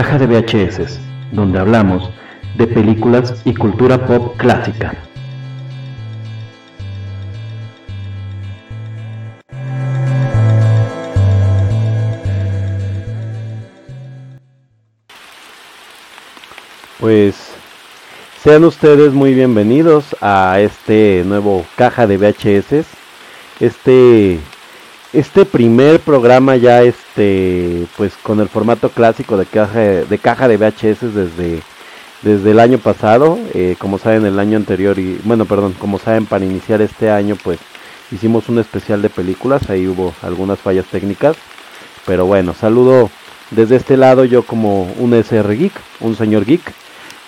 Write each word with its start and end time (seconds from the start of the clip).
Caja 0.00 0.16
de 0.16 0.28
VHS, 0.28 1.00
donde 1.32 1.58
hablamos 1.58 2.08
de 2.56 2.68
películas 2.68 3.42
y 3.44 3.52
cultura 3.52 4.06
pop 4.06 4.36
clásica. 4.36 4.94
Pues 17.00 17.34
sean 18.40 18.62
ustedes 18.62 19.12
muy 19.12 19.34
bienvenidos 19.34 20.14
a 20.20 20.60
este 20.60 21.24
nuevo 21.26 21.66
caja 21.74 22.06
de 22.06 22.18
VHS. 22.18 22.86
Este 23.58 24.38
este 25.12 25.46
primer 25.46 26.00
programa 26.00 26.56
ya 26.56 26.82
este 26.82 27.86
pues 27.96 28.12
con 28.22 28.40
el 28.40 28.48
formato 28.48 28.90
clásico 28.90 29.38
de 29.38 29.46
caja 29.46 29.80
de, 29.80 30.18
caja 30.18 30.48
de 30.48 30.58
VHS 30.58 31.14
desde 31.14 31.62
desde 32.20 32.50
el 32.50 32.60
año 32.60 32.78
pasado 32.78 33.38
eh, 33.54 33.76
como 33.78 33.98
saben 33.98 34.26
el 34.26 34.38
año 34.38 34.58
anterior 34.58 34.98
y 34.98 35.18
bueno 35.24 35.46
perdón 35.46 35.72
como 35.78 35.98
saben 35.98 36.26
para 36.26 36.44
iniciar 36.44 36.82
este 36.82 37.10
año 37.10 37.36
pues 37.42 37.58
hicimos 38.12 38.50
un 38.50 38.58
especial 38.58 39.00
de 39.00 39.08
películas 39.08 39.70
ahí 39.70 39.86
hubo 39.86 40.12
algunas 40.20 40.58
fallas 40.58 40.84
técnicas 40.86 41.36
pero 42.04 42.26
bueno 42.26 42.52
saludo 42.52 43.10
desde 43.50 43.76
este 43.76 43.96
lado 43.96 44.26
yo 44.26 44.42
como 44.42 44.92
un 44.98 45.14
SR 45.14 45.56
geek 45.56 45.72
un 46.00 46.16
señor 46.16 46.44
geek 46.44 46.74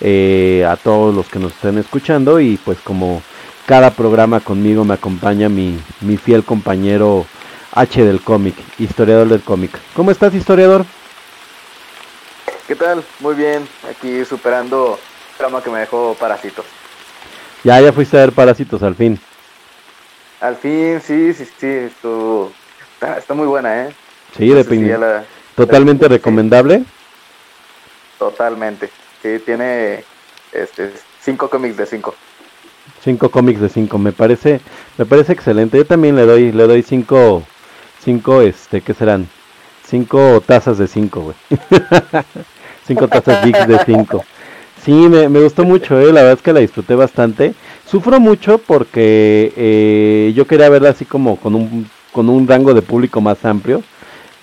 eh, 0.02 0.66
a 0.68 0.76
todos 0.76 1.14
los 1.14 1.28
que 1.28 1.38
nos 1.38 1.52
estén 1.52 1.78
escuchando 1.78 2.40
y 2.40 2.58
pues 2.58 2.78
como 2.80 3.22
cada 3.64 3.90
programa 3.90 4.40
conmigo 4.40 4.84
me 4.84 4.94
acompaña 4.94 5.48
mi, 5.48 5.78
mi 6.02 6.18
fiel 6.18 6.44
compañero 6.44 7.24
H 7.72 8.04
del 8.04 8.20
cómic, 8.20 8.56
historiador 8.78 9.28
del 9.28 9.42
cómic. 9.42 9.70
¿Cómo 9.94 10.10
estás, 10.10 10.34
historiador? 10.34 10.84
¿Qué 12.66 12.74
tal? 12.74 13.04
Muy 13.20 13.34
bien, 13.34 13.66
aquí 13.88 14.24
superando 14.24 14.98
el 15.32 15.36
trama 15.38 15.62
que 15.62 15.70
me 15.70 15.80
dejó 15.80 16.16
Parásitos. 16.18 16.64
Ya, 17.62 17.80
ya 17.80 17.92
fuiste 17.92 18.16
a 18.16 18.20
ver 18.20 18.32
Parásitos 18.32 18.82
al 18.82 18.94
fin. 18.94 19.20
Al 20.40 20.56
fin, 20.56 21.00
sí, 21.00 21.34
sí, 21.34 21.44
sí, 21.44 21.66
esto 21.66 22.50
está, 23.00 23.34
muy 23.34 23.46
buena, 23.46 23.86
¿eh? 23.86 23.94
Sí, 24.36 24.48
depende. 24.48 25.24
Totalmente 25.54 26.08
recomendable. 26.08 26.84
Totalmente. 28.18 28.90
Sí, 29.22 29.38
tiene 29.44 30.04
este 30.52 30.92
cinco 31.20 31.50
cómics 31.50 31.76
de 31.76 31.86
cinco. 31.86 32.14
Cinco 33.04 33.30
cómics 33.30 33.60
de 33.60 33.68
cinco, 33.68 33.98
me 33.98 34.12
parece, 34.12 34.60
me 34.96 35.06
parece 35.06 35.32
excelente. 35.32 35.76
Yo 35.76 35.86
también 35.86 36.16
le 36.16 36.24
doy, 36.24 36.52
le 36.52 36.66
doy 36.66 36.82
cinco 36.82 37.44
Cinco, 38.02 38.40
este, 38.40 38.80
¿qué 38.80 38.94
serán? 38.94 39.28
Cinco 39.84 40.42
tazas 40.44 40.78
de 40.78 40.86
cinco, 40.86 41.20
güey. 41.20 41.36
cinco 42.86 43.08
tazas 43.08 43.44
de 43.44 43.78
cinco. 43.84 44.24
Sí, 44.82 44.92
me, 44.92 45.28
me, 45.28 45.40
gustó 45.40 45.64
mucho, 45.64 45.98
eh, 46.00 46.06
la 46.06 46.22
verdad 46.22 46.38
es 46.38 46.42
que 46.42 46.52
la 46.52 46.60
disfruté 46.60 46.94
bastante. 46.94 47.54
Sufro 47.86 48.18
mucho 48.18 48.58
porque 48.58 49.52
eh, 49.56 50.32
yo 50.34 50.46
quería 50.46 50.70
verla 50.70 50.90
así 50.90 51.04
como 51.04 51.36
con 51.36 51.54
un, 51.54 51.90
con 52.12 52.30
un 52.30 52.48
rango 52.48 52.72
de 52.72 52.80
público 52.80 53.20
más 53.20 53.44
amplio. 53.44 53.82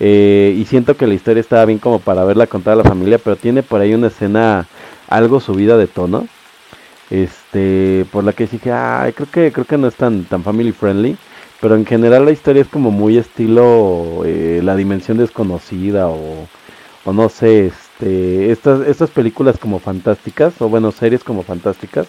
Eh, 0.00 0.54
y 0.56 0.64
siento 0.66 0.96
que 0.96 1.08
la 1.08 1.14
historia 1.14 1.40
estaba 1.40 1.64
bien 1.64 1.80
como 1.80 1.98
para 1.98 2.24
verla 2.24 2.46
con 2.46 2.62
toda 2.62 2.76
la 2.76 2.84
familia, 2.84 3.18
pero 3.18 3.34
tiene 3.34 3.64
por 3.64 3.80
ahí 3.80 3.94
una 3.94 4.06
escena 4.06 4.68
algo 5.08 5.40
subida 5.40 5.76
de 5.76 5.88
tono. 5.88 6.28
Este, 7.10 8.04
por 8.12 8.22
la 8.22 8.32
que 8.32 8.46
dije, 8.46 8.70
ay, 8.70 9.12
creo 9.14 9.28
que, 9.30 9.50
creo 9.50 9.64
que 9.64 9.78
no 9.78 9.88
es 9.88 9.94
tan, 9.96 10.24
tan 10.24 10.44
family 10.44 10.70
friendly. 10.70 11.16
Pero 11.60 11.74
en 11.74 11.84
general 11.84 12.24
la 12.24 12.30
historia 12.30 12.62
es 12.62 12.68
como 12.68 12.90
muy 12.90 13.18
estilo 13.18 14.22
eh, 14.24 14.60
La 14.62 14.76
Dimensión 14.76 15.18
Desconocida 15.18 16.08
o, 16.08 16.46
o 17.04 17.12
no 17.12 17.28
sé, 17.28 17.66
este, 17.66 18.52
estas, 18.52 18.86
estas 18.86 19.10
películas 19.10 19.58
como 19.58 19.80
fantásticas 19.80 20.54
o 20.60 20.68
bueno, 20.68 20.92
series 20.92 21.24
como 21.24 21.42
fantásticas. 21.42 22.06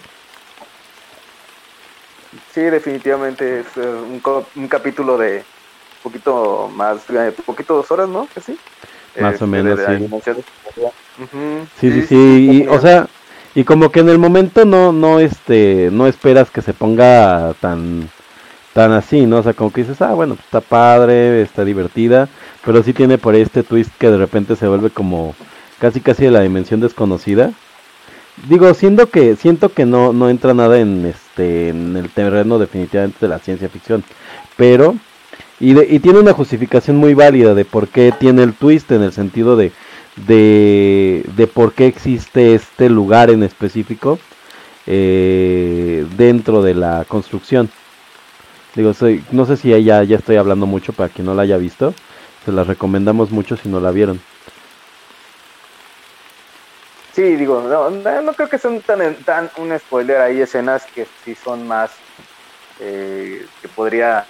Sí, 2.52 2.60
definitivamente 2.62 3.60
es 3.60 3.66
eh, 3.76 3.80
un, 3.80 4.22
un 4.54 4.68
capítulo 4.68 5.18
de 5.18 5.42
poquito 6.02 6.70
más, 6.74 7.00
poquito 7.44 7.74
dos 7.74 7.90
horas, 7.90 8.08
¿no? 8.08 8.28
sí. 8.40 8.56
Más 9.20 9.32
o 9.32 9.34
este, 9.34 9.46
menos, 9.46 9.80
sí. 9.80 10.32
sí. 11.80 12.02
sí. 12.02 12.06
Sí, 12.06 12.66
o 12.68 12.80
sea, 12.80 13.08
y 13.54 13.64
como 13.64 13.90
que 13.90 14.00
en 14.00 14.08
el 14.08 14.18
momento 14.18 14.64
no, 14.64 14.92
no, 14.92 15.18
este, 15.18 15.88
no 15.90 16.06
esperas 16.06 16.50
que 16.50 16.62
se 16.62 16.72
ponga 16.72 17.54
tan 17.60 18.08
tan 18.80 18.92
así, 18.92 19.26
¿no? 19.26 19.40
O 19.40 19.42
sea, 19.42 19.52
como 19.52 19.70
que 19.70 19.82
dices, 19.82 20.00
ah, 20.00 20.14
bueno, 20.14 20.38
está 20.42 20.62
padre, 20.62 21.42
está 21.42 21.66
divertida, 21.66 22.30
pero 22.64 22.82
sí 22.82 22.94
tiene 22.94 23.18
por 23.18 23.34
ahí 23.34 23.42
este 23.42 23.62
twist 23.62 23.90
que 23.98 24.10
de 24.10 24.16
repente 24.16 24.56
se 24.56 24.66
vuelve 24.68 24.88
como 24.88 25.34
casi 25.78 26.00
casi 26.00 26.24
de 26.24 26.30
la 26.30 26.40
dimensión 26.40 26.80
desconocida. 26.80 27.52
Digo, 28.48 28.72
siendo 28.72 29.10
que 29.10 29.36
siento 29.36 29.68
que 29.68 29.84
no 29.84 30.14
no 30.14 30.30
entra 30.30 30.54
nada 30.54 30.80
en 30.80 31.04
este 31.04 31.68
en 31.68 31.94
el 31.94 32.08
terreno 32.08 32.58
definitivamente 32.58 33.18
de 33.20 33.28
la 33.28 33.38
ciencia 33.38 33.68
ficción, 33.68 34.02
pero 34.56 34.96
y, 35.60 35.78
y 35.78 35.98
tiene 35.98 36.20
una 36.20 36.32
justificación 36.32 36.96
muy 36.96 37.12
válida 37.12 37.52
de 37.54 37.66
por 37.66 37.86
qué 37.88 38.14
tiene 38.18 38.42
el 38.44 38.54
twist 38.54 38.90
en 38.92 39.02
el 39.02 39.12
sentido 39.12 39.56
de 39.56 39.72
de, 40.26 41.22
de 41.36 41.46
por 41.46 41.74
qué 41.74 41.86
existe 41.86 42.54
este 42.54 42.88
lugar 42.88 43.28
en 43.28 43.42
específico 43.42 44.18
eh, 44.86 46.06
dentro 46.16 46.62
de 46.62 46.72
la 46.72 47.04
construcción. 47.06 47.68
Digo, 48.74 48.94
soy, 48.94 49.24
no 49.32 49.46
sé 49.46 49.56
si 49.56 49.70
ya, 49.82 50.02
ya 50.02 50.16
estoy 50.16 50.36
hablando 50.36 50.66
mucho 50.66 50.92
para 50.92 51.08
quien 51.08 51.26
no 51.26 51.34
la 51.34 51.42
haya 51.42 51.56
visto. 51.56 51.94
Se 52.44 52.52
la 52.52 52.64
recomendamos 52.64 53.30
mucho 53.30 53.56
si 53.56 53.68
no 53.68 53.80
la 53.80 53.90
vieron. 53.90 54.20
Sí, 57.12 57.22
digo, 57.36 57.62
no, 57.62 57.90
no 57.90 58.32
creo 58.34 58.48
que 58.48 58.58
sean 58.58 58.80
tan, 58.80 59.14
tan 59.24 59.50
un 59.56 59.76
spoiler. 59.78 60.20
Hay 60.20 60.40
escenas 60.40 60.86
que 60.86 61.06
sí 61.24 61.34
son 61.34 61.66
más 61.66 61.90
eh, 62.78 63.44
que 63.60 63.68
podría 63.68 64.24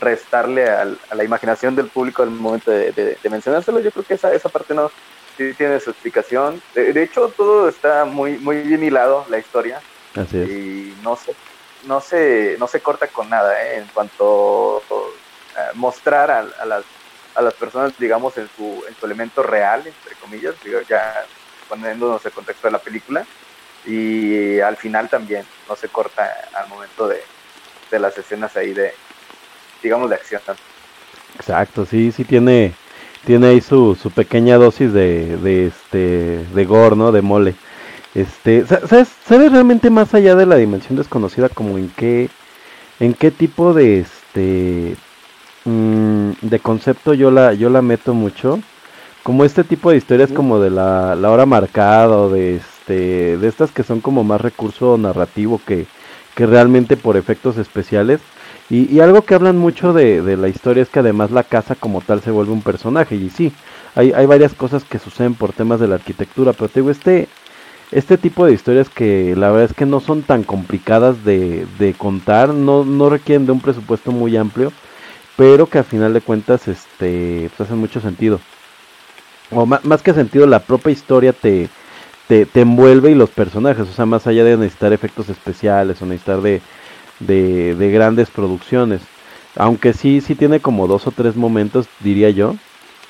restarle 0.00 0.68
a 0.68 0.86
la 1.14 1.24
imaginación 1.24 1.76
del 1.76 1.88
público 1.88 2.22
al 2.22 2.30
momento 2.30 2.70
de, 2.70 3.18
mencionárselo. 3.30 3.80
Yo 3.80 3.90
creo 3.90 4.04
que 4.04 4.14
esa, 4.14 4.32
esa 4.32 4.48
parte 4.48 4.74
no 4.74 4.90
sí 5.36 5.52
tiene 5.54 5.78
su 5.78 5.90
explicación. 5.90 6.62
De, 6.74 6.92
de, 6.92 7.02
hecho, 7.02 7.32
todo 7.36 7.68
está 7.68 8.04
muy, 8.06 8.38
muy 8.38 8.62
bien 8.62 8.82
hilado, 8.82 9.26
la 9.28 9.38
historia. 9.38 9.80
Así 10.16 10.38
es. 10.38 10.48
Y 10.48 10.94
no 11.02 11.14
sé, 11.14 11.34
no 11.88 12.00
se, 12.02 12.56
no 12.58 12.68
se 12.68 12.80
corta 12.80 13.08
con 13.08 13.30
nada 13.30 13.60
¿eh? 13.64 13.78
en 13.78 13.86
cuanto 13.88 14.82
a 15.56 15.74
mostrar 15.74 16.30
a, 16.30 16.64
las, 16.66 16.84
a 17.34 17.42
las 17.42 17.54
personas, 17.54 17.92
digamos, 17.98 18.36
en 18.36 18.48
su, 18.54 18.84
en 18.86 18.94
su 18.94 19.06
elemento 19.06 19.42
real, 19.42 19.84
entre 19.86 20.14
comillas, 20.16 20.54
ya 20.88 21.24
poniéndonos 21.68 22.24
el 22.26 22.32
contexto 22.32 22.68
de 22.68 22.72
la 22.72 22.78
película. 22.78 23.26
Y 23.86 24.60
al 24.60 24.76
final 24.76 25.08
también 25.08 25.46
no 25.66 25.74
se 25.74 25.88
corta 25.88 26.30
al 26.54 26.68
momento 26.68 27.08
de, 27.08 27.22
de 27.90 27.98
las 27.98 28.16
escenas 28.18 28.54
ahí 28.56 28.74
de, 28.74 28.92
digamos, 29.82 30.10
de 30.10 30.16
acción. 30.16 30.42
Exacto, 31.36 31.86
sí, 31.86 32.12
sí 32.12 32.24
tiene, 32.24 32.74
tiene 33.24 33.48
ahí 33.48 33.60
su, 33.62 33.94
su 33.94 34.10
pequeña 34.10 34.56
dosis 34.56 34.92
de, 34.92 35.38
de, 35.38 35.66
este, 35.68 36.44
de 36.44 36.64
gore, 36.66 36.96
¿no? 36.96 37.12
De 37.12 37.22
mole. 37.22 37.54
Este, 38.14 38.66
¿sabes, 38.66 39.08
¿sabes 39.26 39.52
realmente 39.52 39.90
más 39.90 40.14
allá 40.14 40.34
de 40.34 40.46
la 40.46 40.56
dimensión 40.56 40.96
desconocida 40.96 41.48
como 41.48 41.78
en 41.78 41.90
qué 41.90 42.30
en 43.00 43.14
qué 43.14 43.30
tipo 43.30 43.74
de 43.74 44.00
este 44.00 44.96
mm, 45.64 46.30
de 46.42 46.58
concepto 46.60 47.14
yo 47.14 47.30
la 47.30 47.54
yo 47.54 47.70
la 47.70 47.82
meto 47.82 48.14
mucho? 48.14 48.60
Como 49.22 49.44
este 49.44 49.62
tipo 49.64 49.90
de 49.90 49.98
historias 49.98 50.32
como 50.32 50.58
de 50.58 50.70
la, 50.70 51.14
la 51.14 51.30
hora 51.30 51.44
marcada 51.46 52.16
o 52.16 52.30
de 52.30 52.56
este 52.56 53.36
de 53.36 53.48
estas 53.48 53.70
que 53.72 53.82
son 53.82 54.00
como 54.00 54.24
más 54.24 54.40
recurso 54.40 54.96
narrativo 54.96 55.60
que, 55.66 55.86
que 56.34 56.46
realmente 56.46 56.96
por 56.96 57.16
efectos 57.16 57.58
especiales. 57.58 58.20
Y, 58.70 58.94
y 58.94 59.00
algo 59.00 59.22
que 59.22 59.34
hablan 59.34 59.56
mucho 59.58 59.92
de, 59.92 60.22
de, 60.22 60.36
la 60.36 60.48
historia 60.48 60.82
es 60.82 60.88
que 60.88 61.00
además 61.00 61.30
la 61.30 61.42
casa 61.42 61.74
como 61.74 62.00
tal 62.02 62.20
se 62.22 62.30
vuelve 62.30 62.52
un 62.52 62.62
personaje. 62.62 63.16
Y 63.16 63.30
sí, 63.30 63.52
hay, 63.94 64.12
hay 64.12 64.26
varias 64.26 64.52
cosas 64.54 64.84
que 64.84 64.98
suceden 64.98 65.34
por 65.34 65.52
temas 65.52 65.80
de 65.80 65.88
la 65.88 65.96
arquitectura. 65.96 66.52
Pero 66.52 66.68
te 66.68 66.80
digo, 66.80 66.90
este, 66.90 67.28
este 67.90 68.18
tipo 68.18 68.44
de 68.44 68.52
historias 68.52 68.88
que 68.88 69.34
la 69.36 69.50
verdad 69.50 69.70
es 69.70 69.74
que 69.74 69.86
no 69.86 70.00
son 70.00 70.22
tan 70.22 70.42
complicadas 70.42 71.24
de, 71.24 71.66
de 71.78 71.94
contar, 71.94 72.50
no, 72.50 72.84
no 72.84 73.08
requieren 73.08 73.46
de 73.46 73.52
un 73.52 73.60
presupuesto 73.60 74.12
muy 74.12 74.36
amplio, 74.36 74.72
pero 75.36 75.66
que 75.66 75.78
a 75.78 75.84
final 75.84 76.12
de 76.12 76.20
cuentas 76.20 76.68
este, 76.68 77.50
pues 77.56 77.68
hacen 77.68 77.78
mucho 77.78 78.00
sentido. 78.00 78.40
O 79.50 79.64
más, 79.64 79.84
más 79.84 80.02
que 80.02 80.12
sentido, 80.12 80.46
la 80.46 80.60
propia 80.60 80.92
historia 80.92 81.32
te, 81.32 81.70
te, 82.26 82.44
te, 82.44 82.60
envuelve 82.60 83.10
y 83.10 83.14
los 83.14 83.30
personajes, 83.30 83.88
o 83.88 83.92
sea, 83.92 84.04
más 84.04 84.26
allá 84.26 84.44
de 84.44 84.58
necesitar 84.58 84.92
efectos 84.92 85.30
especiales 85.30 86.02
o 86.02 86.06
necesitar 86.06 86.42
de, 86.42 86.60
de, 87.20 87.74
de 87.74 87.90
grandes 87.90 88.28
producciones. 88.28 89.00
Aunque 89.56 89.94
sí, 89.94 90.20
sí 90.20 90.34
tiene 90.34 90.60
como 90.60 90.86
dos 90.86 91.06
o 91.06 91.10
tres 91.10 91.36
momentos, 91.36 91.86
diría 92.00 92.28
yo, 92.30 92.54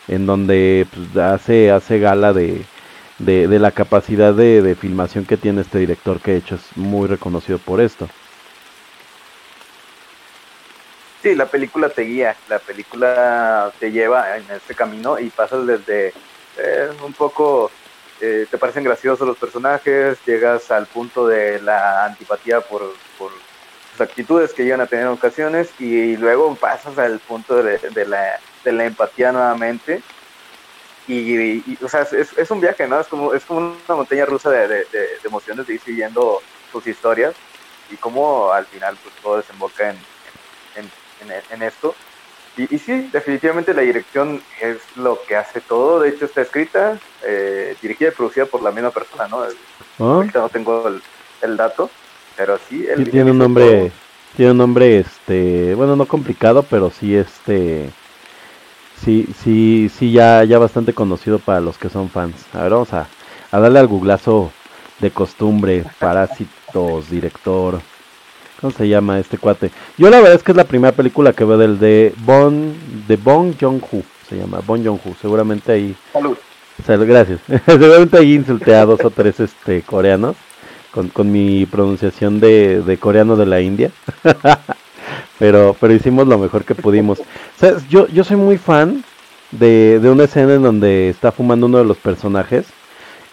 en 0.06 0.26
donde 0.26 0.86
pues, 0.94 1.16
hace, 1.16 1.72
hace 1.72 1.98
gala 1.98 2.32
de, 2.32 2.64
de, 3.18 3.48
de 3.48 3.58
la 3.58 3.70
capacidad 3.72 4.32
de, 4.32 4.62
de, 4.62 4.74
filmación 4.74 5.24
que 5.24 5.36
tiene 5.36 5.62
este 5.62 5.78
director, 5.78 6.20
que 6.20 6.32
de 6.32 6.38
hecho 6.38 6.54
es 6.54 6.76
muy 6.76 7.08
reconocido 7.08 7.58
por 7.58 7.80
esto. 7.80 8.08
Sí, 11.22 11.34
la 11.34 11.46
película 11.46 11.88
te 11.88 12.02
guía, 12.02 12.36
la 12.48 12.60
película 12.60 13.72
te 13.80 13.90
lleva 13.90 14.36
en 14.36 14.44
este 14.50 14.74
camino 14.74 15.18
y 15.18 15.30
pasas 15.30 15.66
desde 15.66 16.12
eh, 16.56 16.90
un 17.04 17.12
poco 17.12 17.70
eh, 18.20 18.46
te 18.50 18.58
parecen 18.58 18.82
graciosos 18.82 19.26
los 19.26 19.36
personajes, 19.36 20.18
llegas 20.26 20.70
al 20.72 20.86
punto 20.86 21.26
de 21.26 21.60
la 21.60 22.04
antipatía 22.04 22.60
por, 22.60 22.94
por 23.16 23.30
sus 23.92 24.00
actitudes 24.00 24.52
que 24.52 24.64
llegan 24.64 24.80
a 24.80 24.86
tener 24.86 25.06
en 25.06 25.12
ocasiones 25.12 25.70
y 25.78 26.16
luego 26.16 26.54
pasas 26.56 26.98
al 26.98 27.20
punto 27.20 27.62
de, 27.62 27.78
de, 27.78 28.06
la, 28.06 28.40
de 28.64 28.72
la 28.72 28.86
empatía 28.86 29.30
nuevamente. 29.30 30.02
Y, 31.08 31.78
o 31.82 31.88
sea, 31.88 32.02
es, 32.02 32.36
es, 32.36 32.50
un 32.50 32.60
viaje, 32.60 32.86
¿no? 32.86 33.00
Es 33.00 33.06
como, 33.06 33.32
es 33.32 33.42
como 33.44 33.60
una 33.60 33.94
montaña 33.96 34.26
rusa 34.26 34.50
de, 34.50 34.68
de, 34.68 34.84
de 34.84 35.18
emociones 35.24 35.66
de 35.66 35.74
ir 35.74 35.80
siguiendo 35.80 36.42
sus 36.70 36.86
historias 36.86 37.34
y 37.90 37.96
cómo 37.96 38.52
al 38.52 38.66
final 38.66 38.96
pues 39.02 39.14
todo 39.22 39.38
desemboca 39.38 39.90
en, 39.90 39.96
en, 40.76 41.30
en, 41.30 41.42
en 41.50 41.62
esto. 41.62 41.94
Y, 42.56 42.74
y, 42.74 42.78
sí, 42.78 43.08
definitivamente 43.12 43.72
la 43.72 43.82
dirección 43.82 44.42
es 44.60 44.78
lo 44.96 45.20
que 45.26 45.36
hace 45.36 45.60
todo. 45.60 46.00
De 46.00 46.08
hecho, 46.08 46.24
está 46.24 46.42
escrita, 46.42 46.98
eh, 47.24 47.76
dirigida 47.80 48.08
y 48.08 48.12
producida 48.12 48.46
por 48.46 48.62
la 48.62 48.72
misma 48.72 48.90
persona, 48.90 49.28
¿no? 49.28 49.44
¿Oh? 49.98 50.14
Ahorita 50.14 50.40
no 50.40 50.48
tengo 50.48 50.88
el, 50.88 51.00
el, 51.42 51.56
dato, 51.56 51.88
pero 52.36 52.58
sí. 52.68 52.86
Sí 52.96 53.04
tiene 53.04 53.30
un 53.30 53.38
nombre, 53.38 53.78
todo. 53.78 53.90
tiene 54.36 54.52
un 54.52 54.58
nombre, 54.58 54.98
este, 54.98 55.74
bueno, 55.74 55.94
no 55.94 56.06
complicado, 56.06 56.64
pero 56.64 56.90
sí, 56.90 57.16
este, 57.16 57.90
sí, 59.04 59.28
sí, 59.42 59.90
sí, 59.94 60.12
ya, 60.12 60.44
ya 60.44 60.58
bastante 60.58 60.92
conocido 60.92 61.38
para 61.38 61.60
los 61.60 61.78
que 61.78 61.88
son 61.88 62.08
fans. 62.08 62.34
A 62.52 62.62
ver, 62.62 62.72
vamos 62.72 62.92
a, 62.92 63.06
a 63.50 63.60
darle 63.60 63.78
al 63.78 63.86
googlazo 63.86 64.50
de 65.00 65.10
costumbre, 65.10 65.84
parásitos, 65.98 67.10
director. 67.10 67.80
¿Cómo 68.60 68.72
se 68.72 68.88
llama 68.88 69.18
este 69.18 69.38
cuate? 69.38 69.70
Yo 69.96 70.10
la 70.10 70.18
verdad 70.18 70.34
es 70.34 70.42
que 70.42 70.52
es 70.52 70.56
la 70.56 70.64
primera 70.64 70.92
película 70.92 71.32
que 71.32 71.44
veo 71.44 71.58
del 71.58 71.78
de 71.78 72.12
Bon, 72.18 72.74
de 73.06 73.16
Bong 73.16 73.54
Joon-ho, 73.58 74.02
se 74.28 74.36
llama 74.36 74.60
Bon 74.66 74.84
Joon-ho, 74.84 75.14
seguramente 75.20 75.72
ahí. 75.72 75.94
Salud. 76.12 76.36
Salud 76.84 77.06
gracias. 77.06 77.40
seguramente 77.66 78.18
ahí 78.18 78.34
insulté 78.34 78.74
a 78.74 78.84
dos 78.84 79.04
o 79.04 79.10
tres 79.10 79.38
este 79.38 79.82
coreanos 79.82 80.36
con, 80.90 81.08
con 81.08 81.30
mi 81.30 81.66
pronunciación 81.66 82.40
de, 82.40 82.82
de 82.82 82.98
coreano 82.98 83.36
de 83.36 83.46
la 83.46 83.60
India. 83.60 83.92
pero 85.38 85.76
pero 85.80 85.94
hicimos 85.94 86.26
lo 86.26 86.38
mejor 86.38 86.64
que 86.64 86.74
pudimos. 86.74 87.20
Yo 87.88 88.08
yo 88.08 88.24
soy 88.24 88.36
muy 88.36 88.58
fan 88.58 89.04
de, 89.50 89.98
de 90.00 90.10
una 90.10 90.24
escena 90.24 90.54
en 90.54 90.62
donde 90.62 91.08
está 91.08 91.32
fumando 91.32 91.66
uno 91.66 91.78
de 91.78 91.84
los 91.84 91.96
personajes 91.96 92.66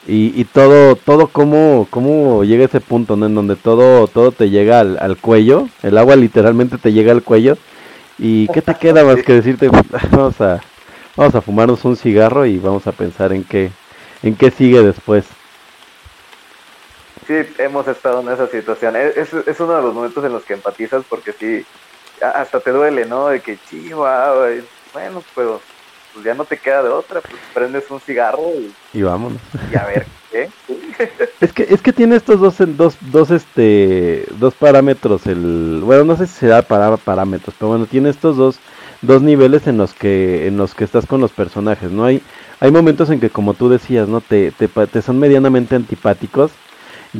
y, 0.07 0.39
y 0.39 0.45
todo 0.45 0.95
todo 0.95 1.27
cómo, 1.27 1.87
cómo 1.89 2.43
llega 2.43 2.65
ese 2.65 2.79
punto 2.81 3.13
en 3.15 3.33
donde 3.33 3.55
todo 3.55 4.07
todo 4.07 4.31
te 4.31 4.49
llega 4.49 4.79
al, 4.79 4.97
al, 4.99 5.17
cuello 5.17 5.67
el 5.83 5.97
agua 5.97 6.15
literalmente 6.15 6.77
te 6.77 6.93
llega 6.93 7.11
al 7.11 7.23
cuello 7.23 7.57
y 8.17 8.47
qué 8.49 8.61
te 8.61 8.75
queda 8.75 9.03
más 9.03 9.23
que 9.23 9.33
decirte 9.33 9.69
vamos 10.11 10.39
a 10.41 10.61
vamos 11.15 11.35
a 11.35 11.41
fumarnos 11.41 11.83
un 11.85 11.95
cigarro 11.95 12.45
y 12.45 12.57
vamos 12.59 12.87
a 12.87 12.91
pensar 12.91 13.33
en 13.33 13.43
qué 13.43 13.71
en 14.23 14.35
qué 14.35 14.51
sigue 14.51 14.81
después 14.81 15.25
sí 17.27 17.33
hemos 17.57 17.87
estado 17.87 18.21
en 18.21 18.29
esa 18.29 18.47
situación 18.47 18.95
es, 18.95 19.33
es, 19.33 19.59
uno 19.59 19.75
de 19.75 19.81
los 19.81 19.93
momentos 19.93 20.23
en 20.23 20.33
los 20.33 20.43
que 20.43 20.53
empatizas 20.53 21.03
porque 21.09 21.31
sí 21.33 21.65
hasta 22.21 22.59
te 22.59 22.71
duele 22.71 23.05
no 23.05 23.27
de 23.27 23.41
que 23.41 23.57
chiva 23.69 24.33
bueno 24.93 25.23
pero 25.35 25.61
pues 26.15 26.25
ya 26.25 26.33
no 26.33 26.45
te 26.45 26.57
queda 26.57 26.81
de 26.81 26.89
otra, 26.89 27.19
pues 27.19 27.35
prendes 27.53 27.91
un 27.91 27.99
cigarro 27.99 28.49
y, 28.57 28.97
y 28.97 29.01
vámonos. 29.01 29.41
Y 29.69 29.75
a 29.75 29.85
ver 29.85 30.05
qué. 30.31 30.49
es 31.41 31.51
que 31.51 31.63
es 31.63 31.81
que 31.81 31.91
tiene 31.91 32.15
estos 32.15 32.39
dos 32.39 32.55
dos 32.77 32.97
dos 33.01 33.31
este 33.31 34.25
dos 34.39 34.53
parámetros 34.53 35.27
el 35.27 35.81
bueno, 35.83 36.05
no 36.05 36.15
sé 36.15 36.25
si 36.27 36.33
será 36.33 36.61
para 36.61 36.95
parámetros, 36.95 37.53
pero 37.59 37.69
bueno, 37.69 37.85
tiene 37.85 38.09
estos 38.09 38.37
dos 38.37 38.59
dos 39.01 39.21
niveles 39.21 39.67
en 39.67 39.77
los 39.77 39.93
que 39.93 40.47
en 40.47 40.55
los 40.55 40.73
que 40.73 40.85
estás 40.85 41.05
con 41.05 41.19
los 41.19 41.33
personajes, 41.33 41.91
no 41.91 42.05
hay 42.05 42.23
hay 42.61 42.71
momentos 42.71 43.09
en 43.09 43.19
que 43.19 43.29
como 43.29 43.53
tú 43.53 43.67
decías, 43.67 44.07
¿no? 44.07 44.21
Te 44.21 44.53
te, 44.53 44.69
te 44.69 45.01
son 45.01 45.19
medianamente 45.19 45.75
antipáticos 45.75 46.51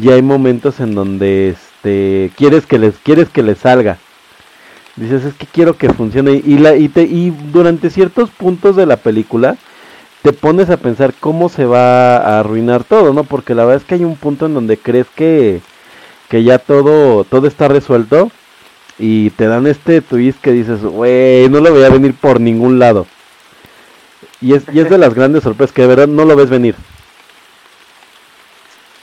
y 0.01 0.09
hay 0.09 0.21
momentos 0.21 0.80
en 0.80 0.95
donde 0.95 1.50
este 1.50 2.31
quieres 2.36 2.65
que 2.65 2.80
les 2.80 2.95
quieres 2.97 3.30
que 3.30 3.44
les 3.44 3.59
salga. 3.59 3.97
Dices 4.95 5.25
es 5.25 5.33
que 5.33 5.45
quiero 5.45 5.77
que 5.77 5.92
funcione 5.92 6.42
y 6.45 6.57
la 6.57 6.75
y 6.75 6.88
te 6.89 7.03
y 7.03 7.31
durante 7.51 7.89
ciertos 7.89 8.30
puntos 8.30 8.75
de 8.75 8.86
la 8.86 8.97
película 8.97 9.57
te 10.21 10.33
pones 10.33 10.69
a 10.69 10.77
pensar 10.77 11.13
cómo 11.19 11.50
se 11.50 11.65
va 11.65 12.18
a 12.18 12.39
arruinar 12.39 12.83
todo 12.83 13.13
no 13.13 13.25
porque 13.25 13.53
la 13.56 13.65
verdad 13.65 13.81
es 13.81 13.88
que 13.88 13.95
hay 13.95 14.06
un 14.06 14.15
punto 14.15 14.45
en 14.45 14.53
donde 14.53 14.77
crees 14.77 15.07
que 15.13 15.62
que 16.30 16.44
ya 16.44 16.59
todo 16.59 17.25
todo 17.25 17.47
está 17.47 17.68
resuelto 17.68 18.31
y 18.97 19.31
te 19.31 19.47
dan 19.47 19.68
este 19.68 20.01
twist 20.01 20.39
que 20.42 20.51
dices 20.51 20.81
güey 20.81 21.50
no 21.50 21.59
lo 21.59 21.71
voy 21.71 21.83
a 21.83 21.89
venir 21.89 22.13
por 22.15 22.39
ningún 22.39 22.80
lado 22.80 23.06
y 24.42 24.53
es 24.53 24.63
y 24.74 24.80
es 24.80 24.89
de 24.89 24.97
las 24.97 25.13
grandes 25.13 25.44
sorpresas 25.44 25.74
que 25.74 25.81
de 25.81 25.89
verdad 25.89 26.07
no 26.07 26.24
lo 26.24 26.38
ves 26.38 26.50
venir 26.50 26.75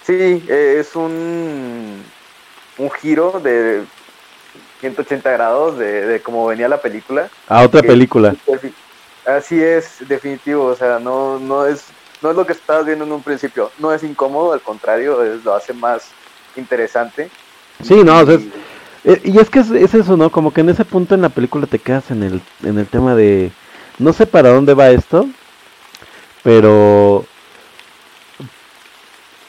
sí 0.04 0.44
es 0.48 0.94
un 0.94 2.02
un 2.78 2.90
giro 2.90 3.40
de 3.42 3.82
180 4.80 5.30
grados 5.30 5.78
de, 5.78 6.06
de 6.06 6.20
cómo 6.20 6.46
venía 6.46 6.68
la 6.68 6.80
película. 6.80 7.28
A 7.48 7.62
otra 7.62 7.82
que, 7.82 7.88
película. 7.88 8.34
Así 9.24 9.62
es, 9.62 9.96
definitivo, 10.08 10.64
o 10.64 10.74
sea, 10.74 10.98
no, 10.98 11.38
no 11.38 11.66
es 11.66 11.84
no 12.22 12.30
es 12.30 12.36
lo 12.36 12.46
que 12.46 12.52
estabas 12.52 12.86
viendo 12.86 13.04
en 13.04 13.12
un 13.12 13.22
principio, 13.22 13.70
no 13.78 13.92
es 13.92 14.02
incómodo, 14.02 14.52
al 14.52 14.60
contrario, 14.60 15.22
es, 15.24 15.44
lo 15.44 15.54
hace 15.54 15.72
más 15.72 16.08
interesante. 16.56 17.28
Sí, 17.82 18.02
no, 18.04 18.20
o 18.20 18.26
sea, 18.26 18.36
es, 18.36 18.42
eh, 19.04 19.20
y 19.24 19.38
es 19.38 19.50
que 19.50 19.58
es, 19.58 19.70
es, 19.70 19.94
eso, 19.94 20.16
¿no? 20.16 20.30
Como 20.30 20.52
que 20.52 20.60
en 20.60 20.68
ese 20.68 20.84
punto 20.84 21.14
en 21.14 21.22
la 21.22 21.28
película 21.28 21.66
te 21.66 21.80
quedas 21.80 22.10
en 22.12 22.22
el, 22.22 22.40
en 22.62 22.78
el 22.78 22.86
tema 22.86 23.16
de, 23.16 23.50
no 23.98 24.12
sé 24.12 24.26
para 24.26 24.50
dónde 24.50 24.74
va 24.74 24.90
esto, 24.90 25.28
pero 26.44 27.24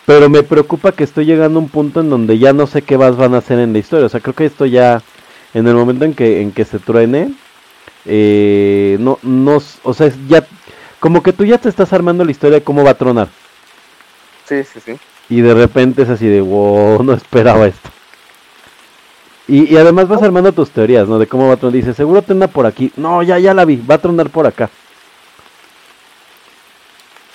pero 0.06 0.30
me 0.30 0.44
preocupa 0.44 0.92
que 0.92 1.04
estoy 1.04 1.26
llegando 1.26 1.60
a 1.60 1.62
un 1.62 1.70
punto 1.70 2.02
en 2.02 2.10
donde 2.10 2.38
ya 2.38 2.54
no 2.54 2.68
sé 2.68 2.82
qué 2.82 2.98
más 2.98 3.16
van 3.16 3.34
a 3.36 3.38
hacer 3.38 3.60
en 3.60 3.74
la 3.74 3.80
historia. 3.80 4.06
O 4.06 4.10
sea, 4.10 4.20
creo 4.20 4.36
que 4.36 4.46
esto 4.46 4.66
ya, 4.66 5.02
en 5.54 5.68
el 5.68 5.76
momento 5.76 6.06
en 6.06 6.14
que, 6.14 6.42
en 6.42 6.52
que 6.52 6.66
se 6.66 6.80
truene, 6.80 7.34
eh, 8.06 8.98
no, 9.00 9.18
no, 9.22 9.62
o 9.84 9.94
sea, 9.94 10.12
ya, 10.28 10.46
como 11.00 11.24
que 11.24 11.34
tú 11.34 11.46
ya 11.46 11.58
te 11.58 11.70
estás 11.70 11.94
armando 11.94 12.26
la 12.26 12.32
historia 12.32 12.60
de 12.60 12.64
cómo 12.64 12.84
va 12.84 12.92
a 12.92 12.98
tronar. 12.98 13.30
Sí, 14.46 14.64
sí, 14.64 14.80
sí. 14.84 14.94
Y 15.30 15.42
de 15.42 15.54
repente 15.54 16.02
es 16.02 16.10
así 16.10 16.28
de, 16.28 16.42
wow, 16.42 17.02
no 17.02 17.14
esperaba 17.14 17.66
esto. 17.66 17.90
Y, 19.48 19.74
y 19.74 19.78
además 19.78 20.08
vas 20.08 20.22
armando 20.22 20.52
tus 20.52 20.70
teorías, 20.70 21.08
¿no? 21.08 21.18
De 21.18 21.28
cómo 21.28 21.48
va 21.48 21.54
a 21.54 21.58
tronar. 21.58 21.76
Dices, 21.76 21.96
seguro 21.96 22.22
trona 22.22 22.48
por 22.48 22.66
aquí. 22.66 22.92
No, 22.98 23.24
ya, 23.24 23.40
ya 23.40 23.54
la 23.54 23.66
vi, 23.66 23.78
va 23.78 23.96
a 23.96 24.00
tronar 24.00 24.30
por 24.30 24.48
acá. 24.48 24.70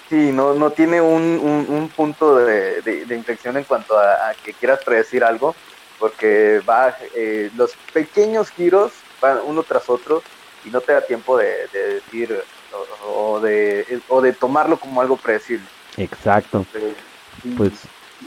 Sí, 0.09 0.33
no, 0.33 0.55
no 0.55 0.71
tiene 0.71 1.01
un, 1.01 1.23
un, 1.23 1.67
un 1.69 1.89
punto 1.91 2.37
de, 2.37 2.81
de, 2.81 3.05
de, 3.05 3.17
inflexión 3.17 3.57
en 3.59 3.65
cuanto 3.65 3.99
a, 3.99 4.31
a, 4.31 4.35
que 4.43 4.55
quieras 4.55 4.81
predecir 4.83 5.23
algo, 5.23 5.55
porque 5.99 6.63
va 6.67 6.97
eh, 7.15 7.51
los 7.57 7.73
pequeños 7.93 8.51
giros 8.51 8.93
van 9.21 9.39
uno 9.45 9.63
tras 9.63 9.91
otro 9.91 10.23
y 10.65 10.71
no 10.71 10.81
te 10.81 10.93
da 10.93 11.03
tiempo 11.03 11.37
de, 11.37 11.67
de 11.73 11.95
decir 11.95 12.43
o, 12.73 13.35
o, 13.35 13.41
de, 13.41 14.01
o 14.09 14.23
de 14.23 14.33
tomarlo 14.33 14.79
como 14.79 15.01
algo 15.01 15.17
predecible. 15.17 15.67
Exacto. 15.99 16.65
Sí. 16.73 17.53
Pues, 17.57 17.73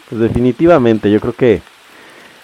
pues 0.07 0.21
definitivamente, 0.21 1.09
yo 1.09 1.19
creo 1.19 1.33
que 1.33 1.61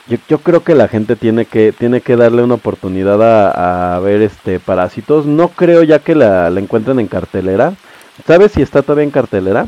yo, 0.08 0.18
yo, 0.28 0.40
creo 0.40 0.64
que 0.64 0.74
la 0.74 0.88
gente 0.88 1.16
tiene 1.16 1.46
que 1.46 1.74
tiene 1.74 2.02
que 2.02 2.16
darle 2.16 2.42
una 2.42 2.56
oportunidad 2.56 3.22
a, 3.22 3.96
a 3.96 4.00
ver 4.00 4.22
este 4.22 4.60
Parásitos. 4.60 5.26
No 5.26 5.50
creo 5.50 5.84
ya 5.84 6.00
que 6.00 6.16
la, 6.16 6.50
la 6.50 6.60
encuentren 6.60 7.00
en 7.00 7.08
cartelera 7.08 7.74
¿Sabes 8.26 8.54
si 8.54 8.62
está 8.62 8.82
todavía 8.82 9.04
en 9.04 9.12
cartelera? 9.12 9.68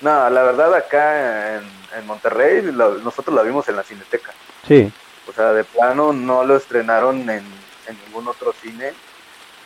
No, 0.00 0.30
la 0.30 0.42
verdad 0.42 0.74
acá 0.74 1.56
en, 1.56 1.62
en 1.98 2.06
Monterrey 2.06 2.62
lo, 2.62 2.98
nosotros 2.98 3.34
la 3.34 3.42
vimos 3.42 3.68
en 3.68 3.76
la 3.76 3.82
Cineteca. 3.82 4.32
Sí. 4.66 4.92
O 5.28 5.32
sea, 5.32 5.52
de 5.52 5.64
plano 5.64 6.12
no 6.12 6.44
lo 6.44 6.56
estrenaron 6.56 7.20
en, 7.30 7.44
en 7.86 7.98
ningún 8.06 8.28
otro 8.28 8.54
cine 8.60 8.92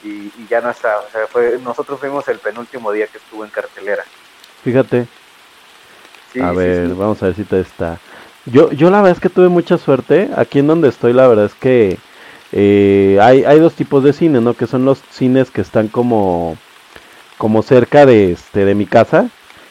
y, 0.04 0.08
y, 0.08 0.46
ya 0.48 0.60
no 0.60 0.70
está. 0.70 0.98
O 1.00 1.10
sea, 1.10 1.26
fue, 1.26 1.58
nosotros 1.62 1.98
fuimos 1.98 2.28
el 2.28 2.38
penúltimo 2.38 2.92
día 2.92 3.06
que 3.06 3.18
estuvo 3.18 3.44
en 3.44 3.50
cartelera. 3.50 4.04
Fíjate. 4.62 5.06
Sí, 6.32 6.40
a 6.40 6.52
ver, 6.52 6.88
sí. 6.88 6.94
vamos 6.96 7.22
a 7.22 7.26
ver 7.26 7.34
si 7.34 7.44
te 7.44 7.60
está. 7.60 7.98
Yo, 8.46 8.70
yo 8.70 8.90
la 8.90 8.98
verdad 8.98 9.16
es 9.16 9.20
que 9.20 9.30
tuve 9.30 9.48
mucha 9.48 9.78
suerte. 9.78 10.30
Aquí 10.36 10.60
en 10.60 10.68
donde 10.68 10.88
estoy, 10.88 11.12
la 11.12 11.26
verdad 11.26 11.46
es 11.46 11.54
que 11.54 11.98
eh, 12.52 13.18
hay, 13.20 13.44
hay 13.44 13.58
dos 13.58 13.74
tipos 13.74 14.04
de 14.04 14.12
cine, 14.12 14.40
¿no? 14.40 14.54
Que 14.54 14.66
son 14.66 14.84
los 14.84 15.02
cines 15.10 15.50
que 15.50 15.60
están 15.60 15.88
como 15.88 16.56
como 17.38 17.62
cerca 17.62 18.04
de 18.04 18.32
este 18.32 18.64
de 18.64 18.74
mi 18.74 18.84
casa 18.84 19.30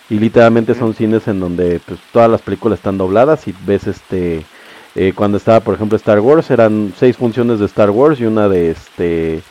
y 0.09 0.19
literalmente 0.19 0.73
son 0.73 0.93
cines 0.93 1.27
en 1.27 1.39
donde 1.39 1.79
pues 1.85 1.99
todas 2.11 2.31
las 2.31 2.41
películas 2.41 2.79
están 2.79 2.97
dobladas 2.97 3.47
y 3.47 3.53
ves 3.65 3.87
este 3.87 4.43
eh, 4.95 5.13
cuando 5.13 5.37
estaba 5.37 5.59
por 5.59 5.75
ejemplo 5.75 5.97
Star 5.97 6.19
Wars 6.21 6.49
eran 6.49 6.93
seis 6.97 7.17
funciones 7.17 7.59
de 7.59 7.65
Star 7.65 7.91
Wars 7.91 8.19
y 8.19 8.25
una 8.25 8.47
de 8.47 8.71
este 8.71 9.41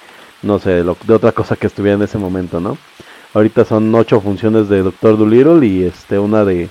no 0.42 0.58
sé 0.58 0.70
de, 0.70 0.84
lo, 0.84 0.96
de 1.06 1.14
otra 1.14 1.32
cosa 1.32 1.56
que 1.56 1.66
estuviera 1.66 1.96
en 1.96 2.02
ese 2.02 2.18
momento 2.18 2.58
no 2.58 2.78
ahorita 3.34 3.64
son 3.64 3.94
ocho 3.94 4.20
funciones 4.20 4.68
de 4.68 4.82
Doctor 4.82 5.18
Dolittle 5.18 5.66
y 5.66 5.84
este 5.84 6.18
una 6.18 6.44
de 6.44 6.70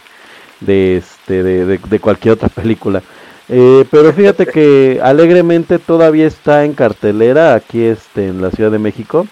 de 0.62 0.98
este 0.98 1.44
de, 1.44 1.66
de, 1.66 1.78
de 1.78 2.00
cualquier 2.00 2.34
otra 2.34 2.50
película. 2.50 3.04
Eh, 3.48 3.86
pero 3.92 4.12
fíjate 4.14 4.48
que 4.48 5.00
alegremente 5.04 5.78
todavía 5.78 6.26
está 6.26 6.66
en 6.66 6.74
cartelera 6.74 7.54
aquí 7.54 7.84
este 7.84 8.28
en 8.28 8.42
la 8.42 8.50
Ciudad 8.50 8.72
de 8.72 8.80
México 8.80 9.28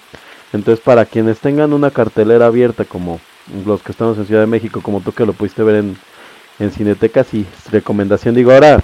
entonces, 0.54 0.84
para 0.84 1.06
quienes 1.06 1.40
tengan 1.40 1.74
una 1.74 1.92
cartelera 1.92 2.46
abierta 2.46 2.86
como, 2.86 3.20
los 3.66 3.82
que 3.82 3.92
estamos 3.92 4.18
en 4.18 4.26
Ciudad 4.26 4.42
de 4.42 4.48
México, 4.48 4.82
como 4.82 5.02
tú 5.02 5.12
que 5.12 5.26
lo 5.26 5.34
pudiste 5.34 5.64
ver 5.64 5.76
en, 5.76 5.98
en 6.60 6.72
Cinetecas 6.72 7.34
y 7.34 7.46
recomendación. 7.72 8.36
Digo, 8.36 8.52
ahora 8.52 8.84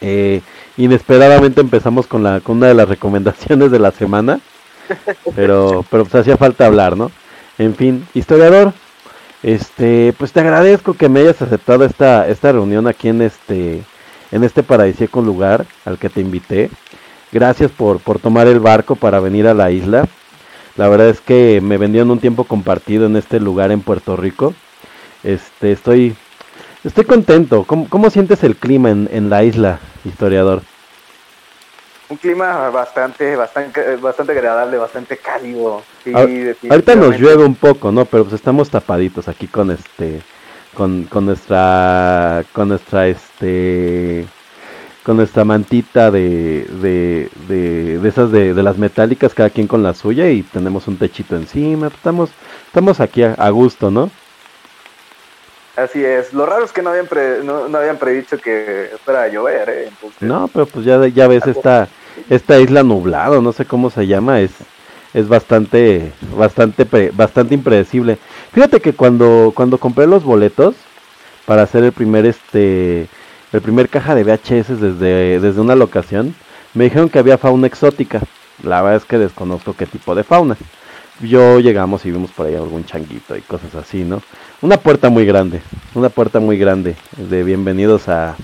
eh, 0.00 0.42
inesperadamente 0.76 1.60
empezamos 1.60 2.06
con, 2.06 2.22
la, 2.22 2.40
con 2.40 2.58
una 2.58 2.68
de 2.68 2.74
las 2.74 2.88
recomendaciones 2.88 3.70
de 3.70 3.78
la 3.78 3.90
semana, 3.90 4.40
pero, 5.34 5.84
pero 5.90 6.04
pues 6.04 6.14
hacía 6.14 6.36
falta 6.36 6.66
hablar, 6.66 6.96
¿no? 6.96 7.10
En 7.58 7.74
fin, 7.74 8.06
historiador, 8.14 8.72
este, 9.42 10.14
pues 10.18 10.32
te 10.32 10.40
agradezco 10.40 10.94
que 10.94 11.08
me 11.08 11.20
hayas 11.20 11.40
aceptado 11.42 11.84
esta, 11.84 12.28
esta 12.28 12.52
reunión 12.52 12.86
aquí 12.86 13.08
en 13.08 13.22
este, 13.22 13.82
en 14.30 14.44
este 14.44 14.62
paradisíaco 14.62 15.22
lugar 15.22 15.66
al 15.84 15.98
que 15.98 16.08
te 16.08 16.20
invité. 16.20 16.70
Gracias 17.32 17.70
por, 17.70 18.00
por 18.00 18.18
tomar 18.18 18.46
el 18.46 18.60
barco 18.60 18.96
para 18.96 19.20
venir 19.20 19.46
a 19.46 19.54
la 19.54 19.70
isla. 19.70 20.06
La 20.80 20.88
verdad 20.88 21.10
es 21.10 21.20
que 21.20 21.60
me 21.60 21.76
vendieron 21.76 22.10
un 22.10 22.20
tiempo 22.20 22.44
compartido 22.44 23.04
en 23.04 23.14
este 23.14 23.38
lugar 23.38 23.70
en 23.70 23.82
Puerto 23.82 24.16
Rico. 24.16 24.54
Este, 25.22 25.72
estoy, 25.72 26.16
estoy 26.82 27.04
contento. 27.04 27.64
¿Cómo, 27.64 27.86
cómo 27.86 28.08
sientes 28.08 28.42
el 28.44 28.56
clima 28.56 28.88
en, 28.88 29.06
en 29.12 29.28
la 29.28 29.44
isla, 29.44 29.78
historiador? 30.06 30.62
Un 32.08 32.16
clima 32.16 32.70
bastante, 32.70 33.36
bastante, 33.36 33.96
bastante 33.96 34.32
agradable, 34.32 34.78
bastante 34.78 35.18
cálido. 35.18 35.82
Sí, 36.02 36.14
A- 36.14 36.72
Ahorita 36.72 36.94
nos 36.94 37.18
llueve 37.20 37.44
un 37.44 37.56
poco, 37.56 37.92
¿no? 37.92 38.06
Pero 38.06 38.24
pues 38.24 38.36
estamos 38.36 38.70
tapaditos 38.70 39.28
aquí 39.28 39.48
con 39.48 39.70
este, 39.70 40.22
con, 40.72 41.04
con 41.04 41.26
nuestra, 41.26 42.42
con 42.54 42.68
nuestra, 42.68 43.06
este, 43.06 44.24
con 45.02 45.16
nuestra 45.16 45.44
mantita 45.44 46.10
de, 46.10 46.66
de, 46.82 47.30
de, 47.48 47.98
de 47.98 48.08
esas 48.08 48.30
de, 48.30 48.52
de 48.54 48.62
las 48.62 48.76
metálicas, 48.76 49.34
cada 49.34 49.50
quien 49.50 49.66
con 49.66 49.82
la 49.82 49.94
suya 49.94 50.28
y 50.30 50.42
tenemos 50.42 50.86
un 50.88 50.98
techito 50.98 51.36
encima. 51.36 51.86
Estamos, 51.88 52.30
estamos 52.66 53.00
aquí 53.00 53.22
a, 53.22 53.34
a 53.34 53.50
gusto, 53.50 53.90
¿no? 53.90 54.10
Así 55.76 56.04
es. 56.04 56.34
Lo 56.34 56.44
raro 56.44 56.64
es 56.64 56.72
que 56.72 56.82
no 56.82 56.90
habían, 56.90 57.06
pre- 57.06 57.42
no, 57.42 57.68
no 57.68 57.78
habían 57.78 57.96
predicho 57.96 58.36
que 58.38 58.90
fuera 59.04 59.22
a 59.22 59.28
llover, 59.28 59.68
¿eh? 59.70 59.84
Entonces, 59.88 60.20
No, 60.20 60.48
pero 60.48 60.66
pues 60.66 60.84
ya, 60.84 61.06
ya 61.08 61.26
ves 61.28 61.46
esta, 61.46 61.88
esta 62.28 62.58
isla 62.60 62.82
nublado, 62.82 63.40
no 63.40 63.52
sé 63.52 63.64
cómo 63.64 63.88
se 63.88 64.06
llama, 64.06 64.40
es, 64.40 64.50
es 65.14 65.28
bastante, 65.28 66.12
bastante, 66.36 67.10
bastante 67.14 67.54
impredecible. 67.54 68.18
Fíjate 68.52 68.80
que 68.80 68.92
cuando, 68.92 69.52
cuando 69.54 69.78
compré 69.78 70.06
los 70.06 70.24
boletos 70.24 70.74
para 71.46 71.62
hacer 71.62 71.84
el 71.84 71.92
primer, 71.92 72.26
este, 72.26 73.06
el 73.52 73.60
primer 73.60 73.88
caja 73.88 74.14
de 74.14 74.24
VHS 74.24 74.80
desde, 74.80 75.40
desde 75.40 75.60
una 75.60 75.74
locación, 75.74 76.34
me 76.74 76.84
dijeron 76.84 77.08
que 77.08 77.18
había 77.18 77.38
fauna 77.38 77.66
exótica. 77.66 78.20
La 78.62 78.82
verdad 78.82 78.98
es 78.98 79.04
que 79.04 79.18
desconozco 79.18 79.74
qué 79.74 79.86
tipo 79.86 80.14
de 80.14 80.24
fauna. 80.24 80.56
Yo 81.20 81.60
llegamos 81.60 82.04
y 82.06 82.10
vimos 82.12 82.30
por 82.30 82.46
ahí 82.46 82.54
algún 82.54 82.84
changuito 82.84 83.36
y 83.36 83.42
cosas 83.42 83.74
así, 83.74 84.04
¿no? 84.04 84.22
Una 84.62 84.76
puerta 84.78 85.10
muy 85.10 85.26
grande, 85.26 85.60
una 85.94 86.08
puerta 86.08 86.40
muy 86.40 86.56
grande 86.58 86.96
de 87.16 87.42
bienvenidos 87.42 88.08
a, 88.08 88.36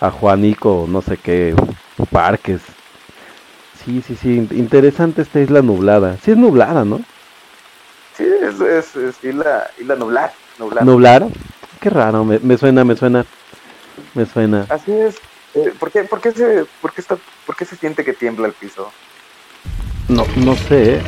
a 0.00 0.10
Juanico, 0.10 0.86
no 0.88 1.00
sé 1.02 1.16
qué, 1.16 1.54
parques. 2.10 2.60
Sí, 3.84 4.02
sí, 4.06 4.14
sí, 4.16 4.36
in- 4.36 4.48
interesante 4.52 5.22
esta 5.22 5.40
isla 5.40 5.62
nublada. 5.62 6.16
Sí 6.22 6.30
es 6.32 6.36
nublada, 6.36 6.84
¿no? 6.84 7.00
sí, 8.16 8.24
es, 8.24 8.60
es, 8.60 8.96
es 8.96 9.24
isla, 9.24 9.70
isla 9.78 9.96
nublar. 9.96 10.32
nublar. 10.58 10.84
Nublar. 10.84 11.26
Qué 11.80 11.90
raro, 11.90 12.24
me, 12.24 12.38
me 12.38 12.56
suena, 12.56 12.84
me 12.84 12.94
suena, 12.96 13.24
me 14.14 14.26
suena. 14.26 14.66
Así 14.68 14.92
es. 14.92 15.16
Eh, 15.54 15.72
¿por, 15.78 15.90
qué, 15.90 16.04
por, 16.04 16.20
qué 16.20 16.32
se, 16.32 16.64
por, 16.80 16.92
qué 16.92 17.00
está, 17.00 17.16
¿Por 17.46 17.56
qué 17.56 17.64
se 17.64 17.76
siente 17.76 18.04
que 18.04 18.12
tiembla 18.12 18.46
el 18.46 18.52
piso? 18.54 18.90
No, 20.08 20.24
no 20.36 20.56
sé. 20.56 20.94
¿eh? 20.94 21.02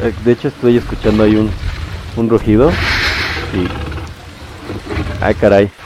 Eh, 0.00 0.12
De 0.24 0.32
hecho 0.32 0.48
estoy 0.48 0.76
escuchando 0.76 1.24
ahí 1.24 1.36
un, 1.36 1.50
un 2.16 2.28
rugido 2.28 2.70
y... 3.52 3.68
Ay, 5.22 5.34
caray. 5.34 5.70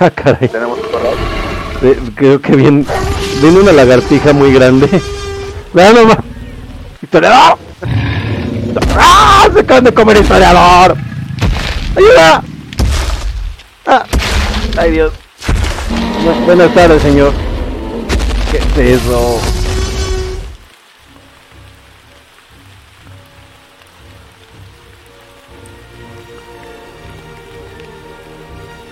Ah, 0.00 0.10
caray. 0.10 0.48
Tenemos 0.48 0.78
que. 0.78 1.88
Eh, 1.88 1.98
creo 2.14 2.40
que 2.42 2.54
viene, 2.54 2.84
viene 3.40 3.60
una 3.60 3.72
lagartija 3.72 4.34
muy 4.34 4.52
grande. 4.52 4.86
Vean 5.72 5.94
nomás. 5.94 6.18
¡Historiador! 7.02 7.58
¡Ah! 8.96 9.48
¡Se 9.52 9.60
acaban 9.60 9.84
de 9.84 9.94
comer 9.94 10.18
historiador! 10.18 10.96
¡Ayuda! 11.96 12.42
Ah. 13.86 14.04
¡Ay, 14.76 14.90
Dios! 14.90 15.12
Bu- 16.24 16.44
buenas 16.46 16.72
tardes, 16.74 17.02
señor. 17.02 17.32
¿Qué 18.50 18.58
es 18.58 19.02
eso? 19.02 19.40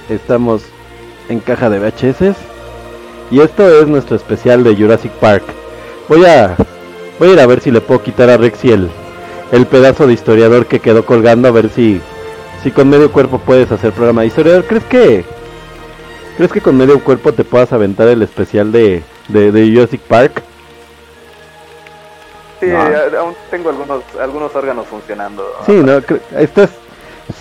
Estamos 0.08 0.62
en 1.28 1.40
caja 1.40 1.68
de 1.70 1.78
VHS. 1.80 2.36
Y 3.30 3.40
esto 3.40 3.80
es 3.80 3.88
nuestro 3.88 4.16
especial 4.16 4.62
de 4.62 4.76
Jurassic 4.76 5.10
Park. 5.12 5.42
Voy 6.08 6.24
a 6.24 6.56
voy 7.18 7.30
a 7.30 7.32
ir 7.32 7.40
a 7.40 7.46
ver 7.46 7.60
si 7.60 7.70
le 7.70 7.80
puedo 7.80 8.02
quitar 8.02 8.30
a 8.30 8.36
Rexy 8.36 8.70
el, 8.70 8.88
el 9.50 9.66
pedazo 9.66 10.06
de 10.06 10.12
historiador 10.12 10.66
que 10.66 10.80
quedó 10.80 11.04
colgando 11.04 11.48
a 11.48 11.50
ver 11.50 11.70
si 11.70 12.00
si 12.62 12.70
con 12.70 12.88
medio 12.88 13.10
cuerpo 13.10 13.38
puedes 13.38 13.70
hacer 13.72 13.92
programa 13.92 14.20
de 14.20 14.28
historiador. 14.28 14.64
¿Crees 14.66 14.84
que 14.84 15.24
crees 16.36 16.52
que 16.52 16.60
con 16.60 16.76
medio 16.76 17.02
cuerpo 17.02 17.32
te 17.32 17.44
puedas 17.44 17.72
aventar 17.72 18.08
el 18.08 18.22
especial 18.22 18.70
de 18.72 19.02
de, 19.28 19.50
de 19.52 19.72
Jurassic 19.74 20.00
Park? 20.02 20.42
Sí, 22.60 22.66
No. 22.66 22.78
aún 23.18 23.34
tengo 23.50 23.68
algunos, 23.70 24.02
algunos 24.20 24.54
órganos 24.54 24.86
funcionando. 24.86 25.44
Sí, 25.66 25.72
no, 25.72 25.98
estás 26.38 26.70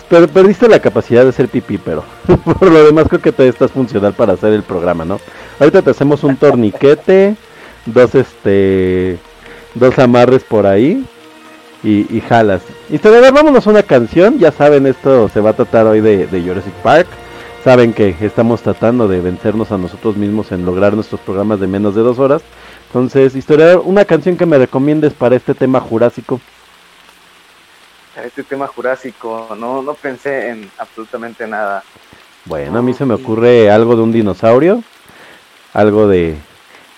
per- 0.09 0.27
perdiste 0.27 0.67
la 0.67 0.79
capacidad 0.79 1.23
de 1.23 1.29
hacer 1.29 1.47
pipí, 1.47 1.77
pero 1.77 2.03
por 2.43 2.69
lo 2.69 2.83
demás 2.83 3.05
creo 3.07 3.21
que 3.21 3.31
todavía 3.31 3.51
estás 3.51 3.71
funcional 3.71 4.13
para 4.13 4.33
hacer 4.33 4.51
el 4.53 4.63
programa, 4.63 5.05
¿no? 5.05 5.19
Ahorita 5.59 5.81
te 5.81 5.91
hacemos 5.91 6.23
un 6.23 6.35
torniquete, 6.35 7.35
dos 7.85 8.13
este, 8.13 9.17
dos 9.73 9.97
amarres 9.99 10.43
por 10.43 10.65
ahí 10.65 11.05
y, 11.81 12.13
y 12.15 12.21
jalas. 12.27 12.61
Y 12.89 12.95
a 13.07 13.09
ver, 13.09 13.31
vámonos 13.31 13.65
a 13.65 13.69
una 13.69 13.83
canción, 13.83 14.37
ya 14.37 14.51
saben, 14.51 14.85
esto 14.85 15.29
se 15.29 15.39
va 15.39 15.51
a 15.51 15.53
tratar 15.53 15.85
hoy 15.87 16.01
de, 16.01 16.27
de 16.27 16.41
Jurassic 16.41 16.73
Park. 16.83 17.07
Saben 17.65 17.93
que 17.93 18.15
estamos 18.21 18.61
tratando 18.61 19.07
de 19.07 19.21
vencernos 19.21 19.71
a 19.71 19.79
nosotros 19.79 20.17
mismos 20.17 20.51
en 20.51 20.67
lograr 20.67 20.93
nuestros 20.93 21.19
programas 21.19 21.59
de 21.59 21.65
menos 21.65 21.95
de 21.95 22.03
dos 22.03 22.19
horas. 22.19 22.43
Entonces, 22.85 23.35
historiador, 23.35 23.81
una 23.83 24.05
canción 24.05 24.37
que 24.37 24.45
me 24.45 24.59
recomiendes 24.59 25.15
para 25.15 25.35
este 25.35 25.55
tema 25.55 25.79
jurásico. 25.79 26.39
Este 28.23 28.43
tema 28.43 28.67
jurásico, 28.67 29.55
no, 29.57 29.81
no 29.81 29.95
pensé 29.95 30.49
en 30.49 30.69
absolutamente 30.77 31.47
nada. 31.47 31.83
Bueno, 32.45 32.77
a 32.77 32.81
mí 32.83 32.93
se 32.93 33.03
me 33.03 33.15
ocurre 33.15 33.71
algo 33.71 33.95
de 33.95 34.03
un 34.03 34.11
dinosaurio, 34.11 34.83
algo 35.73 36.07
de, 36.07 36.37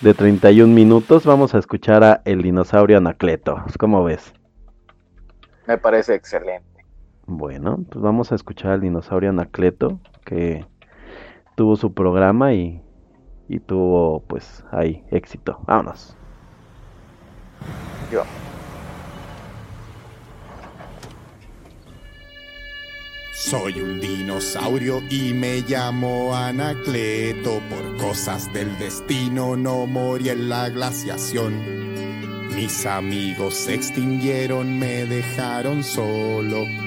de 0.01 0.13
31 0.13 0.74
minutos. 0.74 1.24
Vamos 1.24 1.55
a 1.55 1.59
escuchar 1.59 2.03
a 2.03 2.21
el 2.25 2.41
dinosaurio 2.41 2.97
Anacleto. 2.97 3.63
¿Cómo 3.79 4.03
ves? 4.03 4.33
Me 5.65 5.77
parece 5.77 6.13
excelente. 6.13 6.66
Bueno, 7.29 7.84
pues 7.89 8.01
vamos 8.01 8.31
a 8.31 8.36
escuchar 8.36 8.72
al 8.72 8.79
dinosaurio 8.79 9.29
Anacleto, 9.31 10.00
que 10.24 10.65
tuvo 11.55 11.75
su 11.75 11.93
programa 11.93 12.53
y, 12.53 12.81
y 13.50 13.60
tuvo, 13.60 14.22
pues, 14.22 14.63
ahí, 14.72 15.03
éxito. 15.12 15.60
Vámonos. 15.67 16.15
Yo. 18.10 18.24
Soy 23.34 23.81
un 23.81 24.00
dinosaurio 24.00 25.01
y 25.10 25.34
me 25.34 25.60
llamo 25.67 26.34
Anacleto. 26.34 27.60
Por 27.69 27.98
cosas 27.98 28.51
del 28.53 28.79
destino 28.79 29.57
no 29.57 29.86
morí 29.86 30.29
en 30.29 30.48
la 30.48 30.69
glaciación. 30.69 31.53
Mis 32.55 32.86
amigos 32.86 33.53
se 33.53 33.74
extinguieron, 33.74 34.79
me 34.79 35.05
dejaron 35.05 35.84
solo 35.84 36.87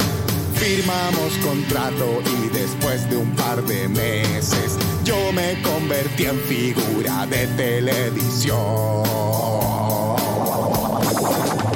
Firmamos 0.61 1.33
contrato 1.43 2.21
y 2.23 2.49
después 2.49 3.09
de 3.09 3.17
un 3.17 3.31
par 3.31 3.63
de 3.63 3.89
meses 3.89 4.77
yo 5.03 5.31
me 5.31 5.59
convertí 5.63 6.25
en 6.25 6.39
figura 6.41 7.25
de 7.25 7.47
televisión. 7.57 8.59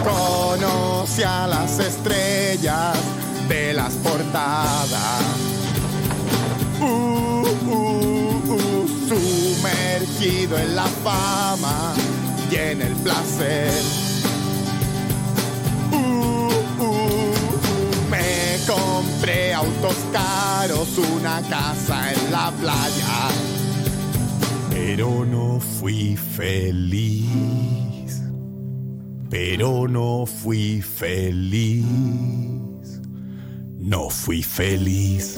Conocí 0.03 1.23
a 1.23 1.47
las 1.47 1.79
estrellas 1.79 2.95
de 3.49 3.73
las 3.73 3.93
portadas. 3.95 5.23
Uh, 6.79 7.43
uh, 7.65 8.53
uh, 8.53 8.87
sumergido 9.09 10.59
en 10.59 10.75
la 10.75 10.85
fama 11.03 11.95
y 12.51 12.55
en 12.55 12.83
el 12.83 12.93
placer. 12.97 14.04
Compré 18.67 19.53
autos 19.53 19.95
caros, 20.11 20.97
una 20.97 21.41
casa 21.49 22.13
en 22.13 22.31
la 22.31 22.51
playa. 22.51 23.29
Pero 24.69 25.25
no 25.25 25.59
fui 25.59 26.15
feliz. 26.15 27.25
Pero 29.29 29.87
no 29.87 30.25
fui 30.25 30.81
feliz. 30.81 31.85
No 33.79 34.09
fui 34.09 34.41
feliz. 34.41 35.37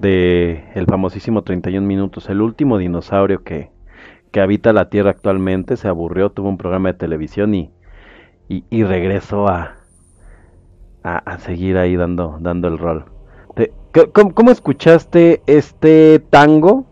de 0.00 0.64
el 0.74 0.86
famosísimo 0.86 1.42
31 1.42 1.86
minutos, 1.86 2.28
el 2.28 2.40
último 2.40 2.78
dinosaurio 2.78 3.42
que, 3.42 3.70
que 4.30 4.40
habita 4.40 4.72
la 4.72 4.88
Tierra 4.90 5.10
actualmente, 5.10 5.76
se 5.76 5.88
aburrió, 5.88 6.30
tuvo 6.30 6.48
un 6.48 6.58
programa 6.58 6.92
de 6.92 6.98
televisión 6.98 7.54
y, 7.54 7.72
y, 8.48 8.84
regresó 8.84 9.48
a, 9.48 9.76
a, 11.02 11.38
seguir 11.38 11.78
ahí 11.78 11.96
dando, 11.96 12.38
dando 12.40 12.68
el 12.68 12.78
rol. 12.78 13.06
¿cómo, 14.12 14.34
¿Cómo 14.34 14.50
escuchaste 14.50 15.42
este 15.46 16.18
tango 16.30 16.86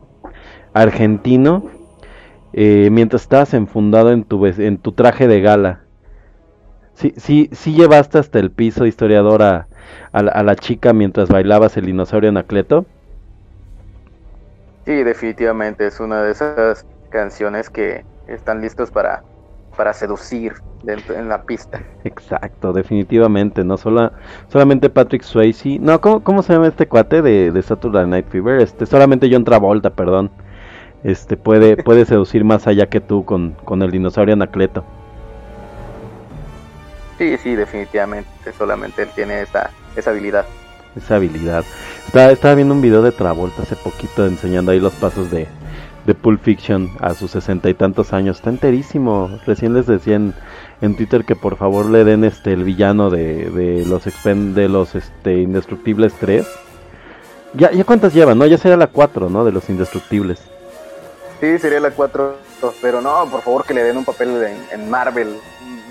argentino 0.72 1.64
eh, 2.52 2.88
mientras 2.90 3.22
estabas 3.22 3.54
enfundado 3.54 4.10
en 4.10 4.24
tu, 4.24 4.46
en 4.46 4.78
tu 4.78 4.92
traje 4.92 5.28
de 5.28 5.40
gala? 5.40 5.80
Sí, 6.94 7.12
sí, 7.16 7.50
sí 7.52 7.74
llevaste 7.74 8.18
hasta 8.18 8.38
el 8.38 8.50
piso, 8.50 8.86
historiador, 8.86 9.66
a, 10.12 10.22
la, 10.22 10.32
a 10.32 10.42
la 10.42 10.56
chica 10.56 10.92
mientras 10.92 11.28
bailabas 11.28 11.76
el 11.76 11.86
dinosaurio 11.86 12.30
Anacleto. 12.30 12.86
Sí, 14.84 15.02
definitivamente 15.02 15.86
es 15.86 15.98
una 16.00 16.22
de 16.22 16.32
esas 16.32 16.84
canciones 17.10 17.70
que 17.70 18.04
están 18.26 18.60
listos 18.60 18.90
para, 18.90 19.22
para 19.76 19.92
seducir 19.92 20.54
dentro, 20.82 21.14
en 21.14 21.28
la 21.28 21.42
pista. 21.42 21.80
Exacto, 22.04 22.72
definitivamente, 22.72 23.64
no 23.64 23.76
Sola, 23.76 24.12
solamente 24.48 24.90
Patrick 24.90 25.22
Swayze, 25.22 25.78
no, 25.78 26.00
¿cómo, 26.00 26.22
¿cómo, 26.22 26.42
se 26.42 26.52
llama 26.52 26.68
este 26.68 26.86
cuate 26.86 27.22
de, 27.22 27.50
de 27.50 27.62
Saturday 27.62 28.06
Night 28.06 28.28
Fever? 28.28 28.60
Este, 28.60 28.84
solamente 28.86 29.28
John 29.30 29.44
Travolta, 29.44 29.90
perdón, 29.90 30.30
este 31.02 31.36
puede, 31.36 31.76
puede 31.82 32.04
seducir 32.04 32.44
más 32.44 32.66
allá 32.66 32.86
que 32.86 33.00
tú 33.00 33.24
con, 33.24 33.52
con 33.64 33.82
el 33.82 33.90
dinosaurio 33.90 34.34
Anacleto. 34.34 34.84
Sí, 37.18 37.36
sí, 37.38 37.54
definitivamente, 37.54 38.52
solamente 38.58 39.02
él 39.02 39.08
tiene 39.14 39.42
esa, 39.42 39.70
esa 39.96 40.10
habilidad. 40.10 40.46
Esa 40.96 41.16
habilidad. 41.16 41.64
Estaba, 42.06 42.32
estaba 42.32 42.54
viendo 42.54 42.74
un 42.74 42.82
video 42.82 43.02
de 43.02 43.12
Travolta 43.12 43.62
hace 43.62 43.76
poquito 43.76 44.26
enseñando 44.26 44.72
ahí 44.72 44.80
los 44.80 44.94
pasos 44.94 45.30
de, 45.30 45.46
de 46.06 46.14
Pulp 46.14 46.42
Fiction 46.42 46.90
a 47.00 47.14
sus 47.14 47.30
sesenta 47.30 47.68
y 47.68 47.74
tantos 47.74 48.12
años. 48.12 48.36
Está 48.36 48.50
enterísimo. 48.50 49.30
Recién 49.46 49.74
les 49.74 49.86
decía 49.86 50.16
en, 50.16 50.34
en, 50.80 50.96
Twitter 50.96 51.24
que 51.24 51.36
por 51.36 51.56
favor 51.56 51.86
le 51.86 52.04
den 52.04 52.24
este 52.24 52.52
el 52.52 52.64
villano 52.64 53.10
de, 53.10 53.50
de 53.50 53.84
los 53.86 54.06
expen, 54.06 54.54
de 54.54 54.68
los 54.68 54.94
este 54.94 55.38
Indestructibles 55.38 56.14
3. 56.14 56.46
Ya, 57.54 57.70
ya 57.70 57.84
cuántas 57.84 58.12
llevan, 58.12 58.38
¿no? 58.38 58.46
Ya 58.46 58.58
sería 58.58 58.76
la 58.76 58.88
4, 58.88 59.30
¿no? 59.30 59.44
De 59.44 59.52
los 59.52 59.68
Indestructibles. 59.70 60.40
Sí, 61.40 61.58
sería 61.58 61.80
la 61.80 61.90
4, 61.90 62.36
pero 62.80 63.00
no, 63.00 63.26
por 63.30 63.42
favor 63.42 63.64
que 63.64 63.74
le 63.74 63.82
den 63.82 63.96
un 63.96 64.04
papel 64.04 64.30
en, 64.42 64.80
en 64.80 64.90
Marvel, 64.90 65.36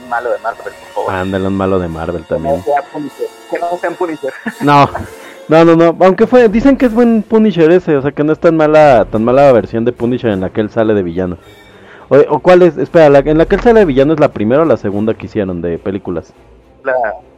un 0.04 0.10
malo 0.10 0.32
de 0.32 0.40
Marvel, 0.40 0.64
por 0.64 0.94
favor. 0.94 1.14
Ándale, 1.14 1.48
un 1.48 1.58
malo 1.58 1.80
de 1.80 1.88
Marvel 1.88 2.24
también. 2.26 2.62
Que 2.62 2.70
no 2.70 2.76
sea 2.76 2.84
Punisher. 2.92 3.28
Que 3.50 3.60
no 3.60 3.78
sean 3.80 3.96
Punisher. 3.96 4.34
No. 4.62 4.90
No, 5.50 5.66
no, 5.66 5.76
no, 5.76 5.98
aunque 6.06 6.26
fue, 6.26 6.48
dicen 6.48 6.78
que 6.78 6.86
es 6.86 6.94
buen 6.94 7.22
Punisher 7.22 7.70
ese, 7.72 7.98
o 7.98 8.02
sea 8.02 8.12
que 8.14 8.24
no 8.24 8.32
es 8.32 8.40
tan 8.40 8.56
mala, 8.56 9.06
tan 9.12 9.26
mala 9.26 9.52
versión 9.52 9.84
de 9.84 9.92
Punisher 9.92 10.32
en 10.32 10.40
la 10.40 10.50
que 10.50 10.62
él 10.62 10.70
sale 10.70 10.94
de 10.94 11.04
villano. 11.04 11.38
O, 12.08 12.18
o 12.18 12.40
cuál 12.40 12.62
es, 12.62 12.78
espera, 12.78 13.10
la, 13.10 13.20
en 13.20 13.38
la 13.38 13.46
que 13.46 13.56
él 13.56 13.62
sale 13.62 13.82
de 13.82 13.86
villano 13.86 14.14
es 14.14 14.22
la 14.22 14.30
primera 14.30 14.62
o 14.62 14.66
la 14.66 14.78
segunda 14.78 15.14
que 15.14 15.26
hicieron 15.26 15.62
de 15.62 15.78
películas. 15.78 16.34
La, 16.86 16.94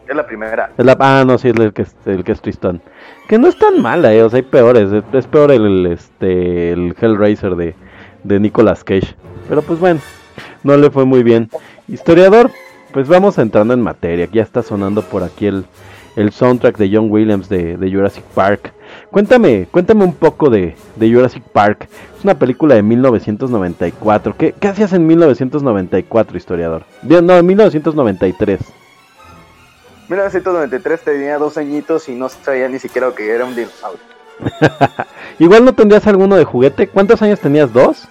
es 0.07 0.15
la 0.15 0.25
primera. 0.25 0.71
Es 0.77 0.85
la, 0.85 0.95
ah, 0.99 1.23
no, 1.25 1.39
sí, 1.39 1.49
es 1.49 1.55
el 1.55 1.73
que 1.73 1.81
es, 1.81 1.95
el 2.05 2.23
que 2.23 2.33
es 2.33 2.41
Tristón. 2.41 2.79
Que 3.27 3.39
no 3.39 3.47
es 3.47 3.57
tan 3.57 3.81
mala, 3.81 4.13
eh, 4.13 4.21
o 4.21 4.29
sea, 4.29 4.37
hay 4.37 4.43
peores, 4.43 4.91
es, 4.91 5.03
es 5.11 5.25
peor 5.25 5.51
el, 5.51 5.65
el, 5.65 5.85
este, 5.87 6.73
el 6.73 6.95
Hellraiser 6.99 7.55
de, 7.55 7.75
de 8.23 8.39
Nicolas 8.39 8.83
Cage. 8.83 9.15
Pero 9.49 9.63
pues 9.63 9.79
bueno, 9.79 9.99
no 10.63 10.77
le 10.77 10.91
fue 10.91 11.05
muy 11.05 11.23
bien. 11.23 11.49
Historiador, 11.87 12.51
pues 12.91 13.07
vamos 13.07 13.37
entrando 13.37 13.73
en 13.73 13.81
materia, 13.81 14.27
ya 14.31 14.41
está 14.41 14.63
sonando 14.63 15.01
por 15.01 15.23
aquí 15.23 15.47
el 15.47 15.65
el 16.15 16.31
soundtrack 16.31 16.77
de 16.77 16.89
John 16.91 17.11
Williams 17.11 17.49
de, 17.49 17.77
de, 17.77 17.91
Jurassic 17.91 18.23
Park. 18.23 18.73
Cuéntame, 19.11 19.67
cuéntame 19.69 20.03
un 20.03 20.13
poco 20.13 20.49
de, 20.49 20.75
de, 20.95 21.13
Jurassic 21.13 21.43
Park. 21.43 21.87
Es 22.17 22.23
una 22.23 22.37
película 22.37 22.75
de 22.75 22.81
1994. 22.81 24.35
¿Qué, 24.37 24.53
qué 24.53 24.67
hacías 24.67 24.93
en 24.93 25.05
1994, 25.05 26.37
historiador? 26.37 26.85
No, 27.03 27.37
en 27.37 27.45
1993. 27.45 28.59
1993 30.07 31.01
tenía 31.01 31.37
dos 31.37 31.57
añitos 31.57 32.07
y 32.09 32.15
no 32.15 32.29
sabía 32.29 32.69
ni 32.69 32.79
siquiera 32.79 33.11
que 33.15 33.29
era 33.29 33.45
un 33.45 33.55
dinosaurio. 33.55 33.99
Igual 35.39 35.65
no 35.65 35.73
tendrías 35.73 36.05
alguno 36.07 36.35
de 36.35 36.45
juguete. 36.45 36.87
¿Cuántos 36.87 37.21
años 37.21 37.39
tenías? 37.39 37.73
¿Dos? 37.73 38.07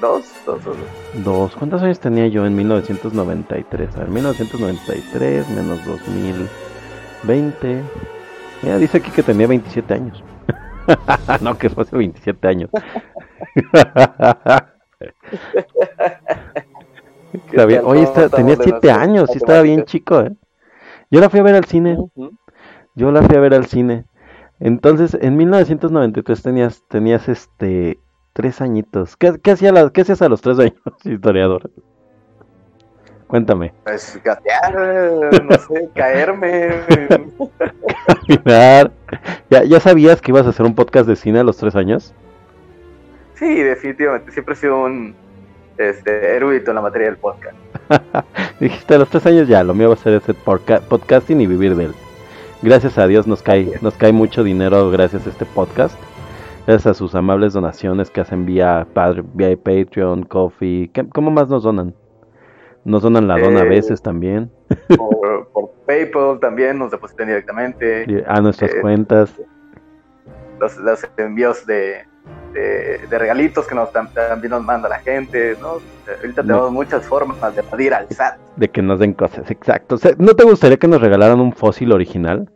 Dos, 0.00 0.24
dos, 0.46 0.64
dos. 0.64 0.76
Dos. 1.24 1.54
¿Cuántos 1.56 1.82
años 1.82 2.00
tenía 2.00 2.26
yo 2.28 2.46
en 2.46 2.56
1993? 2.56 3.96
A 3.96 3.98
ver, 4.00 4.08
1993 4.08 5.48
menos 5.50 5.84
2000. 5.84 6.48
20. 7.22 7.82
Mira, 8.62 8.78
dice 8.78 8.98
aquí 8.98 9.10
que 9.10 9.22
tenía 9.22 9.46
27 9.46 9.94
años. 9.94 10.24
no, 11.42 11.58
que 11.58 11.68
fue 11.68 11.82
hace 11.82 11.96
27 11.96 12.48
años. 12.48 12.70
bien. 17.66 17.82
Oye, 17.84 18.02
está, 18.02 18.28
tenía 18.28 18.56
7 18.56 18.90
años, 18.90 19.30
sí 19.30 19.38
estaba 19.38 19.62
bien 19.62 19.84
chico, 19.84 20.20
¿eh? 20.20 20.32
Yo 21.10 21.20
la 21.20 21.28
fui 21.28 21.40
a 21.40 21.42
ver 21.42 21.56
al 21.56 21.64
cine. 21.64 21.98
Yo 22.94 23.12
la 23.12 23.22
fui 23.22 23.36
a 23.36 23.40
ver 23.40 23.54
al 23.54 23.66
cine. 23.66 24.04
Entonces, 24.60 25.16
en 25.20 25.36
1993 25.36 26.42
tenías, 26.42 26.82
tenías 26.88 27.28
este, 27.28 27.98
3 28.32 28.60
añitos. 28.60 29.16
¿Qué, 29.16 29.34
qué, 29.42 29.52
hacía 29.52 29.72
la, 29.72 29.90
¿Qué 29.90 30.02
hacías 30.02 30.22
a 30.22 30.28
los 30.28 30.40
3 30.40 30.58
años, 30.58 30.74
historiador? 31.04 31.70
Cuéntame. 33.30 33.72
Pues 33.84 34.20
gatear, 34.24 34.74
no 35.44 35.56
sé, 35.56 35.88
caerme. 35.94 36.70
Caminar. 38.26 38.90
¿Ya, 39.48 39.62
¿Ya 39.62 39.78
sabías 39.78 40.20
que 40.20 40.32
ibas 40.32 40.46
a 40.46 40.48
hacer 40.48 40.66
un 40.66 40.74
podcast 40.74 41.06
de 41.06 41.14
cine 41.14 41.38
a 41.38 41.44
los 41.44 41.56
tres 41.56 41.76
años? 41.76 42.12
Sí, 43.36 43.62
definitivamente. 43.62 44.32
Siempre 44.32 44.54
he 44.54 44.56
sido 44.56 44.80
un 44.80 45.14
este, 45.78 46.34
erudito 46.34 46.72
en 46.72 46.74
la 46.74 46.80
materia 46.80 47.06
del 47.06 47.18
podcast. 47.18 47.56
Dijiste 48.60 48.96
a 48.96 48.98
los 48.98 49.08
tres 49.08 49.24
años 49.26 49.46
ya, 49.46 49.62
lo 49.62 49.74
mío 49.74 49.88
va 49.88 49.94
a 49.94 49.98
ser 49.98 50.14
ese 50.14 50.34
podca 50.34 50.80
podcasting 50.80 51.40
y 51.40 51.46
vivir 51.46 51.76
de 51.76 51.84
él. 51.84 51.94
Gracias 52.62 52.98
a 52.98 53.06
Dios 53.06 53.28
nos 53.28 53.42
cae, 53.42 53.78
nos 53.80 53.94
cae 53.94 54.10
mucho 54.10 54.42
dinero 54.42 54.90
gracias 54.90 55.24
a 55.26 55.30
este 55.30 55.46
podcast. 55.46 55.96
Gracias 56.70 56.86
a 56.92 56.94
sus 56.94 57.16
amables 57.16 57.52
donaciones 57.52 58.10
que 58.10 58.20
hacen 58.20 58.46
vía, 58.46 58.86
vía 59.34 59.56
Patreon, 59.56 60.22
Coffee. 60.22 60.88
¿Cómo 61.12 61.32
más 61.32 61.48
nos 61.48 61.64
donan? 61.64 61.92
Nos 62.84 63.02
donan 63.02 63.26
la 63.26 63.36
dona 63.40 63.58
eh, 63.58 63.62
a 63.62 63.64
veces 63.64 64.00
también. 64.00 64.52
Por, 64.96 65.48
por, 65.48 65.72
PayPal 65.84 66.38
también 66.38 66.78
nos 66.78 66.92
depositan 66.92 67.26
directamente. 67.26 68.24
A 68.28 68.40
nuestras 68.40 68.72
eh, 68.72 68.80
cuentas. 68.80 69.32
los, 70.60 70.76
los 70.76 71.04
envíos 71.16 71.66
de, 71.66 72.04
de, 72.52 73.00
de 73.10 73.18
regalitos 73.18 73.66
que 73.66 73.74
nos, 73.74 73.92
tam- 73.92 74.12
también 74.14 74.52
nos 74.52 74.62
manda 74.62 74.88
la 74.88 75.00
gente, 75.00 75.56
¿no? 75.60 75.78
Ahorita 76.22 76.42
tenemos 76.42 76.70
muchas 76.70 77.04
formas 77.04 77.56
de 77.56 77.64
pedir 77.64 77.94
al 77.94 78.06
SAT. 78.10 78.38
De 78.54 78.68
que 78.68 78.80
nos 78.80 79.00
den 79.00 79.14
cosas, 79.14 79.50
exacto. 79.50 79.96
O 79.96 79.98
sea, 79.98 80.12
¿No 80.18 80.36
te 80.36 80.44
gustaría 80.44 80.76
que 80.76 80.86
nos 80.86 81.00
regalaran 81.00 81.40
un 81.40 81.52
fósil 81.52 81.90
original? 81.90 82.48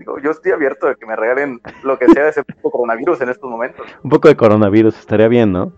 Digo, 0.00 0.18
yo 0.18 0.30
estoy 0.30 0.52
abierto 0.52 0.86
de 0.86 0.96
que 0.96 1.04
me 1.04 1.14
regalen 1.14 1.60
lo 1.84 1.98
que 1.98 2.08
sea 2.08 2.24
de 2.24 2.30
ese 2.30 2.42
tipo 2.42 2.70
coronavirus 2.70 3.20
en 3.20 3.28
estos 3.28 3.50
momentos. 3.50 3.86
Un 4.02 4.08
poco 4.08 4.28
de 4.28 4.34
coronavirus 4.34 4.98
estaría 4.98 5.28
bien, 5.28 5.52
¿no? 5.52 5.74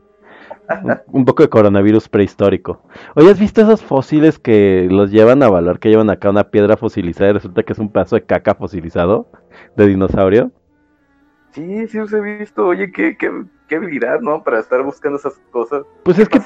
Un, 0.85 0.97
un 1.09 1.25
poco 1.25 1.43
de 1.43 1.49
coronavirus 1.49 2.09
prehistórico. 2.09 2.81
Oye, 3.17 3.33
¿has 3.33 3.41
visto 3.41 3.63
esos 3.63 3.83
fósiles 3.83 4.39
que 4.39 4.87
los 4.89 5.11
llevan 5.11 5.43
a 5.43 5.49
valor, 5.49 5.81
que 5.81 5.89
llevan 5.89 6.09
acá 6.09 6.31
una 6.31 6.51
piedra 6.53 6.77
fosilizada 6.77 7.31
y 7.31 7.33
resulta 7.33 7.65
que 7.65 7.73
es 7.73 7.81
un 7.81 7.91
pedazo 7.91 8.15
de 8.15 8.23
caca 8.23 8.55
fosilizado 8.55 9.27
de 9.77 9.89
dinosaurio? 9.89 10.53
Sí, 11.51 11.89
sí 11.89 11.99
los 11.99 12.13
he 12.13 12.21
visto. 12.21 12.65
Oye, 12.65 12.93
qué, 12.93 13.17
qué, 13.19 13.29
qué 13.73 13.77
habilidad, 13.77 14.21
¿no? 14.21 14.45
Para 14.45 14.61
estar 14.61 14.83
buscando 14.83 15.19
esas 15.19 15.41
cosas. 15.51 15.85
Pues 16.03 16.19
es 16.19 16.29
que. 16.29 16.39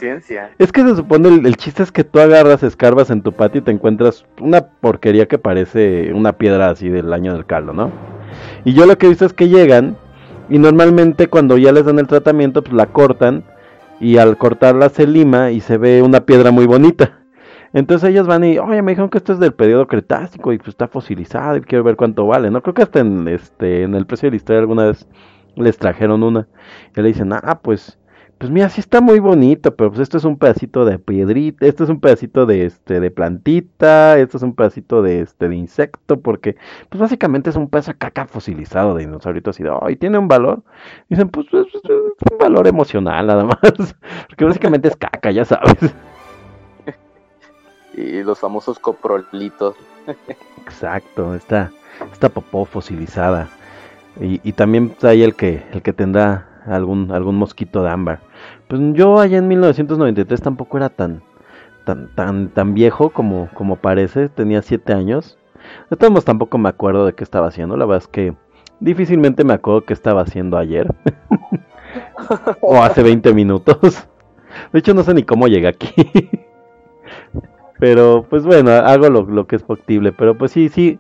Es 0.59 0.71
que 0.71 0.83
se 0.83 0.95
supone 0.95 1.29
el, 1.29 1.45
el 1.45 1.57
chiste 1.57 1.83
es 1.83 1.91
que 1.91 2.05
tú 2.05 2.21
agarras, 2.21 2.62
escarbas 2.62 3.11
en 3.11 3.23
tu 3.23 3.33
patio 3.33 3.61
y 3.61 3.65
te 3.65 3.73
encuentras 3.73 4.25
una 4.41 4.65
porquería 4.65 5.27
que 5.27 5.37
parece 5.37 6.12
una 6.15 6.35
piedra 6.35 6.71
así 6.71 6.89
del 6.89 7.12
año 7.12 7.33
del 7.33 7.45
caldo, 7.45 7.73
¿no? 7.73 7.91
Y 8.65 8.75
yo 8.75 8.87
lo 8.87 8.97
que 8.97 9.07
he 9.07 9.09
visto 9.09 9.25
es 9.27 9.33
que 9.33 9.49
llegan 9.49 9.97
y 10.49 10.61
normalmente 10.61 11.27
cuando 11.27 11.59
ya 11.59 11.73
les 11.73 11.85
dan 11.85 11.99
el 11.99 12.07
tratamiento 12.07 12.62
pues 12.62 12.75
la 12.75 12.87
cortan 12.87 13.43
y 13.99 14.19
al 14.19 14.37
cortarla 14.37 14.89
se 14.89 15.09
lima 15.09 15.51
y 15.51 15.61
se 15.61 15.79
ve 15.79 16.03
una 16.03 16.21
piedra 16.27 16.53
muy 16.53 16.67
bonita. 16.67 17.19
Entonces 17.73 18.09
ellos 18.09 18.29
van 18.29 18.45
y, 18.45 18.59
oye, 18.59 18.83
me 18.83 18.93
dijeron 18.93 19.11
que 19.11 19.19
esto 19.19 19.33
es 19.33 19.41
del 19.41 19.53
periodo 19.53 19.89
Cretácico 19.89 20.53
y 20.53 20.59
pues 20.59 20.69
está 20.69 20.87
fosilizado 20.87 21.57
y 21.57 21.62
quiero 21.62 21.83
ver 21.83 21.97
cuánto 21.97 22.25
vale, 22.25 22.53
¿no? 22.53 22.62
Creo 22.62 22.75
que 22.75 22.83
hasta 22.83 23.01
en, 23.01 23.27
este, 23.27 23.83
en 23.83 23.97
el 23.97 24.07
precio 24.07 24.29
de 24.29 24.31
la 24.31 24.37
historia 24.37 24.61
alguna 24.61 24.85
vez 24.85 25.09
les 25.57 25.79
trajeron 25.79 26.23
una. 26.23 26.47
Y 26.97 27.01
le 27.01 27.09
dicen, 27.09 27.33
ah, 27.33 27.61
pues, 27.62 27.99
pues 28.38 28.51
mira, 28.51 28.69
sí 28.69 28.81
está 28.81 29.01
muy 29.01 29.19
bonito, 29.19 29.75
pero 29.75 29.88
pues 29.90 30.01
esto 30.03 30.19
es 30.19 30.25
un 30.25 30.37
pedacito 30.37 30.85
de 30.85 30.99
piedrita, 30.99 31.64
esto 31.64 31.85
es 31.85 31.90
un 31.90 32.01
pedacito 32.01 32.45
de 32.45 32.66
este 32.66 33.01
de 33.01 33.11
plantita, 33.11 34.19
esto 34.19 34.37
es 34.37 34.42
un 34.42 34.55
pedacito 34.55 35.01
de 35.01 35.23
este 35.23 35.49
de 35.49 35.57
insecto, 35.57 36.21
porque 36.21 36.57
pues 36.90 37.01
básicamente 37.01 37.49
es 37.49 37.57
un 37.57 37.69
pedazo 37.71 37.92
de 37.92 37.99
caca 37.99 38.27
fosilizado 38.27 38.95
de 38.95 39.07
dinosaurito 39.07 39.49
así 39.51 39.62
de, 39.62 39.73
"Ay, 39.81 39.97
tiene 39.97 40.19
un 40.19 40.29
valor." 40.29 40.62
Dicen, 41.09 41.31
"Pues 41.31 41.47
es, 41.53 41.66
es- 41.75 41.83
es 41.85 42.33
un 42.33 42.38
valor 42.38 42.66
emocional 42.66 43.27
nada 43.27 43.45
más." 43.45 43.59
Porque 44.29 44.45
básicamente 44.45 44.88
es 44.88 44.97
caca, 44.97 45.31
ya 45.31 45.45
sabes. 45.47 45.75
Y 47.95 48.23
los 48.23 48.38
famosos 48.38 48.79
coprolitos. 48.79 49.75
Exacto, 50.62 51.35
está 51.35 51.73
esta 52.12 52.29
popó 52.29 52.66
fosilizada. 52.66 53.49
Y, 54.20 54.40
y 54.42 54.52
también 54.52 54.94
hay 55.02 55.22
el 55.22 55.35
que 55.35 55.62
el 55.72 55.83
que 55.83 55.92
tendrá 55.92 56.57
algún 56.66 57.12
algún 57.12 57.37
mosquito 57.37 57.83
de 57.83 57.90
ámbar. 57.90 58.20
Pues 58.68 58.81
yo 58.94 59.20
allá 59.20 59.38
en 59.38 59.48
1993 59.48 60.40
tampoco 60.40 60.76
era 60.76 60.88
tan 60.88 61.22
tan 61.85 62.09
tan 62.14 62.48
tan 62.48 62.74
viejo 62.74 63.11
como 63.11 63.48
como 63.55 63.76
parece, 63.76 64.29
tenía 64.29 64.62
siete 64.62 64.92
años. 64.92 65.38
De 65.90 65.96
todos 65.96 66.11
modos 66.11 66.24
tampoco 66.24 66.59
me 66.59 66.68
acuerdo 66.68 67.07
de 67.07 67.14
qué 67.14 67.24
estaba 67.24 67.48
haciendo, 67.48 67.76
la 67.76 67.87
verdad 67.87 68.02
es 68.02 68.09
que 68.09 68.35
difícilmente 68.81 69.44
me 69.44 69.55
acuerdo 69.55 69.85
qué 69.85 69.92
estaba 69.92 70.22
haciendo 70.22 70.59
ayer 70.59 70.94
o 72.61 72.83
hace 72.83 73.02
20 73.02 73.33
minutos. 73.35 74.09
De 74.72 74.79
hecho 74.79 74.94
no 74.94 75.02
sé 75.02 75.14
ni 75.14 75.22
cómo 75.22 75.48
llegué 75.48 75.68
aquí. 75.68 75.92
Pero 77.79 78.25
pues 78.31 78.45
bueno, 78.45 78.71
hago 78.71 79.09
lo, 79.11 79.47
que 79.47 79.57
es 79.57 79.65
factible. 79.65 80.12
Pero 80.12 80.37
pues 80.37 80.53
sí, 80.53 80.69
sí. 80.69 80.99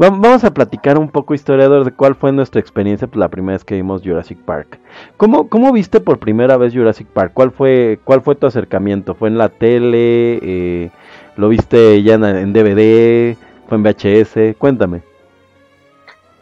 Va- 0.00 0.10
Vamos 0.10 0.42
a 0.44 0.52
platicar 0.52 0.98
un 0.98 1.08
poco, 1.10 1.34
historiador, 1.34 1.84
de 1.84 1.92
cuál 1.92 2.14
fue 2.14 2.32
nuestra 2.32 2.60
experiencia 2.60 3.06
pues, 3.06 3.18
la 3.18 3.28
primera 3.28 3.54
vez 3.54 3.64
que 3.64 3.76
vimos 3.76 4.02
Jurassic 4.02 4.38
Park. 4.38 4.78
¿Cómo, 5.16 5.48
cómo 5.48 5.72
viste 5.72 6.00
por 6.00 6.18
primera 6.18 6.56
vez 6.56 6.74
Jurassic 6.74 7.06
Park? 7.08 7.32
¿Cuál 7.34 7.52
fue, 7.52 8.00
cuál 8.04 8.22
fue 8.22 8.34
tu 8.34 8.46
acercamiento? 8.46 9.14
¿Fue 9.14 9.28
en 9.28 9.38
la 9.38 9.48
tele? 9.48 10.38
Eh, 10.42 10.90
¿Lo 11.36 11.48
viste 11.48 12.02
ya 12.02 12.14
en, 12.14 12.52
DVD? 12.52 13.36
¿Fue 13.68 13.76
en 13.78 13.82
VHS? 13.84 14.56
Cuéntame. 14.58 15.02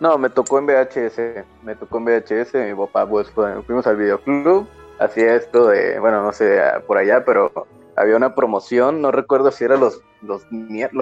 No, 0.01 0.18
me 0.18 0.31
tocó 0.31 0.59
en 0.59 0.66
VHS. 0.66 1.44
Me 1.62 1.75
tocó 1.77 1.99
en 1.99 2.05
VHS. 2.05 2.55
Mi 2.55 2.75
papá, 2.75 3.07
pues, 3.07 3.31
fuimos 3.66 3.87
al 3.87 3.97
videoclub. 3.97 4.66
Hacía 4.99 5.35
esto 5.35 5.66
de, 5.68 5.99
bueno, 5.99 6.23
no 6.23 6.33
sé, 6.33 6.61
por 6.87 6.99
allá, 6.99 7.25
pero 7.25 7.51
había 7.96 8.16
una 8.16 8.35
promoción. 8.35 9.00
No 9.00 9.11
recuerdo 9.11 9.50
si 9.50 9.64
era 9.64 9.76
los, 9.76 10.00
los, 10.22 10.46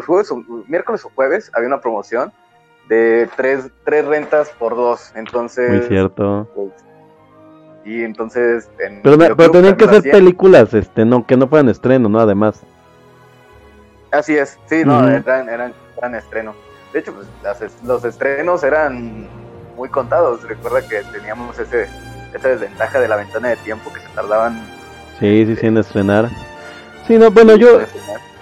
jueves 0.07 0.31
o 0.31 0.45
miércoles 0.67 1.05
o 1.05 1.11
jueves. 1.15 1.51
Había 1.55 1.69
una 1.69 1.81
promoción 1.81 2.33
de 2.89 3.29
tres, 3.37 3.71
tres 3.85 4.07
rentas 4.07 4.51
por 4.59 4.77
dos. 4.77 5.13
Entonces. 5.15 5.71
Muy 5.71 5.89
cierto. 5.89 6.49
pues, 6.55 6.73
y 7.85 8.03
entonces. 8.03 8.71
en 8.79 9.03
Pero, 9.03 9.19
pero 9.19 9.51
tenían 9.51 9.77
que 9.77 9.85
hacían. 9.85 10.03
películas, 10.03 10.73
este, 10.75 11.05
no, 11.05 11.27
que 11.27 11.37
no 11.37 11.49
fueran 11.49 11.69
estreno, 11.69 12.09
¿no? 12.09 12.21
Además. 12.21 12.63
Así 14.11 14.37
es, 14.37 14.59
sí, 14.67 14.83
no, 14.85 15.09
eran, 15.09 15.49
eran, 15.49 15.73
eran 15.97 16.15
estreno. 16.15 16.55
De 16.93 16.99
hecho, 16.99 17.15
pues, 17.15 17.27
las 17.43 17.61
los 17.83 18.05
estrenos 18.05 18.63
eran 18.63 19.27
muy 19.75 19.89
contados. 19.89 20.47
Recuerda 20.47 20.87
que 20.87 21.03
teníamos 21.13 21.59
ese, 21.59 21.89
esa 22.35 22.49
desventaja 22.49 23.01
de 23.01 23.09
la 23.09 23.17
ventana 23.17 23.49
de 23.49 23.57
tiempo 23.57 23.91
que 23.93 24.01
se 24.01 24.09
tardaban. 24.15 24.63
Sí, 25.19 25.47
sí, 25.47 25.57
sí, 25.57 25.67
en 25.67 25.79
estrenar. 25.79 26.29
Sí, 27.13 27.19
no, 27.19 27.31
bueno, 27.31 27.57
yo. 27.57 27.81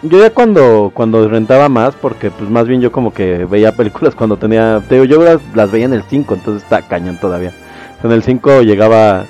Yo 0.02 0.20
ya 0.20 0.30
cuando, 0.30 0.92
cuando 0.94 1.28
rentaba 1.28 1.68
más, 1.68 1.96
porque 1.96 2.30
pues 2.30 2.48
más 2.48 2.68
bien 2.68 2.80
yo 2.80 2.92
como 2.92 3.12
que 3.12 3.44
veía 3.46 3.72
películas 3.72 4.14
cuando 4.16 4.36
tenía, 4.36 4.80
te 4.88 4.94
digo, 4.94 5.06
yo 5.06 5.24
las, 5.24 5.40
las 5.56 5.72
veía 5.72 5.86
en 5.86 5.92
el 5.92 6.04
5, 6.04 6.34
entonces 6.34 6.62
está 6.62 6.80
cañón 6.82 7.18
todavía. 7.18 7.52
En 8.04 8.12
el 8.12 8.22
5 8.22 8.62
llegaba, 8.62 9.24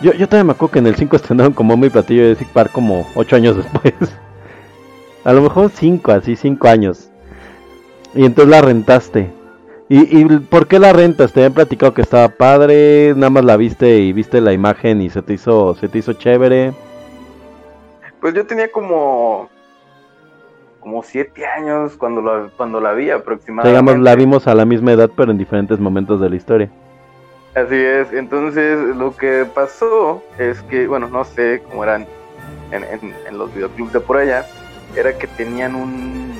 yo, 0.00 0.14
yo 0.14 0.26
todavía 0.26 0.44
me 0.44 0.52
acuerdo 0.52 0.72
que 0.72 0.78
en 0.78 0.86
el 0.86 0.96
5 0.96 1.16
estrenaron 1.16 1.52
como 1.52 1.76
mi 1.76 1.90
platillo 1.90 2.22
de 2.22 2.28
Jurassic 2.28 2.48
Park 2.48 2.72
como 2.72 3.06
8 3.14 3.36
años 3.36 3.56
después. 3.58 3.92
A 5.24 5.34
lo 5.34 5.42
mejor 5.42 5.70
5, 5.70 6.10
así 6.10 6.34
5 6.34 6.66
años. 6.66 7.10
Y 8.14 8.24
entonces 8.24 8.50
la 8.50 8.62
rentaste. 8.62 9.30
¿Y, 9.90 10.18
¿Y 10.18 10.24
por 10.24 10.66
qué 10.66 10.78
la 10.78 10.94
rentas? 10.94 11.34
Te 11.34 11.40
habían 11.40 11.52
platicado 11.52 11.92
que 11.92 12.00
estaba 12.00 12.30
padre, 12.30 13.12
nada 13.16 13.28
más 13.28 13.44
la 13.44 13.58
viste 13.58 13.98
y 13.98 14.14
viste 14.14 14.40
la 14.40 14.54
imagen 14.54 15.02
y 15.02 15.10
se 15.10 15.20
te 15.20 15.34
hizo, 15.34 15.74
se 15.74 15.88
te 15.90 15.98
hizo 15.98 16.14
chévere. 16.14 16.72
Pues 18.22 18.32
yo 18.34 18.46
tenía 18.46 18.70
como 18.72 19.50
como 20.80 21.02
siete 21.02 21.44
años 21.46 21.96
cuando 21.96 22.22
la, 22.22 22.50
cuando 22.56 22.80
la 22.80 22.92
vi 22.92 23.10
aproximadamente. 23.10 23.80
Digamos, 23.82 24.02
la 24.04 24.14
vimos 24.16 24.48
a 24.48 24.54
la 24.54 24.64
misma 24.64 24.92
edad, 24.92 25.10
pero 25.16 25.30
en 25.30 25.38
diferentes 25.38 25.78
momentos 25.78 26.20
de 26.20 26.30
la 26.30 26.36
historia. 26.36 26.70
Así 27.54 27.74
es, 27.76 28.12
entonces 28.12 28.96
lo 28.96 29.14
que 29.16 29.46
pasó 29.54 30.22
es 30.38 30.60
que, 30.62 30.86
bueno, 30.88 31.06
no 31.08 31.22
sé 31.24 31.62
cómo 31.68 31.84
eran 31.84 32.06
en, 32.72 32.82
en- 32.84 33.14
en 33.28 33.38
los 33.38 33.52
videoclubs 33.54 33.92
de 33.92 34.00
por 34.00 34.16
allá, 34.16 34.44
era 34.96 35.12
que 35.18 35.26
tenían 35.28 35.74
un, 35.76 36.32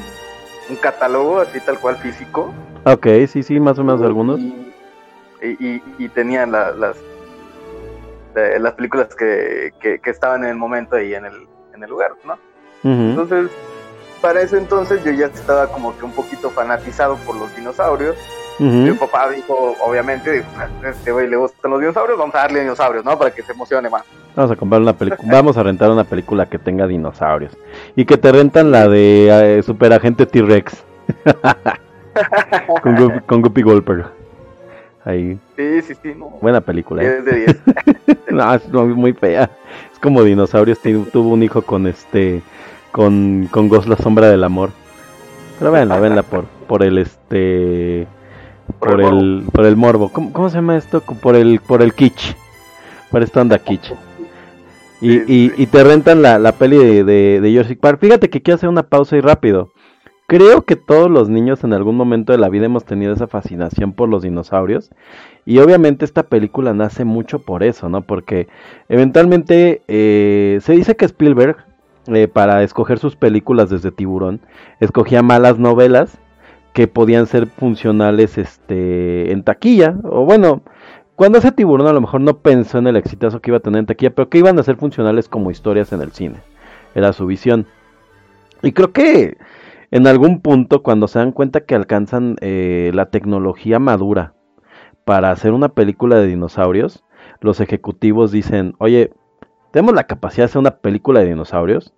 un 0.70 0.76
catálogo 0.76 1.38
así 1.40 1.60
tal 1.60 1.78
cual 1.78 1.96
físico. 1.96 2.52
Ok, 2.84 3.06
sí, 3.28 3.42
sí, 3.42 3.60
más 3.60 3.78
o 3.78 3.84
menos 3.84 4.02
algunos. 4.02 4.40
Y, 4.40 4.72
y- 5.42 5.82
y 5.98 6.08
tenían 6.08 6.50
la- 6.50 6.70
las, 6.72 6.96
eh, 8.34 8.56
las 8.58 8.72
películas 8.74 9.14
que, 9.14 9.72
que- 9.80 9.98
que 10.00 10.10
estaban 10.10 10.42
en 10.44 10.50
el 10.50 10.56
momento 10.56 10.96
ahí 10.96 11.14
en 11.14 11.26
el, 11.26 11.46
en 11.74 11.82
el 11.82 11.90
lugar, 11.90 12.12
¿no? 12.24 12.36
Entonces, 12.84 13.48
para 14.20 14.40
ese 14.42 14.58
entonces 14.58 15.02
yo 15.04 15.12
ya 15.12 15.26
estaba 15.26 15.68
como 15.68 15.96
que 15.96 16.04
un 16.04 16.12
poquito 16.12 16.50
fanatizado 16.50 17.16
por 17.18 17.36
los 17.36 17.54
dinosaurios. 17.56 18.16
Mi 18.58 18.92
papá 18.92 19.28
dijo, 19.30 19.74
obviamente, 19.84 20.30
dijo, 20.30 20.46
"A 20.58 20.88
este 20.88 21.10
güey 21.10 21.28
le 21.28 21.36
gustan 21.36 21.70
los 21.70 21.80
dinosaurios, 21.80 22.18
vamos 22.18 22.34
a 22.34 22.38
darle 22.38 22.60
dinosaurios, 22.60 23.04
¿no? 23.04 23.18
Para 23.18 23.30
que 23.32 23.42
se 23.42 23.52
emocione 23.52 23.88
más. 23.90 24.02
Vamos 24.36 24.52
a 24.52 24.56
comprar 24.56 24.80
una 24.80 24.92
película, 24.92 25.32
vamos 25.32 25.56
a 25.56 25.62
rentar 25.62 25.90
una 25.90 26.04
película 26.04 26.46
que 26.46 26.58
tenga 26.58 26.86
dinosaurios. 26.86 27.56
Y 27.96 28.04
que 28.04 28.16
te 28.16 28.30
rentan 28.30 28.70
la 28.70 28.88
de 28.88 29.58
eh, 29.58 29.62
Super 29.62 29.92
Agente 29.92 30.26
T-Rex. 30.26 30.84
con, 32.82 32.96
Guppy, 32.96 33.20
con 33.26 33.42
Guppy 33.42 33.62
Goldberg. 33.62 34.06
Ahí, 35.04 35.38
Sí, 35.56 35.82
sí, 35.82 35.94
sí, 36.00 36.14
no. 36.16 36.26
buena 36.40 36.60
película. 36.60 37.02
¿eh? 37.02 37.22
10 37.22 37.24
de 37.24 37.36
10. 38.06 38.18
No, 38.30 38.54
es 38.54 38.68
muy 38.72 39.12
fea. 39.12 39.50
Como 40.02 40.24
dinosaurios, 40.24 40.80
tu- 40.80 41.04
tuvo 41.04 41.30
un 41.30 41.42
hijo 41.42 41.62
con 41.62 41.86
este, 41.86 42.42
con, 42.90 43.48
con 43.50 43.68
Ghost 43.68 43.88
la 43.88 43.96
sombra 43.96 44.28
del 44.28 44.44
amor. 44.44 44.70
Pero 45.58 45.70
véanla, 45.70 45.98
véanla 46.00 46.22
por, 46.24 46.44
por 46.66 46.82
el 46.82 46.98
este, 46.98 48.06
por 48.80 48.90
Por 48.90 49.00
el 49.00 49.06
el, 49.18 49.44
por 49.52 49.64
el 49.66 49.76
morbo. 49.76 50.08
¿Cómo, 50.08 50.32
cómo 50.32 50.48
se 50.50 50.56
llama 50.56 50.76
esto? 50.76 51.00
Por 51.00 51.36
el, 51.36 51.60
por 51.60 51.82
el 51.82 51.94
kitsch. 51.94 52.34
Por 53.10 53.22
esto 53.22 53.40
anda 53.40 53.58
kitsch. 53.58 53.92
Y, 55.00 55.18
Sí, 55.20 55.24
y, 55.26 55.48
sí. 55.50 55.54
y 55.56 55.66
te 55.66 55.84
rentan 55.84 56.20
la, 56.22 56.38
la 56.38 56.52
peli 56.52 56.78
de, 56.78 57.04
de, 57.04 57.40
de 57.40 57.52
Jurassic 57.52 57.78
Park. 57.78 58.00
Fíjate 58.00 58.28
que 58.30 58.42
quiero 58.42 58.56
hacer 58.56 58.68
una 58.68 58.82
pausa 58.84 59.16
y 59.16 59.20
rápido. 59.20 59.70
Creo 60.32 60.62
que 60.62 60.76
todos 60.76 61.10
los 61.10 61.28
niños 61.28 61.62
en 61.62 61.74
algún 61.74 61.94
momento 61.94 62.32
de 62.32 62.38
la 62.38 62.48
vida 62.48 62.64
hemos 62.64 62.86
tenido 62.86 63.12
esa 63.12 63.26
fascinación 63.26 63.92
por 63.92 64.08
los 64.08 64.22
dinosaurios. 64.22 64.90
Y 65.44 65.58
obviamente 65.58 66.06
esta 66.06 66.22
película 66.22 66.72
nace 66.72 67.04
mucho 67.04 67.40
por 67.40 67.62
eso, 67.62 67.90
¿no? 67.90 68.00
Porque 68.00 68.48
eventualmente 68.88 69.82
eh, 69.88 70.58
se 70.62 70.72
dice 70.72 70.96
que 70.96 71.04
Spielberg, 71.04 71.56
eh, 72.06 72.28
para 72.28 72.62
escoger 72.62 72.98
sus 72.98 73.14
películas 73.14 73.68
desde 73.68 73.90
Tiburón, 73.90 74.40
escogía 74.80 75.20
malas 75.22 75.58
novelas 75.58 76.16
que 76.72 76.88
podían 76.88 77.26
ser 77.26 77.46
funcionales 77.46 78.38
este 78.38 79.32
en 79.32 79.42
taquilla 79.42 79.96
o 80.02 80.24
bueno 80.24 80.62
cuando 81.14 81.36
ese 81.36 81.52
tiburón 81.52 81.86
a 81.86 81.92
lo 81.92 82.00
mejor 82.00 82.22
no 82.22 82.38
pensó 82.38 82.78
en 82.78 82.86
el 82.86 82.96
exitazo 82.96 83.40
que 83.40 83.50
iba 83.50 83.58
a 83.58 83.60
tener 83.60 83.80
en 83.80 83.84
taquilla 83.84 84.14
pero 84.14 84.30
que 84.30 84.38
iban 84.38 84.58
a 84.58 84.62
ser 84.62 84.76
funcionales 84.76 85.28
como 85.28 85.50
historias 85.50 85.92
en 85.92 86.00
el 86.00 86.12
cine 86.12 86.36
era 86.94 87.12
su 87.12 87.26
visión 87.26 87.66
y 88.62 88.72
creo 88.72 88.92
que 88.92 89.36
en 89.92 90.06
algún 90.08 90.40
punto 90.40 90.82
cuando 90.82 91.06
se 91.06 91.20
dan 91.20 91.30
cuenta 91.30 91.60
que 91.60 91.76
alcanzan 91.76 92.36
eh, 92.40 92.90
la 92.94 93.10
tecnología 93.10 93.78
madura 93.78 94.34
para 95.04 95.30
hacer 95.30 95.52
una 95.52 95.68
película 95.68 96.16
de 96.16 96.26
dinosaurios 96.26 97.04
los 97.40 97.60
ejecutivos 97.60 98.32
dicen 98.32 98.74
oye 98.78 99.12
tenemos 99.70 99.94
la 99.94 100.04
capacidad 100.04 100.44
de 100.44 100.50
hacer 100.50 100.60
una 100.60 100.78
película 100.78 101.20
de 101.20 101.28
dinosaurios 101.28 101.94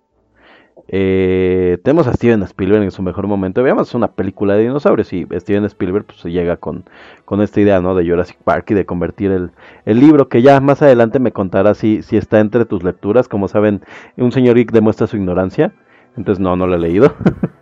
eh, 0.87 1.79
tenemos 1.83 2.05
a 2.07 2.13
Steven 2.13 2.43
Spielberg 2.43 2.83
en 2.83 2.91
su 2.91 3.01
mejor 3.01 3.25
momento. 3.25 3.63
Veamos 3.63 3.95
una 3.95 4.11
película 4.11 4.53
de 4.55 4.63
dinosaurios 4.63 5.11
y 5.13 5.25
Steven 5.39 5.65
Spielberg 5.65 6.05
pues, 6.05 6.19
se 6.19 6.31
llega 6.31 6.57
con, 6.57 6.85
con 7.25 7.41
esta 7.41 7.59
idea 7.59 7.81
¿no? 7.81 7.95
de 7.95 8.07
Jurassic 8.07 8.37
Park 8.43 8.69
y 8.69 8.75
de 8.75 8.85
convertir 8.85 9.31
el, 9.31 9.51
el 9.85 9.99
libro 9.99 10.29
que 10.29 10.43
ya 10.43 10.59
más 10.59 10.83
adelante 10.83 11.17
me 11.19 11.31
contará 11.31 11.73
si, 11.73 12.03
si 12.03 12.17
está 12.17 12.39
entre 12.39 12.65
tus 12.65 12.83
lecturas. 12.83 13.27
Como 13.27 13.47
saben, 13.47 13.81
un 14.17 14.31
señor 14.31 14.57
Geek 14.57 14.71
demuestra 14.71 15.07
su 15.07 15.17
ignorancia. 15.17 15.73
Entonces 16.17 16.39
no, 16.39 16.55
no 16.55 16.67
lo 16.67 16.75
he 16.75 16.79
leído. 16.79 17.15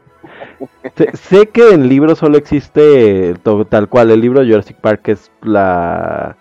sé, 1.13 1.47
que 1.47 1.71
en 1.71 1.89
libro 1.89 2.15
solo 2.15 2.37
existe 2.37 3.35
tal 3.69 3.89
cual 3.89 4.11
el 4.11 4.21
libro 4.21 4.43
Jurassic 4.43 4.77
Park 4.77 5.09
es 5.09 5.31
la 5.41 6.37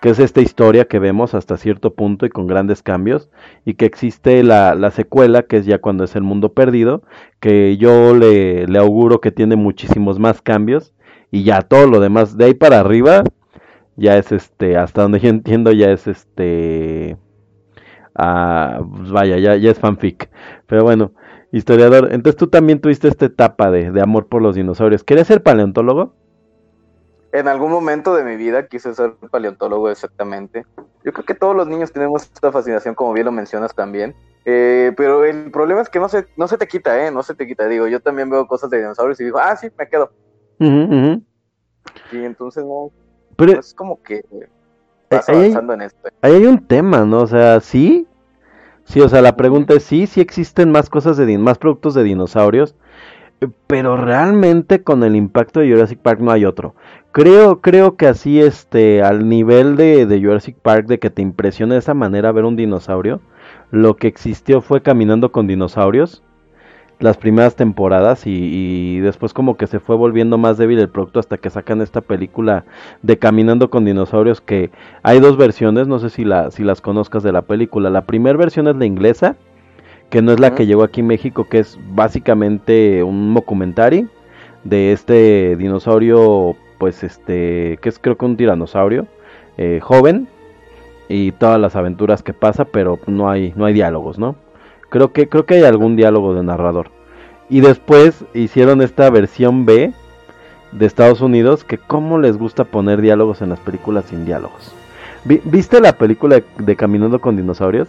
que 0.00 0.08
es 0.08 0.18
esta 0.18 0.40
historia 0.40 0.86
que 0.86 0.98
vemos 0.98 1.34
hasta 1.34 1.58
cierto 1.58 1.94
punto 1.94 2.24
y 2.24 2.30
con 2.30 2.46
grandes 2.46 2.82
cambios, 2.82 3.28
y 3.64 3.74
que 3.74 3.84
existe 3.84 4.42
la, 4.42 4.74
la 4.74 4.90
secuela, 4.90 5.42
que 5.42 5.58
es 5.58 5.66
ya 5.66 5.78
cuando 5.78 6.04
es 6.04 6.16
el 6.16 6.22
mundo 6.22 6.54
perdido, 6.54 7.02
que 7.38 7.76
yo 7.76 8.14
le, 8.16 8.66
auguro 8.78 9.20
que 9.20 9.30
tiene 9.30 9.56
muchísimos 9.56 10.18
más 10.18 10.40
cambios, 10.40 10.94
y 11.30 11.44
ya 11.44 11.60
todo 11.62 11.86
lo 11.86 12.00
demás, 12.00 12.36
de 12.38 12.46
ahí 12.46 12.54
para 12.54 12.80
arriba, 12.80 13.22
ya 13.96 14.16
es 14.16 14.32
este, 14.32 14.78
hasta 14.78 15.02
donde 15.02 15.20
yo 15.20 15.28
entiendo, 15.28 15.70
ya 15.70 15.90
es 15.90 16.06
este, 16.06 17.18
ah, 18.14 18.80
pues 18.96 19.10
vaya, 19.10 19.36
ya, 19.38 19.56
ya 19.56 19.70
es 19.70 19.78
fanfic, 19.78 20.30
pero 20.66 20.82
bueno, 20.82 21.12
historiador, 21.52 22.08
entonces 22.12 22.36
tú 22.36 22.46
también 22.46 22.80
tuviste 22.80 23.08
esta 23.08 23.26
etapa 23.26 23.70
de, 23.70 23.90
de 23.90 24.00
amor 24.00 24.26
por 24.26 24.42
los 24.42 24.54
dinosaurios, 24.54 25.04
¿querías 25.04 25.26
ser 25.26 25.42
paleontólogo? 25.42 26.14
en 27.32 27.48
algún 27.48 27.70
momento 27.70 28.14
de 28.14 28.24
mi 28.24 28.36
vida 28.36 28.66
quise 28.66 28.94
ser 28.94 29.14
paleontólogo 29.30 29.90
exactamente. 29.90 30.66
Yo 31.04 31.12
creo 31.12 31.24
que 31.24 31.34
todos 31.34 31.54
los 31.54 31.68
niños 31.68 31.92
tenemos 31.92 32.24
esta 32.24 32.50
fascinación, 32.50 32.94
como 32.94 33.12
bien 33.12 33.26
lo 33.26 33.32
mencionas 33.32 33.74
también. 33.74 34.14
Eh, 34.44 34.92
pero 34.96 35.24
el 35.24 35.50
problema 35.50 35.80
es 35.80 35.88
que 35.88 36.00
no 36.00 36.08
se, 36.08 36.26
no 36.36 36.48
se 36.48 36.58
te 36.58 36.66
quita, 36.66 37.06
¿eh? 37.06 37.10
No 37.10 37.22
se 37.22 37.34
te 37.34 37.46
quita. 37.46 37.66
Digo, 37.68 37.86
yo 37.86 38.00
también 38.00 38.28
veo 38.30 38.46
cosas 38.46 38.70
de 38.70 38.78
dinosaurios 38.78 39.20
y 39.20 39.24
digo, 39.24 39.38
ah, 39.38 39.54
sí, 39.56 39.68
me 39.78 39.88
quedo. 39.88 40.10
Uh 40.58 40.64
-huh, 40.64 40.88
uh 40.88 40.92
-huh. 40.92 41.22
Y 42.12 42.24
entonces 42.24 42.64
no. 42.64 42.90
Pero 43.36 43.60
es 43.60 43.72
como 43.74 44.02
que 44.02 44.22
vas 45.10 45.28
avanzando 45.28 45.72
hay, 45.72 45.78
en 45.78 45.82
esto. 45.82 46.08
Ahí 46.20 46.34
hay 46.34 46.46
un 46.46 46.66
tema, 46.66 47.04
¿no? 47.04 47.22
O 47.22 47.26
sea, 47.26 47.60
sí. 47.60 48.06
Sí, 48.90 49.00
o 49.00 49.08
sea, 49.08 49.22
la 49.22 49.36
pregunta 49.36 49.74
es 49.74 49.84
sí, 49.84 50.08
sí 50.08 50.20
existen 50.20 50.72
más 50.72 50.90
cosas 50.90 51.16
de 51.16 51.38
más 51.38 51.58
productos 51.58 51.94
de 51.94 52.02
dinosaurios, 52.02 52.74
pero 53.68 53.96
realmente 53.96 54.82
con 54.82 55.04
el 55.04 55.14
impacto 55.14 55.60
de 55.60 55.70
Jurassic 55.70 56.00
Park 56.00 56.18
no 56.18 56.32
hay 56.32 56.44
otro. 56.44 56.74
Creo, 57.12 57.60
creo 57.60 57.96
que 57.96 58.08
así, 58.08 58.40
este, 58.40 59.04
al 59.04 59.28
nivel 59.28 59.76
de, 59.76 60.06
de, 60.06 60.20
Jurassic 60.20 60.56
Park, 60.56 60.88
de 60.88 60.98
que 60.98 61.08
te 61.08 61.22
impresiona 61.22 61.74
de 61.74 61.78
esa 61.78 61.94
manera 61.94 62.32
ver 62.32 62.44
un 62.44 62.56
dinosaurio, 62.56 63.20
lo 63.70 63.94
que 63.94 64.08
existió 64.08 64.60
fue 64.60 64.82
Caminando 64.82 65.30
con 65.30 65.46
Dinosaurios, 65.46 66.24
las 67.00 67.16
primeras 67.16 67.56
temporadas, 67.56 68.26
y, 68.26 68.30
y, 68.30 69.00
después 69.00 69.32
como 69.32 69.56
que 69.56 69.66
se 69.66 69.80
fue 69.80 69.96
volviendo 69.96 70.38
más 70.38 70.58
débil 70.58 70.78
el 70.78 70.88
producto 70.88 71.18
hasta 71.18 71.38
que 71.38 71.50
sacan 71.50 71.80
esta 71.80 72.02
película 72.02 72.64
de 73.02 73.18
Caminando 73.18 73.70
con 73.70 73.84
Dinosaurios, 73.84 74.40
que 74.40 74.70
hay 75.02 75.18
dos 75.18 75.36
versiones, 75.36 75.88
no 75.88 75.98
sé 75.98 76.10
si, 76.10 76.24
la, 76.24 76.50
si 76.50 76.62
las 76.62 76.80
conozcas 76.80 77.22
de 77.22 77.32
la 77.32 77.42
película. 77.42 77.90
La 77.90 78.04
primera 78.04 78.38
versión 78.38 78.68
es 78.68 78.76
la 78.76 78.84
inglesa, 78.84 79.36
que 80.10 80.22
no 80.22 80.32
es 80.32 80.40
la 80.40 80.54
que 80.54 80.66
llegó 80.66 80.82
aquí 80.82 81.00
en 81.00 81.06
México, 81.06 81.48
que 81.48 81.60
es 81.60 81.78
básicamente 81.92 83.02
un 83.02 83.32
documentary 83.32 84.08
de 84.64 84.92
este 84.92 85.56
dinosaurio 85.56 86.56
pues 86.78 87.02
este, 87.02 87.78
que 87.80 87.88
es 87.88 87.98
creo 87.98 88.16
que 88.16 88.24
un 88.24 88.36
tiranosaurio 88.36 89.06
eh, 89.58 89.80
joven 89.82 90.28
y 91.08 91.32
todas 91.32 91.60
las 91.60 91.76
aventuras 91.76 92.22
que 92.22 92.32
pasa, 92.32 92.64
pero 92.64 92.98
no 93.06 93.30
hay 93.30 93.52
no 93.56 93.64
hay 93.66 93.74
diálogos, 93.74 94.18
¿no? 94.18 94.36
Creo 94.90 95.12
que 95.12 95.28
creo 95.28 95.46
que 95.46 95.54
hay 95.54 95.64
algún 95.64 95.96
diálogo 95.96 96.34
de 96.34 96.42
narrador. 96.42 96.90
Y 97.48 97.60
después 97.60 98.24
hicieron 98.34 98.82
esta 98.82 99.08
versión 99.10 99.64
B 99.64 99.92
de 100.72 100.86
Estados 100.86 101.20
Unidos 101.20 101.64
que 101.64 101.78
cómo 101.78 102.18
les 102.18 102.36
gusta 102.36 102.64
poner 102.64 103.00
diálogos 103.00 103.42
en 103.42 103.48
las 103.48 103.60
películas 103.60 104.04
sin 104.06 104.24
diálogos. 104.24 104.74
¿Viste 105.24 105.80
la 105.80 105.96
película 105.96 106.36
de, 106.36 106.44
de 106.58 106.76
Caminando 106.76 107.20
con 107.20 107.36
dinosaurios? 107.36 107.88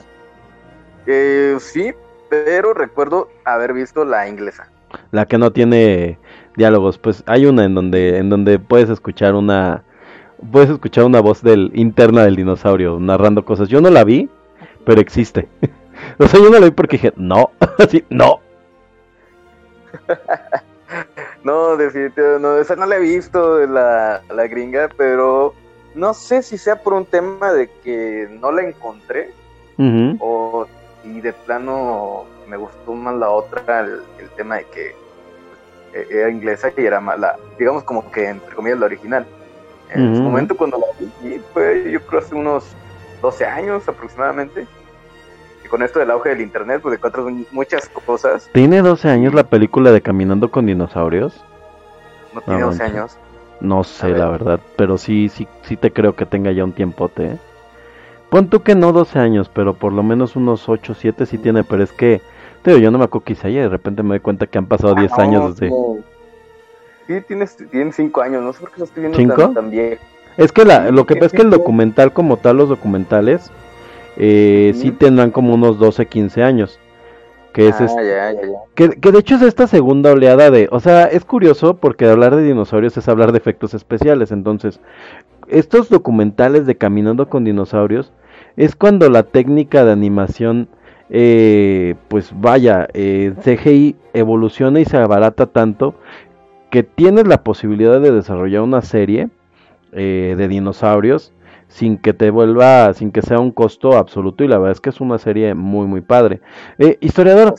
Eh, 1.05 1.57
sí, 1.59 1.93
pero 2.29 2.73
recuerdo 2.73 3.29
haber 3.45 3.73
visto 3.73 4.05
la 4.05 4.27
inglesa. 4.27 4.69
La 5.11 5.25
que 5.25 5.37
no 5.37 5.51
tiene 5.51 6.17
diálogos, 6.55 6.97
pues 6.97 7.23
hay 7.25 7.45
una 7.45 7.65
en 7.65 7.75
donde 7.75 8.17
en 8.17 8.29
donde 8.29 8.59
puedes 8.59 8.89
escuchar 8.89 9.35
una 9.35 9.83
puedes 10.51 10.69
escuchar 10.69 11.05
una 11.05 11.21
voz 11.21 11.41
del 11.41 11.71
interna 11.73 12.23
del 12.23 12.35
dinosaurio 12.35 12.99
narrando 12.99 13.45
cosas. 13.45 13.69
Yo 13.69 13.81
no 13.81 13.89
la 13.89 14.03
vi, 14.03 14.29
pero 14.85 15.01
existe. 15.01 15.47
o 16.17 16.27
sea, 16.27 16.39
yo 16.39 16.49
no 16.49 16.59
la 16.59 16.65
vi 16.65 16.71
porque 16.71 16.97
dije, 16.97 17.13
"No, 17.15 17.51
así, 17.77 18.03
no." 18.09 18.39
no, 21.43 21.77
definitivamente 21.77 22.41
no, 22.41 22.57
esa 22.57 22.75
no 22.75 22.85
la 22.85 22.95
he 22.95 22.99
visto 22.99 23.65
la, 23.67 24.21
la 24.29 24.47
gringa, 24.47 24.89
pero 24.97 25.53
no 25.95 26.13
sé 26.13 26.41
si 26.41 26.57
sea 26.57 26.81
por 26.81 26.93
un 26.93 27.05
tema 27.05 27.51
de 27.51 27.69
que 27.83 28.27
no 28.39 28.51
la 28.51 28.63
encontré 28.63 29.31
uh 29.77 29.83
-huh. 29.83 30.17
o 30.19 30.67
y 31.03 31.19
de 31.19 31.33
plano 31.33 32.25
me 32.47 32.57
gustó 32.57 32.93
más 32.93 33.15
la 33.15 33.29
otra, 33.29 33.81
el, 33.81 34.01
el 34.19 34.29
tema 34.31 34.57
de 34.57 34.65
que 34.65 34.95
eh, 35.93 36.07
era 36.09 36.29
inglesa 36.29 36.71
y 36.77 36.85
era 36.85 36.99
mala, 37.01 37.37
digamos 37.57 37.83
como 37.83 38.09
que 38.11 38.27
entre 38.29 38.55
comillas 38.55 38.79
la 38.79 38.85
original. 38.85 39.25
En 39.89 40.01
uh 40.01 40.11
-huh. 40.11 40.17
su 40.17 40.23
momento 40.23 40.55
cuando 40.55 40.77
la 40.77 40.87
vi 41.21 41.41
fue 41.53 41.91
yo 41.91 41.99
creo 42.01 42.21
hace 42.21 42.35
unos 42.35 42.75
12 43.21 43.45
años 43.45 43.87
aproximadamente. 43.87 44.67
Y 45.71 45.73
con 45.73 45.83
esto 45.83 45.99
del 45.99 46.11
auge 46.11 46.29
del 46.29 46.41
internet 46.41 46.81
pues 46.81 46.95
encuentras 46.95 47.25
muchas 47.51 47.89
cosas. 47.89 48.49
¿Tiene 48.53 48.81
12 48.81 49.09
años 49.09 49.33
la 49.33 49.43
película 49.43 49.91
de 49.91 50.01
Caminando 50.01 50.51
con 50.51 50.65
dinosaurios? 50.65 51.43
No 52.33 52.41
tiene 52.41 52.59
no, 52.59 52.67
12 52.67 52.83
años. 52.83 53.17
No 53.59 53.83
sé 53.83 54.09
la 54.09 54.27
verdad, 54.27 54.59
pero 54.75 54.97
sí, 54.97 55.29
sí, 55.29 55.47
sí 55.63 55.77
te 55.77 55.91
creo 55.91 56.15
que 56.15 56.25
tenga 56.25 56.51
ya 56.51 56.63
un 56.63 56.73
tiempote. 56.73 57.25
¿eh? 57.25 57.37
Pon 58.29 58.49
tú 58.49 58.63
que 58.63 58.75
no 58.75 58.91
12 58.91 59.19
años, 59.19 59.51
pero 59.53 59.75
por 59.75 59.93
lo 59.93 60.01
menos 60.03 60.35
unos 60.35 60.67
8, 60.67 60.95
7 60.95 61.25
sí 61.25 61.37
tiene, 61.37 61.63
pero 61.63 61.83
es 61.83 61.91
que 61.91 62.21
Tío, 62.63 62.77
yo 62.77 62.91
no 62.91 62.99
me 62.99 63.05
acuerdo 63.05 63.31
hice 63.31 63.47
ayer, 63.47 63.63
de 63.63 63.69
repente 63.69 64.03
me 64.03 64.09
doy 64.09 64.19
cuenta 64.19 64.45
que 64.45 64.57
han 64.57 64.67
pasado 64.67 64.93
10 64.93 65.11
ah, 65.13 65.21
años 65.21 65.55
desde... 65.55 65.71
No. 65.71 65.97
Sí, 67.07 67.19
tienes, 67.27 67.57
tienes 67.71 67.95
5 67.95 68.21
años, 68.21 68.43
no 68.43 68.53
sé 68.53 68.59
por 68.59 68.71
qué 68.71 68.79
lo 68.79 68.85
estoy 68.85 69.01
viendo 69.01 69.17
¿Cinco? 69.17 69.35
tan, 69.35 69.53
tan 69.55 69.71
bien. 69.71 69.97
Es 70.37 70.51
que 70.51 70.63
la, 70.63 70.91
lo 70.91 71.05
que 71.05 71.15
pasa 71.15 71.27
es 71.27 71.33
que 71.33 71.41
el 71.41 71.49
documental 71.49 72.13
como 72.13 72.37
tal, 72.37 72.57
los 72.57 72.69
documentales, 72.69 73.51
eh, 74.17 74.71
uh 74.73 74.77
-huh. 74.77 74.81
sí 74.81 74.91
tendrán 74.91 75.31
como 75.31 75.53
unos 75.53 75.79
12, 75.79 76.05
15 76.05 76.43
años. 76.43 76.79
Que 77.53 77.67
es 77.67 77.81
ah, 77.81 77.85
este, 77.85 78.07
ya, 78.07 78.31
ya, 78.31 78.41
ya. 78.41 78.57
Que, 78.75 78.89
que, 78.91 79.11
de 79.11 79.19
hecho 79.19 79.35
es 79.35 79.41
esta 79.41 79.67
segunda 79.67 80.11
oleada 80.11 80.49
de... 80.51 80.69
O 80.71 80.79
sea, 80.79 81.05
es 81.05 81.25
curioso 81.25 81.75
porque 81.75 82.05
hablar 82.05 82.35
de 82.35 82.43
dinosaurios 82.43 82.95
es 82.95 83.09
hablar 83.09 83.33
de 83.33 83.39
efectos 83.39 83.73
especiales. 83.73 84.31
Entonces, 84.31 84.79
estos 85.49 85.89
documentales 85.89 86.65
de 86.65 86.75
Caminando 86.75 87.27
con 87.27 87.43
Dinosaurios 87.43 88.13
es 88.55 88.75
cuando 88.75 89.09
la 89.09 89.23
técnica 89.23 89.83
de 89.83 89.91
animación 89.91 90.69
eh, 91.13 91.95
pues 92.07 92.31
vaya, 92.33 92.87
eh, 92.93 93.33
CGI 93.43 93.97
evoluciona 94.13 94.79
y 94.79 94.85
se 94.85 94.95
abarata 94.95 95.45
tanto 95.45 95.93
que 96.69 96.83
tienes 96.83 97.27
la 97.27 97.43
posibilidad 97.43 97.99
de 97.99 98.13
desarrollar 98.13 98.61
una 98.61 98.81
serie 98.81 99.29
eh, 99.91 100.35
de 100.37 100.47
dinosaurios 100.47 101.33
sin 101.71 101.97
que 101.97 102.13
te 102.13 102.29
vuelva, 102.29 102.93
sin 102.93 103.11
que 103.11 103.21
sea 103.21 103.39
un 103.39 103.51
costo 103.51 103.97
absoluto 103.97 104.43
y 104.43 104.47
la 104.47 104.57
verdad 104.57 104.73
es 104.73 104.81
que 104.81 104.89
es 104.89 104.99
una 104.99 105.17
serie 105.17 105.55
muy 105.55 105.87
muy 105.87 106.01
padre. 106.01 106.41
Eh, 106.77 106.97
historiador. 106.99 107.55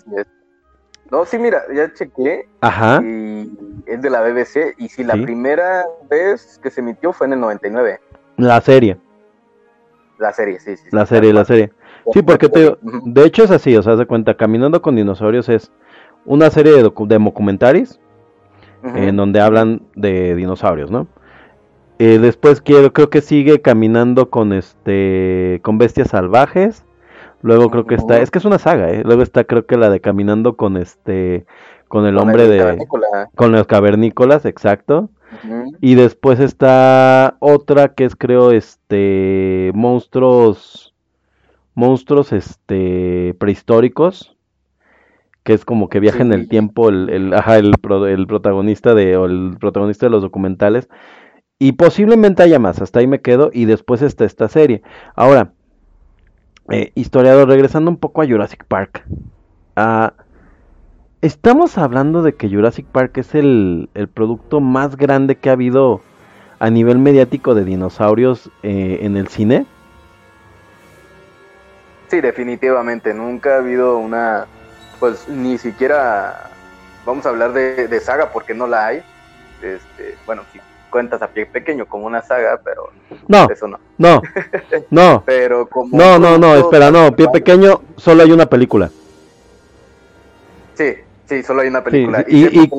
No, 1.11 1.25
sí, 1.25 1.39
mira, 1.39 1.63
ya 1.75 1.93
chequé. 1.93 2.49
Ajá. 2.61 3.03
Y 3.03 3.51
es 3.87 4.01
de 4.01 4.11
la 4.11 4.21
BBC 4.21 4.75
y 4.79 4.89
si 4.89 5.03
la 5.03 5.15
¿Sí? 5.15 5.23
primera 5.23 5.85
vez 6.11 6.61
que 6.63 6.71
se 6.71 6.81
emitió 6.81 7.13
fue 7.13 7.27
en 7.27 7.35
el 7.35 7.41
99. 7.41 8.01
La 8.37 8.61
serie. 8.61 8.99
La 10.19 10.33
serie, 10.33 10.61
sí, 10.61 10.77
sí. 10.77 10.89
La 10.93 11.07
serie, 11.07 11.33
la 11.33 11.45
serie. 11.45 11.73
Sí, 12.13 12.23
porque 12.23 12.49
te, 12.49 12.77
de 12.83 13.25
hecho 13.25 13.45
es 13.45 13.51
así, 13.51 13.77
o 13.77 13.83
sea, 13.83 13.97
se 13.97 14.07
cuenta, 14.07 14.37
Caminando 14.37 14.83
con 14.83 14.95
Dinosaurios 14.97 15.49
es 15.49 15.73
una 16.25 16.51
serie 16.51 16.73
de, 16.73 16.83
docu 16.83 17.07
de 17.07 17.19
documentaries 17.19 17.99
uh 18.83 18.87
-huh. 18.87 19.09
en 19.09 19.17
donde 19.17 19.41
hablan 19.41 19.83
de 19.95 20.35
dinosaurios, 20.35 20.91
¿no? 20.91 21.09
Eh, 22.05 22.19
después 22.19 22.61
quiero, 22.61 22.93
creo 22.93 23.11
que 23.11 23.21
sigue 23.21 23.63
Caminando 23.63 24.29
con 24.29 24.53
este, 24.53 25.61
con 25.63 25.79
Bestias 25.79 26.09
Salvajes. 26.09 26.85
Luego 27.43 27.71
creo 27.71 27.87
que 27.87 27.95
está, 27.95 28.19
es 28.19 28.33
que 28.33 28.41
es 28.41 28.45
una 28.45 28.59
saga, 28.59 28.91
¿eh? 28.91 29.03
Luego 29.05 29.23
está 29.23 29.45
creo 29.45 29.67
que 29.67 29.77
la 29.77 29.89
de 29.89 30.01
Caminando 30.01 30.57
con 30.57 30.77
este, 30.77 31.47
con 31.87 32.05
el 32.07 32.17
Con 32.17 32.29
hombre 32.29 32.45
el 32.47 32.51
de... 32.51 32.87
Con 33.37 33.53
los 33.53 33.69
cavernícolas, 33.69 34.47
exacto. 34.47 35.11
Y 35.81 35.95
después 35.95 36.41
está 36.41 37.37
otra 37.39 37.95
que 37.95 38.05
es 38.05 38.17
creo 38.17 38.51
este 38.51 39.71
monstruos 39.73 40.95
monstruos 41.75 42.33
este 42.33 43.35
prehistóricos 43.39 44.37
que 45.43 45.55
es 45.55 45.65
como 45.65 45.89
que 45.89 46.01
viaja 46.01 46.23
en 46.23 46.33
el 46.33 46.43
Sí. 46.43 46.49
tiempo 46.49 46.89
el, 46.89 47.09
el, 47.11 47.35
ajá, 47.35 47.59
el, 47.59 47.73
el 48.09 48.27
protagonista 48.27 48.95
de 48.95 49.17
o 49.17 49.25
el 49.25 49.57
protagonista 49.59 50.07
de 50.07 50.11
los 50.11 50.23
documentales 50.23 50.89
y 51.63 51.71
posiblemente 51.71 52.43
haya 52.43 52.59
más, 52.59 52.83
hasta 52.83 52.99
ahí 52.99 53.07
me 53.07 53.21
quedo 53.21 53.51
y 53.53 53.67
después 53.67 54.03
está 54.03 54.25
esta 54.25 54.49
serie. 54.49 54.83
Ahora, 55.15 55.53
eh, 56.71 56.91
historiador, 56.97 57.47
regresando 57.47 57.89
un 57.89 57.99
poco 57.99 58.21
a 58.21 58.27
Jurassic 58.27 58.65
Park. 58.65 59.05
Ah, 59.77 60.13
estamos 61.21 61.79
hablando 61.79 62.25
de 62.25 62.35
que 62.35 62.49
Jurassic 62.49 62.85
Park 62.87 63.17
es 63.19 63.37
el, 63.37 63.91
el 63.95 64.09
producto 64.09 64.61
más 64.61 64.97
grande 64.97 65.37
que 65.37 65.51
ha 65.51 65.53
habido 65.53 66.01
a 66.59 66.69
nivel 66.69 66.99
mediático 66.99 67.55
de 67.55 67.65
dinosaurios 67.65 68.51
eh, 68.65 68.99
en 69.03 69.17
el 69.17 69.29
cine. 69.29 69.65
Sí, 72.09 72.21
definitivamente. 72.21 73.15
Nunca 73.15 73.55
ha 73.55 73.59
habido 73.59 73.99
una, 73.99 74.47
pues 74.99 75.29
ni 75.29 75.59
siquiera, 75.59 76.51
vamos 77.07 77.25
a 77.25 77.29
hablar 77.29 77.53
de, 77.53 78.01
saga 78.01 78.33
porque 78.33 78.53
no 78.53 78.67
la 78.67 78.87
hay. 78.89 79.05
Este, 79.63 80.17
bueno, 80.27 80.43
si 80.53 80.59
cuentas 80.93 81.21
a 81.23 81.29
pie 81.29 81.47
pequeño 81.47 81.87
como 81.87 82.07
una 82.07 82.23
saga, 82.23 82.61
pero 82.63 82.91
No, 83.27 83.49
eso 83.51 83.67
no. 83.67 83.81
no, 83.99 84.23
no, 84.91 85.23
Pero 85.27 85.67
como 85.67 85.97
no, 85.99 86.21
no, 86.21 86.39
no, 86.39 86.55
espera, 86.55 86.93
no, 86.93 87.17
pie 87.17 87.27
pequeño, 87.33 87.81
solo 87.97 88.23
hay 88.23 88.31
una 88.31 88.47
película. 88.47 88.91
Sí, 90.75 90.95
sí, 91.27 91.43
solo 91.43 91.63
hay 91.63 91.69
una 91.69 91.83
película. 91.83 92.25
sí, 92.29 92.49
y-. 92.53 92.71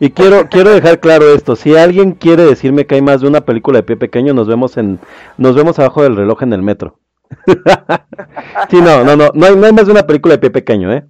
Y 0.00 0.10
quiero, 0.10 0.48
quiero 0.50 0.70
dejar 0.70 1.00
claro 1.00 1.32
esto, 1.32 1.56
si 1.56 1.74
alguien 1.76 2.12
quiere 2.12 2.44
decirme 2.44 2.86
que 2.86 2.96
hay 2.96 3.02
más 3.02 3.22
de 3.22 3.28
una 3.28 3.40
película 3.42 3.78
de 3.78 3.84
pie 3.84 3.96
pequeño, 3.96 4.34
nos 4.34 4.48
vemos 4.48 4.76
en, 4.76 4.98
nos 5.38 5.54
vemos 5.54 5.78
abajo 5.78 6.02
del 6.02 6.16
reloj 6.16 6.42
en 6.42 6.52
el 6.52 6.60
metro. 6.62 6.98
sí, 8.70 8.80
no, 8.82 9.02
no, 9.04 9.16
no, 9.16 9.30
no 9.32 9.46
hay, 9.46 9.56
no 9.56 9.66
hay 9.66 9.72
más 9.72 9.86
de 9.86 9.92
una 9.92 10.06
película 10.06 10.34
de 10.34 10.38
pie 10.40 10.50
pequeño, 10.50 10.92
¿eh? 10.92 11.04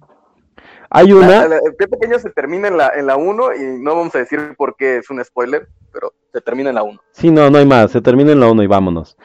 Hay 0.95 1.11
una, 1.13 1.47
la- 1.47 1.57
el 1.57 1.75
pie 1.75 1.87
pequeño 1.87 2.19
se 2.19 2.29
termina 2.31 2.67
en 2.67 2.77
la 2.77 2.89
en 2.95 3.07
la 3.07 3.15
1 3.17 3.55
y 3.55 3.81
no 3.81 3.95
vamos 3.95 4.15
a 4.15 4.19
decir 4.19 4.39
por 4.57 4.75
qué 4.75 4.97
es 4.97 5.09
un 5.09 5.23
spoiler, 5.23 5.67
pero 5.91 6.13
se 6.33 6.41
termina 6.41 6.69
en 6.69 6.75
la 6.75 6.83
1. 6.83 6.99
sí, 7.11 7.31
no, 7.31 7.49
no 7.49 7.57
hay 7.57 7.65
más, 7.65 7.91
se 7.91 8.01
termina 8.01 8.31
en 8.31 8.39
la 8.39 8.49
1 8.49 8.63
y 8.63 8.67
vámonos. 8.67 9.17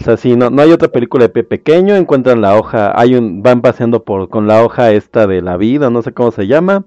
O 0.00 0.04
sea, 0.04 0.16
sí, 0.16 0.34
no, 0.36 0.48
no 0.50 0.62
hay 0.62 0.72
otra 0.72 0.88
película 0.88 1.24
de 1.24 1.28
pie 1.28 1.44
pequeño, 1.44 1.94
encuentran 1.94 2.40
la 2.40 2.56
hoja, 2.56 2.98
hay 2.98 3.14
un, 3.14 3.42
van 3.42 3.60
paseando 3.60 4.02
por, 4.04 4.28
con 4.30 4.46
la 4.46 4.64
hoja 4.64 4.90
esta 4.90 5.26
de 5.26 5.42
la 5.42 5.56
vida, 5.58 5.90
no 5.90 6.00
sé 6.02 6.12
cómo 6.12 6.32
se 6.32 6.46
llama, 6.46 6.84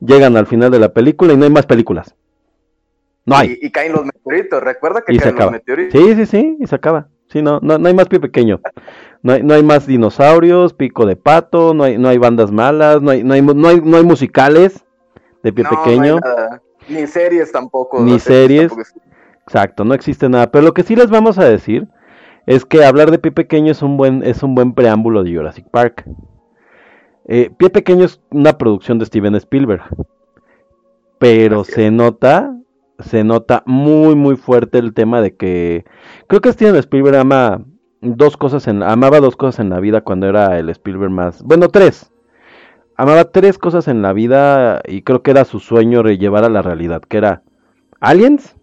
llegan 0.00 0.36
al 0.36 0.46
final 0.46 0.70
de 0.70 0.80
la 0.80 0.92
película 0.92 1.32
y 1.32 1.36
no 1.36 1.44
hay 1.44 1.50
más 1.50 1.66
películas. 1.66 2.14
No 3.24 3.36
hay. 3.36 3.58
Y, 3.62 3.66
y 3.66 3.70
caen 3.70 3.92
los 3.92 4.04
meteoritos. 4.04 4.62
Recuerda 4.62 5.02
que 5.06 5.12
Y 5.12 5.16
se 5.16 5.22
caen 5.22 5.34
los 5.34 5.40
acaba. 5.42 5.50
meteoritos. 5.52 6.00
Sí, 6.00 6.14
sí, 6.14 6.26
sí, 6.26 6.56
y 6.60 6.66
se 6.66 6.74
acaba. 6.74 7.08
Sí, 7.28 7.42
no, 7.42 7.60
no, 7.62 7.78
no 7.78 7.88
hay 7.88 7.94
más 7.94 8.08
pie 8.08 8.18
pequeño. 8.20 8.60
No 9.22 9.32
hay, 9.32 9.42
no 9.42 9.54
hay 9.54 9.62
más 9.62 9.86
dinosaurios, 9.86 10.74
pico 10.74 11.04
de 11.04 11.16
pato, 11.16 11.74
no 11.74 11.84
hay, 11.84 11.98
no 11.98 12.08
hay 12.08 12.18
bandas 12.18 12.52
malas, 12.52 13.02
no 13.02 13.10
hay, 13.10 13.24
no 13.24 13.34
hay, 13.34 13.42
no 13.42 13.68
hay, 13.68 13.80
no 13.80 13.96
hay 13.96 14.04
musicales 14.04 14.84
de 15.42 15.52
pie 15.52 15.64
No, 15.64 15.70
pequeño. 15.70 16.20
Ni 16.88 17.06
series 17.06 17.52
tampoco. 17.52 18.00
Ni 18.00 18.12
las 18.12 18.22
series. 18.22 18.68
tampoco 18.68 18.88
Exacto, 19.48 19.84
no 19.84 19.94
existe 19.94 20.28
nada. 20.28 20.50
Pero 20.50 20.64
lo 20.64 20.74
que 20.74 20.82
sí 20.82 20.94
les 20.94 21.08
vamos 21.08 21.38
a 21.38 21.44
decir 21.44 21.88
es 22.44 22.66
que 22.66 22.84
hablar 22.84 23.10
de 23.10 23.18
pie 23.18 23.32
pequeño 23.32 23.72
es 23.72 23.82
un 23.82 23.96
buen, 23.96 24.22
es 24.22 24.42
un 24.42 24.54
buen 24.54 24.74
preámbulo 24.74 25.24
de 25.24 25.34
Jurassic 25.34 25.66
Park. 25.70 26.04
Eh, 27.26 27.50
pie 27.56 27.70
pequeño 27.70 28.04
es 28.04 28.20
una 28.30 28.58
producción 28.58 28.98
de 28.98 29.06
Steven 29.06 29.34
Spielberg. 29.36 29.82
Pero 31.18 31.64
se 31.64 31.90
nota, 31.90 32.54
se 32.98 33.24
nota 33.24 33.62
muy 33.64 34.14
muy 34.14 34.36
fuerte 34.36 34.78
el 34.78 34.92
tema 34.92 35.22
de 35.22 35.34
que 35.34 35.84
creo 36.26 36.42
que 36.42 36.52
Steven 36.52 36.76
Spielberg 36.76 37.16
ama 37.16 37.64
dos 38.00 38.36
cosas 38.36 38.66
en, 38.68 38.82
amaba 38.82 39.20
dos 39.20 39.36
cosas 39.36 39.60
en 39.60 39.70
la 39.70 39.80
vida 39.80 40.00
cuando 40.02 40.28
era 40.28 40.58
el 40.58 40.68
Spielberg 40.70 41.10
más, 41.10 41.42
bueno 41.42 41.68
tres, 41.68 42.12
amaba 42.96 43.24
tres 43.32 43.58
cosas 43.58 43.88
en 43.88 44.02
la 44.02 44.12
vida 44.12 44.80
y 44.86 45.02
creo 45.02 45.22
que 45.22 45.30
era 45.32 45.44
su 45.44 45.60
sueño 45.60 46.02
llevar 46.02 46.44
a 46.44 46.48
la 46.48 46.62
realidad, 46.62 47.02
que 47.02 47.18
era 47.18 47.42
aliens, 48.00 48.56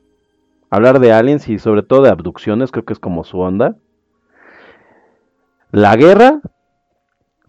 hablar 0.70 1.00
de 1.00 1.12
aliens 1.14 1.48
y 1.50 1.60
sobre 1.60 1.84
todo 1.84 2.04
de 2.04 2.10
abducciones, 2.10 2.72
creo 2.72 2.86
que 2.86 2.94
es 2.94 3.00
como 3.00 3.24
su 3.24 3.40
onda, 3.40 3.76
la 5.72 5.96
guerra, 5.96 6.42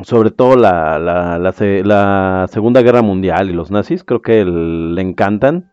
sobre 0.01 0.31
todo 0.31 0.57
la, 0.57 0.99
la, 0.99 1.39
la 1.39 1.53
se- 1.53 1.85
la 1.85 2.47
Segunda 2.51 2.83
Guerra 2.83 3.03
Mundial 3.03 3.49
y 3.51 3.53
los 3.53 3.71
nazis, 3.71 4.05
creo 4.05 4.21
que 4.21 4.45
le 4.45 5.01
encantan. 5.01 5.73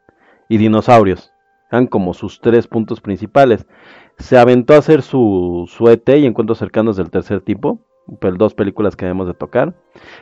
Y 0.50 0.58
dinosaurios, 0.58 1.34
eran 1.72 1.88
como 1.88 2.14
sus 2.14 2.40
tres 2.40 2.68
puntos 2.68 3.02
principales. 3.02 3.66
Se 4.18 4.38
aventó 4.38 4.74
a 4.74 4.78
hacer 4.78 5.02
su, 5.02 5.66
su 5.68 5.90
ET 5.90 6.08
y 6.10 6.26
Encuentros 6.26 6.60
Cercanos 6.60 6.98
del 6.98 7.10
Tercer 7.10 7.42
Tipo, 7.42 7.80
pues, 8.20 8.38
dos 8.38 8.54
películas 8.54 8.96
que 8.96 9.06
debemos 9.06 9.28
de 9.28 9.34
tocar. 9.34 9.74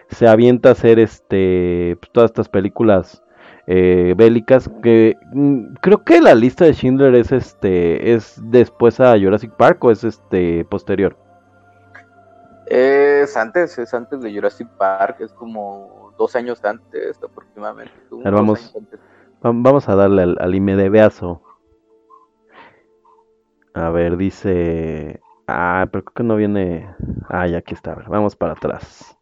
Se 0.10 0.28
avienta 0.28 0.70
a 0.70 0.72
hacer 0.74 1.00
este 1.00 1.98
pues, 2.00 2.12
todas 2.12 2.32
estas 2.32 2.50
películas 2.50 3.24
eh, 3.68 4.14
bélicas 4.18 4.70
que 4.82 5.16
mm, 5.34 5.76
creo 5.82 6.04
que 6.04 6.20
la 6.20 6.36
lista 6.36 6.66
de 6.66 6.74
Schindler 6.74 7.16
es 7.16 7.32
este 7.32 8.14
es 8.14 8.40
después 8.44 9.00
a 9.00 9.18
Jurassic 9.20 9.52
Park 9.56 9.84
o 9.84 9.92
es 9.92 10.04
este 10.04 10.66
posterior. 10.66 11.16
Es 12.68 13.36
antes, 13.36 13.78
es 13.78 13.94
antes 13.94 14.22
de 14.22 14.34
Jurassic 14.34 14.68
Park, 14.78 15.18
es 15.20 15.34
como 15.34 16.14
dos 16.18 16.36
años 16.36 16.64
antes 16.64 17.20
aproximadamente. 17.22 17.94
ver, 18.10 18.34
vamos. 18.34 18.74
antes. 18.76 19.90
A 19.90 19.96
darle 19.96 20.22
al, 20.22 20.38
al 20.40 20.56
IMDBazo. 20.56 21.42
A 23.74 23.90
ver, 23.90 24.18
dice. 24.18 25.20
Ah, 25.48 25.88
pero 25.92 26.04
creo 26.06 26.14
que 26.16 26.24
no 26.24 26.36
viene. 26.36 26.88
Ah, 27.28 27.48
ya 27.48 27.58
aquí 27.60 27.74
está. 27.74 27.94
A 27.94 27.96
ver, 27.96 28.10
vamos 28.10 28.36
para 28.36 28.54
atrás. 28.54 29.18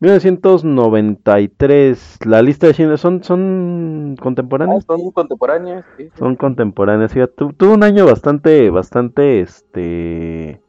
1993. 0.00 2.18
La 2.26 2.42
lista 2.42 2.66
de 2.66 2.72
Schindler 2.74 2.98
son, 2.98 3.22
son 3.24 4.14
Ah, 4.18 4.22
contemporáneos. 4.22 4.84
son 4.86 5.10
contemporáneos, 5.12 5.84
sí, 5.96 6.04
sí. 6.04 6.10
Son 6.18 6.36
contemporáneos. 6.36 7.12
Fíjate, 7.12 7.32
tu- 7.36 7.52
tuvo 7.52 7.74
un 7.74 7.82
año 7.82 8.06
bastante, 8.06 8.70
bastante, 8.70 9.40
este. 9.40 10.60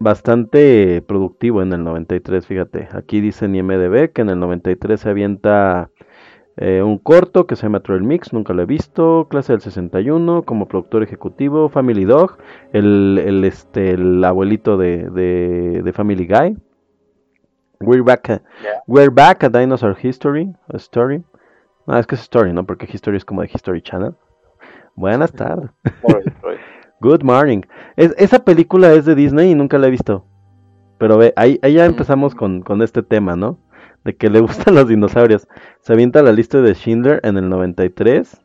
Bastante 0.00 1.02
productivo 1.02 1.60
en 1.62 1.72
el 1.72 1.82
93, 1.82 2.46
fíjate. 2.46 2.88
Aquí 2.92 3.20
dice 3.20 3.46
en 3.46 3.56
IMDB 3.56 4.12
que 4.12 4.22
en 4.22 4.30
el 4.30 4.38
93 4.38 5.00
se 5.00 5.08
avienta 5.10 5.90
eh, 6.60 6.82
un 6.82 6.98
corto 6.98 7.46
que 7.46 7.54
se 7.54 7.62
llama 7.62 7.80
Trail 7.80 8.02
Mix, 8.02 8.32
nunca 8.32 8.52
lo 8.52 8.62
he 8.62 8.66
visto. 8.66 9.28
Clase 9.30 9.52
del 9.52 9.60
61 9.60 10.42
como 10.42 10.66
productor 10.66 11.04
ejecutivo. 11.04 11.68
Family 11.68 12.04
Dog, 12.04 12.36
el, 12.72 13.22
el, 13.24 13.44
este, 13.44 13.92
el 13.92 14.24
abuelito 14.24 14.76
de, 14.76 15.08
de, 15.10 15.82
de 15.84 15.92
Family 15.92 16.26
Guy. 16.26 16.56
We're 17.80 18.02
back, 18.02 18.30
a. 18.30 18.42
We're 18.88 19.10
back 19.10 19.44
a 19.44 19.48
Dinosaur 19.48 19.96
History. 20.02 20.52
A 20.72 20.78
story. 20.78 21.22
No, 21.86 21.96
es 21.96 22.06
que 22.06 22.16
es 22.16 22.22
Story, 22.22 22.52
¿no? 22.52 22.66
Porque 22.66 22.88
History 22.92 23.16
es 23.16 23.24
como 23.24 23.42
de 23.42 23.50
History 23.54 23.80
Channel. 23.80 24.14
Buenas 24.96 25.32
tardes. 25.32 25.70
Good 27.00 27.22
morning. 27.22 27.62
Es, 27.96 28.14
esa 28.18 28.40
película 28.40 28.92
es 28.92 29.04
de 29.04 29.14
Disney 29.14 29.52
y 29.52 29.54
nunca 29.54 29.78
la 29.78 29.86
he 29.86 29.90
visto. 29.90 30.26
Pero 30.98 31.16
ve, 31.16 31.32
ahí, 31.36 31.60
ahí 31.62 31.74
ya 31.74 31.86
empezamos 31.86 32.34
con, 32.34 32.62
con 32.62 32.82
este 32.82 33.04
tema, 33.04 33.36
¿no? 33.36 33.58
De 34.08 34.16
que 34.16 34.30
le 34.30 34.40
gustan 34.46 34.74
los 34.74 34.88
dinosaurios. 34.88 35.46
Se 35.82 35.92
avienta 35.92 36.22
la 36.22 36.32
lista 36.32 36.62
de 36.62 36.74
Schindler 36.74 37.20
en 37.22 37.36
el 37.36 37.48
93. 37.50 38.40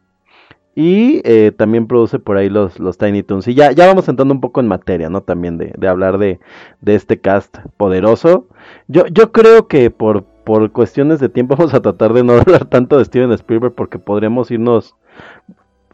Y 0.75 1.21
eh, 1.23 1.51
también 1.55 1.85
produce 1.87 2.17
por 2.17 2.35
ahí 2.35 2.49
los, 2.49 2.79
los 2.79 2.97
Tiny 2.97 3.21
Toons. 3.23 3.47
Y 3.47 3.53
ya, 3.53 3.71
ya 3.71 3.85
vamos 3.85 4.07
entrando 4.09 4.33
un 4.33 4.41
poco 4.41 4.59
en 4.59 4.67
materia, 4.67 5.07
¿no? 5.09 5.21
También 5.21 5.57
de, 5.59 5.71
de 5.77 5.87
hablar 5.87 6.17
de, 6.17 6.39
de 6.81 6.95
este 6.95 7.21
cast 7.21 7.59
poderoso. 7.77 8.47
Yo, 8.87 9.05
yo 9.07 9.31
creo 9.31 9.67
que 9.67 9.91
por, 9.91 10.23
por 10.23 10.71
cuestiones 10.71 11.19
de 11.19 11.29
tiempo 11.29 11.55
vamos 11.57 11.75
a 11.75 11.81
tratar 11.81 12.13
de 12.13 12.23
no 12.23 12.33
hablar 12.39 12.65
tanto 12.65 12.97
de 12.97 13.05
Steven 13.05 13.31
Spielberg 13.33 13.75
porque 13.75 13.99
podríamos 13.99 14.49
irnos 14.49 14.95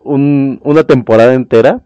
un- 0.03 0.61
una 0.63 0.83
temporada 0.85 1.33
entera. 1.33 1.81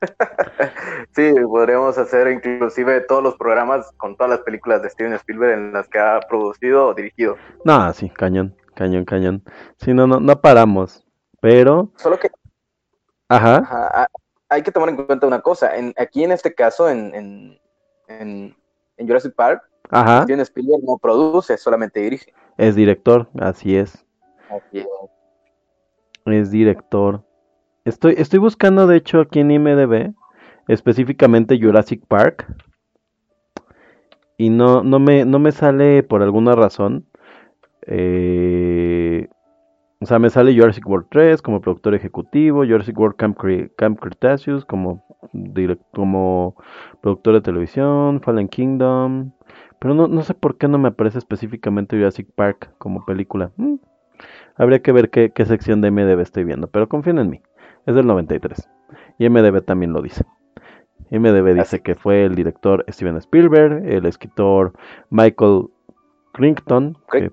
Sí, 1.14 1.32
podríamos 1.46 1.96
hacer 1.96 2.28
inclusive 2.28 3.00
todos 3.02 3.22
los 3.22 3.36
programas 3.36 3.90
con 3.96 4.16
todas 4.16 4.30
las 4.30 4.40
películas 4.40 4.82
de 4.82 4.90
Steven 4.90 5.14
Spielberg 5.14 5.52
en 5.54 5.72
las 5.72 5.88
que 5.88 5.98
ha 5.98 6.20
producido 6.20 6.88
o 6.88 6.94
dirigido. 6.94 7.36
No, 7.64 7.90
sí, 7.94 8.10
cañón, 8.10 8.54
cañón, 8.74 9.04
cañón. 9.06 9.42
Sí, 9.78 9.94
no, 9.94 10.06
no, 10.06 10.20
no 10.20 10.40
paramos. 10.40 11.06
Pero, 11.40 11.90
Solo 11.96 12.18
que 12.18 12.30
ajá, 13.28 13.56
ajá, 13.58 14.02
ha- 14.02 14.08
hay 14.48 14.62
que 14.62 14.70
tomar 14.72 14.88
en 14.90 14.96
cuenta 14.96 15.26
una 15.26 15.40
cosa. 15.40 15.74
En, 15.76 15.94
aquí 15.98 16.22
en 16.24 16.32
este 16.32 16.54
caso, 16.54 16.88
en, 16.88 17.14
en, 17.14 17.60
en, 18.08 18.56
en 18.98 19.06
Jurassic 19.06 19.34
Park, 19.34 19.62
ajá, 19.90 20.22
Steven 20.24 20.40
Spielberg 20.40 20.82
no 20.84 20.98
produce, 20.98 21.56
solamente 21.56 22.00
dirige. 22.00 22.32
es 22.58 22.74
director, 22.74 23.28
así 23.40 23.76
es, 23.76 24.04
Así 24.50 24.78
es. 24.80 24.86
es 26.26 26.50
director. 26.50 27.22
Estoy, 27.86 28.40
buscando, 28.40 28.88
de 28.88 28.96
hecho, 28.96 29.20
aquí 29.20 29.38
en 29.38 29.52
IMDb, 29.52 30.12
específicamente 30.66 31.56
Jurassic 31.56 32.04
Park. 32.08 32.44
Y 34.36 34.50
no, 34.50 34.82
no 34.82 34.98
me, 34.98 35.24
no 35.24 35.38
me 35.38 35.52
sale 35.52 36.02
por 36.02 36.20
alguna 36.20 36.56
razón. 36.56 37.06
Eh, 37.86 39.28
o 40.00 40.06
sea, 40.06 40.18
me 40.18 40.30
sale 40.30 40.52
Jurassic 40.52 40.84
World 40.84 41.06
3 41.10 41.40
como 41.42 41.60
productor 41.60 41.94
ejecutivo, 41.94 42.64
Jurassic 42.66 42.98
World 42.98 43.14
Camp, 43.14 43.38
Camp 43.76 44.00
Cretaceous 44.00 44.64
como, 44.64 45.04
como 45.94 46.56
productor 47.00 47.34
de 47.34 47.40
televisión, 47.40 48.20
Fallen 48.20 48.48
Kingdom. 48.48 49.30
Pero 49.78 49.94
no, 49.94 50.08
no 50.08 50.22
sé 50.22 50.34
por 50.34 50.58
qué 50.58 50.66
no 50.66 50.78
me 50.78 50.88
aparece 50.88 51.18
específicamente 51.18 51.96
Jurassic 51.96 52.26
Park 52.34 52.72
como 52.78 53.04
película. 53.04 53.52
Mm, 53.58 53.76
habría 54.56 54.82
que 54.82 54.90
ver 54.90 55.08
qué, 55.08 55.30
qué 55.30 55.44
sección 55.44 55.80
de 55.82 55.92
MDB 55.92 56.20
estoy 56.20 56.42
viendo, 56.42 56.66
pero 56.66 56.88
confíen 56.88 57.18
en 57.18 57.30
mí. 57.30 57.42
Es 57.86 57.94
del 57.94 58.06
93. 58.06 58.68
Y 59.18 59.28
MDB 59.28 59.62
también 59.64 59.92
lo 59.92 60.02
dice. 60.02 60.24
MDB 61.10 61.54
dice 61.54 61.80
que 61.80 61.94
fue 61.94 62.24
el 62.24 62.34
director 62.34 62.84
Steven 62.88 63.16
Spielberg, 63.16 63.86
el 63.86 64.06
escritor 64.06 64.72
Michael 65.10 65.68
Crichton, 66.32 66.98
Que, 67.10 67.30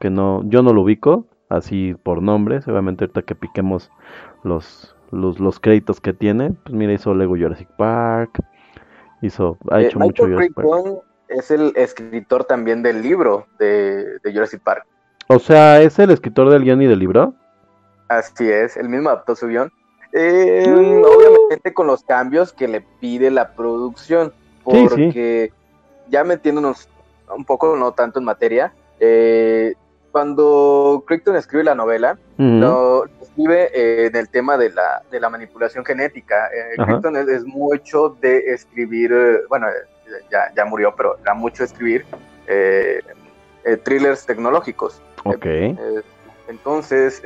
que 0.00 0.10
no, 0.10 0.42
yo 0.44 0.62
no 0.62 0.72
lo 0.72 0.82
ubico 0.82 1.26
así 1.48 1.94
por 2.02 2.22
nombre, 2.22 2.60
seguramente 2.60 3.04
ahorita 3.04 3.22
que 3.22 3.34
piquemos 3.34 3.90
los, 4.42 4.94
los, 5.10 5.60
créditos 5.60 6.00
que 6.00 6.12
tiene, 6.12 6.50
pues 6.50 6.74
mira, 6.74 6.92
hizo 6.92 7.14
Lego 7.14 7.36
Jurassic 7.36 7.68
Park, 7.76 8.42
hizo, 9.22 9.56
ha 9.70 9.80
eh, 9.80 9.86
hecho 9.86 9.98
mucho 9.98 10.24
Jurassic 10.24 10.54
Park. 10.54 10.68
es 11.28 11.50
el 11.50 11.72
escritor 11.76 12.44
también 12.44 12.82
del 12.82 13.02
libro 13.02 13.46
de, 13.58 14.20
Jurassic 14.24 14.62
Park. 14.62 14.86
O 15.28 15.38
sea, 15.38 15.80
¿es 15.82 15.98
el 15.98 16.10
escritor 16.10 16.50
del 16.50 16.64
guion 16.64 16.82
y 16.82 16.86
del 16.86 16.98
libro? 16.98 17.34
Así 18.08 18.50
es, 18.50 18.76
el 18.76 18.88
mismo 18.88 19.10
adaptó 19.10 19.36
su 19.36 19.46
guion. 19.46 19.70
Eh, 20.12 20.64
obviamente 20.66 21.74
con 21.74 21.86
los 21.86 22.02
cambios 22.02 22.52
que 22.52 22.66
le 22.66 22.80
pide 22.80 23.30
la 23.30 23.52
producción, 23.52 24.32
porque 24.64 25.52
ya 26.08 26.24
metiéndonos 26.24 26.88
un 27.34 27.44
poco, 27.44 27.76
no 27.76 27.92
tanto 27.92 28.18
en 28.18 28.24
materia, 28.24 28.72
eh, 29.00 29.74
cuando 30.10 31.04
Crichton 31.06 31.36
escribe 31.36 31.64
la 31.64 31.74
novela, 31.74 32.18
lo 32.38 33.04
escribe 33.20 33.70
eh, 33.74 34.06
en 34.06 34.16
el 34.16 34.30
tema 34.30 34.56
de 34.56 34.70
la, 34.70 35.02
de 35.10 35.20
la 35.20 35.28
manipulación 35.28 35.84
genética. 35.84 36.48
Crichton 36.76 37.16
es, 37.16 37.44
mucho 37.44 38.16
de 38.20 38.38
escribir, 38.52 39.12
bueno, 39.50 39.66
ya, 40.30 40.50
ya 40.56 40.64
murió, 40.64 40.94
pero 40.96 41.18
era 41.20 41.34
mucho 41.34 41.64
escribir 41.64 42.06
thrillers 43.84 44.24
tecnológicos. 44.24 45.02
Ok. 45.24 45.44
entonces, 46.48 47.22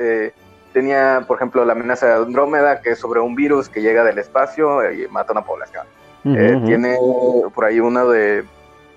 tenía, 0.73 1.23
por 1.27 1.37
ejemplo, 1.37 1.63
la 1.63 1.73
amenaza 1.73 2.07
de 2.07 2.13
Andrómeda, 2.15 2.81
que 2.81 2.91
es 2.91 2.99
sobre 2.99 3.19
un 3.19 3.35
virus 3.35 3.69
que 3.69 3.81
llega 3.81 4.03
del 4.03 4.17
espacio 4.17 4.91
y 4.91 5.07
mata 5.07 5.31
a 5.31 5.37
una 5.37 5.45
población. 5.45 5.85
Eh, 6.25 6.61
tiene 6.65 6.97
por 7.53 7.65
ahí 7.65 7.79
uno 7.79 8.07
de. 8.09 8.43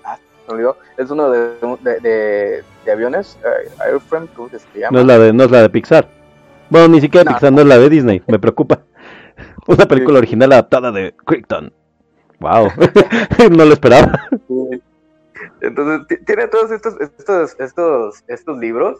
Ah, 0.03 0.17
me 0.47 0.53
olvidó. 0.53 0.77
Es 0.97 1.09
uno 1.11 1.29
de, 1.29 1.49
de, 1.81 2.63
de, 2.85 2.91
aviones. 2.91 3.37
Uh, 3.43 3.83
Airframe, 3.83 4.27
¿cómo 4.35 4.49
se 4.49 4.79
llama? 4.79 4.91
No 4.91 4.99
es, 5.01 5.05
la 5.05 5.19
de, 5.19 5.33
no 5.33 5.43
es 5.43 5.51
la 5.51 5.61
de 5.61 5.69
Pixar. 5.69 6.07
Bueno, 6.69 6.87
ni 6.87 7.01
siquiera 7.01 7.29
Pixar, 7.29 7.51
no 7.51 7.61
es 7.61 7.67
la 7.67 7.77
de 7.77 7.89
Disney. 7.89 8.23
Me 8.27 8.39
preocupa. 8.39 8.79
Una 9.67 9.85
película 9.85 10.19
original 10.19 10.53
adaptada 10.53 10.91
de 10.91 11.13
Crichton. 11.25 11.73
Wow. 12.39 12.69
no 13.51 13.65
lo 13.65 13.73
esperaba. 13.73 14.27
Entonces, 15.61 16.19
tiene 16.25 16.47
todos 16.47 16.71
estos, 16.71 16.99
estos, 17.01 17.55
estos, 17.59 18.23
estos 18.27 18.57
libros 18.59 18.99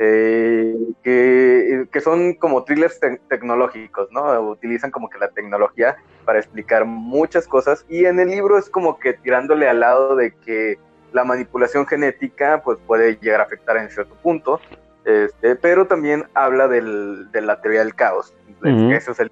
eh, 0.00 0.74
que, 1.02 1.86
que, 1.92 2.00
son 2.00 2.34
como 2.34 2.64
thrillers 2.64 2.98
tecnológicos, 3.28 4.10
¿no? 4.10 4.40
Utilizan 4.50 4.90
como 4.90 5.10
que 5.10 5.18
la 5.18 5.28
tecnología 5.28 5.96
para 6.24 6.38
explicar 6.38 6.86
muchas 6.86 7.46
cosas 7.46 7.84
y 7.88 8.06
en 8.06 8.18
el 8.18 8.28
libro 8.28 8.56
es 8.56 8.70
como 8.70 8.98
que 8.98 9.12
tirándole 9.12 9.68
al 9.68 9.80
lado 9.80 10.16
de 10.16 10.32
que 10.34 10.78
la 11.12 11.24
manipulación 11.24 11.86
genética 11.86 12.62
pues 12.64 12.78
puede 12.86 13.18
llegar 13.20 13.40
a 13.40 13.44
afectar 13.44 13.76
en 13.76 13.90
cierto 13.90 14.14
punto, 14.16 14.60
este, 15.04 15.56
pero 15.56 15.86
también 15.86 16.24
habla 16.34 16.68
del, 16.68 17.30
de 17.32 17.40
la 17.42 17.60
teoría 17.60 17.80
del 17.80 17.94
caos. 17.94 18.32
Eso 18.62 19.12
es 19.12 19.20
el... 19.20 19.30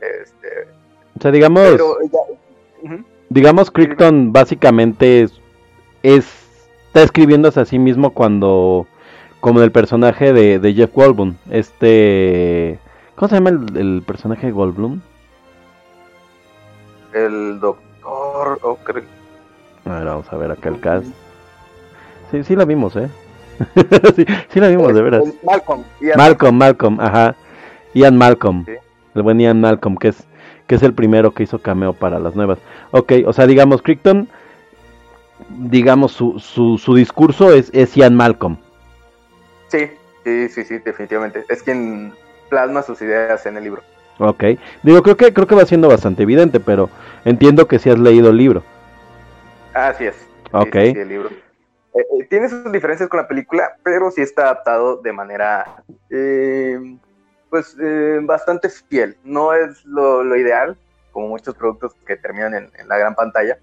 Este, 0.00 0.68
o 1.18 1.20
sea, 1.20 1.30
digamos... 1.30 1.76
Digamos, 3.28 3.72
Krypton 3.72 4.32
básicamente 4.32 5.22
es 5.22 5.40
está 6.14 7.02
escribiéndose 7.02 7.60
a 7.60 7.64
sí 7.64 7.78
mismo 7.78 8.10
cuando 8.10 8.86
como 9.40 9.60
el 9.62 9.72
personaje 9.72 10.32
de, 10.32 10.74
Jeff 10.74 10.94
Goldblum, 10.94 11.34
este 11.50 12.78
¿cómo 13.14 13.28
se 13.28 13.34
llama 13.36 13.50
el, 13.50 14.02
personaje 14.06 14.46
de 14.46 14.52
Goldblum? 14.52 15.00
El 17.12 17.60
doctor 17.60 18.58
Ocre. 18.62 19.04
A 19.84 19.98
ver, 19.98 20.04
vamos 20.04 20.32
a 20.32 20.36
ver 20.36 20.50
acá 20.50 20.68
el 20.68 20.80
cast. 20.80 21.06
Sí, 22.30 22.44
sí 22.44 22.56
la 22.56 22.64
vimos, 22.64 22.96
¿eh? 22.96 23.08
sí, 24.16 24.26
sí 24.50 24.60
la 24.60 24.68
vimos, 24.68 24.94
de 24.94 25.02
veras. 25.02 25.24
Malcolm. 25.44 25.84
Malcolm, 26.16 26.56
Malcolm, 26.56 27.00
ajá. 27.00 27.34
Ian 27.94 28.16
Malcolm. 28.16 28.64
El 29.14 29.22
buen 29.22 29.40
Ian 29.40 29.60
Malcolm, 29.60 29.96
que 29.96 30.08
es, 30.08 30.26
que 30.66 30.74
es 30.74 30.82
el 30.82 30.92
primero 30.92 31.32
que 31.32 31.44
hizo 31.44 31.60
cameo 31.60 31.94
para 31.94 32.18
las 32.18 32.34
nuevas. 32.34 32.58
Ok, 32.90 33.12
o 33.26 33.32
sea, 33.32 33.46
digamos, 33.46 33.80
Crichton 33.80 34.28
digamos, 35.48 36.12
su, 36.12 36.38
su, 36.38 36.78
su 36.78 36.94
discurso 36.94 37.52
es, 37.52 37.70
es 37.72 37.94
Ian 37.94 38.14
Malcolm. 38.14 38.56
Sí, 39.68 39.90
sí, 40.24 40.48
sí, 40.48 40.64
sí, 40.64 40.78
definitivamente. 40.78 41.44
Es 41.48 41.62
quien 41.62 42.12
plasma 42.48 42.82
sus 42.82 43.00
ideas 43.02 43.44
en 43.46 43.56
el 43.56 43.64
libro. 43.64 43.82
Ok. 44.18 44.44
Digo, 44.82 45.02
creo 45.02 45.16
que, 45.16 45.32
creo 45.32 45.46
que 45.46 45.54
va 45.54 45.66
siendo 45.66 45.88
bastante 45.88 46.22
evidente, 46.22 46.60
pero 46.60 46.88
entiendo 47.24 47.66
que 47.66 47.78
si 47.78 47.90
has 47.90 47.98
leído 47.98 48.30
el 48.30 48.36
libro. 48.36 48.62
Así 49.74 50.06
es. 50.06 50.16
Ok. 50.52 50.74
el 50.74 51.08
libro. 51.08 51.28
Eh, 51.28 52.06
eh, 52.18 52.26
tiene 52.28 52.48
sus 52.48 52.70
diferencias 52.72 53.08
con 53.08 53.20
la 53.20 53.28
película, 53.28 53.76
pero 53.82 54.10
sí 54.10 54.22
está 54.22 54.42
adaptado 54.42 54.96
de 54.96 55.12
manera, 55.12 55.82
eh, 56.10 56.78
pues, 57.50 57.76
bastante 58.22 58.68
fiel. 58.68 59.16
No 59.24 59.52
es 59.52 59.84
lo, 59.84 60.36
ideal, 60.36 60.76
como 61.12 61.28
muchos 61.28 61.54
productos 61.54 61.94
que 62.06 62.16
terminan 62.16 62.54
en, 62.54 62.88
la 62.88 62.98
gran 62.98 63.14
pantalla, 63.14 63.58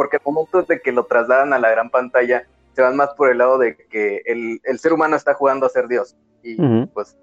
porque 0.00 0.16
al 0.16 0.22
momento 0.24 0.62
de 0.62 0.80
que 0.80 0.92
lo 0.92 1.04
trasladan 1.04 1.52
a 1.52 1.58
la 1.58 1.70
gran 1.70 1.90
pantalla, 1.90 2.46
se 2.72 2.80
van 2.80 2.96
más 2.96 3.10
por 3.18 3.30
el 3.30 3.36
lado 3.36 3.58
de 3.58 3.76
que 3.76 4.22
el, 4.24 4.78
ser 4.78 4.94
humano 4.94 5.14
está 5.14 5.34
jugando 5.34 5.66
a 5.66 5.68
ser 5.68 5.88
Dios. 5.88 6.16
Y 6.42 6.56
pues, 6.94 7.18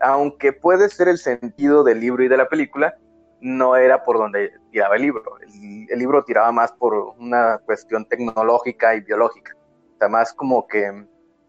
aunque 0.00 0.54
puede 0.54 0.88
ser 0.88 1.08
el 1.08 1.18
sentido 1.18 1.84
del 1.84 2.00
libro 2.00 2.24
y 2.24 2.28
de 2.28 2.38
la 2.38 2.48
película, 2.48 2.96
no 3.42 3.76
era 3.76 4.06
por 4.06 4.16
donde 4.16 4.52
tiraba 4.70 4.96
el 4.96 5.02
libro. 5.02 5.22
El, 5.38 5.98
libro 5.98 6.24
tiraba 6.24 6.50
más 6.50 6.72
por 6.72 6.94
una 7.18 7.58
cuestión 7.58 8.06
tecnológica 8.06 8.94
y 8.94 9.02
biológica. 9.02 9.54
O 9.96 9.98
sea, 9.98 10.08
más 10.08 10.32
como 10.32 10.66
que 10.66 10.90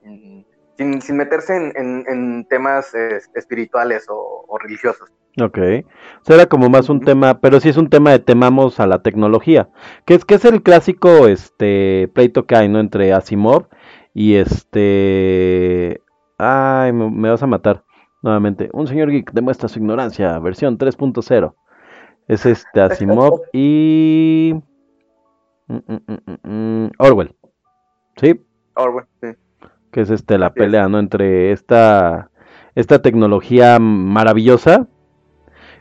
mm, 0.03 0.41
sin, 0.78 1.15
meterse 1.15 1.55
en, 1.55 2.45
temas 2.49 2.93
eh, 2.93 3.21
espirituales 3.34 4.07
o 4.09 4.57
religiosos. 4.59 5.09
Ok. 5.41 5.57
Era 6.27 6.45
como 6.47 6.69
más 6.69 6.89
un 6.89 7.01
tema, 7.01 7.39
pero 7.39 7.59
sí 7.59 7.67
es 7.69 7.77
un 7.77 7.89
tema 7.89 8.11
de 8.11 8.19
temamos 8.19 8.79
a 8.79 8.88
la 8.88 9.01
tecnología. 9.01 9.69
Que 10.05 10.13
es, 10.13 10.23
que 10.23 10.36
es 10.36 10.45
el 10.45 10.63
clásico 10.63 11.27
este 11.27 12.09
pleito 12.13 12.45
que 12.45 12.55
hay, 12.55 12.69
¿no? 12.69 12.79
Entre 12.79 13.11
Asimov 13.11 13.67
y 14.13 14.36
este. 14.36 16.01
Ay, 16.38 16.93
me, 16.93 17.29
vas 17.29 17.43
a 17.43 17.47
matar. 17.47 17.83
Nuevamente. 18.21 18.69
Un 18.73 18.88
señor 18.88 19.11
geek 19.11 19.31
demuestra 19.33 19.67
su 19.67 19.79
ignorancia, 19.79 20.39
versión 20.39 20.77
3.0. 20.77 21.53
Es 22.27 22.45
este 22.45 22.81
Asimov 22.81 23.41
y. 23.53 24.53
Mm, 25.67 25.75
mm, 25.75 26.49
mm, 26.49 26.91
Orwell. 26.97 27.36
¿Sí? 28.15 28.41
Orwell, 28.75 29.05
sí. 29.21 29.27
Que 29.91 30.01
es 30.01 30.09
este 30.09 30.38
la 30.38 30.53
pelea, 30.53 30.88
¿no? 30.88 30.97
Entre 30.97 31.51
esta. 31.51 32.31
Esta 32.73 33.01
tecnología 33.01 33.79
maravillosa 33.79 34.89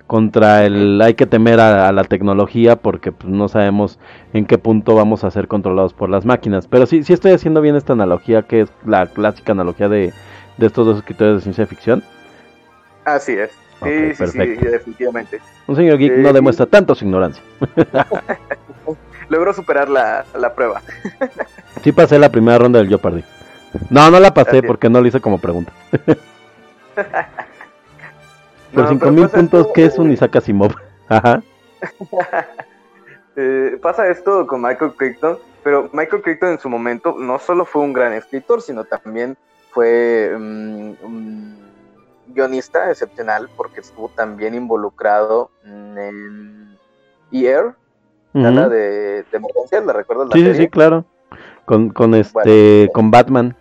contra 0.06 0.64
el 0.64 1.00
hay 1.00 1.14
que 1.14 1.26
temer 1.26 1.60
a, 1.60 1.90
la 1.92 2.04
tecnología 2.04 2.76
porque 2.76 3.12
pues, 3.12 3.32
no 3.32 3.48
sabemos 3.48 3.98
en 4.32 4.46
qué 4.46 4.58
punto 4.58 4.94
vamos 4.94 5.24
a 5.24 5.30
ser 5.30 5.48
controlados 5.48 5.94
por 5.94 6.10
las 6.10 6.24
máquinas. 6.24 6.66
Pero 6.66 6.86
sí, 6.86 7.02
sí 7.02 7.12
estoy 7.12 7.32
haciendo 7.32 7.60
bien 7.60 7.76
esta 7.76 7.94
analogía 7.94 8.42
que 8.42 8.62
es 8.62 8.72
la 8.84 9.06
clásica 9.06 9.52
analogía 9.52 9.88
de, 9.88 10.12
estos 10.58 10.86
dos 10.86 10.98
escritores 10.98 11.36
de 11.36 11.40
ciencia 11.42 11.66
ficción. 11.66 12.02
Así 13.04 13.32
es. 13.32 13.50
Sí, 13.82 14.14
sí, 14.14 14.26
sí, 14.26 14.38
definitivamente. 14.38 15.40
Un 15.66 15.76
señor 15.76 15.98
geek 15.98 16.16
no 16.18 16.32
demuestra 16.32 16.64
tanto 16.66 16.94
su 16.94 17.04
ignorancia. 17.04 17.42
Logró 19.28 19.52
superar 19.52 19.88
la, 19.88 20.24
prueba. 20.54 20.80
sí 21.82 21.92
pasé 21.92 22.18
la 22.18 22.30
primera 22.30 22.58
ronda 22.58 22.78
del 22.78 22.88
Jeopardy. 22.88 23.24
No, 23.90 24.10
no 24.10 24.20
la 24.20 24.32
pasé 24.32 24.62
porque 24.62 24.88
no 24.88 25.00
lo 25.00 25.08
hice 25.08 25.20
como 25.20 25.38
pregunta. 25.38 25.72
Por 28.74 28.88
5000 28.88 29.28
puntos, 29.28 29.68
¿qué 29.74 29.86
es 29.86 29.98
un 29.98 30.10
Isaac 30.10 30.36
Asimov? 30.36 30.74
Ajá. 31.08 31.42
Eh, 33.36 33.80
pasa 33.82 34.06
esto 34.06 34.46
con 34.46 34.62
Michael 34.62 34.92
Crichton, 34.96 35.38
pero 35.64 35.90
Michael 35.92 36.22
Crichton 36.22 36.50
en 36.50 36.60
su 36.60 36.68
momento 36.68 37.16
no 37.18 37.40
solo 37.40 37.64
fue 37.64 37.82
un 37.82 37.92
gran 37.92 38.12
escritor, 38.12 38.62
sino 38.62 38.84
también 38.84 39.36
fue 39.72 40.32
mm, 40.38 40.92
un 41.02 41.58
guionista 42.28 42.92
excepcional 42.92 43.48
porque 43.56 43.80
estuvo 43.80 44.08
también 44.10 44.54
involucrado 44.54 45.50
en 45.64 46.78
ER, 47.32 47.74
la 48.34 48.68
de, 48.68 48.78
de 48.78 49.26
emergencias, 49.32 49.84
¿la 49.84 49.92
recuerdas? 49.92 50.28
sí, 50.32 50.54
sí, 50.54 50.68
claro. 50.68 51.04
Con, 51.64 51.88
con 51.88 52.14
este, 52.14 52.88
con 52.94 53.10
Batman. 53.10 53.56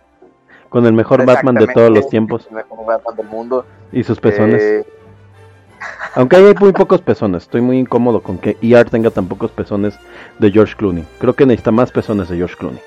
con 0.68 0.86
el 0.86 0.92
mejor 0.92 1.24
Batman 1.24 1.56
de 1.56 1.66
todos 1.66 1.90
los 1.90 2.08
tiempos. 2.08 2.46
El 2.48 2.56
mejor 2.56 2.86
Batman 2.86 3.16
del 3.16 3.26
mundo. 3.26 3.66
Y 3.90 4.04
sus 4.04 4.20
pezones. 4.20 4.62
Eh, 4.62 4.86
Aunque 6.14 6.36
hay 6.36 6.54
muy 6.60 6.72
pocos 6.72 7.00
pezones. 7.02 7.42
Estoy 7.44 7.60
muy 7.60 7.78
incómodo 7.78 8.22
con 8.22 8.38
que 8.38 8.56
ER 8.62 8.88
tenga 8.88 9.10
tan 9.10 9.26
pocos 9.26 9.50
pezones 9.50 9.98
de 10.38 10.50
George 10.50 10.74
Clooney. 10.76 11.04
Creo 11.18 11.32
que 11.34 11.44
necesita 11.46 11.70
más 11.72 11.90
pezones 11.90 12.28
de 12.28 12.36
George 12.36 12.56
Clooney. 12.56 12.80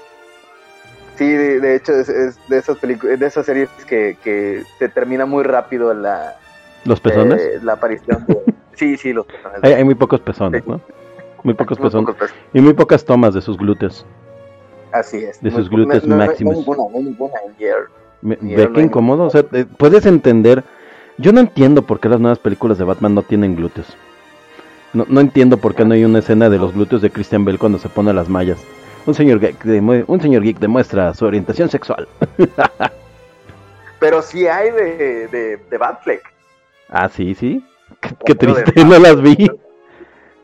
sí, 1.18 1.30
de, 1.30 1.60
de 1.60 1.76
hecho, 1.76 1.94
es, 1.94 2.10
es 2.10 2.38
de 2.48 2.58
esas 2.58 2.78
películas, 2.78 3.20
de 3.20 3.26
esas 3.26 3.46
series 3.46 3.70
que, 3.88 4.18
que 4.24 4.64
se 4.80 4.88
termina 4.90 5.26
muy 5.26 5.44
rápido 5.44 5.94
la, 5.94 6.36
¿Los 6.86 7.00
pezones? 7.02 7.42
eh, 7.42 7.60
la 7.64 7.74
aparición 7.74 8.26
de... 8.28 8.38
Sí, 8.76 8.96
sí, 8.96 9.12
los 9.12 9.26
pezones. 9.26 9.60
Hay, 9.64 9.74
hay 9.74 9.84
muy 9.84 9.96
pocos 9.96 10.20
pezones, 10.22 10.66
¿no? 10.68 10.80
Muy 11.44 11.56
pocos 11.56 11.80
Muy 11.80 11.88
pezones. 11.88 12.06
pocos. 12.14 12.30
Y 12.54 12.62
muy 12.62 12.74
pocas 12.74 13.04
tomas 13.04 13.34
de 13.34 13.42
sus 13.42 13.58
glúteos. 13.58 14.06
Así 14.92 15.18
es. 15.18 15.42
De 15.42 15.50
sus 15.50 15.68
glúteos 15.68 16.04
no- 16.04 16.10
no- 16.12 16.16
no 16.18 16.22
hay 16.22 16.28
máximos. 16.30 16.56
ninguna, 16.58 16.84
ninguna. 16.94 17.34
Me- 18.22 18.38
Y 18.40 18.56
¿Ve 18.56 18.68
una- 18.68 18.82
incómodo? 18.84 19.24
O 19.24 19.30
sea, 19.32 19.44
eh, 19.54 19.66
puedes 19.78 20.06
entender. 20.06 20.64
Yo 21.18 21.32
no 21.32 21.40
entiendo 21.40 21.82
por 21.82 22.00
qué 22.00 22.10
las 22.10 22.20
nuevas 22.20 22.40
películas 22.40 22.78
de 22.78 22.84
Batman 22.84 23.16
no 23.16 23.24
tienen 23.24 23.56
glúteos. 23.56 23.98
No, 24.94 25.06
no 25.10 25.20
entiendo 25.20 25.58
por 25.58 25.74
qué 25.76 25.84
no 25.84 25.94
hay 25.94 26.06
una 26.06 26.20
escena 26.20 26.50
de 26.50 26.60
los 26.60 26.74
glúteos 26.74 27.02
de 27.02 27.10
Christian 27.10 27.44
Bell 27.44 27.58
cuando 27.58 27.80
se 27.80 27.90
pone 27.90 28.14
las 28.14 28.30
mallas. 28.30 28.60
Un 29.06 29.14
señor 29.14 29.40
geek, 29.40 29.66
un 30.08 30.22
señor 30.22 30.44
geek 30.44 30.60
demuestra 30.60 31.14
su 31.14 31.26
orientación 31.26 31.70
sexual. 31.70 32.08
Pero 34.00 34.22
sí 34.22 34.48
hay 34.48 34.70
de, 34.72 35.28
de, 35.28 35.58
de 35.58 35.78
Batfleck. 35.78 36.22
Ah, 36.90 37.10
sí, 37.10 37.34
sí. 37.34 37.66
Qué, 38.26 38.36
triste, 38.36 38.86
no 38.86 39.00
las 39.00 39.22
vi. 39.22 39.50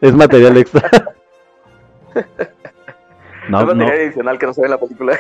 Es 0.01 0.13
material 0.13 0.57
extra. 0.57 0.89
No, 3.49 3.59
es 3.59 3.65
no, 3.65 3.75
material 3.75 4.05
adicional 4.05 4.39
que 4.39 4.45
no 4.45 4.53
se 4.53 4.61
ve 4.61 4.67
en 4.67 4.71
la 4.71 4.77
película. 4.77 5.17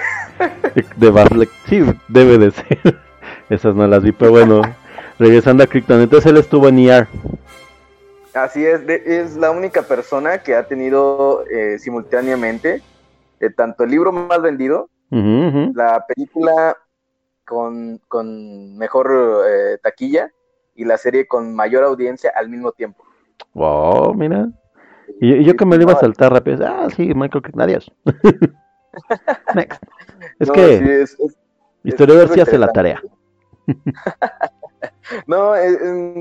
de 0.95 1.09
Batfleck. 1.11 1.49
Sí, 1.67 1.83
debe 2.07 2.37
de 2.37 2.51
ser. 2.51 2.97
Esas 3.49 3.75
no 3.75 3.85
las 3.85 4.01
vi, 4.01 4.13
pero 4.13 4.31
bueno. 4.31 4.61
Regresando 5.19 5.63
a 5.63 5.67
Krypton, 5.67 6.01
entonces 6.01 6.29
él 6.31 6.37
estuvo 6.37 6.67
en 6.67 6.79
ER. 6.79 7.07
Así 8.33 8.65
es, 8.65 8.81
es 8.89 9.35
la 9.35 9.51
única 9.51 9.83
persona 9.83 10.39
que 10.39 10.55
ha 10.55 10.67
tenido 10.67 11.45
eh, 11.47 11.77
simultáneamente 11.77 12.81
eh, 13.39 13.49
tanto 13.51 13.83
el 13.83 13.91
libro 13.91 14.11
más 14.11 14.41
vendido, 14.41 14.89
Ujú, 15.11 15.47
ujú. 15.47 15.71
la 15.75 16.03
película 16.07 16.75
con, 17.45 17.99
con 18.07 18.75
mejor 18.77 19.43
eh, 19.47 19.77
taquilla 19.83 20.31
y 20.75 20.85
la 20.85 20.97
serie 20.97 21.27
con 21.27 21.53
mayor 21.53 21.83
audiencia 21.83 22.31
al 22.35 22.49
mismo 22.49 22.71
tiempo. 22.71 23.03
Wow, 23.53 24.15
mira. 24.15 24.49
Y, 25.21 25.33
y 25.35 25.43
yo 25.43 25.55
que 25.55 25.65
me 25.65 25.75
lo 25.77 25.83
iba 25.83 25.93
a 25.93 25.99
saltar 25.99 26.33
rápido. 26.33 26.65
Ah, 26.65 26.87
sí, 26.95 27.13
Michael 27.13 27.43
Crichton, 27.43 27.61
adiós. 27.61 27.91
Next. 29.53 29.83
Es 30.39 30.47
No, 30.47 30.53
que 30.53 30.77
sí, 30.79 30.89
es- 30.89 31.19
es- 31.19 31.37
Historiador 31.83 32.23
es 32.25 32.31
sí 32.33 32.39
hace 32.39 32.57
la 32.57 32.69
tarea. 32.71 32.99
No, 35.27 35.55
es, 35.55 35.77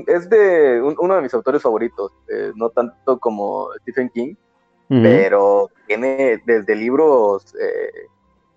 es 0.07 0.29
de 0.29 0.81
un- 0.81 0.95
uno 0.99 1.15
de 1.15 1.21
mis 1.21 1.33
autores 1.33 1.61
favoritos, 1.61 2.11
eh, 2.29 2.51
no 2.55 2.69
tanto 2.69 3.19
como 3.19 3.69
Stephen 3.81 4.09
King, 4.09 4.35
pero 5.01 5.69
tiene 5.87 6.41
desde 6.45 6.75
libros 6.75 7.55
eh, 7.59 8.07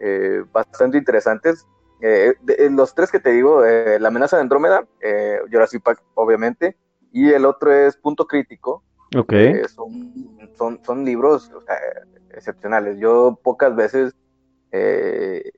eh, 0.01 0.45
bastante 0.53 0.99
interesantes. 0.99 1.67
Eh, 2.01 2.35
de- 2.43 2.71
los 2.71 2.95
tres 2.95 3.11
que 3.11 3.21
te 3.21 3.31
digo, 3.31 3.65
eh, 3.65 3.99
La 3.99 4.09
amenaza 4.09 4.37
de 4.37 4.43
Andrómeda, 4.43 4.87
eh, 5.01 5.39
Jurassic 5.51 5.83
Park, 5.83 6.03
obviamente, 6.15 6.77
y 7.13 7.31
el 7.33 7.47
otro 7.47 7.73
es 7.73 7.97
Punto 7.97 8.27
Crítico. 8.27 8.83
Ok. 9.17 9.33
eh, 9.33 9.69
son, 9.69 10.29
son, 10.59 10.81
son 10.85 11.05
libros 11.05 11.51
o 11.53 11.63
sea, 11.63 11.79
excepcionales. 12.35 12.99
Yo 12.99 13.39
pocas 13.43 13.75
veces 13.75 14.13
eh, 14.73 15.53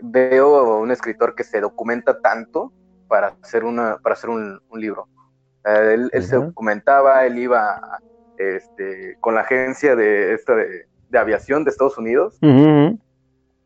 veo 0.00 0.56
a 0.56 0.78
un 0.78 0.90
escritor 0.90 1.34
que 1.36 1.44
se 1.44 1.60
documenta 1.60 2.20
tanto 2.20 2.72
para 3.08 3.34
hacer, 3.42 3.64
una, 3.64 3.96
para 3.98 4.14
hacer 4.14 4.30
un, 4.30 4.60
un 4.68 4.80
libro. 4.80 5.08
Eh, 5.64 5.94
él, 5.94 6.10
él 6.12 6.24
se 6.24 6.36
documentaba, 6.36 7.24
él 7.26 7.38
iba 7.38 8.00
este, 8.36 9.16
con 9.20 9.34
la 9.34 9.42
agencia 9.42 9.96
de, 9.96 10.34
esta 10.34 10.54
de, 10.54 10.86
de 11.08 11.18
aviación 11.18 11.64
de 11.64 11.70
Estados 11.70 11.96
Unidos 11.98 12.38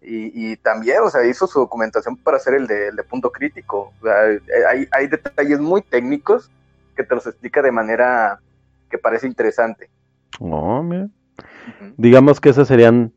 y, 0.01 0.53
y 0.53 0.57
también, 0.59 0.99
o 1.03 1.11
sea, 1.11 1.25
hizo 1.25 1.47
su 1.47 1.59
documentación 1.59 2.17
para 2.17 2.37
hacer 2.37 2.55
el 2.55 2.67
de, 2.67 2.89
el 2.89 2.97
de 2.97 3.03
punto 3.03 3.33
crítico. 3.33 3.93
O 4.01 4.05
sea, 4.05 4.31
eh, 4.31 4.41
hay, 4.69 4.89
hay 4.93 5.09
detalles 5.09 5.59
muy 5.59 5.83
técnicos 5.83 6.51
que 6.95 7.03
te 7.03 7.15
los 7.15 7.27
explica 7.27 7.63
de 7.63 7.73
manera 7.73 8.41
que 8.91 8.99
parece 8.99 9.27
interesante. 9.27 9.91
Oh, 10.39 10.83
mira. 10.83 11.09
Digamos 11.97 12.41
que 12.41 12.51
esos 12.51 12.69
serían 12.69 13.13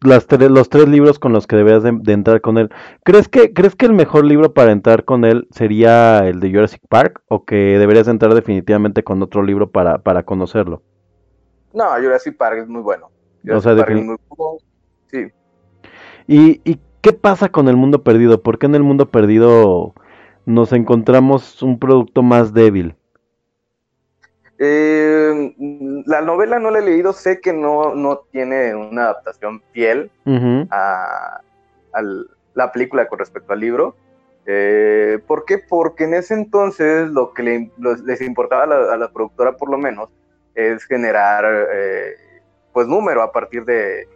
las 0.00 0.26
tres, 0.26 0.50
los 0.50 0.68
tres 0.68 0.88
libros 0.88 1.18
con 1.18 1.32
los 1.32 1.46
que 1.46 1.56
deberías 1.56 1.82
de, 1.82 1.92
de 1.92 2.12
entrar 2.12 2.40
con 2.40 2.58
él. 2.58 2.70
¿Crees 3.04 3.28
que, 3.28 3.52
¿Crees 3.52 3.74
que 3.76 3.86
el 3.86 3.92
mejor 3.92 4.24
libro 4.24 4.54
para 4.54 4.72
entrar 4.72 5.04
con 5.04 5.24
él 5.24 5.48
sería 5.50 6.18
el 6.28 6.40
de 6.40 6.50
Jurassic 6.50 6.82
Park? 6.88 7.22
¿O 7.28 7.44
que 7.44 7.56
deberías 7.78 8.06
de 8.06 8.12
entrar 8.12 8.34
definitivamente 8.34 9.02
con 9.02 9.22
otro 9.22 9.42
libro 9.42 9.70
para, 9.70 9.98
para 9.98 10.22
conocerlo? 10.24 10.82
No, 11.72 11.84
Jurassic 12.00 12.36
Park 12.36 12.58
es 12.58 12.68
muy 12.68 12.82
bueno. 12.82 13.10
O 13.52 13.60
sea, 13.60 13.74
Jurassic 13.74 13.76
Park 13.76 13.90
defini- 13.90 14.00
es 14.00 14.04
muy 14.06 14.16
bueno. 14.28 14.58
Sí. 15.10 15.26
¿Y, 16.26 16.60
¿Y 16.70 16.78
qué 17.00 17.12
pasa 17.12 17.48
con 17.48 17.68
el 17.68 17.76
mundo 17.76 18.02
perdido? 18.02 18.42
¿Por 18.42 18.58
qué 18.58 18.66
en 18.66 18.74
el 18.74 18.82
mundo 18.82 19.10
perdido 19.10 19.94
nos 20.46 20.72
encontramos 20.72 21.62
un 21.62 21.78
producto 21.78 22.22
más 22.22 22.52
débil? 22.52 22.94
Eh, 24.58 25.54
la 26.06 26.20
novela 26.20 26.58
no 26.58 26.70
la 26.70 26.80
he 26.80 26.82
leído, 26.82 27.12
sé 27.12 27.40
que 27.40 27.52
no, 27.52 27.94
no 27.94 28.18
tiene 28.32 28.74
una 28.74 29.04
adaptación 29.04 29.62
fiel 29.72 30.10
a, 30.70 31.40
a 31.92 32.02
la 32.54 32.72
película 32.72 33.06
con 33.08 33.18
respecto 33.20 33.52
al 33.52 33.60
libro. 33.60 33.94
Eh, 34.46 35.20
¿Por 35.26 35.44
qué? 35.44 35.58
Porque 35.58 36.04
en 36.04 36.14
ese 36.14 36.34
entonces 36.34 37.08
lo 37.10 37.32
que 37.34 37.42
le- 37.42 37.70
los- 37.78 38.00
les 38.00 38.20
importaba 38.20 38.64
a 38.64 38.66
la, 38.66 38.92
a 38.94 38.96
la 38.96 39.12
productora 39.12 39.56
por 39.56 39.70
lo 39.70 39.78
menos 39.78 40.08
es 40.54 40.84
generar 40.86 41.44
eh, 41.72 42.14
pues 42.72 42.86
número 42.88 43.22
a 43.22 43.30
partir 43.30 43.64
de, 43.64 44.08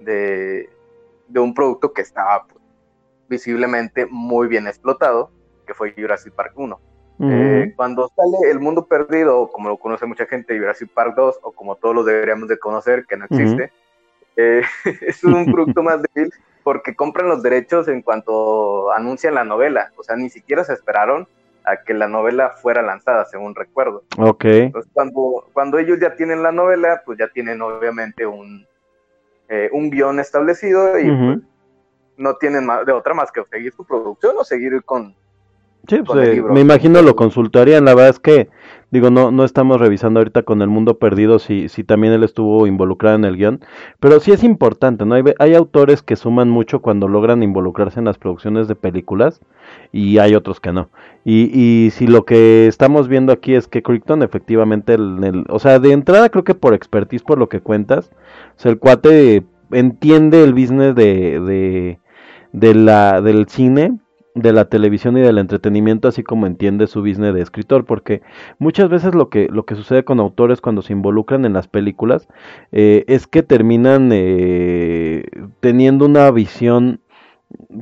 de, 0.00 0.68
de 1.28 1.40
un 1.40 1.54
producto 1.54 1.92
que 1.92 2.02
estaba 2.02 2.46
pues, 2.46 2.60
visiblemente 3.28 4.06
muy 4.10 4.48
bien 4.48 4.66
explotado, 4.66 5.30
que 5.66 5.72
fue 5.72 5.94
Jurassic 5.96 6.34
Park 6.34 6.52
1. 6.56 6.80
Eh, 7.22 7.74
cuando 7.76 8.10
sale 8.16 8.50
El 8.50 8.60
Mundo 8.60 8.86
Perdido, 8.86 9.48
como 9.48 9.68
lo 9.68 9.76
conoce 9.76 10.06
mucha 10.06 10.26
gente, 10.26 10.58
Jurassic 10.58 10.90
Park 10.90 11.14
2, 11.16 11.40
o 11.42 11.52
como 11.52 11.76
todos 11.76 11.94
lo 11.94 12.04
deberíamos 12.04 12.48
de 12.48 12.58
conocer, 12.58 13.04
que 13.06 13.16
no 13.16 13.26
existe, 13.26 13.70
eh, 14.36 14.62
es 15.02 15.22
un 15.24 15.44
producto 15.52 15.82
más 15.82 16.00
débil 16.02 16.32
porque 16.62 16.94
compran 16.94 17.28
los 17.28 17.42
derechos 17.42 17.88
en 17.88 18.02
cuanto 18.02 18.92
anuncian 18.92 19.34
la 19.34 19.44
novela. 19.44 19.92
O 19.96 20.02
sea, 20.02 20.16
ni 20.16 20.30
siquiera 20.30 20.64
se 20.64 20.74
esperaron 20.74 21.26
a 21.64 21.82
que 21.82 21.94
la 21.94 22.08
novela 22.08 22.50
fuera 22.50 22.82
lanzada, 22.82 23.24
según 23.26 23.54
recuerdo. 23.54 24.02
Ok. 24.18 24.44
Entonces, 24.44 24.90
cuando, 24.94 25.48
cuando 25.52 25.78
ellos 25.78 25.98
ya 26.00 26.14
tienen 26.14 26.42
la 26.42 26.52
novela, 26.52 27.02
pues 27.04 27.18
ya 27.18 27.28
tienen 27.28 27.60
obviamente 27.60 28.26
un, 28.26 28.66
eh, 29.48 29.68
un 29.72 29.90
guion 29.90 30.20
establecido 30.20 30.98
y 30.98 31.10
pues, 31.10 31.38
no 32.16 32.36
tienen 32.36 32.66
más, 32.66 32.86
de 32.86 32.92
otra 32.92 33.14
más 33.14 33.32
que 33.32 33.42
seguir 33.50 33.72
su 33.72 33.84
producción 33.84 34.36
o 34.38 34.44
seguir 34.44 34.82
con, 34.84 35.14
Sí, 35.88 35.98
pues, 36.04 36.28
eh, 36.28 36.42
me 36.42 36.60
imagino 36.60 37.02
lo 37.02 37.16
consultarían. 37.16 37.84
La 37.84 37.94
verdad 37.94 38.10
es 38.10 38.20
que, 38.20 38.48
digo, 38.90 39.10
no, 39.10 39.30
no 39.32 39.44
estamos 39.44 39.80
revisando 39.80 40.20
ahorita 40.20 40.42
con 40.42 40.62
el 40.62 40.68
mundo 40.68 40.98
perdido 40.98 41.38
si, 41.38 41.68
si 41.68 41.82
también 41.84 42.12
él 42.12 42.22
estuvo 42.22 42.66
involucrado 42.66 43.16
en 43.16 43.24
el 43.24 43.36
guion, 43.36 43.60
pero 43.98 44.20
sí 44.20 44.30
es 44.30 44.44
importante, 44.44 45.04
¿no? 45.06 45.14
Hay, 45.14 45.24
hay 45.38 45.54
autores 45.54 46.02
que 46.02 46.16
suman 46.16 46.48
mucho 46.50 46.80
cuando 46.80 47.08
logran 47.08 47.42
involucrarse 47.42 47.98
en 47.98 48.04
las 48.04 48.18
producciones 48.18 48.68
de 48.68 48.76
películas 48.76 49.40
y 49.90 50.18
hay 50.18 50.34
otros 50.34 50.60
que 50.60 50.72
no. 50.72 50.90
Y, 51.24 51.50
y 51.58 51.90
si 51.90 52.06
lo 52.06 52.24
que 52.24 52.66
estamos 52.68 53.08
viendo 53.08 53.32
aquí 53.32 53.54
es 53.54 53.66
que 53.66 53.82
Crichton 53.82 54.22
efectivamente, 54.22 54.94
el, 54.94 55.24
el- 55.24 55.44
o 55.48 55.58
sea, 55.58 55.78
de 55.80 55.92
entrada 55.92 56.28
creo 56.28 56.44
que 56.44 56.54
por 56.54 56.74
expertise, 56.74 57.22
por 57.24 57.38
lo 57.38 57.48
que 57.48 57.60
cuentas, 57.62 58.10
o 58.56 58.60
sea, 58.60 58.70
el 58.70 58.78
cuate 58.78 59.44
entiende 59.72 60.44
el 60.44 60.52
business 60.52 60.94
de, 60.94 61.40
de, 61.40 61.98
de 62.52 62.74
la, 62.74 63.20
del 63.22 63.48
cine 63.48 63.98
de 64.34 64.52
la 64.52 64.66
televisión 64.66 65.16
y 65.16 65.20
del 65.20 65.38
entretenimiento, 65.38 66.08
así 66.08 66.22
como 66.22 66.46
entiende 66.46 66.86
su 66.86 67.00
business 67.00 67.34
de 67.34 67.42
escritor, 67.42 67.84
porque 67.84 68.22
muchas 68.58 68.88
veces 68.88 69.14
lo 69.14 69.28
que, 69.28 69.48
lo 69.50 69.64
que 69.64 69.74
sucede 69.74 70.04
con 70.04 70.20
autores 70.20 70.60
cuando 70.60 70.82
se 70.82 70.92
involucran 70.92 71.44
en 71.44 71.52
las 71.52 71.68
películas 71.68 72.28
eh, 72.72 73.04
es 73.08 73.26
que 73.26 73.42
terminan 73.42 74.10
eh, 74.12 75.24
teniendo 75.60 76.06
una 76.06 76.30
visión 76.30 77.00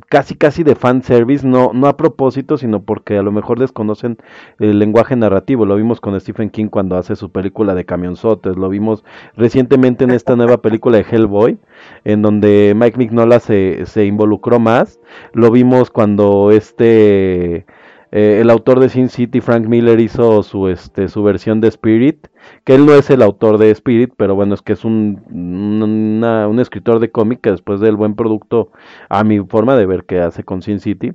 casi 0.08 0.34
casi 0.34 0.62
de 0.62 0.74
fan 0.74 1.02
service, 1.02 1.46
no, 1.46 1.72
no 1.72 1.86
a 1.86 1.96
propósito, 1.96 2.56
sino 2.56 2.82
porque 2.82 3.18
a 3.18 3.22
lo 3.22 3.32
mejor 3.32 3.58
desconocen 3.58 4.18
el 4.58 4.78
lenguaje 4.78 5.16
narrativo. 5.16 5.66
Lo 5.66 5.76
vimos 5.76 6.00
con 6.00 6.18
Stephen 6.20 6.50
King 6.50 6.68
cuando 6.68 6.96
hace 6.96 7.16
su 7.16 7.30
película 7.30 7.74
de 7.74 7.84
camionzotes, 7.84 8.56
lo 8.56 8.68
vimos 8.68 9.04
recientemente 9.36 10.04
en 10.04 10.10
esta 10.10 10.36
nueva 10.36 10.58
película 10.62 10.98
de 10.98 11.06
Hellboy, 11.10 11.58
en 12.04 12.22
donde 12.22 12.74
Mike 12.76 12.98
Mignola 12.98 13.40
se, 13.40 13.86
se 13.86 14.04
involucró 14.06 14.58
más. 14.58 15.00
Lo 15.32 15.50
vimos 15.50 15.90
cuando 15.90 16.50
este 16.50 17.66
eh, 18.10 18.38
el 18.40 18.50
autor 18.50 18.80
de 18.80 18.88
Sin 18.88 19.08
City, 19.08 19.40
Frank 19.40 19.66
Miller, 19.66 20.00
hizo 20.00 20.42
su, 20.42 20.68
este, 20.68 21.08
su 21.08 21.22
versión 21.22 21.60
de 21.60 21.68
Spirit, 21.68 22.28
que 22.64 22.74
él 22.74 22.86
no 22.86 22.94
es 22.94 23.10
el 23.10 23.22
autor 23.22 23.58
de 23.58 23.70
Spirit, 23.70 24.12
pero 24.16 24.34
bueno, 24.34 24.54
es 24.54 24.62
que 24.62 24.72
es 24.72 24.84
un, 24.84 25.22
un 25.30 26.60
escritor 26.60 27.00
de 27.00 27.10
cómic 27.10 27.40
que 27.40 27.50
después 27.50 27.80
del 27.80 27.96
buen 27.96 28.14
producto, 28.14 28.70
a 29.08 29.24
mi 29.24 29.40
forma 29.40 29.76
de 29.76 29.86
ver 29.86 30.04
que 30.04 30.20
hace 30.20 30.44
con 30.44 30.62
Sin 30.62 30.80
City, 30.80 31.12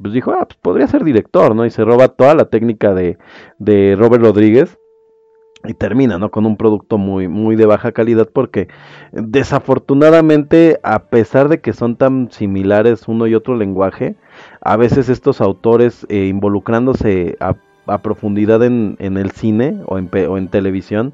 pues 0.00 0.14
dijo, 0.14 0.32
ah, 0.32 0.46
pues 0.46 0.58
podría 0.60 0.88
ser 0.88 1.04
director, 1.04 1.54
¿no? 1.54 1.64
Y 1.64 1.70
se 1.70 1.84
roba 1.84 2.08
toda 2.08 2.34
la 2.34 2.46
técnica 2.46 2.92
de, 2.92 3.18
de 3.58 3.94
Robert 3.96 4.24
Rodríguez 4.24 4.78
y 5.64 5.74
termina 5.74 6.18
¿no? 6.18 6.30
con 6.30 6.46
un 6.46 6.56
producto 6.56 6.98
muy, 6.98 7.28
muy 7.28 7.56
de 7.56 7.66
baja 7.66 7.92
calidad 7.92 8.28
porque 8.32 8.68
desafortunadamente 9.12 10.80
a 10.82 11.04
pesar 11.04 11.48
de 11.48 11.60
que 11.60 11.72
son 11.72 11.96
tan 11.96 12.30
similares 12.30 13.08
uno 13.08 13.26
y 13.26 13.34
otro 13.34 13.56
lenguaje, 13.56 14.16
a 14.60 14.76
veces 14.76 15.08
estos 15.08 15.40
autores 15.40 16.06
eh, 16.08 16.26
involucrándose 16.26 17.36
a, 17.40 17.54
profundidad 18.02 18.62
en, 18.62 18.96
en, 19.00 19.16
el 19.16 19.32
cine 19.32 19.80
o 19.86 19.98
en, 19.98 20.08
o 20.28 20.38
en 20.38 20.48
televisión, 20.48 21.12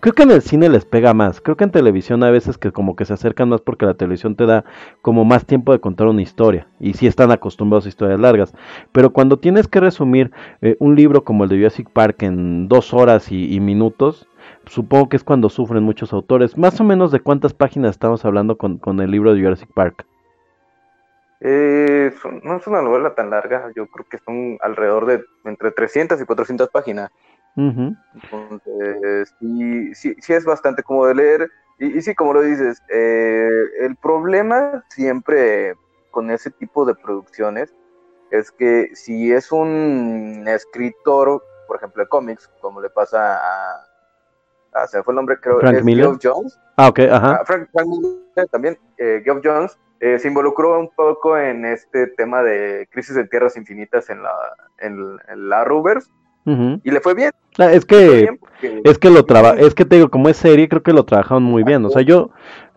Creo 0.00 0.14
que 0.14 0.22
en 0.22 0.30
el 0.30 0.42
cine 0.42 0.68
les 0.68 0.84
pega 0.84 1.14
más. 1.14 1.40
Creo 1.40 1.56
que 1.56 1.64
en 1.64 1.70
televisión 1.70 2.22
a 2.22 2.30
veces 2.30 2.58
que 2.58 2.72
como 2.72 2.96
que 2.96 3.04
se 3.04 3.14
acercan 3.14 3.48
más 3.48 3.60
porque 3.60 3.86
la 3.86 3.94
televisión 3.94 4.36
te 4.36 4.46
da 4.46 4.64
como 5.02 5.24
más 5.24 5.46
tiempo 5.46 5.72
de 5.72 5.80
contar 5.80 6.06
una 6.06 6.22
historia. 6.22 6.66
Y 6.80 6.94
sí 6.94 7.06
están 7.06 7.30
acostumbrados 7.30 7.86
a 7.86 7.88
historias 7.88 8.20
largas. 8.20 8.54
Pero 8.92 9.10
cuando 9.10 9.38
tienes 9.38 9.68
que 9.68 9.80
resumir 9.80 10.30
eh, 10.60 10.76
un 10.78 10.94
libro 10.94 11.24
como 11.24 11.44
el 11.44 11.50
de 11.50 11.56
Jurassic 11.56 11.90
Park 11.90 12.22
en 12.22 12.68
dos 12.68 12.94
horas 12.94 13.30
y, 13.30 13.58
minutos, 13.60 14.28
supongo 14.66 15.08
que 15.08 15.16
es 15.16 15.24
cuando 15.24 15.48
sufren 15.48 15.82
muchos 15.82 16.12
autores. 16.12 16.56
Más 16.56 16.80
o 16.80 16.84
menos 16.84 17.10
de 17.12 17.20
cuántas 17.20 17.54
páginas 17.54 17.92
estamos 17.92 18.24
hablando 18.24 18.56
con, 18.56 19.00
el 19.00 19.10
libro 19.10 19.34
de 19.34 19.42
Jurassic 19.42 19.70
Park. 19.72 20.06
Eh, 21.40 22.12
no 22.42 22.56
es 22.56 22.66
una 22.66 22.80
novela 22.80 23.14
tan 23.14 23.28
larga, 23.30 23.70
yo 23.76 23.86
creo 23.88 24.06
que 24.10 24.18
son 24.18 24.56
alrededor 24.62 25.04
de 25.06 25.22
entre 25.44 25.70
300 25.70 26.20
y 26.20 26.24
400 26.24 26.70
páginas. 26.70 27.10
Entonces, 27.56 29.34
sí, 29.40 29.94
sí, 29.94 30.32
es 30.32 30.44
bastante 30.44 30.82
cómodo 30.82 31.08
de 31.08 31.14
leer. 31.14 31.50
Y, 31.78 32.00
sí, 32.00 32.14
como 32.14 32.32
lo 32.32 32.42
dices, 32.42 32.82
eh, 32.88 33.64
el 33.80 33.96
problema 33.96 34.84
siempre 34.90 35.74
con 36.10 36.30
ese 36.30 36.50
tipo 36.50 36.84
de 36.84 36.94
producciones 36.94 37.74
es 38.30 38.50
que 38.50 38.90
si 38.94 39.32
es 39.32 39.52
un 39.52 40.44
escritor, 40.46 41.42
por 41.66 41.76
ejemplo, 41.76 42.02
de 42.02 42.08
cómics, 42.08 42.50
como 42.60 42.80
le 42.80 42.90
pasa 42.90 43.38
a, 43.38 44.86
se 44.88 45.02
fue 45.02 45.12
el 45.12 45.16
nombre, 45.16 45.38
creo, 45.40 45.60
Frank 45.60 45.76
es 45.76 45.84
Geoff 45.84 46.18
Jones. 46.22 46.58
Ah, 46.76 46.88
ok, 46.88 46.98
ajá. 47.10 47.40
Ah, 47.40 47.44
Frank, 47.44 47.68
Miller 47.74 48.48
también, 48.50 48.78
eh, 48.98 49.22
Geoff 49.24 49.40
Jones, 49.42 49.78
eh, 50.00 50.18
se 50.18 50.28
involucró 50.28 50.78
un 50.78 50.90
poco 50.94 51.38
en 51.38 51.64
este 51.64 52.08
tema 52.08 52.42
de 52.42 52.86
crisis 52.90 53.14
de 53.14 53.26
tierras 53.26 53.56
infinitas 53.56 54.10
en 54.10 54.22
la, 54.22 54.34
en, 54.78 55.18
en 55.28 55.48
la 55.48 55.64
Rubers 55.64 56.10
y 56.46 56.90
le 56.90 57.00
fue 57.00 57.14
bien. 57.14 57.32
Ah, 57.58 57.72
es 57.72 57.84
que, 57.84 58.28
es 58.84 58.98
que 58.98 59.10
lo 59.10 59.24
traba, 59.24 59.54
es 59.54 59.74
que 59.74 59.84
te 59.84 59.96
digo, 59.96 60.10
como 60.10 60.28
es 60.28 60.36
serie, 60.36 60.68
creo 60.68 60.82
que 60.82 60.92
lo 60.92 61.04
trabajaron 61.04 61.42
muy 61.42 61.64
bien. 61.64 61.84
O 61.84 61.90
sea, 61.90 62.02
yo 62.02 62.30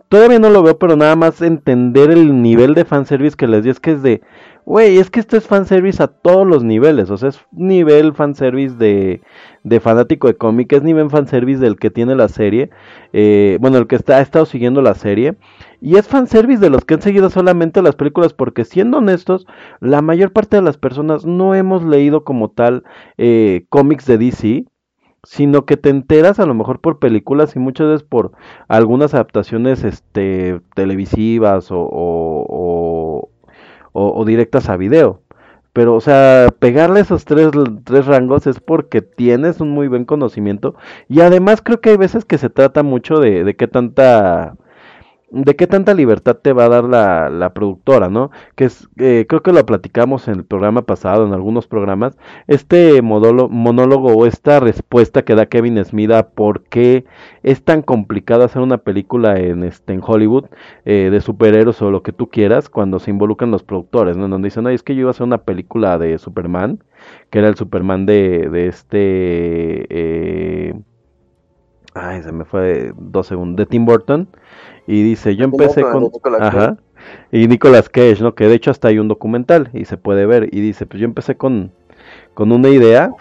todavía 0.08 0.40
no 0.40 0.50
lo 0.50 0.64
veo, 0.64 0.78
pero 0.80 0.96
nada 0.96 1.16
más 1.16 1.42
entender 1.42 2.12
el 2.12 2.42
nivel 2.42 2.74
de 2.74 2.86
fanservice 2.86 3.38
que 3.38 3.48
les 3.48 3.64
di, 3.64 3.70
es 3.70 3.80
que 3.80 3.92
es 3.92 4.02
de, 4.02 4.22
güey, 4.66 4.98
es 4.98 5.10
que 5.10 5.20
esto 5.20 5.38
es 5.38 5.48
fanservice 5.48 6.02
a 6.02 6.08
todos 6.08 6.48
los 6.48 6.64
niveles. 6.64 7.10
O 7.10 7.18
sea, 7.18 7.30
es 7.30 7.40
nivel 7.52 8.14
fanservice 8.14 8.76
de, 8.76 9.22
de 9.64 9.80
fanático 9.80 10.28
de 10.28 10.36
cómic, 10.36 10.74
es 10.74 10.84
nivel 10.84 11.10
fanservice 11.10 11.60
del 11.60 11.78
que 11.78 11.92
tiene 11.92 12.16
la 12.16 12.28
serie. 12.28 12.70
Eh, 13.14 13.58
bueno, 13.62 13.78
el 13.78 13.88
que 13.88 13.96
está, 13.96 14.18
ha 14.18 14.22
estado 14.22 14.46
siguiendo 14.46 14.82
la 14.82 14.96
serie. 14.96 15.36
Y 15.82 15.96
es 15.96 16.08
fanservice 16.08 16.60
de 16.60 16.70
los 16.70 16.84
que 16.84 16.96
han 16.96 17.02
seguido 17.02 17.30
solamente 17.30 17.82
las 17.82 17.96
películas, 17.96 18.34
porque 18.34 18.66
siendo 18.66 18.98
honestos, 18.98 19.48
la 19.80 20.02
mayor 20.02 20.34
parte 20.34 20.58
de 20.58 20.62
las 20.62 20.78
personas 20.78 21.26
no 21.26 21.56
hemos 21.56 21.84
leído 21.84 22.24
como 22.24 22.50
tal 22.50 22.84
eh, 23.18 23.66
cómics 23.70 24.06
de 24.06 24.18
DC, 24.18 24.66
sino 25.24 25.66
que 25.66 25.78
te 25.78 25.90
enteras 25.90 26.40
a 26.40 26.46
lo 26.46 26.54
mejor 26.54 26.80
por 26.80 27.00
películas 27.00 27.56
y 27.56 27.60
muchas 27.60 27.88
veces 27.88 28.04
por 28.04 28.32
algunas 28.68 29.14
adaptaciones 29.14 29.84
este, 29.84 30.62
televisivas 30.76 31.72
o, 31.72 31.80
o, 31.80 33.30
o, 33.94 34.26
directas 34.26 34.70
a 34.70 34.78
video. 34.78 35.22
Pero, 35.74 35.96
o 35.96 36.02
sea, 36.02 36.50
pegarle 36.60 37.02
esos 37.02 37.26
tres, 37.26 37.52
tres 37.86 38.06
rangos 38.06 38.48
es 38.48 38.60
porque 38.60 39.02
tienes 39.02 39.62
un 39.62 39.70
muy 39.72 39.88
buen 39.88 40.06
conocimiento. 40.06 40.76
Y 41.08 41.22
además 41.22 41.62
creo 41.62 41.80
que 41.80 41.92
hay 41.92 41.98
veces 41.98 42.26
que 42.26 42.38
se 42.38 42.50
trata 42.50 42.84
mucho 42.84 43.20
de, 43.20 43.44
de 43.44 43.56
qué 43.56 43.68
tanta 43.68 44.56
de 45.32 45.56
qué 45.56 45.68
tanta 45.68 45.94
libertad 45.94 46.38
te 46.38 46.54
va 46.54 46.66
a 46.66 46.70
dar 46.70 46.84
la, 46.86 47.30
la 47.30 47.54
productora, 47.54 48.10
¿no? 48.10 48.32
Que 48.56 48.66
es, 48.66 48.90
eh, 48.98 49.26
creo 49.28 49.42
que 49.44 49.54
lo 49.54 49.66
platicamos 49.66 50.28
en 50.28 50.36
el 50.36 50.46
programa 50.46 50.82
pasado, 50.82 51.26
en 51.26 51.34
algunos 51.34 51.68
programas, 51.68 52.18
este 52.48 53.02
monólogo 53.02 54.14
o 54.14 54.26
esta 54.26 54.60
respuesta 54.60 55.24
que 55.24 55.36
da 55.36 55.46
Kevin 55.46 55.84
Smith 55.86 56.12
a 56.12 56.30
por 56.30 56.64
qué 56.64 57.06
es 57.44 57.64
tan 57.64 57.82
complicado 57.82 58.44
hacer 58.44 58.62
una 58.62 58.80
película 58.80 59.40
en, 59.40 59.64
este, 59.64 59.94
en 59.94 60.02
Hollywood 60.04 60.46
eh, 60.86 61.10
de 61.12 61.22
superhéroes 61.22 61.82
o 61.82 61.92
lo 61.92 62.04
que 62.04 62.12
tú 62.12 62.30
quieras 62.30 62.70
cuando 62.70 63.00
se 63.00 63.12
involucran 63.12 63.52
los 63.52 63.64
productores, 63.64 64.18
¿no? 64.18 64.28
Donde 64.28 64.48
dicen, 64.48 64.68
ay, 64.68 64.76
es 64.76 64.84
que 64.84 64.96
yo 64.96 65.02
iba 65.02 65.10
a 65.10 65.12
hacer 65.12 65.28
una 65.28 65.40
película 65.40 65.98
de 65.98 66.18
Superman, 66.18 66.84
que 67.30 67.40
era 67.40 67.48
el 67.48 67.56
Superman 67.56 68.06
de, 68.06 68.50
de 68.50 68.68
este... 68.68 69.86
Eh, 69.90 70.74
ay, 71.94 72.24
se 72.24 72.32
me 72.32 72.46
fue 72.46 72.94
dos 72.98 73.28
segundos, 73.28 73.58
de 73.58 73.66
Tim 73.66 73.86
Burton 73.86 74.28
y 74.90 75.04
dice, 75.04 75.36
yo 75.36 75.46
empecé 75.46 75.84
con... 75.84 76.10
Ajá. 76.40 76.78
Y 77.32 77.48
Nicolas 77.48 77.90
Cage, 77.90 78.22
¿no? 78.22 78.34
Que 78.34 78.48
de 78.48 78.56
hecho 78.56 78.72
hasta 78.72 78.88
hay 78.88 78.98
un 78.98 79.08
documental 79.08 79.70
y 79.74 79.86
se 79.86 79.98
puede 79.98 80.26
ver. 80.26 80.50
Y 80.52 80.62
dice, 80.62 80.88
pues 80.88 81.00
yo 81.00 81.06
empecé 81.06 81.38
con, 81.38 81.72
con 82.34 82.52
una 82.52 82.70
idea 82.70 83.12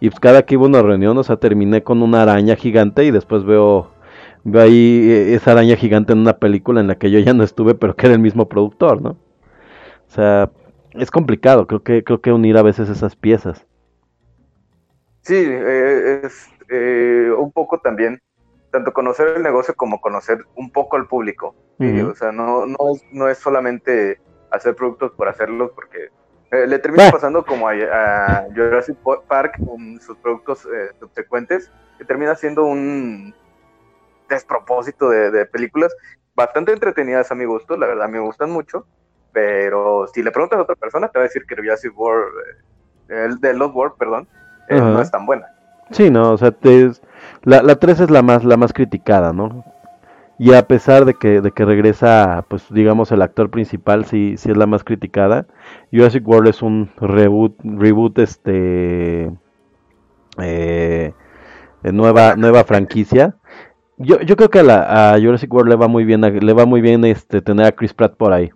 y 0.00 0.10
pues 0.10 0.20
cada 0.20 0.42
que 0.42 0.54
iba 0.54 0.64
a 0.64 0.68
una 0.68 0.82
reunión, 0.82 1.16
o 1.16 1.22
sea, 1.24 1.36
terminé 1.36 1.82
con 1.82 2.02
una 2.02 2.20
araña 2.20 2.56
gigante 2.56 3.04
y 3.04 3.10
después 3.10 3.42
veo, 3.44 3.90
veo 4.44 4.62
ahí 4.62 5.10
eh, 5.10 5.34
esa 5.34 5.52
araña 5.52 5.76
gigante 5.76 6.12
en 6.12 6.18
una 6.18 6.36
película 6.36 6.82
en 6.82 6.88
la 6.88 6.96
que 6.96 7.10
yo 7.10 7.18
ya 7.20 7.32
no 7.32 7.42
estuve, 7.42 7.74
pero 7.74 7.96
que 7.96 8.04
era 8.04 8.14
el 8.14 8.20
mismo 8.20 8.46
productor, 8.46 9.00
¿no? 9.00 9.10
O 9.10 10.10
sea, 10.10 10.50
es 10.92 11.10
complicado, 11.10 11.66
creo 11.66 11.82
que, 11.82 12.04
creo 12.04 12.20
que 12.20 12.32
unir 12.32 12.58
a 12.58 12.62
veces 12.62 12.90
esas 12.90 13.16
piezas. 13.16 13.66
Sí, 15.22 15.36
eh, 15.36 16.20
es 16.22 16.50
eh, 16.68 17.30
un 17.38 17.50
poco 17.50 17.78
también 17.78 18.20
tanto 18.74 18.92
conocer 18.92 19.28
el 19.36 19.42
negocio 19.44 19.72
como 19.76 20.00
conocer 20.00 20.44
un 20.56 20.68
poco 20.68 20.96
al 20.96 21.06
público. 21.06 21.54
O 21.78 22.14
sea, 22.16 22.32
no, 22.32 22.66
no, 22.66 22.76
es, 22.92 23.04
no 23.12 23.28
es 23.28 23.38
solamente 23.38 24.20
hacer 24.50 24.74
productos 24.74 25.12
por 25.12 25.28
hacerlos, 25.28 25.70
porque 25.76 26.08
eh, 26.50 26.66
le 26.66 26.80
termina 26.80 27.08
pasando 27.08 27.44
como 27.44 27.68
a, 27.68 28.44
Jurassic 28.52 28.96
Park 29.28 29.64
con 29.64 30.00
sus 30.00 30.16
productos 30.16 30.66
eh, 30.66 30.90
subsecuentes, 30.98 31.70
que 31.98 32.04
termina 32.04 32.34
siendo 32.34 32.64
un 32.64 33.32
despropósito 34.28 35.08
de, 35.08 35.46
películas 35.46 35.94
bastante 36.34 36.72
entretenidas 36.72 37.30
a 37.30 37.36
mi 37.36 37.44
gusto, 37.44 37.76
la 37.76 37.86
verdad 37.86 38.08
me 38.08 38.18
gustan 38.18 38.50
mucho, 38.50 38.88
pero 39.30 40.08
si 40.12 40.20
le 40.20 40.32
preguntas 40.32 40.58
a 40.58 40.62
otra 40.62 40.74
persona 40.74 41.06
te 41.06 41.20
va 41.20 41.26
a 41.26 41.28
decir 41.28 41.46
que 41.46 41.54
Jurassic 41.54 41.96
World, 41.96 42.32
eh, 43.08 43.24
el 43.26 43.38
de 43.38 43.54
Lost 43.54 43.76
World, 43.76 43.94
perdón, 43.96 44.26
no 44.68 45.00
es 45.00 45.12
tan 45.12 45.26
buena. 45.26 45.46
Sí, 45.92 46.10
no, 46.10 46.32
o 46.32 46.38
sea, 46.38 46.50
te, 46.50 46.90
la, 47.44 47.62
la 47.62 47.76
3 47.76 48.00
es 48.00 48.10
la 48.10 48.22
más, 48.22 48.44
la 48.44 48.56
más 48.56 48.72
criticada, 48.72 49.32
¿no? 49.32 49.64
Y 50.38 50.52
a 50.54 50.66
pesar 50.66 51.04
de 51.04 51.14
que, 51.14 51.40
de 51.40 51.52
que 51.52 51.64
regresa, 51.64 52.44
pues 52.48 52.66
digamos, 52.70 53.12
el 53.12 53.22
actor 53.22 53.50
principal, 53.50 54.04
sí, 54.04 54.34
sí 54.36 54.50
es 54.50 54.56
la 54.56 54.66
más 54.66 54.82
criticada. 54.82 55.46
Jurassic 55.92 56.26
World 56.26 56.48
es 56.48 56.62
un 56.62 56.90
reboot, 56.96 57.54
reboot 57.62 58.18
este, 58.18 59.30
eh, 60.38 61.12
nueva, 61.84 62.34
nueva 62.36 62.64
franquicia. 62.64 63.36
Yo, 63.96 64.20
yo 64.22 64.34
creo 64.36 64.50
que 64.50 64.58
a, 64.58 64.64
la, 64.64 65.12
a 65.14 65.20
Jurassic 65.20 65.52
World 65.52 65.70
le 65.70 65.76
va 65.76 65.86
muy 65.86 66.04
bien, 66.04 66.22
le 66.22 66.52
va 66.52 66.66
muy 66.66 66.80
bien 66.80 67.04
este, 67.04 67.40
tener 67.40 67.66
a 67.66 67.72
Chris 67.72 67.94
Pratt 67.94 68.16
por 68.16 68.32
ahí. 68.32 68.50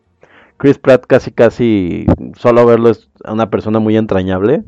Chris 0.56 0.78
Pratt 0.78 1.06
casi, 1.06 1.30
casi, 1.30 2.06
solo 2.34 2.66
verlo 2.66 2.90
es 2.90 3.08
una 3.24 3.48
persona 3.50 3.78
muy 3.78 3.96
entrañable. 3.96 4.64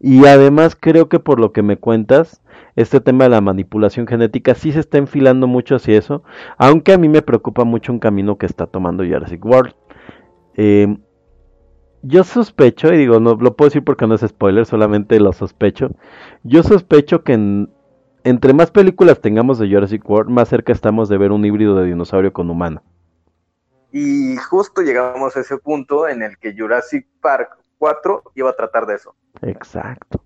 Y 0.00 0.26
además 0.26 0.76
creo 0.78 1.08
que 1.08 1.20
por 1.20 1.38
lo 1.38 1.52
que 1.52 1.62
me 1.62 1.76
cuentas, 1.76 2.42
este 2.76 3.00
tema 3.00 3.24
de 3.24 3.30
la 3.30 3.40
manipulación 3.40 4.06
genética 4.06 4.54
sí 4.54 4.72
se 4.72 4.80
está 4.80 4.98
enfilando 4.98 5.46
mucho 5.46 5.76
hacia 5.76 5.98
eso, 5.98 6.24
aunque 6.58 6.92
a 6.92 6.98
mí 6.98 7.08
me 7.08 7.22
preocupa 7.22 7.64
mucho 7.64 7.92
un 7.92 8.00
camino 8.00 8.36
que 8.36 8.46
está 8.46 8.66
tomando 8.66 9.04
Jurassic 9.04 9.44
World. 9.44 9.74
Em, 10.54 10.98
yo 12.02 12.24
sospecho, 12.24 12.92
y 12.92 12.98
digo, 12.98 13.20
no 13.20 13.34
lo 13.34 13.56
puedo 13.56 13.68
decir 13.68 13.84
porque 13.84 14.06
no 14.06 14.14
es 14.14 14.20
spoiler, 14.20 14.66
solamente 14.66 15.18
lo 15.20 15.32
sospecho. 15.32 15.90
Yo 16.42 16.62
sospecho 16.62 17.22
que 17.22 17.68
entre 18.24 18.52
más 18.54 18.70
películas 18.70 19.20
tengamos 19.20 19.58
de 19.58 19.68
Jurassic 19.68 20.08
World, 20.08 20.30
más 20.30 20.48
cerca 20.48 20.72
estamos 20.72 21.08
de 21.08 21.18
ver 21.18 21.32
un 21.32 21.44
híbrido 21.44 21.76
de 21.76 21.86
dinosaurio 21.86 22.32
con 22.32 22.50
humano. 22.50 22.82
Y 23.92 24.36
justo 24.36 24.82
llegamos 24.82 25.36
a 25.36 25.40
ese 25.40 25.56
punto 25.58 26.08
en 26.08 26.22
el 26.22 26.36
que 26.38 26.54
Jurassic 26.56 27.06
Park 27.20 27.56
4 27.78 28.32
iba 28.34 28.50
a 28.50 28.56
tratar 28.56 28.86
de 28.86 28.96
eso. 28.96 29.14
Exacto 29.42 30.23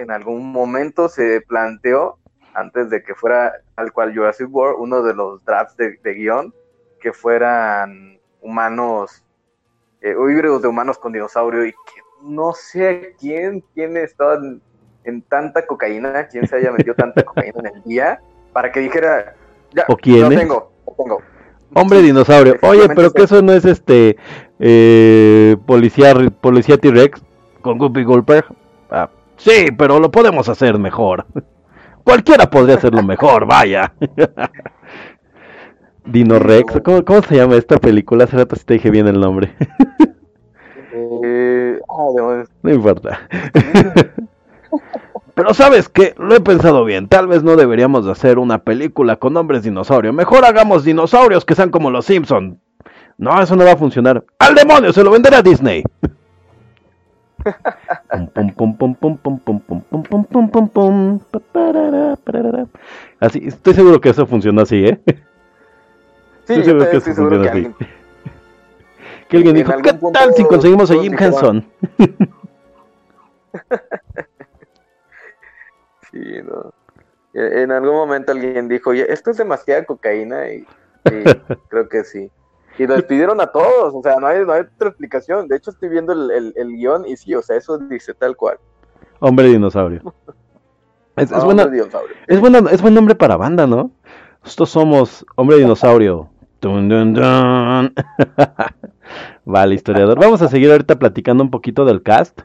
en 0.00 0.10
algún 0.10 0.52
momento 0.52 1.08
se 1.08 1.40
planteó, 1.42 2.18
antes 2.54 2.90
de 2.90 3.02
que 3.02 3.14
fuera 3.14 3.52
al 3.76 3.92
cual 3.92 4.14
Jurassic 4.14 4.48
World, 4.52 4.76
uno 4.80 5.02
de 5.02 5.14
los 5.14 5.44
drafts 5.44 5.76
de, 5.76 6.14
guion, 6.14 6.52
que 7.00 7.12
fueran 7.12 8.18
humanos, 8.40 9.24
eh, 10.00 10.14
o 10.14 10.28
híbridos 10.28 10.62
de 10.62 10.68
humanos 10.68 10.98
con 10.98 11.12
dinosaurio, 11.12 11.64
y 11.64 11.72
que 11.72 12.02
no 12.22 12.52
sé 12.52 13.14
quién, 13.18 13.62
quién 13.74 13.96
estaba 13.96 14.34
en, 14.34 14.60
en 15.04 15.22
tanta 15.22 15.66
cocaína, 15.66 16.26
quién 16.28 16.46
se 16.46 16.56
haya 16.56 16.72
metido 16.72 16.94
tanta 16.94 17.22
cocaína 17.22 17.60
en 17.60 17.76
el 17.76 17.82
día, 17.84 18.20
para 18.52 18.72
que 18.72 18.80
dijera, 18.80 19.34
ya, 19.72 19.84
¿O 19.88 19.96
quién, 19.96 20.22
lo 20.22 20.28
tengo, 20.30 20.72
lo 20.86 20.94
tengo. 20.94 21.22
Hombre 21.74 22.02
dinosaurio. 22.02 22.56
Oye, 22.62 22.88
pero 22.94 23.12
que 23.12 23.22
eso 23.22 23.40
no 23.42 23.52
es 23.52 23.64
este 23.64 24.16
eh, 24.58 25.56
policía 25.66 26.14
policía 26.40 26.76
T-Rex 26.76 27.22
con 27.60 27.78
Guppy 27.78 28.02
Goldberg. 28.02 28.46
Sí, 29.40 29.68
pero 29.76 29.98
lo 29.98 30.10
podemos 30.10 30.48
hacer 30.48 30.78
mejor. 30.78 31.26
Cualquiera 32.04 32.48
podría 32.48 32.76
hacerlo 32.76 33.02
mejor, 33.02 33.46
vaya. 33.46 33.92
Dino 36.04 36.38
Rex, 36.38 36.80
¿cómo, 36.84 37.04
cómo 37.04 37.22
se 37.22 37.36
llama 37.36 37.56
esta 37.56 37.78
película? 37.78 38.24
Hace 38.24 38.36
rato 38.36 38.56
sí 38.56 38.64
te 38.64 38.74
dije 38.74 38.90
bien 38.90 39.06
el 39.06 39.20
nombre. 39.20 39.54
Eh, 40.92 41.78
ah. 41.88 42.44
No 42.62 42.72
importa. 42.72 43.20
Pero 45.34 45.54
sabes 45.54 45.88
que 45.88 46.14
lo 46.18 46.34
he 46.34 46.40
pensado 46.40 46.84
bien. 46.84 47.08
Tal 47.08 47.26
vez 47.26 47.42
no 47.42 47.56
deberíamos 47.56 48.04
de 48.04 48.12
hacer 48.12 48.38
una 48.38 48.58
película 48.58 49.16
con 49.16 49.36
hombres 49.36 49.62
dinosaurio. 49.62 50.12
Mejor 50.12 50.44
hagamos 50.44 50.84
dinosaurios 50.84 51.44
que 51.44 51.54
sean 51.54 51.70
como 51.70 51.90
los 51.90 52.04
Simpson. 52.04 52.60
No, 53.16 53.40
eso 53.40 53.56
no 53.56 53.64
va 53.64 53.72
a 53.72 53.76
funcionar. 53.76 54.24
¡Al 54.38 54.54
demonio! 54.54 54.92
Se 54.92 55.02
lo 55.02 55.10
venderá 55.10 55.38
a 55.38 55.42
Disney. 55.42 55.82
Así, 63.20 63.40
estoy 63.46 63.74
seguro 63.74 64.00
que 64.00 64.10
eso 64.10 64.26
funcionó 64.26 64.62
así, 64.62 64.84
¿eh? 64.84 65.00
Sí, 66.44 66.54
Estoy 66.54 66.64
seguro 66.64 66.90
que 66.90 66.96
eso 66.96 67.14
funciona 67.14 67.36
así. 67.38 67.48
alguien, 67.48 67.76
Que 69.28 69.36
alguien 69.36 69.56
En 69.56 69.64
dijo, 69.66 69.82
¿qué 69.82 69.92
tal 70.12 70.34
si 70.34 70.44
conseguimos 70.44 70.90
a 70.90 70.94
Jim 70.94 71.14
Henson? 71.18 71.66
sí, 76.10 76.42
no. 76.44 76.72
Eh, 77.34 77.62
En 77.62 77.70
algún 77.72 77.94
momento 77.94 78.32
alguien 78.32 78.68
dijo, 78.68 78.92
esto 78.92 79.30
es 79.30 79.36
demasiada 79.36 79.84
cocaína 79.84 80.50
y 80.50 80.60
sí, 80.60 81.24
creo 81.68 81.88
que 81.88 82.04
sí. 82.04 82.30
Y 82.82 82.86
lo 82.86 82.94
despidieron 82.94 83.40
a 83.40 83.46
todos, 83.48 83.94
o 83.94 84.02
sea, 84.02 84.16
no 84.16 84.26
hay, 84.26 84.44
no 84.44 84.52
hay 84.52 84.62
otra 84.62 84.88
explicación. 84.88 85.48
De 85.48 85.56
hecho, 85.56 85.70
estoy 85.70 85.88
viendo 85.90 86.12
el, 86.14 86.30
el, 86.30 86.52
el 86.56 86.68
guion 86.76 87.06
y 87.06 87.16
sí, 87.16 87.34
o 87.34 87.42
sea, 87.42 87.56
eso 87.56 87.76
dice 87.78 88.14
tal 88.14 88.36
cual. 88.36 88.58
Hombre 89.18 89.48
dinosaurio. 89.48 90.14
Es, 91.16 91.30
es 91.30 91.44
buena, 91.44 91.66
dinosaurio. 91.66 92.16
Es 92.26 92.40
buen, 92.40 92.54
es 92.68 92.80
buen 92.80 92.94
nombre 92.94 93.14
para 93.14 93.36
banda, 93.36 93.66
¿no? 93.66 93.90
Nosotros 94.42 94.70
somos 94.70 95.26
Hombre 95.36 95.58
Dinosaurio. 95.58 96.30
Dun, 96.62 96.88
dun, 96.88 97.12
dun. 97.12 97.92
vale, 99.44 99.74
historiador. 99.74 100.18
Vamos 100.18 100.40
a 100.40 100.48
seguir 100.48 100.70
ahorita 100.70 100.98
platicando 100.98 101.42
un 101.44 101.50
poquito 101.50 101.84
del 101.84 102.02
cast. 102.02 102.40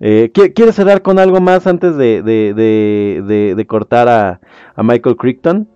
Eh, 0.00 0.30
¿qui- 0.34 0.52
¿Quieres 0.54 0.74
cerrar 0.74 1.00
con 1.00 1.18
algo 1.18 1.40
más 1.40 1.66
antes 1.66 1.96
de, 1.96 2.22
de, 2.22 2.52
de, 2.54 3.22
de- 3.26 3.54
de 3.54 3.66
cortar 3.66 4.08
a, 4.08 4.40
a 4.74 4.82
Michael 4.82 5.16
Crichton? 5.16 5.66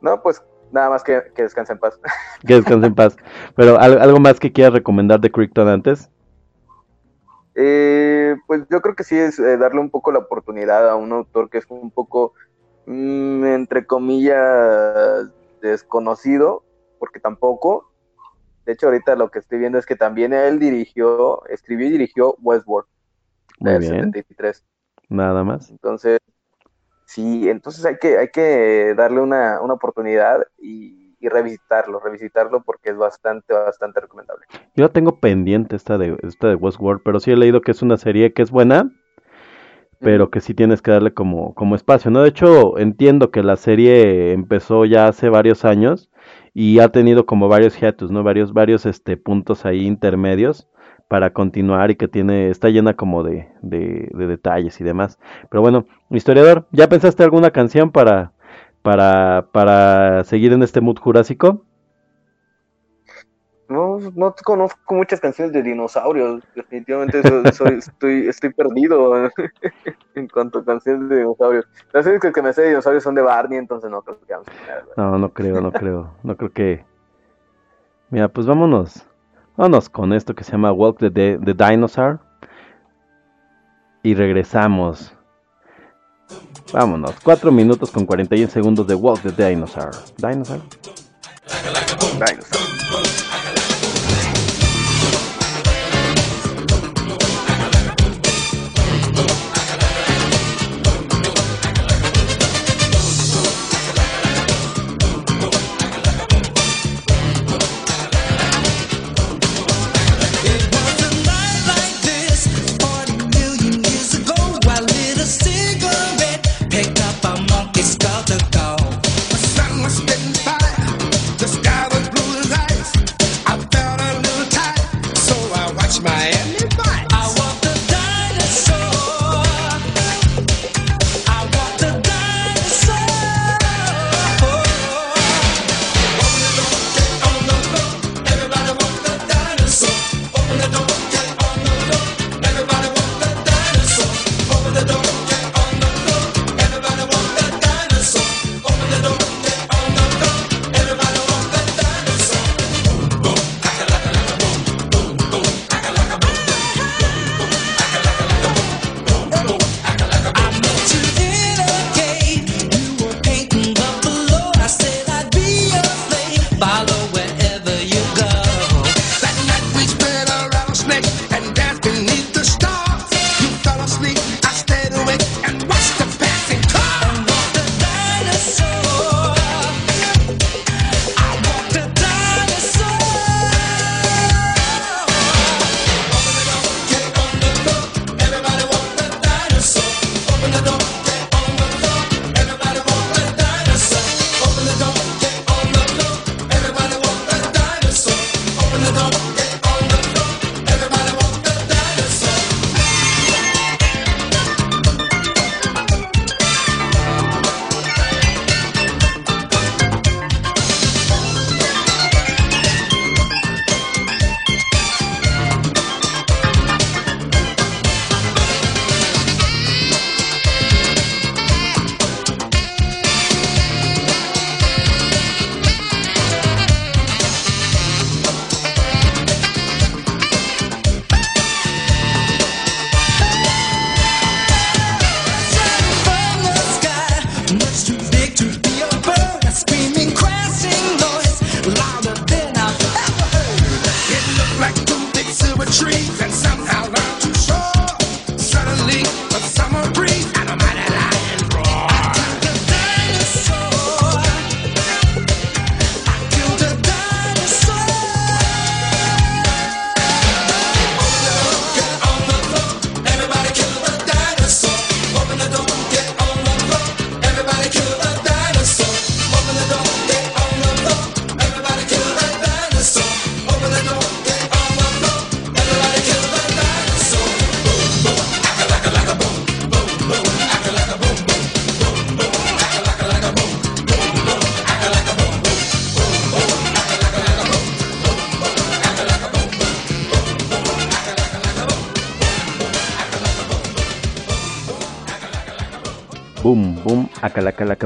No, 0.00 0.22
pues 0.22 0.42
nada 0.72 0.90
más 0.90 1.02
que, 1.02 1.22
que 1.34 1.42
descanse 1.42 1.72
en 1.72 1.78
paz. 1.78 1.98
Que 2.46 2.54
descanse 2.54 2.86
en 2.86 2.94
paz. 2.94 3.16
Pero 3.54 3.78
¿al- 3.78 4.00
algo 4.00 4.18
más 4.20 4.40
que 4.40 4.52
quieras 4.52 4.72
recomendar 4.72 5.20
de 5.20 5.30
Crichton 5.30 5.68
antes. 5.68 6.10
Eh, 7.54 8.36
pues 8.46 8.62
yo 8.70 8.80
creo 8.80 8.94
que 8.94 9.04
sí 9.04 9.16
es 9.16 9.38
eh, 9.38 9.56
darle 9.56 9.80
un 9.80 9.90
poco 9.90 10.12
la 10.12 10.20
oportunidad 10.20 10.88
a 10.88 10.96
un 10.96 11.12
autor 11.12 11.50
que 11.50 11.58
es 11.58 11.66
un 11.68 11.90
poco, 11.90 12.32
mm, 12.86 13.44
entre 13.44 13.86
comillas, 13.86 15.28
desconocido, 15.60 16.62
porque 16.98 17.20
tampoco. 17.20 17.90
De 18.64 18.72
hecho, 18.72 18.86
ahorita 18.86 19.16
lo 19.16 19.30
que 19.30 19.40
estoy 19.40 19.58
viendo 19.58 19.78
es 19.78 19.86
que 19.86 19.96
también 19.96 20.32
él 20.32 20.58
dirigió, 20.58 21.44
escribió 21.48 21.88
y 21.88 21.90
dirigió 21.90 22.36
Westworld 22.40 22.86
Muy 23.58 23.78
bien. 23.78 23.90
73. 24.12 24.64
Nada 25.08 25.42
más. 25.42 25.70
Entonces, 25.70 26.20
sí, 27.10 27.48
entonces 27.48 27.84
hay 27.84 27.96
que, 27.96 28.18
hay 28.18 28.28
que 28.28 28.94
darle 28.96 29.20
una, 29.20 29.60
una 29.60 29.74
oportunidad 29.74 30.46
y, 30.58 31.16
y 31.18 31.28
revisitarlo, 31.28 31.98
revisitarlo 31.98 32.62
porque 32.62 32.90
es 32.90 32.96
bastante, 32.96 33.52
bastante 33.52 34.00
recomendable. 34.00 34.46
Yo 34.76 34.84
la 34.84 34.92
tengo 34.92 35.18
pendiente 35.18 35.74
esta 35.74 35.98
de, 35.98 36.16
esta 36.22 36.48
de 36.48 36.54
Westworld, 36.54 37.02
pero 37.04 37.18
sí 37.18 37.32
he 37.32 37.36
leído 37.36 37.62
que 37.62 37.72
es 37.72 37.82
una 37.82 37.96
serie 37.96 38.32
que 38.32 38.42
es 38.42 38.52
buena, 38.52 38.90
pero 39.98 40.30
que 40.30 40.40
sí 40.40 40.54
tienes 40.54 40.82
que 40.82 40.92
darle 40.92 41.12
como, 41.12 41.54
como 41.54 41.74
espacio, 41.74 42.12
¿no? 42.12 42.22
De 42.22 42.28
hecho, 42.28 42.78
entiendo 42.78 43.30
que 43.32 43.42
la 43.42 43.56
serie 43.56 44.32
empezó 44.32 44.84
ya 44.84 45.08
hace 45.08 45.28
varios 45.28 45.64
años 45.64 46.10
y 46.54 46.78
ha 46.78 46.90
tenido 46.90 47.26
como 47.26 47.48
varios 47.48 47.76
hiatus, 47.76 48.10
¿no? 48.12 48.22
Varios, 48.22 48.52
varios 48.52 48.86
este, 48.86 49.16
puntos 49.16 49.66
ahí 49.66 49.84
intermedios 49.84 50.68
para 51.10 51.32
continuar 51.32 51.90
y 51.90 51.96
que 51.96 52.06
tiene, 52.06 52.50
está 52.50 52.68
llena 52.68 52.94
como 52.94 53.24
de, 53.24 53.48
de, 53.62 54.08
de 54.14 54.26
detalles 54.28 54.80
y 54.80 54.84
demás. 54.84 55.18
Pero 55.50 55.60
bueno, 55.60 55.84
historiador, 56.08 56.66
¿ya 56.70 56.88
pensaste 56.88 57.24
alguna 57.24 57.50
canción 57.50 57.90
para, 57.90 58.30
para, 58.82 59.48
para 59.50 60.22
seguir 60.22 60.52
en 60.52 60.62
este 60.62 60.80
mood 60.80 60.98
jurásico? 60.98 61.64
No, 63.68 63.98
no 64.14 64.32
conozco 64.44 64.94
muchas 64.94 65.18
canciones 65.18 65.52
de 65.52 65.64
dinosaurios. 65.64 66.44
Definitivamente 66.54 67.20
soy- 67.54 67.78
estoy, 67.78 68.28
estoy 68.28 68.52
perdido 68.52 69.28
en 70.14 70.28
cuanto 70.28 70.60
a 70.60 70.64
canciones 70.64 71.08
de 71.08 71.18
dinosaurios. 71.18 71.66
Las 71.92 72.06
únicas 72.06 72.32
que 72.32 72.40
me 72.42 72.52
sé 72.52 72.62
de 72.62 72.68
dinosaurios 72.68 73.02
son 73.02 73.16
de 73.16 73.22
Barney, 73.22 73.58
entonces 73.58 73.90
no 73.90 74.00
creo 74.02 74.20
que. 74.20 74.34
No, 74.96 75.18
no 75.18 75.28
creo, 75.32 75.60
no 75.60 75.72
creo, 75.72 76.14
no 76.22 76.36
creo 76.36 76.52
que... 76.52 76.84
Mira, 78.10 78.28
pues 78.28 78.46
vámonos, 78.46 79.04
vámonos 79.60 79.90
con 79.90 80.14
esto 80.14 80.34
que 80.34 80.42
se 80.42 80.52
llama 80.52 80.72
Walk 80.72 80.98
the, 81.00 81.10
the, 81.10 81.38
Dinosaur 81.54 82.18
y 84.02 84.14
regresamos. 84.14 85.12
Vámonos, 86.72 87.14
4 87.22 87.52
minutos 87.52 87.90
con 87.90 88.06
41 88.06 88.50
segundos 88.50 88.86
de 88.86 88.94
Walk 88.94 89.20
the 89.20 89.32
Dinosaur. 89.32 89.90
¿Dinosaur? 90.16 90.62
Dinosaur. 92.14 92.79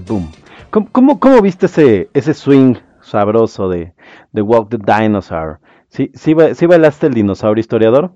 Boom. 0.00 0.30
¿Cómo, 0.70 0.88
cómo, 0.92 1.20
cómo 1.20 1.40
viste 1.40 1.66
ese, 1.66 2.10
ese 2.14 2.34
swing 2.34 2.76
sabroso 3.00 3.68
de, 3.68 3.94
de 4.32 4.42
Walk 4.42 4.70
the 4.70 4.78
Dinosaur? 4.78 5.60
¿Sí, 5.88 6.10
sí, 6.14 6.34
ba- 6.34 6.54
sí 6.54 6.66
bailaste 6.66 7.06
el 7.06 7.14
dinosaurio 7.14 7.60
historiador? 7.60 8.12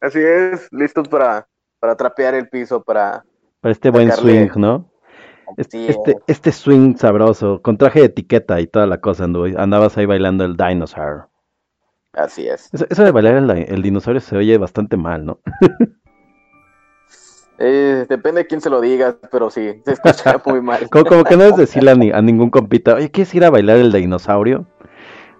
Así 0.00 0.18
es, 0.18 0.68
listos 0.72 1.08
para, 1.08 1.46
para 1.78 1.94
trapear 1.94 2.34
el 2.34 2.48
piso, 2.48 2.82
para... 2.82 3.24
Para 3.60 3.72
este 3.72 3.90
buen 3.90 4.10
swing, 4.10 4.48
¿no? 4.56 4.90
Este, 5.56 5.90
este, 5.90 6.12
es. 6.12 6.16
este 6.26 6.52
swing 6.52 6.96
sabroso, 6.96 7.60
con 7.60 7.76
traje 7.76 8.00
de 8.00 8.06
etiqueta 8.06 8.60
y 8.60 8.66
toda 8.66 8.86
la 8.86 9.00
cosa, 9.00 9.24
andabas 9.24 9.98
ahí 9.98 10.06
bailando 10.06 10.44
el 10.44 10.56
dinosaur. 10.56 11.28
Así 12.12 12.48
es. 12.48 12.72
Eso, 12.72 12.86
eso 12.88 13.04
de 13.04 13.10
bailar 13.10 13.36
el, 13.36 13.50
el 13.50 13.82
dinosaurio 13.82 14.20
se 14.20 14.36
oye 14.36 14.58
bastante 14.58 14.96
mal, 14.96 15.24
¿no? 15.24 15.40
Eh, 17.62 18.06
depende 18.08 18.40
de 18.40 18.46
quién 18.46 18.60
se 18.62 18.70
lo 18.70 18.80
diga, 18.80 19.16
pero 19.30 19.50
sí, 19.50 19.82
se 19.84 19.92
escucha 19.92 20.40
muy 20.46 20.62
mal. 20.62 20.88
Como, 20.88 21.04
como 21.04 21.24
que 21.24 21.36
no 21.36 21.44
es 21.44 21.56
decirle 21.56 21.90
a, 21.90 21.94
ni- 21.94 22.10
a 22.10 22.22
ningún 22.22 22.48
compita, 22.50 22.94
oye, 22.94 23.10
¿quieres 23.10 23.34
ir 23.34 23.44
a 23.44 23.50
bailar 23.50 23.76
el 23.76 23.92
dinosaurio? 23.92 24.64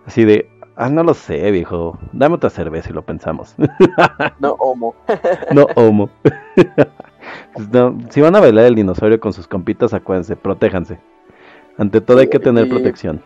Así 0.04 0.24
de, 0.24 0.50
ah, 0.76 0.90
no 0.90 1.02
lo 1.02 1.14
sé, 1.14 1.50
viejo, 1.50 1.98
dame 2.12 2.34
otra 2.34 2.50
cerveza 2.50 2.90
y 2.90 2.92
lo 2.92 3.02
pensamos. 3.02 3.54
No, 4.38 4.52
homo. 4.58 4.94
no, 5.52 5.66
homo. 5.74 6.10
Pues 7.54 7.68
no, 7.70 7.96
si 8.08 8.20
van 8.22 8.34
a 8.34 8.40
bailar 8.40 8.64
el 8.64 8.74
dinosaurio 8.74 9.20
con 9.20 9.32
sus 9.32 9.46
compitas, 9.46 9.92
acuérdense, 9.92 10.36
protéjanse. 10.36 10.98
Ante 11.76 12.00
todo 12.00 12.18
hay 12.18 12.28
que 12.28 12.38
tener 12.40 12.68
protección. 12.68 13.22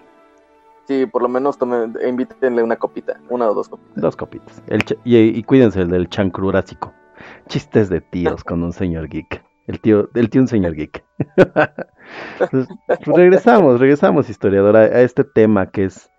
Sí, 0.86 1.07
por 1.07 1.22
lo 1.22 1.28
menos 1.28 1.57
tomen, 1.57 1.95
invítenle 2.07 2.62
una 2.62 2.76
copita, 2.76 3.18
una 3.30 3.49
o 3.49 3.55
dos 3.55 3.68
copitas. 3.68 3.95
Dos 4.03 4.16
copitas. 4.16 4.62
El 4.66 4.84
y, 5.05 5.16
y 5.16 5.42
cuídense 5.45 5.80
el 5.80 5.90
del 5.90 6.09
chancrurásico. 6.09 6.92
Chistes 7.49 7.88
de 7.88 8.01
tíos 8.01 8.45
con 8.45 8.62
un 8.62 8.72
señor 8.72 9.09
geek. 9.09 9.42
El 9.66 9.80
tío, 9.80 10.11
el 10.14 10.30
tío 10.30 10.40
un 10.42 10.49
señor 10.49 10.74
geek. 10.74 11.05
Pues, 12.51 12.68
pues 12.86 13.16
regresamos, 13.16 13.80
regresamos, 13.80 14.28
historiadora, 14.28 14.80
a 14.80 15.01
este 15.01 15.24
tema 15.24 15.70
que 15.70 15.84
es, 15.86 16.11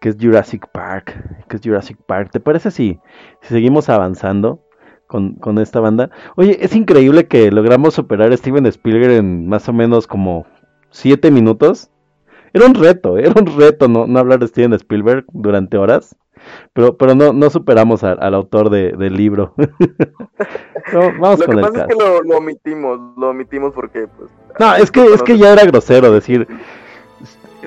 que 0.00 0.10
es 0.10 0.16
Jurassic 0.20 0.68
Park. 0.70 1.12
Que 1.48 1.56
es 1.56 1.62
Jurassic 1.62 1.98
Park. 2.06 2.30
¿Te 2.30 2.38
parece 2.38 2.70
si, 2.70 3.00
si 3.42 3.48
seguimos 3.48 3.88
avanzando 3.88 4.62
con, 5.08 5.34
con 5.34 5.58
esta 5.58 5.80
banda? 5.80 6.10
Oye, 6.36 6.56
es 6.60 6.76
increíble 6.76 7.26
que 7.26 7.50
logramos 7.50 7.94
superar 7.94 8.32
a 8.32 8.36
Steven 8.36 8.66
Spielberg 8.66 9.12
en 9.12 9.48
más 9.48 9.68
o 9.68 9.72
menos 9.72 10.06
como 10.06 10.46
siete 10.90 11.32
minutos. 11.32 11.90
Era 12.52 12.66
un 12.66 12.74
reto, 12.74 13.18
era 13.18 13.32
un 13.36 13.58
reto 13.58 13.88
no, 13.88 14.06
no 14.06 14.18
hablar 14.20 14.38
de 14.38 14.46
Steven 14.46 14.72
Spielberg 14.74 15.24
durante 15.32 15.76
horas. 15.76 16.16
Pero, 16.72 16.96
pero 16.96 17.14
no, 17.14 17.32
no 17.32 17.50
superamos 17.50 18.02
al, 18.04 18.18
al 18.20 18.34
autor 18.34 18.70
de- 18.70 18.92
del 18.92 19.14
libro. 19.14 19.54
No, 20.92 21.00
vamos 21.18 21.38
Lo 21.40 21.46
con 21.46 21.54
que 21.56 21.60
el 21.62 21.66
pasa 21.72 21.78
es 21.78 21.86
caso. 21.86 21.98
que 21.98 22.04
lo, 22.04 22.22
lo 22.22 22.38
omitimos, 22.38 23.00
lo 23.16 23.30
omitimos 23.30 23.72
porque, 23.72 24.06
pues... 24.18 24.30
No, 24.60 24.74
es 24.76 24.90
que, 24.90 25.02
es 25.04 25.22
que 25.22 25.38
ya 25.38 25.52
era 25.52 25.64
grosero 25.64 26.12
decir. 26.12 26.46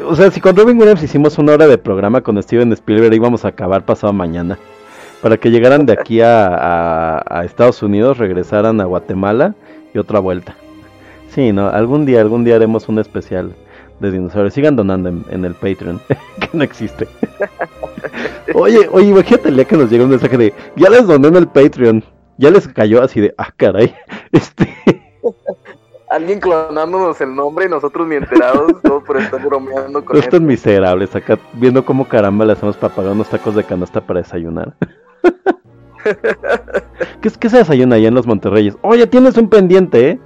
O 0.05 0.15
sea, 0.15 0.29
si 0.29 0.39
con 0.39 0.55
Robin 0.55 0.77
Williams 0.77 1.01
hicimos 1.01 1.37
una 1.37 1.53
hora 1.53 1.65
de 1.67 1.77
programa 1.77 2.21
con 2.21 2.41
Steven 2.41 2.71
Spielberg, 2.73 3.13
íbamos 3.15 3.43
a 3.43 3.49
acabar 3.49 3.83
pasado 3.85 4.13
mañana. 4.13 4.57
Para 5.21 5.37
que 5.37 5.49
llegaran 5.49 5.85
de 5.87 5.93
aquí 5.93 6.21
a, 6.21 6.47
a- 6.47 7.23
a 7.39 7.43
Estados 7.45 7.81
Unidos, 7.81 8.17
regresaran 8.19 8.79
a 8.81 8.85
Guatemala 8.85 9.55
y 9.93 9.97
otra 9.97 10.19
vuelta. 10.19 10.55
Sí, 11.29 11.51
no, 11.51 11.67
algún 11.69 12.05
día, 12.05 12.21
algún 12.21 12.43
día 12.43 12.55
haremos 12.57 12.87
un 12.87 12.99
especial 12.99 13.55
de 13.99 14.11
dinosaurios. 14.11 14.53
Sigan 14.53 14.75
donando 14.75 15.09
en, 15.09 15.25
en 15.31 15.43
el 15.43 15.55
Patreon, 15.55 15.99
que 16.39 16.49
no 16.53 16.63
existe. 16.63 17.07
Oye, 18.53 18.87
oye, 18.91 19.07
imagínate 19.07 19.65
que 19.65 19.77
nos 19.77 19.89
llega 19.89 20.03
un 20.03 20.09
mensaje 20.11 20.37
de, 20.37 20.53
ya 20.75 20.89
les 20.89 21.05
doné 21.07 21.27
en 21.29 21.35
el 21.35 21.47
Patreon. 21.47 22.03
Ya 22.37 22.51
les 22.51 22.67
cayó 22.67 23.01
así 23.01 23.19
de, 23.21 23.33
ah, 23.37 23.49
caray. 23.57 23.93
Este, 24.31 24.69
Alguien 26.09 26.39
clonándonos 26.39 27.19
el 27.19 27.35
nombre 27.35 27.65
y 27.65 27.69
nosotros 27.69 28.07
ni 28.07 28.15
enterados, 28.15 28.73
todo 28.83 29.03
por 29.03 29.17
estar 29.17 29.43
bromeando 29.43 30.05
con 30.05 30.15
Estos 30.15 30.35
esto. 30.35 30.41
miserables, 30.41 31.13
acá 31.15 31.37
viendo 31.53 31.83
cómo 31.83 32.07
caramba 32.07 32.45
le 32.45 32.53
hacemos 32.53 32.77
para 32.77 32.93
pagar 32.95 33.11
unos 33.13 33.27
tacos 33.29 33.55
de 33.55 33.63
canasta 33.63 33.99
para 33.99 34.21
desayunar. 34.21 34.73
¿Qué, 37.21 37.27
es- 37.27 37.37
¿Qué 37.37 37.49
se 37.49 37.57
desayuna 37.57 37.95
allá 37.95 38.07
en 38.07 38.13
los 38.13 38.25
Monterreyes? 38.27 38.77
Oye, 38.81 39.05
tienes 39.07 39.35
un 39.37 39.49
pendiente, 39.49 40.09
¿eh? 40.11 40.19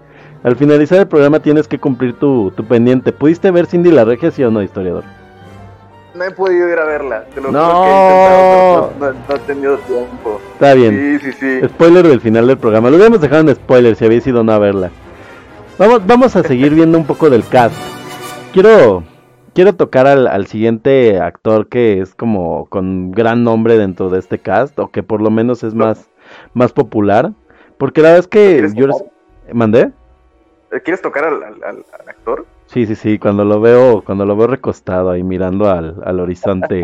Al 0.43 0.55
finalizar 0.55 0.99
el 0.99 1.07
programa 1.07 1.39
tienes 1.39 1.67
que 1.67 1.79
cumplir 1.79 2.13
tu, 2.19 2.51
tu 2.51 2.63
pendiente. 2.65 3.11
¿Pudiste 3.11 3.49
ver 3.51 3.65
Cindy 3.67 3.91
la 3.91 4.05
Regia, 4.05 4.31
sí 4.31 4.43
o 4.43 4.51
no, 4.51 4.61
historiador? 4.61 5.03
No 6.13 6.23
he 6.25 6.31
podido 6.31 6.67
ir 6.69 6.77
a 6.77 6.85
verla. 6.85 7.23
Te 7.33 7.39
lo 7.41 7.51
No. 7.51 7.59
juro 7.65 7.83
que 7.83 7.89
he 7.89 8.99
no, 8.99 9.13
no- 9.29 9.35
he 9.35 9.39
tenido 9.39 9.77
tiempo. 9.79 10.41
Está 10.53 10.73
bien. 10.73 11.19
Sí, 11.21 11.31
sí, 11.31 11.37
sí. 11.61 11.67
Spoiler 11.69 12.05
del 12.07 12.19
final 12.19 12.47
del 12.47 12.57
programa. 12.57 12.89
Lo 12.89 12.95
hubiéramos 12.97 13.21
dejado 13.21 13.41
en 13.49 13.55
spoiler 13.55 13.95
si 13.95 14.05
habéis 14.05 14.27
ido 14.27 14.43
no 14.43 14.51
a 14.51 14.59
verla. 14.59 14.89
Vamos, 15.77 16.05
vamos 16.05 16.35
a 16.35 16.43
seguir 16.43 16.75
viendo 16.75 16.97
un 16.97 17.05
poco 17.05 17.29
del 17.29 17.47
cast. 17.47 17.75
Quiero, 18.53 19.03
quiero 19.55 19.73
tocar 19.73 20.05
al, 20.05 20.27
al 20.27 20.47
siguiente 20.47 21.19
actor 21.19 21.67
que 21.69 22.01
es 22.01 22.13
como 22.13 22.65
con 22.65 23.11
gran 23.11 23.43
nombre 23.45 23.77
dentro 23.77 24.09
de 24.09 24.19
este 24.19 24.37
cast, 24.37 24.77
o 24.79 24.91
que 24.91 25.03
por 25.03 25.21
lo 25.21 25.31
menos 25.31 25.63
es 25.63 25.73
más, 25.73 26.09
más 26.53 26.73
popular. 26.73 27.31
Porque 27.77 28.01
la 28.01 28.09
verdad 28.09 28.19
es 28.19 28.27
que 28.27 28.51
¿Quieres 28.53 28.73
yo 28.75 28.87
mandé. 29.53 29.91
¿Quieres 30.83 31.01
tocar 31.01 31.23
al, 31.23 31.35
al- 31.41 31.63
al- 31.63 31.85
al 31.99 32.09
actor? 32.09 32.45
Sí, 32.71 32.85
sí, 32.85 32.95
sí, 32.95 33.19
cuando 33.19 33.43
lo 33.43 33.59
veo, 33.59 34.01
cuando 34.01 34.25
lo 34.25 34.33
veo 34.37 34.47
recostado 34.47 35.09
ahí 35.11 35.23
mirando 35.23 35.69
al, 35.69 36.01
al 36.05 36.19
horizonte, 36.21 36.83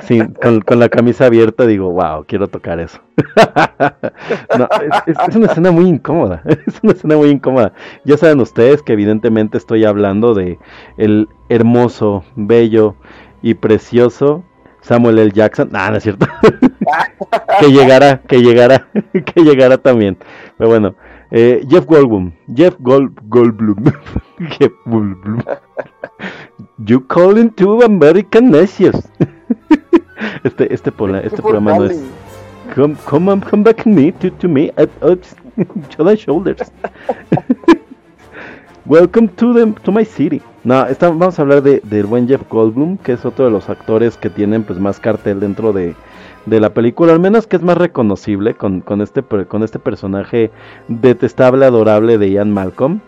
sí, 0.00 0.18
con, 0.42 0.62
con 0.62 0.78
la 0.78 0.88
camisa 0.88 1.26
abierta, 1.26 1.66
digo, 1.66 1.90
wow, 1.90 2.24
quiero 2.26 2.48
tocar 2.48 2.80
eso. 2.80 3.00
Es, 5.06 5.36
una 5.36 5.46
escena 5.46 5.70
muy 5.70 5.86
incómoda, 5.86 6.42
es 6.66 6.80
una 6.82 6.92
escena 6.92 7.16
muy 7.16 7.28
incómoda. 7.30 7.72
Ya 8.04 8.16
saben 8.16 8.40
ustedes 8.40 8.82
que 8.82 8.92
evidentemente 8.94 9.58
estoy 9.58 9.84
hablando 9.84 10.34
de 10.34 10.58
el 10.96 11.28
hermoso, 11.48 12.24
bello 12.36 12.96
y 13.42 13.54
precioso 13.54 14.44
Samuel 14.80 15.18
L. 15.18 15.32
Jackson. 15.32 15.70
Ah, 15.74 15.90
no 15.90 15.96
es 15.98 16.02
cierto. 16.02 16.26
que 17.60 17.72
llegará, 17.72 18.20
que 18.22 18.40
llegará, 18.42 18.88
que 19.12 19.42
llegará 19.42 19.78
también. 19.78 20.16
Pero 20.56 20.70
bueno, 20.70 20.94
eh, 21.30 21.64
Jeff 21.68 21.86
Goldblum, 21.86 22.32
Jeff 22.54 22.76
Gold, 22.80 23.12
Goldblum, 23.28 23.92
Jeff 24.58 24.72
Goldblum. 24.86 25.44
You 26.86 27.00
calling 27.06 27.50
to 27.52 27.82
American 27.82 28.50
necios. 28.50 28.96
este, 30.44 30.72
este, 30.72 30.92
pola- 30.92 31.20
este 31.20 31.40
programa 31.40 31.76
no 31.78 31.84
es. 31.84 32.02
Come, 32.74 32.94
come, 33.04 33.40
come 33.40 33.62
back 33.64 33.84
me 33.86 34.12
to, 34.12 34.30
to 34.30 34.48
me 34.48 34.70
at, 34.76 34.90
and 35.02 36.18
shoulders. 36.18 36.70
Welcome 38.86 39.28
to 39.36 39.52
the, 39.52 39.72
to 39.84 39.92
my 39.92 40.04
city. 40.04 40.40
No, 40.64 40.86
esta- 40.86 41.08
vamos 41.10 41.38
a 41.38 41.42
hablar 41.42 41.62
de, 41.62 41.80
del 41.80 42.06
buen 42.06 42.28
Jeff 42.28 42.42
Goldblum, 42.48 42.98
que 42.98 43.12
es 43.12 43.24
otro 43.24 43.44
de 43.44 43.50
los 43.50 43.68
actores 43.68 44.16
que 44.16 44.30
tienen 44.30 44.64
pues 44.64 44.78
más 44.78 45.00
cartel 45.00 45.40
dentro 45.40 45.72
de, 45.72 45.94
de 46.46 46.60
la 46.60 46.72
película, 46.74 47.12
al 47.12 47.20
menos 47.20 47.46
que 47.46 47.56
es 47.56 47.62
más 47.62 47.76
reconocible 47.76 48.54
con, 48.54 48.80
con 48.80 49.00
este 49.00 49.22
con 49.22 49.62
este 49.62 49.78
personaje 49.78 50.50
detestable, 50.88 51.64
adorable 51.66 52.18
de 52.18 52.30
Ian 52.30 52.52
Malcolm. 52.52 53.00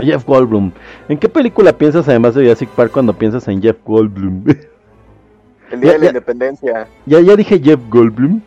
Jeff 0.00 0.24
Goldblum. 0.26 0.72
¿En 1.08 1.18
qué 1.18 1.28
película 1.28 1.72
piensas 1.78 2.08
además 2.08 2.34
de 2.34 2.42
Jurassic 2.42 2.68
Park 2.70 2.90
cuando 2.92 3.12
piensas 3.14 3.46
en 3.46 3.62
Jeff 3.62 3.76
Goldblum? 3.84 4.44
El 5.70 5.80
día 5.80 5.92
Ya, 5.92 5.92
de 5.92 5.98
la 5.98 6.04
ya. 6.04 6.10
independencia. 6.10 6.88
ya, 7.06 7.20
ya 7.20 7.36
dije 7.36 7.60
Jeff 7.62 7.80
Goldblum. 7.88 8.40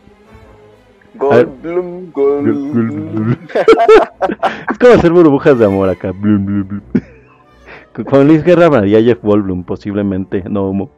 Goldblum, 1.14 2.12
Goldblum. 2.12 3.36
es 4.70 4.78
como 4.78 4.92
hacer 4.94 5.10
burbujas 5.12 5.58
de 5.58 5.64
amor 5.64 5.88
acá. 5.88 6.12
Blum, 6.12 6.44
blum, 6.44 6.68
blum. 6.68 6.82
Con 8.10 8.28
Luis 8.28 8.44
Guerra 8.44 8.68
María 8.70 9.02
Jeff 9.02 9.18
Goldblum, 9.22 9.64
posiblemente, 9.64 10.44
no 10.48 10.64
homo. 10.68 10.90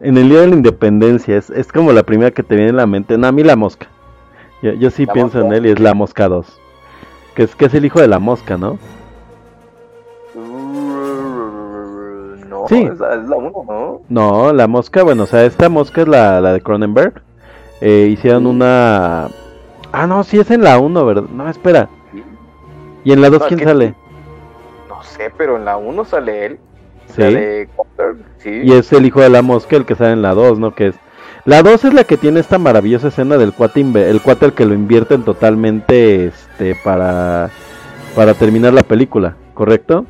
En 0.00 0.16
el 0.16 0.28
día 0.28 0.40
de 0.40 0.48
la 0.48 0.54
independencia, 0.56 1.36
es, 1.36 1.50
es 1.50 1.70
como 1.72 1.92
la 1.92 2.02
primera 2.02 2.30
que 2.30 2.42
te 2.42 2.54
viene 2.54 2.70
en 2.70 2.76
la 2.76 2.86
mente. 2.86 3.16
No, 3.18 3.26
a 3.26 3.32
mí 3.32 3.42
la 3.42 3.56
mosca. 3.56 3.86
Yo, 4.62 4.72
yo 4.72 4.90
sí 4.90 5.06
La 5.06 5.12
pienso 5.12 5.40
en 5.40 5.52
él 5.52 5.66
y 5.66 5.70
es 5.70 5.80
la 5.80 5.94
mosca 5.94 6.28
2. 6.28 6.60
Que 7.34 7.44
es, 7.44 7.54
que 7.54 7.66
es 7.66 7.74
el 7.74 7.84
hijo 7.84 8.00
de 8.00 8.08
la 8.08 8.18
mosca, 8.18 8.56
¿no? 8.56 8.78
No, 12.48 12.66
Sí. 12.68 12.82
es 12.82 12.98
la, 12.98 13.14
es 13.14 13.28
la 13.28 13.36
uno, 13.36 13.64
¿no? 13.66 14.00
No, 14.08 14.52
la 14.52 14.66
mosca, 14.66 15.02
bueno, 15.02 15.22
o 15.24 15.26
sea, 15.26 15.44
esta 15.44 15.68
mosca 15.68 16.02
es 16.02 16.08
la, 16.08 16.40
la 16.40 16.52
de 16.52 16.60
Cronenberg. 16.60 17.22
Eh, 17.80 18.08
hicieron 18.12 18.46
una... 18.46 19.28
Ah, 19.92 20.06
no, 20.06 20.22
sí 20.24 20.38
es 20.38 20.50
en 20.50 20.62
la 20.62 20.78
1, 20.78 21.04
¿verdad? 21.06 21.24
No, 21.32 21.48
espera. 21.48 21.88
¿Y 23.04 23.12
en 23.12 23.20
la 23.22 23.30
2 23.30 23.38
No, 23.40 23.44
es 23.46 23.48
quién 23.48 23.58
que- 23.60 23.64
sale? 23.64 23.94
No 24.88 25.02
sé, 25.02 25.32
pero 25.36 25.56
en 25.56 25.64
la 25.64 25.76
1 25.78 26.04
sale 26.04 26.46
él. 26.46 26.58
Sí. 27.14 27.22
La 27.22 27.30
de 27.30 27.68
Copter, 27.76 28.16
sí. 28.38 28.60
Y 28.64 28.72
es 28.72 28.92
el 28.92 29.06
hijo 29.06 29.20
de 29.20 29.28
la 29.28 29.42
mosca 29.42 29.76
el 29.76 29.84
que 29.84 29.94
sale 29.94 30.12
en 30.12 30.22
la 30.22 30.34
2, 30.34 30.58
¿no? 30.58 30.74
Que 30.74 30.88
es... 30.88 30.94
La 31.44 31.62
2 31.62 31.84
es 31.86 31.94
la 31.94 32.04
que 32.04 32.16
tiene 32.16 32.40
esta 32.40 32.58
maravillosa 32.58 33.08
escena 33.08 33.38
del 33.38 33.52
cuate, 33.52 33.80
el 33.80 34.20
cuate 34.20 34.46
el 34.46 34.52
que 34.52 34.66
lo 34.66 34.74
invierten 34.74 35.22
totalmente 35.24 36.26
este, 36.26 36.74
para, 36.74 37.50
para 38.14 38.34
terminar 38.34 38.74
la 38.74 38.82
película, 38.82 39.36
¿correcto? 39.54 40.04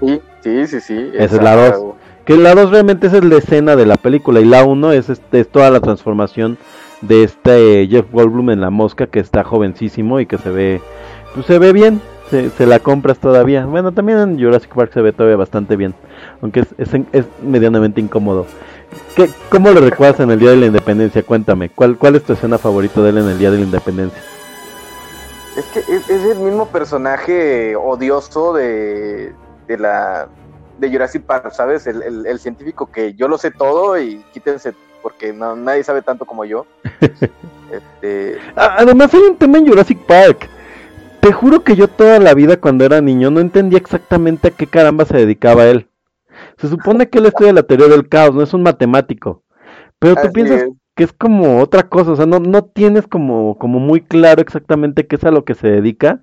Sí, 0.00 0.20
sí, 0.42 0.66
sí, 0.66 0.80
sí. 0.80 1.10
Esa 1.14 1.36
es 1.36 1.42
la 1.42 1.56
dos. 1.56 1.94
Que 2.24 2.36
la 2.36 2.54
2 2.54 2.70
realmente 2.70 3.06
esa 3.06 3.18
es 3.18 3.24
la 3.24 3.36
escena 3.36 3.76
de 3.76 3.84
la 3.84 3.96
película 3.96 4.40
y 4.40 4.46
la 4.46 4.64
1 4.64 4.92
es, 4.92 5.10
este, 5.10 5.40
es 5.40 5.48
toda 5.48 5.70
la 5.70 5.80
transformación 5.80 6.56
de 7.02 7.22
este 7.22 7.86
Jeff 7.90 8.06
Goldblum 8.10 8.50
en 8.50 8.60
la 8.62 8.70
mosca 8.70 9.06
que 9.06 9.20
está 9.20 9.44
jovencísimo 9.44 10.20
y 10.20 10.26
que 10.26 10.38
se 10.38 10.50
ve 10.50 10.80
pues 11.34 11.46
se 11.46 11.58
ve 11.58 11.72
bien, 11.72 12.00
se, 12.34 12.50
se 12.50 12.66
la 12.66 12.80
compras 12.80 13.18
todavía. 13.18 13.64
Bueno, 13.64 13.92
también 13.92 14.18
en 14.18 14.38
Jurassic 14.42 14.74
Park 14.74 14.90
se 14.92 15.00
ve 15.00 15.12
todavía 15.12 15.36
bastante 15.36 15.76
bien, 15.76 15.94
aunque 16.42 16.60
es, 16.60 16.66
es, 16.78 16.88
es 17.12 17.24
medianamente 17.42 18.00
incómodo. 18.00 18.46
¿Qué, 19.14 19.28
¿Cómo 19.48 19.70
lo 19.70 19.80
recuerdas 19.80 20.18
en 20.20 20.30
el 20.30 20.38
Día 20.40 20.50
de 20.50 20.56
la 20.56 20.66
Independencia? 20.66 21.22
Cuéntame, 21.22 21.68
¿cuál, 21.68 21.96
cuál 21.96 22.16
es 22.16 22.24
tu 22.24 22.32
escena 22.32 22.58
favorita 22.58 23.00
de 23.02 23.10
él 23.10 23.18
en 23.18 23.28
el 23.28 23.38
Día 23.38 23.50
de 23.52 23.58
la 23.58 23.64
Independencia? 23.64 24.20
Es 25.56 25.64
que 25.66 25.78
es, 25.80 26.10
es 26.10 26.24
el 26.24 26.38
mismo 26.38 26.66
personaje 26.66 27.76
odioso 27.76 28.52
de, 28.54 29.32
de 29.68 29.78
la 29.78 30.26
de 30.78 30.90
Jurassic 30.90 31.22
Park, 31.22 31.52
¿sabes? 31.52 31.86
El, 31.86 32.02
el- 32.02 32.26
el 32.26 32.38
científico 32.40 32.90
que 32.90 33.14
yo 33.14 33.28
lo 33.28 33.38
sé 33.38 33.52
todo 33.52 33.96
y 34.00 34.24
quítense 34.32 34.74
porque 35.02 35.32
no, 35.32 35.54
nadie 35.54 35.84
sabe 35.84 36.02
tanto 36.02 36.24
como 36.24 36.44
yo. 36.44 36.66
este, 37.70 38.38
Además 38.56 39.14
hay 39.14 39.20
un 39.20 39.36
tema 39.36 39.58
en 39.58 39.68
Jurassic 39.68 39.98
Park. 40.06 40.48
Te 41.24 41.32
juro 41.32 41.64
que 41.64 41.74
yo 41.74 41.88
toda 41.88 42.18
la 42.18 42.34
vida 42.34 42.60
cuando 42.60 42.84
era 42.84 43.00
niño 43.00 43.30
no 43.30 43.40
entendía 43.40 43.78
exactamente 43.78 44.48
a 44.48 44.50
qué 44.50 44.66
caramba 44.66 45.06
se 45.06 45.16
dedicaba 45.16 45.64
él. 45.64 45.88
Se 46.58 46.68
supone 46.68 47.08
que 47.08 47.16
él 47.16 47.24
estudia 47.24 47.54
la 47.54 47.62
teoría 47.62 47.88
del 47.88 48.10
caos, 48.10 48.34
no 48.34 48.42
es 48.42 48.52
un 48.52 48.62
matemático. 48.62 49.42
Pero 49.98 50.16
tú 50.16 50.20
Así 50.20 50.34
piensas 50.34 50.60
es. 50.64 50.68
que 50.94 51.04
es 51.04 51.14
como 51.14 51.62
otra 51.62 51.84
cosa, 51.88 52.10
o 52.12 52.16
sea, 52.16 52.26
no, 52.26 52.40
no 52.40 52.64
tienes 52.66 53.06
como, 53.06 53.56
como 53.56 53.78
muy 53.78 54.02
claro 54.02 54.42
exactamente 54.42 55.06
qué 55.06 55.16
es 55.16 55.24
a 55.24 55.30
lo 55.30 55.46
que 55.46 55.54
se 55.54 55.68
dedica. 55.68 56.20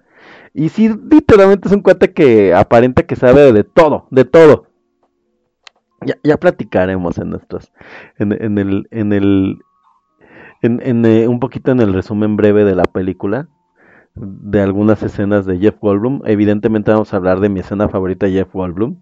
Y 0.53 0.69
sí, 0.69 0.95
literalmente 1.09 1.67
es 1.67 1.73
un 1.73 1.81
cuate 1.81 2.13
que 2.13 2.53
aparenta 2.53 3.01
que 3.01 3.15
sabe 3.15 3.51
de 3.53 3.63
todo, 3.63 4.05
de 4.11 4.25
todo. 4.25 4.67
Ya, 6.05 6.13
ya 6.23 6.37
platicaremos 6.37 7.17
en 7.17 7.31
nuestros, 7.31 7.71
en, 8.19 8.33
en 8.33 8.59
el, 8.59 8.87
en 8.91 9.13
el, 9.13 9.57
en, 10.61 10.79
en, 10.85 11.05
eh, 11.05 11.27
un 11.27 11.39
poquito 11.39 11.71
en 11.71 11.79
el 11.79 11.91
resumen 11.91 12.35
breve 12.37 12.65
de 12.65 12.75
la 12.75 12.83
película, 12.83 13.49
de 14.15 14.61
algunas 14.61 15.01
escenas 15.03 15.45
de 15.45 15.57
Jeff 15.57 15.79
Goldblum. 15.79 16.21
Evidentemente 16.25 16.91
vamos 16.91 17.13
a 17.13 17.17
hablar 17.17 17.39
de 17.39 17.49
mi 17.49 17.61
escena 17.61 17.89
favorita 17.89 18.29
Jeff 18.29 18.51
Goldblum, 18.53 18.97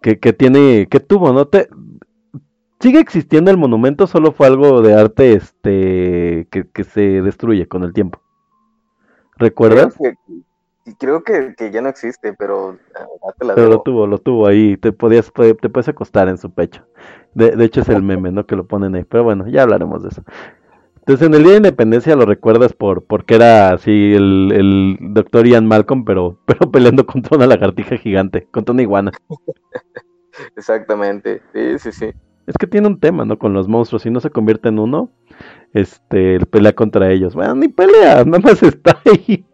que, 0.00 0.18
que 0.18 0.32
tiene, 0.32 0.86
que 0.88 1.00
tuvo, 1.00 1.32
¿no? 1.32 1.46
Te, 1.46 1.68
sigue 2.80 2.98
existiendo 2.98 3.50
el 3.50 3.56
monumento, 3.56 4.06
solo 4.06 4.32
fue 4.32 4.48
algo 4.48 4.82
de 4.82 4.94
arte, 4.94 5.34
este, 5.34 6.48
que, 6.50 6.68
que 6.72 6.84
se 6.84 7.22
destruye 7.22 7.68
con 7.68 7.84
el 7.84 7.92
tiempo. 7.92 8.20
¿Recuerdas? 9.36 9.94
Creo 9.96 10.14
que, 10.84 10.96
creo 10.98 11.24
que, 11.24 11.54
que 11.56 11.70
ya 11.70 11.80
no 11.80 11.88
existe, 11.88 12.32
pero 12.34 12.76
ah, 12.94 13.32
te 13.38 13.46
la 13.46 13.54
Pero 13.54 13.68
lo 13.68 13.82
tuvo, 13.82 14.06
lo 14.06 14.18
tuvo 14.18 14.46
ahí, 14.46 14.76
te 14.76 14.92
podías, 14.92 15.32
te 15.32 15.68
puedes 15.68 15.88
acostar 15.88 16.28
en 16.28 16.38
su 16.38 16.52
pecho. 16.52 16.84
De, 17.34 17.56
de 17.56 17.64
hecho 17.64 17.80
es 17.80 17.88
el 17.88 18.02
meme, 18.02 18.30
¿no? 18.30 18.46
Que 18.46 18.56
lo 18.56 18.66
ponen 18.66 18.94
ahí, 18.94 19.04
pero 19.04 19.24
bueno, 19.24 19.48
ya 19.48 19.62
hablaremos 19.62 20.02
de 20.02 20.08
eso. 20.10 20.22
Entonces 21.12 21.28
en 21.28 21.34
el 21.34 21.42
Día 21.42 21.50
de 21.52 21.56
Independencia 21.58 22.16
lo 22.16 22.24
recuerdas 22.24 22.72
por 22.72 23.04
porque 23.04 23.34
era 23.34 23.74
así 23.74 24.14
el, 24.14 24.50
el 24.50 24.96
doctor 25.12 25.46
Ian 25.46 25.66
Malcolm, 25.66 26.06
pero, 26.06 26.38
pero 26.46 26.70
peleando 26.70 27.04
contra 27.04 27.36
una 27.36 27.46
lagartija 27.46 27.98
gigante, 27.98 28.48
contra 28.50 28.72
una 28.72 28.80
iguana. 28.80 29.12
Exactamente, 30.56 31.42
sí, 31.52 31.78
sí, 31.78 31.92
sí. 31.92 32.06
Es 32.46 32.56
que 32.58 32.66
tiene 32.66 32.86
un 32.86 32.98
tema, 32.98 33.26
¿no? 33.26 33.38
Con 33.38 33.52
los 33.52 33.68
monstruos, 33.68 34.00
si 34.00 34.10
no 34.10 34.20
se 34.20 34.30
convierte 34.30 34.70
en 34.70 34.78
uno, 34.78 35.10
este, 35.74 36.40
pelea 36.46 36.72
contra 36.72 37.12
ellos. 37.12 37.34
Bueno, 37.34 37.56
ni 37.56 37.68
pelea, 37.68 38.24
nada 38.24 38.38
más 38.38 38.62
está 38.62 38.98
ahí. 39.04 39.44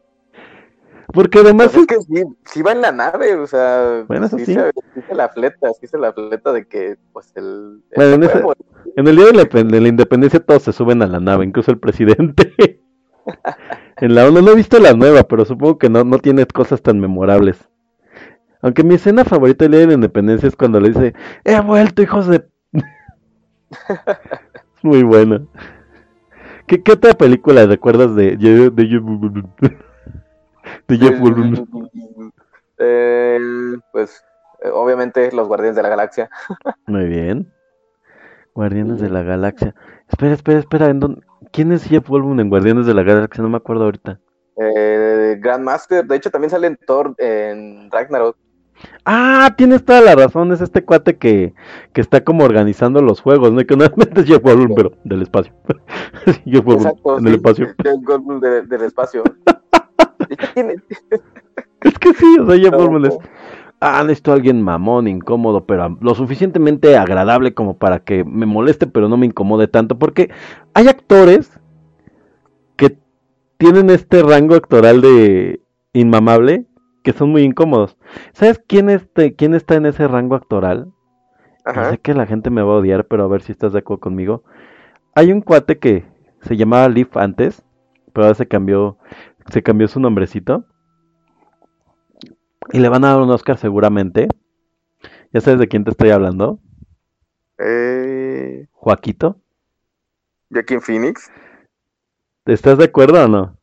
Porque 1.12 1.38
además 1.38 1.70
Pues 1.72 1.78
es 1.78 1.86
que 1.86 2.02
sí, 2.02 2.22
sí 2.44 2.62
va 2.62 2.72
en 2.72 2.82
la 2.82 2.92
nave, 2.92 3.34
o 3.36 3.46
sea, 3.46 4.04
Bueno, 4.06 4.26
eso 4.26 4.38
sí, 4.38 4.44
sí. 4.46 4.54
Se, 4.54 4.70
sí 4.94 5.00
se 5.09 5.14
la 5.14 5.28
fleta, 5.30 5.72
sí 5.80 5.86
se 5.86 5.98
la 5.98 6.12
fleta 6.12 6.52
de 6.52 6.66
que, 6.66 6.96
pues, 7.12 7.32
el... 7.34 7.82
el 7.90 7.96
Bueno, 7.96 8.14
en 8.14 8.22
ese- 8.24 8.38
huevo, 8.38 8.54
En 8.96 9.09
el 9.09 9.16
día 9.16 9.26
de 9.26 9.32
la, 9.32 9.44
de 9.44 9.80
la 9.80 9.88
independencia 9.88 10.40
todos 10.40 10.62
se 10.62 10.72
suben 10.72 11.02
a 11.02 11.06
la 11.06 11.18
nave, 11.20 11.44
incluso 11.44 11.70
el 11.70 11.78
presidente. 11.78 12.52
en 13.98 14.14
la 14.14 14.26
ONU 14.26 14.42
no 14.42 14.52
he 14.52 14.56
visto 14.56 14.78
la 14.78 14.92
nueva, 14.94 15.24
pero 15.24 15.44
supongo 15.44 15.78
que 15.78 15.88
no, 15.90 16.04
no 16.04 16.18
tiene 16.18 16.46
cosas 16.46 16.82
tan 16.82 17.00
memorables. 17.00 17.68
Aunque 18.62 18.84
mi 18.84 18.94
escena 18.94 19.24
favorita 19.24 19.64
del 19.64 19.72
día 19.72 19.80
de 19.82 19.86
la 19.88 19.94
independencia 19.94 20.48
es 20.48 20.56
cuando 20.56 20.80
le 20.80 20.90
dice, 20.90 21.14
he 21.44 21.61
vuelto, 21.61 22.02
hijos 22.02 22.26
de... 22.28 22.44
muy 24.82 25.02
buena. 25.02 25.42
¿Qué, 26.66 26.82
qué 26.82 26.92
otra 26.92 27.14
película 27.14 27.66
recuerdas 27.66 28.14
de, 28.14 28.36
de, 28.36 28.70
de, 28.70 28.86
de 30.89 30.97
Jeff 30.99 31.20
Goldblum? 31.20 32.32
Eh, 32.80 33.39
pues, 33.91 34.22
eh, 34.62 34.68
obviamente, 34.72 35.32
los 35.32 35.49
Guardianes 35.49 35.74
de 35.74 35.82
la 35.82 35.89
Galaxia. 35.89 36.30
Muy 36.86 37.07
bien. 37.07 37.53
Guardianes 38.55 39.01
de 39.01 39.11
la 39.11 39.22
Galaxia. 39.22 39.74
Espera, 40.09 40.34
espera, 40.34 40.61
espera. 40.61 40.86
¿en 40.86 41.01
dónde- 41.01 41.22
¿Quién 41.53 41.72
es 41.72 41.82
Jeff 41.84 42.09
Goldblum 42.09 42.39
en 42.39 42.51
Guardianes 42.51 42.86
de 42.86 42.95
la 42.95 43.03
Galaxia? 43.03 43.43
No 43.43 43.49
me 43.49 43.57
acuerdo 43.57 43.82
ahorita. 43.84 44.20
Eh, 44.57 45.36
Grandmaster, 45.41 46.07
de 46.07 46.14
hecho, 46.16 46.30
también 46.30 46.51
sale 46.51 46.68
en 46.68 46.76
Thor, 46.76 47.14
en 47.18 47.91
Ragnarok. 47.91 48.36
Ah, 49.05 49.53
tienes 49.57 49.84
toda 49.84 50.01
la 50.01 50.14
razón, 50.14 50.53
es 50.53 50.61
este 50.61 50.84
cuate 50.84 51.16
que, 51.16 51.53
que 51.93 52.01
está 52.01 52.22
como 52.22 52.45
organizando 52.45 53.03
los 53.03 53.20
juegos, 53.20 53.53
¿no? 53.53 53.64
Que 53.66 53.76
normalmente 53.76 54.20
es 54.20 54.26
Jeff 54.28 54.41
Goldblum, 54.43 54.74
pero 54.76 54.93
del 55.03 55.22
espacio. 55.22 55.53
Jeff 56.45 56.64
Goldblum 56.64 56.76
Exacto, 56.86 57.18
en 57.18 57.26
el 57.26 57.32
sí, 57.32 57.36
espacio. 57.39 57.66
Jeff 57.82 57.97
Goldblum 58.05 58.41
de- 58.41 58.62
del 58.62 58.82
espacio. 58.82 59.24
Tiene- 60.55 60.76
Es 61.82 61.99
que 61.99 62.12
sí, 62.14 62.39
o 62.41 62.47
sea, 62.47 62.59
Jeff 62.59 62.72
No, 62.72 63.07
es... 63.07 63.18
Ah, 63.80 64.03
necesito 64.03 64.32
a 64.32 64.34
alguien 64.34 64.62
mamón, 64.62 65.07
incómodo, 65.09 65.64
pero 65.66 65.97
lo 66.01 66.14
suficientemente 66.14 66.97
agradable 66.97 67.55
como 67.55 67.78
para 67.78 68.01
que 68.01 68.24
me 68.24 68.47
moleste, 68.47 68.89
pero 68.89 69.09
no 69.09 69.16
me 69.16 69.26
incomode 69.26 69.68
tanto. 69.68 69.99
Porque 69.99 70.30
hay 70.74 70.89
actores 70.89 71.61
que 72.76 72.99
tienen 73.59 73.91
este 73.91 74.22
rango 74.22 74.55
actoral 74.55 75.01
de 75.01 75.61
inmamable 75.93 76.66
que 77.03 77.12
son 77.12 77.30
muy 77.30 77.43
incómodos. 77.43 77.97
¿Sabes 78.32 78.61
quién, 78.66 78.91
este, 78.91 79.34
quién 79.34 79.55
está 79.55 79.76
en 79.76 79.86
ese 79.86 80.07
rango 80.09 80.34
actoral? 80.34 80.93
Ajá. 81.64 81.91
sé 81.91 81.99
que 81.99 82.14
la 82.14 82.26
gente 82.26 82.51
me 82.51 82.62
va 82.62 82.74
a 82.74 82.76
odiar, 82.78 83.07
pero 83.07 83.24
a 83.24 83.28
ver 83.28 83.43
si 83.43 83.53
estás 83.53 83.72
de 83.72 83.80
acuerdo 83.80 84.01
conmigo. 84.01 84.45
Hay 85.14 85.32
un 85.32 85.43
cuate 85.43 85.78
que 85.78 86.05
se 86.43 86.57
llamaba 86.57 86.89
Leaf 86.89 87.16
antes, 87.16 87.64
pero 88.12 88.26
ahora 88.26 88.34
se 88.36 88.49
cambió, 88.49 88.99
se 89.53 89.62
cambió 89.62 89.88
su 89.88 90.01
nombrecito. 90.01 90.64
Y 92.72 92.80
le 92.80 92.88
van 92.88 93.05
a 93.05 93.09
dar 93.09 93.20
un 93.20 93.30
Oscar 93.30 93.57
seguramente. 93.57 94.28
¿Ya 95.32 95.40
sabes 95.40 95.61
de 95.61 95.68
quién 95.68 95.84
te 95.84 95.90
estoy 95.90 96.11
hablando? 96.11 96.59
Eh, 97.59 98.66
Joaquito. 98.72 99.40
Joaquin 100.51 100.80
Phoenix. 100.80 101.30
¿Estás 102.46 102.78
de 102.78 102.84
acuerdo 102.84 103.24
o 103.24 103.28
no? 103.28 103.59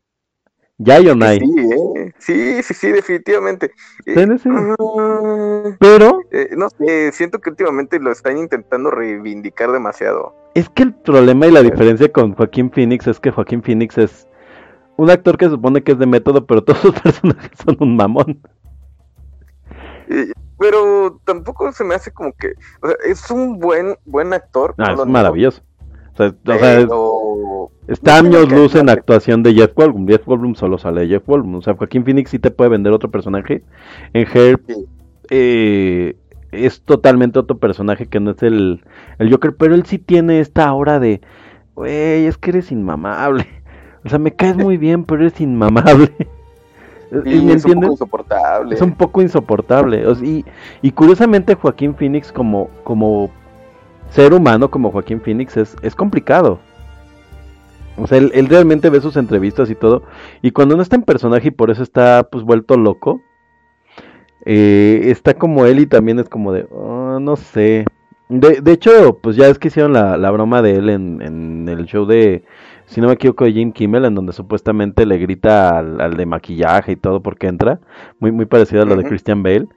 Ya 0.77 0.99
o 0.99 1.15
no 1.15 1.25
hay. 1.25 1.39
Sí, 1.39 1.55
eh. 1.57 2.13
sí, 2.17 2.63
sí, 2.63 2.73
sí, 2.73 2.91
definitivamente. 2.91 3.71
Eh, 4.05 4.27
ah, 4.45 5.75
Pero 5.79 6.19
eh, 6.31 6.49
no 6.57 6.67
sé, 6.69 7.11
siento 7.13 7.39
que 7.39 7.49
últimamente 7.49 7.97
lo 7.99 8.11
están 8.11 8.37
intentando 8.37 8.91
reivindicar 8.91 9.71
demasiado. 9.71 10.35
es 10.53 10.69
que 10.69 10.83
el 10.83 10.93
problema 10.93 11.47
y 11.47 11.51
la 11.51 11.63
diferencia 11.63 12.11
con 12.11 12.33
Joaquín 12.33 12.71
Phoenix 12.71 13.07
es 13.07 13.19
que 13.19 13.31
Joaquín 13.31 13.63
Phoenix 13.63 13.97
es 13.97 14.27
un 14.97 15.09
actor 15.09 15.37
que 15.37 15.49
supone 15.49 15.83
que 15.83 15.91
es 15.93 15.99
de 15.99 16.05
método, 16.05 16.45
pero 16.45 16.63
todos 16.63 16.79
sus 16.79 16.93
personajes 17.01 17.51
son 17.65 17.77
un 17.79 17.95
mamón. 17.95 18.39
Pero 20.57 21.19
tampoco 21.25 21.71
se 21.73 21.83
me 21.83 21.95
hace 21.95 22.11
como 22.11 22.31
que, 22.33 22.53
o 22.81 22.87
sea, 22.87 22.95
es 23.05 23.29
un 23.29 23.59
buen 23.59 23.95
buen 24.05 24.33
actor. 24.33 24.73
Ah, 24.77 24.93
no 24.95 25.03
es 25.03 25.09
maravilloso. 25.09 25.61
O 26.13 26.17
sea, 26.17 26.27
o 26.27 26.57
sea, 26.59 26.79
es- 26.79 26.85
pero 26.85 27.71
está 27.87 28.17
años 28.19 28.49
luz 28.49 28.73
en 28.75 28.85
la 28.85 28.93
actuación 28.93 29.43
de 29.43 29.53
Jeff 29.53 29.73
Goldblum. 29.75 30.07
Jeff 30.07 30.25
Goldblum 30.25 30.55
solo 30.55 30.77
sale 30.77 31.01
de 31.01 31.07
Jeff 31.09 31.25
Goldblum. 31.27 31.55
O 31.55 31.61
sea, 31.61 31.75
Joaquín 31.75 32.05
Phoenix 32.05 32.29
sí 32.29 32.39
te 32.39 32.51
puede 32.51 32.69
vender 32.69 32.93
otro 32.93 33.11
personaje. 33.11 33.63
En 34.13 34.25
Sí. 34.27 34.85
eh, 35.29 36.15
es 36.51 36.81
totalmente 36.83 37.37
otro 37.39 37.57
personaje 37.57 38.07
que 38.07 38.21
no 38.21 38.31
es 38.31 38.41
el, 38.43 38.85
el 39.19 39.29
Joker, 39.29 39.55
pero 39.57 39.75
él 39.75 39.85
sí 39.85 39.99
tiene 39.99 40.39
esta 40.39 40.65
aura 40.69 40.99
de, 40.99 41.19
güey, 41.75 42.27
es 42.27 42.37
que 42.37 42.51
eres 42.51 42.71
inmamable. 42.71 43.45
O 44.05 44.09
sea, 44.09 44.19
me 44.19 44.33
caes 44.33 44.55
muy 44.55 44.77
bien, 44.77 45.03
pero 45.03 45.21
eres 45.21 45.41
inmamable. 45.41 46.11
sí, 47.23 47.41
¿Me 47.41 47.53
es 47.53 47.65
un 47.65 47.73
poco 47.73 47.91
insoportable. 47.91 48.75
Es 48.75 48.81
un 48.81 48.91
poco 48.93 49.21
insoportable. 49.21 50.05
O 50.05 50.15
sea, 50.15 50.27
y, 50.27 50.45
y 50.81 50.91
curiosamente 50.91 51.55
Joaquín 51.55 51.95
Phoenix 51.95 52.31
como, 52.31 52.69
como 52.83 53.31
ser 54.09 54.33
humano, 54.33 54.69
como 54.69 54.91
Joaquín 54.91 55.21
Phoenix, 55.21 55.57
es, 55.57 55.75
es 55.81 55.95
complicado. 55.95 56.59
O 57.97 58.05
sea, 58.05 58.19
él, 58.19 58.31
él 58.35 58.47
realmente 58.47 58.89
ve 58.89 59.01
sus 59.01 59.17
entrevistas 59.17 59.69
y 59.71 59.75
todo. 59.75 60.03
Y 60.43 60.51
cuando 60.51 60.75
no 60.75 60.83
está 60.83 60.95
en 60.95 61.03
personaje 61.03 61.47
y 61.47 61.51
por 61.51 61.71
eso 61.71 61.81
está 61.81 62.27
pues 62.31 62.43
vuelto 62.43 62.77
loco, 62.77 63.21
eh, 64.45 65.01
está 65.05 65.33
como 65.33 65.65
él 65.65 65.79
y 65.79 65.87
también 65.87 66.19
es 66.19 66.29
como 66.29 66.51
de, 66.53 66.67
"Oh, 66.69 67.19
no 67.19 67.35
sé. 67.35 67.85
De, 68.29 68.61
de 68.61 68.71
hecho, 68.71 69.17
pues 69.21 69.35
ya 69.35 69.47
es 69.47 69.57
que 69.57 69.69
hicieron 69.69 69.93
la, 69.93 70.17
la 70.17 70.29
broma 70.31 70.61
de 70.61 70.75
él 70.75 70.89
en, 70.89 71.21
en 71.21 71.69
el 71.69 71.85
show 71.85 72.05
de, 72.05 72.43
si 72.85 73.01
no 73.01 73.07
me 73.07 73.13
equivoco, 73.13 73.45
de 73.45 73.53
Jim 73.53 73.71
Kimmel, 73.71 74.05
en 74.05 74.15
donde 74.15 74.33
supuestamente 74.33 75.05
le 75.05 75.17
grita 75.17 75.77
al, 75.77 75.99
al 76.01 76.17
de 76.17 76.25
maquillaje 76.25 76.93
y 76.93 76.95
todo 76.95 77.21
porque 77.21 77.47
entra. 77.47 77.79
Muy, 78.19 78.31
muy 78.31 78.45
parecido 78.45 78.83
a 78.83 78.85
lo 78.85 78.95
de. 78.95 79.03
Christian 79.03 79.43
Bale. 79.43 79.67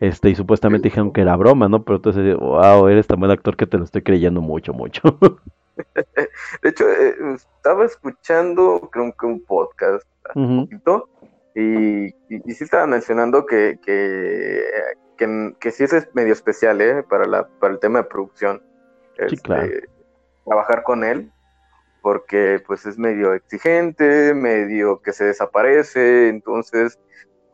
Este, 0.00 0.28
y 0.30 0.34
supuestamente 0.34 0.88
dijeron 0.88 1.12
que 1.12 1.22
era 1.22 1.36
broma, 1.36 1.68
¿no? 1.68 1.82
Pero 1.82 1.96
entonces, 1.96 2.36
wow, 2.36 2.88
eres 2.88 3.06
tan 3.06 3.18
buen 3.18 3.30
actor 3.30 3.56
que 3.56 3.66
te 3.66 3.78
lo 3.78 3.84
estoy 3.84 4.02
creyendo 4.02 4.40
mucho, 4.40 4.72
mucho. 4.74 5.00
De 6.62 6.70
hecho, 6.70 6.84
eh, 6.88 7.14
estaba 7.34 7.84
escuchando, 7.84 8.88
creo 8.92 9.14
que 9.18 9.26
un 9.26 9.44
podcast 9.44 10.06
hace 10.24 10.40
poquito, 10.40 11.08
Y, 11.54 12.06
y, 12.06 12.12
y 12.28 12.52
sí 12.52 12.64
estaban 12.64 12.90
mencionando 12.90 13.46
que, 13.46 13.78
que, 13.84 14.62
que, 15.16 15.54
que 15.58 15.70
sí 15.70 15.84
es 15.84 16.08
medio 16.14 16.32
especial, 16.32 16.80
¿eh? 16.80 17.02
Para, 17.02 17.26
la, 17.26 17.46
para 17.46 17.74
el 17.74 17.80
tema 17.80 18.00
de 18.00 18.04
producción. 18.04 18.62
Sí, 19.28 19.36
claro. 19.38 19.68
Trabajar 20.44 20.82
con 20.82 21.04
él, 21.04 21.30
porque 22.06 22.62
pues 22.64 22.86
es 22.86 22.98
medio 22.98 23.34
exigente, 23.34 24.32
medio 24.32 25.02
que 25.02 25.12
se 25.12 25.24
desaparece, 25.24 26.28
entonces, 26.28 27.00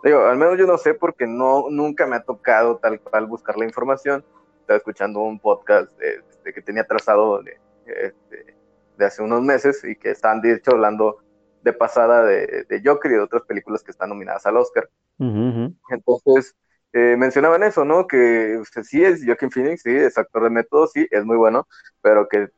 digo, 0.05 0.26
al 0.26 0.36
menos 0.36 0.59
yo 0.59 0.66
no 0.66 0.76
sé 0.76 0.92
porque 0.92 1.26
no, 1.26 1.70
nunca 1.70 2.07
me 2.07 2.16
ha 2.16 2.22
tocado 2.22 2.76
tal 2.76 3.00
cual 3.00 3.24
buscar 3.24 3.57
la 3.57 3.64
información. 3.64 4.22
Estaba 4.61 4.76
escuchando 4.76 5.20
un 5.20 5.40
podcast 5.40 5.90
de, 5.98 6.22
de 6.44 6.53
que 6.53 6.61
tenía 6.61 6.84
trazado 6.84 7.42
de, 7.42 7.59
este, 7.86 8.55
de 8.98 9.05
hace 9.07 9.22
unos 9.22 9.40
meses 9.40 9.82
y 9.84 9.96
que 9.96 10.11
estaban 10.11 10.42
de 10.42 10.53
hecho 10.53 10.72
hablando 10.72 11.16
de 11.62 11.72
pasada 11.72 12.22
de, 12.22 12.66
de 12.68 12.82
Joker 12.84 13.11
y 13.11 13.14
de 13.14 13.20
otras 13.22 13.44
películas 13.44 13.82
que 13.82 13.92
están 13.92 14.11
nominadas 14.11 14.44
al 14.44 14.59
Oscar. 14.59 14.86
Ujú, 15.18 15.48
ujú. 15.48 15.74
Entonces, 15.88 16.55
eh, 16.92 17.16
mencionaban 17.16 17.62
eso, 17.62 17.86
¿no? 17.86 18.07
Que 18.07 18.61
sí 18.82 19.03
es 19.03 19.24
Joaquin 19.24 19.50
Phoenix, 19.50 19.80
sí, 19.80 19.96
es 19.96 20.18
actor 20.18 20.42
de 20.42 20.50
método, 20.50 20.88
sí, 20.88 21.09
es 21.11 21.24
muy 21.24 21.38
bueno, 21.38 21.66
pero 22.03 22.28
que 22.28 22.50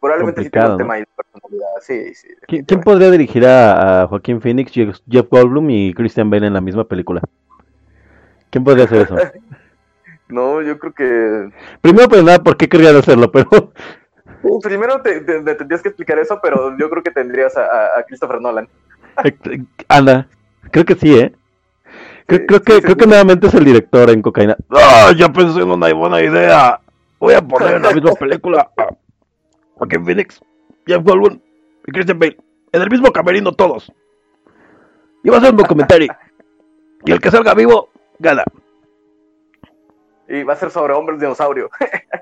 probablemente 0.00 0.42
sí 0.42 0.50
Complicado, 0.50 0.72
un 0.72 0.72
¿no? 0.72 0.78
tema 0.78 0.94
ahí 0.94 1.00
de 1.00 1.08
personalidad, 1.16 1.68
sí, 1.82 2.14
sí. 2.14 2.28
¿Qui- 2.48 2.64
¿Quién 2.66 2.80
podría 2.80 3.10
dirigir 3.10 3.46
a, 3.46 4.02
a 4.02 4.06
Joaquín 4.08 4.40
Phoenix, 4.40 4.72
Jeff 4.72 5.28
Goldblum 5.30 5.70
y 5.70 5.94
Christian 5.94 6.30
Bale 6.30 6.46
en 6.46 6.54
la 6.54 6.60
misma 6.60 6.84
película? 6.84 7.20
¿Quién 8.50 8.64
podría 8.64 8.84
hacer 8.86 9.02
eso? 9.02 9.16
No, 10.28 10.62
yo 10.62 10.78
creo 10.78 10.92
que... 10.92 11.50
Primero, 11.80 12.08
pues 12.08 12.22
nada, 12.22 12.38
¿por 12.40 12.56
qué 12.56 12.68
querrían 12.68 12.94
hacerlo? 12.94 13.32
Pero 13.32 13.48
uh, 14.44 14.60
Primero 14.60 15.02
te, 15.02 15.22
te- 15.22 15.40
te 15.42 15.54
tendrías 15.56 15.82
que 15.82 15.88
explicar 15.88 16.20
eso, 16.20 16.38
pero 16.40 16.78
yo 16.78 16.88
creo 16.88 17.02
que 17.02 17.10
tendrías 17.10 17.56
a, 17.56 17.62
a- 17.64 17.98
a 17.98 18.02
Christopher 18.04 18.40
Nolan. 18.40 18.68
anda, 19.88 20.28
creo 20.70 20.84
que 20.84 20.94
sí, 20.94 21.18
¿eh? 21.18 21.32
Creo, 22.26 22.38
Sí, 22.40 22.46
creo 22.46 22.62
que, 22.62 22.72
sí, 22.74 22.80
creo 22.82 22.94
sí. 22.94 23.00
que 23.00 23.06
nuevamente 23.08 23.48
es 23.48 23.54
el 23.54 23.64
director 23.64 24.08
en 24.08 24.22
cocaína. 24.22 24.56
¡Ah! 24.70 25.10
Ya 25.16 25.28
pensé 25.32 25.60
en 25.62 25.68
una 25.70 25.92
buena 25.92 26.22
idea. 26.22 26.80
Voy 27.18 27.34
a 27.34 27.42
poner 27.42 27.74
en 27.78 27.82
la 27.82 27.92
misma 27.92 28.12
película 28.12 28.70
a 28.76 28.86
Joaquin 29.80 30.04
Phoenix, 30.04 30.40
Jeff 30.86 31.02
Goldblum 31.02 31.40
y 31.86 31.92
Christian 31.92 32.18
Bale. 32.18 32.36
En 32.72 32.82
el 32.82 32.90
mismo 32.90 33.10
camerino 33.12 33.52
todos. 33.52 33.90
Y 35.24 35.30
va 35.30 35.38
a 35.38 35.40
ser 35.40 35.50
un 35.50 35.56
documental. 35.56 36.16
Y 37.02 37.12
el 37.12 37.18
que 37.18 37.30
salga 37.30 37.54
vivo, 37.54 37.88
gana. 38.18 38.44
Y 40.28 40.42
va 40.42 40.52
a 40.52 40.56
ser 40.56 40.70
sobre 40.70 40.92
hombres 40.92 41.18
dinosaurio. 41.18 41.70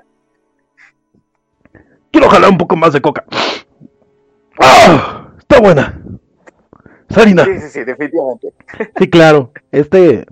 Quiero 2.13 2.29
jalar 2.29 2.49
un 2.49 2.57
poco 2.57 2.77
más 2.77 2.93
de 2.93 3.01
coca. 3.01 3.25
¡Ah! 4.57 5.33
Está 5.37 5.59
buena. 5.59 6.01
Sarina. 7.09 7.43
Sí, 7.43 7.59
sí, 7.59 7.67
sí, 7.67 7.83
definitivamente. 7.83 8.53
Sí, 8.97 9.09
claro. 9.09 9.51
Este. 9.69 10.25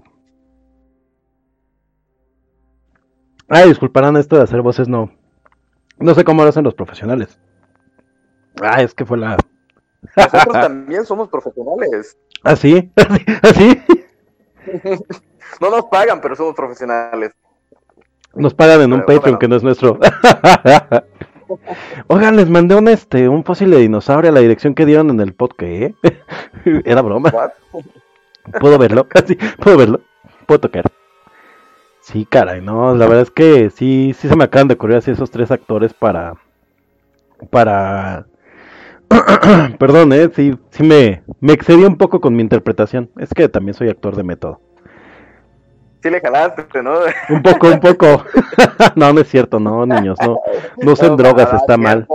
Ay, 3.49 3.67
disculparán 3.67 4.15
esto 4.15 4.37
de 4.37 4.43
hacer 4.43 4.61
voces, 4.61 4.87
no. 4.87 5.11
No 5.99 6.13
sé 6.13 6.23
cómo 6.23 6.43
lo 6.43 6.49
hacen 6.49 6.63
los 6.63 6.73
profesionales. 6.73 7.39
Ah, 8.61 8.81
es 8.81 8.93
que 8.93 9.05
fue 9.05 9.17
la. 9.17 9.37
Nosotros 10.15 10.53
también 10.53 11.05
somos 11.05 11.29
profesionales. 11.29 12.17
¿Ah, 12.43 12.55
sí? 12.55 12.91
¿Así? 13.41 13.81
No 15.61 15.69
nos 15.69 15.85
pagan, 15.85 16.19
pero 16.19 16.35
somos 16.35 16.53
profesionales. 16.53 17.31
Nos 18.35 18.53
pagan 18.53 18.81
en 18.81 18.93
un 18.93 19.05
Pero, 19.05 19.21
Patreon 19.21 19.21
bueno. 19.21 19.39
que 19.39 19.47
no 19.47 19.55
es 19.55 19.63
nuestro. 19.63 19.97
Oigan, 22.07 22.35
les 22.35 22.49
mandé 22.49 22.75
un 22.75 22.89
este 22.89 23.29
un 23.29 23.43
fósil 23.45 23.71
de 23.71 23.77
dinosaurio 23.77 24.29
a 24.29 24.33
la 24.33 24.41
dirección 24.41 24.75
que 24.75 24.85
dieron 24.85 25.09
en 25.09 25.21
el 25.21 25.33
podcast. 25.33 25.63
¿eh? 25.71 25.95
Era 26.85 27.01
broma. 27.01 27.31
What? 27.33 27.51
¿Puedo 28.59 28.77
verlo? 28.77 29.07
Sí, 29.25 29.35
puedo 29.57 29.77
verlo. 29.77 30.01
Puedo 30.45 30.59
tocar. 30.59 30.83
Sí, 32.07 32.25
caray, 32.25 32.61
no, 32.61 32.95
la 32.95 33.05
verdad 33.05 33.23
es 33.23 33.31
que 33.31 33.69
sí, 33.69 34.13
sí 34.17 34.29
se 34.29 34.35
me 34.37 34.45
acaban 34.45 34.69
de 34.69 34.75
ocurrir 34.75 34.95
así 34.95 35.11
esos 35.11 35.29
tres 35.29 35.51
actores 35.51 35.93
para, 35.93 36.35
para, 37.49 38.27
perdón, 39.77 40.13
eh, 40.13 40.29
sí, 40.33 40.57
sí 40.69 40.83
me, 40.83 41.21
me 41.41 41.51
excedí 41.51 41.83
un 41.83 41.97
poco 41.97 42.21
con 42.21 42.33
mi 42.33 42.41
interpretación. 42.41 43.09
Es 43.17 43.33
que 43.33 43.49
también 43.49 43.73
soy 43.73 43.89
actor 43.89 44.15
de 44.15 44.23
método. 44.23 44.61
Sí 46.01 46.09
le 46.09 46.21
jalaste, 46.21 46.81
¿no? 46.81 46.93
Un 47.29 47.43
poco, 47.43 47.67
un 47.67 47.79
poco. 47.81 48.23
no, 48.95 49.11
no 49.11 49.19
es 49.19 49.27
cierto, 49.27 49.59
no, 49.59 49.85
niños, 49.85 50.17
no, 50.25 50.39
no 50.81 50.91
usen 50.93 51.09
No, 51.09 51.17
drogas, 51.17 51.47
nada, 51.47 51.57
está 51.57 51.75
mal. 51.75 52.07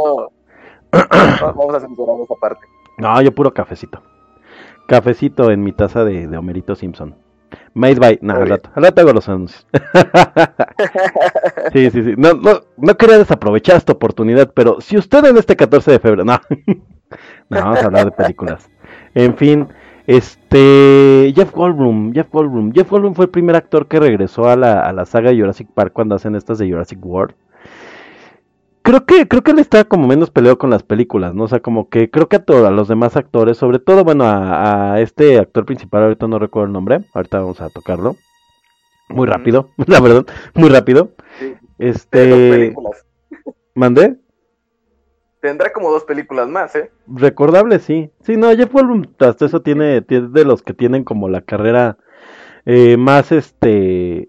Vamos 0.92 1.74
a 1.74 1.80
censurar 1.80 2.16
esa 2.18 2.34
parte. 2.36 2.64
No, 2.96 3.20
yo 3.20 3.30
puro 3.34 3.52
cafecito. 3.52 4.00
Cafecito 4.88 5.50
en 5.50 5.62
mi 5.62 5.72
taza 5.72 6.02
de, 6.02 6.28
de 6.28 6.38
Homerito 6.38 6.74
Simpson. 6.74 7.14
Made 7.74 8.00
by. 8.00 8.18
No, 8.22 8.34
al 8.34 8.48
rato, 8.48 8.70
al 8.74 8.84
rato 8.84 9.00
hago 9.00 9.12
los 9.12 9.28
anuncios. 9.28 9.66
sí, 11.72 11.90
sí, 11.90 12.02
sí. 12.02 12.14
No, 12.16 12.34
no, 12.34 12.60
no 12.76 12.96
quería 12.96 13.18
desaprovechar 13.18 13.76
esta 13.76 13.92
oportunidad, 13.92 14.52
pero 14.54 14.80
si 14.80 14.96
usted 14.96 15.24
en 15.24 15.36
este 15.36 15.56
14 15.56 15.92
de 15.92 15.98
febrero. 15.98 16.24
No, 16.24 16.40
no 17.48 17.60
vamos 17.60 17.82
a 17.82 17.86
hablar 17.86 18.06
de 18.06 18.12
películas. 18.12 18.70
En 19.14 19.36
fin, 19.36 19.68
este. 20.06 21.32
Jeff 21.34 21.52
Goldblum. 21.52 22.12
Jeff 22.12 22.30
Goldblum. 22.30 22.72
Jeff 22.72 22.90
Goldblum 22.90 23.14
fue 23.14 23.26
el 23.26 23.30
primer 23.30 23.56
actor 23.56 23.86
que 23.86 24.00
regresó 24.00 24.48
a 24.48 24.56
la, 24.56 24.86
a 24.86 24.92
la 24.92 25.06
saga 25.06 25.30
de 25.30 25.38
Jurassic 25.38 25.68
Park 25.72 25.92
cuando 25.92 26.14
hacen 26.14 26.34
estas 26.34 26.58
de 26.58 26.70
Jurassic 26.70 27.04
World. 27.04 27.34
Creo 28.82 29.06
que, 29.06 29.28
creo 29.28 29.42
que 29.42 29.52
él 29.52 29.58
está 29.60 29.84
como 29.84 30.08
menos 30.08 30.30
peleado 30.30 30.58
con 30.58 30.70
las 30.70 30.82
películas, 30.82 31.34
¿no? 31.34 31.44
O 31.44 31.48
sea, 31.48 31.60
como 31.60 31.88
que 31.88 32.10
creo 32.10 32.28
que 32.28 32.36
a 32.36 32.44
todos, 32.44 32.66
a 32.66 32.70
los 32.70 32.88
demás 32.88 33.16
actores, 33.16 33.56
sobre 33.56 33.78
todo, 33.78 34.04
bueno, 34.04 34.24
a, 34.24 34.94
a 34.94 35.00
este 35.00 35.38
actor 35.38 35.64
principal, 35.64 36.02
ahorita 36.02 36.26
no 36.26 36.38
recuerdo 36.38 36.66
el 36.66 36.72
nombre, 36.72 37.00
ahorita 37.14 37.38
vamos 37.38 37.60
a 37.60 37.70
tocarlo. 37.70 38.16
Muy 39.08 39.26
rápido, 39.26 39.68
la 39.86 40.00
verdad, 40.00 40.26
muy 40.54 40.68
rápido. 40.68 41.10
Sí. 41.38 41.54
Este, 41.78 42.50
películas. 42.50 43.04
¿mandé? 43.74 44.16
Tendrá 45.40 45.72
como 45.72 45.90
dos 45.90 46.04
películas 46.04 46.48
más, 46.48 46.74
¿eh? 46.76 46.90
Recordable, 47.08 47.80
sí. 47.80 48.10
Sí, 48.20 48.36
no, 48.36 48.50
Jeff 48.54 48.72
Goldblum 48.72 49.06
hasta 49.18 49.46
eso 49.46 49.60
tiene, 49.60 50.00
tiene 50.02 50.28
de 50.28 50.44
los 50.44 50.62
que 50.62 50.72
tienen 50.72 51.02
como 51.02 51.28
la 51.28 51.40
carrera 51.40 51.98
eh, 52.64 52.96
más, 52.96 53.32
este, 53.32 54.28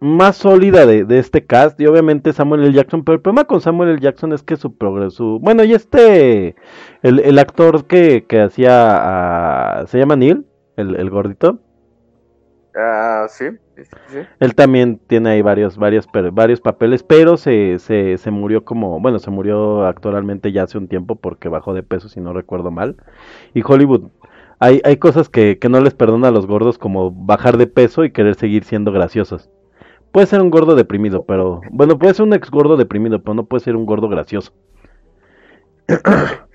más 0.00 0.36
sólida 0.36 0.86
de, 0.86 1.04
de 1.04 1.18
este 1.18 1.44
cast. 1.46 1.80
Y 1.80 1.86
obviamente 1.86 2.32
Samuel 2.32 2.64
L. 2.64 2.72
Jackson, 2.72 3.04
pero 3.04 3.16
el 3.16 3.22
problema 3.22 3.44
con 3.46 3.60
Samuel 3.60 3.90
L. 3.90 4.00
Jackson 4.00 4.32
es 4.32 4.42
que 4.42 4.56
su 4.56 4.76
progreso, 4.76 5.38
bueno, 5.40 5.64
y 5.64 5.74
este, 5.74 6.56
el, 7.02 7.20
el 7.20 7.38
actor 7.38 7.86
que, 7.86 8.26
que 8.26 8.40
hacía, 8.42 9.80
a- 9.82 9.86
se 9.86 9.98
llama 9.98 10.16
Neil, 10.16 10.46
el, 10.76 10.96
el 10.96 11.10
gordito. 11.10 11.60
Ah, 12.74 13.26
sí, 13.28 13.44
sí, 13.76 13.84
sí, 13.84 13.98
sí. 14.06 14.18
Él 14.40 14.54
también 14.54 15.00
tiene 15.06 15.30
ahí 15.30 15.42
varios, 15.42 15.76
varios, 15.76 16.06
varios 16.32 16.60
papeles, 16.60 17.02
pero 17.02 17.36
se, 17.36 17.78
se, 17.80 18.18
se 18.18 18.30
murió 18.30 18.64
como, 18.64 19.00
bueno, 19.00 19.18
se 19.18 19.30
murió 19.30 19.84
actualmente 19.86 20.52
ya 20.52 20.62
hace 20.64 20.78
un 20.78 20.88
tiempo 20.88 21.16
porque 21.16 21.48
bajó 21.48 21.74
de 21.74 21.82
peso, 21.82 22.08
si 22.08 22.20
no 22.20 22.32
recuerdo 22.32 22.70
mal. 22.70 22.96
Y 23.54 23.62
Hollywood, 23.64 24.10
hay, 24.60 24.80
hay 24.84 24.96
cosas 24.98 25.28
que, 25.28 25.58
que 25.58 25.68
no 25.68 25.80
les 25.80 25.94
perdona 25.94 26.28
a 26.28 26.32
los 26.32 26.46
gordos 26.46 26.78
como 26.78 27.10
bajar 27.12 27.56
de 27.56 27.66
peso 27.66 28.04
y 28.04 28.12
querer 28.12 28.34
seguir 28.36 28.64
siendo 28.64 28.92
graciosos. 28.92 29.50
Puede 30.12 30.26
ser 30.26 30.40
un 30.40 30.50
gordo 30.50 30.74
deprimido, 30.74 31.24
pero, 31.24 31.60
bueno, 31.70 31.98
puede 31.98 32.14
ser 32.14 32.24
un 32.26 32.32
ex 32.32 32.50
gordo 32.50 32.76
deprimido, 32.76 33.22
pero 33.22 33.34
no 33.34 33.44
puede 33.44 33.62
ser 33.64 33.76
un 33.76 33.86
gordo 33.86 34.08
gracioso. 34.08 34.52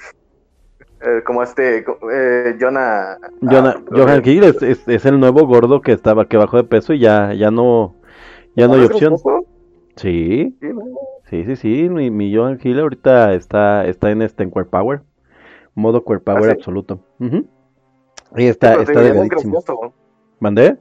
Eh, 1.06 1.22
como 1.26 1.44
este, 1.44 1.80
eh, 1.80 2.58
Jonah. 2.58 3.18
Jonah- 3.42 3.76
ah, 3.76 3.84
Johan 3.92 4.22
eh, 4.24 4.32
Hill 4.32 4.44
es, 4.46 4.62
es, 4.62 4.88
es 4.88 5.06
el 5.06 5.20
nuevo 5.20 5.46
gordo 5.46 5.82
que 5.82 5.92
estaba, 5.92 6.30
que 6.30 6.38
bajó 6.38 6.56
de 6.56 6.64
peso 6.64 6.94
y 6.94 7.00
ya, 7.00 7.34
ya 7.34 7.52
no, 7.52 7.96
ya 8.56 8.70
no 8.70 8.76
hay 8.76 8.84
¿es 8.86 8.92
opción. 8.92 9.18
Sí. 9.98 10.56
Sí. 10.62 10.70
Sí, 11.30 11.44
sí, 11.44 11.56
sí, 11.58 11.90
mi, 11.90 12.10
mi 12.10 12.34
Johan 12.34 12.58
Hill 12.64 12.80
ahorita 12.80 13.34
está, 13.34 13.86
está 13.86 14.12
en 14.12 14.22
este 14.22 14.44
en 14.44 14.52
Queer 14.52 14.68
Power, 14.68 15.02
modo 15.76 16.06
Queer 16.06 16.22
Power 16.22 16.44
¿Ah, 16.44 16.54
sí? 16.54 16.58
absoluto. 16.60 17.00
Ujú. 17.20 17.48
Y 18.38 18.46
está, 18.46 18.78
te 18.78 18.84
está 18.84 19.02
delgadísimo. 19.02 19.62
¿Mandé? 20.40 20.78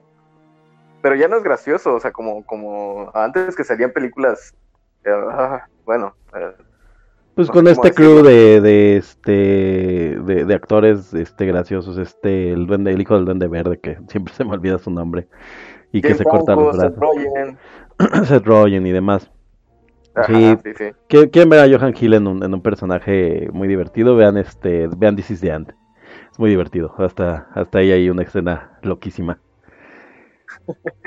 Pero 1.03 1.17
ya 1.17 1.29
no 1.29 1.37
es 1.39 1.45
gracioso, 1.45 1.95
o 1.95 2.01
sea, 2.01 2.13
como, 2.13 2.45
como 2.47 3.11
antes 3.15 3.57
que 3.57 3.65
salían 3.65 3.93
películas. 3.93 4.55
eh, 5.05 5.11
ah, 5.33 5.67
bueno, 5.87 6.17
eh, 6.35 6.53
Pues 7.35 7.49
No 7.49 7.55
con 7.55 7.67
este 7.69 7.95
crew 7.95 8.23
de, 8.23 8.61
de 8.61 8.97
este 8.99 9.33
de, 9.33 10.45
de 10.47 10.55
actores 10.55 11.15
este 11.15 11.47
graciosos, 11.47 11.99
este 11.99 12.53
el 12.53 12.67
duende, 12.67 12.93
el 12.93 13.01
hijo 13.01 13.15
del 13.17 13.25
duende 13.27 13.49
verde 13.49 13.81
que 13.81 13.99
siempre 14.09 14.35
se 14.35 14.45
me 14.45 14.53
olvida 14.55 14.79
su 14.79 14.91
nombre 14.91 15.29
y 15.93 16.03
que 16.05 16.15
se 16.15 16.27
corta 16.27 16.57
los 16.57 16.71
brazos. 16.71 17.09
Seth 18.29 18.47
Rogen 18.47 18.87
y 18.87 18.93
demás. 18.93 19.31
Ajá, 20.15 20.57
Sí. 20.57 20.57
sí, 20.65 20.75
sí. 20.75 20.93
¿Quieren, 21.09 21.31
quieren 21.31 21.51
ver 21.51 21.61
a 21.61 21.79
Johan 21.79 21.95
Hill 21.99 22.15
en 22.15 22.29
un, 22.29 22.43
en 22.45 22.55
un 22.55 22.63
personaje 22.63 23.49
muy 23.53 23.69
divertido? 23.69 24.17
Vean 24.17 24.39
este, 24.39 24.89
vean 24.89 25.17
This 25.17 25.31
is 25.33 25.41
the 25.41 25.51
End. 25.51 25.75
Es 26.33 26.39
muy 26.39 26.51
divertido. 26.51 26.95
Hasta, 26.99 27.49
hasta 27.55 27.79
ahí 27.81 27.93
hay 27.93 28.11
una 28.11 28.23
escena 28.23 28.79
loquísima. 28.83 29.42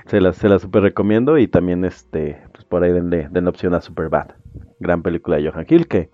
Se 0.08 0.22
la, 0.22 0.34
se 0.34 0.60
super 0.60 0.84
recomiendo. 0.84 1.38
Y 1.38 1.48
también 1.48 1.86
este, 1.86 2.42
pues 2.54 2.66
por 2.66 2.84
ahí 2.84 2.92
denle, 2.92 3.28
denle 3.32 3.50
opción 3.50 3.74
a 3.74 3.82
Superbad. 3.82 4.28
Gran 4.80 5.02
película 5.02 5.38
de 5.38 5.50
Johan 5.50 5.66
Hill 5.68 5.88
que, 5.88 6.10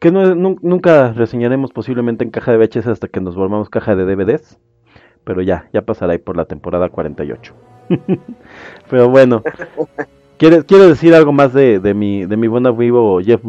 que 0.00 0.12
no, 0.12 0.22
nun- 0.34 0.58
nunca 0.62 1.12
reseñaremos 1.12 1.72
posiblemente 1.72 2.24
en 2.24 2.30
caja 2.30 2.52
de 2.52 2.58
VHS 2.58 2.88
hasta 2.88 3.08
que 3.08 3.20
nos 3.20 3.36
volvamos 3.36 3.70
caja 3.70 3.96
de 3.96 4.04
DVDs. 4.06 4.58
pero 5.24 5.42
ya, 5.42 5.68
ya 5.72 5.82
pasará 5.82 6.12
ahí 6.14 6.18
por 6.18 6.36
la 6.36 6.46
temporada 6.46 6.90
48. 6.90 7.54
pero 8.90 9.08
bueno, 9.10 9.42
¿quieres, 10.38 10.64
¿quieres 10.64 10.88
decir 10.88 11.14
algo 11.14 11.32
más 11.32 11.52
de, 11.52 11.80
de 11.80 11.94
mi, 11.94 12.26
de 12.26 12.36
mi 12.36 12.48
buen 12.48 12.66
amigo 12.66 13.20
Jeff? 13.22 13.42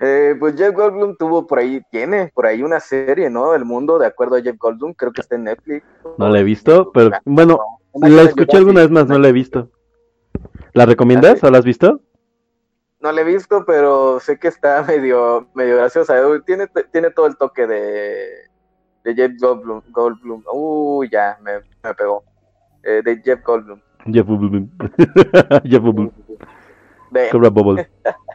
Eh, 0.00 0.36
pues 0.38 0.54
Jeff 0.56 0.74
Goldblum 0.74 1.16
tuvo 1.16 1.46
por 1.46 1.58
ahí, 1.58 1.82
tiene 1.90 2.30
por 2.32 2.46
ahí 2.46 2.62
una 2.62 2.78
serie, 2.78 3.30
¿no? 3.30 3.54
El 3.54 3.64
mundo, 3.64 3.98
de 3.98 4.06
acuerdo 4.06 4.36
a 4.36 4.40
Jeff 4.42 4.56
Goldblum, 4.56 4.94
creo 4.94 5.12
que 5.12 5.22
está 5.22 5.34
en 5.34 5.44
Netflix. 5.44 5.84
No 6.18 6.28
la 6.28 6.38
he 6.38 6.44
visto, 6.44 6.92
pero 6.92 7.10
bueno, 7.24 7.58
la 7.94 8.22
escuché 8.22 8.58
alguna 8.58 8.82
vez 8.82 8.90
más, 8.90 9.08
no 9.08 9.18
la 9.18 9.28
he 9.28 9.32
visto. 9.32 9.70
¿La 10.72 10.86
recomiendas 10.86 11.42
o 11.42 11.50
la 11.50 11.58
has 11.58 11.64
visto? 11.64 12.00
No 13.00 13.10
la 13.10 13.20
he 13.20 13.24
visto, 13.24 13.64
pero 13.64 14.20
sé 14.20 14.38
que 14.38 14.48
está 14.48 14.82
medio, 14.86 15.48
medio 15.54 15.76
graciosa. 15.76 16.14
Tiene, 16.46 16.66
tiene 16.92 17.10
todo 17.10 17.26
el 17.26 17.36
toque 17.36 17.66
de, 17.66 18.28
de 19.02 19.14
Jeff 19.14 19.32
Goldblum. 19.40 19.82
Goldblum. 19.90 20.44
Uy, 20.52 21.08
ya, 21.10 21.38
me, 21.42 21.60
me 21.82 21.94
pegó. 21.94 22.22
Eh, 22.84 23.02
de 23.04 23.20
Jeff 23.24 23.42
Goldblum. 23.42 23.80
Jeff 24.06 24.26
Goldblum. 24.26 24.70
Jeff 25.64 25.82
Goldblum. 25.82 26.10
Cobra 27.32 27.50
Bubble. 27.50 27.88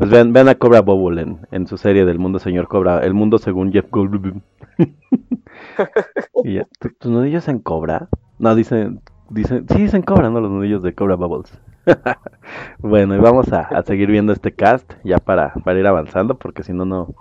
Pues 0.00 0.10
vean, 0.10 0.32
vean 0.32 0.48
a 0.48 0.56
Cobra 0.56 0.80
Bubble 0.80 1.22
en, 1.22 1.46
en 1.52 1.66
su 1.68 1.76
serie 1.76 2.04
del 2.04 2.18
mundo 2.18 2.40
señor 2.40 2.66
Cobra, 2.68 3.04
el 3.04 3.14
mundo 3.14 3.38
según 3.38 3.70
Jeff 3.72 3.86
Goldblum. 3.90 4.40
y 6.44 6.54
ya, 6.54 6.66
¿tu- 6.78 6.90
¿Tus 6.98 7.10
nudillos 7.10 7.48
en 7.48 7.58
Cobra? 7.58 8.08
No, 8.38 8.54
dicen, 8.54 9.00
dicen, 9.28 9.66
sí 9.68 9.82
dicen 9.82 10.02
Cobra, 10.02 10.30
no 10.30 10.40
los 10.40 10.50
nudillos 10.50 10.82
de 10.82 10.94
Cobra 10.94 11.16
Bubbles. 11.16 11.52
bueno, 12.78 13.14
y 13.14 13.18
vamos 13.18 13.52
a, 13.52 13.62
a 13.62 13.82
seguir 13.82 14.10
viendo 14.10 14.32
este 14.32 14.52
cast 14.54 14.92
ya 15.04 15.18
para, 15.18 15.54
para 15.64 15.78
ir 15.78 15.86
avanzando, 15.86 16.38
porque 16.38 16.62
si 16.62 16.72
no, 16.72 16.84
no 16.84 17.14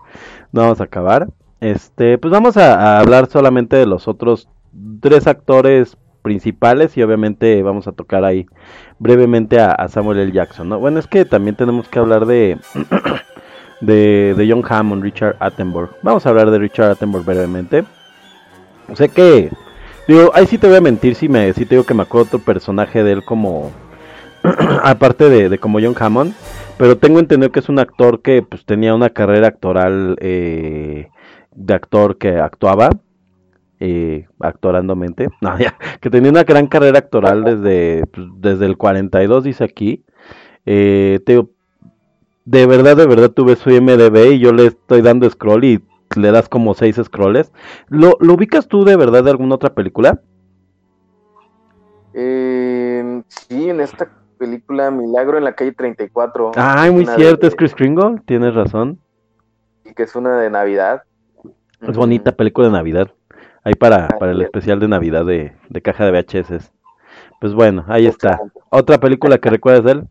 no 0.52 0.62
vamos 0.62 0.82
a 0.82 0.86
acabar. 0.86 1.30
Este, 1.62 2.18
pues 2.18 2.32
vamos 2.32 2.58
a 2.58 3.00
hablar 3.00 3.28
solamente 3.28 3.78
de 3.78 3.86
los 3.86 4.08
otros 4.08 4.50
tres 5.02 5.28
actores 5.28 5.98
principales 6.22 6.96
y 6.98 7.04
obviamente 7.04 7.62
vamos 7.64 7.88
a 7.88 7.92
tocar 7.92 8.24
ahí 8.24 8.46
brevemente 9.00 9.60
a, 9.60 9.88
Samuel 9.88 10.20
L. 10.20 10.32
Jackson, 10.32 10.70
¿no? 10.70 10.80
Bueno, 10.80 11.00
es 11.00 11.08
que 11.08 11.26
también 11.26 11.56
tenemos 11.56 11.88
que 11.88 12.00
hablar 12.00 12.26
de 12.26 12.58
de, 13.82 14.34
de 14.38 14.52
John 14.52 14.64
Hammond, 14.68 15.04
Richard 15.04 15.38
Attenborough. 15.40 15.92
Vamos 16.04 16.26
a 16.26 16.30
hablar 16.30 16.52
de 16.52 16.60
Richard 16.60 16.92
Attenborough 16.92 17.26
brevemente. 17.26 17.86
Sé 18.94 19.10
que 19.10 19.50
digo, 20.08 20.32
ahí 20.34 20.46
sí 20.48 20.58
te 20.58 20.68
voy 20.68 20.78
a 20.78 20.82
mentir 20.82 21.16
si 21.16 21.30
me 21.30 21.54
si 21.54 21.66
te 21.66 21.76
digo 21.76 21.86
que 21.86 21.94
me 21.94 22.04
acuerdo 22.04 22.28
otro 22.28 22.40
personaje 22.40 23.04
de 23.04 23.14
él 23.14 23.24
como 23.24 23.72
aparte 24.84 25.30
de, 25.30 25.50
de 25.50 25.58
como 25.58 25.80
John 25.80 25.96
Hammond, 25.98 26.34
pero 26.78 26.98
tengo 26.98 27.20
entendido 27.20 27.52
que 27.52 27.60
es 27.60 27.70
un 27.70 27.80
actor 27.80 28.22
que 28.22 28.42
pues 28.42 28.66
tenía 28.66 28.96
una 28.96 29.10
carrera 29.10 29.48
actoral 29.48 30.16
eh, 30.20 31.10
de 31.54 31.74
actor 31.74 32.18
que 32.18 32.40
actuaba 32.40 32.90
eh, 33.80 34.28
actorandomente, 34.40 35.28
no, 35.42 35.58
ya, 35.58 35.76
que 36.02 36.10
tenía 36.10 36.32
una 36.32 36.44
gran 36.44 36.68
carrera 36.68 37.00
actoral 37.00 37.44
desde, 37.44 38.06
pues, 38.08 38.28
desde 38.38 38.66
el 38.66 38.78
42, 38.78 39.44
dice 39.44 39.64
aquí. 39.64 40.04
Eh, 40.66 41.20
te 41.26 41.42
de 42.46 42.66
verdad, 42.66 42.98
de 42.98 43.06
verdad 43.06 43.30
tuve 43.30 43.56
su 43.56 43.70
IMDB 43.70 44.34
y 44.34 44.40
yo 44.40 44.52
le 44.52 44.66
estoy 44.68 45.02
dando 45.02 45.30
scroll 45.30 45.64
y 45.66 45.84
le 46.16 46.32
das 46.32 46.50
como 46.50 46.74
seis 46.74 47.00
scrolls. 47.04 47.52
¿Lo, 47.90 48.18
¿Lo 48.20 48.34
ubicas 48.34 48.68
tú 48.68 48.84
de 48.86 48.96
verdad 48.96 49.24
de 49.24 49.30
alguna 49.30 49.56
otra 49.56 49.74
película? 49.74 50.20
eh, 52.14 53.22
sí, 53.28 53.70
en 53.70 53.82
esta 53.82 54.10
película 54.38 54.90
Milagro 54.90 55.38
en 55.38 55.44
la 55.44 55.54
calle 55.54 55.74
34. 55.74 56.52
Ay, 56.56 56.92
muy 56.92 57.06
cierto, 57.06 57.42
de- 57.42 57.48
es 57.48 57.56
Chris 57.56 57.76
Kringle, 57.76 58.22
tienes 58.26 58.54
razón. 58.56 59.00
Que 59.96 60.04
es 60.04 60.16
una 60.16 60.40
de 60.40 60.50
Navidad. 60.50 61.04
Es 61.82 61.96
bonita 61.96 62.32
película 62.32 62.68
de 62.68 62.74
Navidad. 62.74 63.12
Ahí 63.64 63.74
para, 63.74 64.08
para 64.08 64.32
el 64.32 64.42
es. 64.42 64.46
especial 64.46 64.80
de 64.80 64.88
Navidad 64.88 65.26
de, 65.26 65.54
de 65.70 65.82
caja 65.82 66.06
de 66.06 66.12
VHS. 66.12 66.72
Pues 67.40 67.54
bueno, 67.54 67.86
ahí 67.88 68.06
está. 68.06 68.40
¿Otra 68.70 68.98
película 68.98 69.38
que 69.38 69.50
recuerdas 69.50 69.84
de 69.84 69.92
él? 69.92 70.08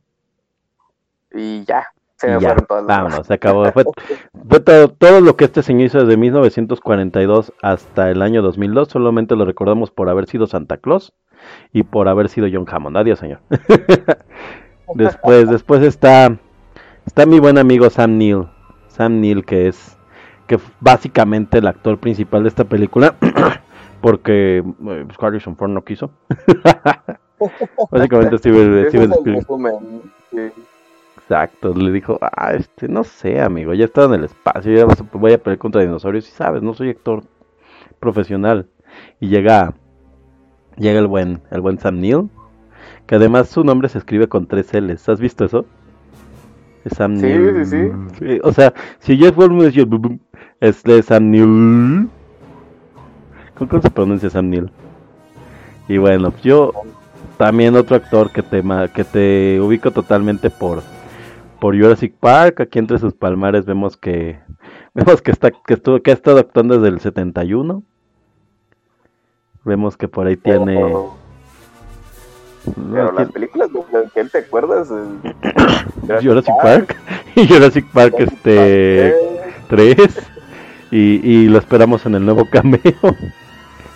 Y 1.34 1.64
ya, 1.64 1.84
se 2.16 2.26
me 2.26 2.40
ya, 2.40 2.48
fueron 2.48 2.66
todas 2.66 2.84
las 2.84 2.96
vámonos, 2.96 3.26
se 3.26 3.34
acabó. 3.34 3.70
Fue, 3.72 3.84
fue 4.48 4.60
todo, 4.60 4.88
todo 4.88 5.20
lo 5.20 5.36
que 5.36 5.44
este 5.44 5.62
señor 5.62 5.86
hizo 5.86 6.00
desde 6.00 6.16
1942 6.16 7.52
hasta 7.62 8.10
el 8.10 8.22
año 8.22 8.40
2002. 8.40 8.88
Solamente 8.88 9.36
lo 9.36 9.44
recordamos 9.44 9.90
por 9.90 10.08
haber 10.08 10.26
sido 10.26 10.46
Santa 10.46 10.78
Claus 10.78 11.12
y 11.72 11.82
por 11.82 12.08
haber 12.08 12.30
sido 12.30 12.48
John 12.50 12.66
Hammond. 12.66 12.96
Adiós, 12.96 13.18
señor. 13.18 13.40
después, 14.94 15.50
después 15.50 15.82
está, 15.82 16.38
está 17.04 17.26
mi 17.26 17.40
buen 17.40 17.58
amigo 17.58 17.90
Sam 17.90 18.16
Neill. 18.16 18.48
Sam 18.88 19.20
Neill, 19.20 19.44
que 19.44 19.68
es 19.68 19.97
que 20.48 20.58
básicamente 20.80 21.58
el 21.58 21.68
actor 21.68 21.98
principal 21.98 22.42
de 22.42 22.48
esta 22.48 22.64
película, 22.64 23.14
porque 24.00 24.58
eh, 24.58 25.04
pues, 25.06 25.16
Harrison 25.20 25.56
Ford 25.56 25.70
no 25.70 25.84
quiso. 25.84 26.10
básicamente 27.92 28.38
Steven, 28.38 28.88
Steven 28.88 29.12
Spielberg. 29.12 29.46
sí. 30.32 30.62
Exacto, 31.18 31.74
le 31.74 31.92
dijo, 31.92 32.18
ah, 32.22 32.54
este, 32.54 32.88
no 32.88 33.04
sé, 33.04 33.40
amigo, 33.40 33.74
ya 33.74 33.84
estaba 33.84 34.06
en 34.14 34.20
el 34.20 34.24
espacio, 34.24 34.72
ya 34.72 34.86
voy 35.12 35.32
a 35.34 35.38
pelear 35.42 35.58
contra 35.58 35.82
dinosaurios 35.82 36.26
y 36.26 36.30
sabes, 36.32 36.62
no 36.62 36.72
soy 36.72 36.88
actor 36.88 37.22
profesional. 38.00 38.66
Y 39.20 39.28
llega, 39.28 39.74
llega 40.78 40.98
el 41.00 41.06
buen, 41.06 41.42
el 41.50 41.60
buen 41.60 41.78
Sam 41.78 42.00
Neill, 42.00 42.30
que 43.06 43.16
además 43.16 43.48
su 43.50 43.62
nombre 43.62 43.90
se 43.90 43.98
escribe 43.98 44.28
con 44.28 44.46
tres 44.46 44.72
L's, 44.72 45.06
¿has 45.10 45.20
visto 45.20 45.44
eso? 45.44 45.66
Es 46.84 46.94
Sam 46.96 47.16
Sí, 47.18 47.26
Neill. 47.26 47.66
sí, 47.66 47.90
Sí, 48.18 48.40
O 48.42 48.52
sea, 48.52 48.72
si 48.98 49.18
Jeff 49.18 49.36
Goldblum 49.36 49.66
es 49.66 49.74
Jeff 49.74 49.88
Goldblum, 50.60 50.68
es 50.68 50.82
de 50.82 51.02
Sam 51.02 51.30
Neill. 51.30 52.08
¿Cómo, 53.56 53.82
se 53.82 53.90
pronuncia 53.90 54.30
Sam 54.30 54.50
Neill? 54.50 54.70
Y 55.88 55.98
bueno, 55.98 56.32
yo 56.42 56.72
también 57.36 57.76
otro 57.76 57.96
actor 57.96 58.30
que 58.30 58.42
te, 58.42 58.62
que 58.94 59.04
te 59.04 59.60
ubico 59.60 59.90
totalmente 59.90 60.50
por 60.50 60.82
por 61.60 61.76
Jurassic 61.76 62.14
Park, 62.14 62.60
aquí 62.60 62.78
entre 62.78 63.00
sus 63.00 63.14
palmares 63.14 63.64
vemos 63.66 63.96
que 63.96 64.38
vemos 64.94 65.20
que 65.22 65.32
está 65.32 65.50
que 65.50 65.74
estuvo 65.74 66.00
que 66.00 66.12
ha 66.12 66.14
estado 66.14 66.38
actuando 66.38 66.78
desde 66.78 66.88
el 66.88 67.00
71. 67.00 67.82
Vemos 69.64 69.96
que 69.96 70.08
por 70.08 70.26
ahí 70.26 70.36
tiene 70.36 70.76
Pero, 70.76 71.16
no, 72.76 72.92
pero 72.92 73.12
las 73.12 73.32
películas 73.32 73.70
de 73.72 73.80
que 74.14 74.24
te 74.24 74.38
acuerdas. 74.38 74.88
Jurassic 76.22 76.54
Park 76.62 76.96
y 77.34 77.46
Jurassic 77.52 77.86
Park 77.92 78.14
este 78.18 79.08
eh, 79.08 79.14
3 79.68 80.37
y, 80.90 81.20
y 81.26 81.48
lo 81.48 81.58
esperamos 81.58 82.06
en 82.06 82.14
el 82.14 82.24
nuevo 82.24 82.48
cameo. 82.50 82.80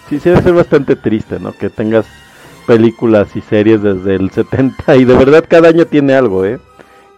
Sí, 0.08 0.20
sí 0.20 0.28
debe 0.28 0.42
ser 0.42 0.52
bastante 0.52 0.96
triste, 0.96 1.38
¿no? 1.38 1.52
Que 1.52 1.70
tengas 1.70 2.06
películas 2.66 3.34
y 3.34 3.40
series 3.40 3.82
desde 3.82 4.14
el 4.14 4.30
70 4.30 4.96
y 4.96 5.04
de 5.04 5.16
verdad 5.16 5.44
cada 5.48 5.68
año 5.68 5.86
tiene 5.86 6.14
algo, 6.14 6.44
¿eh? 6.44 6.60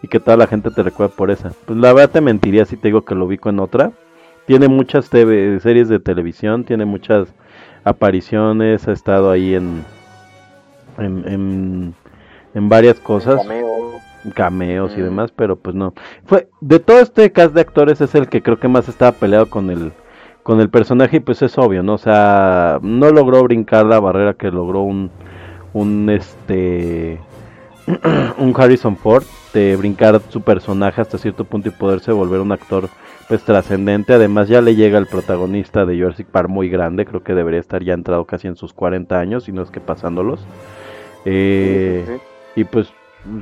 Y 0.02 0.08
que 0.08 0.20
toda 0.20 0.36
la 0.36 0.46
gente 0.46 0.70
te 0.70 0.82
recuerda 0.82 1.14
por 1.14 1.30
esa. 1.30 1.52
Pues 1.66 1.78
la 1.78 1.92
verdad 1.92 2.10
te 2.10 2.20
mentiría 2.20 2.66
si 2.66 2.76
te 2.76 2.88
digo 2.88 3.04
que 3.04 3.14
lo 3.14 3.26
ubico 3.26 3.48
en 3.48 3.58
otra. 3.58 3.92
Tiene 4.46 4.68
muchas 4.68 5.08
TV 5.08 5.58
series 5.60 5.88
de 5.88 6.00
televisión, 6.00 6.64
tiene 6.64 6.84
muchas 6.84 7.28
apariciones, 7.84 8.86
ha 8.86 8.92
estado 8.92 9.30
ahí 9.30 9.54
en 9.54 9.84
en, 10.98 11.24
en, 11.26 11.94
en 12.54 12.68
varias 12.68 13.00
cosas 13.00 13.40
cameo. 13.42 13.93
Cameos 14.32 14.92
y 14.96 15.00
demás, 15.00 15.32
pero 15.32 15.56
pues 15.56 15.74
no. 15.74 15.94
Fue 16.26 16.48
de 16.60 16.78
todo 16.80 17.00
este 17.00 17.32
cast 17.32 17.54
de 17.54 17.60
actores 17.60 18.00
es 18.00 18.14
el 18.14 18.28
que 18.28 18.42
creo 18.42 18.58
que 18.58 18.68
más 18.68 18.88
estaba 18.88 19.12
peleado 19.12 19.46
con 19.50 19.70
el 19.70 19.92
con 20.42 20.60
el 20.60 20.68
personaje 20.68 21.16
y 21.18 21.20
pues 21.20 21.40
es 21.42 21.56
obvio, 21.58 21.82
¿no? 21.82 21.94
O 21.94 21.98
sea, 21.98 22.78
no 22.82 23.10
logró 23.10 23.42
brincar 23.44 23.86
la 23.86 24.00
barrera 24.00 24.34
que 24.34 24.50
logró 24.50 24.82
un 24.82 25.10
un 25.72 26.10
este 26.10 27.20
un 28.38 28.54
Harrison 28.56 28.96
Ford 28.96 29.24
de 29.52 29.76
brincar 29.76 30.20
su 30.30 30.40
personaje 30.42 31.00
hasta 31.00 31.18
cierto 31.18 31.44
punto 31.44 31.68
y 31.68 31.72
poderse 31.72 32.12
volver 32.12 32.40
un 32.40 32.52
actor 32.52 32.88
pues 33.28 33.42
trascendente. 33.44 34.12
Además 34.14 34.48
ya 34.48 34.60
le 34.60 34.74
llega 34.76 34.98
el 34.98 35.06
protagonista 35.06 35.86
de 35.86 35.98
Jurassic 35.98 36.26
Park 36.28 36.48
muy 36.48 36.68
grande, 36.68 37.06
creo 37.06 37.22
que 37.22 37.34
debería 37.34 37.60
estar 37.60 37.82
ya 37.82 37.94
entrado 37.94 38.24
casi 38.26 38.48
en 38.48 38.56
sus 38.56 38.72
40 38.74 39.18
años, 39.18 39.48
y 39.48 39.52
no 39.52 39.62
es 39.62 39.70
que 39.70 39.80
pasándolos. 39.80 40.48
Eh, 41.24 42.04
Sí, 42.06 42.12
sí, 42.12 42.18
sí. 42.18 42.60
y 42.60 42.64
pues 42.64 42.92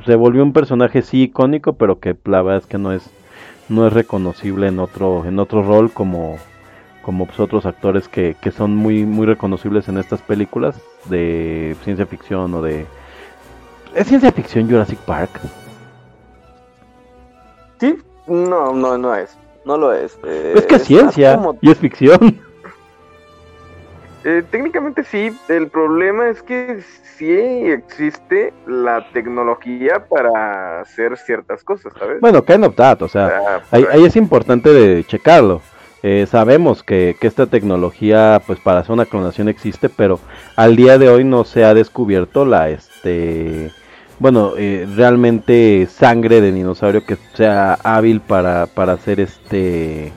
se 0.05 0.15
volvió 0.15 0.43
un 0.43 0.53
personaje 0.53 1.01
sí 1.01 1.23
icónico, 1.23 1.73
pero 1.73 1.99
que 1.99 2.15
la 2.25 2.41
verdad 2.41 2.61
es 2.61 2.67
que 2.67 2.77
no 2.77 2.91
es 2.91 3.09
no 3.69 3.87
es 3.87 3.93
reconocible 3.93 4.67
en 4.67 4.79
otro 4.79 5.25
en 5.25 5.39
otro 5.39 5.63
rol 5.63 5.91
como 5.91 6.37
como 7.01 7.25
pues, 7.25 7.39
otros 7.39 7.65
actores 7.65 8.07
que, 8.07 8.35
que 8.41 8.51
son 8.51 8.75
muy 8.75 9.05
muy 9.05 9.25
reconocibles 9.25 9.87
en 9.89 9.97
estas 9.97 10.21
películas 10.21 10.79
de 11.05 11.75
ciencia 11.83 12.05
ficción 12.05 12.53
o 12.53 12.61
de 12.61 12.85
es 13.95 14.07
ciencia 14.07 14.31
ficción 14.31 14.69
Jurassic 14.69 14.99
Park. 14.99 15.29
Sí, 17.79 17.97
no, 18.27 18.73
no, 18.73 18.97
no 18.97 19.13
es. 19.15 19.37
No 19.65 19.77
lo 19.77 19.93
es. 19.93 20.17
eh, 20.25 20.53
es 20.57 20.65
que 20.65 20.75
es 20.75 20.83
ciencia 20.83 21.35
como- 21.35 21.57
y 21.61 21.69
es 21.71 21.77
ficción. 21.77 22.39
eh, 24.23 24.43
técnicamente 24.49 25.03
sí. 25.03 25.37
El 25.47 25.67
problema 25.67 26.29
es 26.29 26.41
que 26.41 26.81
sí 27.17 27.31
existe 27.31 28.53
la 28.67 29.05
tecnología 29.11 30.05
para 30.09 30.81
hacer 30.81 31.17
ciertas 31.17 31.63
cosas, 31.63 31.93
¿sabes? 31.97 32.21
Bueno, 32.21 32.43
kind 32.43 32.65
of 32.65 32.75
that, 32.75 33.01
o 33.01 33.07
sea, 33.07 33.27
sea, 33.27 33.61
ahí, 33.71 33.85
ahí 33.91 34.05
es 34.05 34.15
importante 34.15 34.69
de 34.69 35.03
checarlo. 35.03 35.61
Eh, 36.05 36.25
sabemos 36.29 36.83
que, 36.83 37.15
que 37.19 37.27
esta 37.27 37.45
tecnología, 37.47 38.41
pues 38.45 38.59
para 38.59 38.79
hacer 38.79 38.91
una 38.91 39.05
clonación 39.05 39.47
existe, 39.47 39.87
pero 39.87 40.19
al 40.57 40.75
día 40.75 40.97
de 40.97 41.07
hoy 41.07 41.23
no 41.23 41.45
se 41.45 41.63
ha 41.63 41.73
descubierto 41.73 42.43
la, 42.43 42.69
este, 42.69 43.71
bueno, 44.19 44.53
eh, 44.57 44.85
realmente 44.95 45.87
sangre 45.89 46.41
de 46.41 46.51
dinosaurio 46.51 47.05
que 47.05 47.17
sea 47.35 47.73
hábil 47.83 48.19
para, 48.19 48.67
para 48.67 48.93
hacer 48.93 49.21
este 49.21 50.11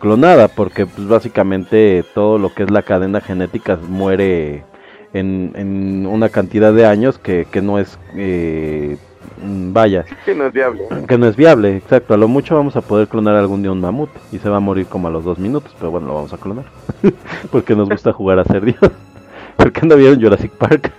clonada, 0.00 0.48
porque 0.48 0.86
pues 0.86 1.06
básicamente 1.06 2.04
todo 2.14 2.38
lo 2.38 2.52
que 2.52 2.64
es 2.64 2.70
la 2.70 2.82
cadena 2.82 3.20
genética 3.20 3.78
muere 3.88 4.64
en, 5.12 5.52
en 5.54 6.06
una 6.06 6.28
cantidad 6.28 6.72
de 6.72 6.86
años 6.86 7.18
que, 7.18 7.46
que 7.50 7.62
no 7.62 7.78
es, 7.78 7.98
eh, 8.16 8.96
vaya, 9.42 10.04
Que 10.24 10.34
no 10.34 10.46
es 10.46 10.52
viable. 10.52 10.82
que 11.06 11.18
no 11.18 11.26
es 11.26 11.36
viable, 11.36 11.76
exacto. 11.76 12.14
A 12.14 12.16
lo 12.16 12.26
mucho 12.28 12.56
vamos 12.56 12.74
a 12.76 12.80
poder 12.80 13.06
clonar 13.08 13.36
algún 13.36 13.62
día 13.62 13.70
un 13.70 13.80
mamut 13.80 14.10
y 14.32 14.38
se 14.38 14.48
va 14.48 14.56
a 14.56 14.60
morir 14.60 14.86
como 14.86 15.08
a 15.08 15.10
los 15.10 15.24
dos 15.24 15.38
minutos, 15.38 15.72
pero 15.78 15.90
bueno, 15.90 16.08
lo 16.08 16.14
vamos 16.14 16.32
a 16.32 16.38
clonar. 16.38 16.64
Porque 17.52 17.76
nos 17.76 17.88
gusta 17.88 18.12
jugar 18.12 18.38
a 18.38 18.44
ser 18.44 18.64
Dios. 18.64 18.78
Porque 19.56 19.86
no 19.86 19.96
vieron 19.96 20.20
Jurassic 20.20 20.52
Park. 20.52 20.92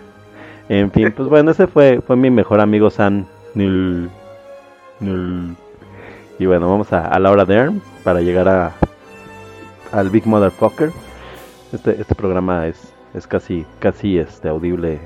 En 0.69 0.91
fin, 0.91 1.11
pues 1.15 1.27
bueno, 1.27 1.51
ese 1.51 1.67
fue, 1.67 2.01
fue 2.05 2.15
mi 2.15 2.29
mejor 2.29 2.61
amigo 2.61 2.89
San 2.89 3.25
Nil. 3.55 4.09
Nil. 4.99 5.55
Y 6.39 6.45
bueno, 6.45 6.69
vamos 6.69 6.93
a, 6.93 7.07
a 7.07 7.19
la 7.19 7.31
hora 7.31 7.43
de 7.45 7.55
Erm 7.55 7.81
para 8.03 8.21
llegar 8.21 8.47
a 8.47 8.71
al 9.91 10.09
Big 10.09 10.25
Motherfucker. 10.25 10.91
Este, 11.73 11.99
este 11.99 12.15
programa 12.15 12.67
es, 12.67 12.93
es 13.13 13.27
casi, 13.27 13.65
casi 13.79 14.17
este, 14.17 14.49
audible 14.49 14.99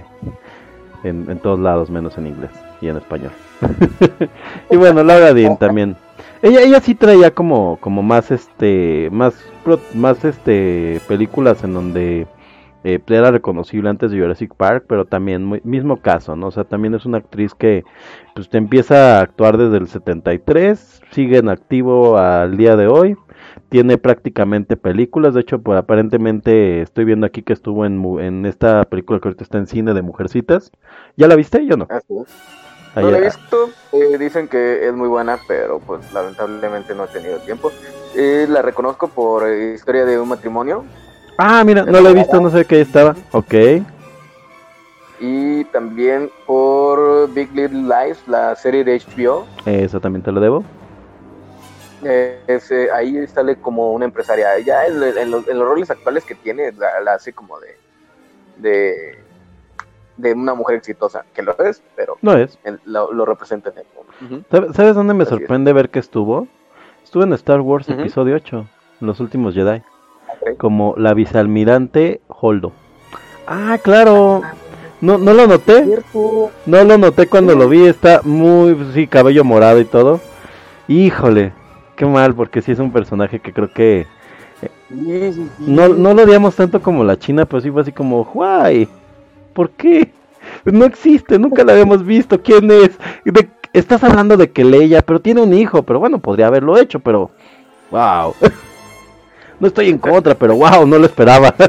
en, 1.04 1.30
en 1.30 1.40
todos 1.40 1.60
lados, 1.60 1.90
menos 1.90 2.18
en 2.18 2.28
inglés 2.28 2.52
y 2.82 2.88
en 2.88 2.98
español. 2.98 3.32
y 4.70 4.76
bueno, 4.76 5.04
Laura 5.04 5.34
Dean 5.34 5.58
también. 5.58 5.96
Ella, 6.42 6.62
ella 6.62 6.80
sí 6.80 6.96
traía 6.96 7.32
como, 7.32 7.78
como 7.80 8.04
más 8.04 8.30
este, 8.32 9.10
más, 9.12 9.34
más 9.94 10.24
este, 10.26 11.00
películas 11.08 11.64
en 11.64 11.74
donde 11.74 12.28
eh, 12.84 13.00
era 13.08 13.32
reconocible 13.32 13.90
antes 13.90 14.12
de 14.12 14.20
Jurassic 14.20 14.54
Park, 14.54 14.86
pero 14.88 15.06
también 15.06 15.44
muy- 15.44 15.62
mismo 15.64 15.98
caso, 15.98 16.36
¿no? 16.36 16.48
O 16.48 16.52
sea, 16.52 16.64
también 16.66 16.94
es 16.94 17.06
una 17.06 17.18
actriz 17.18 17.56
que 17.56 17.84
pues 18.36 18.50
te 18.50 18.58
empieza 18.60 19.18
a 19.18 19.22
actuar 19.22 19.58
desde 19.58 19.78
el 19.78 19.88
73, 19.88 21.02
sigue 21.12 21.38
en 21.38 21.50
activo 21.50 22.18
al 22.18 22.58
día 22.58 22.76
de 22.76 22.88
hoy, 22.88 23.16
tiene 23.76 23.98
prácticamente 23.98 24.78
películas, 24.78 25.34
de 25.34 25.42
hecho, 25.42 25.60
pues 25.60 25.78
aparentemente 25.78 26.82
estoy 26.82 27.04
viendo 27.04 27.26
aquí 27.26 27.44
que 27.44 27.52
estuvo 27.52 27.86
en, 27.86 28.02
en 28.22 28.46
esta 28.46 28.86
película 28.86 29.20
que 29.20 29.28
ahorita 29.28 29.44
está 29.44 29.58
en 29.58 29.68
cine 29.68 29.94
de 29.94 30.02
Mujercitas. 30.02 30.72
¿Ya 31.18 31.28
la 31.28 31.36
viste? 31.36 31.66
Yo 31.66 31.76
no. 31.76 31.86
Así 31.90 32.06
es. 32.18 32.30
Ahí- 32.96 33.04
No 33.04 33.12
la 33.12 33.18
he 33.18 33.22
visto, 33.24 33.70
eh, 33.92 34.18
dicen 34.18 34.48
que 34.48 34.88
es 34.88 34.94
muy 34.94 35.10
buena, 35.10 35.38
pero 35.46 35.80
pues 35.86 36.00
lamentablemente 36.14 36.96
no 36.96 37.04
he 37.04 37.08
tenido 37.08 37.38
tiempo. 37.40 37.70
Eh, 38.16 38.46
la 38.48 38.62
reconozco 38.62 39.10
por 39.10 39.46
eh, 39.46 39.74
Historia 39.74 40.06
de 40.06 40.22
un 40.22 40.30
matrimonio 40.30 40.86
Ah, 41.38 41.62
mira, 41.66 41.84
no 41.84 42.00
la 42.00 42.12
he 42.12 42.14
visto, 42.14 42.40
no 42.40 42.50
sé 42.50 42.64
qué 42.64 42.80
estaba. 42.80 43.14
Ok. 43.34 43.54
y 45.20 45.66
también 45.66 46.30
por 46.48 47.30
Big 47.34 47.54
Little 47.54 47.82
Lies, 47.82 48.26
la 48.26 48.56
serie 48.56 48.86
de 48.86 49.02
HBO. 49.02 49.46
Eso 49.66 50.00
también 50.00 50.24
te 50.24 50.32
lo 50.32 50.40
debo. 50.40 50.64
Eh, 52.04 52.44
ese- 52.48 52.92
ahí 52.92 53.26
sale 53.28 53.56
como 53.56 53.92
una 53.94 54.06
empresaria. 54.06 54.60
Ya 54.60 54.86
en, 54.86 55.02
en 55.04 55.32
los, 55.32 55.48
en 55.48 55.58
los 55.60 55.68
roles 55.68 55.90
actuales 55.90 56.26
que 56.26 56.36
tiene, 56.36 56.72
la, 56.74 57.00
la 57.02 57.14
hace 57.14 57.34
como 57.34 57.60
de, 57.60 57.78
de 58.58 59.26
de 60.18 60.32
una 60.34 60.54
mujer 60.54 60.78
exitosa, 60.78 61.26
que 61.34 61.42
lo 61.44 61.58
es, 61.60 61.84
pero 61.94 62.16
No 62.22 62.38
es. 62.38 62.58
en- 62.64 62.80
lo, 62.86 63.12
lo 63.12 63.26
representa 63.26 63.70
en 63.72 63.80
el 63.80 64.44
¿Sabe- 64.50 64.74
¿Sabes 64.74 64.96
dónde 64.96 65.14
me 65.14 65.24
Así 65.24 65.34
es. 65.34 65.40
sorprende 65.40 65.74
ver 65.74 65.90
que 65.90 66.00
estuvo? 66.00 66.48
Estuvo 67.04 67.24
en 67.24 67.34
Star 67.34 67.60
Wars 67.60 67.90
episodio 67.90 68.36
8, 68.36 68.66
en 69.02 69.08
los 69.08 69.20
últimos 69.20 69.54
Jedi, 69.54 69.84
como 70.58 70.94
la 70.98 71.14
vicealmirante 71.14 72.22
Holdo. 72.30 72.72
Ah, 73.46 73.78
claro. 73.84 74.42
No, 75.02 75.18
no 75.18 75.34
lo 75.34 75.48
noté. 75.48 75.86
No 76.66 76.84
lo 76.86 76.98
noté 76.98 77.28
cuando 77.28 77.54
lo 77.54 77.68
vi, 77.68 77.86
está 77.86 78.22
muy, 78.24 78.92
sí, 78.94 79.08
cabello 79.08 79.44
morado 79.44 79.82
y 79.82 79.86
todo. 79.86 80.22
Híjole, 80.88 81.52
qué 81.96 82.06
mal, 82.06 82.34
porque 82.36 82.62
sí 82.62 82.72
es 82.72 82.80
un 82.80 82.92
personaje 82.92 83.40
que 83.40 83.54
creo 83.54 83.72
que 83.72 84.06
Sí, 84.90 85.34
sí, 85.34 85.50
sí. 85.58 85.64
no, 85.68 85.90
no 85.90 86.14
lo 86.14 86.24
odiamos 86.24 86.56
tanto 86.56 86.82
como 86.82 87.04
la 87.04 87.18
China, 87.18 87.46
pero 87.46 87.62
sí 87.62 87.70
fue 87.72 87.82
así 87.82 87.92
como, 87.92 88.24
guay, 88.26 88.88
¿por 89.54 89.70
qué? 89.72 90.12
No 90.64 90.86
existe, 90.86 91.38
nunca 91.40 91.64
la 91.64 91.74
habíamos 91.74 92.06
visto, 92.06 92.42
¿quién 92.42 92.70
es? 92.72 92.92
De- 93.26 93.50
estás 93.74 94.04
hablando 94.04 94.38
de 94.38 94.52
que 94.52 94.64
Leia, 94.64 95.02
pero 95.02 95.20
tiene 95.20 95.42
un 95.42 95.54
hijo, 95.54 95.84
pero 95.84 96.00
bueno, 96.00 96.20
podría 96.20 96.48
haberlo 96.48 96.78
hecho, 96.78 97.00
pero, 97.00 97.32
wow. 97.92 98.34
No 99.60 99.68
estoy 99.68 99.90
en 99.90 99.98
contra, 99.98 100.36
pero 100.36 100.56
wow, 100.56 100.86
no 100.86 100.98
lo 101.00 101.06
esperaba. 101.06 101.54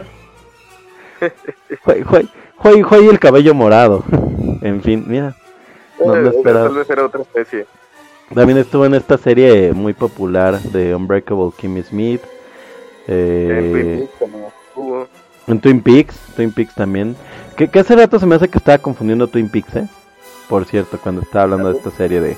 Juay, 1.84 2.02
juay, 2.02 2.28
juay, 2.56 2.82
juay 2.82 3.06
el 3.08 3.18
cabello 3.18 3.54
morado. 3.54 4.04
En 4.62 4.82
fin, 4.82 5.04
mira. 5.06 5.34
No, 5.98 6.14
no 6.16 6.30
Eh, 6.30 6.32
esperaba. 6.36 6.66
Tal 6.68 6.76
vez 6.76 6.90
era 6.90 7.04
otra 7.04 7.20
especie. 7.22 7.66
También 8.34 8.58
estuvo 8.58 8.84
en 8.84 8.94
esta 8.94 9.16
serie 9.18 9.72
muy 9.72 9.92
popular 9.92 10.60
de 10.60 10.94
Unbreakable 10.94 11.50
Kimmy 11.56 11.82
Smith. 11.82 12.20
eh, 13.06 14.08
En 15.46 15.60
Twin 15.60 15.80
Peaks 15.80 16.18
Twin 16.34 16.52
Peaks, 16.52 16.74
también. 16.74 17.16
Que, 17.56 17.68
que 17.68 17.78
hace 17.78 17.94
rato 17.94 18.18
se 18.18 18.26
me 18.26 18.34
hace 18.34 18.48
que 18.48 18.58
estaba 18.58 18.78
confundiendo 18.78 19.28
Twin 19.28 19.48
Peaks, 19.48 19.76
¿eh? 19.76 19.88
Por 20.48 20.64
cierto, 20.64 20.98
cuando 20.98 21.22
estaba 21.22 21.44
hablando 21.44 21.70
de 21.72 21.78
esta 21.78 21.90
serie 21.90 22.20
de... 22.20 22.36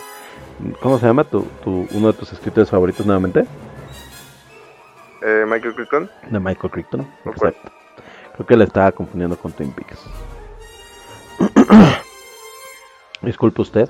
¿Cómo 0.80 0.98
se 0.98 1.06
llama? 1.06 1.24
¿Tu, 1.24 1.42
tu, 1.64 1.86
uno 1.92 2.08
de 2.08 2.18
tus 2.18 2.32
escritores 2.32 2.68
favoritos 2.70 3.04
nuevamente? 3.06 3.44
Eh, 5.22 5.44
Michael 5.46 5.74
Crichton. 5.74 6.10
De 6.30 6.38
Michael 6.38 6.70
Crichton. 6.70 7.06
Exacto. 7.24 7.72
Creo 8.34 8.46
que 8.46 8.56
la 8.56 8.64
estaba 8.64 8.92
confundiendo 8.92 9.36
con 9.36 9.52
Twin 9.52 9.72
Peaks. 9.72 9.98
Disculpe 13.22 13.62
usted. 13.62 13.88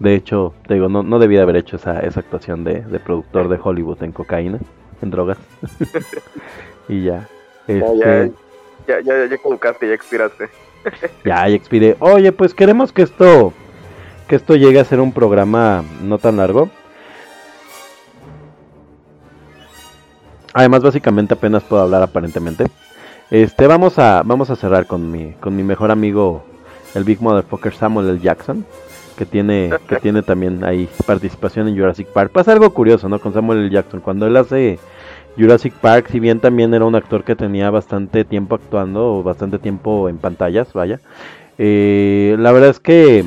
De 0.00 0.14
hecho, 0.14 0.54
te 0.66 0.74
digo, 0.74 0.88
no, 0.88 1.02
no 1.02 1.18
debía 1.18 1.42
haber 1.42 1.56
hecho 1.56 1.76
esa, 1.76 2.00
esa 2.00 2.20
actuación 2.20 2.64
de, 2.64 2.80
de 2.80 2.98
productor 2.98 3.48
de 3.48 3.60
Hollywood 3.62 4.02
en 4.02 4.12
cocaína, 4.12 4.58
en 5.02 5.10
drogas. 5.10 5.38
y 6.88 7.04
ya. 7.04 7.28
Ya, 7.68 7.74
Este, 7.74 8.32
ya, 8.88 9.00
ya, 9.00 9.00
ya, 9.02 9.26
ya 9.26 9.38
caducaste, 9.38 9.86
ya 9.88 9.94
expiraste. 9.94 10.48
Ya, 11.26 11.46
ya 11.46 11.54
expiré. 11.54 11.96
Oye, 12.00 12.32
pues 12.32 12.54
queremos 12.54 12.90
que 12.90 13.02
esto 13.02 13.52
que 14.26 14.36
esto 14.36 14.56
llegue 14.56 14.80
a 14.80 14.84
ser 14.84 14.98
un 15.00 15.12
programa 15.12 15.84
no 16.02 16.16
tan 16.16 16.38
largo. 16.38 16.70
Además, 20.54 20.82
básicamente 20.82 21.34
apenas 21.34 21.62
puedo 21.64 21.82
hablar 21.82 22.02
aparentemente. 22.02 22.64
Este, 23.30 23.66
vamos 23.66 23.98
a 23.98 24.22
vamos 24.24 24.48
a 24.48 24.56
cerrar 24.56 24.86
con 24.86 25.10
mi 25.10 25.32
con 25.34 25.54
mi 25.54 25.62
mejor 25.62 25.90
amigo 25.90 26.42
el 26.94 27.04
Big 27.04 27.20
Motherfucker 27.20 27.74
Samuel 27.74 28.08
L. 28.08 28.18
Jackson, 28.20 28.64
que 29.20 29.26
tiene 29.26 29.70
que 29.86 29.96
tiene 29.96 30.22
también 30.22 30.64
ahí 30.64 30.88
participación 31.06 31.68
en 31.68 31.76
Jurassic 31.76 32.06
Park. 32.08 32.32
Pasa 32.32 32.52
algo 32.52 32.70
curioso, 32.70 33.06
¿no? 33.06 33.18
Con 33.18 33.34
Samuel 33.34 33.58
L. 33.58 33.70
Jackson 33.70 34.00
cuando 34.00 34.26
él 34.26 34.34
hace 34.34 34.78
Jurassic 35.36 35.74
Park, 35.74 36.08
si 36.10 36.20
bien 36.20 36.40
también 36.40 36.72
era 36.72 36.86
un 36.86 36.94
actor 36.94 37.22
que 37.22 37.36
tenía 37.36 37.70
bastante 37.70 38.24
tiempo 38.24 38.54
actuando, 38.54 39.18
o 39.18 39.22
bastante 39.22 39.58
tiempo 39.58 40.08
en 40.08 40.16
pantallas, 40.16 40.72
vaya. 40.72 41.00
eh, 41.58 42.34
la 42.38 42.50
verdad 42.52 42.70
es 42.70 42.80
que 42.80 43.26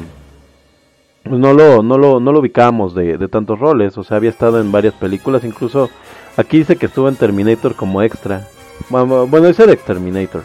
pues, 1.23 1.39
no 1.39 1.53
lo, 1.53 1.83
no 1.83 1.99
lo, 1.99 2.19
no 2.19 2.31
lo 2.31 2.39
ubicábamos 2.39 2.95
de, 2.95 3.19
de 3.19 3.27
tantos 3.27 3.59
roles, 3.59 3.95
o 3.99 4.03
sea, 4.03 4.17
había 4.17 4.31
estado 4.31 4.59
en 4.59 4.71
varias 4.71 4.95
películas, 4.95 5.43
incluso 5.43 5.91
aquí 6.37 6.57
dice 6.57 6.75
que 6.75 6.87
estuvo 6.87 7.07
en 7.07 7.15
Terminator 7.15 7.75
como 7.75 8.01
extra. 8.01 8.47
Bueno, 8.89 9.27
bueno, 9.27 9.47
ese 9.47 9.63
era 9.63 9.73
Exterminator. 9.73 10.41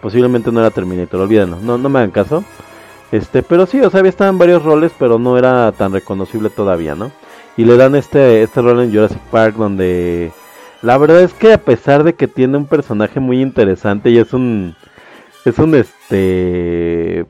Posiblemente 0.00 0.52
no 0.52 0.60
era 0.60 0.70
Terminator, 0.70 1.20
olvídenlo, 1.20 1.58
no, 1.60 1.78
no 1.78 1.88
me 1.88 1.98
hagan 1.98 2.12
caso. 2.12 2.44
Este, 3.14 3.44
pero 3.44 3.64
sí, 3.66 3.80
o 3.80 3.88
sea, 3.90 4.00
había 4.00 4.10
estado 4.10 4.30
en 4.30 4.38
varios 4.38 4.64
roles, 4.64 4.90
pero 4.98 5.20
no 5.20 5.38
era 5.38 5.70
tan 5.70 5.92
reconocible 5.92 6.50
todavía, 6.50 6.96
¿no? 6.96 7.12
Y 7.56 7.64
le 7.64 7.76
dan 7.76 7.94
este, 7.94 8.42
este 8.42 8.60
rol 8.60 8.80
en 8.80 8.92
Jurassic 8.92 9.20
Park 9.30 9.54
donde 9.54 10.32
la 10.82 10.98
verdad 10.98 11.20
es 11.20 11.32
que 11.32 11.52
a 11.52 11.58
pesar 11.58 12.02
de 12.02 12.14
que 12.14 12.26
tiene 12.26 12.56
un 12.56 12.66
personaje 12.66 13.20
muy 13.20 13.40
interesante 13.40 14.10
y 14.10 14.18
es 14.18 14.32
un 14.32 14.74
es 15.44 15.60
un 15.60 15.76
este 15.76 17.24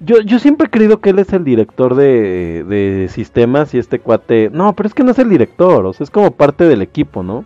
yo, 0.00 0.22
yo 0.22 0.38
siempre 0.38 0.68
he 0.68 0.70
creído 0.70 1.02
que 1.02 1.10
él 1.10 1.18
es 1.18 1.30
el 1.34 1.44
director 1.44 1.94
de, 1.94 2.64
de 2.64 3.08
sistemas 3.10 3.74
y 3.74 3.78
este 3.78 3.98
cuate 3.98 4.48
no, 4.50 4.72
pero 4.72 4.86
es 4.86 4.94
que 4.94 5.04
no 5.04 5.10
es 5.10 5.18
el 5.18 5.28
director, 5.28 5.84
o 5.84 5.92
sea, 5.92 6.04
es 6.04 6.10
como 6.10 6.30
parte 6.30 6.64
del 6.64 6.80
equipo, 6.80 7.22
¿no? 7.22 7.44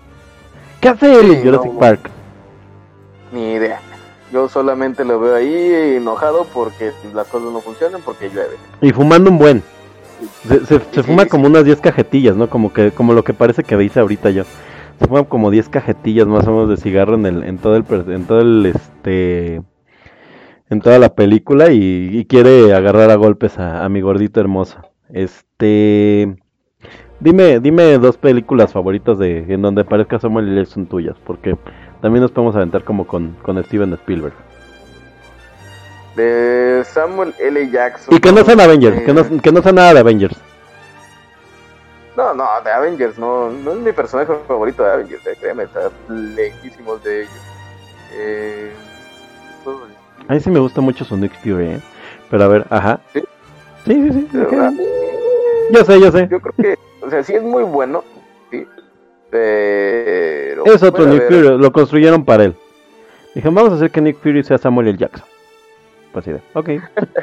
¿Qué 0.81 0.89
hace 0.89 1.19
él 1.19 1.33
en 1.33 1.43
Jurassic 1.43 1.73
no. 1.73 1.81
Park? 1.81 2.11
Ni 3.33 3.55
idea. 3.55 3.81
Yo 4.37 4.51
solamente 4.51 5.03
lo 5.03 5.19
veo 5.19 5.35
ahí 5.35 5.97
enojado 5.97 6.47
porque 6.53 6.93
las 7.15 7.27
cosas 7.29 7.51
no 7.51 7.61
funcionan, 7.63 8.03
porque 8.05 8.29
llueve. 8.29 8.57
Y 8.83 8.91
fumando 8.93 9.31
un 9.31 9.39
buen. 9.39 9.63
Se, 10.47 10.61
se- 10.67 10.79
se 10.79 10.85
Sí, 10.93 11.03
fuma 11.05 11.23
sí. 11.23 11.31
como 11.31 11.47
unas 11.47 11.65
10 11.65 11.81
cajetillas, 11.81 12.37
¿no? 12.37 12.51
Como 12.51 12.71
que 12.71 12.91
como 12.91 13.15
lo 13.15 13.25
que 13.25 13.33
parece 13.33 13.65
que 13.65 13.79
dice 13.79 13.99
ahorita 14.01 14.29
yo. 14.29 14.45
Se 14.99 15.07
fuma 15.07 15.25
como 15.25 15.51
10 15.51 15.71
cajetillas 15.71 16.27
más 16.27 16.47
o 16.47 16.51
menos 16.53 16.69
de 16.69 16.77
cigarro 16.77 17.15
en 17.15 17.25
el 17.25 17.45
en 17.45 17.57
todo 17.57 17.77
el 17.77 17.85
en 18.13 18.27
todo 18.27 18.41
el 18.41 18.67
este 18.67 19.63
en 20.69 20.81
toda 20.83 20.99
la 20.99 21.15
película 21.15 21.73
y, 21.73 22.11
y 22.13 22.27
quiere 22.27 22.75
agarrar 22.75 23.11
a 23.11 23.15
golpes 23.15 23.59
a, 23.59 23.87
a 23.87 23.89
mi 23.89 24.03
gordito 24.03 24.39
hermoso. 24.41 24.77
Este 25.11 26.37
Dime, 27.21 27.61
dime 27.61 27.97
dos 27.97 28.19
películas 28.19 28.75
favoritas 28.75 29.19
de 29.19 29.47
en 29.49 29.63
donde 29.63 29.81
aparezca 29.81 30.19
Samuel 30.19 30.49
L. 30.49 30.57
Jackson 30.63 30.85
tuyas, 30.85 31.17
porque 31.25 31.57
también 32.01 32.23
nos 32.23 32.31
podemos 32.31 32.55
aventar 32.57 32.85
como 32.85 33.07
con, 33.07 33.37
con 33.43 33.63
Steven 33.65 33.93
Spielberg. 33.95 34.35
De 36.15 36.83
Samuel 36.93 37.35
L. 37.39 37.71
Jackson. 37.71 38.15
Y 38.15 38.21
que 38.21 38.33
no 38.33 38.43
sean 38.45 38.61
Avengers, 38.61 38.97
Eh, 38.99 39.05
que 39.05 39.13
no, 39.13 39.43
que 39.43 39.53
no 39.53 39.63
sea 39.63 39.73
nada 39.73 39.93
de 39.95 40.01
Avengers. 40.01 40.37
No, 42.17 42.33
no, 42.33 42.47
de 42.65 42.71
Avengers, 42.73 43.19
no, 43.19 43.51
no 43.51 43.73
es 43.73 43.79
mi 43.79 43.93
personaje 43.93 44.33
favorito 44.49 44.83
de 44.83 44.91
Avengers, 44.93 45.27
eh, 45.27 45.37
créeme, 45.39 45.65
está 45.65 45.91
lejísimos 46.09 47.03
de 47.05 47.23
ellos. 47.23 47.33
Eh, 48.15 48.73
A 50.27 50.33
mí 50.33 50.41
sí 50.41 50.49
me 50.51 50.61
gusta 50.61 50.81
mucho 50.81 51.05
su 51.05 51.15
Nick 51.19 51.39
Fury, 51.43 51.73
¿eh? 51.73 51.81
Pero 52.31 52.45
a 52.45 52.49
ver, 52.49 52.67
ajá. 52.71 53.01
¿Sí? 53.13 53.23
Sí, 53.85 54.11
sí, 54.13 54.29
sí. 54.33 54.39
Yo 55.73 55.85
sé, 55.85 56.01
yo 56.01 56.11
sé. 56.11 56.29
Yo 56.31 56.41
creo 56.41 56.55
que, 56.57 56.79
o 57.05 57.11
sea, 57.11 57.23
sí 57.23 57.35
es 57.35 57.43
muy 57.43 57.65
bueno, 57.65 58.03
pero... 59.37 60.65
Es 60.67 60.83
otro 60.83 61.07
Nick 61.07 61.27
Fury, 61.29 61.59
lo 61.59 61.73
construyeron 61.73 62.25
para 62.25 62.45
él. 62.45 62.55
Dijeron, 63.35 63.55
vamos 63.55 63.73
a 63.73 63.77
hacer 63.77 63.91
que 63.91 64.01
Nick 64.01 64.19
Fury 64.19 64.43
sea 64.43 64.59
Samuel 64.59 64.89
L. 64.89 64.99
Jackson. 64.99 65.27
Pues 66.13 66.25
sí, 66.25 66.33
ok. 66.55 66.71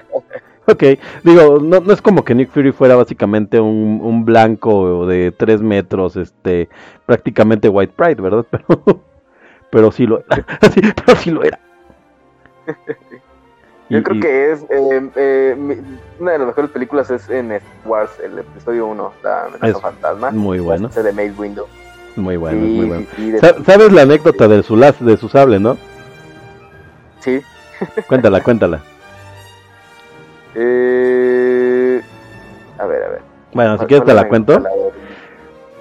ok, 0.67 0.83
digo, 1.23 1.59
no, 1.59 1.79
no 1.79 1.93
es 1.93 2.01
como 2.01 2.23
que 2.23 2.35
Nick 2.35 2.51
Fury 2.51 2.71
fuera 2.71 2.95
básicamente 2.95 3.59
un, 3.59 3.99
un 4.03 4.23
blanco 4.25 5.05
de 5.07 5.31
3 5.31 5.61
metros, 5.61 6.15
este, 6.15 6.69
prácticamente 7.05 7.69
White 7.69 7.93
Pride, 7.95 8.21
¿verdad? 8.21 8.45
Pero, 8.51 9.01
pero 9.71 9.91
sí 9.91 10.05
lo 10.05 10.19
era. 10.29 10.45
Sí, 10.71 10.81
pero 11.03 11.17
sí 11.17 11.31
lo 11.31 11.43
era. 11.43 11.59
Yo 13.89 13.97
Y- 13.97 14.03
creo 14.03 14.17
y- 14.17 14.19
que 14.19 14.51
es 14.51 14.61
eh, 14.69 15.09
eh, 15.15 15.55
una 16.19 16.31
de 16.33 16.37
las 16.37 16.47
mejores 16.47 16.69
películas 16.69 17.09
es 17.09 17.27
en 17.29 17.51
Star 17.53 17.71
Wars, 17.83 18.11
el 18.23 18.37
episodio 18.37 18.85
1, 18.85 19.13
La 19.23 19.45
amenaza 19.45 19.79
fantasma. 19.79 20.29
muy 20.29 20.59
bueno, 20.59 20.89
de 20.89 21.11
Maze 21.11 21.33
Window. 21.37 21.65
Muy 22.15 22.37
bueno, 22.37 22.59
muy 22.59 22.85
bueno. 22.85 23.05
de- 23.17 23.39
¿Sabes 23.65 23.91
la 23.91 24.03
anécdota 24.03 24.47
de 24.47 24.63
su, 24.63 24.75
las- 24.75 25.03
de 25.03 25.17
su 25.17 25.29
sable, 25.29 25.59
no? 25.59 25.77
sí. 27.19 27.41
Cuéntala, 28.07 28.41
cuéntala. 28.43 28.81
Eh, 30.55 32.01
a 32.77 32.85
ver, 32.85 33.03
a 33.03 33.09
ver. 33.09 33.21
Bueno, 33.53 33.71
si 33.73 33.77
¿Cuál- 33.79 33.87
quieres 33.87 34.05
te 34.05 34.13
la 34.13 34.27
cuento. 34.27 34.59
la-. 34.59 34.69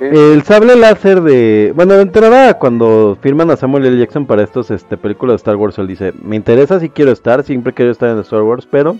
El 0.00 0.42
sable 0.42 0.74
láser 0.76 1.20
de. 1.20 1.72
Bueno, 1.76 1.94
de 1.94 2.02
entrada, 2.02 2.54
cuando 2.58 3.16
firman 3.20 3.50
a 3.50 3.56
Samuel 3.56 3.86
L. 3.86 3.98
Jackson 3.98 4.26
para 4.26 4.42
estos 4.42 4.70
este, 4.72 4.96
películas 4.96 5.34
de 5.34 5.36
Star 5.36 5.56
Wars, 5.56 5.78
él 5.78 5.86
dice: 5.86 6.12
Me 6.22 6.34
interesa 6.36 6.80
si 6.80 6.88
quiero 6.88 7.12
estar, 7.12 7.44
siempre 7.44 7.72
quiero 7.72 7.92
estar 7.92 8.08
en 8.08 8.18
Star 8.18 8.42
Wars, 8.42 8.66
pero 8.68 8.96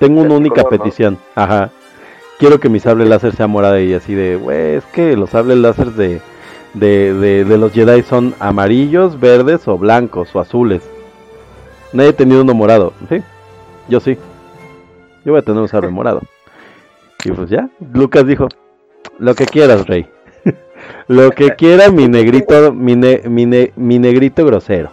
tengo 0.00 0.22
una 0.22 0.34
única 0.34 0.62
color, 0.62 0.72
¿no? 0.72 0.78
petición. 0.84 1.18
Ajá. 1.36 1.70
Quiero 2.40 2.58
que 2.58 2.68
mi 2.68 2.80
sable 2.80 3.04
láser 3.04 3.32
sea 3.36 3.46
morada 3.46 3.80
y 3.80 3.94
así 3.94 4.12
de, 4.14 4.34
güey, 4.34 4.74
es 4.74 4.84
que 4.86 5.16
los 5.16 5.30
sables 5.30 5.58
láser 5.58 5.92
de, 5.92 6.20
de, 6.74 7.14
de, 7.14 7.44
de 7.44 7.58
los 7.58 7.72
Jedi 7.72 8.02
son 8.02 8.34
amarillos, 8.40 9.18
verdes 9.18 9.66
o 9.68 9.78
blancos 9.78 10.34
o 10.34 10.40
azules. 10.40 10.82
Nadie 11.92 12.10
ha 12.10 12.16
tenido 12.16 12.42
uno 12.42 12.54
morado, 12.54 12.92
¿sí? 13.08 13.22
Yo 13.88 14.00
sí. 14.00 14.18
Yo 15.24 15.32
voy 15.32 15.40
a 15.40 15.44
tener 15.44 15.60
un 15.60 15.68
sable 15.68 15.88
morado. 15.90 16.20
Y 17.24 17.30
pues 17.32 17.48
ya, 17.48 17.68
Lucas 17.92 18.26
dijo, 18.26 18.48
lo 19.18 19.34
que 19.34 19.46
quieras, 19.46 19.86
rey. 19.86 20.08
lo 21.08 21.30
que 21.30 21.54
quiera 21.54 21.90
mi 21.90 22.08
negrito, 22.08 22.72
mi, 22.72 22.96
ne- 22.96 23.22
mi, 23.24 23.46
ne- 23.46 23.72
mi 23.76 23.98
negrito 23.98 24.44
grosero. 24.44 24.90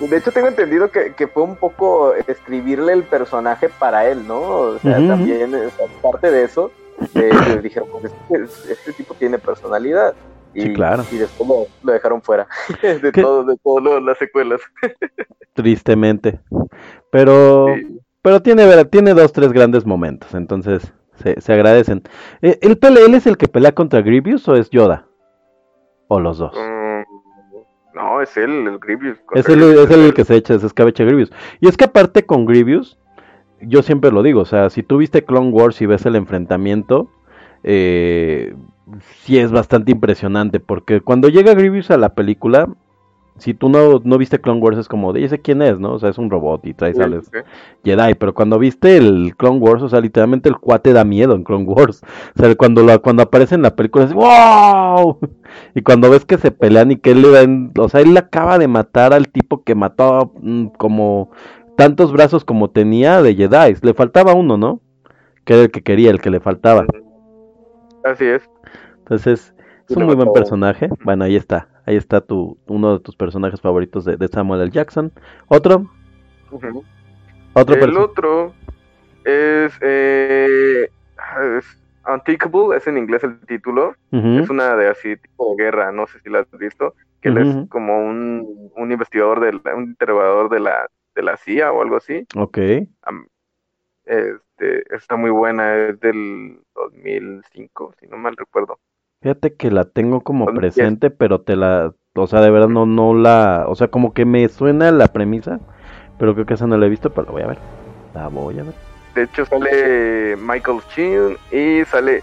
De 0.00 0.16
hecho, 0.18 0.30
tengo 0.30 0.48
entendido 0.48 0.90
que, 0.90 1.14
que 1.14 1.26
fue 1.26 1.42
un 1.42 1.56
poco 1.56 2.12
escribirle 2.26 2.92
el 2.92 3.04
personaje 3.04 3.68
para 3.78 4.08
él, 4.08 4.26
¿no? 4.26 4.40
O 4.40 4.78
sea, 4.78 4.96
también 4.96 5.54
o 5.54 5.58
sea, 5.70 5.86
parte 6.02 6.30
de 6.30 6.42
eso, 6.44 6.70
eh, 7.14 7.30
dijeron, 7.62 7.88
pues 7.90 8.12
este, 8.30 8.72
este 8.72 8.92
tipo 8.92 9.14
tiene 9.14 9.38
personalidad. 9.38 10.14
Y, 10.56 10.62
Sí, 10.62 10.72
claro. 10.72 11.04
y 11.12 11.16
después 11.18 11.48
lo, 11.48 11.66
lo 11.84 11.92
dejaron 11.92 12.22
fuera 12.22 12.46
de 12.82 13.12
todo, 13.12 13.44
de 13.44 13.56
todas 13.62 14.02
las 14.02 14.16
secuelas. 14.18 14.60
Tristemente. 15.54 16.40
Pero, 17.10 17.66
Sí. 17.76 17.98
pero 18.22 18.40
tiene, 18.42 18.84
tiene 18.86 19.14
dos, 19.14 19.32
tres 19.32 19.52
grandes 19.52 19.84
momentos, 19.86 20.34
entonces 20.34 20.92
se, 21.16 21.40
se 21.40 21.52
agradecen. 21.52 22.02
Eh, 22.42 22.58
¿El 22.62 22.78
PLL 22.78 23.14
es 23.14 23.26
el 23.26 23.36
que 23.36 23.48
pelea 23.48 23.72
contra 23.72 24.00
Grievous 24.02 24.48
o 24.48 24.54
es 24.56 24.70
Yoda? 24.70 25.06
O 26.08 26.20
los 26.20 26.38
dos. 26.38 26.54
Mm, 26.54 27.96
no, 27.96 28.20
es 28.22 28.36
él, 28.36 28.66
el 28.66 28.78
Grievous. 28.78 29.18
Es 29.34 29.48
el, 29.48 29.62
es 29.62 29.90
el 29.90 30.14
que 30.14 30.24
se 30.24 30.36
echa, 30.36 30.58
se 30.58 30.66
escabecha 30.66 31.04
Grievous. 31.04 31.32
Y 31.60 31.68
es 31.68 31.76
que 31.76 31.84
aparte 31.84 32.24
con 32.26 32.44
Grievous, 32.46 32.98
yo 33.60 33.82
siempre 33.82 34.10
lo 34.10 34.22
digo, 34.22 34.40
o 34.40 34.44
sea, 34.46 34.70
si 34.70 34.82
tú 34.82 34.98
viste 34.98 35.24
Clone 35.24 35.50
Wars 35.50 35.80
y 35.80 35.86
ves 35.86 36.04
el 36.06 36.16
enfrentamiento, 36.16 37.10
eh, 37.64 38.54
sí 39.22 39.38
es 39.38 39.52
bastante 39.52 39.92
impresionante, 39.92 40.60
porque 40.60 41.00
cuando 41.00 41.28
llega 41.28 41.54
Grievous 41.54 41.90
a 41.90 41.96
la 41.96 42.14
película, 42.14 42.68
si 43.38 43.52
tú 43.52 43.68
no, 43.68 44.00
no 44.02 44.16
viste 44.16 44.40
Clone 44.40 44.60
Wars 44.62 44.78
es 44.78 44.88
como, 44.88 45.12
de 45.12 45.20
"¿Y 45.20 45.24
ese 45.24 45.40
quién 45.40 45.60
es, 45.60 45.78
¿no? 45.78 45.92
O 45.94 45.98
sea, 45.98 46.08
es 46.08 46.16
un 46.16 46.30
robot 46.30 46.64
y 46.66 46.72
trae 46.72 46.92
Sí, 46.94 46.98
sales. 47.00 47.30
Jedi, 47.84 48.14
pero 48.14 48.32
cuando 48.32 48.58
viste 48.58 48.96
el 48.96 49.34
Clone 49.36 49.58
Wars, 49.58 49.82
o 49.82 49.88
sea, 49.90 50.00
literalmente 50.00 50.48
el 50.48 50.56
cuate 50.56 50.94
da 50.94 51.04
miedo 51.04 51.34
en 51.34 51.44
Clone 51.44 51.64
Wars. 51.64 52.02
O 52.34 52.40
sea, 52.42 52.54
cuando, 52.54 52.82
lo, 52.82 53.02
cuando 53.02 53.22
aparece 53.22 53.54
en 53.54 53.62
la 53.62 53.76
película 53.76 54.06
es 54.06 54.14
¡Wow! 54.14 55.18
Y 55.74 55.82
cuando 55.82 56.08
ves 56.10 56.24
que 56.24 56.38
se 56.38 56.50
pelean 56.50 56.92
y 56.92 56.96
que 56.96 57.10
él 57.10 57.20
le 57.22 57.30
da 57.30 57.42
en- 57.42 57.72
o 57.78 57.88
sea, 57.90 58.00
él 58.00 58.16
acaba 58.16 58.58
de 58.58 58.68
matar 58.68 59.12
al 59.12 59.28
tipo 59.28 59.62
que 59.62 59.74
mató 59.74 60.32
mm, 60.40 60.68
como 60.78 61.30
tantos 61.76 62.12
brazos 62.12 62.42
como 62.44 62.70
tenía 62.70 63.20
de 63.20 63.34
Jedi. 63.34 63.74
Le 63.82 63.92
faltaba 63.92 64.32
uno, 64.32 64.56
¿no? 64.56 64.80
Que 65.44 65.52
era 65.54 65.62
el 65.64 65.70
que 65.70 65.82
quería, 65.82 66.10
el 66.10 66.22
que 66.22 66.30
le 66.30 66.40
faltaba. 66.40 66.86
Así 68.02 68.24
es. 68.24 68.48
Entonces, 69.06 69.54
es 69.88 69.96
un 69.96 70.04
muy 70.04 70.16
buen 70.16 70.32
personaje. 70.32 70.88
Bueno, 71.04 71.24
ahí 71.24 71.36
está. 71.36 71.68
Ahí 71.86 71.94
está 71.96 72.20
tu, 72.20 72.58
uno 72.66 72.94
de 72.94 73.00
tus 73.00 73.14
personajes 73.14 73.60
favoritos 73.60 74.04
de, 74.04 74.16
de 74.16 74.26
Samuel 74.26 74.62
L. 74.62 74.70
Jackson. 74.72 75.12
Otro, 75.46 75.88
otro 77.52 77.74
El 77.76 77.96
otro 77.96 78.52
es, 79.24 79.78
eh, 79.80 80.90
es 81.56 81.78
es 82.76 82.86
en 82.88 82.98
inglés 82.98 83.22
el 83.22 83.38
título. 83.46 83.94
Es 84.10 84.50
una 84.50 84.74
de 84.74 84.88
así 84.88 85.16
tipo 85.16 85.54
de 85.56 85.64
guerra, 85.64 85.92
no 85.92 86.08
sé 86.08 86.18
si 86.20 86.30
la 86.30 86.40
has 86.40 86.50
visto, 86.58 86.94
que 87.20 87.28
él 87.28 87.38
es 87.38 87.68
como 87.68 87.98
un, 88.04 88.70
un 88.74 88.92
investigador, 88.92 89.38
de 89.40 89.52
la- 89.52 89.74
un 89.76 89.84
interrogador 89.84 90.48
de 90.50 90.60
la, 90.60 90.88
de 91.14 91.22
la 91.22 91.36
CIA 91.36 91.70
o 91.72 91.82
algo 91.82 91.96
así. 91.96 92.26
Ok. 92.36 92.58
Este, 94.04 94.94
está 94.94 95.16
muy 95.16 95.30
buena, 95.30 95.74
es 95.88 96.00
del 96.00 96.60
2005, 96.74 97.94
si 98.00 98.06
no 98.06 98.16
mal 98.16 98.36
recuerdo. 98.36 98.78
Fíjate 99.26 99.54
que 99.56 99.72
la 99.72 99.82
tengo 99.82 100.20
como 100.20 100.44
Cuando 100.44 100.60
presente, 100.60 101.10
pero 101.10 101.40
te 101.40 101.56
la, 101.56 101.92
o 102.14 102.26
sea, 102.28 102.40
de 102.42 102.48
verdad 102.48 102.68
no, 102.68 102.86
no 102.86 103.12
la, 103.12 103.64
o 103.66 103.74
sea, 103.74 103.88
como 103.88 104.14
que 104.14 104.24
me 104.24 104.48
suena 104.48 104.92
la 104.92 105.08
premisa, 105.08 105.58
pero 106.16 106.32
creo 106.34 106.46
que 106.46 106.54
esa 106.54 106.68
no 106.68 106.76
la 106.76 106.86
he 106.86 106.88
visto, 106.88 107.10
pero 107.10 107.26
la 107.26 107.32
voy 107.32 107.42
a 107.42 107.46
ver. 107.48 107.58
La 108.14 108.28
voy 108.28 108.56
a 108.60 108.62
ver. 108.62 108.74
De 109.16 109.24
hecho 109.24 109.44
sale 109.44 110.36
Michael 110.36 110.78
Sheen 110.94 111.36
y 111.50 111.84
sale 111.86 112.22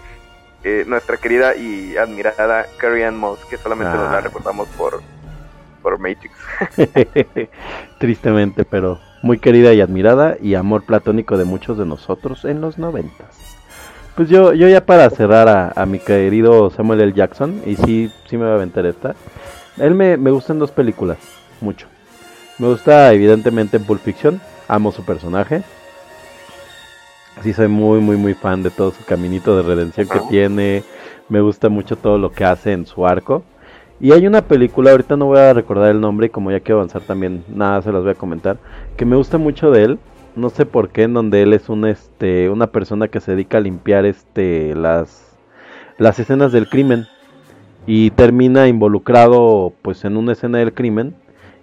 eh, 0.62 0.84
nuestra 0.86 1.18
querida 1.18 1.54
y 1.54 1.94
admirada 1.98 2.64
Carrie 2.78 3.04
Ann 3.04 3.18
Moss, 3.18 3.44
que 3.50 3.58
solamente 3.58 3.94
nos 3.94 4.08
Ah. 4.08 4.12
la 4.12 4.20
recordamos 4.22 4.66
por, 4.68 5.02
por 5.82 5.98
Matrix. 5.98 6.32
Tristemente, 7.98 8.64
pero 8.64 8.98
muy 9.22 9.38
querida 9.38 9.74
y 9.74 9.82
admirada 9.82 10.38
y 10.40 10.54
amor 10.54 10.86
platónico 10.86 11.36
de 11.36 11.44
muchos 11.44 11.76
de 11.76 11.84
nosotros 11.84 12.46
en 12.46 12.62
los 12.62 12.78
noventas. 12.78 13.53
Pues 14.16 14.28
yo, 14.28 14.52
yo 14.52 14.68
ya 14.68 14.86
para 14.86 15.10
cerrar 15.10 15.48
a, 15.48 15.72
a 15.74 15.86
mi 15.86 15.98
querido 15.98 16.70
Samuel 16.70 17.00
L. 17.00 17.12
Jackson, 17.14 17.62
y 17.66 17.74
sí, 17.74 18.12
sí 18.28 18.36
me 18.36 18.44
va 18.44 18.52
a 18.52 18.54
aventar 18.54 18.86
esta, 18.86 19.16
él 19.76 19.94
me, 19.96 20.16
me 20.16 20.30
gustan 20.30 20.60
dos 20.60 20.70
películas, 20.70 21.18
mucho. 21.60 21.88
Me 22.58 22.68
gusta 22.68 23.12
evidentemente 23.12 23.76
en 23.76 23.84
Pulp 23.84 24.00
Fiction, 24.00 24.40
amo 24.68 24.92
su 24.92 25.04
personaje. 25.04 25.64
Sí 27.42 27.52
soy 27.52 27.66
muy, 27.66 27.98
muy, 27.98 28.16
muy 28.16 28.34
fan 28.34 28.62
de 28.62 28.70
todo 28.70 28.92
su 28.92 29.04
caminito 29.04 29.56
de 29.56 29.64
redención 29.64 30.08
que 30.08 30.20
tiene. 30.30 30.84
Me 31.28 31.40
gusta 31.40 31.68
mucho 31.68 31.96
todo 31.96 32.16
lo 32.16 32.30
que 32.30 32.44
hace 32.44 32.70
en 32.70 32.86
su 32.86 33.04
arco. 33.04 33.42
Y 33.98 34.12
hay 34.12 34.28
una 34.28 34.42
película, 34.42 34.92
ahorita 34.92 35.16
no 35.16 35.26
voy 35.26 35.38
a 35.38 35.52
recordar 35.52 35.90
el 35.90 36.00
nombre, 36.00 36.28
y 36.28 36.30
como 36.30 36.52
ya 36.52 36.60
quiero 36.60 36.78
avanzar 36.78 37.02
también, 37.02 37.42
nada 37.48 37.82
se 37.82 37.90
las 37.90 38.02
voy 38.02 38.12
a 38.12 38.14
comentar, 38.14 38.58
que 38.96 39.04
me 39.04 39.16
gusta 39.16 39.38
mucho 39.38 39.72
de 39.72 39.82
él, 39.82 39.98
no 40.36 40.50
sé 40.50 40.66
por 40.66 40.90
qué, 40.90 41.04
en 41.04 41.14
donde 41.14 41.42
él 41.42 41.52
es 41.52 41.68
un 41.68 41.86
este 41.86 42.50
una 42.50 42.68
persona 42.68 43.08
que 43.08 43.20
se 43.20 43.32
dedica 43.32 43.58
a 43.58 43.60
limpiar 43.60 44.04
este 44.04 44.74
las 44.74 45.36
las 45.98 46.18
escenas 46.18 46.52
del 46.52 46.68
crimen 46.68 47.06
y 47.86 48.10
termina 48.10 48.66
involucrado 48.66 49.72
pues 49.82 50.04
en 50.04 50.16
una 50.16 50.32
escena 50.32 50.58
del 50.58 50.72
crimen 50.72 51.14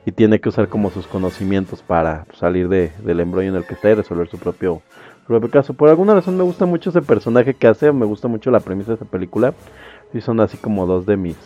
y 0.05 0.11
tiene 0.11 0.39
que 0.39 0.49
usar 0.49 0.67
como 0.67 0.89
sus 0.89 1.05
conocimientos 1.07 1.81
para 1.81 2.25
salir 2.33 2.69
de, 2.69 2.91
del 3.03 3.19
embrollo 3.19 3.49
en 3.49 3.55
el 3.55 3.65
que 3.65 3.75
está 3.75 3.89
y 3.91 3.93
resolver 3.93 4.27
su 4.27 4.37
propio, 4.37 4.81
su 5.21 5.27
propio 5.27 5.49
caso. 5.51 5.73
Por 5.73 5.89
alguna 5.89 6.15
razón 6.15 6.37
me 6.37 6.43
gusta 6.43 6.65
mucho 6.65 6.89
ese 6.89 7.01
personaje 7.01 7.53
que 7.53 7.67
hace, 7.67 7.91
me 7.91 8.05
gusta 8.05 8.27
mucho 8.27 8.49
la 8.49 8.61
premisa 8.61 8.91
de 8.91 8.95
esa 8.95 9.05
película 9.05 9.53
y 10.13 10.21
son 10.21 10.39
así 10.39 10.57
como 10.57 10.85
dos 10.85 11.05
de 11.05 11.17
mis 11.17 11.37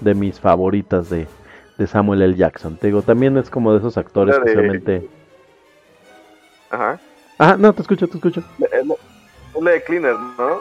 de 0.00 0.14
mis 0.14 0.40
favoritas 0.40 1.08
de, 1.10 1.26
de 1.78 1.86
Samuel 1.86 2.22
L. 2.22 2.34
Jackson. 2.34 2.76
Te 2.76 2.88
digo, 2.88 3.02
también 3.02 3.36
es 3.38 3.50
como 3.50 3.72
de 3.72 3.78
esos 3.78 3.96
actores 3.96 4.36
La 4.36 4.44
de- 4.44 5.08
Ajá. 6.70 7.00
Ah, 7.38 7.56
no, 7.58 7.72
te 7.72 7.82
escucho, 7.82 8.08
te 8.08 8.16
escucho. 8.16 8.42
Es 8.58 8.86
la- 8.86 8.94
es 9.54 9.62
la 9.62 9.70
de 9.72 9.82
Cleaner, 9.84 10.16
¿no? 10.38 10.60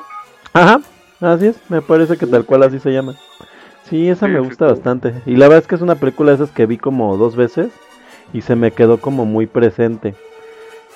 Ajá, 0.53 0.81
Así 1.21 1.47
es, 1.47 1.57
me 1.69 1.81
parece 1.81 2.17
que 2.17 2.27
tal 2.27 2.45
cual 2.45 2.63
así 2.63 2.77
se 2.79 2.91
llama. 2.91 3.15
Sí, 3.89 4.09
esa 4.09 4.25
Sí, 4.27 4.33
me 4.33 4.39
gusta 4.41 4.65
sí. 4.67 4.71
bastante. 4.73 5.13
Y 5.25 5.37
la 5.37 5.47
verdad 5.47 5.61
es 5.63 5.67
que 5.67 5.75
es 5.75 5.81
una 5.81 5.95
película 5.95 6.31
de 6.31 6.35
esas 6.35 6.51
que 6.51 6.65
vi 6.65 6.77
como 6.77 7.15
dos 7.17 7.35
veces 7.37 7.71
y 8.33 8.41
se 8.41 8.55
me 8.55 8.71
quedó 8.71 8.99
como 8.99 9.25
muy 9.25 9.47
presente. 9.47 10.13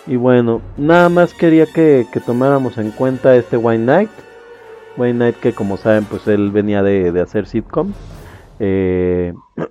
Y 0.07 0.17
bueno, 0.17 0.61
nada 0.77 1.07
más 1.09 1.33
quería 1.33 1.65
que, 1.67 2.05
que 2.11 2.19
tomáramos 2.19 2.77
en 2.77 2.91
cuenta 2.91 3.35
este 3.35 3.55
Wayne 3.57 3.83
Knight. 3.85 4.09
Wayne 4.97 5.15
Knight 5.17 5.35
que 5.37 5.53
como 5.53 5.77
saben 5.77 6.03
pues 6.05 6.27
él 6.27 6.51
venía 6.51 6.83
de, 6.83 7.11
de 7.13 7.21
hacer 7.21 7.45
sitcom. 7.47 7.93
Eh, 8.59 9.33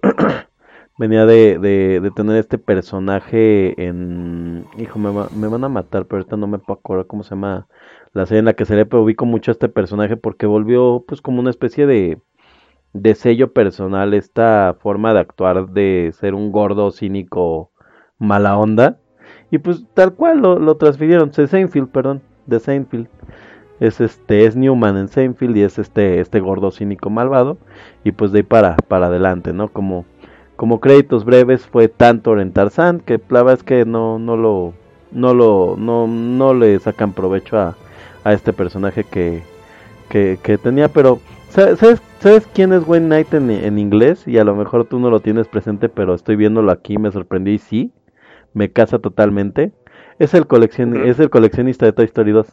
venía 0.98 1.24
de, 1.26 1.58
de, 1.58 2.00
de 2.00 2.10
tener 2.10 2.36
este 2.36 2.58
personaje 2.58 3.82
en... 3.82 4.66
Hijo, 4.76 4.98
me, 4.98 5.10
me 5.36 5.48
van 5.48 5.64
a 5.64 5.68
matar, 5.68 6.06
pero 6.06 6.18
ahorita 6.18 6.36
no 6.36 6.46
me 6.46 6.58
puedo 6.58 6.78
acordar 6.80 7.06
cómo 7.06 7.22
se 7.22 7.30
llama 7.30 7.66
la 8.12 8.26
serie 8.26 8.40
en 8.40 8.46
la 8.46 8.54
que 8.54 8.64
se 8.64 8.76
le 8.76 8.86
ubico 8.96 9.26
mucho 9.26 9.50
a 9.50 9.52
este 9.52 9.68
personaje 9.68 10.16
porque 10.16 10.46
volvió 10.46 11.04
pues 11.06 11.20
como 11.20 11.40
una 11.40 11.50
especie 11.50 11.86
de, 11.86 12.20
de 12.92 13.14
sello 13.14 13.52
personal 13.52 14.14
esta 14.14 14.76
forma 14.80 15.14
de 15.14 15.20
actuar 15.20 15.68
de 15.70 16.12
ser 16.18 16.34
un 16.34 16.52
gordo 16.52 16.90
cínico 16.90 17.70
mala 18.18 18.58
onda. 18.58 18.98
Y 19.50 19.58
pues 19.58 19.84
tal 19.94 20.14
cual 20.14 20.38
lo, 20.40 20.58
lo 20.58 20.76
transfirieron. 20.76 21.30
De 21.30 21.46
Seinfeld 21.46 21.88
perdón 21.88 22.22
de 22.46 22.60
Seinfeld. 22.60 23.08
Es 23.80 24.00
este 24.00 24.46
es 24.46 24.56
Newman 24.56 24.96
en 24.96 25.08
Seinfeld 25.08 25.56
y 25.56 25.62
es 25.62 25.78
este 25.78 26.20
este 26.20 26.40
gordo 26.40 26.70
cínico 26.70 27.10
malvado. 27.10 27.58
Y 28.04 28.12
pues 28.12 28.32
de 28.32 28.40
ahí 28.40 28.42
para 28.42 28.76
para 28.76 29.06
adelante 29.06 29.52
no 29.52 29.68
como 29.68 30.04
como 30.58 30.80
créditos 30.80 31.24
breves 31.24 31.66
fue 31.66 31.88
tanto 31.88 32.38
en 32.40 32.52
Tarzán 32.52 33.00
que 33.00 33.20
la 33.30 33.44
verdad 33.44 33.60
es 33.60 33.64
que 33.64 33.86
no 33.86 34.18
no 34.20 34.36
lo 34.36 34.74
no 35.12 35.34
lo 35.34 35.76
no 35.78 36.06
no 36.08 36.54
le 36.54 36.78
sacan 36.80 37.14
provecho 37.14 37.58
a, 37.58 37.76
a 38.24 38.34
este 38.34 38.52
personaje 38.52 39.04
que, 39.04 39.44
que, 40.10 40.38
que 40.42 40.58
tenía 40.58 40.88
pero 40.88 41.20
¿sa- 41.50 41.76
¿sabes, 41.76 42.02
¿sabes 42.20 42.48
quién 42.54 42.72
es 42.74 42.86
Wayne 42.88 43.06
Knight 43.06 43.34
en, 43.34 43.50
en 43.50 43.78
inglés? 43.78 44.28
y 44.28 44.38
a 44.38 44.44
lo 44.44 44.56
mejor 44.56 44.86
tú 44.86 45.00
no 45.00 45.10
lo 45.10 45.20
tienes 45.20 45.48
presente 45.48 45.88
pero 45.88 46.14
estoy 46.14 46.36
viéndolo 46.36 46.72
aquí 46.72 46.98
me 46.98 47.12
sorprendí 47.12 47.52
y 47.54 47.58
sí 47.58 47.92
me 48.54 48.72
casa 48.72 49.00
totalmente 49.00 49.72
es 50.18 50.34
el 50.34 50.46
coleccion 50.48 50.96
es 51.06 51.20
el 51.20 51.30
coleccionista 51.30 51.86
de 51.86 51.92
Toy 51.94 52.06
Story 52.06 52.32
2 52.32 52.48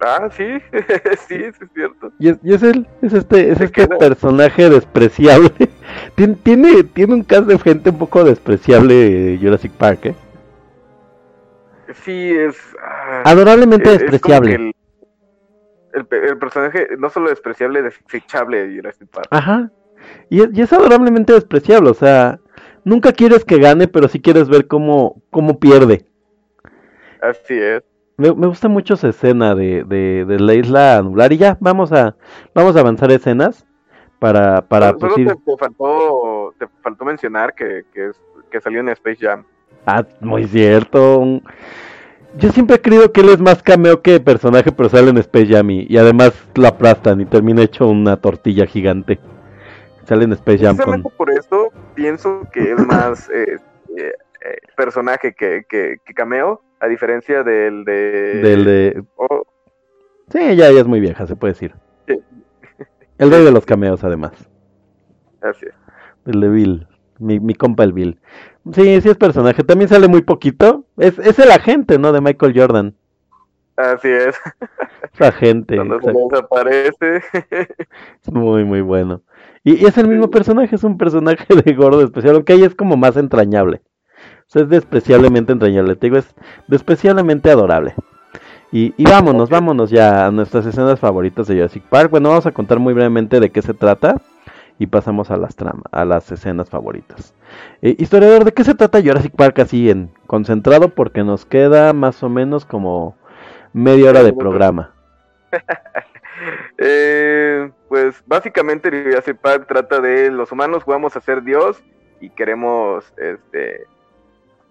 Ah, 0.00 0.28
sí, 0.30 0.44
sí, 1.28 1.34
sí 1.34 1.34
es 1.60 1.72
cierto. 1.74 2.12
Y 2.20 2.28
es, 2.28 2.38
y 2.44 2.54
es 2.54 2.62
él, 2.62 2.86
es 3.02 3.12
este, 3.12 3.50
es 3.50 3.60
este 3.60 3.88
personaje 3.88 4.70
despreciable. 4.70 5.50
Tien- 6.16 6.36
tiene, 6.42 6.82
tiene 6.84 7.14
un 7.14 7.22
cast 7.22 7.46
de 7.46 7.58
gente 7.58 7.90
un 7.90 7.98
poco 7.98 8.24
despreciable 8.24 9.38
Jurassic 9.40 9.72
Park, 9.72 10.06
¿eh? 10.06 10.14
Sí, 12.04 12.30
es... 12.36 12.56
ah, 12.82 13.22
Adorablemente 13.24 13.88
es- 13.90 13.96
es 13.96 14.00
despreciable. 14.02 14.50
que 14.50 14.56
el, 14.56 14.72
el 15.94 16.06
pe- 16.06 16.28
el 16.28 16.38
personaje, 16.38 16.88
no 16.98 17.08
solo 17.10 17.30
despreciable, 17.30 17.82
desechable 17.82 18.66
de 18.68 18.76
Jurassic 18.76 19.08
Park. 19.08 19.28
Ajá. 19.30 19.70
Y 20.30 20.40
es, 20.42 20.48
y 20.52 20.60
es 20.62 20.72
adorablemente 20.72 21.32
despreciable, 21.32 21.90
o 21.90 21.94
sea, 21.94 22.38
nunca 22.84 23.12
quieres 23.12 23.44
que 23.44 23.58
gane, 23.58 23.88
pero 23.88 24.08
sí 24.08 24.20
quieres 24.20 24.48
ver 24.48 24.66
cómo, 24.66 25.22
cómo 25.30 25.58
pierde. 25.58 26.04
Así 27.20 27.54
es. 27.58 27.82
Me, 28.16 28.32
me 28.34 28.46
gusta 28.48 28.68
mucho 28.68 28.94
esa 28.94 29.08
escena 29.08 29.54
de, 29.54 29.84
de, 29.84 30.24
de 30.24 30.40
la 30.40 30.54
isla 30.54 31.00
nublar. 31.02 31.32
Y 31.32 31.36
ya, 31.38 31.56
vamos 31.60 31.92
a, 31.92 32.16
vamos 32.54 32.76
a 32.76 32.80
avanzar 32.80 33.10
escenas 33.12 33.64
para, 34.18 34.62
para 34.62 34.88
Solo- 34.88 34.98
pues, 34.98 35.12
solo 35.14 35.26
te, 35.44 35.52
te 35.52 35.56
faltó, 35.56 36.54
te 36.58 36.66
faltó 36.82 37.04
mencionar 37.04 37.54
que, 37.54 37.84
que, 37.92 38.08
es- 38.08 38.20
que 38.50 38.60
salió 38.60 38.80
en 38.80 38.88
Space 38.90 39.18
Jam. 39.26 39.44
Ah, 39.86 40.04
muy 40.20 40.44
cierto. 40.44 41.40
Yo 42.36 42.50
siempre 42.50 42.76
he 42.76 42.80
creído 42.80 43.10
que 43.10 43.20
él 43.22 43.30
es 43.30 43.40
más 43.40 43.62
cameo 43.62 44.02
que 44.02 44.20
personaje, 44.20 44.70
pero 44.70 44.88
sale 44.88 45.10
en 45.10 45.18
Space 45.18 45.46
Jam 45.46 45.70
y, 45.70 45.86
y 45.88 45.96
además 45.96 46.32
lo 46.54 46.68
aplastan 46.68 47.20
y 47.20 47.26
termina 47.26 47.62
hecho 47.62 47.86
una 47.88 48.16
tortilla 48.16 48.66
gigante. 48.66 49.18
Sale 50.04 50.24
en 50.24 50.32
Space 50.32 50.58
Jam 50.64 50.76
con... 50.76 51.02
Por 51.02 51.30
eso 51.30 51.70
pienso 51.94 52.42
que 52.52 52.72
es 52.72 52.86
más 52.86 53.28
eh, 53.34 53.58
eh, 53.96 54.12
eh, 54.44 54.56
personaje 54.76 55.34
que, 55.34 55.64
que, 55.68 55.98
que 56.04 56.14
cameo, 56.14 56.62
a 56.80 56.86
diferencia 56.86 57.42
del 57.42 57.84
de... 57.84 58.40
Del 58.42 58.64
de... 58.64 59.02
oh, 59.16 59.44
Sí, 60.30 60.38
ya, 60.56 60.70
ya 60.70 60.80
es 60.80 60.86
muy 60.86 61.00
vieja, 61.00 61.26
se 61.26 61.34
puede 61.36 61.54
decir. 61.54 61.74
El 63.18 63.30
rey 63.30 63.44
de 63.44 63.52
los 63.52 63.66
cameos, 63.66 64.02
además. 64.04 64.32
así 65.40 65.66
es. 65.66 65.74
El 66.26 66.40
de 66.40 66.48
Bill. 66.48 66.86
Mi, 67.18 67.40
mi 67.40 67.54
compa 67.54 67.84
el 67.84 67.92
Bill. 67.92 68.20
Sí, 68.72 69.00
sí 69.00 69.08
es 69.08 69.16
personaje. 69.16 69.64
También 69.64 69.88
sale 69.88 70.08
muy 70.08 70.22
poquito. 70.22 70.84
Es, 70.96 71.18
es 71.18 71.38
el 71.38 71.50
agente, 71.50 71.98
¿no? 71.98 72.12
De 72.12 72.20
Michael 72.20 72.54
Jordan. 72.58 72.94
Así 73.76 74.08
es. 74.08 74.36
Es 75.14 75.20
agente. 75.22 75.76
Cuando 75.76 76.00
se 76.00 76.12
desaparece. 76.12 77.22
Es 78.22 78.32
muy, 78.32 78.64
muy 78.64 78.80
bueno. 78.82 79.22
Y, 79.64 79.82
y 79.82 79.86
es 79.86 79.96
el 79.98 80.08
mismo 80.08 80.30
personaje, 80.30 80.74
es 80.76 80.84
un 80.84 80.98
personaje 80.98 81.46
de 81.54 81.74
gordo 81.74 82.02
especial, 82.02 82.36
aunque 82.36 82.52
ahí 82.52 82.62
es 82.64 82.74
como 82.74 82.96
más 82.96 83.16
entrañable. 83.16 83.82
O 84.40 84.50
sea, 84.50 84.62
es 84.62 84.68
despreciablemente 84.68 85.52
entrañable, 85.52 85.96
te 85.96 86.06
digo, 86.06 86.18
es 86.18 86.34
despreciablemente 86.68 87.50
adorable. 87.50 87.94
Y, 88.70 88.94
y 88.96 89.04
vámonos, 89.04 89.48
vámonos 89.48 89.90
ya 89.90 90.26
a 90.26 90.30
nuestras 90.30 90.66
escenas 90.66 91.00
favoritas 91.00 91.46
de 91.46 91.54
Jurassic 91.54 91.84
Park. 91.84 92.10
Bueno, 92.10 92.28
vamos 92.28 92.46
a 92.46 92.52
contar 92.52 92.78
muy 92.78 92.92
brevemente 92.92 93.40
de 93.40 93.50
qué 93.50 93.62
se 93.62 93.74
trata 93.74 94.16
y 94.78 94.86
pasamos 94.86 95.30
a 95.30 95.36
las 95.36 95.56
tramas, 95.56 95.84
a 95.90 96.04
las 96.04 96.30
escenas 96.30 96.70
favoritas. 96.70 97.34
Eh, 97.82 97.96
historiador, 97.98 98.44
¿de 98.44 98.52
qué 98.52 98.64
se 98.64 98.74
trata 98.74 99.02
Jurassic 99.02 99.34
Park 99.34 99.58
así 99.58 99.90
en 99.90 100.10
concentrado? 100.26 100.90
Porque 100.90 101.24
nos 101.24 101.44
queda 101.44 101.92
más 101.92 102.22
o 102.22 102.28
menos 102.28 102.64
como 102.64 103.16
media 103.72 104.10
hora 104.10 104.22
de 104.22 104.32
programa. 104.32 104.94
Eh, 106.76 107.72
pues 107.88 108.22
básicamente 108.24 108.90
Jurassic 108.90 109.38
Park 109.38 109.66
trata 109.66 110.00
de 110.00 110.30
los 110.30 110.52
humanos 110.52 110.84
jugamos 110.84 111.16
a 111.16 111.20
ser 111.20 111.42
Dios 111.42 111.82
y 112.20 112.30
queremos 112.30 113.12
este 113.16 113.88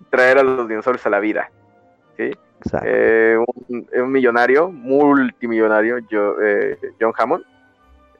traer 0.09 0.37
a 0.37 0.43
los 0.43 0.69
dinosaurios 0.69 1.05
a 1.05 1.09
la 1.09 1.19
vida. 1.19 1.51
¿sí? 2.15 2.31
Exacto. 2.59 2.87
Eh, 2.89 3.37
un, 3.69 3.87
un 3.93 4.11
millonario, 4.11 4.69
multimillonario, 4.71 5.99
yo- 6.09 6.41
eh, 6.41 6.77
John 6.99 7.13
Hammond, 7.17 7.43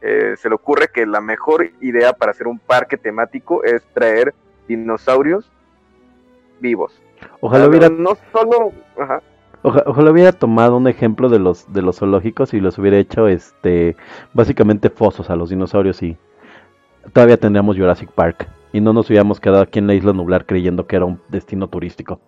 eh, 0.01 0.35
se 0.37 0.47
le 0.49 0.55
ocurre 0.55 0.87
que 0.93 1.05
la 1.05 1.21
mejor 1.21 1.69
idea 1.81 2.13
para 2.13 2.31
hacer 2.31 2.47
un 2.47 2.59
parque 2.59 2.97
temático 2.97 3.63
es 3.63 3.81
traer 3.93 4.33
dinosaurios 4.67 5.49
vivos. 6.59 7.01
Ojalá 7.39 7.67
hubiera 7.67 7.89
no 7.89 8.15
solo, 8.31 8.71
ajá, 8.99 9.21
Oja- 9.63 9.83
ojalá 9.87 10.11
hubiera 10.11 10.31
tomado 10.31 10.77
un 10.77 10.87
ejemplo 10.87 11.29
de 11.29 11.39
los 11.39 11.71
de 11.73 11.81
los 11.81 11.97
zoológicos 11.97 12.53
y 12.53 12.59
los 12.59 12.77
hubiera 12.77 12.97
hecho 12.97 13.27
este 13.27 13.95
básicamente 14.33 14.91
fosos 14.91 15.31
a 15.31 15.35
los 15.35 15.49
dinosaurios 15.49 16.03
y 16.03 16.15
todavía 17.11 17.37
tendríamos 17.37 17.75
Jurassic 17.75 18.11
Park 18.11 18.47
y 18.71 18.81
no 18.81 18.93
nos 18.93 19.09
hubiéramos 19.09 19.39
quedado 19.39 19.63
aquí 19.63 19.79
en 19.79 19.87
la 19.87 19.95
isla 19.95 20.13
nublar 20.13 20.45
creyendo 20.45 20.85
que 20.85 20.95
era 20.97 21.05
un 21.05 21.19
destino 21.29 21.67
turístico. 21.69 22.21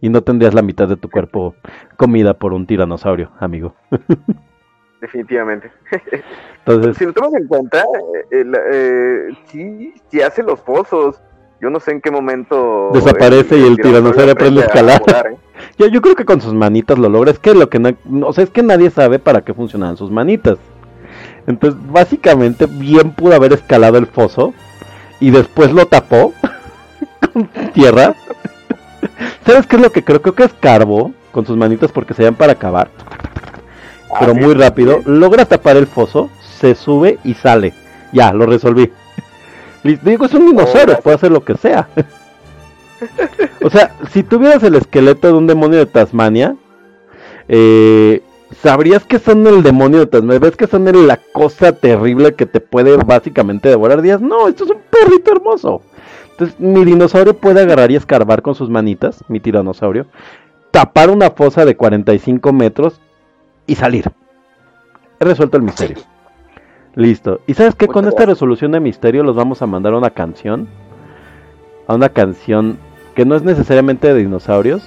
Y 0.00 0.08
no 0.08 0.22
tendrías 0.22 0.54
la 0.54 0.62
mitad 0.62 0.88
de 0.88 0.96
tu 0.96 1.10
cuerpo 1.10 1.54
comida 1.96 2.34
por 2.34 2.52
un 2.52 2.66
tiranosaurio, 2.66 3.30
amigo. 3.40 3.74
definitivamente. 5.00 5.70
Entonces, 6.64 6.96
Si 6.96 7.04
lo 7.04 7.12
tomas 7.12 7.34
en 7.34 7.46
cuenta, 7.48 7.84
eh, 8.30 8.44
eh, 8.72 9.28
sí, 9.46 9.94
sí 10.10 10.20
hace 10.22 10.42
los 10.42 10.60
pozos. 10.60 11.20
Yo 11.60 11.70
no 11.70 11.78
sé 11.80 11.92
en 11.92 12.00
qué 12.00 12.10
momento. 12.10 12.90
Desaparece 12.92 13.56
y 13.58 13.64
el 13.66 13.76
tiranosaurio 13.76 14.32
aprende 14.32 14.62
a 14.62 14.66
escalar. 14.66 15.00
volar, 15.00 15.26
¿eh? 15.28 15.36
yo, 15.78 15.86
yo 15.86 16.00
creo 16.00 16.14
que 16.16 16.24
con 16.24 16.40
sus 16.40 16.54
manitas 16.54 16.98
lo 16.98 17.08
logra. 17.08 17.30
Es 17.30 17.38
que 17.38 17.54
lo 17.54 17.68
que 17.68 17.78
no, 17.78 17.90
no- 18.04 18.28
o 18.28 18.32
sea, 18.32 18.44
es 18.44 18.50
que 18.50 18.62
nadie 18.62 18.90
sabe 18.90 19.18
para 19.18 19.42
qué 19.42 19.54
funcionan 19.54 19.96
sus 19.96 20.10
manitas. 20.10 20.58
Entonces, 21.46 21.80
básicamente, 21.90 22.66
bien 22.66 23.12
pudo 23.12 23.34
haber 23.34 23.52
escalado 23.52 23.98
el 23.98 24.06
foso 24.06 24.54
y 25.20 25.30
después 25.30 25.72
lo 25.72 25.86
tapó 25.86 26.32
con 27.32 27.46
tierra. 27.72 28.14
¿Sabes 29.46 29.66
qué 29.66 29.76
es 29.76 29.82
lo 29.82 29.90
que 29.92 30.04
creo? 30.04 30.22
Creo 30.22 30.34
que 30.34 30.44
escarbó 30.44 31.12
con 31.32 31.46
sus 31.46 31.56
manitas 31.56 31.90
porque 31.92 32.14
se 32.14 32.22
llaman 32.22 32.38
para 32.38 32.52
acabar. 32.52 32.90
Pero 34.18 34.32
Ah, 34.32 34.34
sí, 34.34 34.40
muy 34.40 34.54
rápido, 34.54 35.00
logra 35.06 35.46
tapar 35.46 35.76
el 35.76 35.86
foso, 35.86 36.30
se 36.60 36.74
sube 36.74 37.18
y 37.24 37.34
sale. 37.34 37.72
Ya, 38.12 38.32
lo 38.32 38.46
resolví. 38.46 38.90
Le 39.82 39.96
digo, 39.96 40.26
es 40.26 40.34
un 40.34 40.46
dinosaurio, 40.46 40.82
gracias. 40.82 41.02
puede 41.02 41.16
hacer 41.16 41.32
lo 41.32 41.44
que 41.44 41.56
sea. 41.56 41.88
o 43.64 43.70
sea, 43.70 43.94
si 44.12 44.22
tuvieras 44.22 44.62
el 44.62 44.74
esqueleto 44.74 45.28
de 45.28 45.34
un 45.34 45.46
demonio 45.46 45.78
de 45.78 45.86
Tasmania, 45.86 46.56
eh, 47.48 48.22
sabrías 48.62 49.04
que 49.04 49.18
son 49.18 49.46
el 49.46 49.62
demonio 49.62 50.00
de 50.00 50.06
Tasmania. 50.06 50.40
¿Ves 50.40 50.56
que 50.56 50.66
son 50.66 50.84
la 51.06 51.16
cosa 51.32 51.72
terrible 51.72 52.34
que 52.34 52.46
te 52.46 52.60
puede 52.60 52.96
básicamente 52.96 53.68
devorar 53.68 54.02
días? 54.02 54.20
No, 54.20 54.46
esto 54.48 54.64
es 54.64 54.70
un 54.70 54.82
perrito 54.90 55.32
hermoso. 55.32 55.82
Entonces, 56.32 56.58
mi 56.58 56.84
dinosaurio 56.84 57.36
puede 57.36 57.60
agarrar 57.60 57.90
y 57.90 57.96
escarbar 57.96 58.42
con 58.42 58.54
sus 58.54 58.68
manitas, 58.68 59.24
mi 59.28 59.40
tiranosaurio, 59.40 60.06
tapar 60.70 61.10
una 61.10 61.30
fosa 61.30 61.64
de 61.64 61.76
45 61.76 62.52
metros 62.52 63.00
y 63.66 63.76
salir. 63.76 64.10
He 65.20 65.24
resuelto 65.24 65.56
el 65.56 65.62
misterio. 65.62 65.98
Listo. 66.94 67.40
¿Y 67.46 67.54
sabes 67.54 67.74
qué? 67.74 67.86
Con 67.86 68.06
esta 68.06 68.26
resolución 68.26 68.72
de 68.72 68.80
misterio 68.80 69.22
los 69.22 69.36
vamos 69.36 69.62
a 69.62 69.66
mandar 69.66 69.94
a 69.94 69.98
una 69.98 70.10
canción. 70.10 70.68
A 71.86 71.94
una 71.94 72.08
canción 72.08 72.78
que 73.14 73.24
no 73.24 73.36
es 73.36 73.42
necesariamente 73.42 74.12
de 74.12 74.20
dinosaurios. 74.20 74.82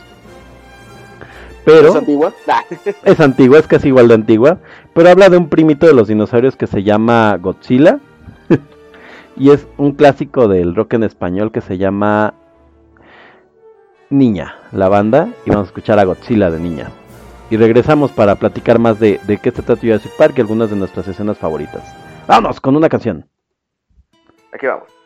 Pero 1.64 1.90
¿Es 1.90 1.96
antigua? 1.96 2.34
Es 3.04 3.20
antigua, 3.20 3.60
es 3.60 3.68
casi 3.68 3.88
igual 3.88 4.08
de 4.08 4.14
antigua, 4.14 4.60
pero 4.94 5.10
habla 5.10 5.30
de 5.30 5.38
un 5.38 5.50
primito 5.50 5.88
de 5.88 5.94
los 5.94 6.08
dinosaurios 6.08 6.56
que 6.56 6.68
se 6.68 6.84
llama 6.84 7.38
Godzilla. 7.42 8.00
Y 9.36 9.52
es 9.52 9.68
un 9.78 9.94
clásico 9.94 10.48
del 10.48 10.76
rock 10.76 10.94
en 10.94 11.03
español 11.03 11.52
que 11.52 11.62
se 11.62 11.78
llama 11.78 12.34
Niña, 14.10 14.56
la 14.72 14.90
banda, 14.90 15.30
y 15.45 15.49
vamos 15.49 15.66
a 15.66 15.70
escuchar 15.70 15.99
a 15.99 16.03
Godzilla 16.06 16.49
de 16.52 16.60
Niña. 16.60 16.91
Y 17.49 17.57
regresamos 17.57 18.12
para 18.12 18.36
platicar 18.36 18.80
más 18.80 18.99
de, 18.99 19.20
de 19.28 19.38
qué 19.38 19.52
se 19.52 19.62
trata 19.62 19.82
Jurassic 19.82 20.16
Park 20.18 20.34
y 20.38 20.41
algunas 20.41 20.70
de 20.70 20.76
nuestras 20.76 21.07
escenas 21.07 21.38
favoritas. 21.38 21.84
Vámonos 22.28 22.60
con 22.60 22.76
una 22.76 22.90
canción. 22.90 23.28
Aquí 24.52 24.66
vamos. 24.66 25.05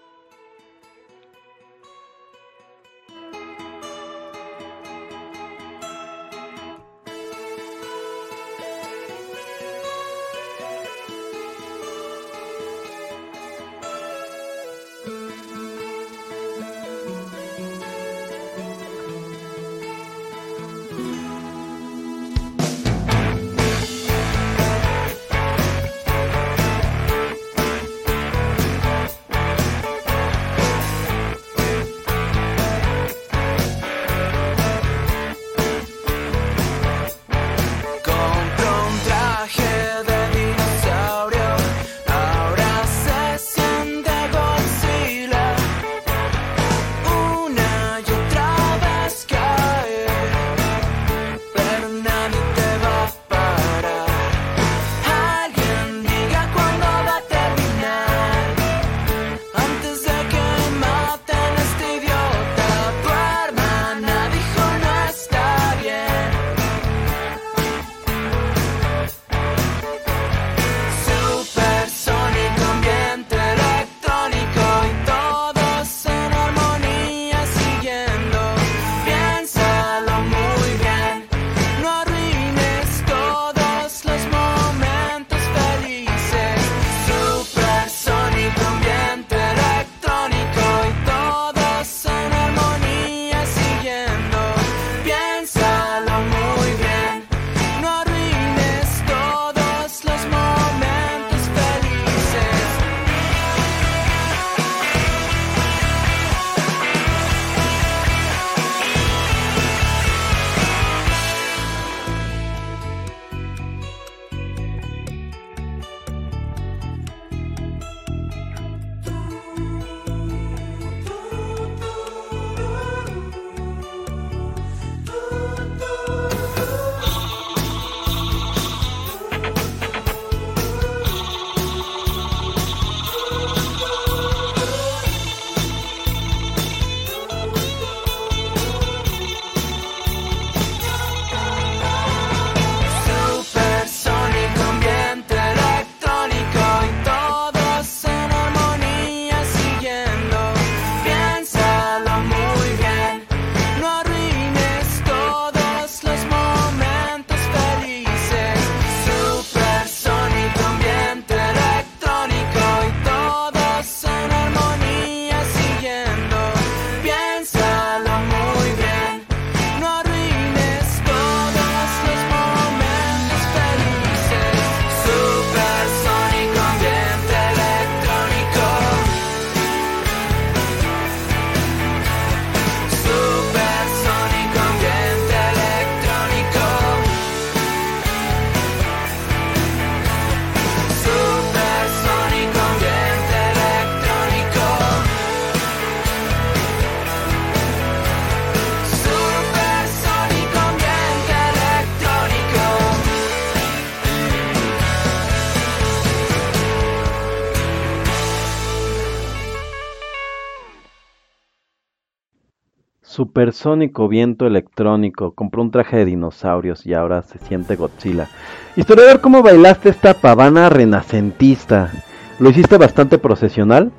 Supersónico 213.33 214.07
viento 214.07 214.47
electrónico, 214.47 215.33
compró 215.35 215.61
un 215.61 215.69
traje 215.69 215.97
de 215.97 216.05
dinosaurios 216.05 216.83
y 216.87 216.95
ahora 216.95 217.21
se 217.21 217.37
siente 217.37 217.75
Godzilla. 217.75 218.27
Historiador, 218.75 219.21
¿cómo 219.21 219.43
bailaste 219.43 219.89
esta 219.89 220.15
pavana 220.15 220.67
renacentista? 220.67 221.91
¿Lo 222.39 222.49
hiciste 222.49 222.79
bastante 222.79 223.19
procesional? 223.19 223.91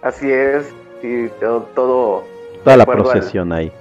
Así 0.00 0.30
es, 0.30 0.72
sí, 1.02 1.28
todo, 1.40 1.62
todo 1.74 2.22
Toda 2.62 2.76
la 2.76 2.84
acuerdo 2.84 3.10
al- 3.10 3.18
procesión 3.18 3.52
ahí, 3.52 3.72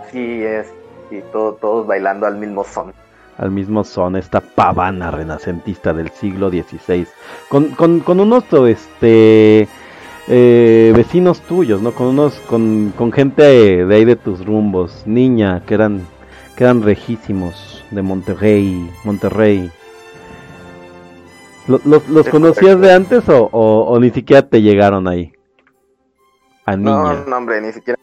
así 0.00 0.44
es, 0.44 0.72
y 1.10 1.20
todo, 1.32 1.54
todos 1.54 1.88
bailando 1.88 2.24
al 2.24 2.36
mismo 2.36 2.62
son. 2.62 2.92
al 3.36 3.50
mismo 3.50 3.82
son, 3.82 4.14
esta 4.14 4.40
pavana 4.40 5.10
renacentista 5.10 5.92
del 5.92 6.10
siglo 6.10 6.50
XVI. 6.50 7.04
Con, 7.48 7.70
con, 7.70 7.98
con 7.98 8.20
unos 8.20 8.44
este, 8.68 9.66
eh, 10.28 10.92
vecinos 10.94 11.40
tuyos, 11.42 11.80
¿no? 11.82 11.92
Con 11.92 12.08
unos, 12.08 12.34
con, 12.40 12.92
con 12.96 13.12
gente 13.12 13.84
de 13.86 13.94
ahí 13.94 14.04
de 14.04 14.16
tus 14.16 14.44
rumbos, 14.44 15.02
niña, 15.06 15.62
que 15.66 15.74
eran, 15.74 16.02
que 16.56 16.64
eran 16.64 16.82
rejísimos, 16.82 17.84
de 17.90 18.02
Monterrey, 18.02 18.90
Monterrey. 19.04 19.70
¿Lo- 21.66 21.80
¿Los, 21.84 22.08
los 22.08 22.28
conocías 22.28 22.80
de 22.80 22.92
antes 22.92 23.28
o, 23.28 23.48
o, 23.52 23.84
o 23.84 24.00
ni 24.00 24.10
siquiera 24.10 24.42
te 24.48 24.62
llegaron 24.62 25.06
ahí? 25.08 25.32
A 26.64 26.76
niña. 26.76 26.90
No, 26.92 27.24
no, 27.26 27.36
hombre, 27.36 27.60
ni 27.60 27.72
siquiera, 27.72 27.98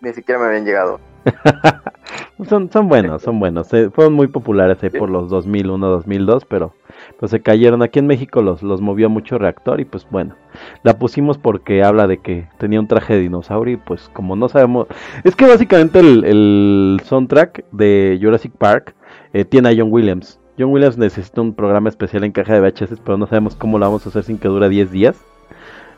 ni 0.00 0.12
siquiera 0.12 0.40
me 0.40 0.46
habían 0.46 0.64
llegado. 0.64 1.00
Son, 2.48 2.70
son 2.72 2.88
buenos, 2.88 3.20
son 3.20 3.38
buenos. 3.38 3.70
eh, 3.74 3.90
fueron 3.90 4.14
muy 4.14 4.26
populares 4.26 4.82
ahí 4.82 4.88
por 4.88 5.10
los 5.10 5.28
2001, 5.28 5.86
2002, 5.88 6.46
pero 6.46 6.72
pues 7.20 7.30
se 7.30 7.40
cayeron. 7.40 7.82
Aquí 7.82 7.98
en 7.98 8.06
México 8.06 8.40
los, 8.40 8.62
los 8.62 8.80
movió 8.80 9.10
mucho 9.10 9.36
reactor 9.36 9.78
y 9.80 9.84
pues 9.84 10.06
bueno, 10.10 10.34
la 10.82 10.98
pusimos 10.98 11.36
porque 11.36 11.84
habla 11.84 12.06
de 12.06 12.18
que 12.18 12.48
tenía 12.58 12.80
un 12.80 12.88
traje 12.88 13.14
de 13.14 13.20
dinosaurio 13.20 13.74
y 13.74 13.76
pues 13.76 14.08
como 14.14 14.36
no 14.36 14.48
sabemos, 14.48 14.88
es 15.22 15.36
que 15.36 15.46
básicamente 15.46 16.00
el, 16.00 16.24
el 16.24 17.00
soundtrack 17.04 17.66
de 17.72 18.18
Jurassic 18.20 18.52
Park 18.52 18.96
eh, 19.34 19.44
tiene 19.44 19.68
a 19.68 19.74
John 19.76 19.92
Williams. 19.92 20.40
John 20.58 20.72
Williams 20.72 20.96
necesita 20.96 21.42
un 21.42 21.54
programa 21.54 21.90
especial 21.90 22.24
en 22.24 22.32
caja 22.32 22.54
de 22.54 22.60
VHS, 22.60 23.00
pero 23.04 23.18
no 23.18 23.26
sabemos 23.26 23.54
cómo 23.54 23.78
lo 23.78 23.84
vamos 23.84 24.06
a 24.06 24.08
hacer 24.08 24.24
sin 24.24 24.38
que 24.38 24.48
dure 24.48 24.70
10 24.70 24.90
días. 24.90 25.22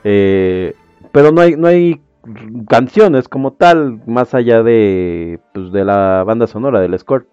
Eh, 0.03 0.75
pero 1.13 1.31
no 1.31 1.41
hay, 1.41 1.57
no 1.57 1.69
hay 1.69 2.01
canciones 2.69 3.29
como 3.29 3.53
tal, 3.53 4.03
más 4.07 4.35
allá 4.35 4.65
de, 4.65 5.39
pues, 5.55 5.71
de 5.71 5.85
la 5.85 6.25
banda 6.25 6.49
sonora, 6.49 6.81
del 6.81 6.99
score. 6.99 7.27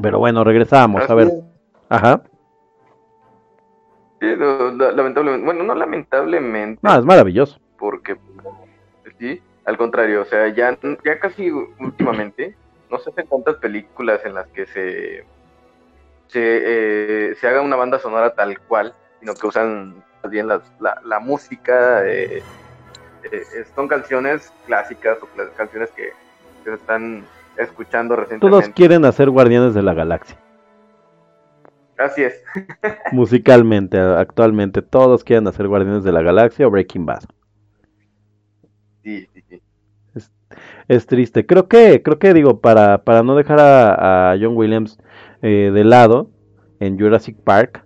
Pero 0.00 0.18
bueno, 0.18 0.42
regresamos, 0.42 1.08
a 1.08 1.14
ver. 1.14 1.30
Ajá. 1.88 2.22
Lamentablemente, 4.26 5.44
bueno, 5.44 5.64
no 5.64 5.74
lamentablemente, 5.74 6.78
No, 6.82 6.98
es 6.98 7.04
maravilloso. 7.04 7.58
porque 7.78 8.16
sí, 9.18 9.40
al 9.64 9.76
contrario, 9.76 10.22
o 10.22 10.24
sea, 10.24 10.48
ya, 10.48 10.76
ya 11.04 11.18
casi 11.18 11.50
últimamente 11.50 12.54
no 12.90 12.98
se 12.98 13.10
hacen 13.10 13.26
tantas 13.28 13.56
películas 13.56 14.20
en 14.24 14.34
las 14.34 14.46
que 14.48 14.66
se 14.66 15.24
se, 16.28 16.40
eh, 17.30 17.34
se 17.34 17.46
haga 17.46 17.60
una 17.60 17.76
banda 17.76 17.98
sonora 17.98 18.34
tal 18.34 18.58
cual, 18.60 18.94
sino 19.20 19.34
que 19.34 19.46
usan 19.46 19.96
más 20.22 20.30
bien 20.32 20.46
la, 20.48 20.62
la 21.04 21.18
música, 21.20 22.02
eh, 22.08 22.42
son 23.74 23.86
canciones 23.86 24.50
clásicas 24.66 25.18
o 25.20 25.28
canciones 25.56 25.90
que, 25.90 26.12
que 26.64 26.70
se 26.70 26.74
están 26.74 27.24
escuchando 27.58 28.14
Todos 28.14 28.28
recientemente. 28.30 28.72
quieren 28.72 29.04
hacer 29.04 29.28
Guardianes 29.30 29.74
de 29.74 29.82
la 29.82 29.92
Galaxia. 29.94 30.36
Así 31.98 32.22
es. 32.22 32.42
Musicalmente, 33.12 33.96
actualmente, 33.98 34.82
todos 34.82 35.22
quieren 35.22 35.46
hacer 35.46 35.68
Guardianes 35.68 36.02
de 36.02 36.10
la 36.12 36.22
Galaxia 36.22 36.66
o 36.66 36.70
Breaking 36.70 37.06
Bad. 37.06 37.22
Sí, 39.02 39.26
sí, 39.34 39.42
sí. 39.48 39.62
Es 40.88 41.06
triste. 41.06 41.46
Creo 41.46 41.68
que, 41.68 42.02
creo 42.02 42.18
que 42.18 42.34
digo, 42.34 42.60
para, 42.60 43.04
para 43.04 43.22
no 43.22 43.36
dejar 43.36 43.60
a, 43.60 44.32
a 44.32 44.36
John 44.40 44.56
Williams 44.56 44.98
eh, 45.42 45.70
de 45.72 45.84
lado 45.84 46.30
en 46.80 46.98
Jurassic 46.98 47.36
Park, 47.42 47.84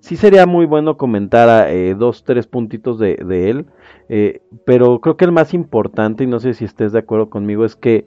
sí 0.00 0.16
sería 0.16 0.46
muy 0.46 0.66
bueno 0.66 0.96
comentar 0.96 1.48
a, 1.48 1.72
eh, 1.72 1.94
dos, 1.94 2.24
tres 2.24 2.46
puntitos 2.46 2.98
de, 2.98 3.16
de 3.16 3.50
él. 3.50 3.66
eh, 4.08 4.40
pero 4.66 5.00
creo 5.00 5.16
que 5.16 5.24
el 5.24 5.32
más 5.32 5.54
importante, 5.54 6.24
y 6.24 6.26
no 6.26 6.40
sé 6.40 6.54
si 6.54 6.64
estés 6.64 6.92
de 6.92 7.00
acuerdo 7.00 7.30
conmigo, 7.30 7.64
es 7.64 7.76
que 7.76 8.06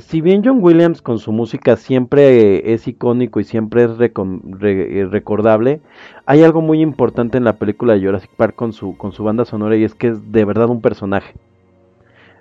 si 0.00 0.20
bien 0.20 0.42
John 0.44 0.58
Williams 0.62 1.02
con 1.02 1.18
su 1.18 1.32
música 1.32 1.76
siempre 1.76 2.56
eh, 2.56 2.72
es 2.74 2.86
icónico 2.88 3.40
y 3.40 3.44
siempre 3.44 3.84
es 3.84 3.90
eh, 4.00 5.08
recordable, 5.10 5.80
hay 6.26 6.42
algo 6.42 6.60
muy 6.60 6.80
importante 6.80 7.38
en 7.38 7.44
la 7.44 7.56
película 7.56 7.94
de 7.94 8.04
Jurassic 8.04 8.30
Park 8.36 8.54
con 8.54 8.72
su, 8.72 8.96
con 8.96 9.12
su 9.12 9.24
banda 9.24 9.44
sonora 9.44 9.76
y 9.76 9.84
es 9.84 9.94
que 9.94 10.08
es 10.08 10.32
de 10.32 10.44
verdad 10.44 10.68
un 10.68 10.80
personaje. 10.80 11.34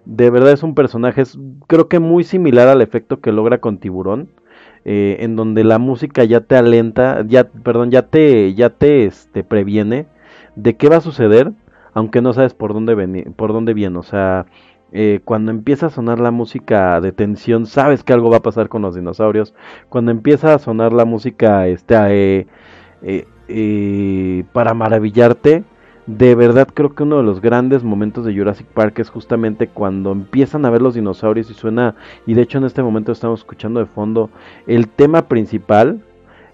De 0.05 0.29
verdad 0.29 0.53
es 0.53 0.63
un 0.63 0.75
personaje, 0.75 1.21
es 1.21 1.37
creo 1.67 1.87
que 1.87 1.99
muy 1.99 2.23
similar 2.23 2.67
al 2.67 2.81
efecto 2.81 3.19
que 3.19 3.31
logra 3.31 3.59
con 3.59 3.77
Tiburón, 3.77 4.29
eh, 4.85 5.17
en 5.19 5.35
donde 5.35 5.63
la 5.63 5.77
música 5.77 6.23
ya 6.23 6.41
te 6.41 6.55
alenta, 6.55 7.23
ya, 7.27 7.43
perdón, 7.45 7.91
ya 7.91 8.03
te, 8.03 8.53
ya 8.55 8.69
te 8.71 9.05
este, 9.05 9.43
previene 9.43 10.07
de 10.55 10.75
qué 10.77 10.89
va 10.89 10.97
a 10.97 11.01
suceder, 11.01 11.51
aunque 11.93 12.21
no 12.21 12.33
sabes 12.33 12.53
por 12.53 12.73
dónde 12.73 12.95
veni- 12.95 13.29
por 13.35 13.53
dónde 13.53 13.73
viene. 13.73 13.99
O 13.99 14.03
sea, 14.03 14.45
eh, 14.91 15.19
cuando 15.25 15.51
empieza 15.51 15.87
a 15.87 15.89
sonar 15.89 16.19
la 16.19 16.31
música 16.31 16.99
de 17.01 17.11
tensión, 17.11 17.65
sabes 17.65 18.03
que 18.03 18.13
algo 18.13 18.29
va 18.29 18.37
a 18.37 18.41
pasar 18.41 18.69
con 18.69 18.81
los 18.81 18.95
dinosaurios. 18.95 19.53
Cuando 19.89 20.11
empieza 20.11 20.53
a 20.53 20.59
sonar 20.59 20.93
la 20.93 21.05
música, 21.05 21.67
este, 21.67 21.95
eh, 22.39 22.47
eh, 23.01 23.27
eh, 23.47 24.43
para 24.53 24.73
maravillarte, 24.73 25.63
de 26.05 26.35
verdad 26.35 26.67
creo 26.73 26.95
que 26.95 27.03
uno 27.03 27.17
de 27.17 27.23
los 27.23 27.39
grandes 27.41 27.83
momentos 27.83 28.25
de 28.25 28.35
Jurassic 28.35 28.67
Park 28.67 28.99
es 28.99 29.09
justamente 29.09 29.67
cuando 29.67 30.11
empiezan 30.11 30.65
a 30.65 30.69
ver 30.71 30.81
los 30.81 30.95
dinosaurios 30.95 31.49
y 31.51 31.53
suena, 31.53 31.95
y 32.25 32.33
de 32.33 32.41
hecho 32.41 32.57
en 32.57 32.63
este 32.65 32.81
momento 32.83 33.11
estamos 33.11 33.41
escuchando 33.41 33.79
de 33.79 33.85
fondo 33.85 34.29
el 34.67 34.87
tema 34.87 35.27
principal, 35.27 36.01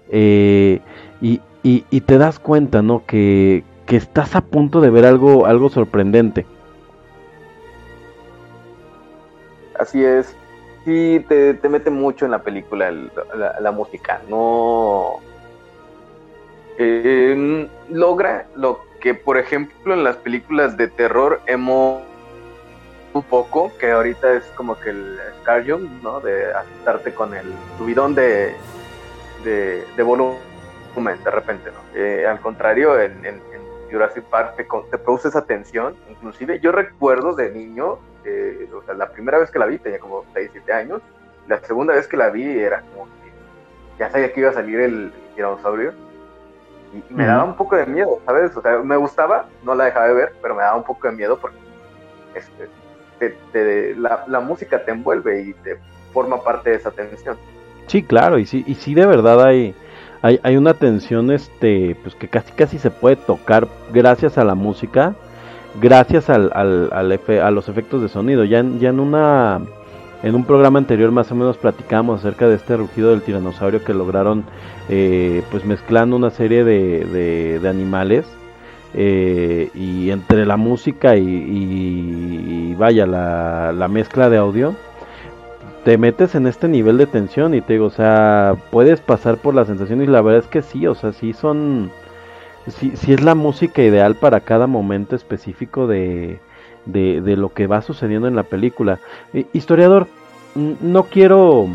eh, 0.08 0.80
y, 1.20 1.40
y- 1.62 1.84
y 1.90 2.00
te 2.02 2.18
das 2.18 2.38
cuenta, 2.38 2.82
¿no? 2.82 3.04
Que, 3.06 3.64
que 3.86 3.96
estás 3.96 4.36
a 4.36 4.42
punto 4.42 4.80
de 4.80 4.90
ver 4.90 5.06
algo, 5.06 5.46
algo 5.46 5.68
sorprendente. 5.70 6.46
Así 9.78 10.04
es. 10.04 10.34
Sí, 10.84 11.24
te, 11.28 11.54
te 11.54 11.68
mete 11.68 11.90
mucho 11.90 12.24
en 12.24 12.30
la 12.30 12.42
película 12.42 12.88
el- 12.88 13.10
la, 13.34 13.58
la 13.60 13.70
música. 13.72 14.20
No. 14.28 15.20
eh, 16.78 17.68
logra 17.90 18.46
lo 18.54 18.80
que, 19.00 19.14
por 19.14 19.38
ejemplo, 19.38 19.94
en 19.94 20.04
las 20.04 20.16
películas 20.16 20.76
de 20.76 20.88
terror 20.88 21.40
hemos 21.46 22.02
un 23.14 23.22
poco, 23.22 23.72
que 23.78 23.90
ahorita 23.92 24.34
es 24.34 24.44
como 24.56 24.78
que 24.78 24.90
el 24.90 25.18
Scarjum, 25.40 26.02
¿no? 26.02 26.20
De 26.20 26.52
asustarte 26.52 27.14
con 27.14 27.34
el 27.34 27.46
subidón 27.78 28.14
de, 28.14 28.54
de, 29.42 29.84
de 29.96 30.02
volumen 30.02 30.36
de 31.24 31.30
repente, 31.30 31.70
¿no? 31.70 31.98
Eh, 31.98 32.26
al 32.26 32.40
contrario, 32.40 33.00
en- 33.00 33.24
en 33.24 33.40
Jurassic 33.90 34.24
Park 34.24 34.56
te, 34.56 34.66
te 34.90 34.98
produce 34.98 35.28
esa 35.28 35.44
tensión. 35.44 35.94
Inclusive 36.10 36.60
yo 36.60 36.72
recuerdo 36.72 37.34
de 37.34 37.50
niño, 37.50 37.98
eh, 38.24 38.68
o 38.74 38.82
sea, 38.84 38.94
la 38.94 39.10
primera 39.10 39.38
vez 39.38 39.50
que 39.50 39.58
la 39.58 39.66
vi 39.66 39.78
tenía 39.78 39.98
como 39.98 40.24
6, 40.34 40.50
7 40.52 40.72
años. 40.72 41.00
La 41.48 41.60
segunda 41.60 41.94
vez 41.94 42.06
que 42.08 42.16
la 42.16 42.30
vi 42.30 42.58
era 42.58 42.80
como 42.92 43.04
que 43.04 43.30
ya 43.98 44.10
sabía 44.10 44.32
que 44.32 44.40
iba 44.40 44.50
a 44.50 44.54
salir 44.54 44.80
el 44.80 45.12
dinosaurio. 45.36 45.92
Y, 46.92 46.98
y 47.12 47.14
me 47.14 47.26
daba 47.26 47.44
un 47.44 47.56
poco 47.56 47.76
de 47.76 47.86
miedo, 47.86 48.20
¿sabes? 48.24 48.56
O 48.56 48.62
sea, 48.62 48.78
me 48.78 48.96
gustaba, 48.96 49.46
no 49.62 49.74
la 49.74 49.84
dejaba 49.86 50.08
de 50.08 50.14
ver, 50.14 50.32
pero 50.40 50.54
me 50.54 50.62
daba 50.62 50.76
un 50.76 50.84
poco 50.84 51.08
de 51.08 51.14
miedo 51.14 51.38
porque 51.38 51.56
este, 52.34 52.68
te- 53.18 53.36
te- 53.52 53.94
la, 53.96 54.24
la 54.28 54.40
música 54.40 54.84
te 54.84 54.92
envuelve 54.92 55.40
y 55.42 55.52
te 55.54 55.78
forma 56.12 56.42
parte 56.42 56.70
de 56.70 56.76
esa 56.76 56.90
tensión. 56.90 57.36
Sí, 57.86 58.02
claro, 58.02 58.38
y 58.38 58.46
sí, 58.46 58.64
y 58.66 58.74
sí 58.74 58.94
de 58.94 59.06
verdad 59.06 59.44
hay, 59.44 59.74
hay, 60.26 60.40
hay 60.42 60.56
una 60.56 60.74
tensión 60.74 61.30
este, 61.30 61.96
pues 62.02 62.14
que 62.14 62.28
casi 62.28 62.52
casi 62.52 62.78
se 62.78 62.90
puede 62.90 63.16
tocar 63.16 63.68
gracias 63.92 64.38
a 64.38 64.44
la 64.44 64.54
música, 64.54 65.14
gracias 65.80 66.28
al, 66.30 66.50
al, 66.54 66.90
al 66.92 67.12
efe- 67.12 67.40
a 67.40 67.50
los 67.50 67.68
efectos 67.68 68.02
de 68.02 68.08
sonido. 68.08 68.44
Ya 68.44 68.64
ya 68.78 68.88
en 68.90 69.00
una 69.00 69.60
en 70.22 70.34
un 70.34 70.44
programa 70.44 70.78
anterior 70.78 71.10
más 71.12 71.30
o 71.30 71.34
menos 71.34 71.56
platicamos 71.58 72.20
acerca 72.20 72.48
de 72.48 72.56
este 72.56 72.76
rugido 72.76 73.10
del 73.10 73.22
tiranosaurio 73.22 73.84
que 73.84 73.94
lograron 73.94 74.44
eh, 74.88 75.42
pues 75.50 75.64
mezclando 75.64 76.16
una 76.16 76.30
serie 76.30 76.64
de, 76.64 77.04
de, 77.04 77.58
de 77.60 77.68
animales 77.68 78.24
eh, 78.94 79.68
y 79.74 80.10
entre 80.10 80.46
la 80.46 80.56
música 80.56 81.16
y, 81.16 81.22
y- 81.28 82.70
y 82.70 82.74
vaya 82.74 83.06
la, 83.06 83.72
la 83.72 83.88
mezcla 83.88 84.28
de 84.30 84.38
audio 84.38 84.74
te 85.86 85.98
metes 85.98 86.34
en 86.34 86.48
este 86.48 86.66
nivel 86.66 86.98
de 86.98 87.06
tensión 87.06 87.54
y 87.54 87.60
te 87.60 87.74
digo, 87.74 87.86
o 87.86 87.90
sea, 87.90 88.56
puedes 88.72 89.00
pasar 89.00 89.36
por 89.36 89.54
la 89.54 89.64
sensación 89.64 90.02
y 90.02 90.06
la 90.08 90.20
verdad 90.20 90.42
es 90.42 90.48
que 90.48 90.60
sí, 90.60 90.84
o 90.88 90.96
sea, 90.96 91.12
sí 91.12 91.32
son, 91.32 91.92
sí, 92.66 92.90
sí 92.96 93.12
es 93.12 93.22
la 93.22 93.36
música 93.36 93.82
ideal 93.82 94.16
para 94.16 94.40
cada 94.40 94.66
momento 94.66 95.14
específico 95.14 95.86
de, 95.86 96.40
de, 96.86 97.20
de 97.20 97.36
lo 97.36 97.54
que 97.54 97.68
va 97.68 97.82
sucediendo 97.82 98.26
en 98.26 98.34
la 98.34 98.42
película. 98.42 98.98
Eh, 99.32 99.46
historiador, 99.52 100.08
no 100.56 101.04
quiero, 101.04 101.68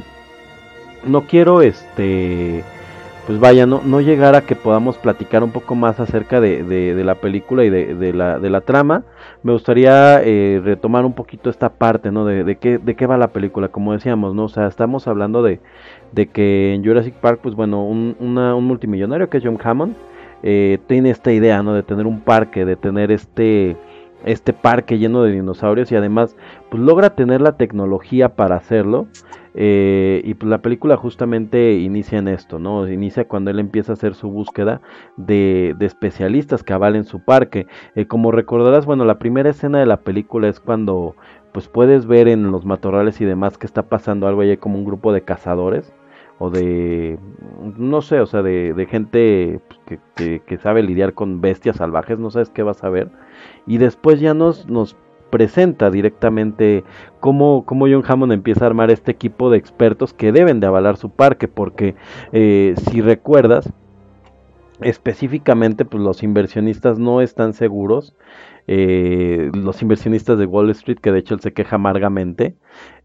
no 1.05 1.21
quiero, 1.21 1.61
este, 1.61 2.65
pues 3.31 3.39
vaya, 3.39 3.65
no, 3.65 3.81
no 3.85 4.01
llegar 4.01 4.35
a 4.35 4.41
que 4.41 4.57
podamos 4.57 4.97
platicar 4.97 5.41
un 5.41 5.51
poco 5.51 5.73
más 5.73 6.01
acerca 6.01 6.41
de, 6.41 6.63
de, 6.63 7.03
la 7.05 7.15
película 7.15 7.63
y 7.63 7.69
de, 7.69 8.11
la, 8.11 8.39
de 8.39 8.49
la 8.49 8.59
trama. 8.59 9.05
Me 9.41 9.53
gustaría 9.53 10.21
eh, 10.21 10.59
retomar 10.61 11.05
un 11.05 11.13
poquito 11.13 11.49
esta 11.49 11.69
parte, 11.69 12.11
¿no? 12.11 12.25
De, 12.25 12.43
de, 12.43 12.57
qué, 12.57 12.77
de 12.77 12.93
qué 12.93 13.05
va 13.07 13.17
la 13.17 13.29
película, 13.29 13.69
como 13.69 13.93
decíamos, 13.93 14.35
¿no? 14.35 14.43
O 14.43 14.49
sea, 14.49 14.67
estamos 14.67 15.07
hablando 15.07 15.43
de, 15.43 15.61
de 16.11 16.27
que 16.27 16.73
en 16.73 16.83
Jurassic 16.83 17.13
Park, 17.13 17.39
pues 17.41 17.55
bueno, 17.55 17.85
un, 17.85 18.17
un 18.19 18.63
multimillonario 18.65 19.29
que 19.29 19.37
es 19.37 19.45
John 19.45 19.57
Hammond, 19.63 19.95
eh, 20.43 20.79
tiene 20.87 21.09
esta 21.09 21.31
idea, 21.31 21.63
¿no? 21.63 21.73
De 21.73 21.83
tener 21.83 22.07
un 22.07 22.19
parque, 22.19 22.65
de 22.65 22.75
tener 22.75 23.11
este 23.13 23.77
este 24.26 24.53
parque 24.53 24.98
lleno 24.98 25.23
de 25.23 25.31
dinosaurios 25.31 25.91
y 25.91 25.95
además 25.95 26.35
pues 26.69 26.81
logra 26.81 27.15
tener 27.15 27.41
la 27.41 27.57
tecnología 27.57 28.35
para 28.35 28.56
hacerlo 28.56 29.07
eh, 29.53 30.22
y 30.23 30.34
pues 30.35 30.49
la 30.49 30.61
película 30.61 30.95
justamente 30.95 31.73
inicia 31.73 32.19
en 32.19 32.27
esto, 32.30 32.57
¿no? 32.57 32.88
Inicia 32.88 33.27
cuando 33.27 33.52
él 33.52 33.60
empieza 33.60 33.91
a 33.91 33.95
hacer 33.95 34.14
su 34.15 34.30
búsqueda 34.30 34.81
de, 35.18 35.76
de 35.77 35.85
especialistas 35.85 36.64
que 36.64 36.73
avalen 36.73 37.03
su 37.03 37.23
parque. 37.26 37.68
Eh, 37.95 38.06
como 38.06 38.31
recordarás, 38.31 38.85
bueno, 38.85 39.03
la 39.03 39.19
primera 39.19 39.49
escena 39.49 39.80
de 39.80 39.85
la 39.85 40.02
película 40.02 40.48
es 40.48 40.60
cuando 40.60 41.15
pues 41.52 41.68
puedes 41.68 42.06
ver 42.06 42.30
en 42.30 42.49
los 42.52 42.65
matorrales 42.65 43.19
y 43.19 43.26
demás 43.26 43.57
que 43.57 43.65
está 43.65 43.84
pasando 43.84 44.26
algo 44.27 44.41
ahí 44.41 44.56
como 44.56 44.77
un 44.77 44.85
grupo 44.85 45.11
de 45.11 45.23
cazadores 45.23 45.93
o 46.39 46.49
de 46.49 47.19
no 47.77 48.02
sé, 48.02 48.22
o 48.22 48.26
sea, 48.26 48.41
de, 48.41 48.88
gente 48.89 49.60
pues, 49.85 49.99
que, 50.15 50.41
que 50.45 50.57
sabe 50.57 50.81
lidiar 50.81 51.14
con 51.14 51.41
bestias 51.41 51.76
salvajes, 51.76 52.18
no 52.19 52.31
sabes 52.31 52.49
qué 52.49 52.64
vas 52.64 52.84
a 52.84 52.89
ver. 52.89 53.10
Y 53.68 53.77
después 53.77 54.19
ya 54.19 54.34
nos, 54.34 54.68
nos 54.68 54.95
presenta 55.30 55.89
directamente 55.89 56.84
cómo, 57.19 57.63
cómo 57.65 57.85
John 57.88 58.03
Hammond 58.05 58.34
empieza 58.34 58.65
a 58.65 58.68
armar 58.68 58.91
este 58.91 59.11
equipo 59.11 59.49
de 59.49 59.57
expertos 59.57 60.13
que 60.13 60.31
deben 60.31 60.59
de 60.59 60.68
avalar 60.68 60.97
su 60.97 61.09
parque, 61.09 61.47
porque 61.47 61.95
eh, 62.34 62.73
si 62.89 63.01
recuerdas, 63.01 63.72
específicamente 64.81 65.85
pues 65.85 66.01
los 66.03 66.23
inversionistas 66.23 66.97
no 66.97 67.22
están 67.22 67.53
seguros 67.53 68.15
eh, 68.68 69.51
los 69.53 69.81
inversionistas 69.81 70.39
de 70.39 70.45
Wall 70.45 70.69
Street 70.72 70.97
que 70.99 71.11
de 71.11 71.19
hecho 71.19 71.35
él 71.35 71.39
se 71.41 71.53
queja 71.53 71.76
amargamente 71.76 72.55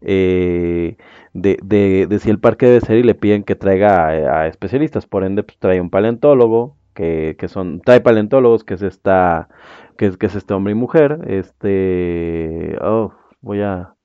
eh, 0.01 0.97
de, 1.33 1.59
de- 1.63 2.19
si 2.19 2.29
el 2.31 2.39
parque 2.39 2.65
debe 2.67 2.81
ser 2.81 2.97
y 2.97 3.03
le 3.03 3.13
piden 3.15 3.43
que 3.43 3.55
traiga 3.55 4.07
a, 4.07 4.41
a 4.41 4.47
especialistas. 4.47 5.05
Por 5.05 5.23
ende 5.23 5.43
pues 5.43 5.57
trae 5.59 5.79
un 5.81 5.89
paleontólogo 5.91 6.75
que, 6.95 7.35
que 7.37 7.47
son 7.47 7.81
trae 7.81 8.01
paleontólogos 8.01 8.63
que 8.63 8.73
es 8.75 8.81
esta 8.81 9.49
que 9.97 10.07
es, 10.07 10.17
que 10.17 10.27
es 10.27 10.35
este 10.35 10.53
hombre 10.53 10.71
y 10.73 10.75
mujer 10.75 11.19
este 11.27 12.77
oh, 12.81 13.13
voy 13.41 13.61
a 13.61 13.95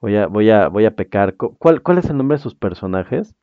voy 0.00 0.16
a 0.16 0.26
voy 0.28 0.50
a 0.50 0.68
voy 0.68 0.86
a 0.86 0.96
pecar 0.96 1.36
Cu- 1.36 1.56
¿cuál, 1.58 1.82
cuál 1.82 1.98
es 1.98 2.10
el 2.10 2.16
nombre 2.16 2.36
de 2.38 2.42
sus 2.42 2.54
personajes? 2.54 3.34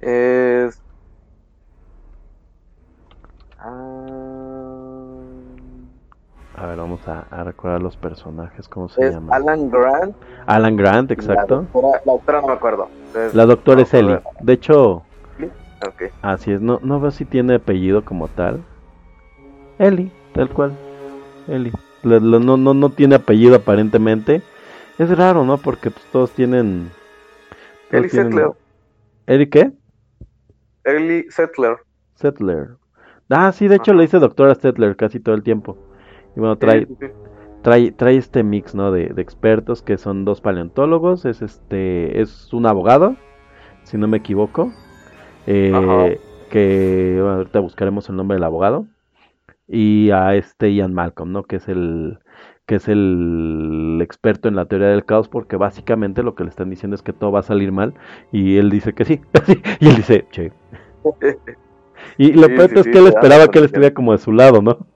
Es. 0.00 0.80
Ah, 3.58 3.90
A 6.56 6.66
ver, 6.66 6.76
vamos 6.76 7.06
a, 7.08 7.20
a 7.30 7.44
recordar 7.44 7.80
los 7.82 7.96
personajes, 7.96 8.68
¿cómo 8.68 8.88
se 8.88 9.02
es 9.04 9.14
llama? 9.14 9.34
Alan 9.34 9.70
Grant. 9.70 10.16
Alan 10.46 10.76
Grant, 10.76 11.10
exacto. 11.10 11.54
La 11.54 11.60
doctora, 11.62 12.00
la 12.04 12.12
doctora 12.12 12.40
no 12.42 12.46
me 12.48 12.52
acuerdo. 12.54 12.88
La 13.34 13.46
doctora 13.46 13.76
no 13.76 13.82
es 13.82 13.94
Ellie. 13.94 14.18
De 14.40 14.52
hecho, 14.52 15.04
Ok. 15.86 16.02
así 16.22 16.52
es, 16.52 16.60
no, 16.60 16.80
no 16.82 17.00
veo 17.00 17.10
si 17.10 17.24
tiene 17.24 17.54
apellido 17.54 18.04
como 18.04 18.28
tal. 18.28 18.64
Ellie, 19.80 20.10
tal 20.34 20.48
cual. 20.50 20.72
Le- 21.48 22.20
no, 22.20 22.56
no, 22.56 22.74
no 22.74 22.90
tiene 22.90 23.14
apellido 23.16 23.56
aparentemente. 23.56 24.42
Es 24.98 25.16
raro, 25.16 25.44
¿no? 25.44 25.56
Porque 25.58 25.90
pues, 25.90 26.04
todos 26.12 26.30
tienen... 26.32 26.90
todos 27.90 28.04
Ellie 28.04 28.10
tienen- 28.10 28.32
Settler. 28.32 28.50
¿Ellie 29.26 29.48
qué? 29.48 29.72
Ellie 30.84 31.24
Settler. 31.30 31.76
Settler. 32.14 32.76
Ah, 33.30 33.52
sí, 33.52 33.68
de 33.68 33.76
hecho 33.76 33.94
le 33.94 34.02
dice 34.02 34.18
doctora 34.18 34.54
Settler 34.54 34.96
casi 34.96 35.20
todo 35.20 35.34
el 35.34 35.42
tiempo. 35.42 35.76
Y 36.36 36.40
bueno, 36.40 36.56
trae, 36.58 36.80
Sí, 36.86 36.86
sí, 37.00 37.06
sí. 37.06 37.12
trae, 37.62 37.92
trae 37.92 38.16
este 38.16 38.42
mix, 38.42 38.74
¿no? 38.74 38.92
De, 38.92 39.08
de 39.08 39.22
expertos 39.22 39.82
que 39.82 39.96
son 39.98 40.24
dos 40.24 40.40
paleontólogos, 40.40 41.24
es 41.24 41.40
este, 41.42 42.20
es 42.20 42.52
un 42.52 42.66
abogado, 42.66 43.16
si 43.84 43.96
no 43.98 44.08
me 44.08 44.18
equivoco, 44.18 44.72
eh, 45.46 46.20
que 46.50 47.14
bueno, 47.20 47.36
ahorita 47.38 47.60
buscaremos 47.60 48.08
el 48.08 48.16
nombre 48.16 48.36
del 48.36 48.44
abogado, 48.44 48.86
y 49.70 50.10
a 50.10 50.34
este 50.36 50.74
Ian 50.74 50.94
Malcolm, 50.94 51.32
¿no? 51.32 51.44
Que 51.44 51.56
es 51.56 51.68
el, 51.68 52.18
que 52.66 52.76
es 52.76 52.88
el 52.88 54.00
experto 54.02 54.48
en 54.48 54.56
la 54.56 54.66
teoría 54.66 54.88
del 54.88 55.04
caos, 55.06 55.28
porque 55.28 55.56
básicamente 55.56 56.22
lo 56.22 56.34
que 56.34 56.44
le 56.44 56.50
están 56.50 56.70
diciendo 56.70 56.94
es 56.96 57.02
que 57.02 57.12
todo 57.12 57.32
va 57.32 57.40
a 57.40 57.42
salir 57.44 57.72
mal, 57.72 57.94
y 58.32 58.56
él 58.58 58.70
dice 58.70 58.94
que 58.94 59.04
sí, 59.04 59.22
y 59.80 59.88
él 59.88 59.96
dice, 59.96 60.26
che. 60.32 60.52
Y 62.16 62.34
lo 62.34 62.48
Sí, 62.48 62.54
peor 62.54 62.70
sí, 62.70 62.78
es 62.78 62.86
sí, 62.86 62.88
que 62.88 62.98
él 62.98 63.08
esperaba 63.08 63.48
que 63.50 63.58
él 63.58 63.64
estuviera 63.64 63.92
como 63.94 64.12
de 64.12 64.18
su 64.18 64.30
lado, 64.32 64.62
¿no? 64.62 64.86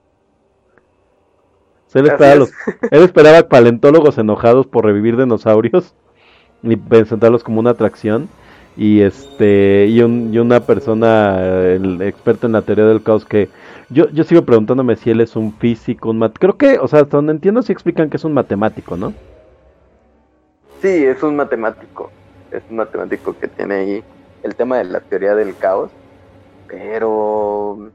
Él 1.93 2.05
esperaba, 2.07 2.35
es. 2.35 2.35
los, 2.35 2.55
él 2.89 3.03
esperaba 3.03 3.47
paleontólogos 3.47 4.17
enojados 4.17 4.67
por 4.67 4.85
revivir 4.85 5.15
dinosaurios 5.17 5.95
y 6.63 6.77
presentarlos 6.77 7.43
como 7.43 7.59
una 7.61 7.71
atracción. 7.71 8.31
Y 8.75 9.01
este 9.01 9.87
y, 9.89 10.01
un- 10.01 10.33
y 10.33 10.39
una 10.39 10.65
persona, 10.65 11.39
el 11.73 12.01
experto 12.01 12.47
en 12.47 12.53
la 12.53 12.63
teoría 12.63 12.85
del 12.85 13.03
caos, 13.03 13.25
que 13.25 13.51
yo, 13.89 14.09
yo 14.09 14.23
sigo 14.23 14.45
preguntándome 14.45 14.95
si 14.95 15.09
él 15.09 15.21
es 15.21 15.35
un 15.35 15.57
físico, 15.59 16.09
un 16.09 16.19
creo 16.39 16.57
que, 16.57 16.79
o 16.79 16.87
sea, 16.87 17.01
hasta 17.01 17.17
donde 17.17 17.33
entiendo 17.33 17.61
si 17.61 17.71
explican 17.71 18.09
que 18.09 18.17
es 18.17 18.23
un 18.23 18.33
matemático, 18.33 18.97
¿no? 18.97 19.13
Sí, 20.81 20.87
es 21.05 21.21
un 21.23 21.35
matemático. 21.35 22.13
Es 22.51 22.63
un 22.69 22.77
matemático 22.77 23.33
que 23.35 23.47
tiene 23.49 23.75
ahí 23.75 24.01
el 24.43 24.55
tema 24.55 24.77
de 24.77 24.85
la 24.85 25.01
teoría 25.01 25.35
del 25.35 25.57
caos. 25.57 25.91
Pero. 26.67 27.93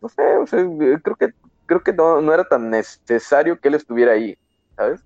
No 0.00 0.08
sé, 0.08 0.36
o 0.36 0.46
sea, 0.46 0.60
creo 1.02 1.16
que, 1.16 1.28
creo 1.66 1.82
que 1.82 1.92
no, 1.92 2.20
no 2.20 2.32
era 2.34 2.44
tan 2.44 2.70
necesario 2.70 3.58
que 3.58 3.68
él 3.68 3.74
estuviera 3.74 4.12
ahí, 4.12 4.36
¿sabes? 4.76 5.00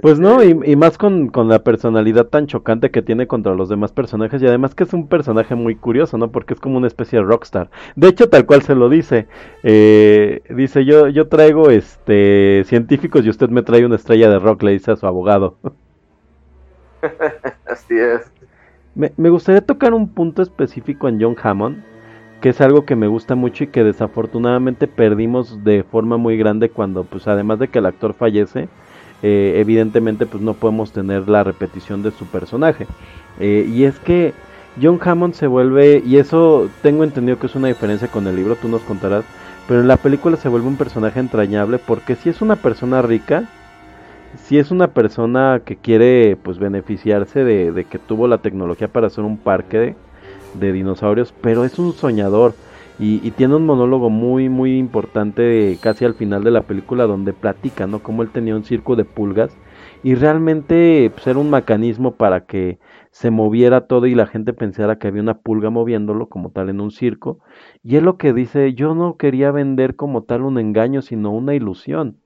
Pues 0.00 0.20
no, 0.20 0.42
Este, 0.42 0.68
y, 0.68 0.72
y 0.72 0.76
más 0.76 0.98
con, 0.98 1.28
con 1.28 1.48
la 1.48 1.64
personalidad 1.64 2.26
tan 2.26 2.46
chocante 2.46 2.90
que 2.90 3.00
tiene 3.02 3.26
contra 3.26 3.54
los 3.54 3.68
demás 3.70 3.90
personajes 3.92 4.42
y 4.42 4.46
además 4.46 4.74
que 4.74 4.84
es 4.84 4.92
un 4.92 5.08
personaje 5.08 5.54
muy 5.54 5.76
curioso, 5.76 6.18
¿no? 6.18 6.30
Porque 6.30 6.54
es 6.54 6.60
como 6.60 6.76
una 6.76 6.86
especie 6.86 7.18
de 7.18 7.24
rockstar. 7.24 7.70
De 7.96 8.08
hecho, 8.08 8.28
tal 8.28 8.44
cual 8.46 8.62
se 8.62 8.74
lo 8.74 8.88
dice. 8.90 9.28
Eh, 9.62 10.42
dice, 10.50 10.84
yo, 10.84 11.08
yo 11.08 11.28
traigo 11.28 11.70
este 11.70 12.64
científicos 12.66 13.24
y 13.24 13.30
usted 13.30 13.48
me 13.48 13.62
trae 13.62 13.86
una 13.86 13.96
estrella 13.96 14.28
de 14.28 14.38
rock, 14.38 14.62
le 14.62 14.72
dice 14.72 14.92
a 14.92 14.96
su 14.96 15.06
abogado. 15.06 15.56
Así 17.66 17.98
es. 17.98 18.32
Me, 18.94 19.12
me 19.16 19.30
gustaría 19.30 19.64
tocar 19.64 19.94
un 19.94 20.14
punto 20.14 20.42
específico 20.42 21.08
en 21.08 21.20
John 21.20 21.36
Hammond, 21.42 21.84
que 22.40 22.50
es 22.50 22.60
algo 22.60 22.84
que 22.84 22.96
me 22.96 23.08
gusta 23.08 23.34
mucho 23.34 23.64
y 23.64 23.68
que 23.68 23.84
desafortunadamente 23.84 24.88
perdimos 24.88 25.64
de 25.64 25.84
forma 25.84 26.16
muy 26.16 26.36
grande 26.36 26.70
cuando, 26.70 27.04
pues 27.04 27.26
además 27.28 27.58
de 27.58 27.68
que 27.68 27.78
el 27.80 27.86
actor 27.86 28.14
fallece, 28.14 28.70
eh, 29.26 29.58
evidentemente 29.58 30.26
pues 30.26 30.42
no 30.42 30.52
podemos 30.52 30.92
tener 30.92 31.30
la 31.30 31.42
repetición 31.42 32.02
de 32.02 32.10
su 32.10 32.26
personaje. 32.26 32.86
Eh, 33.40 33.66
y 33.72 33.84
es 33.84 33.98
que 33.98 34.34
John 34.80 35.00
Hammond 35.02 35.32
se 35.32 35.46
vuelve, 35.46 36.02
y 36.04 36.18
eso 36.18 36.68
tengo 36.82 37.04
entendido 37.04 37.38
que 37.38 37.46
es 37.46 37.54
una 37.54 37.68
diferencia 37.68 38.08
con 38.08 38.26
el 38.26 38.36
libro, 38.36 38.56
tú 38.56 38.68
nos 38.68 38.82
contarás, 38.82 39.24
pero 39.66 39.80
en 39.80 39.88
la 39.88 39.96
película 39.96 40.36
se 40.36 40.50
vuelve 40.50 40.68
un 40.68 40.76
personaje 40.76 41.20
entrañable 41.20 41.78
porque 41.78 42.16
si 42.16 42.28
es 42.28 42.42
una 42.42 42.56
persona 42.56 43.00
rica, 43.00 43.44
si 44.44 44.58
es 44.58 44.70
una 44.70 44.88
persona 44.88 45.62
que 45.64 45.76
quiere 45.76 46.36
pues 46.36 46.58
beneficiarse 46.58 47.44
de, 47.44 47.86
que 47.88 47.98
tuvo 47.98 48.28
la 48.28 48.38
tecnología 48.38 48.88
para 48.88 49.06
hacer 49.06 49.24
un 49.24 49.38
parque 49.38 49.96
de 50.52 50.72
dinosaurios, 50.72 51.32
pero 51.40 51.64
es 51.64 51.78
un 51.78 51.94
soñador 51.94 52.52
y, 52.98 53.30
tiene 53.32 53.56
un 53.56 53.66
monólogo 53.66 54.08
muy 54.08 54.48
muy 54.48 54.78
importante 54.78 55.76
casi 55.80 56.04
al 56.04 56.14
final 56.14 56.44
de 56.44 56.52
la 56.52 56.62
película 56.62 57.06
donde 57.06 57.32
platica, 57.32 57.86
¿no? 57.86 58.00
Cómo 58.00 58.22
él 58.22 58.30
tenía 58.30 58.54
un 58.54 58.64
circo 58.64 58.94
de 58.94 59.04
pulgas 59.04 59.56
y 60.04 60.14
realmente 60.14 61.10
pues, 61.12 61.26
era 61.26 61.38
un 61.38 61.50
mecanismo 61.50 62.12
para 62.12 62.46
que 62.46 62.78
se 63.10 63.30
moviera 63.30 63.86
todo 63.86 64.06
y 64.06 64.14
la 64.14 64.26
gente 64.26 64.52
pensara 64.52 64.98
que 64.98 65.08
había 65.08 65.22
una 65.22 65.38
pulga 65.38 65.70
moviéndolo 65.70 66.28
como 66.28 66.50
tal 66.50 66.68
en 66.68 66.80
un 66.80 66.90
circo 66.92 67.40
y 67.82 67.96
él 67.96 68.04
lo 68.04 68.16
que 68.16 68.32
dice, 68.32 68.74
yo 68.74 68.94
no 68.94 69.16
quería 69.16 69.50
vender 69.50 69.96
como 69.96 70.22
tal 70.22 70.42
un 70.42 70.58
engaño, 70.58 71.02
sino 71.02 71.32
una 71.32 71.54
ilusión. 71.54 72.18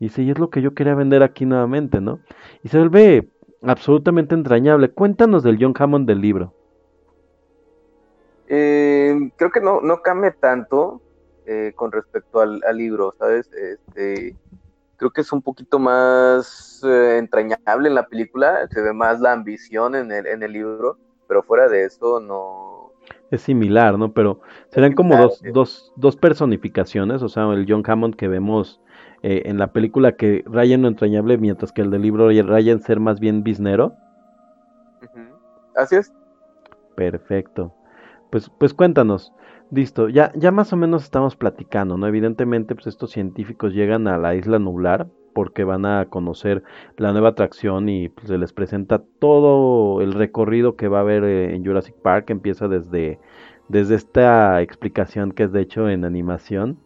Y 0.00 0.04
dice, 0.04 0.22
y 0.22 0.30
es 0.30 0.38
lo 0.38 0.48
que 0.48 0.62
yo 0.62 0.72
quería 0.74 0.94
vender 0.94 1.22
aquí 1.22 1.44
nuevamente, 1.44 2.00
¿no? 2.00 2.20
Y 2.64 2.68
se 2.68 2.78
vuelve 2.78 3.28
absolutamente 3.62 4.34
entrañable. 4.34 4.88
Cuéntanos 4.88 5.42
del 5.42 5.58
John 5.60 5.74
Hammond 5.78 6.08
del 6.08 6.22
libro. 6.22 6.54
Eh, 8.52 9.30
creo 9.36 9.52
que 9.52 9.60
no, 9.60 9.80
no 9.80 10.02
cambia 10.02 10.32
tanto 10.32 11.00
eh, 11.46 11.72
con 11.76 11.92
respecto 11.92 12.40
al, 12.40 12.60
al 12.66 12.76
libro, 12.76 13.14
¿sabes? 13.16 13.48
Este, 13.52 14.36
creo 14.96 15.12
que 15.12 15.20
es 15.20 15.32
un 15.32 15.40
poquito 15.40 15.78
más 15.78 16.82
eh, 16.84 17.18
entrañable 17.18 17.88
en 17.88 17.94
la 17.94 18.08
película, 18.08 18.66
se 18.68 18.82
ve 18.82 18.92
más 18.92 19.20
la 19.20 19.32
ambición 19.32 19.94
en 19.94 20.10
el, 20.10 20.26
en 20.26 20.42
el 20.42 20.52
libro, 20.52 20.98
pero 21.28 21.44
fuera 21.44 21.68
de 21.68 21.84
eso 21.84 22.18
no... 22.18 22.92
Es 23.30 23.42
similar, 23.42 23.96
¿no? 23.96 24.12
Pero 24.12 24.40
serán 24.70 24.94
como 24.94 25.14
similar, 25.14 25.30
dos, 25.30 25.52
dos, 25.54 25.92
dos 25.96 26.16
personificaciones, 26.16 27.22
o 27.22 27.28
sea, 27.28 27.44
el 27.52 27.66
John 27.68 27.84
Hammond 27.86 28.16
que 28.16 28.26
vemos 28.26 28.80
eh, 29.22 29.42
en 29.44 29.58
la 29.58 29.72
película 29.72 30.16
que 30.16 30.42
raya 30.46 30.74
en 30.74 30.82
lo 30.82 30.88
entrañable, 30.88 31.38
mientras 31.38 31.70
que 31.70 31.82
el 31.82 31.90
del 31.90 32.02
libro 32.02 32.28
raya 32.28 32.72
en 32.72 32.82
ser 32.82 32.98
más 32.98 33.20
bien 33.20 33.44
biznero. 33.44 33.94
Así 35.76 35.96
es. 35.96 36.12
Perfecto. 36.96 37.72
Pues, 38.30 38.50
pues 38.50 38.74
cuéntanos. 38.74 39.32
Listo, 39.70 40.08
ya, 40.08 40.32
ya 40.34 40.50
más 40.50 40.72
o 40.72 40.76
menos 40.76 41.04
estamos 41.04 41.36
platicando, 41.36 41.96
¿no? 41.96 42.06
Evidentemente, 42.06 42.74
pues 42.74 42.86
estos 42.88 43.10
científicos 43.12 43.72
llegan 43.72 44.08
a 44.08 44.18
la 44.18 44.34
isla 44.34 44.58
nublar 44.58 45.08
porque 45.32 45.62
van 45.64 45.86
a 45.86 46.06
conocer 46.06 46.62
la 46.96 47.12
nueva 47.12 47.30
atracción 47.30 47.88
y 47.88 48.08
pues, 48.08 48.28
se 48.28 48.38
les 48.38 48.52
presenta 48.52 49.02
todo 49.20 50.00
el 50.02 50.12
recorrido 50.12 50.76
que 50.76 50.88
va 50.88 50.98
a 50.98 51.00
haber 51.02 51.24
eh, 51.24 51.54
en 51.54 51.64
Jurassic 51.64 51.94
Park. 52.02 52.30
Empieza 52.30 52.66
desde, 52.68 53.20
desde 53.68 53.94
esta 53.94 54.60
explicación 54.62 55.32
que 55.32 55.44
es 55.44 55.52
de 55.52 55.60
hecho 55.62 55.88
en 55.88 56.04
animación. 56.04 56.78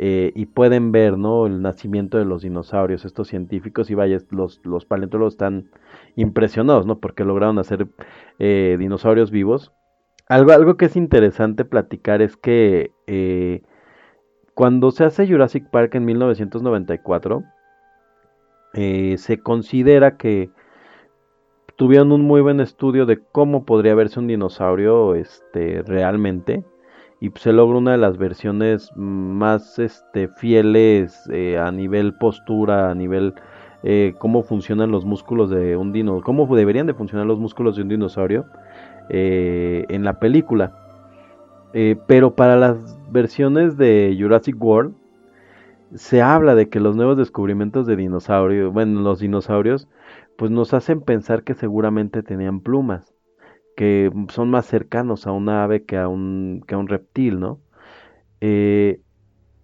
eh, 0.00 0.32
y 0.36 0.46
pueden 0.46 0.92
ver, 0.92 1.18
¿no? 1.18 1.46
El 1.46 1.60
nacimiento 1.62 2.18
de 2.18 2.24
los 2.24 2.42
dinosaurios, 2.42 3.04
estos 3.04 3.28
científicos, 3.28 3.90
y 3.90 3.94
vaya, 3.94 4.18
los, 4.30 4.60
los 4.64 4.84
paleontólogos 4.86 5.34
están 5.34 5.70
impresionados, 6.16 6.86
¿no? 6.86 7.00
Porque 7.00 7.24
lograron 7.24 7.58
hacer 7.58 7.88
eh, 8.38 8.76
dinosaurios 8.78 9.30
vivos. 9.32 9.72
Algo, 10.28 10.52
algo 10.52 10.76
que 10.76 10.84
es 10.86 10.96
interesante 10.96 11.64
platicar 11.64 12.20
es 12.20 12.36
que 12.36 12.90
eh, 13.06 13.62
cuando 14.52 14.90
se 14.90 15.04
hace 15.04 15.26
Jurassic 15.26 15.70
Park 15.70 15.94
en 15.94 16.04
1994, 16.04 17.44
eh, 18.74 19.14
se 19.16 19.38
considera 19.38 20.18
que 20.18 20.50
tuvieron 21.76 22.12
un 22.12 22.22
muy 22.22 22.42
buen 22.42 22.60
estudio 22.60 23.06
de 23.06 23.20
cómo 23.32 23.64
podría 23.64 23.94
verse 23.94 24.20
un 24.20 24.26
dinosaurio 24.26 25.14
este, 25.14 25.82
realmente 25.86 26.62
y 27.20 27.30
se 27.30 27.54
logra 27.54 27.78
una 27.78 27.92
de 27.92 27.98
las 27.98 28.18
versiones 28.18 28.92
más 28.96 29.78
este, 29.78 30.28
fieles 30.28 31.18
eh, 31.32 31.56
a 31.56 31.72
nivel 31.72 32.14
postura, 32.18 32.90
a 32.90 32.94
nivel 32.94 33.34
cómo 34.18 34.42
funcionan 34.42 34.90
los 34.90 35.04
músculos 35.04 35.50
de 35.50 35.76
un 35.76 35.92
dino, 35.92 36.20
cómo 36.20 36.52
deberían 36.54 36.88
de 36.88 36.94
funcionar 36.94 37.26
los 37.26 37.38
músculos 37.38 37.76
de 37.76 37.82
un 37.82 37.88
dinosaurio 37.88 38.44
eh, 39.08 39.84
en 39.88 40.04
la 40.04 40.18
película. 40.18 40.74
Eh, 41.74 41.96
pero 42.06 42.34
para 42.34 42.56
las 42.56 42.98
versiones 43.10 43.76
de 43.76 44.16
Jurassic 44.18 44.56
World 44.62 44.94
se 45.94 46.22
habla 46.22 46.54
de 46.54 46.68
que 46.68 46.80
los 46.80 46.96
nuevos 46.96 47.16
descubrimientos 47.16 47.86
de 47.86 47.96
dinosaurios, 47.96 48.72
bueno, 48.72 49.00
los 49.00 49.20
dinosaurios, 49.20 49.88
pues 50.36 50.50
nos 50.50 50.74
hacen 50.74 51.00
pensar 51.00 51.42
que 51.44 51.54
seguramente 51.54 52.22
tenían 52.22 52.60
plumas, 52.60 53.14
que 53.76 54.10
son 54.28 54.50
más 54.50 54.66
cercanos 54.66 55.26
a 55.26 55.32
una 55.32 55.64
ave 55.64 55.84
que 55.84 55.96
a 55.96 56.08
un, 56.08 56.62
que 56.66 56.74
a 56.74 56.78
un 56.78 56.88
reptil, 56.88 57.40
¿no? 57.40 57.60
Eh, 58.40 59.00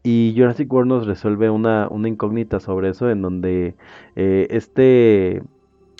y 0.02 0.34
Jurassic 0.36 0.70
World 0.72 0.88
nos 0.88 1.06
resuelve 1.06 1.48
una, 1.50 1.88
una 1.90 2.08
incógnita 2.08 2.60
sobre 2.60 2.90
eso, 2.90 3.10
en 3.10 3.22
donde 3.22 3.74
eh, 4.16 4.46
este, 4.50 5.42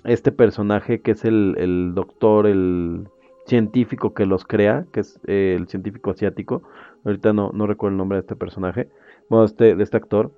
este 0.04 0.32
personaje 0.32 1.00
que 1.00 1.12
es 1.12 1.24
el, 1.24 1.54
el 1.58 1.92
doctor, 1.94 2.46
el 2.46 3.08
científico 3.46 4.14
que 4.14 4.26
los 4.26 4.44
crea, 4.44 4.86
que 4.92 5.00
es 5.00 5.20
eh, 5.26 5.56
el 5.58 5.68
científico 5.68 6.10
asiático, 6.10 6.62
ahorita 7.04 7.32
no, 7.32 7.50
no 7.52 7.66
recuerdo 7.66 7.92
el 7.92 7.98
nombre 7.98 8.16
de 8.16 8.20
este 8.20 8.36
personaje, 8.36 8.88
bueno, 9.28 9.44
este, 9.44 9.76
de 9.76 9.82
este 9.82 9.96
actor, 9.96 10.32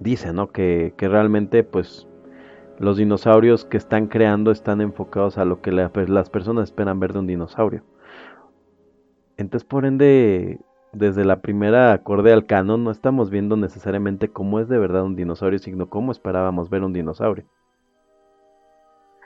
dice, 0.00 0.32
¿no? 0.32 0.48
Que, 0.48 0.94
que 0.96 1.08
realmente, 1.08 1.64
pues, 1.64 2.06
los 2.78 2.96
dinosaurios 2.96 3.64
que 3.64 3.76
están 3.76 4.08
creando 4.08 4.50
están 4.50 4.80
enfocados 4.80 5.38
a 5.38 5.44
lo 5.44 5.60
que 5.60 5.70
pues, 5.92 6.08
las 6.08 6.30
personas 6.30 6.64
esperan 6.64 7.00
ver 7.00 7.12
de 7.12 7.20
un 7.20 7.26
dinosaurio. 7.26 7.84
Entonces, 9.36 9.66
por 9.66 9.84
ende, 9.84 10.60
desde 10.92 11.24
la 11.24 11.40
primera 11.40 11.92
acorde 11.92 12.32
al 12.32 12.46
canon, 12.46 12.84
no 12.84 12.90
estamos 12.90 13.30
viendo 13.30 13.56
necesariamente 13.56 14.28
cómo 14.28 14.60
es 14.60 14.68
de 14.68 14.78
verdad 14.78 15.04
un 15.04 15.16
dinosaurio, 15.16 15.58
sino 15.58 15.88
cómo 15.88 16.12
esperábamos 16.12 16.70
ver 16.70 16.82
un 16.82 16.92
dinosaurio. 16.92 17.44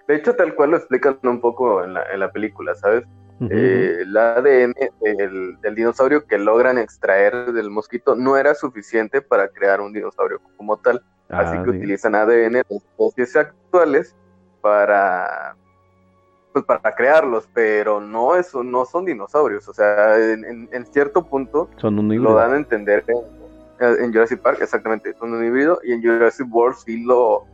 De 0.09 0.17
hecho, 0.17 0.35
tal 0.35 0.55
cual 0.57 0.73
lo 0.73 0.79
explican 0.79 1.19
un 1.25 1.41
poco 1.41 1.85
en 1.85 1.95
la, 1.95 2.03
en 2.13 2.21
la 2.21 2.33
película, 2.33 2.75
¿sabes? 2.75 3.05
Eh, 3.51 3.99
el 4.03 4.17
ADN 4.17 4.75
del, 5.01 5.61
del 5.61 5.75
dinosaurio 5.75 6.27
que 6.27 6.39
logran 6.39 6.79
extraer 6.79 7.53
del 7.53 7.71
mosquito 7.71 8.17
no 8.17 8.37
era 8.37 8.55
suficiente 8.55 9.23
para 9.23 9.49
crear 9.49 9.81
un 9.81 9.93
dinosaurio 9.93 10.41
como 10.57 10.79
tal. 10.79 11.03
Así 11.31 11.59
Ah, 11.59 11.63
que 11.63 11.71
sí. 11.71 11.77
utilizan 11.79 12.15
ADN 12.15 12.63
de 12.69 12.77
especies 12.99 13.37
actuales 13.37 14.17
para, 14.61 15.57
pues, 16.53 16.65
para 16.65 16.95
crearlos, 16.95 17.49
pero 17.55 18.01
no, 18.01 18.37
eso, 18.37 18.63
no 18.65 18.85
son 18.87 19.05
dinosaurios. 19.05 19.69
O 19.69 19.75
sea, 19.75 20.17
en, 20.19 20.45
en- 20.45 20.69
en 20.73 20.87
cierto 20.87 21.25
punto 21.27 21.69
Son 21.77 21.99
un 21.99 22.09
lo 22.23 22.35
dan 22.35 22.53
a 22.55 22.57
entender 22.57 23.05
en, 23.81 24.05
en 24.05 24.13
Jurassic 24.13 24.41
Park, 24.41 24.59
exactamente, 24.63 25.15
son 25.15 25.33
un 25.35 25.45
híbrido, 25.45 25.79
y 25.85 25.93
en 25.93 26.03
Jurassic 26.03 26.47
World 26.53 26.77
sí 26.85 27.05
lo, 27.05 27.45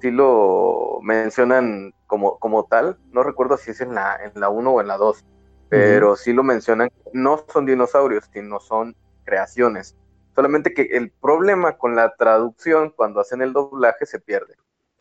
sí 0.00 0.10
lo 0.10 0.98
mencionan 1.02 1.92
como, 2.06 2.38
como 2.38 2.64
tal, 2.64 2.98
no 3.12 3.22
recuerdo 3.22 3.56
si 3.56 3.70
es 3.70 3.80
en 3.80 3.94
la, 3.94 4.16
en 4.16 4.40
la 4.40 4.48
1 4.48 4.70
o 4.70 4.80
en 4.80 4.88
la 4.88 4.96
2, 4.96 5.24
pero 5.68 6.16
sí 6.16 6.32
lo 6.32 6.42
mencionan, 6.42 6.90
no 7.12 7.44
son 7.52 7.66
dinosaurios, 7.66 8.28
sino 8.32 8.58
son 8.58 8.96
creaciones. 9.24 9.96
Solamente 10.34 10.74
que 10.74 10.82
el 10.82 11.10
problema 11.10 11.76
con 11.76 11.94
la 11.94 12.14
traducción 12.16 12.92
cuando 12.96 13.20
hacen 13.20 13.42
el 13.42 13.52
doblaje 13.52 14.06
se 14.06 14.18
pierde. 14.18 14.54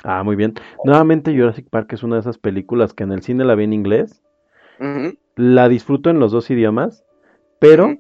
Ah, 0.04 0.24
muy 0.24 0.36
bien. 0.36 0.54
Nuevamente 0.86 1.36
Jurassic 1.36 1.70
Park 1.70 1.94
es 1.94 2.04
una 2.04 2.16
de 2.16 2.22
esas 2.22 2.38
películas 2.38 2.94
que 2.94 3.04
en 3.04 3.12
el 3.12 3.22
cine 3.22 3.44
la 3.44 3.56
vi 3.56 3.66
en 3.66 3.74
inglés. 3.74 4.22
La 5.36 5.68
disfruto 5.68 6.10
en 6.10 6.20
los 6.20 6.32
dos 6.32 6.50
idiomas, 6.50 7.04
pero 7.60 7.98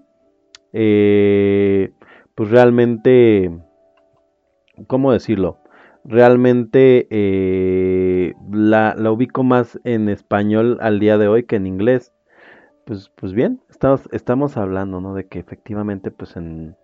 eh, 0.71 1.91
pues 2.35 2.49
realmente, 2.51 3.51
¿cómo 4.87 5.11
decirlo? 5.11 5.58
Realmente 6.09 7.07
eh, 7.11 8.33
la, 8.51 8.95
la 8.97 9.11
ubico 9.11 9.43
más 9.43 9.79
en 9.83 10.09
español 10.09 10.79
al 10.81 10.99
día 10.99 11.19
de 11.19 11.27
hoy 11.27 11.43
que 11.43 11.57
en 11.57 11.67
inglés. 11.67 12.11
Pues, 12.85 13.11
pues 13.15 13.33
bien, 13.33 13.61
estamos, 13.69 14.09
estamos 14.11 14.57
hablando, 14.57 15.01
¿no? 15.01 15.13
De 15.13 15.27
que 15.27 15.37
efectivamente, 15.37 16.09
pues 16.09 16.35
en, 16.35 16.75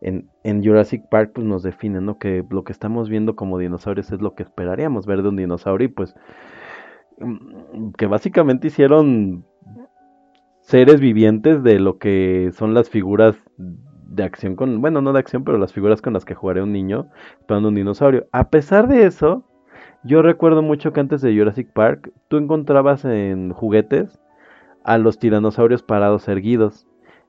en, 0.00 0.28
en 0.42 0.64
Jurassic 0.64 1.08
Park, 1.08 1.30
pues 1.34 1.46
nos 1.46 1.62
definen, 1.62 2.04
¿no? 2.04 2.18
Que 2.18 2.44
lo 2.50 2.64
que 2.64 2.72
estamos 2.72 3.08
viendo 3.08 3.36
como 3.36 3.60
dinosaurios 3.60 4.10
es 4.10 4.20
lo 4.20 4.34
que 4.34 4.42
esperaríamos 4.42 5.06
ver 5.06 5.22
de 5.22 5.28
un 5.28 5.36
dinosaurio 5.36 5.86
y 5.86 5.92
pues 5.92 6.16
mm, 7.20 7.92
que 7.96 8.06
básicamente 8.06 8.66
hicieron 8.66 9.46
seres 10.62 10.98
vivientes 10.98 11.62
de 11.62 11.78
lo 11.78 11.98
que 11.98 12.50
son 12.54 12.74
las 12.74 12.90
figuras 12.90 13.36
de 14.14 14.24
acción 14.24 14.56
con, 14.56 14.80
bueno, 14.80 15.00
no 15.00 15.12
de 15.12 15.18
acción, 15.18 15.44
pero 15.44 15.58
las 15.58 15.72
figuras 15.72 16.02
con 16.02 16.12
las 16.12 16.24
que 16.24 16.34
jugaría 16.34 16.62
un 16.62 16.72
niño 16.72 17.08
esperando 17.40 17.68
un 17.68 17.74
dinosaurio. 17.74 18.26
A 18.32 18.48
pesar 18.48 18.88
de 18.88 19.06
eso, 19.06 19.44
yo 20.04 20.22
recuerdo 20.22 20.62
mucho 20.62 20.92
que 20.92 21.00
antes 21.00 21.22
de 21.22 21.36
Jurassic 21.36 21.72
Park, 21.72 22.12
tú 22.28 22.36
encontrabas 22.36 23.04
en 23.04 23.52
juguetes 23.52 24.20
a 24.84 24.98
los 24.98 25.18
tiranosaurios 25.18 25.82
parados 25.82 26.28
erguidos. 26.28 26.86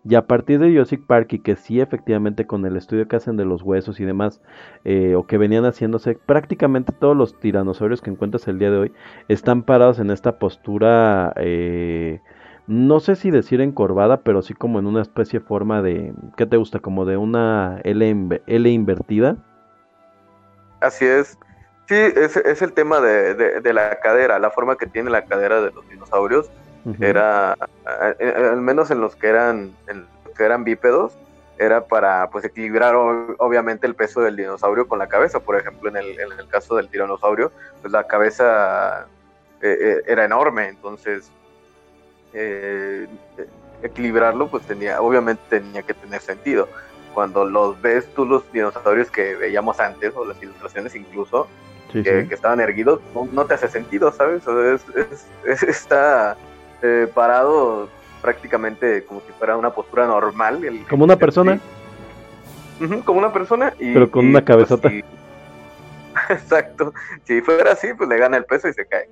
Y 0.07 0.13
a 0.13 0.27
partir 0.27 0.59
de 0.59 0.69
Jurassic 0.71 1.03
Park 1.07 1.33
y 1.33 1.39
que 1.39 1.55
sí 1.55 1.79
efectivamente 1.79 2.45
con 2.45 2.63
el 2.65 2.77
estudio 2.77 3.07
que 3.07 3.15
hacen 3.15 3.37
de 3.37 3.45
los 3.45 3.63
huesos 3.63 3.99
y 3.99 4.05
demás, 4.05 4.39
eh, 4.83 5.15
o 5.15 5.25
que 5.25 5.39
venían 5.39 5.65
haciéndose, 5.65 6.13
prácticamente 6.13 6.93
todos 6.93 7.17
los 7.17 7.39
tiranosaurios 7.39 8.01
que 8.01 8.11
encuentras 8.11 8.47
el 8.47 8.59
día 8.59 8.69
de 8.69 8.77
hoy 8.77 8.91
están 9.29 9.63
parados 9.63 9.97
en 9.97 10.11
esta 10.11 10.37
postura, 10.37 11.33
eh, 11.37 12.21
no 12.67 12.99
sé 12.99 13.15
si 13.15 13.31
decir 13.31 13.61
encorvada, 13.61 14.21
pero 14.21 14.41
sí 14.41 14.53
como 14.53 14.79
en 14.79 14.87
una 14.87 15.01
especie 15.01 15.39
de 15.39 15.45
forma 15.45 15.81
de, 15.81 16.13
¿qué 16.37 16.45
te 16.45 16.57
gusta? 16.57 16.79
Como 16.79 17.05
de 17.05 17.17
una 17.17 17.79
L, 17.83 18.09
inve- 18.11 18.41
L 18.47 18.69
invertida. 18.69 19.37
Así 20.81 21.05
es. 21.05 21.37
Sí, 21.87 21.95
es, 21.95 22.35
es 22.37 22.61
el 22.61 22.73
tema 22.73 22.99
de, 22.99 23.35
de- 23.35 23.61
de 23.61 23.73
la 23.73 23.99
cadera, 23.99 24.39
la 24.39 24.49
forma 24.51 24.75
que 24.77 24.87
tiene 24.87 25.09
la 25.11 25.25
cadera 25.25 25.61
de 25.61 25.71
los 25.71 25.87
dinosaurios. 25.89 26.49
Era 26.99 27.53
al 27.83 28.61
menos 28.61 28.91
en 28.91 29.01
los 29.01 29.15
que 29.15 29.27
eran 29.29 29.75
en 29.87 30.01
los 30.23 30.35
que 30.37 30.43
eran 30.43 30.63
bípedos 30.63 31.17
era 31.57 31.87
para 31.87 32.29
pues 32.29 32.45
equilibrar 32.45 32.93
obviamente 32.95 33.87
el 33.87 33.95
peso 33.95 34.21
del 34.21 34.35
dinosaurio 34.35 34.87
con 34.87 34.99
la 34.99 35.07
cabeza 35.07 35.39
por 35.39 35.55
ejemplo 35.55 35.89
en 35.89 35.97
el, 35.97 36.19
en 36.19 36.31
el 36.37 36.47
caso 36.47 36.75
del 36.75 36.87
tiranosaurio 36.89 37.51
pues 37.81 37.91
la 37.91 38.05
cabeza 38.05 39.07
eh, 39.61 39.77
eh, 39.79 40.01
era 40.05 40.25
enorme 40.25 40.67
entonces 40.67 41.31
eh, 42.35 43.07
equilibrarlo 43.81 44.47
pues 44.49 44.63
tenía 44.65 45.01
obviamente 45.01 45.41
tenía 45.49 45.81
que 45.83 45.93
tener 45.93 46.21
sentido 46.21 46.67
cuando 47.13 47.45
los 47.45 47.81
ves 47.81 48.05
tú 48.13 48.25
los 48.25 48.49
dinosaurios 48.51 49.09
que 49.09 49.35
veíamos 49.35 49.79
antes 49.79 50.11
o 50.15 50.25
las 50.25 50.41
ilustraciones 50.43 50.95
incluso 50.95 51.47
Sí, 51.93 52.01
que, 52.03 52.23
sí. 52.23 52.27
que 52.27 52.35
estaban 52.35 52.59
erguidos, 52.59 52.99
no, 53.13 53.25
no 53.31 53.45
te 53.45 53.53
hace 53.53 53.69
sentido, 53.69 54.11
¿sabes? 54.11 54.45
O 54.47 54.53
sea, 54.61 54.73
es, 54.73 54.83
es- 55.11 55.27
es- 55.45 55.63
está 55.63 56.35
eh, 56.81 57.07
parado 57.13 57.87
prácticamente 58.23 59.05
como 59.05 59.21
si 59.21 59.31
fuera 59.33 59.55
una 59.55 59.69
postura 59.69 60.05
normal. 60.07 60.65
el- 60.65 60.85
Como 60.87 61.03
una 61.05 61.15
persona. 61.15 61.59
sí. 62.79 63.01
Como 63.05 63.19
una 63.19 63.31
persona. 63.31 63.71
Y, 63.79 63.93
Pero 63.93 64.09
con 64.11 64.25
y, 64.25 64.29
una 64.29 64.43
cabezota. 64.43 64.89
sí. 64.89 65.03
Exacto. 66.29 66.91
Si 67.23 67.39
fuera 67.41 67.73
así, 67.73 67.93
pues 67.93 68.09
le 68.09 68.17
gana 68.17 68.35
el 68.37 68.45
peso 68.45 68.67
y 68.67 68.73
se 68.73 68.85
cae. 68.87 69.07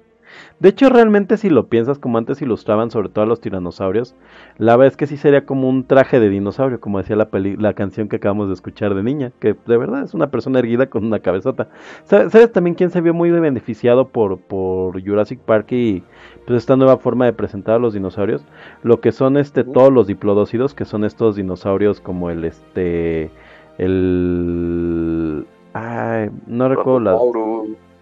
De 0.59 0.69
hecho, 0.69 0.89
realmente 0.89 1.35
si 1.35 1.49
lo 1.49 1.67
piensas 1.67 1.99
como 1.99 2.17
antes 2.17 2.41
ilustraban 2.41 2.89
sobre 2.89 3.09
todo 3.09 3.25
a 3.25 3.27
los 3.27 3.41
tiranosaurios, 3.41 4.15
la 4.57 4.77
verdad 4.77 4.93
es 4.93 4.97
que 4.97 5.07
sí 5.07 5.17
sería 5.17 5.45
como 5.45 5.67
un 5.67 5.83
traje 5.85 6.21
de 6.21 6.29
dinosaurio, 6.29 6.79
como 6.79 6.99
decía 6.99 7.17
la, 7.17 7.29
peli- 7.29 7.57
la 7.57 7.73
canción 7.73 8.07
que 8.07 8.15
acabamos 8.15 8.47
de 8.47 8.53
escuchar 8.53 8.95
de 8.95 9.03
niña, 9.03 9.31
que 9.39 9.55
de 9.65 9.77
verdad 9.77 10.03
es 10.03 10.13
una 10.13 10.31
persona 10.31 10.59
erguida 10.59 10.87
con 10.89 11.03
una 11.05 11.19
cabezota. 11.19 11.67
¿Sabes, 12.05 12.31
sabes 12.31 12.51
también 12.53 12.75
quién 12.75 12.91
se 12.91 13.01
vio 13.01 13.13
muy 13.13 13.29
beneficiado 13.31 14.07
por, 14.07 14.39
por 14.39 15.03
Jurassic 15.03 15.39
Park 15.39 15.71
y 15.73 16.03
pues 16.45 16.59
esta 16.59 16.77
nueva 16.77 16.97
forma 16.97 17.25
de 17.25 17.33
presentar 17.33 17.75
a 17.75 17.79
los 17.79 17.93
dinosaurios? 17.93 18.45
Lo 18.83 19.01
que 19.01 19.11
son 19.11 19.35
este 19.37 19.65
todos 19.65 19.91
los 19.91 20.07
diplodócidos, 20.07 20.73
que 20.73 20.85
son 20.85 21.03
estos 21.03 21.35
dinosaurios 21.35 21.99
como 21.99 22.29
el 22.29 22.45
este 22.45 23.31
el 23.77 25.45
ay, 25.73 26.29
no 26.47 26.69
recuerdo 26.69 26.99
la. 26.99 27.25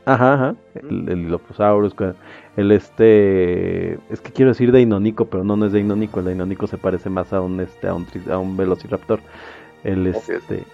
Ajá, 0.06 0.34
ajá. 0.34 0.56
El, 0.74 1.10
el 1.10 1.24
Dilophosaurus, 1.26 1.94
el 2.58 2.72
este, 2.72 3.94
es 4.10 4.20
que 4.22 4.32
quiero 4.32 4.52
decir 4.52 4.72
Deinonico, 4.72 5.26
pero 5.26 5.44
no, 5.44 5.56
no 5.56 5.66
es 5.66 5.72
Deinonico, 5.72 6.20
el 6.20 6.26
Deinonico 6.26 6.68
se 6.68 6.78
parece 6.78 7.10
más 7.10 7.32
a 7.32 7.42
un 7.42 7.60
este, 7.62 7.88
a 7.88 7.94
un, 7.94 8.08
a 8.30 8.38
un 8.38 8.58
Velociraptor. 8.58 9.22
El 9.84 10.06
este, 10.08 10.66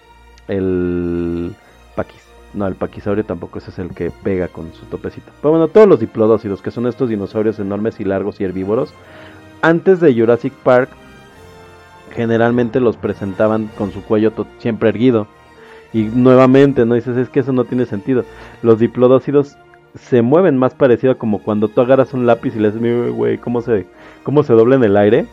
el 0.48 1.56
Paquis, 1.96 2.22
no, 2.54 2.68
el 2.68 2.76
Paquisaurio 2.76 3.24
tampoco 3.26 3.60
ese 3.60 3.70
es 3.70 3.80
el 3.80 3.90
que 3.92 4.12
pega 4.12 4.48
con 4.48 4.74
su 4.74 4.86
topecito. 4.86 5.32
Pero 5.42 5.52
bueno, 5.52 5.68
todos 5.68 5.88
los 5.88 6.00
diplodócidos, 6.00 6.62
que 6.62 6.72
son 6.72 6.88
estos 6.88 7.10
dinosaurios 7.10 7.60
enormes 7.60 8.00
y 8.00 8.04
largos 8.06 8.42
y 8.42 8.44
herbívoros, 8.44 8.94
antes 9.62 10.00
de 10.00 10.14
Jurassic 10.14 10.54
Park, 10.54 10.90
generalmente 12.16 12.80
los 12.80 12.98
presentaban 12.98 13.68
con 13.78 13.92
su 13.92 14.04
cuello 14.04 14.34
siempre 14.58 14.90
erguido. 14.90 15.28
Y 15.94 16.04
nuevamente, 16.04 16.86
¿no? 16.86 16.96
Dices, 16.96 17.16
es 17.16 17.30
que 17.30 17.40
eso 17.40 17.54
no 17.54 17.64
tiene 17.64 17.86
sentido. 17.86 18.26
Los 18.62 18.80
diplodócidos 18.80 19.58
se 19.98 20.22
mueven 20.22 20.58
más 20.58 20.74
parecido 20.74 21.14
a 21.14 21.18
como 21.18 21.42
cuando 21.42 21.68
tú 21.68 21.82
agarras 21.82 22.14
un 22.14 22.26
lápiz 22.26 22.56
y 22.56 22.60
le 22.60 22.72
"Mira, 22.72 23.10
güey, 23.10 23.38
cómo 23.38 23.62
se, 23.62 23.86
cómo 24.24 24.44
se 24.44 24.54
dobla 24.54 24.76
en 24.76 24.84
el 24.84 24.98
aire. 24.98 25.26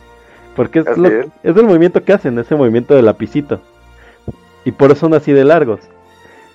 Porque 0.55 0.79
es, 0.79 0.97
lo- 0.97 1.07
es. 1.09 1.27
es 1.43 1.55
el 1.57 1.63
movimiento 1.65 2.03
que 2.03 2.13
hacen, 2.13 2.39
ese 2.39 2.55
movimiento 2.55 2.95
del 2.95 3.05
lapicito. 3.05 3.59
Y 4.63 4.71
por 4.71 4.91
eso 4.91 5.01
son 5.01 5.13
así 5.13 5.31
de 5.33 5.43
largos. 5.43 5.81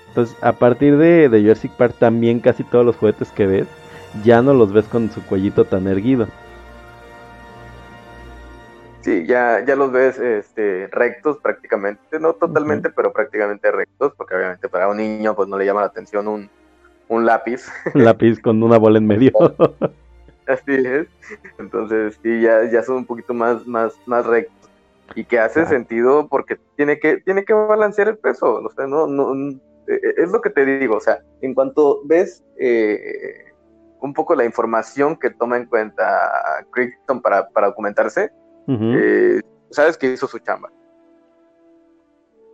Entonces, 0.08 0.36
a 0.42 0.52
partir 0.52 0.96
de, 0.96 1.28
de 1.28 1.40
Jurassic 1.42 1.70
Park, 1.72 1.94
también 1.98 2.40
casi 2.40 2.64
todos 2.64 2.84
los 2.84 2.96
juguetes 2.96 3.30
que 3.30 3.46
ves, 3.46 3.66
ya 4.24 4.42
no 4.42 4.54
los 4.54 4.72
ves 4.72 4.86
con 4.86 5.10
su 5.10 5.22
cuellito 5.24 5.64
tan 5.64 5.86
erguido. 5.86 6.26
Sí, 9.02 9.24
ya, 9.26 9.64
ya 9.64 9.76
los 9.76 9.92
ves 9.92 10.18
este, 10.18 10.88
rectos 10.88 11.38
prácticamente, 11.38 12.20
no 12.20 12.34
totalmente, 12.34 12.90
pero 12.90 13.12
prácticamente 13.12 13.70
rectos, 13.70 14.12
porque 14.14 14.34
obviamente 14.34 14.68
para 14.68 14.88
un 14.88 14.98
niño 14.98 15.34
pues 15.34 15.48
no 15.48 15.56
le 15.56 15.64
llama 15.64 15.80
la 15.80 15.86
atención 15.86 16.28
un, 16.28 16.50
un 17.10 17.26
lápiz. 17.26 17.66
Un 17.94 18.04
lápiz 18.04 18.40
con 18.40 18.62
una 18.62 18.78
bola 18.78 18.98
en 18.98 19.06
medio. 19.06 19.32
Así 20.46 20.62
es. 20.74 21.06
Entonces, 21.58 22.18
sí, 22.22 22.40
ya, 22.40 22.64
ya 22.70 22.82
son 22.82 22.96
un 22.98 23.06
poquito 23.06 23.34
más, 23.34 23.66
más, 23.66 23.94
más 24.06 24.24
rectos. 24.26 24.70
Y 25.14 25.24
que 25.24 25.38
hace 25.38 25.60
Claro. 25.60 25.68
sentido 25.70 26.28
porque 26.28 26.56
tiene 26.76 26.98
que, 27.00 27.18
tiene 27.18 27.44
que 27.44 27.52
balancear 27.52 28.08
el 28.08 28.18
peso. 28.18 28.54
O 28.64 28.70
sea, 28.70 28.86
no, 28.86 29.06
no, 29.06 29.32
n- 29.34 29.60
eh, 29.88 30.00
es 30.18 30.30
lo 30.30 30.40
que 30.40 30.50
te 30.50 30.64
digo. 30.64 30.96
O 30.96 31.00
sea, 31.00 31.18
en 31.40 31.52
cuanto 31.54 32.00
ves 32.04 32.42
eh, 32.58 33.44
un 34.00 34.14
poco 34.14 34.34
la 34.36 34.44
información 34.44 35.16
que 35.16 35.30
toma 35.30 35.56
en 35.56 35.66
cuenta 35.66 36.30
Crichton 36.70 37.20
para, 37.20 37.48
para 37.48 37.66
documentarse, 37.68 38.30
eh, 38.68 39.40
sabes 39.70 39.98
que 39.98 40.12
hizo 40.12 40.26
su 40.28 40.38
chamba. 40.38 40.70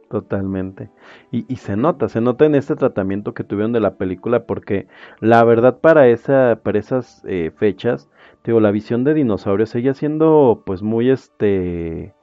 Totalmente. 0.08 0.90
Y, 1.32 1.52
y 1.52 1.56
se 1.56 1.76
nota, 1.76 2.08
se 2.08 2.20
nota 2.20 2.44
en 2.46 2.54
este 2.54 2.76
tratamiento 2.76 3.34
que 3.34 3.42
tuvieron 3.42 3.72
de 3.72 3.80
la 3.80 3.96
película, 3.96 4.46
porque 4.46 4.86
la 5.20 5.42
verdad 5.42 5.80
para 5.80 6.06
esa, 6.06 6.60
para 6.62 6.78
esas 6.78 7.24
eh, 7.26 7.50
fechas, 7.56 8.08
digo, 8.44 8.60
la 8.60 8.70
visión 8.70 9.02
de 9.02 9.14
dinosaurios 9.14 9.70
seguía 9.70 9.94
siendo 9.94 10.62
pues 10.64 10.80
muy 10.82 11.10
este, 11.10 12.14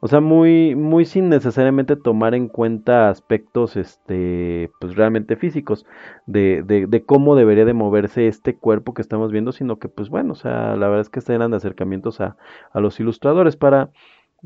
o 0.00 0.08
sea, 0.08 0.20
muy, 0.20 0.74
muy 0.76 1.04
sin 1.06 1.28
necesariamente 1.28 1.96
tomar 1.96 2.34
en 2.34 2.48
cuenta 2.48 3.10
aspectos 3.10 3.76
este, 3.76 4.70
pues 4.80 4.96
realmente 4.96 5.36
físicos 5.36 5.86
de, 6.26 6.62
de, 6.64 6.86
de 6.86 7.04
cómo 7.04 7.36
debería 7.36 7.64
de 7.66 7.74
moverse 7.74 8.28
este 8.28 8.56
cuerpo 8.56 8.94
que 8.94 9.02
estamos 9.02 9.32
viendo, 9.32 9.52
sino 9.52 9.78
que 9.78 9.88
pues 9.88 10.10
bueno, 10.10 10.32
o 10.32 10.36
sea, 10.36 10.76
la 10.76 10.88
verdad 10.88 11.02
es 11.02 11.10
que 11.10 11.20
estos 11.20 11.34
eran 11.34 11.54
acercamientos 11.54 12.20
a, 12.20 12.36
a 12.72 12.80
los 12.80 13.00
ilustradores 13.00 13.56
para 13.56 13.90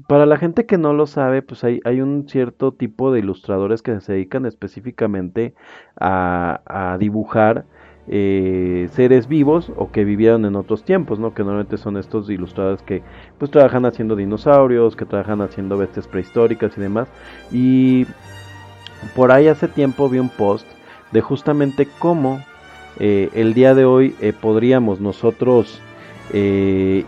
para 0.06 0.24
la 0.24 0.38
gente 0.38 0.64
que 0.64 0.78
no 0.78 0.94
lo 0.94 1.06
sabe, 1.06 1.42
pues 1.42 1.64
hay, 1.64 2.00
un 2.00 2.26
cierto 2.28 2.72
tipo 2.72 3.12
de 3.12 3.20
ilustradores 3.20 3.82
que 3.82 4.00
se 4.00 4.12
dedican 4.12 4.46
específicamente 4.46 5.54
a, 6.00 6.96
dibujar 6.98 7.66
eh, 8.08 8.88
seres 8.92 9.28
vivos 9.28 9.70
o 9.76 9.92
que 9.92 10.04
vivieron 10.04 10.44
en 10.46 10.56
otros 10.56 10.84
tiempos, 10.84 11.18
¿no? 11.18 11.34
Que 11.34 11.42
normalmente 11.42 11.76
son 11.76 11.96
estos 11.98 12.30
ilustradores 12.30 12.82
que 12.82 13.02
pues 13.38 13.50
trabajan 13.50 13.84
haciendo 13.84 14.16
dinosaurios, 14.16 14.96
que 14.96 15.04
trabajan 15.04 15.42
haciendo 15.42 15.76
bestias 15.76 16.08
prehistóricas 16.08 16.76
y 16.76 16.80
demás. 16.80 17.08
Y 17.52 18.06
por 19.14 19.30
ahí 19.30 19.46
hace 19.46 19.68
tiempo 19.68 20.08
vi 20.08 20.18
un 20.18 20.30
post 20.30 20.66
de 21.12 21.20
justamente 21.20 21.86
cómo 21.98 22.42
eh, 22.98 23.28
el 23.34 23.52
día 23.52 23.74
de 23.74 23.84
hoy 23.84 24.16
eh, 24.20 24.32
podríamos 24.32 25.00
nosotros 25.00 25.80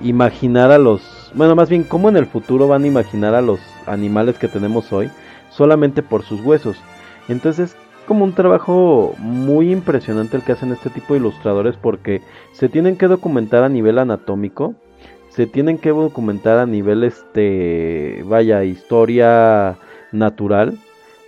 imaginar 0.03 0.71
a 0.71 0.77
los, 0.77 1.24
bueno, 1.35 1.55
más 1.57 1.69
bien 1.69 1.85
cómo 1.85 2.09
en 2.09 2.17
el 2.17 2.27
futuro 2.27 2.69
van 2.69 2.85
a 2.85 2.87
imaginar 2.87 3.35
a 3.35 3.43
los 3.43 3.61
animales 3.87 4.39
que 4.39 4.49
tenemos 4.49 4.93
hoy 4.93 5.11
solamente 5.51 6.03
por 6.03 6.23
sus 6.23 6.41
huesos. 6.41 6.77
Entonces 7.29 7.71
es 7.71 7.77
como 8.07 8.25
un 8.25 8.35
trabajo 8.35 9.15
muy 9.19 9.73
impresionante 9.73 10.37
el 10.37 10.43
que 10.43 10.53
hacen 10.53 10.73
este 10.73 10.91
tipo 10.91 11.15
de 11.15 11.21
ilustradores 11.21 11.77
porque 11.77 12.23
se 12.53 12.69
tienen 12.69 12.97
que 12.97 13.09
documentar 13.09 13.65
a 13.65 13.69
nivel 13.69 13.99
anatómico, 13.99 14.75
se 15.29 15.47
tienen 15.47 15.79
que 15.79 15.91
documentar 15.91 16.59
a 16.59 16.67
nivel 16.67 17.03
este, 17.03 18.23
vaya, 18.27 18.63
historia 18.65 19.77
natural, 20.13 20.79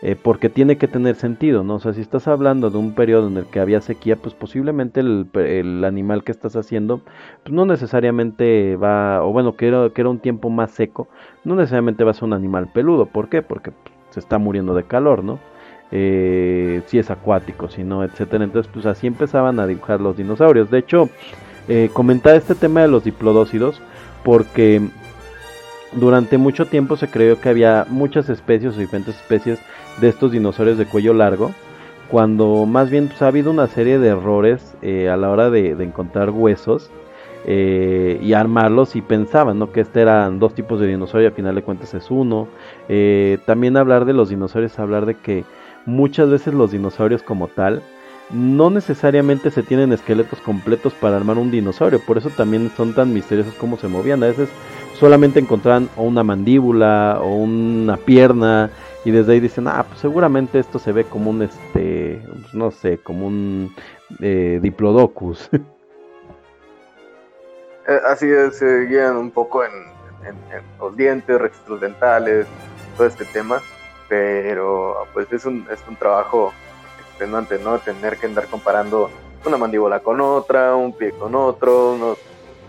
eh, 0.02 0.14
porque 0.14 0.50
tiene 0.50 0.76
que 0.76 0.88
tener 0.88 1.14
sentido, 1.16 1.64
¿no? 1.64 1.76
O 1.76 1.80
sea, 1.80 1.94
si 1.94 2.02
estás 2.02 2.28
hablando 2.28 2.68
de 2.68 2.76
un 2.76 2.94
periodo 2.94 3.28
en 3.28 3.38
el 3.38 3.46
que 3.46 3.60
había 3.60 3.80
sequía, 3.80 4.16
pues 4.16 4.34
posiblemente 4.34 5.00
el, 5.00 5.82
animal 5.84 6.22
que 6.22 6.32
estás 6.32 6.54
haciendo, 6.54 7.00
pues 7.42 7.54
no 7.54 7.64
necesariamente 7.64 8.76
va, 8.76 9.24
o 9.24 9.32
bueno, 9.32 9.56
que 9.56 9.68
era, 9.68 10.08
un 10.08 10.18
tiempo 10.18 10.50
más 10.50 10.70
seco, 10.72 11.08
no 11.44 11.56
necesariamente 11.56 12.04
va 12.04 12.10
a 12.10 12.14
ser 12.14 12.24
un 12.24 12.34
animal 12.34 12.68
peludo. 12.72 13.06
¿Por 13.06 13.30
qué? 13.30 13.40
Porque 13.40 13.70
pues, 13.70 13.94
se 14.10 14.20
está 14.20 14.36
muriendo 14.38 14.74
de 14.74 14.84
calor, 14.84 15.24
¿no? 15.24 15.38
Eh, 15.92 16.82
si 16.86 16.98
es 16.98 17.10
acuático, 17.10 17.68
si 17.68 17.82
no, 17.82 18.04
etcétera. 18.04 18.44
Entonces, 18.44 18.70
pues 18.72 18.84
así 18.84 19.06
empezaban 19.06 19.58
a 19.60 19.66
dibujar 19.66 20.02
los 20.02 20.16
dinosaurios. 20.18 20.70
De 20.70 20.78
hecho, 20.78 21.08
eh, 21.68 21.88
comentaba 21.92 22.36
este 22.36 22.54
tema 22.54 22.82
de 22.82 22.88
los 22.88 23.04
diplodócidos, 23.04 23.80
porque 24.24 24.90
durante 25.96 26.38
mucho 26.38 26.66
tiempo 26.66 26.96
se 26.96 27.08
creyó 27.08 27.40
que 27.40 27.48
había 27.48 27.86
muchas 27.88 28.28
especies 28.28 28.76
o 28.76 28.80
diferentes 28.80 29.16
especies 29.16 29.58
de 30.00 30.08
estos 30.08 30.30
dinosaurios 30.30 30.78
de 30.78 30.86
cuello 30.86 31.14
largo, 31.14 31.52
cuando 32.10 32.66
más 32.66 32.90
bien 32.90 33.08
pues, 33.08 33.22
ha 33.22 33.28
habido 33.28 33.50
una 33.50 33.66
serie 33.66 33.98
de 33.98 34.08
errores 34.08 34.76
eh, 34.82 35.08
a 35.08 35.16
la 35.16 35.30
hora 35.30 35.50
de, 35.50 35.70
encontrar 35.82 36.30
huesos 36.30 36.90
eh, 37.46 38.18
y 38.22 38.34
armarlos 38.34 38.94
y 38.94 39.02
pensaban 39.02 39.58
¿no? 39.58 39.72
que 39.72 39.80
este 39.80 40.02
eran 40.02 40.38
dos 40.38 40.54
tipos 40.54 40.80
de 40.80 40.86
dinosaurio, 40.86 41.28
al 41.28 41.34
final 41.34 41.54
de 41.54 41.62
cuentas 41.62 41.94
es 41.94 42.10
uno. 42.10 42.48
Eh, 42.88 43.38
también 43.46 43.76
hablar 43.76 44.04
de 44.04 44.12
los 44.12 44.28
dinosaurios, 44.28 44.78
hablar 44.78 45.06
de 45.06 45.14
que 45.14 45.44
muchas 45.86 46.28
veces 46.28 46.54
los 46.54 46.72
dinosaurios 46.72 47.22
como 47.22 47.48
tal 47.48 47.82
no 48.30 48.70
necesariamente 48.70 49.50
se 49.50 49.62
tienen 49.62 49.92
esqueletos 49.92 50.40
completos 50.40 50.94
para 50.94 51.16
armar 51.16 51.38
un 51.38 51.52
dinosaurio, 51.52 52.00
por 52.00 52.18
eso 52.18 52.28
también 52.30 52.70
son 52.76 52.92
tan 52.92 53.14
misteriosos 53.14 53.54
cómo 53.54 53.76
se 53.76 53.86
movían. 53.86 54.22
A 54.22 54.26
veces 54.26 54.48
solamente 54.98 55.38
encontraban 55.40 55.88
una 55.96 56.22
mandíbula 56.22 57.18
o 57.22 57.34
una 57.36 57.96
pierna 57.96 58.70
y 59.04 59.10
desde 59.10 59.34
ahí 59.34 59.40
dicen, 59.40 59.68
ah, 59.68 59.84
pues 59.86 60.00
seguramente 60.00 60.58
esto 60.58 60.78
se 60.78 60.92
ve 60.92 61.04
como 61.04 61.30
un, 61.30 61.42
este, 61.42 62.20
pues, 62.28 62.54
no 62.54 62.70
sé, 62.70 62.98
como 62.98 63.26
un 63.26 63.74
eh, 64.20 64.58
diplodocus. 64.62 65.48
Eh, 67.88 68.00
Así 68.04 68.28
es, 68.28 68.56
se 68.58 68.86
guían 68.86 69.16
un 69.16 69.30
poco 69.30 69.62
en, 69.64 69.70
en- 70.26 70.56
en 70.56 70.62
los 70.80 70.96
dientes, 70.96 71.40
registros 71.40 71.80
dentales, 71.80 72.44
todo 72.96 73.06
este 73.06 73.24
tema, 73.26 73.62
pero 74.08 75.06
pues 75.14 75.32
es 75.32 75.44
un, 75.44 75.64
es 75.70 75.78
un 75.88 75.94
trabajo 75.94 76.52
extenuante, 76.98 77.60
¿no? 77.60 77.78
Tener 77.78 78.16
que 78.16 78.26
andar 78.26 78.46
comparando 78.48 79.08
una 79.44 79.56
mandíbula 79.56 80.00
con 80.00 80.20
otra, 80.20 80.74
un 80.74 80.92
pie 80.94 81.12
con 81.12 81.36
otro, 81.36 81.92
unos, 81.92 82.18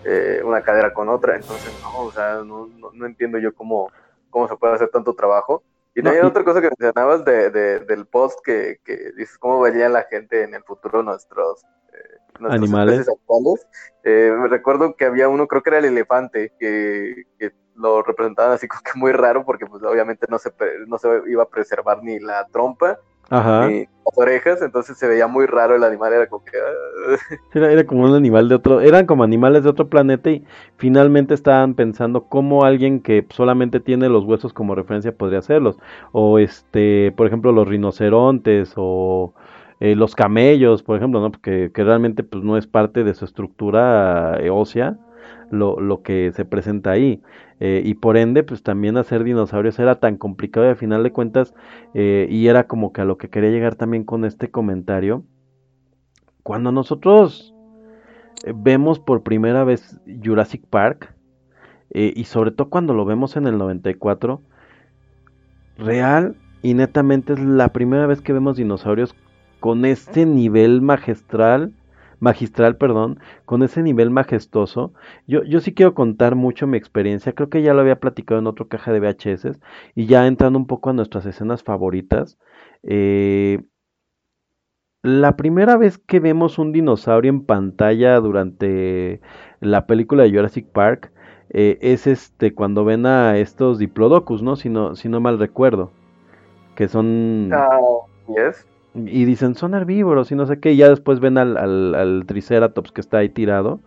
eh, 0.08 0.42
una 0.44 0.62
cadera 0.64 0.94
con 0.94 1.10
otra, 1.10 1.36
entonces 1.36 1.74
no, 1.82 1.92
o 2.06 2.12
sea, 2.12 2.36
no, 2.44 2.68
no, 2.68 2.92
no 2.94 3.06
entiendo 3.06 3.38
yo 3.40 3.54
cómo, 3.54 3.92
cómo 4.30 4.48
se 4.48 4.56
puede 4.58 4.74
hacer 4.76 4.90
tanto 4.90 5.14
trabajo. 5.14 5.64
Y 5.96 6.02
No, 6.02 6.06
también 6.06 6.26
y- 6.26 6.28
otra 6.28 6.44
cosa 6.44 6.62
que 6.62 6.70
mencionabas 6.70 7.26
de, 7.26 7.50
de- 7.50 7.80
del 7.82 8.06
post 8.06 8.40
que, 8.44 8.80
que 8.86 9.12
dices, 9.18 9.38
¿cómo 9.38 9.60
vería 9.60 9.90
la 9.90 10.04
gente 10.04 10.44
en 10.44 10.54
el 10.54 10.64
futuro 10.64 11.04
nuestros, 11.04 11.64
eh, 11.94 12.18
nuestras 12.40 12.62
Animales. 12.64 13.10
actuales? 13.10 13.68
Eh, 14.04 14.32
recuerdo 14.50 14.96
que 14.96 15.06
había 15.06 15.28
uno, 15.30 15.48
creo 15.48 15.64
que 15.64 15.70
era 15.72 15.80
el 15.80 15.86
elefante, 15.86 16.54
que, 16.60 17.26
que 17.40 17.52
lo 17.76 18.02
representaban 18.04 18.54
así 18.54 18.68
como 18.70 18.82
que 18.84 18.92
muy 19.00 19.12
raro 19.12 19.46
porque 19.46 19.66
pues 19.66 19.84
obviamente 19.84 20.28
no 20.30 20.40
se, 20.40 20.52
no 20.88 20.98
se 21.00 21.10
iba 21.28 21.44
a 21.44 21.50
preservar 21.50 22.04
ni 22.04 22.20
la 22.20 22.48
trompa 22.48 23.00
Ajá. 23.30 23.78
las 24.06 24.18
orejas, 24.18 24.62
entonces 24.62 24.98
se 24.98 25.08
veía 25.08 25.28
muy 25.28 25.46
raro 25.46 25.76
el 25.76 25.84
animal, 25.84 26.14
era 26.14 26.28
como 26.28 26.44
que... 26.46 26.58
ah, 26.58 27.18
Era, 27.54 27.72
era 27.72 27.86
como 27.86 28.04
un 28.04 28.14
animal 28.14 28.50
de 28.50 28.56
otro, 28.56 28.82
eran 28.82 29.06
como 29.06 29.24
animales 29.24 29.64
de 29.64 29.70
otro 29.70 29.90
planeta 29.90 30.30
y 30.32 30.44
finalmente 30.78 31.34
estaban 31.34 31.76
pensando 31.76 32.28
cómo 32.28 32.66
alguien 32.66 33.00
que 33.02 33.26
solamente 33.32 33.80
tiene 33.80 34.10
los 34.10 34.26
huesos 34.26 34.54
como 34.54 34.76
referencia 34.76 35.16
podría 35.16 35.40
hacerlos. 35.40 35.78
O 36.12 36.40
este, 36.40 37.14
por 37.14 37.26
ejemplo, 37.28 37.52
los 37.54 37.68
rinocerontes 37.68 38.74
o 38.76 39.34
eh, 39.80 39.96
los 39.96 40.14
camellos, 40.16 40.84
por 40.84 40.98
ejemplo, 40.98 41.22
¿no? 41.22 41.32
Porque 41.32 41.72
que 41.74 41.84
realmente 41.86 42.24
pues 42.24 42.44
no 42.44 42.58
es 42.58 42.68
parte 42.68 43.04
de 43.06 43.14
su 43.14 43.24
estructura 43.26 44.38
eh, 44.42 44.50
ósea 44.50 44.98
lo, 45.50 45.80
lo 45.80 46.02
que 46.04 46.32
se 46.34 46.44
presenta 46.46 46.92
ahí. 46.92 47.22
Eh, 47.60 47.82
y 47.84 47.96
por 47.96 48.18
ende, 48.18 48.44
pues 48.44 48.62
también 48.62 48.98
hacer 48.98 49.24
dinosaurios 49.24 49.80
era 49.80 50.00
tan 50.00 50.18
complicado 50.18 50.66
y 50.66 50.70
al 50.70 50.76
final 50.76 51.04
de 51.04 51.12
cuentas, 51.12 51.54
eh, 51.94 52.28
y 52.30 52.48
era 52.48 52.68
como 52.68 52.94
que 52.94 53.02
a 53.02 53.06
lo 53.06 53.18
que 53.18 53.30
quería 53.30 53.50
llegar 53.50 53.76
también 53.76 54.04
con 54.04 54.26
este 54.26 54.52
comentario. 54.52 55.24
Cuando 56.44 56.72
nosotros 56.72 57.54
eh, 58.46 58.54
vemos 58.56 59.00
por 59.00 59.24
primera 59.24 59.64
vez 59.64 60.00
Jurassic 60.24 60.66
Park, 60.68 61.14
y 61.90 62.26
sobre 62.26 62.52
todo 62.52 62.70
cuando 62.70 62.94
lo 62.94 63.06
vemos 63.06 63.38
en 63.38 63.48
el 63.48 63.58
94, 63.58 64.42
real 65.78 66.36
y 66.62 66.74
netamente 66.74 67.34
es 67.34 67.40
la 67.40 67.70
primera 67.70 68.06
vez 68.06 68.22
que 68.22 68.34
vemos 68.34 68.58
dinosaurios 68.58 69.16
con 69.60 69.86
este 69.86 70.26
nivel 70.26 70.82
magistral, 70.82 71.74
magistral, 72.20 72.78
perdón, 72.78 73.20
con 73.46 73.64
ese 73.64 73.84
nivel 73.84 74.10
majestuoso. 74.10 74.94
Yo, 75.28 75.44
yo 75.44 75.60
sí 75.60 75.74
quiero 75.74 75.94
contar 75.94 76.36
mucho 76.36 76.68
mi 76.68 76.78
experiencia, 76.78 77.34
creo 77.34 77.50
que 77.50 77.62
ya 77.62 77.74
lo 77.74 77.82
había 77.82 78.00
platicado 78.00 78.40
en 78.40 78.48
otro 78.48 78.68
caja 78.68 78.92
de 78.92 79.00
VHS, 79.00 79.60
y 79.96 80.06
ya 80.08 80.28
entrando 80.28 80.60
un 80.60 80.68
poco 80.68 80.90
a 80.90 80.94
nuestras 80.94 81.26
escenas 81.26 81.64
favoritas. 81.64 82.38
Eh, 82.84 83.64
la 85.04 85.38
primera 85.38 85.78
vez 85.78 85.98
que 85.98 86.20
vemos 86.20 86.60
un 86.60 86.72
dinosaurio 86.72 87.30
en 87.30 87.46
pantalla 87.46 88.20
durante 88.20 89.22
la 89.62 89.88
película 89.88 90.24
de 90.24 90.32
Jurassic 90.32 90.68
Park 90.68 91.14
eh, 91.50 91.78
es 91.82 92.08
este 92.08 92.54
cuando 92.54 92.84
ven 92.84 93.06
a 93.06 93.38
estos 93.38 93.80
diplodocus, 93.80 94.42
¿no? 94.42 94.56
Si 94.56 94.70
no, 94.70 94.96
si 94.96 95.08
no 95.08 95.22
mal 95.22 95.40
recuerdo. 95.40 95.92
Que 96.76 96.88
son... 96.88 97.52
ah. 97.54 97.80
Y 99.06 99.26
dicen 99.26 99.56
son 99.56 99.76
herbívoros 99.76 100.32
y 100.32 100.36
no 100.36 100.46
sé 100.46 100.60
qué, 100.60 100.72
y 100.74 100.78
ya 100.78 100.90
después 100.90 101.20
ven 101.20 101.38
al, 101.38 101.58
al, 101.58 102.24
Triceratops 102.26 102.92
que 102.92 103.02
está 103.02 103.20
ahí 103.20 103.30
tirado. 103.30 103.80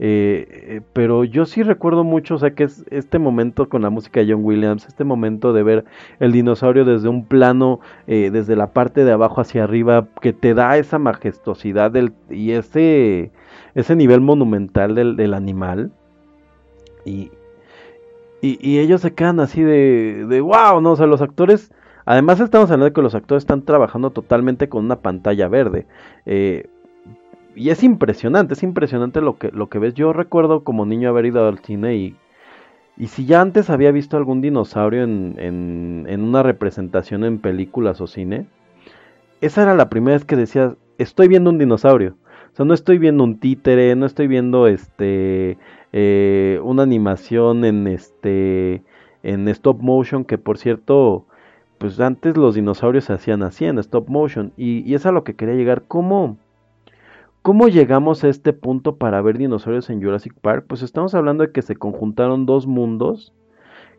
Eh, 0.00 0.46
eh, 0.48 0.80
pero 0.92 1.22
yo 1.22 1.46
sí 1.46 1.62
recuerdo 1.62 2.02
mucho, 2.02 2.34
o 2.34 2.38
sea, 2.38 2.54
que 2.54 2.64
es 2.64 2.84
este 2.90 3.18
momento 3.18 3.68
con 3.68 3.82
la 3.82 3.90
música 3.90 4.20
de 4.20 4.32
John 4.32 4.44
Williams, 4.44 4.86
este 4.86 5.04
momento 5.04 5.52
de 5.52 5.62
ver 5.62 5.84
el 6.18 6.32
dinosaurio 6.32 6.84
desde 6.84 7.08
un 7.08 7.26
plano, 7.26 7.80
eh, 8.06 8.30
desde 8.32 8.56
la 8.56 8.72
parte 8.72 9.04
de 9.04 9.12
abajo 9.12 9.40
hacia 9.40 9.64
arriba, 9.64 10.08
que 10.20 10.32
te 10.32 10.54
da 10.54 10.76
esa 10.78 10.98
majestuosidad 10.98 11.90
del, 11.92 12.12
y 12.28 12.52
ese, 12.52 13.30
ese 13.74 13.96
nivel 13.96 14.20
monumental 14.20 14.94
del, 14.94 15.16
del 15.16 15.34
animal. 15.34 15.92
Y, 17.04 17.30
y, 18.40 18.58
y 18.60 18.78
ellos 18.80 19.00
se 19.00 19.14
quedan 19.14 19.38
así 19.40 19.62
de, 19.62 20.26
de 20.28 20.40
wow, 20.40 20.80
¿no? 20.80 20.92
O 20.92 20.96
sea, 20.96 21.06
los 21.06 21.22
actores 21.22 21.70
Además 22.04 22.40
estamos 22.40 22.70
hablando 22.70 22.86
de 22.86 22.92
que 22.92 23.02
los 23.02 23.14
actores 23.14 23.42
están 23.42 23.62
trabajando 23.62 24.10
totalmente 24.10 24.68
con 24.68 24.84
una 24.84 24.96
pantalla 24.96 25.48
verde. 25.48 25.86
Eh, 26.26 26.68
y 27.54 27.70
es 27.70 27.82
impresionante, 27.82 28.54
es 28.54 28.62
impresionante 28.62 29.20
lo 29.20 29.38
que, 29.38 29.50
lo 29.52 29.68
que 29.68 29.78
ves. 29.78 29.94
Yo 29.94 30.12
recuerdo 30.12 30.64
como 30.64 30.86
niño 30.86 31.08
haber 31.08 31.26
ido 31.26 31.46
al 31.46 31.60
cine 31.60 31.96
y, 31.96 32.16
y 32.96 33.06
si 33.06 33.26
ya 33.26 33.40
antes 33.40 33.70
había 33.70 33.92
visto 33.92 34.16
algún 34.16 34.40
dinosaurio 34.40 35.04
en, 35.04 35.36
en, 35.38 36.06
en 36.08 36.22
una 36.22 36.42
representación 36.42 37.24
en 37.24 37.38
películas 37.38 38.00
o 38.00 38.06
cine, 38.06 38.46
esa 39.40 39.62
era 39.62 39.74
la 39.74 39.88
primera 39.88 40.16
vez 40.16 40.24
que 40.24 40.36
decía, 40.36 40.74
estoy 40.98 41.28
viendo 41.28 41.50
un 41.50 41.58
dinosaurio. 41.58 42.16
O 42.52 42.56
sea, 42.56 42.64
no 42.64 42.74
estoy 42.74 42.98
viendo 42.98 43.24
un 43.24 43.40
títere, 43.40 43.96
no 43.96 44.06
estoy 44.06 44.26
viendo 44.28 44.68
este 44.68 45.58
eh, 45.92 46.60
una 46.62 46.82
animación 46.84 47.64
en 47.64 47.86
este 47.88 48.82
en 49.22 49.48
stop 49.48 49.80
motion 49.80 50.24
que 50.24 50.38
por 50.38 50.58
cierto 50.58 51.26
pues 51.84 52.00
antes 52.00 52.34
los 52.38 52.54
dinosaurios 52.54 53.04
se 53.04 53.12
hacían 53.12 53.42
así 53.42 53.66
en 53.66 53.78
stop 53.78 54.08
motion 54.08 54.54
y, 54.56 54.94
es 54.94 55.04
a 55.04 55.12
lo 55.12 55.22
que 55.22 55.34
quería 55.34 55.54
llegar. 55.54 55.82
¿Cómo, 55.86 56.38
¿Cómo 57.42 57.68
llegamos 57.68 58.24
a 58.24 58.28
este 58.28 58.54
punto 58.54 58.96
para 58.96 59.20
ver 59.20 59.36
dinosaurios 59.36 59.90
en 59.90 60.02
Jurassic 60.02 60.32
Park? 60.32 60.64
Pues 60.66 60.80
estamos 60.80 61.14
hablando 61.14 61.44
de 61.44 61.52
que 61.52 61.60
se 61.60 61.76
conjuntaron 61.76 62.46
dos 62.46 62.66
mundos, 62.66 63.34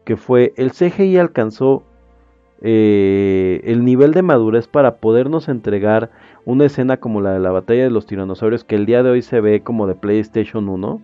que 0.04 0.18
fue 0.18 0.52
el 0.58 0.72
CGI 0.72 1.18
alcanzó 1.20 1.84
eh, 2.64 3.62
el 3.66 3.86
nivel 3.86 4.14
de 4.14 4.24
madurez 4.24 4.68
para 4.68 4.96
podernos 4.96 5.48
entregar 5.48 6.10
una 6.44 6.66
escena 6.66 6.98
como 6.98 7.22
la 7.22 7.34
de 7.34 7.40
la 7.40 7.52
batalla 7.52 7.84
de 7.84 7.92
los 7.92 8.08
tiranosaurios 8.08 8.64
que 8.64 8.74
el 8.74 8.88
día 8.88 9.04
de 9.04 9.12
hoy 9.12 9.22
se 9.22 9.42
ve 9.42 9.62
como 9.62 9.86
de 9.86 9.94
PlayStation 9.94 10.70
1, 10.70 11.02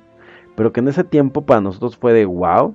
pero 0.55 0.73
que 0.73 0.79
en 0.79 0.87
ese 0.87 1.03
tiempo 1.03 1.45
para 1.45 1.61
nosotros 1.61 1.95
fue 1.95 2.13
de 2.13 2.25
wow. 2.25 2.73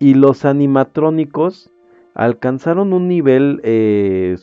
Y 0.00 0.14
los 0.14 0.44
animatrónicos 0.44 1.70
alcanzaron 2.14 2.92
un 2.92 3.08
nivel 3.08 3.60
eh, 3.64 4.36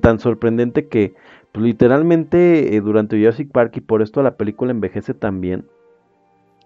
tan 0.00 0.18
sorprendente 0.18 0.88
que 0.88 1.14
pues, 1.52 1.64
literalmente 1.64 2.74
eh, 2.74 2.80
durante 2.80 3.18
Jurassic 3.18 3.52
Park 3.52 3.76
y 3.76 3.80
por 3.80 4.02
esto 4.02 4.22
la 4.22 4.36
película 4.36 4.70
envejece 4.70 5.14
también. 5.14 5.66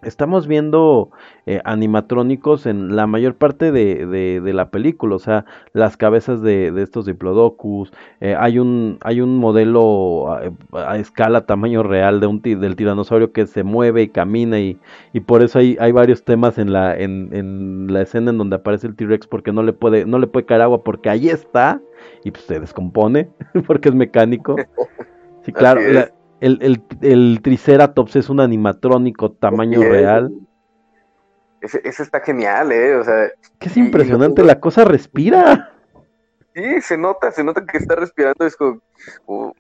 Estamos 0.07 0.47
viendo 0.47 1.11
eh, 1.47 1.61
animatrónicos 1.65 2.67
en 2.67 2.95
la 2.95 3.07
mayor 3.07 3.35
parte 3.35 3.73
de, 3.73 4.07
de, 4.07 4.41
de, 4.41 4.53
la 4.53 4.71
película, 4.71 5.17
o 5.17 5.19
sea, 5.19 5.45
las 5.73 5.97
cabezas 5.97 6.43
de, 6.43 6.71
de 6.71 6.83
estos 6.83 7.07
diplodocus, 7.07 7.93
eh, 8.21 8.37
hay 8.39 8.59
un 8.59 8.99
hay 9.03 9.21
un 9.21 9.37
modelo 9.39 10.33
a, 10.33 10.43
a, 10.73 10.99
escala 10.99 11.45
tamaño 11.47 11.83
real 11.83 12.21
de 12.21 12.29
un 12.29 12.41
del 12.41 12.77
tiranosaurio 12.77 13.33
que 13.33 13.47
se 13.47 13.65
mueve 13.65 14.03
y 14.03 14.09
camina 14.09 14.61
y, 14.61 14.79
y 15.13 15.21
por 15.21 15.43
eso 15.43 15.59
hay, 15.59 15.77
hay 15.81 15.91
varios 15.91 16.25
temas 16.25 16.57
en 16.59 16.73
la 16.73 16.97
en, 16.97 17.31
en 17.33 17.93
la 17.93 18.03
escena 18.03 18.31
en 18.31 18.39
donde 18.39 18.57
aparece 18.57 18.87
el 18.87 18.95
T-Rex 18.95 19.27
porque 19.27 19.53
no 19.53 19.65
le 19.65 19.73
puede 19.73 20.07
no 20.07 20.21
le 20.21 20.29
puede 20.29 20.47
caer 20.47 20.63
agua 20.63 20.85
porque 20.85 21.11
ahí 21.11 21.29
está 21.29 21.81
y 22.25 22.31
pues 22.31 22.45
se 22.45 22.61
descompone 22.61 23.29
porque 23.67 23.89
es 23.89 23.95
mecánico. 23.95 24.57
Sí, 25.43 25.53
claro, 25.53 25.81
la, 25.81 26.11
el, 26.41 26.59
el, 26.61 26.83
el, 27.03 27.41
Triceratops 27.43 28.17
es 28.17 28.29
un 28.29 28.41
animatrónico 28.41 29.33
tamaño 29.33 29.81
sí, 29.81 29.89
real. 29.89 30.33
Ese, 31.61 31.81
ese, 31.85 32.03
está 32.03 32.21
genial, 32.21 32.73
¿eh? 32.73 32.97
O 32.97 33.05
sea, 33.05 33.29
que 33.59 33.69
es 33.69 33.77
impresionante, 33.77 34.43
y, 34.43 34.45
la 34.45 34.61
cosa 34.61 34.85
respira. 34.85 35.73
Sí, 36.55 36.81
se 36.81 36.97
nota, 36.97 37.31
se 37.31 37.43
nota 37.43 37.65
que 37.65 37.79
está 37.79 37.97
respirando. 37.97 38.47
Es 38.47 38.57
como, 38.57 38.81
uh, 39.27 39.53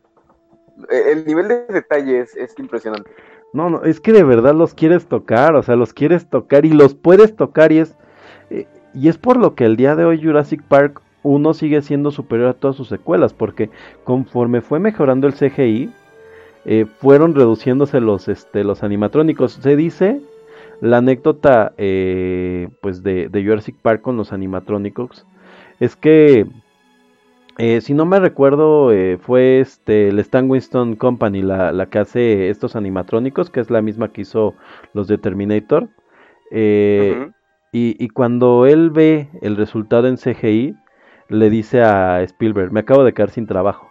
el 0.90 1.26
nivel 1.26 1.48
de 1.48 1.66
detalle 1.66 2.20
es, 2.20 2.36
es, 2.36 2.58
impresionante. 2.58 3.10
No, 3.52 3.70
no, 3.70 3.82
es 3.84 4.00
que 4.00 4.12
de 4.12 4.24
verdad 4.24 4.54
los 4.54 4.74
quieres 4.74 5.06
tocar, 5.06 5.54
o 5.54 5.62
sea, 5.62 5.76
los 5.76 5.94
quieres 5.94 6.28
tocar 6.28 6.66
y 6.66 6.70
los 6.70 6.94
puedes 6.94 7.34
tocar 7.34 7.72
y 7.72 7.78
es, 7.78 7.96
eh, 8.50 8.66
y 8.92 9.08
es 9.08 9.18
por 9.18 9.38
lo 9.38 9.54
que 9.54 9.64
el 9.64 9.76
día 9.76 9.96
de 9.96 10.04
hoy 10.04 10.22
Jurassic 10.22 10.62
Park 10.62 11.00
1 11.22 11.54
sigue 11.54 11.82
siendo 11.82 12.10
superior 12.10 12.48
a 12.48 12.54
todas 12.54 12.76
sus 12.76 12.88
secuelas, 12.88 13.32
porque 13.32 13.70
conforme 14.04 14.60
fue 14.60 14.78
mejorando 14.78 15.26
el 15.26 15.34
CGI, 15.34 15.90
eh, 16.66 16.84
fueron 16.98 17.34
reduciéndose 17.34 18.00
los, 18.00 18.28
este, 18.28 18.64
los 18.64 18.82
animatrónicos. 18.82 19.52
Se 19.52 19.76
dice 19.76 20.20
la 20.80 20.98
anécdota 20.98 21.72
eh, 21.78 22.68
pues 22.82 23.02
de, 23.02 23.28
de, 23.28 23.44
Jurassic 23.44 23.76
Park 23.80 24.02
con 24.02 24.16
los 24.16 24.32
animatrónicos 24.32 25.26
es 25.80 25.96
que 25.96 26.46
eh, 27.58 27.80
si 27.80 27.94
no 27.94 28.04
me 28.04 28.20
recuerdo 28.20 28.92
eh, 28.92 29.18
fue 29.18 29.60
este 29.60 30.08
el 30.08 30.18
Stan 30.18 30.50
Winston 30.50 30.96
Company 30.96 31.42
la, 31.42 31.72
la, 31.72 31.86
que 31.86 31.98
hace 31.98 32.50
estos 32.50 32.76
animatrónicos 32.76 33.50
que 33.50 33.60
es 33.60 33.70
la 33.70 33.80
misma 33.80 34.12
que 34.12 34.22
hizo 34.22 34.54
los 34.92 35.08
de 35.08 35.18
Terminator 35.18 35.84
uh 35.84 35.88
-huh. 36.54 37.34
y, 37.72 37.96
y, 37.98 38.08
cuando 38.08 38.66
él 38.66 38.90
ve 38.90 39.28
el 39.40 39.56
resultado 39.56 40.08
en 40.08 40.16
CGI 40.16 40.76
le 41.28 41.50
dice 41.50 41.82
a 41.82 42.22
Spielberg 42.22 42.70
me 42.72 42.80
acabo 42.80 43.02
de 43.04 43.14
quedar 43.14 43.30
sin 43.30 43.46
trabajo 43.46 43.88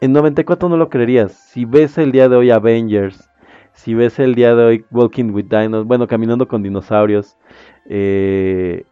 en 0.00 0.12
94 0.12 0.68
no 0.68 0.76
lo 0.76 0.88
creerías. 0.88 1.32
Si 1.32 1.64
ves 1.64 1.98
el 1.98 2.12
día 2.12 2.28
de 2.28 2.36
hoy 2.36 2.50
Avengers, 2.50 3.28
si 3.72 3.94
ves 3.94 4.18
el 4.18 4.34
día 4.34 4.54
de 4.54 4.64
hoy 4.64 4.84
Walking 4.90 5.30
with 5.30 5.46
Dinos, 5.46 5.86
bueno, 5.86 6.06
caminando 6.06 6.48
con 6.48 6.62
dinosaurios, 6.62 7.36
eh, 7.86 8.84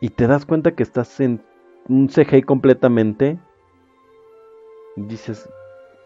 y 0.00 0.10
te 0.10 0.26
das 0.26 0.44
cuenta 0.44 0.72
que 0.72 0.82
estás 0.82 1.20
en 1.20 1.42
un 1.88 2.08
CGI 2.08 2.42
completamente, 2.42 3.38
dices, 4.96 5.48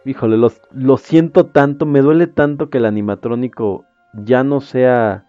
híjole, 0.05 0.36
lo, 0.36 0.52
lo 0.73 0.97
siento 0.97 1.47
tanto, 1.47 1.86
me 1.86 2.01
duele 2.01 2.27
tanto 2.27 2.70
que 2.70 2.78
el 2.78 2.86
animatrónico 2.86 3.85
ya 4.15 4.44
no 4.44 4.61
sea, 4.61 5.27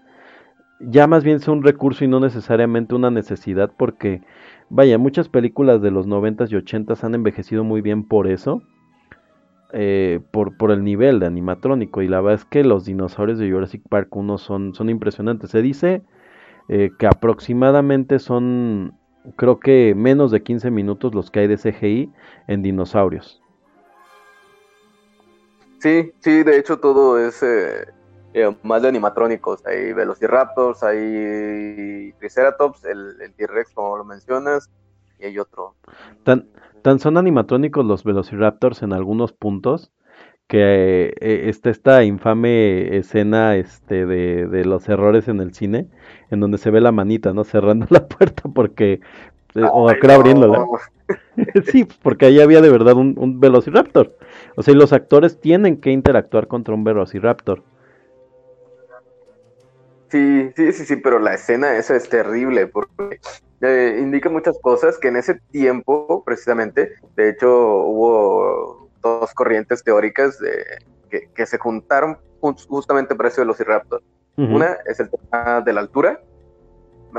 ya 0.79 1.07
más 1.07 1.23
bien 1.23 1.39
sea 1.39 1.53
un 1.53 1.63
recurso 1.63 2.03
y 2.03 2.07
no 2.07 2.19
necesariamente 2.19 2.93
una 2.93 3.09
necesidad, 3.09 3.71
porque, 3.75 4.21
vaya, 4.69 4.97
muchas 4.99 5.27
películas 5.27 5.81
de 5.81 5.91
los 5.91 6.07
90s 6.07 6.51
y 6.51 6.55
80s 6.55 7.03
han 7.03 7.15
envejecido 7.15 7.63
muy 7.63 7.81
bien 7.81 8.03
por 8.07 8.27
eso 8.27 8.61
eh, 9.73 10.19
por, 10.31 10.71
el 10.71 10.83
nivel 10.83 11.19
de 11.19 11.27
animatrónico. 11.27 12.01
Y 12.01 12.07
la 12.07 12.21
verdad 12.21 12.41
es 12.41 12.45
que 12.45 12.63
los 12.63 12.85
dinosaurios 12.85 13.39
de 13.39 13.51
Jurassic 13.51 13.81
Park 13.89 14.15
1 14.15 14.37
son, 14.37 14.73
son 14.75 14.89
impresionantes. 14.89 15.51
Se 15.51 15.61
dice 15.61 16.01
eh, 16.69 16.91
que 16.97 17.07
aproximadamente 17.07 18.19
son, 18.19 18.97
creo 19.35 19.59
que 19.59 19.93
menos 19.95 20.31
de 20.31 20.43
15 20.43 20.71
minutos 20.71 21.13
los 21.13 21.31
que 21.31 21.41
hay 21.41 21.47
de 21.47 21.57
CGI 21.57 22.11
en 22.47 22.61
dinosaurios. 22.61 23.41
Sí, 25.79 26.13
sí, 26.19 26.43
de 26.43 26.57
hecho 26.57 26.79
todo 26.79 27.17
es 27.17 27.41
eh, 27.41 27.87
eh, 28.33 28.55
más 28.63 28.81
de 28.81 28.89
animatrónicos. 28.89 29.65
Hay 29.65 29.93
Velociraptors, 29.93 30.83
hay 30.83 32.13
Triceratops, 32.19 32.85
el 32.85 33.33
T-Rex 33.35 33.71
como 33.73 33.97
lo 33.97 34.05
mencionas, 34.05 34.69
y 35.21 35.25
hay 35.25 35.39
otro. 35.39 35.75
Tan, 36.23 36.47
Tan 36.81 36.99
son 36.99 37.17
animatrónicos 37.17 37.85
los 37.85 38.03
Velociraptors 38.03 38.81
en 38.81 38.93
algunos 38.93 39.33
puntos 39.33 39.91
que 40.47 41.13
eh, 41.21 41.43
está 41.47 41.69
esta 41.69 42.03
infame 42.03 42.97
escena 42.97 43.55
este 43.55 44.05
de, 44.05 44.47
de, 44.47 44.65
los 44.65 44.89
errores 44.89 45.27
en 45.27 45.39
el 45.39 45.53
cine, 45.53 45.87
en 46.29 46.39
donde 46.41 46.57
se 46.57 46.71
ve 46.71 46.81
la 46.81 46.91
manita, 46.91 47.33
¿no? 47.33 47.43
Cerrando 47.43 47.85
la 47.89 48.07
puerta 48.07 48.43
porque... 48.53 48.99
Eh, 49.53 49.63
o 49.71 49.87
creo 49.87 50.07
no. 50.07 50.13
abriéndola. 50.13 50.65
sí, 51.71 51.87
porque 52.01 52.25
ahí 52.25 52.39
había 52.39 52.61
de 52.61 52.69
verdad 52.69 52.95
un, 52.95 53.15
un, 53.17 53.39
Velociraptor. 53.39 54.17
O 54.55 54.63
sea, 54.63 54.73
y 54.73 54.77
los 54.77 54.91
actores 54.91 55.39
tienen 55.39 55.79
que 55.79 55.91
interactuar 55.91 56.47
contra 56.47 56.73
un 56.73 56.83
Velociraptor. 56.83 57.63
Sí, 60.09 60.49
sí, 60.55 60.73
sí, 60.73 60.85
sí, 60.85 60.95
pero 60.97 61.19
la 61.19 61.35
escena 61.35 61.77
esa 61.77 61.95
es 61.95 62.09
terrible 62.09 62.67
porque 62.67 63.19
eh, 63.61 63.99
indica 63.99 64.29
muchas 64.29 64.57
cosas 64.59 64.97
que 64.97 65.09
en 65.09 65.17
ese 65.17 65.35
tiempo, 65.51 66.23
precisamente, 66.23 66.93
de 67.15 67.29
hecho, 67.29 67.49
hubo 67.49 68.89
dos 69.01 69.33
corrientes 69.33 69.83
teóricas 69.83 70.39
de, 70.39 70.63
que, 71.09 71.29
que, 71.33 71.45
se 71.45 71.57
juntaron 71.57 72.17
justamente 72.39 73.15
por 73.15 73.27
eso 73.27 73.41
de 73.41 73.45
los 73.45 73.57
Velociraptor. 73.57 74.01
Uh 74.37 74.41
-huh. 74.41 74.55
Una 74.55 74.77
es 74.85 74.99
el 74.99 75.09
tema 75.09 75.61
de 75.61 75.73
la 75.73 75.81
altura, 75.81 76.21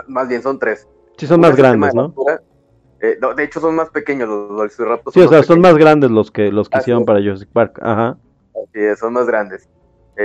más 0.09 0.29
bien 0.29 0.43
son 0.43 0.59
tres. 0.59 0.89
Sí, 1.17 1.27
son 1.27 1.41
Una 1.41 1.49
más 1.49 1.57
grandes, 1.57 1.95
¿no? 1.95 2.05
Altura, 2.07 2.43
eh, 3.01 3.19
no, 3.21 3.35
de 3.35 3.45
hecho, 3.45 3.61
son 3.61 3.75
más 3.77 3.91
pequeños 3.91 4.29
los 4.29 4.49
Velociraptors. 4.49 5.15
Sí, 5.15 5.21
o 5.21 5.29
sea, 5.29 5.43
son 5.43 5.61
más 5.61 5.77
grandes 5.77 6.11
los 6.11 6.31
que, 6.31 6.51
los 6.51 6.69
que 6.69 6.79
hicieron 6.79 7.05
para 7.05 7.21
Jurassic 7.21 7.49
Park. 7.51 7.79
Ajá. 7.83 8.17
Sí, 8.73 8.81
son 8.97 9.13
más 9.13 9.27
grandes. 9.27 9.69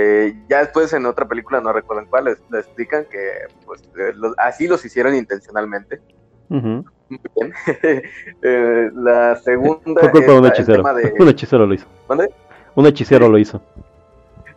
Eh, 0.00 0.34
ya 0.48 0.58
después 0.60 0.92
en 0.92 1.06
otra 1.06 1.26
película, 1.26 1.60
no 1.60 1.72
recuerdo 1.72 2.02
en 2.02 2.08
cuál, 2.08 2.26
les, 2.26 2.38
les 2.50 2.66
explican 2.66 3.04
que 3.06 3.32
pues, 3.66 3.82
eh, 3.98 4.12
los, 4.14 4.32
así 4.38 4.68
los 4.68 4.84
hicieron 4.84 5.14
intencionalmente. 5.16 6.00
Muy 6.48 6.84
bien. 7.36 7.52
Eh, 8.42 8.90
la 8.94 9.36
segunda 9.36 10.00
Fue 10.02 10.10
culpa 10.10 10.32
de 10.32 10.38
un 10.38 10.46
hechicero. 10.46 10.82
de... 10.94 11.14
Un 11.18 11.28
hechicero 11.28 11.66
lo 11.66 11.74
hizo. 11.74 11.86
¿Mande? 12.08 12.32
Un 12.74 12.86
hechicero 12.86 13.28
lo 13.28 13.38
hizo. 13.38 13.60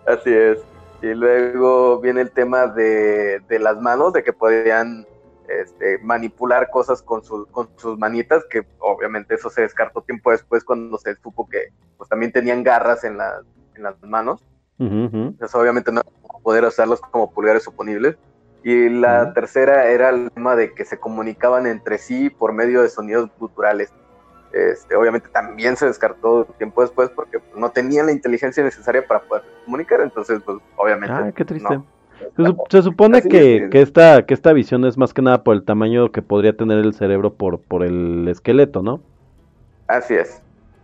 Así 0.06 0.32
es. 0.34 0.60
Y 1.02 1.08
luego 1.16 2.00
viene 2.00 2.22
el 2.22 2.32
tema 2.32 2.68
de, 2.68 3.40
de 3.48 3.60
las 3.60 3.80
manos, 3.82 4.14
de 4.14 4.22
que 4.24 4.34
podían 4.34 5.08
este, 5.48 5.98
manipular 6.04 6.70
cosas 6.70 7.02
con, 7.02 7.24
su- 7.24 7.48
con 7.48 7.70
sus 7.78 7.98
manitas, 7.98 8.44
que 8.50 8.64
obviamente 8.80 9.36
eso 9.36 9.50
se 9.50 9.62
descartó 9.62 10.02
tiempo 10.02 10.32
después 10.32 10.64
cuando 10.64 10.98
se 11.00 11.16
supo 11.16 11.48
que 11.50 11.70
pues, 11.98 12.10
también 12.10 12.32
tenían 12.32 12.64
garras 12.64 13.04
en, 13.04 13.18
la- 13.18 13.42
en 13.76 13.84
las 13.84 13.96
manos. 14.04 14.44
Entonces 14.82 15.56
obviamente 15.56 15.92
no 15.92 16.02
poder 16.44 16.66
usarlos 16.66 17.00
como 17.02 17.32
pulgares 17.32 17.68
oponibles. 17.68 18.18
Y 18.64 18.90
la 18.90 19.34
tercera 19.34 19.88
era 19.88 20.10
el 20.10 20.32
tema 20.32 20.56
de 20.56 20.74
que 20.74 20.86
se 20.86 21.00
comunicaban 21.00 21.66
entre 21.66 21.98
sí 21.98 22.30
por 22.30 22.54
medio 22.54 22.82
de 22.82 22.90
sonidos 22.90 23.30
guturales. 23.40 23.92
Este, 24.54 24.96
obviamente 24.96 25.30
también 25.30 25.78
se 25.78 25.86
descartó 25.86 26.46
tiempo 26.58 26.82
después 26.82 27.10
porque 27.10 27.40
no 27.56 27.72
tenían 27.72 28.08
la 28.08 28.12
inteligencia 28.12 28.64
necesaria 28.64 29.08
para 29.08 29.22
poder 29.22 29.44
comunicar, 29.66 30.02
entonces 30.02 30.42
pues 30.46 30.58
obviamente 30.76 31.24
Ah, 31.24 31.32
qué 31.34 31.46
triste. 31.46 31.74
no. 31.74 31.86
Se, 32.36 32.78
se 32.78 32.82
supone 32.84 33.22
que, 33.22 33.70
que 33.72 33.82
esta, 33.82 34.26
que 34.26 34.34
esta 34.34 34.54
visión 34.54 34.86
es 34.86 34.98
más 34.98 35.14
que 35.14 35.22
nada 35.22 35.44
por 35.44 35.56
el 35.56 35.64
tamaño 35.64 36.12
que 36.12 36.22
podría 36.22 36.56
tener 36.56 36.80
el 36.80 36.94
cerebro 36.94 37.34
por, 37.34 37.62
por 37.62 37.84
el 37.84 38.28
esqueleto, 38.28 38.84
¿no? 38.84 39.02
Así 39.88 40.16
es. 40.16 40.42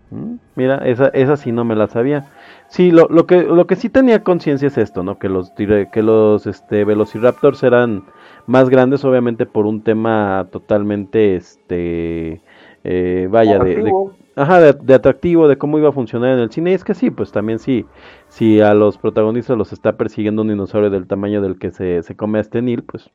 Mm, 0.09 0.35
Mira, 0.55 0.77
esa, 0.85 1.07
esa 1.09 1.35
sí 1.37 1.51
no 1.51 1.65
me 1.65 1.75
la 1.75 1.87
sabía. 1.87 2.27
Sí, 2.69 2.91
lo, 2.91 3.07
lo 3.09 3.25
que, 3.27 3.43
lo 3.43 3.67
que 3.67 3.75
sí 3.75 3.89
tenía 3.89 4.23
conciencia 4.23 4.67
es 4.67 4.77
esto, 4.77 5.03
¿no? 5.03 5.19
Que 5.19 5.29
los, 5.29 5.51
que 5.51 6.01
los 6.03 6.47
este, 6.47 6.85
Velociraptors 6.85 7.63
eran 7.63 8.05
más 8.45 8.69
grandes, 8.69 9.03
obviamente, 9.05 9.45
por 9.45 9.65
un 9.65 9.83
tema 9.83 10.47
totalmente, 10.51 11.35
este, 11.35 12.41
eh, 12.83 13.27
vaya, 13.29 13.59
de, 13.59 13.93
ajá, 14.35 14.59
de, 14.61 14.73
de 14.73 14.93
atractivo, 14.93 15.47
de 15.49 15.57
cómo 15.57 15.77
iba 15.77 15.89
a 15.89 15.91
funcionar 15.93 16.31
en 16.33 16.39
el 16.39 16.51
cine. 16.51 16.71
Y 16.71 16.73
es 16.75 16.83
que 16.85 16.93
sí, 16.93 17.11
pues 17.11 17.31
también 17.33 17.59
sí, 17.59 17.85
si 18.29 18.61
a 18.61 18.73
los 18.73 18.97
protagonistas 18.97 19.57
los 19.57 19.73
está 19.73 19.97
persiguiendo 19.97 20.41
un 20.41 20.47
dinosaurio 20.49 20.89
del 20.89 21.07
tamaño 21.07 21.41
del 21.41 21.59
que 21.59 21.71
se, 21.71 22.01
se 22.03 22.15
come 22.15 22.37
a 22.37 22.41
este 22.41 22.61
Neil, 22.61 22.83
pues, 22.83 23.09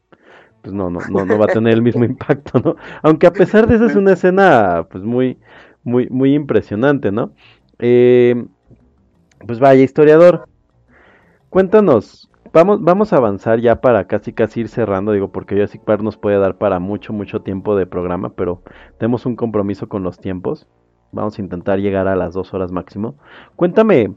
pues 0.62 0.72
no, 0.74 0.90
no, 0.90 1.00
no, 1.10 1.24
no 1.24 1.38
va 1.38 1.46
a 1.46 1.48
tener 1.48 1.74
el 1.74 1.82
mismo 1.82 2.04
impacto, 2.06 2.60
¿no? 2.60 2.76
Aunque 3.02 3.26
a 3.26 3.32
pesar 3.32 3.66
de 3.66 3.76
eso 3.76 3.86
es 3.86 3.96
una 3.96 4.12
escena, 4.12 4.86
pues 4.90 5.02
muy, 5.04 5.38
muy, 5.84 6.08
muy 6.08 6.34
impresionante, 6.34 7.12
¿no? 7.12 7.32
Eh, 7.78 8.46
pues 9.46 9.58
vaya, 9.58 9.82
historiador, 9.82 10.48
cuéntanos, 11.50 12.30
vamos, 12.52 12.82
vamos 12.82 13.12
a 13.12 13.16
avanzar 13.16 13.60
ya 13.60 13.80
para 13.80 14.06
casi 14.06 14.32
casi 14.32 14.60
ir 14.60 14.68
cerrando, 14.68 15.12
digo, 15.12 15.32
porque 15.32 15.54
Jurassic 15.54 15.82
Park 15.82 16.02
nos 16.02 16.16
puede 16.16 16.38
dar 16.38 16.58
para 16.58 16.78
mucho, 16.78 17.12
mucho 17.12 17.42
tiempo 17.42 17.76
de 17.76 17.86
programa, 17.86 18.30
pero 18.34 18.62
tenemos 18.98 19.26
un 19.26 19.36
compromiso 19.36 19.88
con 19.88 20.02
los 20.02 20.18
tiempos. 20.18 20.66
Vamos 21.10 21.38
a 21.38 21.42
intentar 21.42 21.78
llegar 21.78 22.08
a 22.08 22.16
las 22.16 22.32
dos 22.32 22.54
horas 22.54 22.72
máximo. 22.72 23.16
Cuéntame, 23.56 24.14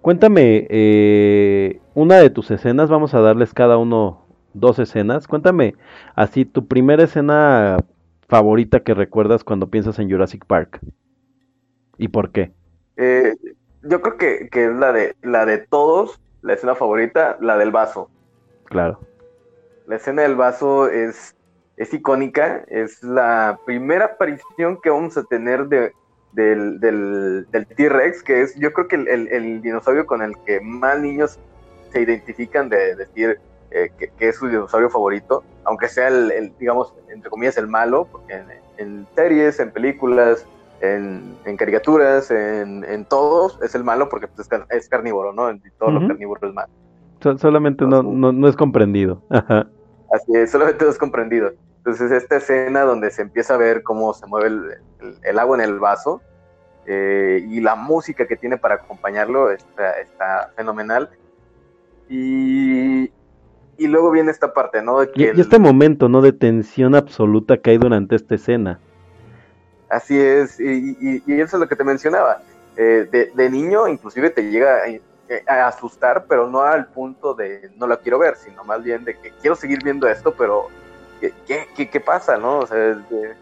cuéntame 0.00 0.66
eh, 0.70 1.80
una 1.94 2.16
de 2.16 2.30
tus 2.30 2.50
escenas, 2.50 2.88
vamos 2.88 3.12
a 3.14 3.20
darles 3.20 3.52
cada 3.52 3.76
uno 3.76 4.24
dos 4.54 4.78
escenas. 4.78 5.28
Cuéntame 5.28 5.74
así 6.14 6.44
tu 6.44 6.66
primera 6.66 7.02
escena 7.02 7.76
favorita 8.28 8.80
que 8.80 8.94
recuerdas 8.94 9.44
cuando 9.44 9.68
piensas 9.70 9.98
en 9.98 10.10
Jurassic 10.10 10.44
Park. 10.46 10.80
¿Y 11.98 12.08
por 12.08 12.32
qué? 12.32 12.52
Eh, 12.96 13.34
yo 13.82 14.00
creo 14.00 14.16
que, 14.16 14.48
que 14.50 14.66
es 14.66 14.72
la 14.74 14.92
de, 14.92 15.14
la 15.22 15.46
de 15.46 15.58
todos, 15.58 16.20
la 16.42 16.54
escena 16.54 16.74
favorita, 16.74 17.36
la 17.40 17.56
del 17.58 17.70
vaso. 17.70 18.10
Claro. 18.64 19.00
La 19.86 19.96
escena 19.96 20.22
del 20.22 20.34
vaso 20.36 20.88
es, 20.88 21.36
es 21.76 21.92
icónica, 21.92 22.64
es 22.68 23.02
la 23.02 23.58
primera 23.66 24.06
aparición 24.06 24.80
que 24.82 24.90
vamos 24.90 25.16
a 25.16 25.24
tener 25.24 25.66
de, 25.66 25.92
del, 26.32 26.80
del, 26.80 27.46
del 27.50 27.66
T-Rex, 27.66 28.22
que 28.22 28.42
es 28.42 28.54
yo 28.58 28.72
creo 28.72 28.88
que 28.88 28.96
el, 28.96 29.08
el- 29.08 29.28
el 29.28 29.62
dinosaurio 29.62 30.06
con 30.06 30.22
el 30.22 30.32
que 30.46 30.60
más 30.60 30.98
niños 31.00 31.38
se 31.92 32.00
identifican 32.00 32.68
de 32.68 32.96
decir 32.96 33.38
eh, 33.74 33.90
que, 33.98 34.08
que 34.16 34.28
es 34.28 34.36
su 34.36 34.46
dinosaurio 34.48 34.90
favorito, 34.90 35.42
aunque 35.64 35.88
sea 35.88 36.08
el, 36.08 36.30
el, 36.32 36.54
digamos, 36.58 36.92
entre 37.08 37.30
comillas, 37.30 37.56
el 37.58 37.68
malo, 37.68 38.08
porque 38.10 38.34
en, 38.34 38.46
en 38.78 39.06
series, 39.14 39.58
en 39.60 39.72
películas, 39.72 40.46
en, 40.80 41.38
en 41.44 41.56
caricaturas, 41.56 42.30
en, 42.30 42.84
en 42.84 43.04
todos, 43.06 43.58
es 43.62 43.74
el 43.74 43.84
malo 43.84 44.08
porque 44.08 44.28
pues, 44.28 44.40
es, 44.40 44.48
car- 44.48 44.66
es 44.70 44.88
carnívoro, 44.88 45.32
¿no? 45.32 45.50
Y 45.50 45.60
todo 45.78 45.90
Ujú. 45.90 46.00
lo 46.00 46.08
carnívoro 46.08 46.48
es 46.48 46.54
malo. 46.54 46.68
So- 47.22 47.38
solamente 47.38 47.84
no, 47.86 48.02
no, 48.02 48.32
no 48.32 48.48
es 48.48 48.56
comprendido. 48.56 49.22
Ajá. 49.30 49.66
Así 50.12 50.32
es, 50.36 50.50
solamente 50.50 50.88
es 50.88 50.98
comprendido. 50.98 51.52
Entonces, 51.84 52.12
esta 52.12 52.36
escena 52.36 52.82
donde 52.82 53.10
se 53.10 53.22
empieza 53.22 53.54
a 53.54 53.58
ver 53.58 53.82
cómo 53.82 54.14
se 54.14 54.26
mueve 54.26 54.48
el, 54.48 54.62
el- 55.00 55.18
el 55.22 55.38
agua 55.38 55.56
en 55.56 55.64
el 55.64 55.78
vaso 55.78 56.22
eh, 56.86 57.40
y 57.48 57.60
la 57.60 57.74
música 57.76 58.26
que 58.26 58.36
tiene 58.36 58.58
para 58.58 58.76
acompañarlo 58.76 59.50
está, 59.50 59.92
está 60.00 60.50
fenomenal. 60.56 61.08
Y, 62.08 63.10
y 63.78 63.86
luego 63.88 64.10
viene 64.10 64.30
esta 64.30 64.52
parte, 64.52 64.82
¿no? 64.82 65.00
De 65.00 65.10
que 65.10 65.32
Y, 65.34 65.40
este 65.40 65.58
momento, 65.58 66.08
¿no? 66.08 66.20
De 66.22 66.32
tensión 66.32 66.94
absoluta 66.94 67.58
que 67.58 67.70
hay 67.70 67.78
durante 67.78 68.16
esta 68.16 68.34
escena. 68.34 68.80
Así 69.88 70.18
es, 70.18 70.58
y, 70.58 70.96
y- 71.00 71.22
y 71.26 71.40
eso 71.40 71.56
es 71.56 71.60
lo 71.60 71.68
que 71.68 71.76
te 71.76 71.84
mencionaba. 71.84 72.40
Eh, 72.76 73.06
de, 73.10 73.30
de 73.34 73.50
niño, 73.50 73.86
inclusive 73.86 74.30
te 74.30 74.42
llega 74.50 74.76
a, 74.78 74.88
eh, 74.88 75.00
a 75.46 75.68
asustar, 75.68 76.24
pero 76.28 76.48
no 76.48 76.62
al 76.62 76.86
punto 76.86 77.34
de 77.34 77.70
no 77.76 77.86
la 77.86 77.98
quiero 77.98 78.18
ver, 78.18 78.36
sino 78.36 78.64
más 78.64 78.82
bien 78.82 79.04
de 79.04 79.14
que 79.16 79.30
quiero 79.40 79.54
seguir 79.54 79.84
viendo 79.84 80.08
esto, 80.08 80.34
pero 80.36 80.66
¿qué, 81.20 81.32
qué, 81.46 81.66
qué- 81.76 81.90
qué 81.90 82.00
pasa, 82.00 82.36
no? 82.36 82.60
O 82.60 82.66
sea, 82.66 82.76
de- 82.76 83.34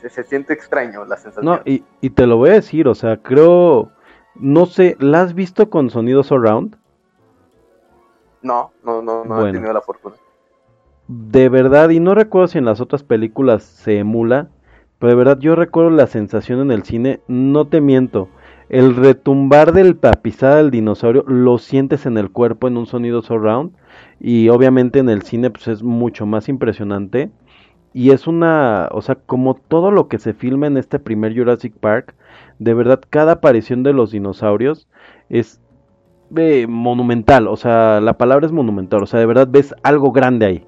se, 0.00 0.08
se 0.08 0.24
siente 0.24 0.52
extraño 0.54 1.04
la 1.04 1.16
sensación. 1.16 1.44
No, 1.44 1.60
y, 1.64 1.84
y 2.00 2.10
te 2.10 2.26
lo 2.26 2.38
voy 2.38 2.50
a 2.50 2.54
decir, 2.54 2.88
o 2.88 2.94
sea, 2.94 3.18
creo, 3.18 3.92
no 4.34 4.66
sé, 4.66 4.96
¿la 4.98 5.20
has 5.20 5.34
visto 5.34 5.68
con 5.70 5.90
sonido 5.90 6.24
surround? 6.24 6.76
No, 8.44 8.72
no, 8.84 9.02
no, 9.02 9.24
no 9.24 9.34
Bueno. 9.34 9.48
he 9.48 9.52
tenido 9.52 9.72
la 9.72 9.80
fortuna. 9.80 10.16
De 11.06 11.48
verdad, 11.50 11.90
y 11.90 12.00
no 12.00 12.14
recuerdo 12.14 12.48
si 12.48 12.58
en 12.58 12.64
las 12.64 12.80
otras 12.80 13.02
películas 13.02 13.62
se 13.62 13.98
emula, 13.98 14.48
pero 14.98 15.10
de 15.10 15.16
verdad 15.16 15.38
yo 15.38 15.54
recuerdo 15.54 15.90
la 15.90 16.06
sensación 16.06 16.60
en 16.60 16.70
el 16.70 16.82
cine, 16.84 17.20
no 17.28 17.66
te 17.66 17.80
miento, 17.82 18.30
el 18.70 18.96
retumbar 18.96 19.72
de 19.72 19.94
la 20.00 20.12
pisada 20.22 20.56
del 20.56 20.70
dinosaurio 20.70 21.24
lo 21.26 21.58
sientes 21.58 22.06
en 22.06 22.16
el 22.16 22.30
cuerpo 22.30 22.68
en 22.68 22.78
un 22.78 22.86
sonido 22.86 23.20
surround 23.22 23.72
y 24.18 24.48
obviamente 24.48 24.98
en 24.98 25.10
el 25.10 25.22
cine 25.22 25.50
pues 25.50 25.68
es 25.68 25.82
mucho 25.82 26.24
más 26.26 26.48
impresionante 26.48 27.30
y 27.92 28.10
es 28.10 28.26
una, 28.26 28.88
o 28.92 29.02
sea, 29.02 29.16
como 29.16 29.54
todo 29.54 29.90
lo 29.90 30.08
que 30.08 30.18
se 30.18 30.34
filma 30.34 30.66
en 30.66 30.76
este 30.76 30.98
primer 30.98 31.36
Jurassic 31.36 31.74
Park, 31.76 32.14
de 32.58 32.74
verdad 32.74 33.00
cada 33.10 33.32
aparición 33.34 33.82
de 33.82 33.92
los 33.92 34.10
dinosaurios 34.10 34.88
es 35.28 35.60
eh, 36.36 36.66
monumental, 36.68 37.48
o 37.48 37.56
sea, 37.56 38.00
la 38.00 38.16
palabra 38.18 38.46
es 38.46 38.52
monumental, 38.52 39.02
o 39.02 39.06
sea, 39.06 39.20
de 39.20 39.26
verdad 39.26 39.48
ves 39.50 39.74
algo 39.82 40.12
grande 40.12 40.46
ahí. 40.46 40.66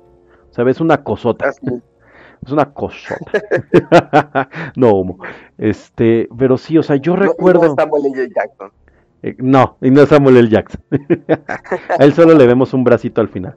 O 0.51 0.55
sea, 0.55 0.65
ves 0.65 0.81
una 0.81 1.03
cosota. 1.05 1.49
Es. 1.49 1.61
Una 2.53 2.73
cosota. 2.73 3.33
no, 4.77 4.91
homo. 4.91 5.19
Este, 5.59 6.28
pero 6.39 6.59
sí, 6.59 6.78
o 6.78 6.83
sea, 6.83 6.97
yo 6.97 7.15
No- 7.16 7.23
no 7.24 7.28
recuerdo. 7.31 7.65
es 7.66 7.74
Samuel 7.74 8.07
L. 8.15 8.28
Jackson. 8.35 8.70
Eh, 9.23 9.35
no, 9.39 9.78
y 9.81 9.91
no 9.91 10.03
es 10.03 10.09
Samuel 10.09 10.37
L. 10.37 10.49
Jackson. 10.49 10.81
A 11.99 12.05
él 12.05 12.12
solo 12.12 12.35
le 12.35 12.47
vemos 12.47 12.73
un 12.74 12.85
bracito 12.85 13.20
al 13.20 13.28
final. 13.28 13.57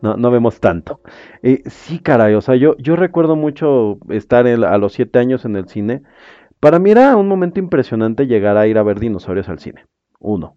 No, 0.00 0.16
no 0.16 0.30
vemos 0.30 0.60
tanto. 0.60 1.00
Eh, 1.42 1.62
sí, 1.66 1.98
caray, 2.00 2.34
o 2.34 2.40
sea, 2.40 2.56
yo, 2.56 2.76
yo 2.78 2.96
recuerdo 2.96 3.36
mucho 3.36 3.98
estar 4.08 4.46
en- 4.46 4.64
a 4.64 4.78
los 4.78 4.92
siete 4.94 5.18
años 5.18 5.44
en 5.44 5.56
el 5.56 5.68
cine. 5.68 6.02
Para 6.60 6.78
mí 6.78 6.90
era 6.90 7.16
un 7.16 7.28
momento 7.28 7.60
impresionante 7.60 8.26
llegar 8.26 8.56
a 8.56 8.66
ir 8.66 8.78
a 8.78 8.82
ver 8.82 9.00
dinosaurios 9.00 9.48
al 9.48 9.58
cine. 9.58 9.84
Uno. 10.20 10.56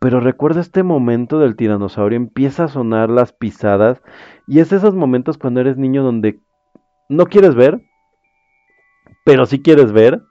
Pero 0.00 0.20
recuerdo 0.20 0.60
este 0.60 0.82
momento 0.82 1.40
del 1.40 1.56
tiranosaurio, 1.56 2.16
empieza 2.16 2.64
a 2.64 2.68
sonar 2.68 3.10
las 3.10 3.32
pisadas 3.32 4.00
y 4.46 4.60
es 4.60 4.72
esos 4.72 4.94
momentos 4.94 5.38
cuando 5.38 5.60
eres 5.60 5.76
niño 5.76 6.04
donde 6.04 6.40
no 7.08 7.26
quieres 7.26 7.54
ver, 7.54 7.82
pero 9.24 9.44
sí 9.46 9.60
quieres 9.60 9.92
ver, 9.92 10.22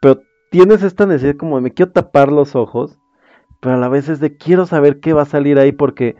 pero 0.00 0.22
tienes 0.50 0.82
esta 0.82 1.06
necesidad 1.06 1.36
como 1.36 1.56
de 1.56 1.62
me 1.62 1.72
quiero 1.72 1.92
tapar 1.92 2.30
los 2.30 2.54
ojos, 2.54 2.98
pero 3.60 3.74
a 3.74 3.78
la 3.78 3.88
vez 3.88 4.08
es 4.08 4.20
de 4.20 4.36
quiero 4.36 4.66
saber 4.66 5.00
qué 5.00 5.12
va 5.12 5.22
a 5.22 5.26
salir 5.26 5.58
ahí 5.58 5.72
porque 5.72 6.16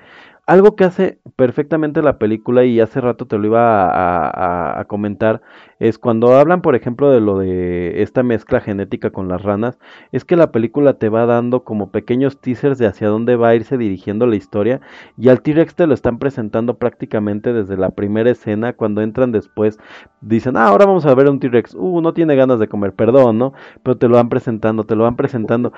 algo 0.46 0.74
que 0.74 0.84
hace 0.84 1.20
perfectamente 1.36 2.02
la 2.02 2.18
película 2.18 2.64
y 2.64 2.80
hace 2.80 3.00
rato 3.00 3.26
te 3.26 3.38
lo 3.38 3.46
iba 3.46 4.80
a, 4.80 4.84
comentar 4.86 5.40
es 5.78 5.98
cuando 5.98 6.34
hablan 6.34 6.60
por 6.60 6.74
ejemplo 6.74 7.10
de 7.10 7.20
lo 7.20 7.38
de 7.38 8.02
esta 8.02 8.22
mezcla 8.24 8.60
genética 8.60 9.10
con 9.10 9.28
las 9.28 9.42
ranas 9.42 9.78
es 10.10 10.24
que 10.24 10.36
la 10.36 10.50
película 10.50 10.94
te 10.94 11.08
va 11.08 11.24
dando 11.26 11.62
como 11.62 11.90
pequeños 11.90 12.40
teasers 12.40 12.78
de 12.78 12.86
hacia 12.86 13.08
dónde 13.08 13.36
va 13.36 13.50
a 13.50 13.54
irse 13.54 13.78
dirigiendo 13.78 14.26
la 14.26 14.36
historia 14.36 14.80
y 15.16 15.28
al 15.28 15.40
T-Rex 15.40 15.76
te 15.76 15.86
lo 15.86 15.94
están 15.94 16.18
presentando 16.18 16.74
prácticamente 16.74 17.52
desde 17.52 17.76
la 17.76 17.90
primera 17.90 18.30
escena 18.30 18.72
cuando 18.72 19.00
entran 19.00 19.30
después 19.30 19.78
dicen 20.20 20.56
ah 20.56 20.66
ahora 20.66 20.86
vamos 20.86 21.06
a 21.06 21.14
ver 21.14 21.30
un 21.30 21.38
T-Rex 21.38 21.74
uh 21.74 22.00
no 22.00 22.12
tiene 22.12 22.34
ganas 22.34 22.58
de 22.58 22.68
comer 22.68 22.92
perdón 22.92 23.38
no 23.38 23.52
pero 23.84 23.96
te 23.96 24.08
lo 24.08 24.16
van 24.16 24.28
presentando 24.28 24.84
te 24.84 24.96
lo 24.96 25.04
van 25.04 25.16
presentando 25.16 25.72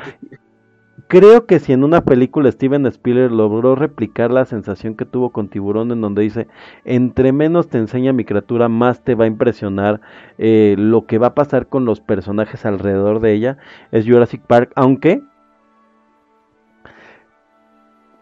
creo 1.09 1.47
que 1.47 1.59
si 1.59 1.73
en 1.73 1.85
una 1.85 2.05
película 2.05 2.51
Steven 2.51 2.87
Spielberg 2.87 3.33
logró 3.33 3.75
replicar 3.75 4.31
la 4.31 4.45
sensación 4.45 4.95
que 4.97 5.05
tuvo 5.05 5.31
con 5.31 5.49
Tiburón, 5.49 5.93
en 5.93 6.01
donde 6.01 6.23
dice, 6.23 6.49
entre 6.85 7.33
menos 7.33 7.69
te 7.69 7.79
enseña 7.79 8.13
mi 8.13 8.25
criatura, 8.25 8.69
más 8.69 9.03
te 9.03 9.15
va 9.15 9.25
a 9.25 9.29
impresionar 9.29 10.01
eh, 10.39 10.75
lo 10.79 11.07
que 11.07 11.19
va 11.19 11.29
a 11.29 11.35
pasar 11.35 11.69
con 11.69 11.85
los 11.85 12.01
personajes 12.01 12.65
alrededor 12.67 13.21
de 13.21 13.33
ella, 13.33 13.59
es 13.93 14.07
Jurassic 14.07 14.43
Park, 14.43 14.73
aunque 14.75 15.23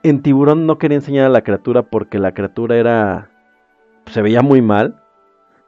en 0.03 0.23
Tiburón 0.23 0.67
no 0.67 0.79
quería 0.79 0.97
enseñar 0.97 1.27
a 1.27 1.31
la 1.31 1.43
criatura 1.43 1.83
porque 1.85 2.19
la 2.19 2.35
criatura 2.35 2.77
era, 2.77 3.31
se 4.07 4.23
veía 4.23 4.43
muy 4.43 4.61
mal, 4.61 5.03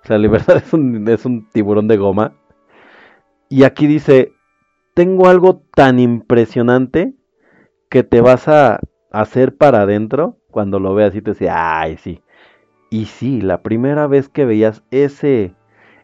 o 0.03 0.07
sea, 0.07 0.19
la 0.19 0.29
verdad 0.31 0.59
es 0.59 0.73
un, 0.73 1.09
es 1.09 1.25
un 1.25 1.49
tiburón 1.51 1.89
de 1.89 1.97
goma, 1.97 2.33
y 3.49 3.63
aquí 3.63 3.87
dice, 3.87 4.34
tengo 4.95 5.29
algo 5.29 5.63
tan 5.75 5.99
impresionante 5.99 7.15
que 7.91 8.05
te 8.05 8.21
vas 8.21 8.49
a 8.49 8.81
hacer 9.11 9.57
para 9.57 9.83
adentro 9.83 10.39
cuando 10.51 10.79
lo 10.79 10.95
veas 10.95 11.15
y 11.15 11.23
te 11.23 11.33
dice, 11.33 11.51
ay, 11.51 11.97
sí. 11.99 12.23
Y 12.91 13.07
sí, 13.07 13.41
la 13.41 13.63
primera 13.63 14.07
vez 14.07 14.29
que 14.29 14.45
veías 14.45 14.85
ese, 14.91 15.55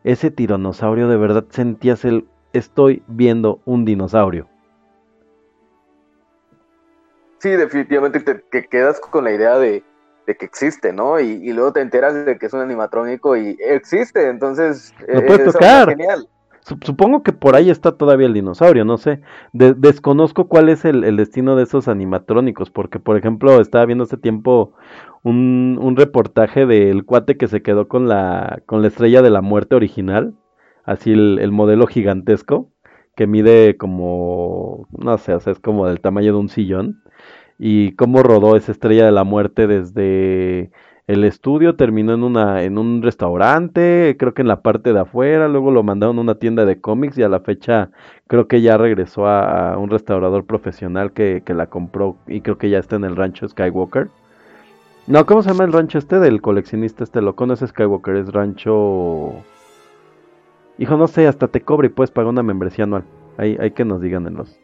ese 0.02 0.30
tiranosaurio, 0.30 1.08
de 1.08 1.16
verdad 1.16 1.46
sentías 1.50 2.04
el, 2.04 2.26
estoy 2.52 3.02
viendo 3.06 3.60
un 3.64 3.84
dinosaurio. 3.84 4.48
Sí, 7.38 7.50
definitivamente 7.50 8.20
te, 8.20 8.34
te 8.34 8.66
quedas 8.66 9.00
con 9.00 9.24
la 9.24 9.32
idea 9.32 9.56
de, 9.58 9.84
de 10.26 10.36
que 10.36 10.44
existe, 10.44 10.92
¿no? 10.92 11.18
Y, 11.20 11.26
y 11.26 11.52
luego 11.52 11.72
te 11.72 11.80
enteras 11.80 12.26
de 12.26 12.38
que 12.38 12.46
es 12.46 12.52
un 12.52 12.60
animatrónico 12.60 13.36
y 13.36 13.56
existe, 13.60 14.28
entonces... 14.28 14.92
Lo 15.06 15.20
eh, 15.20 15.22
puedes 15.22 15.52
tocar. 15.52 15.88
es 15.88 15.96
genial. 15.96 16.28
Sup- 16.70 16.84
Supongo 16.84 17.22
que 17.22 17.32
por 17.32 17.56
ahí 17.56 17.70
está 17.70 17.92
todavía 17.96 18.26
el 18.26 18.34
dinosaurio, 18.34 18.84
no 18.84 18.96
sé. 18.98 19.20
De- 19.52 19.74
desconozco 19.74 20.48
cuál 20.48 20.68
es 20.68 20.84
el, 20.84 21.04
el 21.04 21.16
destino 21.16 21.56
de 21.56 21.64
esos 21.64 21.88
animatrónicos, 21.88 22.70
porque 22.70 22.98
por 22.98 23.16
ejemplo 23.16 23.60
estaba 23.60 23.86
viendo 23.86 24.04
hace 24.04 24.16
tiempo 24.16 24.72
un, 25.22 25.78
un 25.80 25.96
reportaje 25.96 26.66
del 26.66 27.04
cuate 27.04 27.36
que 27.36 27.48
se 27.48 27.62
quedó 27.62 27.88
con 27.88 28.08
la, 28.08 28.62
con 28.66 28.82
la 28.82 28.88
estrella 28.88 29.22
de 29.22 29.30
la 29.30 29.40
muerte 29.42 29.74
original, 29.74 30.34
así 30.84 31.12
el, 31.12 31.38
el 31.40 31.52
modelo 31.52 31.86
gigantesco, 31.86 32.70
que 33.16 33.26
mide 33.26 33.76
como, 33.76 34.86
no 34.96 35.18
sé, 35.18 35.34
o 35.34 35.40
sea, 35.40 35.52
es 35.52 35.58
como 35.60 35.86
del 35.86 36.00
tamaño 36.00 36.32
de 36.32 36.38
un 36.38 36.48
sillón, 36.48 37.02
y 37.58 37.92
cómo 37.96 38.22
rodó 38.22 38.56
esa 38.56 38.72
estrella 38.72 39.04
de 39.04 39.12
la 39.12 39.24
muerte 39.24 39.66
desde 39.66 40.70
el 41.12 41.24
estudio, 41.24 41.74
terminó 41.74 42.14
en 42.14 42.22
una, 42.22 42.62
en 42.62 42.78
un 42.78 43.02
restaurante, 43.02 44.14
creo 44.16 44.32
que 44.32 44.42
en 44.42 44.48
la 44.48 44.62
parte 44.62 44.92
de 44.92 45.00
afuera, 45.00 45.48
luego 45.48 45.72
lo 45.72 45.82
mandaron 45.82 46.18
a 46.18 46.20
una 46.20 46.36
tienda 46.36 46.64
de 46.64 46.80
cómics 46.80 47.18
y 47.18 47.24
a 47.24 47.28
la 47.28 47.40
fecha 47.40 47.90
creo 48.28 48.46
que 48.46 48.62
ya 48.62 48.76
regresó 48.76 49.26
a, 49.26 49.72
a 49.72 49.78
un 49.78 49.90
restaurador 49.90 50.46
profesional 50.46 51.12
que, 51.12 51.42
que 51.44 51.52
la 51.52 51.66
compró 51.66 52.16
y 52.28 52.42
creo 52.42 52.58
que 52.58 52.70
ya 52.70 52.78
está 52.78 52.94
en 52.94 53.02
el 53.02 53.16
rancho 53.16 53.48
Skywalker. 53.48 54.08
No, 55.08 55.26
¿cómo 55.26 55.42
se 55.42 55.50
llama 55.50 55.64
el 55.64 55.72
rancho 55.72 55.98
este 55.98 56.20
del 56.20 56.40
coleccionista 56.40 57.02
este? 57.02 57.20
Lo 57.20 57.34
conoce 57.34 57.66
Skywalker, 57.66 58.14
es 58.14 58.32
rancho... 58.32 59.32
Hijo, 60.78 60.96
no 60.96 61.08
sé, 61.08 61.26
hasta 61.26 61.48
te 61.48 61.60
cobra 61.60 61.88
y 61.88 61.90
puedes 61.90 62.12
pagar 62.12 62.28
una 62.28 62.44
membresía 62.44 62.84
anual. 62.84 63.02
Hay, 63.36 63.56
hay 63.60 63.72
que 63.72 63.84
nos 63.84 64.00
digan 64.00 64.28
en 64.28 64.34
los, 64.34 64.60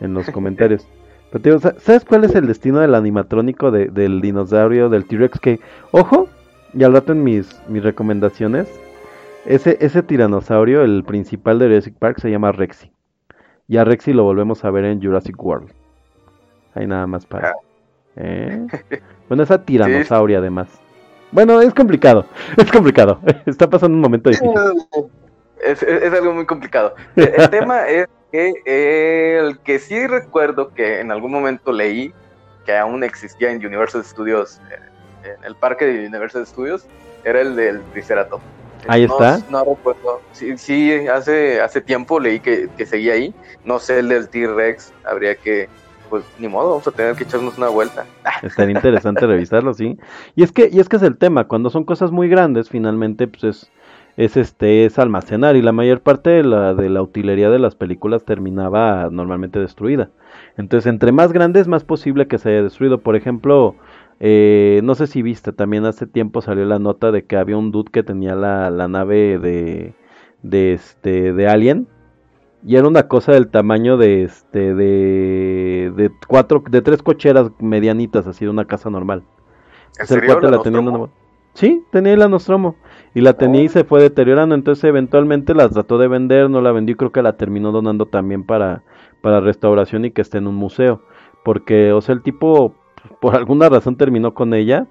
en 0.00 0.14
los 0.14 0.30
comentarios. 0.32 0.88
Pero 1.30 1.42
te 1.42 1.48
digo, 1.50 1.60
sa- 1.60 1.74
¿sabes 1.78 2.04
cuál 2.04 2.24
es 2.24 2.34
el 2.34 2.46
destino 2.46 2.80
del 2.80 2.94
animatrónico 2.94 3.70
de- 3.70 3.86
del 3.86 4.20
dinosaurio, 4.20 4.88
del 4.88 5.06
T-Rex? 5.06 5.38
Que, 5.40 5.60
ojo, 5.90 6.28
y 6.72 6.84
al 6.84 6.92
rato 6.92 7.12
en 7.12 7.24
mis, 7.24 7.60
mis 7.68 7.82
recomendaciones, 7.82 8.68
ese, 9.44 9.76
ese 9.80 10.02
tiranosaurio, 10.02 10.82
el 10.82 11.04
principal 11.04 11.58
de 11.58 11.66
Jurassic 11.66 11.94
Park, 11.98 12.18
se 12.20 12.30
llama 12.30 12.52
Rexy. 12.52 12.90
Y 13.68 13.76
a 13.78 13.84
Rexy 13.84 14.12
lo 14.12 14.24
volvemos 14.24 14.64
a 14.64 14.70
ver 14.70 14.84
en 14.84 15.02
Jurassic 15.02 15.42
World. 15.42 15.70
Ahí 16.74 16.86
nada 16.86 17.06
más 17.06 17.26
para... 17.26 17.54
¿Eh? 18.16 18.66
Bueno, 19.28 19.42
esa 19.42 19.62
tiranosauria 19.64 20.38
además. 20.38 20.68
Bueno, 21.32 21.60
es 21.60 21.74
complicado, 21.74 22.24
es 22.56 22.70
complicado. 22.70 23.18
Está 23.44 23.68
pasando 23.68 23.94
un 23.96 24.00
momento 24.00 24.30
difícil. 24.30 24.50
Es, 25.64 25.82
es- 25.82 26.02
es 26.04 26.12
algo 26.12 26.32
muy 26.32 26.46
complicado. 26.46 26.94
El, 27.16 27.30
el 27.36 27.50
tema 27.50 27.88
es 27.88 28.06
que 28.32 28.52
eh, 28.64 29.38
el 29.40 29.58
que 29.60 29.78
sí 29.78 30.06
recuerdo 30.06 30.70
que 30.74 31.00
en 31.00 31.10
algún 31.10 31.32
momento 31.32 31.72
leí 31.72 32.12
que 32.64 32.76
aún 32.76 33.04
existía 33.04 33.50
en 33.52 33.64
Universal 33.64 34.04
Studios, 34.04 34.60
eh, 34.70 35.34
en 35.38 35.44
el 35.44 35.54
parque 35.54 35.84
de 35.86 36.06
Universal 36.06 36.46
Studios, 36.46 36.84
era 37.24 37.40
el 37.40 37.54
del 37.56 37.82
Triceratops. 37.92 38.42
Ahí 38.88 39.06
No- 39.06 39.14
está. 39.20 39.44
No, 39.50 39.64
recuerdo. 39.64 40.20
Sí, 40.32 40.56
sí, 40.58 40.92
hace, 41.08 41.60
hace 41.60 41.80
tiempo 41.80 42.20
leí 42.20 42.40
que, 42.40 42.68
que 42.76 42.86
seguía 42.86 43.14
ahí. 43.14 43.34
No 43.64 43.78
sé 43.78 43.98
el 44.00 44.08
del 44.08 44.28
T-Rex. 44.28 44.92
Habría 45.04 45.34
que, 45.34 45.68
pues 46.08 46.24
ni 46.38 46.46
modo, 46.46 46.70
vamos 46.70 46.86
a 46.86 46.92
tener 46.92 47.16
que 47.16 47.24
echarnos 47.24 47.56
una 47.58 47.68
vuelta. 47.68 48.04
Estaría 48.42 48.76
interesante 48.76 49.26
revisarlo, 49.26 49.74
sí. 49.74 49.98
Y 50.36 50.42
es 50.44 50.52
que, 50.52 50.68
y 50.70 50.78
es 50.78 50.88
que 50.88 50.96
es 50.96 51.02
el 51.02 51.16
tema, 51.18 51.48
cuando 51.48 51.70
son 51.70 51.84
cosas 51.84 52.10
muy 52.12 52.28
grandes, 52.28 52.68
finalmente, 52.68 53.26
pues 53.26 53.44
es, 53.44 53.70
es 54.16 54.36
este, 54.36 54.84
es 54.86 54.98
almacenar, 54.98 55.56
y 55.56 55.62
la 55.62 55.72
mayor 55.72 56.00
parte 56.00 56.30
de 56.30 56.42
la, 56.42 56.74
de 56.74 56.88
la 56.88 57.02
utilería 57.02 57.50
de 57.50 57.58
las 57.58 57.74
películas 57.74 58.24
terminaba 58.24 59.08
normalmente 59.10 59.58
destruida. 59.58 60.10
Entonces, 60.56 60.86
entre 60.90 61.12
más 61.12 61.32
grande 61.32 61.60
es 61.60 61.68
más 61.68 61.84
posible 61.84 62.26
que 62.26 62.38
se 62.38 62.50
haya 62.50 62.62
destruido. 62.62 63.00
Por 63.00 63.16
ejemplo, 63.16 63.74
eh, 64.20 64.80
no 64.84 64.94
sé 64.94 65.06
si 65.06 65.22
viste, 65.22 65.52
también 65.52 65.84
hace 65.84 66.06
tiempo 66.06 66.40
salió 66.40 66.64
la 66.64 66.78
nota 66.78 67.12
de 67.12 67.24
que 67.24 67.36
había 67.36 67.58
un 67.58 67.72
dude 67.72 67.90
que 67.90 68.02
tenía 68.02 68.34
la, 68.34 68.70
la 68.70 68.88
nave 68.88 69.38
de, 69.38 69.94
de 70.42 70.72
este, 70.72 71.32
de 71.32 71.48
Alien. 71.48 71.86
Y 72.64 72.76
era 72.76 72.88
una 72.88 73.06
cosa 73.06 73.32
del 73.32 73.48
tamaño 73.48 73.96
de 73.96 74.24
este 74.24 74.74
de, 74.74 75.92
de 75.94 76.10
cuatro 76.26 76.64
de 76.68 76.82
tres 76.82 77.02
cocheras 77.02 77.50
medianitas 77.60 78.26
así 78.26 78.44
de 78.44 78.50
una 78.50 78.64
casa 78.64 78.90
normal. 78.90 79.22
¿En 79.98 80.06
Entonces, 80.06 80.10
el 80.16 80.20
serio? 80.20 80.26
cuate 80.26 80.50
¿La 80.50 80.56
la 80.56 80.62
tenía 80.62 80.80
una- 80.80 81.10
Sí, 81.54 81.82
tenía 81.90 82.12
el 82.14 82.30
Nostromo 82.30 82.76
y 83.16 83.20
la 83.22 83.32
tenía 83.32 83.62
y 83.62 83.66
Oh. 83.66 83.70
se 83.70 83.84
fue 83.84 84.02
deteriorando, 84.02 84.54
entonces 84.54 84.84
eventualmente 84.84 85.54
la 85.54 85.68
trató 85.68 85.98
de 85.98 86.06
vender, 86.08 86.50
no 86.50 86.60
la 86.60 86.70
vendió 86.72 86.92
y 86.92 86.96
creo 86.96 87.10
que 87.12 87.22
la 87.22 87.36
terminó 87.36 87.72
donando 87.72 88.06
también 88.06 88.44
para 88.44 88.82
para 89.22 89.40
restauración 89.40 90.04
y 90.04 90.10
que 90.12 90.20
esté 90.22 90.38
en 90.38 90.46
un 90.46 90.54
museo, 90.54 91.00
porque 91.44 91.92
o 91.92 92.00
sea, 92.00 92.14
el 92.14 92.22
tipo 92.22 92.74
por 93.20 93.34
alguna 93.34 93.68
razón 93.68 93.96
terminó 93.96 94.34
con 94.34 94.54
ella 94.54 94.86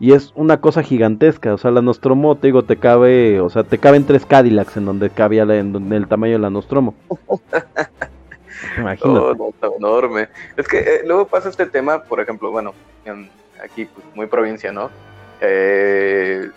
y 0.00 0.12
es 0.12 0.32
una 0.36 0.60
cosa 0.60 0.82
gigantesca, 0.82 1.54
o 1.54 1.58
sea, 1.58 1.70
la 1.70 1.82
Nostromo, 1.82 2.36
te 2.36 2.48
digo, 2.48 2.62
te 2.64 2.76
cabe, 2.76 3.40
o 3.40 3.48
sea, 3.50 3.62
te 3.64 3.78
caben 3.78 4.04
tres 4.06 4.24
Cadillacs 4.26 4.76
en 4.76 4.86
donde 4.86 5.10
cabía 5.10 5.44
la- 5.44 5.56
en 5.56 5.72
donde 5.72 5.96
el 5.96 6.06
tamaño 6.08 6.32
de 6.34 6.38
la 6.40 6.50
Nostromo. 6.50 6.94
Imagínate. 8.78 9.08
Oh, 9.18 9.34
no, 9.34 9.48
está 9.48 9.68
enorme. 9.76 10.28
Es 10.56 10.66
que 10.68 10.78
eh, 10.78 11.00
luego 11.06 11.26
pasa 11.26 11.48
este 11.48 11.66
tema, 11.66 12.02
por 12.04 12.20
ejemplo, 12.20 12.50
bueno, 12.50 12.72
en- 13.04 13.28
aquí 13.62 13.84
pues, 13.86 14.06
muy 14.14 14.26
provincia, 14.26 14.72
¿no? 14.72 14.90
Eh, 15.40 16.48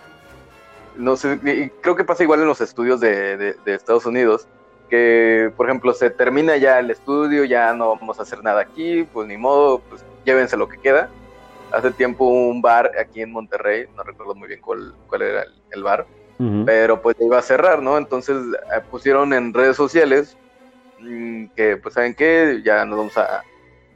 no 0.98 1.16
sé, 1.16 1.40
y 1.44 1.70
creo 1.80 1.96
que 1.96 2.04
pasa 2.04 2.24
igual 2.24 2.40
en 2.42 2.48
los 2.48 2.60
estudios 2.60 3.00
de, 3.00 3.36
de- 3.38 3.56
de 3.64 3.74
Estados 3.74 4.06
Unidos, 4.06 4.48
que 4.88 5.52
por 5.56 5.68
ejemplo 5.68 5.92
se 5.94 6.10
termina 6.10 6.56
ya 6.58 6.78
el 6.80 6.90
estudio, 6.90 7.44
ya 7.44 7.74
no 7.74 7.90
vamos 7.98 8.18
a 8.20 8.22
hacer 8.24 8.42
nada 8.44 8.62
aquí, 8.62 9.04
pues 9.04 9.28
ni 9.28 9.36
modo, 9.38 9.84
pues 9.88 10.06
llévense 10.24 10.56
lo 10.56 10.68
que 10.68 10.78
queda. 10.78 11.12
Hace 11.70 11.92
tiempo 11.94 12.26
un 12.28 12.62
bar 12.62 12.90
aquí 13.00 13.22
en 13.22 13.32
Monterrey, 13.32 13.86
no 13.94 14.02
recuerdo 14.04 14.34
muy 14.36 14.48
bien 14.48 14.60
cuál, 14.62 14.96
cuál 15.06 15.22
era 15.22 15.42
el- 15.42 15.64
el 15.70 15.82
bar, 15.84 16.08
pero 16.64 17.02
pues 17.02 17.16
iba 17.20 17.38
a 17.38 17.42
cerrar, 17.42 17.82
¿no? 17.82 17.98
Entonces 17.98 18.36
eh, 18.76 18.82
pusieron 18.90 19.32
en 19.34 19.54
redes 19.54 19.76
sociales 19.76 20.38
mm, 20.96 21.46
que, 21.54 21.76
pues, 21.78 21.94
¿saben 21.94 22.14
qué? 22.14 22.62
Ya 22.64 22.84
no 22.86 22.96
vamos 22.98 23.16
a, 23.18 23.44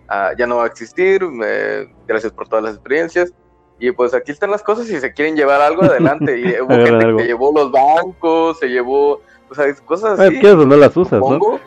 a- 0.09 0.35
ya 0.39 0.47
no 0.47 0.59
va 0.59 0.65
a 0.65 0.69
existir, 0.69 1.23
eh, 1.45 1.87
gracias 2.07 2.33
por 2.33 2.49
todas 2.49 2.65
las 2.65 2.75
experiencias. 2.75 3.33
Y 3.85 3.91
pues 3.91 4.15
aquí 4.15 4.31
están 4.31 4.51
las 4.53 4.63
cosas, 4.63 4.87
si 4.87 5.01
se 5.01 5.13
quieren 5.13 5.35
llevar 5.35 5.61
algo 5.61 5.83
adelante. 5.83 6.39
Y 6.39 6.45
hubo 6.63 6.69
gente 6.75 7.05
algo. 7.05 7.19
que 7.19 7.25
llevó 7.25 7.53
los 7.53 7.73
bancos, 7.73 8.59
se 8.61 8.69
llevó, 8.69 9.21
o 9.51 9.55
sea, 9.55 9.65
cosas 9.85 10.21
así. 10.21 10.39
¿quieres 10.39 10.55
o 10.59 10.65
no 10.67 10.77
las 10.77 10.97
usas, 10.97 11.19
no? 11.19 11.27
supongo. 11.27 11.61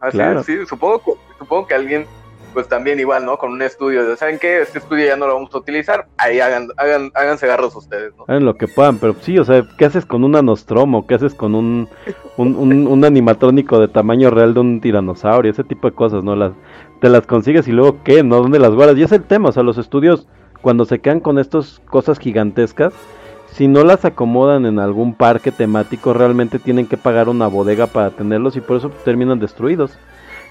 Así 0.00 0.16
Claro. 0.16 0.40
es, 0.40 0.46
sí, 0.46 0.56
supongo, 0.66 0.98
que- 1.00 1.12
supongo 1.38 1.66
que 1.66 1.74
alguien, 1.74 2.06
pues 2.54 2.66
también 2.68 2.98
igual, 3.00 3.24
¿no? 3.26 3.36
Con 3.38 3.52
un 3.52 3.60
estudio, 3.62 4.06
de, 4.08 4.16
¿saben 4.16 4.38
qué? 4.38 4.60
Este 4.62 4.78
estudio 4.78 5.06
ya 5.06 5.16
no 5.16 5.26
lo 5.26 5.34
vamos 5.34 5.54
a 5.54 5.58
utilizar, 5.58 6.06
ahí 6.16 6.40
hagan, 6.40 6.68
hagan, 6.78 7.10
háganse 7.14 7.46
garros 7.46 7.74
ustedes, 7.76 8.14
¿no? 8.16 8.24
Hagan 8.28 8.44
lo 8.44 8.54
que 8.56 8.66
puedan, 8.68 8.98
pero 8.98 9.14
sí, 9.20 9.38
o 9.38 9.44
sea, 9.44 9.62
¿qué 9.78 9.84
haces 9.86 10.06
con 10.06 10.24
una 10.24 10.40
Nostromo? 10.42 11.06
¿Qué 11.06 11.14
haces 11.14 11.34
con 11.34 11.54
un, 11.54 11.88
un, 12.36 12.56
un- 12.56 12.86
un 12.86 13.04
animatrónico 13.04 13.78
de 13.80 13.88
tamaño 13.88 14.30
real 14.30 14.54
de 14.54 14.60
un 14.60 14.80
tiranosaurio? 14.80 15.50
Ese 15.50 15.64
tipo 15.64 15.88
de 15.90 15.94
cosas, 15.94 16.22
¿no? 16.24 16.36
Las, 16.36 16.52
te 17.00 17.08
las 17.10 17.26
consigues 17.26 17.68
y 17.68 17.72
luego, 17.72 17.98
¿qué? 18.04 18.22
¿No? 18.22 18.36
¿Dónde 18.36 18.58
las 18.58 18.70
guardas? 18.74 18.96
Y 18.96 19.02
es 19.02 19.12
el 19.12 19.24
tema, 19.24 19.48
o 19.48 19.52
sea, 19.52 19.62
los 19.62 19.76
estudios, 19.78 20.26
cuando 20.66 20.84
se 20.84 20.98
quedan 20.98 21.20
con 21.20 21.38
estas 21.38 21.80
cosas 21.88 22.18
gigantescas, 22.18 22.92
si 23.52 23.68
no 23.68 23.84
las 23.84 24.04
acomodan 24.04 24.66
en 24.66 24.80
algún 24.80 25.14
parque 25.14 25.52
temático, 25.52 26.12
realmente 26.12 26.58
tienen 26.58 26.88
que 26.88 26.96
pagar 26.96 27.28
una 27.28 27.46
bodega 27.46 27.86
para 27.86 28.10
tenerlos 28.10 28.56
y 28.56 28.60
por 28.60 28.78
eso 28.78 28.90
terminan 29.04 29.38
destruidos. 29.38 29.96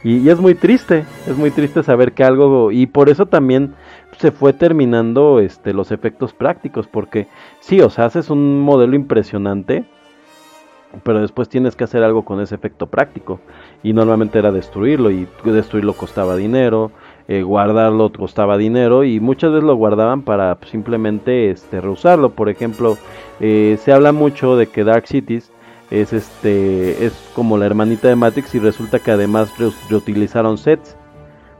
Y, 0.05 0.29
es 0.29 0.39
muy 0.39 0.55
triste, 0.55 1.03
es 1.27 1.35
muy 1.35 1.51
triste 1.51 1.83
saber 1.83 2.13
que 2.13 2.23
algo, 2.23 2.71
y 2.71 2.85
por 2.85 3.09
eso 3.09 3.25
también 3.25 3.73
se 4.17 4.31
fue 4.31 4.53
terminando 4.53 5.41
este 5.41 5.73
los 5.73 5.91
efectos 5.91 6.31
prácticos, 6.31 6.87
porque 6.87 7.27
sí, 7.59 7.81
o 7.81 7.89
sea, 7.89 8.05
haces 8.05 8.29
un 8.29 8.61
modelo 8.61 8.95
impresionante, 8.95 9.83
pero 11.03 11.19
después 11.19 11.49
tienes 11.49 11.75
que 11.75 11.83
hacer 11.83 12.03
algo 12.03 12.23
con 12.23 12.39
ese 12.39 12.55
efecto 12.55 12.87
práctico 12.87 13.41
y 13.83 13.91
normalmente 13.91 14.39
era 14.39 14.53
destruirlo 14.53 15.11
y 15.11 15.27
destruirlo 15.43 15.91
costaba 15.91 16.37
dinero 16.37 16.93
eh, 17.27 17.41
guardarlo 17.41 18.11
costaba 18.11 18.57
dinero 18.57 19.03
y 19.03 19.19
muchas 19.19 19.51
veces 19.51 19.63
lo 19.63 19.75
guardaban 19.75 20.21
para 20.21 20.57
simplemente 20.69 21.49
este 21.49 21.81
reusarlo 21.81 22.29
por 22.29 22.49
ejemplo 22.49 22.97
eh, 23.39 23.77
se 23.81 23.91
habla 23.91 24.11
mucho 24.11 24.57
de 24.57 24.67
que 24.67 24.83
Dark 24.83 25.07
Cities 25.07 25.51
es 25.91 26.13
este 26.13 27.05
es 27.05 27.13
como 27.35 27.57
la 27.57 27.65
hermanita 27.65 28.07
de 28.07 28.15
Matrix 28.15 28.53
y 28.55 28.59
resulta 28.59 28.99
que 28.99 29.11
además 29.11 29.51
re- 29.57 29.71
reutilizaron 29.89 30.57
sets 30.57 30.95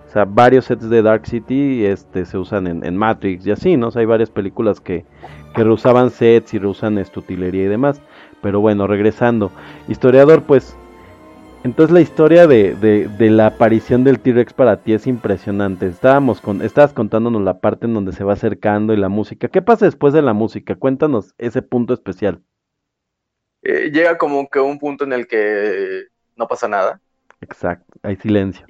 o 0.07 0.11
sea 0.11 0.25
varios 0.25 0.65
sets 0.65 0.89
de 0.89 1.01
Dark 1.01 1.25
City 1.25 1.85
este 1.85 2.25
se 2.25 2.37
usan 2.37 2.67
en, 2.67 2.85
en 2.85 2.95
Matrix 2.95 3.45
y 3.47 3.51
así 3.51 3.77
no 3.77 3.89
hay 3.95 4.05
varias 4.05 4.29
películas 4.29 4.79
que 4.79 5.05
que 5.55 5.63
reusaban 5.63 6.09
sets 6.09 6.53
y 6.53 6.59
reusan 6.59 6.97
este, 6.97 7.19
utilería 7.19 7.63
y 7.63 7.67
demás 7.67 8.01
pero 8.41 8.59
bueno, 8.59 8.85
regresando. 8.85 9.49
Historiador, 9.87 10.43
pues. 10.43 10.77
Entonces 11.65 11.91
la 11.91 12.01
historia 12.01 12.45
de, 12.45 12.75
de, 12.75 13.07
de 13.07 13.29
la 13.31 13.47
aparición 13.47 14.03
del 14.03 14.19
T-Rex 14.19 14.53
para 14.53 14.83
ti 14.83 14.93
es 14.93 15.07
impresionante. 15.07 15.87
Estábamos 15.87 16.39
con, 16.39 16.61
estabas 16.61 16.93
contándonos 16.93 17.41
la 17.41 17.59
parte 17.59 17.87
en 17.87 17.95
donde 17.95 18.11
se 18.11 18.23
va 18.23 18.33
acercando 18.33 18.93
y 18.93 18.97
la 18.97 19.09
música. 19.09 19.47
¿Qué 19.47 19.63
pasa 19.63 19.85
después 19.85 20.13
de 20.13 20.21
la 20.21 20.33
música? 20.33 20.75
Cuéntanos 20.75 21.33
ese 21.39 21.63
punto 21.63 21.95
especial. 21.95 22.43
Eh, 23.63 23.89
llega 23.91 24.15
como 24.19 24.47
que 24.47 24.59
un 24.59 24.77
punto 24.77 25.05
en 25.05 25.13
el 25.13 25.25
que 25.25 26.03
no 26.35 26.47
pasa 26.47 26.67
nada. 26.67 27.01
Exacto, 27.41 27.97
hay 28.03 28.15
silencio. 28.17 28.63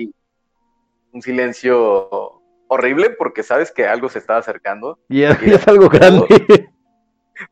Un 1.12 1.22
silencio 1.22 2.42
horrible 2.70 3.10
porque 3.10 3.44
sabes 3.44 3.74
que 3.74 3.86
algo 3.86 4.08
se 4.08 4.20
está 4.20 4.38
acercando. 4.38 5.00
Y 5.10 5.24
es, 5.24 5.38
y 5.44 5.50
es 5.54 5.68
algo 5.68 5.90
grande. 5.90 6.70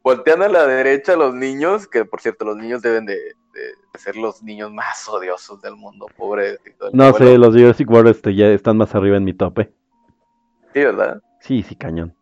Voltean 0.02 0.42
a 0.42 0.48
la 0.48 0.66
derecha 0.66 1.18
los 1.18 1.36
niños, 1.36 1.86
que 1.86 2.06
por 2.06 2.22
cierto 2.22 2.46
los 2.46 2.56
niños 2.56 2.82
deben 2.82 3.06
de, 3.06 3.34
de- 3.54 3.76
de 3.94 4.00
ser 4.00 4.16
los 4.18 4.44
niños 4.44 4.72
más 4.72 5.08
odiosos 5.10 5.62
del 5.62 5.76
mundo, 5.76 6.08
pobre. 6.18 6.60
No 6.92 7.14
sé, 7.14 7.38
los 7.38 7.56
Jurassic 7.56 7.90
World 7.90 8.10
este, 8.10 8.36
ya 8.36 8.48
están 8.48 8.78
más 8.78 8.94
arriba 8.96 9.18
en 9.18 9.24
mi 9.24 9.34
tope. 9.34 9.72
Sí, 10.74 10.80
¿verdad? 10.84 11.22
Sí, 11.40 11.64
sí, 11.64 11.76
cañón. 11.76 12.16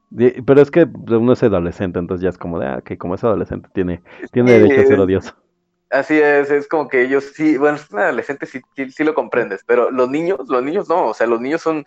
Pero 0.46 0.62
es 0.62 0.70
que 0.72 0.84
uno 0.84 1.34
es 1.34 1.42
adolescente, 1.44 2.00
entonces 2.00 2.22
ya 2.24 2.30
es 2.30 2.38
como 2.38 2.60
de, 2.60 2.68
ah, 2.68 2.82
que 2.84 2.98
como 2.98 3.16
es 3.16 3.24
adolescente 3.24 3.70
tiene, 3.74 4.04
tiene 4.34 4.52
derecho 4.60 4.82
a 4.82 4.86
ser 4.86 5.00
odioso. 5.00 5.36
Así 5.90 6.20
es, 6.20 6.50
es 6.52 6.68
como 6.68 6.88
que 6.88 7.02
ellos 7.04 7.32
sí, 7.34 7.58
bueno, 7.58 7.76
es 7.78 7.90
un 7.92 8.00
adolescente 8.00 8.46
sí, 8.46 8.62
sí, 8.76 8.90
sí 8.92 9.04
lo 9.04 9.14
comprendes, 9.14 9.62
pero 9.66 9.92
los 9.92 10.10
niños, 10.10 10.40
los 10.48 10.64
niños 10.64 10.88
no, 10.90 11.08
o 11.08 11.14
sea, 11.14 11.28
los 11.28 11.40
niños 11.42 11.62
son, 11.62 11.86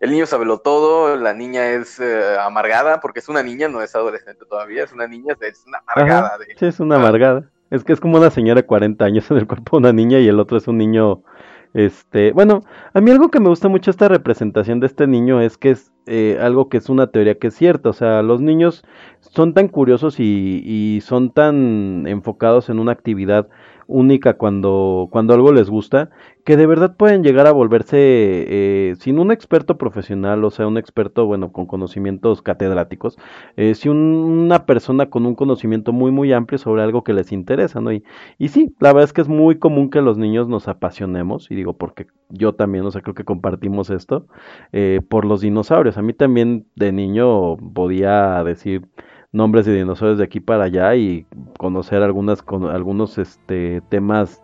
el 0.00 0.10
niño 0.10 0.26
sabe 0.26 0.44
todo, 0.62 1.16
la 1.16 1.32
niña 1.34 1.70
es 1.70 2.00
eh, 2.00 2.36
amargada, 2.40 3.00
porque 3.00 3.20
es 3.20 3.28
una 3.28 3.42
niña, 3.44 3.68
no 3.68 3.80
es 3.80 3.94
adolescente 3.94 4.44
todavía, 4.48 4.84
es 4.84 4.92
una 4.92 5.06
niña, 5.06 5.34
es 5.40 5.64
una 5.66 5.78
amargada. 5.86 6.26
Ajá, 6.26 6.38
de- 6.38 6.46
sí, 6.56 6.66
es 6.66 6.80
una 6.80 6.96
Ah. 6.96 6.98
amargada. 6.98 7.50
Es 7.74 7.82
que 7.82 7.92
es 7.92 7.98
como 7.98 8.18
una 8.18 8.30
señora 8.30 8.60
de 8.60 8.66
40 8.66 9.04
años 9.04 9.28
en 9.32 9.38
el 9.38 9.48
cuerpo 9.48 9.76
de 9.76 9.80
una 9.80 9.92
niña 9.92 10.20
y 10.20 10.28
el 10.28 10.38
otro 10.38 10.56
es 10.56 10.68
un 10.68 10.78
niño, 10.78 11.24
este, 11.72 12.30
bueno, 12.30 12.60
a 12.92 13.00
mí 13.00 13.10
algo 13.10 13.32
que 13.32 13.40
me 13.40 13.48
gusta 13.48 13.68
mucho 13.68 13.90
esta 13.90 14.06
representación 14.06 14.78
de 14.78 14.86
este 14.86 15.08
niño 15.08 15.40
es 15.40 15.58
que 15.58 15.70
es 15.70 15.92
eh, 16.06 16.38
algo 16.40 16.68
que 16.68 16.76
es 16.76 16.88
una 16.88 17.08
teoría 17.08 17.36
que 17.36 17.48
es 17.48 17.54
cierta, 17.54 17.88
o 17.88 17.92
sea, 17.92 18.22
los 18.22 18.40
niños 18.40 18.84
son 19.18 19.54
tan 19.54 19.66
curiosos 19.66 20.20
y, 20.20 20.62
y 20.64 21.00
son 21.00 21.32
tan 21.32 22.06
enfocados 22.06 22.68
en 22.68 22.78
una 22.78 22.92
actividad 22.92 23.48
única 23.88 24.34
cuando, 24.34 25.08
cuando 25.10 25.34
algo 25.34 25.52
les 25.52 25.68
gusta, 25.68 26.10
que 26.44 26.56
de 26.58 26.66
verdad 26.66 26.96
pueden 26.96 27.22
llegar 27.24 27.46
a 27.46 27.52
volverse, 27.52 27.96
eh, 27.98 28.94
sin 28.98 29.18
un 29.18 29.32
experto 29.32 29.78
profesional, 29.78 30.44
o 30.44 30.50
sea, 30.50 30.66
un 30.66 30.76
experto, 30.78 31.24
bueno, 31.26 31.52
con 31.52 31.66
conocimientos 31.66 32.42
catedráticos, 32.42 33.16
eh, 33.56 33.74
si 33.74 33.88
un- 33.88 33.98
una 34.44 34.66
persona 34.66 35.08
con 35.10 35.24
un 35.26 35.34
conocimiento 35.36 35.92
muy 35.92 36.10
muy 36.12 36.32
amplio 36.32 36.58
sobre 36.58 36.82
algo 36.82 37.02
que 37.04 37.14
les 37.14 37.32
interesa, 37.32 37.80
¿no? 37.80 37.92
Y, 37.92 38.04
y 38.38 38.48
sí, 38.48 38.74
la 38.78 38.92
verdad 38.92 39.04
es 39.04 39.12
que 39.14 39.22
es 39.22 39.28
muy 39.28 39.58
común 39.58 39.88
que 39.90 40.02
los 40.02 40.18
niños 40.18 40.48
nos 40.48 40.68
apasionemos, 40.68 41.50
y 41.50 41.54
digo 41.54 41.74
porque 41.78 42.06
yo 42.28 42.54
también, 42.54 42.84
o 42.84 42.90
sea, 42.90 43.00
creo 43.02 43.14
que 43.14 43.24
compartimos 43.24 43.90
esto, 43.90 44.26
eh, 44.72 45.00
por 45.08 45.24
los 45.24 45.40
dinosaurios. 45.40 45.96
A 45.98 46.02
mí 46.02 46.12
también 46.12 46.66
de 46.76 46.92
niño 46.92 47.56
podía 47.56 48.42
decir 48.44 48.86
nombres 49.32 49.66
de 49.66 49.74
dinosaurios 49.74 50.18
de 50.18 50.24
aquí 50.24 50.40
para 50.40 50.64
allá 50.64 50.94
y 50.94 51.26
conocer 51.58 52.02
algunas 52.02 52.42
con 52.42 52.64
algunos 52.66 53.18
este 53.18 53.80
temas 53.88 54.43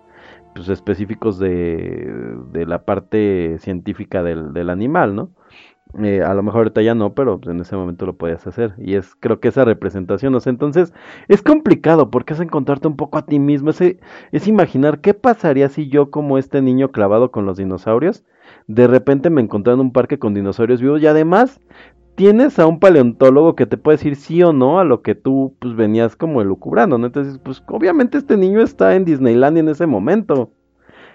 pues 0.55 0.69
específicos 0.69 1.39
de, 1.39 2.13
de 2.53 2.67
la 2.67 2.85
parte 2.85 3.59
científica 3.61 4.23
del, 4.23 4.53
del 4.53 4.71
animal, 4.71 5.15
¿no? 5.15 5.31
Eh, 5.99 6.23
a 6.23 6.35
lo 6.35 6.43
mejor 6.43 6.61
ahorita 6.61 6.83
ya 6.83 6.95
no, 6.95 7.15
pero 7.15 7.41
pues, 7.41 7.53
en 7.53 7.61
ese 7.61 7.75
momento 7.77 8.07
lo 8.07 8.17
podías 8.17 8.47
hacer. 8.47 8.75
Y 8.79 8.95
es, 8.95 9.15
creo 9.17 9.41
que 9.41 9.49
esa 9.49 9.65
representación, 9.65 10.35
o 10.35 10.41
sea, 10.41 10.51
entonces 10.51 10.93
es 11.29 11.43
complicado 11.43 12.11
porque 12.11 12.35
es 12.35 12.41
encontrarte 12.41 12.87
un 12.87 12.97
poco 12.97 13.19
a 13.19 13.27
ti 13.27 13.39
mismo, 13.39 13.71
es, 13.71 13.81
es 13.81 14.47
imaginar 14.47 15.01
qué 15.01 15.15
pasaría 15.15 15.69
si 15.69 15.89
yo 15.89 16.11
como 16.11 16.39
este 16.39 16.63
niño 16.63 16.93
clavado 16.93 17.31
con 17.33 17.45
los 17.45 17.57
dinosaurios, 17.57 18.25
de 18.67 18.87
repente 18.87 19.31
me 19.31 19.41
encontré 19.41 19.73
en 19.73 19.81
un 19.81 19.93
parque 19.93 20.19
con 20.19 20.35
dinosaurios 20.35 20.81
vivos 20.81 21.03
y 21.03 21.07
además 21.07 21.61
tienes 22.15 22.59
a 22.59 22.67
un 22.67 22.81
paleontólogo 22.81 23.57
que 23.57 23.67
te 23.67 23.77
puede 23.79 23.97
decir 23.99 24.17
sí 24.17 24.43
o 24.43 24.53
no 24.53 24.79
a 24.81 24.85
lo 24.85 25.03
que 25.03 25.15
tú 25.15 25.57
pues 25.61 25.75
venías 25.77 26.17
como 26.17 26.43
elucubrando, 26.43 26.99
¿no? 26.99 27.07
Entonces, 27.07 27.39
pues 27.39 27.63
obviamente 27.69 28.19
este 28.19 28.37
niño 28.37 28.61
está 28.63 28.95
en 28.97 29.05
Disneyland 29.05 29.59
en 29.59 29.69
ese 29.69 29.87
momento. 29.87 30.53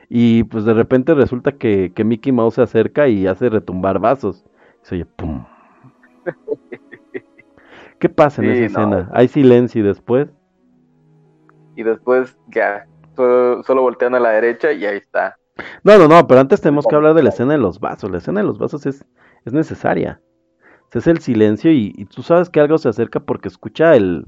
Y 0.09 0.43
pues 0.45 0.65
de 0.65 0.73
repente 0.73 1.13
resulta 1.15 1.53
que, 1.53 1.93
que 1.95 2.03
Mickey 2.05 2.31
Mouse 2.31 2.55
se 2.55 2.61
acerca 2.63 3.07
y 3.07 3.27
hace 3.27 3.49
retumbar 3.49 3.99
vasos. 3.99 4.45
Y 4.83 4.87
se 4.87 4.95
oye 4.95 5.05
pum. 5.05 5.45
¿Qué 7.99 8.09
pasa 8.09 8.41
en 8.41 8.47
Sí, 8.47 8.63
esa 8.63 8.85
no. 8.85 8.97
escena? 8.97 9.09
Hay 9.13 9.27
silencio 9.27 9.81
y 9.81 9.83
después. 9.85 10.29
Y 11.75 11.83
después 11.83 12.37
ya, 12.47 12.87
solo, 13.15 13.63
solo 13.63 13.81
voltean 13.83 14.15
a 14.15 14.19
la 14.19 14.31
derecha 14.31 14.71
y 14.73 14.85
ahí 14.85 14.97
está. 14.97 15.37
No, 15.83 15.97
no, 15.97 16.07
no, 16.07 16.27
pero 16.27 16.41
antes 16.41 16.61
tenemos 16.61 16.85
que 16.87 16.95
hablar 16.95 17.13
de 17.13 17.23
la 17.23 17.29
escena 17.29 17.53
de 17.53 17.59
los 17.59 17.79
vasos. 17.79 18.11
La 18.11 18.17
escena 18.17 18.41
de 18.41 18.47
los 18.47 18.57
vasos 18.57 18.85
es, 18.85 19.05
es 19.45 19.53
necesaria. 19.53 20.21
Hace 20.99 21.11
el 21.11 21.19
silencio 21.19 21.71
y, 21.71 21.93
y 21.95 22.05
tú 22.05 22.23
sabes 22.23 22.49
que 22.49 22.59
algo 22.59 22.77
se 22.77 22.89
acerca 22.89 23.19
porque 23.19 23.47
escucha 23.47 23.95
el, 23.95 24.25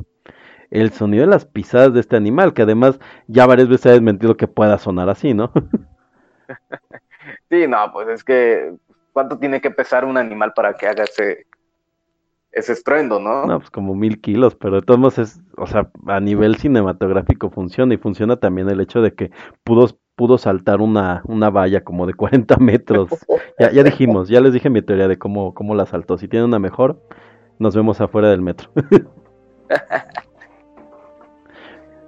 el 0.72 0.92
sonido 0.92 1.26
de 1.26 1.32
las 1.32 1.46
pisadas 1.46 1.94
de 1.94 2.00
este 2.00 2.16
animal, 2.16 2.54
que 2.54 2.64
además 2.64 3.00
ya 3.28 3.46
varias 3.46 3.70
veces 3.70 3.86
ha 3.88 3.92
desmentido 3.92 4.38
que 4.38 4.48
pueda 4.48 4.78
sonar 4.78 5.10
así, 5.10 5.34
¿no? 5.34 5.52
Sí, 7.50 7.68
no, 7.68 7.92
pues 7.92 8.08
es 8.08 8.24
que, 8.24 8.74
¿cuánto 9.12 9.38
tiene 9.38 9.60
que 9.60 9.72
pesar 9.72 10.06
un 10.06 10.18
animal 10.18 10.54
para 10.54 10.74
que 10.74 10.88
haga 10.88 11.04
ese, 11.04 11.46
ese 12.52 12.74
estruendo, 12.74 13.20
no? 13.20 13.46
No, 13.46 13.60
pues 13.60 13.70
como 13.70 13.96
mil 13.96 14.22
kilos, 14.22 14.56
pero 14.56 14.76
de 14.76 14.82
todos 14.82 15.00
modos 15.00 15.18
es, 15.18 15.42
o 15.58 15.68
sea, 15.68 15.90
a 16.08 16.20
nivel 16.20 16.56
cinematográfico 16.56 17.50
funciona 17.50 17.94
y 17.94 17.98
funciona 17.98 18.38
también 18.38 18.70
el 18.70 18.80
hecho 18.80 19.02
de 19.02 19.14
que 19.14 19.32
pudo, 19.64 19.98
pudo 20.18 20.38
saltar 20.40 20.82
una, 20.82 21.22
una 21.26 21.50
valla 21.52 21.84
como 21.86 22.06
de 22.08 22.14
40 22.16 22.58
metros. 22.60 23.10
Ya, 23.60 23.72
ya 23.72 23.84
dijimos, 23.84 24.28
ya 24.28 24.42
les 24.42 24.52
dije 24.52 24.70
mi 24.70 24.82
teoría 24.82 25.08
de 25.08 25.18
cómo, 25.18 25.54
cómo 25.54 25.76
la 25.76 25.86
saltó. 25.86 26.18
Si 26.18 26.28
tiene 26.28 26.44
una 26.46 26.60
mejor, 26.60 27.00
nos 27.60 27.76
vemos 27.76 28.02
afuera 28.02 28.30
del 28.30 28.42
metro. 28.42 28.70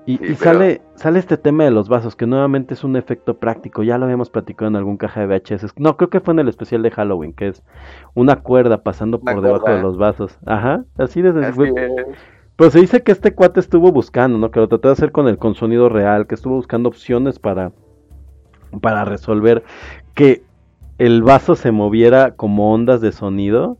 y 0.05 0.17
Sí, 0.17 0.23
y 0.23 0.33
pero- 0.33 0.37
sale, 0.37 0.81
sale 0.95 1.19
este 1.19 1.37
tema 1.37 1.65
de 1.65 1.71
los 1.71 1.87
vasos, 1.87 2.15
que 2.15 2.25
nuevamente 2.25 2.73
es 2.73 2.83
un 2.83 2.95
efecto 2.95 3.37
práctico. 3.37 3.83
Ya 3.83 3.97
lo 3.99 4.05
habíamos 4.05 4.31
platicado 4.31 4.67
en 4.69 4.75
algún 4.75 4.97
caja 4.97 5.21
de 5.21 5.27
VHS. 5.27 5.73
No, 5.77 5.95
creo 5.97 6.09
que 6.09 6.19
fue 6.19 6.33
en 6.33 6.39
el 6.39 6.47
especial 6.49 6.81
de 6.81 6.89
Halloween, 6.91 7.33
que 7.33 7.49
es 7.49 7.63
una 8.15 8.37
cuerda 8.37 8.81
pasando 8.81 9.19
Una 9.21 9.33
por 9.33 9.43
debajo 9.43 9.69
de 9.69 9.81
los 9.83 9.97
vasos. 9.99 10.37
Ajá, 10.47 10.83
así 10.97 11.21
de 11.21 11.29
Así 11.45 11.61
pero 12.55 12.71
se 12.71 12.79
dice 12.81 13.03
que 13.03 13.13
este 13.13 13.33
cuate 13.33 13.61
estuvo 13.61 13.89
buscando, 13.93 14.37
¿no? 14.37 14.51
Que 14.51 14.59
lo 14.59 14.67
trató 14.67 14.89
de 14.89 14.91
hacer 14.93 15.13
con 15.13 15.29
el 15.29 15.37
con 15.37 15.55
sonido 15.55 15.87
real, 15.87 16.27
que 16.27 16.35
estuvo 16.35 16.55
buscando 16.55 16.89
opciones 16.89 17.39
para, 17.39 17.71
para 18.81 19.05
resolver 19.05 19.63
que 20.13 20.43
el 20.97 21.23
vaso 21.23 21.55
se 21.55 21.71
moviera 21.71 22.31
como 22.31 22.73
ondas 22.73 23.01
de 23.01 23.11
sonido. 23.11 23.77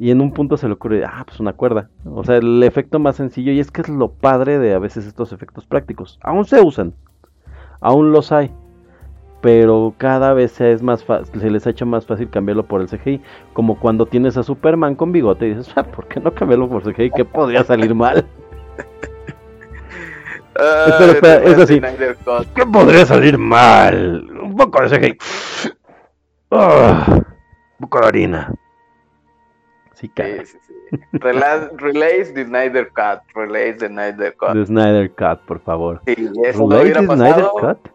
Y 0.00 0.12
en 0.12 0.20
un 0.20 0.32
punto 0.32 0.56
se 0.56 0.68
le 0.68 0.74
ocurre, 0.74 1.04
ah, 1.04 1.24
pues 1.26 1.40
una 1.40 1.52
cuerda. 1.52 1.90
O 2.04 2.22
sea, 2.22 2.36
el 2.36 2.62
efecto 2.62 3.00
más 3.00 3.16
sencillo. 3.16 3.52
Y 3.52 3.58
es 3.58 3.72
que 3.72 3.80
es 3.80 3.88
lo 3.88 4.12
padre 4.12 4.60
de 4.60 4.72
a 4.72 4.78
veces 4.78 5.06
estos 5.06 5.32
efectos 5.32 5.66
prácticos. 5.66 6.20
Aún 6.22 6.44
se 6.44 6.60
usan. 6.60 6.94
Aún 7.80 8.12
los 8.12 8.30
hay. 8.30 8.52
Pero 9.40 9.94
cada 9.98 10.34
vez 10.34 10.52
se, 10.52 10.76
les 10.76 11.66
ha 11.66 11.70
hecho 11.70 11.86
más 11.86 12.06
fácil 12.06 12.30
cambiarlo 12.30 12.66
por 12.66 12.80
el 12.80 12.88
CGI. 12.88 13.20
Como 13.52 13.78
cuando 13.80 14.06
tienes 14.06 14.36
a 14.36 14.44
Superman 14.44 14.94
con 14.94 15.10
bigote 15.10 15.46
y 15.46 15.54
dices, 15.54 15.72
ah, 15.76 15.82
¿por 15.82 16.06
qué 16.06 16.20
no 16.20 16.32
cambiarlo 16.32 16.68
por 16.68 16.82
CGI? 16.82 17.10
¿Qué 17.10 17.24
podría 17.24 17.64
salir 17.64 17.92
mal? 17.94 18.24
Espera, 20.58 21.12
espera, 21.12 21.44
es 21.44 21.58
así. 21.58 21.80
¿Qué 22.54 22.66
podría 22.66 23.06
salir 23.06 23.38
mal? 23.38 24.28
Un 24.42 24.56
poco 24.56 24.82
de 24.82 24.88
CGI. 24.98 25.18
Ah, 26.50 27.06
un 27.16 27.24
poco 27.80 28.00
de 28.00 28.06
harina. 28.06 28.52
Sí, 29.94 30.10
Sí, 30.16 30.22
sí, 30.44 30.58
sí. 30.66 30.74
Rela- 31.14 31.70
Relays 31.76 32.32
the 32.32 32.44
Snyder 32.44 32.88
Cut. 32.88 33.20
Relays 33.34 33.76
the 33.78 33.88
Snyder 33.88 34.34
Cut. 34.36 34.52
The 34.54 34.66
Snyder 34.66 35.10
Cut, 35.10 35.40
por 35.46 35.60
favor. 35.60 36.00
Sí, 36.06 36.30
eso 36.44 36.58
no 36.66 36.70
¿Relate 36.70 36.82
hubiera 36.82 37.02
pasado. 37.02 37.52
Cut? 37.52 37.88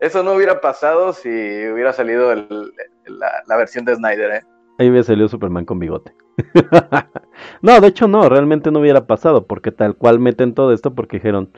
Eso 0.00 0.22
no 0.22 0.32
hubiera 0.32 0.60
pasado 0.60 1.12
si 1.12 1.28
hubiera 1.28 1.92
salido 1.92 2.32
el- 2.32 2.72
la, 3.06 3.42
la 3.46 3.56
versión 3.56 3.84
de 3.84 3.94
Snyder, 3.94 4.30
¿eh? 4.32 4.42
Ahí 4.78 4.90
me 4.90 5.02
salió 5.02 5.28
Superman 5.28 5.64
con 5.64 5.78
bigote. 5.78 6.14
no, 7.62 7.80
de 7.80 7.86
hecho 7.88 8.08
no, 8.08 8.28
realmente 8.28 8.70
no 8.70 8.80
hubiera 8.80 9.06
pasado, 9.06 9.46
porque 9.46 9.70
tal 9.70 9.94
cual 9.96 10.18
meten 10.18 10.52
todo 10.54 10.72
esto 10.72 10.94
porque 10.94 11.18
dijeron, 11.18 11.50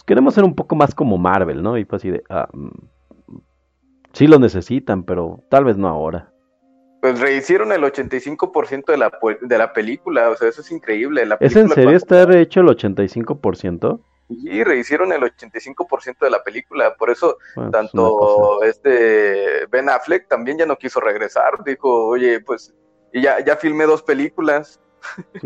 pues, 0.00 0.06
queremos 0.06 0.34
ser 0.34 0.44
un 0.44 0.54
poco 0.54 0.76
más 0.76 0.94
como 0.94 1.18
Marvel, 1.18 1.62
¿no? 1.62 1.76
Y 1.76 1.84
fue 1.84 1.96
así 1.96 2.10
de, 2.10 2.22
ah, 2.30 2.48
mm, 2.52 2.68
sí 4.12 4.26
lo 4.26 4.38
necesitan, 4.38 5.04
pero 5.04 5.44
tal 5.50 5.64
vez 5.64 5.76
no 5.76 5.88
ahora. 5.88 6.32
Pues 7.02 7.20
rehicieron 7.20 7.72
el 7.72 7.82
85% 7.82 8.92
de 8.92 8.98
la, 8.98 9.10
de 9.40 9.58
la 9.58 9.72
película, 9.72 10.30
o 10.30 10.36
sea, 10.36 10.48
eso 10.48 10.60
es 10.60 10.70
increíble. 10.70 11.24
La 11.24 11.36
¿Es 11.40 11.56
en 11.56 11.68
serio 11.68 11.96
está 11.96 12.26
rehecho 12.26 12.60
el 12.60 12.68
85%? 12.68 14.00
Sí, 14.28 14.64
rehicieron 14.64 15.12
el 15.12 15.22
85% 15.22 16.18
de 16.20 16.30
la 16.30 16.42
película, 16.42 16.94
por 16.96 17.10
eso 17.10 17.38
Bueno, 17.56 17.70
pues, 17.70 17.82
tanto 17.82 18.62
este 18.62 19.66
Ben 19.70 19.88
Affleck 19.88 20.28
también 20.28 20.58
ya 20.58 20.66
no 20.66 20.76
quiso 20.76 21.00
regresar, 21.00 21.64
dijo, 21.64 22.06
oye, 22.06 22.40
pues 22.40 22.74
y 23.12 23.22
ya, 23.22 23.44
ya 23.44 23.56
filmé 23.56 23.84
dos 23.84 24.02
películas, 24.02 24.80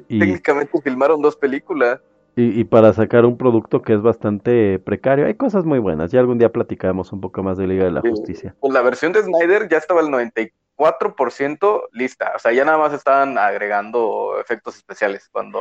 Y, 0.08 0.18
técnicamente 0.18 0.80
filmaron 0.82 1.22
dos 1.22 1.36
películas. 1.36 2.00
Y, 2.36 2.60
y 2.60 2.64
para 2.64 2.92
sacar 2.92 3.24
un 3.24 3.36
producto 3.36 3.82
que 3.82 3.94
es 3.94 4.02
bastante 4.02 4.78
precario, 4.80 5.26
hay 5.26 5.34
cosas 5.34 5.64
muy 5.64 5.78
buenas. 5.78 6.10
Ya 6.10 6.20
algún 6.20 6.38
día 6.38 6.50
platicaremos 6.50 7.12
un 7.12 7.20
poco 7.20 7.42
más 7.42 7.58
de 7.58 7.66
Liga 7.66 7.84
de 7.84 7.92
la. 7.92 8.00
Justicia. 8.00 8.54
Pues 8.60 8.72
la 8.72 8.82
versión 8.82 9.12
de 9.12 9.22
Snyder 9.22 9.68
ya 9.68 9.78
estaba 9.78 10.00
el 10.00 10.08
94% 10.08 11.82
lista, 11.92 12.32
o 12.34 12.38
sea, 12.38 12.52
ya 12.52 12.64
nada 12.64 12.78
más 12.78 12.92
estaban 12.92 13.38
agregando 13.38 14.38
efectos 14.40 14.76
especiales 14.76 15.28
cuando, 15.30 15.60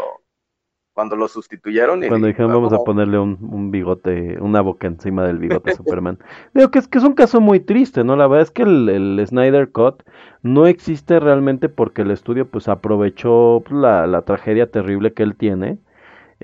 cuando 0.94 1.16
lo 1.16 1.28
sustituyeron. 1.28 2.04
y 2.04 2.08
Cuando 2.08 2.28
dijeron 2.28 2.52
vamos 2.52 2.74
a 2.74 2.80
ponerle 2.80 3.20
un, 3.20 3.38
un 3.42 3.72
bigote, 3.72 4.38
una 4.42 4.62
boca 4.62 4.88
encima 4.88 5.26
del 5.26 5.38
bigote 5.38 5.72
a 5.72 5.76
Superman. 5.76 6.18
Digo 6.54 6.72
que 6.72 6.80
es 6.80 6.88
que 6.88 6.98
es 6.98 7.04
un 7.04 7.14
caso 7.14 7.40
muy 7.40 7.60
triste, 7.60 8.04
¿no? 8.04 8.16
La 8.16 8.28
verdad 8.28 8.44
es 8.44 8.52
que 8.52 8.64
el, 8.64 8.90
el 8.90 9.28
Snyder 9.28 9.72
Cut 9.72 10.04
no 10.42 10.66
existe 10.66 11.20
realmente 11.20 11.70
porque 11.70 12.02
el 12.02 12.12
estudio 12.12 12.50
pues 12.50 12.68
aprovechó 12.68 13.64
la, 13.70 14.08
la 14.08 14.24
tragedia 14.24 14.72
terrible 14.72 15.14
que 15.14 15.24
él 15.24 15.36
tiene 15.36 15.78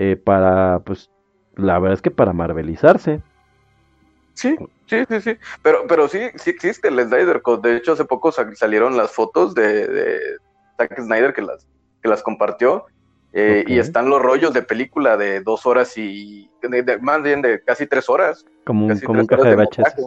eh, 0.01 0.15
para, 0.15 0.79
pues, 0.79 1.11
la 1.55 1.77
verdad 1.77 1.93
es 1.95 2.01
que 2.01 2.09
para 2.11 2.31
marvelizarse. 2.33 3.21
Sí, 4.33 4.55
sí, 4.85 5.03
sí, 5.09 5.19
sí. 5.21 5.37
Pero, 5.61 5.85
pero 5.87 6.07
sí, 6.07 6.19
sí 6.35 6.49
existe 6.51 6.87
el 6.87 6.99
Snyder 7.01 7.41
Cut. 7.41 7.61
De 7.61 7.75
hecho, 7.75 7.91
hace 7.91 8.05
poco 8.05 8.31
sa- 8.31 8.55
salieron 8.55 8.95
las 8.95 9.11
fotos 9.11 9.53
de, 9.53 9.85
de 9.87 10.19
Zack 10.77 11.01
Snyder 11.01 11.33
que 11.33 11.41
las, 11.41 11.67
que 12.01 12.07
las 12.07 12.23
compartió. 12.23 12.85
eh. 13.33 13.65
Y 13.67 13.77
están 13.77 14.09
los 14.09 14.21
rollos 14.21 14.53
de 14.53 14.61
película 14.61 15.17
de 15.17 15.41
dos 15.41 15.65
horas 15.65 15.97
y 15.97 16.49
de- 16.61 16.81
de- 16.83 16.97
más 16.99 17.21
bien 17.21 17.41
de 17.41 17.61
casi 17.61 17.85
tres 17.85 18.09
horas. 18.09 18.45
Como 18.65 18.87
un, 18.87 18.99
como 19.01 19.19
un 19.19 19.27
caja 19.27 19.49
de 19.49 19.57
montaje. 19.57 20.01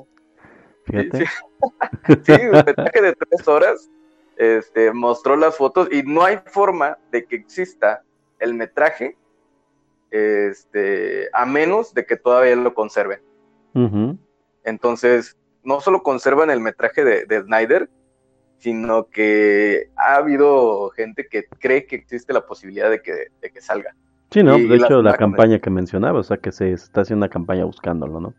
Fíjate. 0.87 1.19
Sí, 1.19 1.25
Sí, 2.25 2.33
un 2.47 2.63
metraje 2.65 3.03
de 3.03 3.13
tres 3.15 3.47
horas. 3.47 3.91
Este, 4.37 4.91
mostró 4.95 5.37
las 5.37 5.55
fotos 5.57 5.89
y 5.93 6.03
no 6.05 6.25
hay 6.25 6.39
forma 6.47 6.97
de 7.11 7.27
que 7.27 7.37
exista 7.37 8.03
el 8.41 8.55
metraje 8.55 9.17
este, 10.13 11.29
a 11.33 11.47
menos 11.47 11.95
de 11.95 12.07
que 12.07 12.17
todavía 12.17 12.55
lo 12.55 12.75
conserven. 12.75 13.21
Entonces, 14.65 15.37
no 15.65 15.81
solo 15.81 16.03
conservan 16.03 16.51
el 16.51 16.61
metraje 16.61 17.05
de, 17.05 17.25
de 17.25 17.41
Snyder, 17.43 17.89
sino 18.59 19.09
que 19.09 19.91
ha 19.97 20.17
habido 20.17 20.91
gente 20.91 21.27
que 21.29 21.47
cree 21.59 21.87
que 21.87 21.97
existe 21.97 22.33
la 22.33 22.47
posibilidad 22.47 22.91
de 22.91 23.03
que, 23.03 23.29
de 23.41 23.51
que 23.51 23.61
salga. 23.61 23.97
Sí, 24.31 24.43
¿no? 24.43 24.57
Y 24.57 24.69
De 24.69 24.77
hecho, 24.77 25.03
la 25.03 25.17
campaña 25.17 25.59
que 25.59 25.69
mencionaba, 25.69 26.21
o 26.21 26.23
sea, 26.23 26.37
que 26.37 26.53
se 26.53 26.73
está 26.73 27.01
haciendo 27.01 27.25
una 27.25 27.33
campaña 27.33 27.65
buscándolo, 27.65 28.21
¿no? 28.21 28.35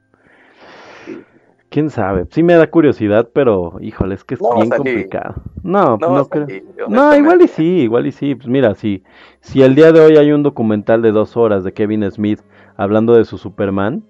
¿Quién 1.73 1.89
sabe? 1.89 2.27
Sí 2.29 2.43
me 2.43 2.53
da 2.53 2.67
curiosidad, 2.67 3.29
pero 3.33 3.77
híjole, 3.81 4.13
es 4.13 4.23
que 4.23 4.35
es 4.35 4.41
No 4.41 4.53
bien 4.57 4.69
complicado. 4.69 5.33
No, 5.63 5.97
No, 5.99 6.09
no, 6.17 6.25
creo. 6.29 6.45
No, 6.87 7.15
igual 7.15 7.41
y 7.41 7.47
sí, 7.47 7.63
igual 7.79 8.05
y 8.05 8.11
sí. 8.11 8.35
Pues 8.35 8.47
mira, 8.47 8.75
si, 8.75 9.03
si 9.41 9.63
el 9.63 9.73
día 9.73 9.91
de 9.91 9.99
hoy 9.99 10.17
hay 10.17 10.31
un 10.31 10.43
documental 10.43 11.01
de 11.01 11.11
dos 11.11 11.35
horas 11.35 11.63
de 11.63 11.73
Kevin 11.73 12.09
Smith 12.11 12.41
hablando 12.77 13.15
de 13.15 13.25
su 13.25 13.39
Superman, 13.39 14.03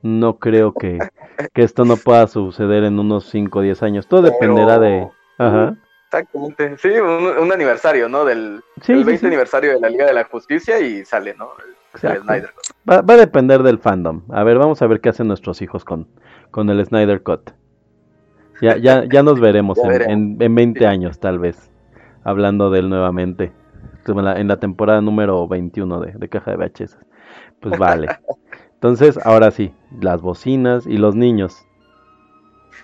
no 0.00 0.38
creo 0.38 0.72
que, 0.72 0.98
que 1.52 1.62
esto 1.62 1.84
no 1.84 1.98
pueda 1.98 2.26
suceder 2.26 2.84
en 2.84 2.98
unos 2.98 3.24
5 3.28 3.58
o 3.58 3.62
10 3.62 3.82
años. 3.82 4.06
Todo 4.06 4.22
Pero- 4.22 4.32
dependerá 4.32 4.78
de... 4.78 5.06
Ajá. 5.36 5.76
Exactamente. 6.06 6.78
Sí, 6.78 6.88
un, 6.88 7.26
un 7.38 7.52
aniversario, 7.52 8.08
¿no? 8.08 8.24
Del 8.24 8.62
Sí, 8.80 8.92
el 8.92 9.00
sí, 9.00 9.04
20 9.04 9.18
sí. 9.18 9.26
ganiversario 9.26 9.72
de 9.74 9.80
la 9.80 9.90
Liga 9.90 10.06
de 10.06 10.14
la 10.14 10.24
Justicia 10.24 10.80
y 10.80 11.04
sale, 11.04 11.34
¿no? 11.38 11.50
El, 11.58 11.66
el 11.70 11.76
Exacto. 11.94 12.22
Snyder. 12.24 12.50
Va, 12.88 13.02
va 13.02 13.14
a 13.14 13.16
depender 13.18 13.62
del 13.62 13.78
fandom. 13.78 14.22
A 14.30 14.42
ver, 14.42 14.56
vamos 14.58 14.80
a 14.80 14.86
ver 14.86 15.00
qué 15.02 15.10
hacen 15.10 15.28
nuestros 15.28 15.60
hijos 15.60 15.84
con, 15.84 16.08
con 16.50 16.68
el 16.70 16.84
Snyder 16.84 17.22
Cut. 17.22 17.50
Ya, 18.60 18.76
ya, 18.76 19.04
ya 19.04 19.22
nos 19.22 19.40
veremos 19.40 19.78
Ya 19.82 19.90
en, 19.94 20.10
en, 20.10 20.36
en 20.42 20.54
20 20.54 20.80
Sí. 20.80 20.84
años, 20.86 21.18
tal 21.20 21.38
vez, 21.38 21.70
hablando 22.24 22.70
de 22.70 22.80
él 22.80 22.88
nuevamente. 22.88 23.52
En 24.06 24.24
la, 24.24 24.40
en 24.40 24.48
la 24.48 24.58
temporada 24.58 25.00
número 25.00 25.46
21 25.46 26.00
de, 26.00 26.12
de 26.12 26.28
Caja 26.28 26.50
de 26.50 26.56
VHS. 26.56 26.98
Pues 27.60 27.78
vale. 27.78 28.08
Entonces, 28.74 29.18
ahora 29.24 29.50
sí, 29.50 29.72
las 30.00 30.20
bocinas 30.22 30.86
y 30.86 30.96
los 30.96 31.14
niños. 31.14 31.64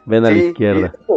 Ven 0.05 0.25
a 0.25 0.31
la 0.31 0.37
izquierda. 0.37 0.93
y, 1.09 1.13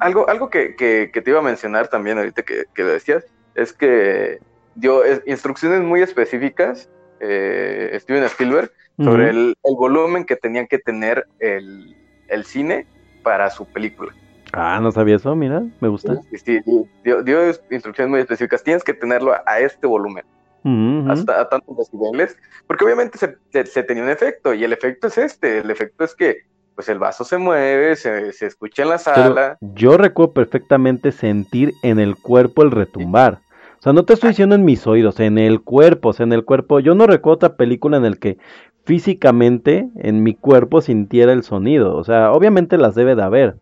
algo, 0.00 0.28
algo 0.28 0.48
que, 0.48 0.74
que- 0.76 1.10
que 1.12 1.20
te 1.20 1.30
iba 1.30 1.40
a 1.40 1.42
mencionar 1.42 1.88
también 1.88 2.18
ahorita 2.18 2.42
que, 2.42 2.64
que 2.74 2.82
lo 2.82 2.88
decías, 2.90 3.24
es 3.54 3.72
que 3.74 4.38
dio 4.74 5.04
es- 5.04 5.22
instrucciones 5.26 5.82
muy 5.82 6.00
específicas, 6.00 6.88
eh, 7.22 7.96
Steven 8.00 8.24
Spielberg, 8.24 8.70
sobre 8.98 9.30
Ujú. 9.30 9.30
el, 9.30 9.54
el 9.64 9.74
volumen 9.76 10.24
que 10.24 10.36
tenían 10.36 10.66
que 10.66 10.78
tener 10.78 11.26
el, 11.38 11.96
el 12.28 12.44
cine 12.44 12.86
para 13.22 13.48
su 13.50 13.64
película. 13.66 14.12
Ah, 14.52 14.80
no 14.82 14.92
sabía 14.92 15.16
eso, 15.16 15.34
mira, 15.34 15.62
me 15.80 15.88
gusta. 15.88 16.14
Sí, 16.30 16.38
sí, 16.38 16.60
dio, 17.02 17.22
dio 17.22 17.48
instrucciones 17.70 18.10
muy 18.10 18.20
específicas. 18.20 18.62
Tienes 18.62 18.84
que 18.84 18.92
tenerlo 18.92 19.34
a 19.46 19.60
este 19.60 19.86
volumen, 19.86 20.24
Ujú, 20.64 21.00
ujú. 21.00 21.10
hasta 21.10 21.40
a 21.40 21.48
tantos 21.48 21.76
decibeles, 21.76 22.36
porque 22.66 22.84
obviamente 22.84 23.16
se, 23.18 23.34
se- 23.50 23.66
se 23.66 23.82
tenía 23.82 24.02
un 24.02 24.10
efecto, 24.10 24.52
y 24.52 24.62
el 24.64 24.72
efecto 24.72 25.06
es 25.06 25.16
este, 25.18 25.58
el 25.60 25.70
efecto 25.70 26.04
es 26.04 26.14
que 26.14 26.36
pues 26.74 26.88
el 26.88 26.98
vaso 26.98 27.24
se 27.24 27.36
mueve, 27.38 27.96
se, 27.96 28.32
se 28.32 28.46
escucha 28.46 28.82
en 28.82 28.88
la 28.90 28.98
Pero 28.98 29.14
sala. 29.14 29.58
yo 29.60 29.96
recuerdo 29.98 30.32
perfectamente 30.32 31.12
sentir 31.12 31.74
en 31.82 31.98
el 31.98 32.16
cuerpo 32.16 32.62
el 32.62 32.70
retumbar. 32.70 33.40
O 33.82 33.84
sea, 33.84 33.92
no 33.92 34.04
te 34.04 34.12
estoy 34.12 34.28
diciendo 34.28 34.54
en 34.54 34.64
mis 34.64 34.86
oídos, 34.86 35.18
en 35.18 35.38
el 35.38 35.60
cuerpo, 35.60 36.10
o 36.10 36.12
sea, 36.12 36.22
en 36.22 36.32
el 36.32 36.44
cuerpo. 36.44 36.78
Yo 36.78 36.94
no 36.94 37.08
recuerdo 37.08 37.34
otra 37.34 37.56
película 37.56 37.96
en 37.96 38.04
el 38.04 38.20
que 38.20 38.38
físicamente 38.84 39.90
en 39.96 40.22
mi 40.22 40.36
cuerpo 40.36 40.80
sintiera 40.80 41.32
el 41.32 41.42
sonido. 41.42 41.96
O 41.96 42.04
sea, 42.04 42.30
obviamente 42.30 42.78
las 42.78 42.94
debe 42.94 43.16
de 43.16 43.24
haber, 43.24 43.56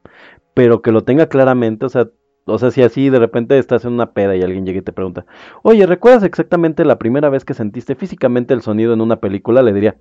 pero 0.52 0.82
que 0.82 0.92
lo 0.92 1.04
tenga 1.04 1.30
claramente, 1.30 1.86
o 1.86 1.88
sea, 1.88 2.10
o 2.44 2.58
sea, 2.58 2.70
si 2.70 2.82
así 2.82 3.08
de 3.08 3.18
repente 3.18 3.56
estás 3.56 3.86
en 3.86 3.94
una 3.94 4.12
peda 4.12 4.36
y 4.36 4.42
alguien 4.42 4.66
llega 4.66 4.80
y 4.80 4.82
te 4.82 4.92
pregunta, 4.92 5.24
oye, 5.62 5.86
¿recuerdas 5.86 6.24
exactamente 6.24 6.84
la 6.84 6.98
primera 6.98 7.30
vez 7.30 7.46
que 7.46 7.54
sentiste 7.54 7.94
físicamente 7.94 8.52
el 8.52 8.60
sonido 8.60 8.92
en 8.92 9.00
una 9.00 9.20
película? 9.20 9.62
Le 9.62 9.72
diría, 9.72 9.96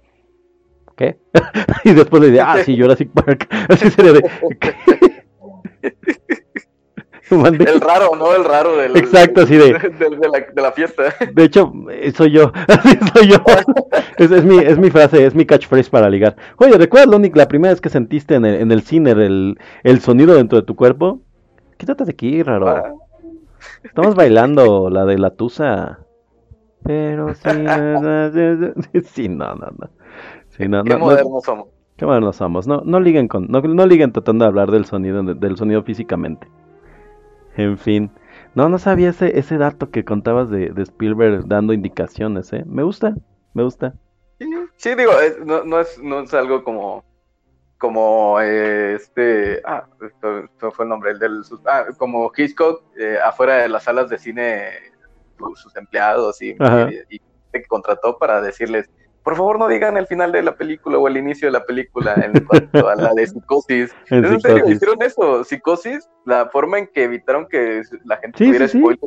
¿qué? 0.97 1.17
y 1.85 1.93
después 1.93 2.21
le 2.21 2.27
diría, 2.27 2.51
ah, 2.51 2.57
sí, 2.65 2.77
Jurassic 2.77 3.09
Park. 3.13 3.47
Así 3.69 3.89
sería 3.89 4.11
de, 4.11 4.29
¿qué? 4.59 4.75
El 7.59 7.81
raro, 7.81 8.15
¿no? 8.15 8.33
El 8.35 8.43
raro 8.43 8.75
del, 8.77 8.95
Exacto, 8.97 9.41
así 9.41 9.55
de- 9.55 9.73
de, 9.99 10.29
la, 10.31 10.39
de 10.53 10.61
la 10.61 10.71
fiesta. 10.71 11.03
De 11.33 11.43
hecho, 11.43 11.71
eh, 11.91 12.11
soy 12.11 12.31
yo, 12.31 12.51
soy 13.13 13.27
yo. 13.29 13.37
Es, 14.17 14.31
es 14.31 14.43
mi, 14.45 14.57
es 14.57 14.77
mi 14.77 14.89
frase, 14.89 15.25
es 15.25 15.35
mi 15.35 15.45
catchphrase 15.45 15.89
para 15.89 16.09
ligar. 16.09 16.35
Oye, 16.57 16.77
¿recuerdas 16.77 17.09
la, 17.09 17.17
única- 17.17 17.37
la 17.37 17.47
primera 17.47 17.71
vez 17.73 17.81
que 17.81 17.89
sentiste 17.89 18.35
en 18.35 18.45
el, 18.45 18.55
en 18.61 18.71
el 18.71 18.81
cine 18.81 19.11
el, 19.11 19.57
el 19.83 19.99
sonido 20.01 20.35
dentro 20.35 20.59
de 20.59 20.65
tu 20.65 20.75
cuerpo? 20.75 21.21
Quítate 21.77 22.05
de 22.05 22.11
aquí, 22.11 22.41
Ah, 22.41 22.43
raro. 22.43 22.83
Estamos 23.83 24.15
bailando 24.15 24.89
la 24.89 25.05
de 25.05 25.17
la 25.17 25.29
tusa. 25.31 25.99
Pero 26.83 27.33
sí, 27.35 27.47
no, 27.53 27.99
no, 28.01 28.29
no, 28.31 28.73
sí, 29.03 29.29
no, 29.29 29.55
no, 29.55 29.67
no. 29.77 29.89
Sí, 30.49 30.67
no, 30.67 30.83
Qué 30.83 30.89
no, 30.93 30.99
no, 30.99 31.05
modernos 31.05 31.43
somos. 31.43 31.67
qué 31.97 32.05
modernos 32.05 32.35
somos. 32.37 32.67
No, 32.67 32.81
no 32.85 32.99
liguen 32.99 33.27
con, 33.27 33.47
no, 33.49 33.61
no 33.61 33.85
liguen 33.85 34.11
tratando 34.11 34.45
de 34.45 34.49
hablar 34.49 34.71
del 34.71 34.85
sonido, 34.85 35.21
del 35.23 35.57
sonido 35.57 35.83
físicamente. 35.83 36.47
En 37.59 37.77
fin. 37.77 38.09
No, 38.55 38.69
no 38.69 38.79
sabía 38.79 39.09
ese, 39.09 39.37
ese 39.37 39.57
dato 39.57 39.91
que 39.91 40.05
contabas 40.05 40.49
de, 40.49 40.69
de 40.69 40.81
Spielberg 40.83 41.45
dando 41.45 41.73
indicaciones, 41.73 42.53
¿eh? 42.53 42.63
Me 42.65 42.83
gusta, 42.83 43.13
me 43.53 43.63
gusta. 43.63 43.93
Sí, 44.77 44.95
digo, 44.95 45.11
es- 45.19 45.37
no, 45.45 45.65
no, 45.65 45.81
es, 45.81 46.01
no 46.01 46.21
es 46.21 46.33
algo 46.33 46.63
como, 46.63 47.03
como 47.77 48.39
eh, 48.39 48.95
este, 48.95 49.61
ah, 49.65 49.85
esto, 50.01 50.39
esto 50.45 50.71
fue 50.71 50.85
el 50.85 50.89
nombre, 50.89 51.11
el 51.11 51.19
del, 51.19 51.41
ah, 51.65 51.87
como 51.97 52.31
Hitchcock 52.35 52.81
eh, 52.97 53.17
afuera 53.23 53.57
de 53.57 53.67
las 53.69 53.83
salas 53.83 54.09
de 54.09 54.17
cine, 54.17 54.69
su- 55.37 55.55
sus 55.57 55.75
empleados 55.75 56.41
y, 56.41 56.55
y, 56.89 57.15
y 57.17 57.19
que 57.51 57.65
contrató 57.67 58.17
para 58.17 58.41
decirles, 58.41 58.89
por 59.29 59.37
favor 59.37 59.59
no 59.59 59.67
digan 59.67 59.95
el 59.95 60.07
final 60.07 60.31
de 60.31 60.41
la 60.41 60.55
película 60.55 60.97
o 60.97 61.07
el 61.07 61.15
inicio 61.17 61.49
de 61.49 61.51
la 61.51 61.63
película 61.63 62.15
en 62.15 62.43
cuanto 62.45 62.89
a 62.89 62.95
la 62.95 63.13
de 63.13 63.27
psicosis. 63.27 63.95
En 64.09 64.25
¿Es 64.25 64.41
serio? 64.41 64.67
¿Hicieron 64.67 64.99
eso? 65.03 65.43
Psicosis, 65.43 66.09
la 66.25 66.49
forma 66.49 66.79
en 66.79 66.87
que 66.87 67.03
evitaron 67.03 67.47
que 67.47 67.83
la 68.05 68.17
gente 68.17 68.39
Sí, 68.39 68.45
tuviera 68.47 68.67
sí, 68.67 68.71
sí. 68.71 68.79
spoiler 68.79 68.99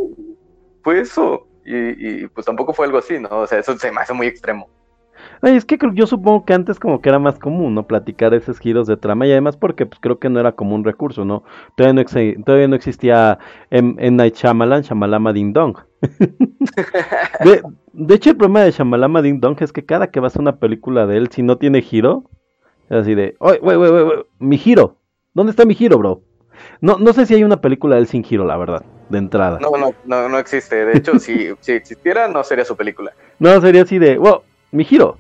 fue 0.85 1.01
eso. 1.01 1.49
Y, 1.65 2.23
y, 2.23 2.29
pues 2.29 2.47
tampoco 2.47 2.73
fue 2.73 2.87
algo 2.87 2.99
así, 2.99 3.19
¿no? 3.19 3.31
O 3.31 3.47
sea, 3.49 3.59
eso 3.59 3.77
se 3.77 3.91
me 3.91 4.01
hace 4.01 4.13
muy 4.13 4.29
extremo. 4.29 4.69
Ay, 5.45 5.57
es 5.57 5.65
que 5.65 5.77
yo 5.95 6.07
supongo 6.07 6.45
que 6.45 6.55
antes 6.55 6.79
como 6.79 7.01
que 7.01 7.09
era 7.09 7.19
más 7.19 7.39
común, 7.39 7.75
¿no? 7.75 7.87
Platicar 7.87 8.33
esos 8.33 8.61
giros 8.61 8.87
de 8.87 8.97
trama 8.97 9.27
y 9.27 9.33
además 9.33 9.57
porque 9.57 9.87
pues 9.87 9.99
creo 10.01 10.21
que 10.21 10.31
no 10.31 10.39
era 10.39 10.53
como 10.53 10.77
un 10.77 10.85
recurso, 10.85 11.25
¿no? 11.25 11.43
Todavía 11.77 11.95
no, 11.95 12.09
exi- 12.09 12.45
todavía 12.45 12.69
no 12.69 12.77
existía 12.77 13.41
en, 13.71 13.97
en 13.99 14.17
Night 14.17 14.37
Shyamalan, 14.37 14.83
Shamalama 14.83 15.33
Ding 15.33 15.53
Dong. 15.53 15.77
De, 17.45 17.61
de 17.93 18.15
hecho, 18.15 18.31
el 18.31 18.37
problema 18.37 18.61
de 18.61 18.71
Shamalama 18.71 19.21
Ding 19.21 19.41
Dong 19.41 19.57
es 19.61 19.73
que 19.73 19.85
cada 19.85 20.11
que 20.11 20.21
vas 20.21 20.37
a 20.37 20.41
una 20.41 20.57
película 20.57 21.07
de 21.07 21.17
él, 21.17 21.29
si 21.31 21.43
no 21.43 21.59
tiene 21.59 21.83
giro, 21.83 22.25
es 22.89 22.99
así 22.99 23.15
de, 23.15 23.37
oye, 23.41 23.59
wey, 23.63 23.77
wey, 23.77 23.91
wey, 23.91 24.03
wey, 24.05 24.19
mi 24.39 24.59
giro, 24.59 24.97
¿dónde 25.35 25.51
está 25.51 25.65
mi 25.65 25.75
giro, 25.75 25.99
bro? 25.99 26.23
No, 26.81 26.99
no 26.99 27.13
sé 27.13 27.27
si 27.27 27.35
hay 27.35 27.43
una 27.45 27.61
película 27.61 27.97
de 27.97 28.03
él 28.03 28.07
sin 28.07 28.23
giro, 28.23 28.45
la 28.45 28.57
verdad, 28.57 28.85
de 29.09 29.19
entrada. 29.19 29.59
No, 29.61 29.71
no, 29.77 29.93
no, 30.05 30.29
no 30.29 30.39
existe. 30.39 30.85
De 30.85 30.97
hecho, 30.97 31.19
si, 31.19 31.49
si 31.61 31.73
existiera, 31.73 32.29
no 32.29 32.45
sería 32.45 32.65
su 32.65 32.77
película. 32.77 33.13
No, 33.39 33.61
sería 33.61 33.83
así 33.83 33.99
de, 33.99 34.19
wow, 34.19 34.43
mi 34.71 34.85
giro. 34.85 35.19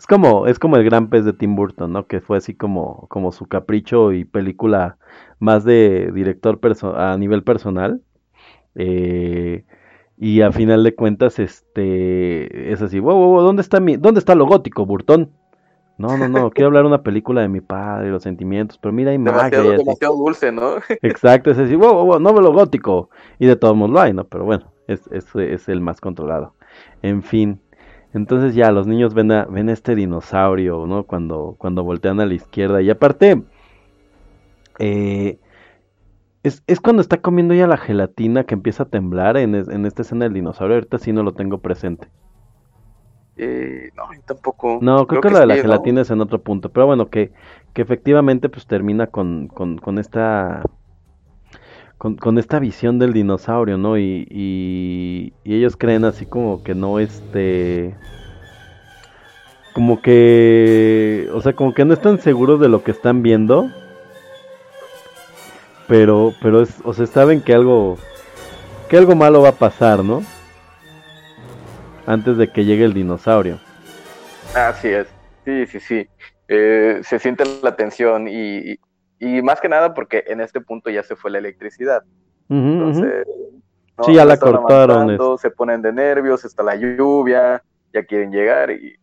Es 0.00 0.06
como, 0.08 0.48
es 0.48 0.58
como 0.58 0.78
el 0.78 0.84
gran 0.84 1.10
pez 1.10 1.26
de 1.26 1.34
Tim 1.34 1.56
Burton, 1.56 1.92
¿no? 1.92 2.06
Que 2.08 2.22
fue 2.22 2.38
así 2.38 2.54
como, 2.56 3.06
como 3.10 3.32
su 3.32 3.46
capricho 3.46 4.12
y 4.14 4.24
película 4.24 4.98
más 5.40 5.64
de 5.64 6.10
director 6.14 6.58
perso- 6.60 6.96
a 6.96 7.18
nivel 7.18 7.44
personal. 7.44 8.02
Eh, 8.76 9.64
y 10.18 10.42
a 10.42 10.52
final 10.52 10.84
de 10.84 10.94
cuentas, 10.94 11.38
este, 11.38 12.72
es 12.72 12.82
así, 12.82 13.00
wow, 13.00 13.16
wow, 13.16 13.28
wow, 13.30 13.42
¿dónde 13.42 13.62
está 13.62 13.80
mi, 13.80 13.96
dónde 13.96 14.20
está 14.20 14.34
lo 14.34 14.46
gótico, 14.46 14.86
Burton? 14.86 15.30
No, 15.98 16.16
no, 16.18 16.28
no, 16.28 16.50
quiero 16.50 16.68
hablar 16.68 16.86
una 16.86 17.02
película 17.02 17.42
de 17.42 17.48
mi 17.48 17.60
padre, 17.62 18.10
los 18.10 18.22
sentimientos, 18.24 18.78
pero 18.78 18.92
mira, 18.92 19.12
hay 19.12 19.18
magia 19.18 19.42
Demasiado, 19.48 19.70
así. 19.74 19.76
demasiado 19.84 20.16
dulce, 20.16 20.52
¿no? 20.52 20.76
Exacto, 21.02 21.50
es 21.50 21.56
decir, 21.56 21.76
wow, 21.76 21.94
wow, 21.94 22.04
wow, 22.06 22.20
no 22.20 22.32
me 22.32 22.40
lo 22.42 22.52
gótico. 22.52 23.10
Y 23.38 23.46
de 23.46 23.56
todos 23.56 23.76
modos 23.76 23.92
lo 23.92 24.00
hay, 24.00 24.12
¿no? 24.12 24.24
Pero 24.24 24.44
bueno, 24.44 24.72
es, 24.86 25.06
es, 25.12 25.34
es 25.36 25.68
el 25.68 25.80
más 25.80 26.00
controlado. 26.00 26.54
En 27.02 27.22
fin. 27.22 27.60
Entonces 28.12 28.54
ya 28.54 28.72
los 28.72 28.86
niños 28.86 29.14
ven 29.14 29.30
a, 29.32 29.44
ven 29.44 29.68
a 29.68 29.72
este 29.72 29.94
dinosaurio, 29.94 30.86
¿no? 30.86 31.04
Cuando, 31.04 31.54
cuando 31.58 31.84
voltean 31.84 32.20
a 32.20 32.26
la 32.26 32.34
izquierda. 32.34 32.82
Y 32.82 32.90
aparte, 32.90 33.42
eh, 34.78 35.38
es, 36.42 36.62
es 36.66 36.80
cuando 36.80 37.02
está 37.02 37.18
comiendo 37.20 37.54
ya 37.54 37.66
la 37.66 37.76
gelatina 37.76 38.44
que 38.44 38.54
empieza 38.54 38.84
a 38.84 38.88
temblar 38.88 39.36
en, 39.36 39.54
es- 39.54 39.68
en 39.68 39.86
esta 39.86 40.02
escena 40.02 40.24
del 40.24 40.34
dinosaurio. 40.34 40.76
Ahorita 40.76 40.98
sí 40.98 41.12
no 41.12 41.22
lo 41.22 41.32
tengo 41.32 41.58
presente. 41.58 42.08
Eh, 43.36 43.90
no, 43.96 44.04
tampoco. 44.26 44.78
No, 44.82 45.06
creo, 45.06 45.20
que, 45.20 45.30
la 45.30 45.40
de 45.40 45.46
la 45.46 45.56
gelatina 45.56 46.00
es 46.02 46.10
en 46.10 46.20
otro 46.20 46.42
punto. 46.42 46.70
Pero 46.70 46.86
bueno, 46.86 47.08
que, 47.08 47.32
que 47.74 47.82
efectivamente 47.82 48.48
pues 48.48 48.66
termina 48.66 49.06
con, 49.06 49.48
con, 49.48 49.78
con 49.78 49.98
esta 49.98 50.62
con, 52.00 52.16
con 52.16 52.38
esta 52.38 52.58
visión 52.58 52.98
del 52.98 53.12
dinosaurio, 53.12 53.76
¿no? 53.76 53.98
Y, 53.98 54.26
y, 54.30 55.34
ellos 55.44 55.76
creen 55.76 56.06
así 56.06 56.24
como 56.24 56.62
que 56.62 56.74
no 56.74 56.98
este 56.98 57.94
como 59.74 60.00
que 60.00 61.28
o 61.34 61.42
sea, 61.42 61.52
como 61.52 61.74
que 61.74 61.84
no 61.84 61.92
están 61.92 62.18
seguros 62.18 62.58
de 62.58 62.70
lo 62.70 62.82
que 62.82 62.92
están 62.92 63.22
viendo. 63.22 63.70
Pero 65.88 66.32
pero 66.40 66.62
es 66.62 66.74
o 66.84 66.94
sea, 66.94 67.06
saben 67.06 67.42
que 67.42 67.52
algo 67.52 67.98
que 68.88 68.96
algo 68.96 69.14
malo 69.14 69.42
va 69.42 69.50
a 69.50 69.58
pasar, 69.58 70.02
¿no? 70.02 70.22
Antes 72.06 72.38
de 72.38 72.50
que 72.50 72.64
llegue 72.64 72.86
el 72.86 72.94
dinosaurio. 72.94 73.58
Así 74.54 74.88
es. 74.88 75.06
Sí, 75.44 75.66
sí, 75.66 75.80
sí. 75.80 76.08
Eh, 76.48 77.02
se 77.04 77.18
siente 77.18 77.44
la 77.62 77.76
tensión 77.76 78.26
y- 78.26 78.78
y 79.20 79.42
más 79.42 79.60
que 79.60 79.68
nada 79.68 79.94
porque 79.94 80.24
en 80.26 80.40
este 80.40 80.60
punto 80.60 80.90
ya 80.90 81.02
se 81.02 81.14
fue 81.14 81.30
la 81.30 81.38
electricidad. 81.38 82.02
Entonces, 82.48 83.26
¿no? 83.96 84.04
Sí, 84.04 84.14
ya 84.14 84.24
la 84.24 84.38
cortaron, 84.38 84.96
avanzando, 84.96 85.38
Se 85.38 85.50
ponen 85.50 85.82
de 85.82 85.92
nervios, 85.92 86.44
está 86.44 86.62
la 86.62 86.74
lluvia, 86.74 87.62
ya 87.92 88.02
quieren 88.02 88.32
llegar 88.32 88.70
y 88.70 88.96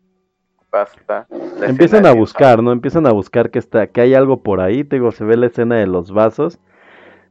basta. 0.71 1.27
Empiezan 1.61 2.05
a 2.07 2.13
buscar, 2.13 2.61
¿no? 2.61 2.71
Empiezan 2.71 3.05
a 3.05 3.11
buscar 3.11 3.51
que 3.51 3.59
está, 3.59 3.87
que 3.87 4.01
hay 4.01 4.15
algo 4.15 4.41
por 4.41 4.59
ahí. 4.59 4.83
Te 4.83 4.97
digo, 4.97 5.11
se 5.11 5.23
ve 5.23 5.37
la 5.37 5.45
escena 5.45 5.75
de 5.75 5.87
los 5.87 6.11
vasos. 6.11 6.59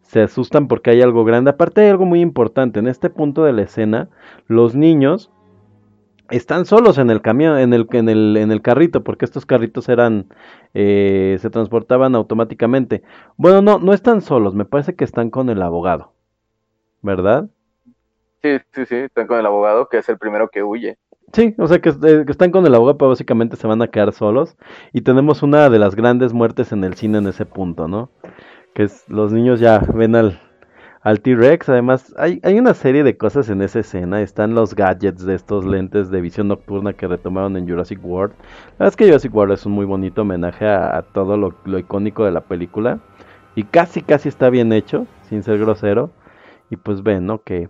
Se 0.02 0.23
asustan 0.23 0.68
porque 0.68 0.90
hay 0.90 1.02
algo 1.02 1.24
grande. 1.24 1.50
Aparte 1.50 1.81
hay 1.81 1.89
algo 1.89 2.06
muy 2.06 2.20
importante. 2.20 2.78
En 2.78 2.86
este 2.86 3.10
punto 3.10 3.42
de 3.44 3.52
la 3.52 3.62
escena, 3.62 4.08
los 4.47 4.76
niños 4.76 5.32
están 6.30 6.66
solos 6.66 6.98
en 6.98 7.10
el 7.10 7.22
camión, 7.22 7.58
en 7.58 7.72
el, 7.72 7.86
en 7.92 8.08
el, 8.08 8.36
en 8.36 8.52
el 8.52 8.62
carrito, 8.62 9.02
porque 9.05 9.24
estos 9.24 9.46
carritos 9.46 9.88
eran, 9.88 10.26
eh, 10.74 11.38
se 11.40 11.50
transportaban 11.50 12.14
automáticamente. 12.14 13.02
Bueno, 13.36 13.62
no, 13.62 13.78
no 13.78 13.92
están 13.92 14.20
solos. 14.20 14.55
Me 14.55 14.64
parece 14.64 14.94
que 14.94 15.05
están 15.05 15.30
con 15.30 15.50
el 15.50 15.62
abogado, 15.62 16.12
¿verdad? 17.02 17.48
Sí, 18.42 18.58
sí, 18.72 18.86
sí, 18.86 18.96
están 18.96 19.26
con 19.26 19.38
el 19.38 19.46
abogado 19.46 19.88
que 19.88 19.98
es 19.98 20.08
el 20.08 20.18
primero 20.18 20.48
que 20.48 20.62
huye. 20.62 20.98
Sí, 21.32 21.55
o 21.58 21.66
sea 21.66 21.80
que, 21.80 21.90
eh, 21.90 22.24
que 22.24 22.32
están 22.32 22.50
con 22.50 22.64
el 22.66 22.74
abogado, 22.74 22.98
pero 22.98 23.08
básicamente 23.10 23.56
se 23.56 23.66
van 23.66 23.82
a 23.82 23.88
quedar 23.88 24.12
solos. 24.12 24.56
Y 24.92 25.02
tenemos 25.02 25.42
una 25.42 25.68
de 25.68 25.78
las 25.78 25.96
grandes 25.96 26.32
muertes 26.32 26.72
en 26.72 26.84
el 26.84 26.94
cine 26.94 27.18
en 27.18 27.26
ese 27.26 27.46
punto, 27.46 27.88
¿no? 27.88 28.10
Que 28.74 28.84
es 28.84 29.08
los 29.08 29.32
niños 29.32 29.58
ya 29.58 29.80
ven 29.94 30.14
al, 30.14 30.40
al 31.07 31.20
T-Rex. 31.20 31.68
Además, 31.68 32.12
hay, 32.18 32.41
hay 32.43 32.59
una 32.59 32.75
serie 32.75 33.05
de 33.05 33.17
cosas 33.17 33.49
en 33.49 33.62
esa 33.62 33.78
escena. 33.78 34.23
Están 34.23 34.57
los 34.57 34.75
gadgets 34.75 35.25
de 35.25 35.36
estos 35.36 35.65
lentes 35.65 36.10
de 36.10 36.20
visión 36.20 36.49
nocturna 36.49 36.94
que 36.94 37.07
retomaron 37.07 37.57
en 37.57 37.68
Jurassic 37.68 38.05
World. 38.05 38.35
La 38.73 38.86
verdad 38.86 38.89
es 38.89 38.97
que 38.97 39.07
Jurassic 39.07 39.33
World 39.33 39.55
es 39.55 39.65
un 39.67 39.73
muy 39.73 39.86
bonito 39.86 40.23
homenaje 40.23 40.67
a, 40.67 41.01
todo 41.12 41.36
lo, 41.36 41.55
lo 41.65 41.78
icónico 41.78 42.25
de 42.25 42.33
la 42.33 42.41
película. 42.41 42.99
Y 43.55 43.62
casi, 43.62 44.02
casi 44.02 44.28
está 44.28 44.51
bien 44.51 44.73
hecho, 44.73 45.07
sin 45.28 45.44
ser 45.44 45.59
grosero. 45.60 46.10
Y 46.70 46.76
pues 46.76 47.05
ven, 47.05 47.25
¿no? 47.25 47.41
Que 47.41 47.68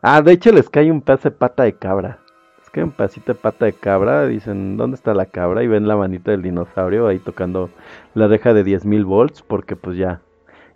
Ah, 0.00 0.22
de 0.22 0.32
hecho 0.32 0.52
les 0.52 0.70
cae 0.70 0.90
un 0.90 1.04
de 1.04 1.30
pata 1.30 1.64
de 1.64 1.74
cabra. 1.74 2.20
Les 2.60 2.70
cae 2.70 2.82
un 2.82 2.92
pedacito 2.92 3.34
de 3.34 3.38
pata 3.38 3.66
de 3.66 3.74
cabra. 3.74 4.26
Dicen, 4.26 4.78
¿dónde 4.78 4.94
está 4.94 5.12
la 5.12 5.26
cabra? 5.26 5.62
Y 5.62 5.66
ven 5.66 5.86
la 5.86 5.96
manita 5.96 6.30
del 6.30 6.40
dinosaurio 6.40 7.08
ahí 7.08 7.18
tocando 7.18 7.68
la 8.14 8.26
reja 8.26 8.54
de 8.54 8.64
10.000 8.64 9.04
volts. 9.04 9.42
Porque 9.42 9.76
pues 9.76 9.98
ya, 9.98 10.22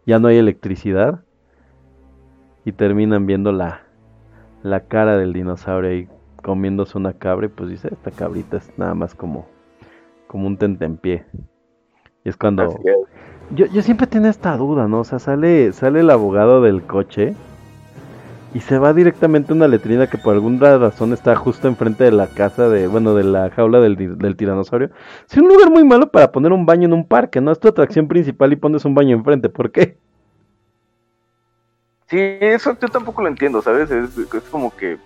ya 0.06 0.18
no 0.18 0.28
hay 0.28 0.38
electricidad. 0.38 1.20
Y 2.64 2.72
terminan 2.72 3.26
viendo 3.26 3.52
la, 3.52 3.82
la 4.62 4.80
cara 4.80 5.18
del 5.18 5.32
dinosaurio 5.32 5.90
ahí 5.90 6.08
comiéndose 6.42 6.96
una 6.96 7.12
cabra. 7.12 7.46
Y 7.46 7.50
pues 7.50 7.68
dice, 7.70 7.88
esta 7.92 8.10
cabrita 8.10 8.56
es 8.56 8.72
nada 8.78 8.94
más 8.94 9.14
como, 9.14 9.46
como 10.26 10.46
un 10.46 10.56
tentempié. 10.56 11.26
Y 12.24 12.28
es 12.28 12.36
cuando... 12.36 12.64
Es. 12.64 12.76
Yo, 13.54 13.66
yo 13.66 13.82
siempre 13.82 14.06
tenía 14.06 14.30
esta 14.30 14.56
duda, 14.56 14.88
¿no? 14.88 15.00
O 15.00 15.04
sea, 15.04 15.18
sale, 15.18 15.72
sale 15.72 16.00
el 16.00 16.08
abogado 16.08 16.62
del 16.62 16.82
coche 16.82 17.34
y 18.54 18.60
se 18.60 18.78
va 18.78 18.94
directamente 18.94 19.52
a 19.52 19.56
una 19.56 19.68
letrina 19.68 20.06
que 20.08 20.16
por 20.18 20.34
alguna 20.34 20.78
razón 20.78 21.12
está 21.12 21.36
justo 21.36 21.68
enfrente 21.68 22.04
de 22.04 22.12
la 22.12 22.28
casa 22.28 22.68
de, 22.70 22.86
bueno, 22.86 23.14
de 23.14 23.24
la 23.24 23.50
jaula 23.50 23.80
del, 23.80 23.96
del 24.18 24.36
tiranosaurio. 24.36 24.90
Es 25.28 25.36
un 25.36 25.48
lugar 25.48 25.70
muy 25.70 25.84
malo 25.84 26.10
para 26.10 26.32
poner 26.32 26.52
un 26.52 26.64
baño 26.64 26.86
en 26.86 26.94
un 26.94 27.06
parque, 27.08 27.40
¿no? 27.40 27.52
Es 27.52 27.60
tu 27.60 27.68
atracción 27.68 28.08
principal 28.08 28.52
y 28.52 28.56
pones 28.56 28.84
un 28.84 28.94
baño 28.94 29.16
enfrente, 29.16 29.48
¿por 29.50 29.72
qué? 29.72 29.98
Sí, 32.08 32.18
eso 32.40 32.76
yo 32.80 32.88
tampoco 32.90 33.22
lo 33.22 33.28
entiendo, 33.28 33.60
¿sabes? 33.62 33.90
Es, 33.90 34.16
es 34.16 34.48
como 34.50 34.74
que 34.76 34.98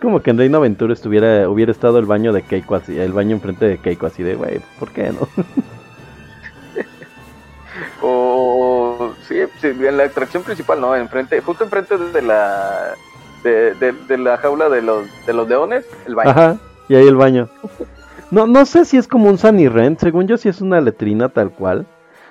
Como 0.00 0.22
que 0.22 0.30
en 0.30 0.38
Reino 0.38 0.58
Aventura 0.58 0.92
estuviera, 0.94 1.48
hubiera 1.48 1.72
estado 1.72 1.98
el 1.98 2.06
baño 2.06 2.32
de 2.32 2.42
Keiko 2.44 2.74
así, 2.74 2.98
el 2.98 3.12
baño 3.12 3.36
enfrente 3.36 3.66
de 3.66 3.80
Keiko 3.80 4.06
así 4.06 4.22
de, 4.22 4.34
güey, 4.34 4.60
¿por 4.78 4.92
qué 4.92 5.12
no? 5.12 5.28
O 8.00 8.29
sí, 9.30 9.36
sí, 9.60 9.68
en 9.86 9.96
la 9.96 10.04
atracción 10.04 10.42
principal, 10.42 10.80
¿no? 10.80 10.94
Enfrente, 10.94 11.40
justo 11.40 11.64
enfrente 11.64 11.96
de 11.96 12.20
la 12.22 12.94
de, 13.42 13.74
de- 13.74 13.92
de 13.92 14.18
la 14.18 14.36
jaula 14.36 14.68
de 14.68 14.82
los 14.82 15.06
de 15.26 15.32
los 15.32 15.48
leones, 15.48 15.86
el 16.06 16.14
baño. 16.14 16.30
Ajá, 16.30 16.56
y 16.88 16.94
ahí 16.96 17.06
el 17.08 17.16
baño. 17.16 17.48
No, 18.30 18.46
no 18.46 18.66
sé 18.66 18.84
si 18.84 18.96
es 18.96 19.08
como 19.08 19.28
un 19.30 19.38
Sunny 19.38 19.68
Rent, 19.68 19.98
según 20.00 20.26
yo 20.28 20.36
sí 20.36 20.48
es 20.48 20.60
una 20.60 20.80
letrina 20.80 21.28
tal 21.30 21.50
cual. 21.50 21.86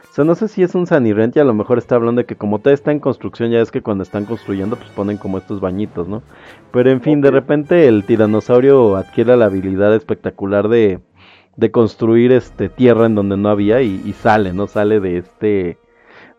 O 0.10 0.14
sea, 0.14 0.24
no 0.26 0.34
sé 0.36 0.48
si 0.48 0.64
es 0.64 0.74
un 0.76 0.88
Sunny 0.88 1.14
Rent 1.14 1.36
y 1.36 1.40
a 1.40 1.44
lo 1.44 1.53
mejor 1.53 1.78
está 1.78 1.95
hablando 1.95 2.22
de 2.22 2.26
que 2.26 2.36
como 2.36 2.60
todo 2.60 2.74
está 2.74 2.92
en 2.92 3.00
construcción, 3.00 3.52
ya 3.52 3.60
es 3.61 3.72
que 3.72 3.82
cuando 3.82 4.03
están 4.03 4.26
construyendo 4.26 4.76
pues 4.76 4.90
ponen 4.92 5.18
como 5.18 5.38
estos 5.38 5.60
bañitos, 5.61 6.08
¿no? 6.08 6.22
Pero 6.72 6.90
en 6.90 7.02
fin, 7.02 7.22
de 7.22 7.32
repente 7.32 7.88
el 7.88 8.06
tiranosaurio 8.06 8.95
adquiere 8.95 9.36
la 9.38 9.45
habilidad 9.45 9.94
espectacular 9.95 10.68
de, 10.68 11.00
de 11.58 11.72
construir 11.72 12.32
este 12.32 12.69
tierra 12.69 13.06
en 13.06 13.16
donde 13.16 13.38
no 13.38 13.50
había 13.50 13.82
y, 13.82 14.02
y 14.06 14.14
sale, 14.14 14.52
¿no? 14.53 14.68
Sale 14.68 15.00
de 15.00 15.18
este 15.18 15.78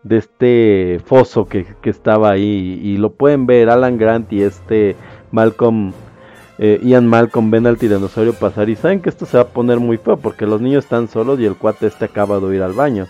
de 0.03 0.17
este 0.17 0.99
foso 1.05 1.47
que, 1.47 1.65
que 1.81 1.89
estaba 1.91 2.31
ahí 2.31 2.79
y 2.83 2.97
lo 2.97 3.11
pueden 3.11 3.45
ver 3.45 3.69
Alan 3.69 3.97
Grant 3.97 4.31
y 4.33 4.41
este 4.43 4.95
Malcolm 5.31 5.93
eh, 6.57 6.79
Ian 6.83 7.07
Malcolm 7.07 7.49
ven 7.51 7.65
al 7.67 7.77
tiranosaurio 7.77 8.33
pasar 8.33 8.69
y 8.69 8.75
saben 8.75 9.01
que 9.01 9.09
esto 9.09 9.25
se 9.25 9.37
va 9.37 9.43
a 9.43 9.47
poner 9.47 9.79
muy 9.79 9.97
feo 9.97 10.17
porque 10.17 10.45
los 10.45 10.61
niños 10.61 10.83
están 10.85 11.07
solos 11.07 11.39
y 11.39 11.45
el 11.45 11.55
cuate 11.55 11.87
este 11.87 12.05
acaba 12.05 12.39
de 12.39 12.55
ir 12.55 12.61
al 12.61 12.73
baño. 12.73 13.07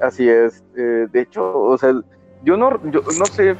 Así 0.00 0.28
es. 0.28 0.62
eh, 0.76 1.06
de 1.10 1.20
hecho, 1.20 1.58
o 1.58 1.78
sea, 1.78 1.92
yo 2.42 2.56
no, 2.56 2.80
yo 2.90 3.00
no 3.18 3.24
sé, 3.26 3.56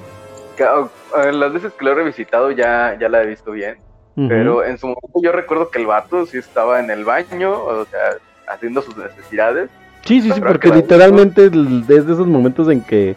ca- 0.56 0.88
a- 1.14 1.32
las 1.32 1.52
veces 1.52 1.72
que 1.72 1.84
lo 1.84 1.92
he 1.92 1.94
revisitado 1.94 2.50
ya, 2.50 2.96
ya 3.00 3.08
la 3.08 3.22
he 3.22 3.26
visto 3.26 3.52
bien, 3.52 3.78
pero 4.28 4.64
en 4.64 4.78
su 4.78 4.86
momento 4.86 5.20
yo 5.22 5.32
recuerdo 5.32 5.70
que 5.70 5.78
el 5.78 5.86
vato 5.86 6.26
sí 6.26 6.38
estaba 6.38 6.80
en 6.80 6.90
el 6.90 7.04
baño, 7.04 7.52
o 7.62 7.84
sea, 7.86 8.16
haciendo 8.48 8.82
sus 8.82 8.96
necesidades. 8.96 9.70
Sí, 10.06 10.22
sí, 10.22 10.32
sí, 10.32 10.40
porque 10.40 10.70
literalmente 10.70 11.46
es 11.46 11.52
de 11.86 11.96
esos 11.96 12.26
momentos 12.26 12.68
en 12.68 12.80
que 12.82 13.16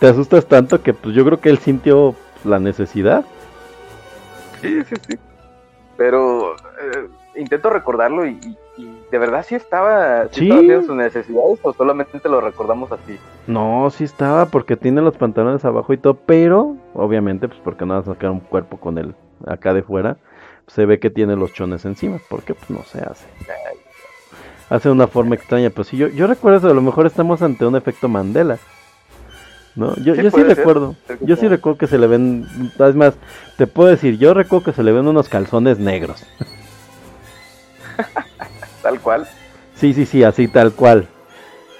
te 0.00 0.06
asustas 0.08 0.46
tanto 0.46 0.82
que 0.82 0.92
pues 0.94 1.14
yo 1.14 1.24
creo 1.24 1.40
que 1.40 1.50
él 1.50 1.58
sintió 1.58 2.14
la 2.44 2.58
necesidad. 2.58 3.24
Sí, 4.60 4.82
sí, 4.84 4.94
sí. 5.06 5.16
Pero 5.96 6.52
eh, 6.54 7.08
intento 7.36 7.70
recordarlo 7.70 8.26
y, 8.26 8.30
y- 8.32 8.56
y 8.78 9.00
¿De 9.10 9.18
verdad 9.18 9.44
sí 9.46 9.54
estaba, 9.54 10.24
sí 10.24 10.40
Sí. 10.40 10.44
estaba 10.44 10.60
haciendo 10.60 10.86
sus 10.86 10.96
necesidades 10.96 11.58
o 11.62 11.72
solamente 11.72 12.28
lo 12.28 12.40
recordamos 12.40 12.90
así? 12.92 13.18
No, 13.46 13.88
sí 13.90 14.04
estaba 14.04 14.46
porque 14.46 14.76
tiene 14.76 15.00
los 15.00 15.16
pantalones 15.16 15.64
abajo 15.64 15.92
y 15.92 15.96
todo, 15.98 16.14
pero 16.26 16.76
obviamente 16.94 17.48
pues 17.48 17.60
porque 17.64 17.86
no 17.86 17.94
va 17.94 18.00
a 18.00 18.04
sacar 18.04 18.30
un 18.30 18.40
cuerpo 18.40 18.76
con 18.78 18.98
él 18.98 19.14
acá 19.46 19.72
de 19.72 19.82
fuera, 19.82 20.16
se 20.66 20.84
ve 20.84 20.98
que 20.98 21.08
tiene 21.10 21.36
los 21.36 21.52
chones 21.52 21.84
encima, 21.84 22.18
porque 22.28 22.54
pues 22.54 22.68
no 22.70 22.84
se 22.84 22.98
hace. 22.98 23.26
Hace 24.68 24.90
una 24.90 25.06
forma 25.06 25.36
extraña, 25.36 25.70
pues 25.70 25.88
sí, 25.88 25.96
yo, 25.96 26.08
yo 26.08 26.26
recuerdo 26.26 26.58
eso, 26.58 26.68
a 26.68 26.74
lo 26.74 26.82
mejor 26.82 27.06
estamos 27.06 27.40
ante 27.42 27.64
un 27.64 27.76
efecto 27.76 28.08
Mandela. 28.08 28.58
¿No? 29.76 29.94
Yo 29.96 30.14
Sí, 30.14 30.22
yo 30.22 30.30
sí 30.30 30.42
recuerdo, 30.42 30.96
yo 31.20 31.36
sí 31.36 31.42
sí. 31.42 31.48
recuerdo 31.48 31.78
que 31.78 31.86
se 31.86 31.98
le 31.98 32.06
ven, 32.06 32.46
es 32.78 32.94
más, 32.94 33.14
te 33.58 33.66
puedo 33.66 33.90
decir, 33.90 34.16
yo 34.18 34.32
recuerdo 34.32 34.64
que 34.64 34.72
se 34.72 34.82
le 34.82 34.90
ven 34.90 35.06
unos 35.06 35.28
calzones 35.28 35.78
negros. 35.78 36.24
Tal 38.82 39.00
cual. 39.00 39.26
Sí, 39.74 39.92
sí, 39.92 40.06
sí, 40.06 40.24
así 40.24 40.48
tal 40.48 40.72
cual. 40.72 41.06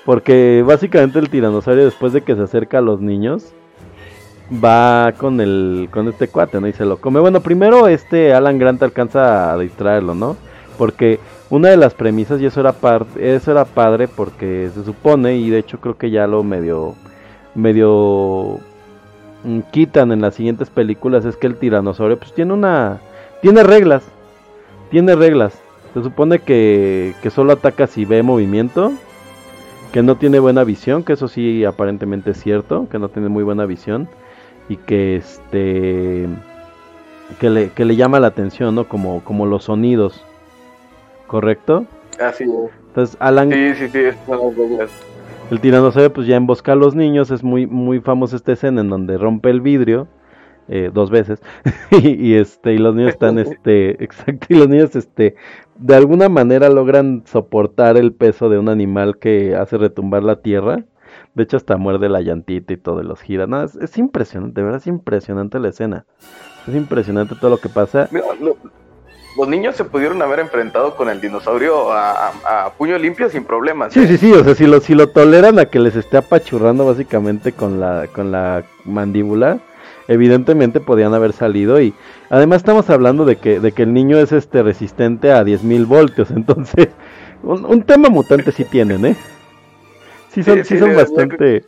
Porque 0.04 0.62
básicamente 0.66 1.18
el 1.18 1.30
tiranosaurio 1.30 1.84
después 1.84 2.12
de 2.12 2.22
que 2.22 2.36
se 2.36 2.42
acerca 2.42 2.78
a 2.78 2.82
los 2.82 3.00
niños 3.00 3.52
va 4.52 5.12
con 5.18 5.40
el 5.40 5.88
con 5.90 6.06
este 6.08 6.28
cuate, 6.28 6.60
¿no? 6.60 6.68
Y 6.68 6.72
se 6.72 6.84
lo 6.84 6.98
come. 6.98 7.20
Bueno, 7.20 7.40
primero 7.40 7.88
este 7.88 8.34
Alan 8.34 8.58
Grant 8.58 8.82
alcanza 8.82 9.52
a 9.52 9.58
distraerlo, 9.58 10.14
¿no? 10.14 10.36
Porque 10.78 11.18
una 11.50 11.68
de 11.68 11.76
las 11.76 11.94
premisas 11.94 12.40
y 12.40 12.46
eso 12.46 12.60
era 12.60 12.72
par- 12.72 13.06
eso 13.18 13.50
era 13.52 13.64
padre 13.64 14.08
porque 14.08 14.70
se 14.74 14.84
supone 14.84 15.36
y 15.36 15.50
de 15.50 15.58
hecho 15.58 15.80
creo 15.80 15.96
que 15.96 16.10
ya 16.10 16.26
lo 16.26 16.42
medio 16.42 16.94
medio 17.54 18.58
mm, 19.44 19.60
quitan 19.70 20.12
en 20.12 20.20
las 20.22 20.34
siguientes 20.34 20.70
películas 20.70 21.24
es 21.24 21.36
que 21.36 21.46
el 21.46 21.56
tiranosaurio 21.56 22.18
pues 22.18 22.32
tiene 22.32 22.52
una 22.52 22.98
tiene 23.42 23.62
reglas. 23.62 24.02
Tiene 24.90 25.14
reglas. 25.16 25.58
Se 25.94 26.02
supone 26.02 26.38
que, 26.40 27.14
que 27.22 27.30
solo 27.30 27.52
ataca 27.52 27.86
si 27.86 28.04
ve 28.04 28.22
movimiento, 28.22 28.92
que 29.92 30.02
no 30.02 30.16
tiene 30.16 30.38
buena 30.38 30.64
visión, 30.64 31.02
que 31.02 31.14
eso 31.14 31.28
sí 31.28 31.64
aparentemente 31.64 32.30
es 32.32 32.40
cierto, 32.40 32.88
que 32.90 32.98
no 32.98 33.08
tiene 33.08 33.28
muy 33.28 33.42
buena 33.44 33.66
visión 33.66 34.08
y 34.68 34.76
que 34.76 35.16
este 35.16 36.26
que 37.40 37.50
le, 37.50 37.70
que 37.70 37.84
le 37.84 37.96
llama 37.96 38.20
la 38.20 38.28
atención, 38.28 38.74
¿no? 38.74 38.84
Como, 38.84 39.22
como 39.24 39.46
los 39.46 39.64
sonidos, 39.64 40.24
¿correcto? 41.26 41.86
Así 42.20 42.44
es. 42.44 42.70
Entonces 42.88 43.16
Alan, 43.20 43.52
Sí, 43.52 43.74
sí, 43.74 43.88
sí, 43.88 43.98
el 45.50 45.60
tiranosaurio 45.60 46.12
pues 46.12 46.26
ya 46.26 46.36
embosca 46.36 46.72
a 46.72 46.76
los 46.76 46.94
niños, 46.94 47.30
es 47.30 47.44
muy 47.44 47.66
muy 47.66 48.00
famosa 48.00 48.36
esta 48.36 48.52
escena 48.52 48.80
en 48.80 48.88
donde 48.88 49.16
rompe 49.18 49.50
el 49.50 49.60
vidrio 49.60 50.08
eh, 50.68 50.90
dos 50.92 51.10
veces 51.10 51.40
y, 51.92 52.30
y, 52.30 52.34
este 52.34 52.72
y 52.72 52.78
los 52.78 52.94
niños 52.94 53.12
están 53.12 53.38
este 53.38 54.02
exacto 54.02 54.46
y 54.48 54.54
los 54.54 54.68
niños 54.68 54.96
este 54.96 55.36
de 55.76 55.94
alguna 55.94 56.28
manera 56.28 56.68
logran 56.68 57.22
soportar 57.26 57.96
el 57.96 58.12
peso 58.12 58.48
de 58.48 58.58
un 58.58 58.68
animal 58.68 59.18
que 59.18 59.54
hace 59.54 59.76
retumbar 59.78 60.22
la 60.22 60.40
tierra. 60.40 60.84
De 61.34 61.42
hecho 61.42 61.58
hasta 61.58 61.76
muerde 61.76 62.08
la 62.08 62.22
llantita 62.22 62.72
y 62.72 62.78
todo 62.78 63.02
y 63.02 63.04
los 63.04 63.20
gira. 63.20 63.46
No, 63.46 63.62
es, 63.62 63.76
es 63.76 63.98
impresionante, 63.98 64.60
de 64.60 64.64
verdad 64.64 64.80
es 64.80 64.86
impresionante 64.86 65.58
la 65.60 65.68
escena. 65.68 66.06
Es 66.66 66.74
impresionante 66.74 67.34
todo 67.38 67.50
lo 67.50 67.58
que 67.58 67.68
pasa. 67.68 68.08
Mira, 68.10 68.24
lo- 68.40 68.56
los 69.36 69.48
niños 69.48 69.76
se 69.76 69.84
pudieron 69.84 70.20
haber 70.22 70.40
enfrentado 70.40 70.96
con 70.96 71.08
el 71.08 71.20
dinosaurio 71.20 71.92
a, 71.92 72.28
a- 72.28 72.64
a 72.66 72.70
puño 72.72 72.98
limpio 72.98 73.28
sin 73.30 73.44
problemas. 73.44 73.92
Sí, 73.92 74.00
¿eh? 74.00 74.06
sí, 74.08 74.16
sí, 74.18 74.32
o 74.32 74.42
sea, 74.44 74.54
si 74.54 74.66
lo, 74.66 74.80
si 74.80 74.94
lo 74.94 75.08
toleran 75.08 75.58
a 75.58 75.66
que 75.66 75.78
les 75.78 75.96
esté 75.96 76.16
apachurrando 76.16 76.86
básicamente 76.86 77.52
con 77.52 77.78
la, 77.80 78.06
con 78.12 78.32
la 78.32 78.64
mandíbula, 78.84 79.58
evidentemente 80.08 80.80
podían 80.80 81.14
haber 81.14 81.32
salido 81.32 81.80
y 81.80 81.92
además 82.30 82.58
estamos 82.58 82.88
hablando 82.90 83.24
de 83.24 83.36
que, 83.36 83.60
de 83.60 83.72
que 83.72 83.82
el 83.82 83.92
niño 83.92 84.18
es 84.18 84.32
este 84.32 84.62
resistente 84.62 85.32
a 85.32 85.42
10.000 85.44 85.84
voltios, 85.86 86.30
entonces 86.34 86.88
un, 87.42 87.64
un 87.64 87.82
tema 87.82 88.08
mutante 88.08 88.52
sí 88.52 88.64
tienen, 88.64 89.04
¿eh? 89.04 89.16
Sí 90.32 90.42
son, 90.42 90.58
Sí, 90.58 90.64
sí 90.64 90.74
sí, 90.74 90.78
son 90.80 90.94
bastante... 90.96 91.64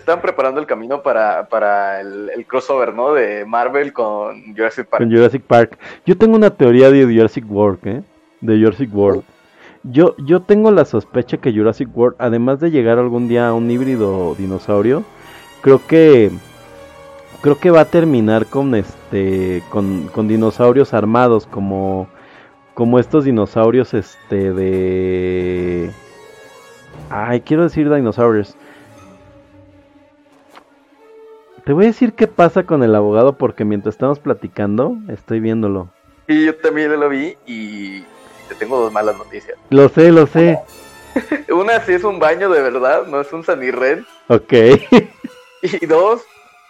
Están 0.00 0.22
preparando 0.22 0.58
el 0.60 0.66
camino 0.66 1.02
para, 1.02 1.46
para 1.48 2.00
el, 2.00 2.30
el 2.30 2.46
crossover, 2.46 2.94
¿no? 2.94 3.12
De 3.12 3.44
Marvel 3.44 3.92
con 3.92 4.56
Jurassic 4.56 4.86
Park. 4.86 5.02
con 5.02 5.10
Jurassic 5.14 5.42
Park. 5.42 5.78
Yo 6.06 6.16
tengo 6.16 6.36
una 6.36 6.48
teoría 6.48 6.90
de 6.90 7.04
Jurassic 7.04 7.44
World, 7.50 7.86
¿eh? 7.86 8.02
De 8.40 8.58
Jurassic 8.58 8.94
World. 8.94 9.22
Yo, 9.82 10.16
yo 10.16 10.40
tengo 10.40 10.70
la 10.70 10.86
sospecha 10.86 11.36
que 11.36 11.52
Jurassic 11.52 11.94
World, 11.94 12.16
además 12.18 12.60
de 12.60 12.70
llegar 12.70 12.98
algún 12.98 13.28
día 13.28 13.48
a 13.48 13.52
un 13.52 13.70
híbrido 13.70 14.34
dinosaurio, 14.36 15.04
creo 15.60 15.86
que 15.86 16.30
creo 17.42 17.58
que 17.58 17.70
va 17.70 17.82
a 17.82 17.84
terminar 17.84 18.46
con 18.46 18.74
este 18.74 19.62
con, 19.68 20.08
con 20.08 20.28
dinosaurios 20.28 20.94
armados 20.94 21.46
como 21.46 22.08
como 22.72 22.98
estos 22.98 23.24
dinosaurios 23.24 23.92
este 23.92 24.52
de 24.52 25.90
ay 27.10 27.40
quiero 27.40 27.64
decir 27.64 27.92
dinosaurios 27.92 28.56
te 31.64 31.72
voy 31.72 31.84
a 31.84 31.88
decir 31.88 32.12
qué 32.14 32.26
pasa 32.26 32.64
con 32.64 32.82
el 32.82 32.94
abogado 32.94 33.36
porque 33.36 33.64
mientras 33.64 33.94
estamos 33.94 34.18
platicando 34.18 34.96
estoy 35.08 35.40
viéndolo 35.40 35.88
Y 36.28 36.46
yo 36.46 36.56
también 36.56 36.98
lo 36.98 37.08
vi 37.08 37.36
y 37.46 38.00
te 38.48 38.54
tengo 38.58 38.78
dos 38.80 38.92
malas 38.92 39.16
noticias. 39.16 39.56
lo 39.70 39.88
sé 39.88 40.10
lo 40.12 40.26
sé 40.26 40.58
Una, 41.52 41.80
sí 41.80 41.92
es 41.94 42.04
un 42.04 42.18
baño 42.20 42.48
de 42.50 42.62
verdad, 42.62 43.06
no 43.06 43.20
es 43.20 43.32
un 43.32 43.42
sanirren. 43.44 44.06
ok 44.28 44.52
Y 45.62 45.84
dos, 45.86 46.22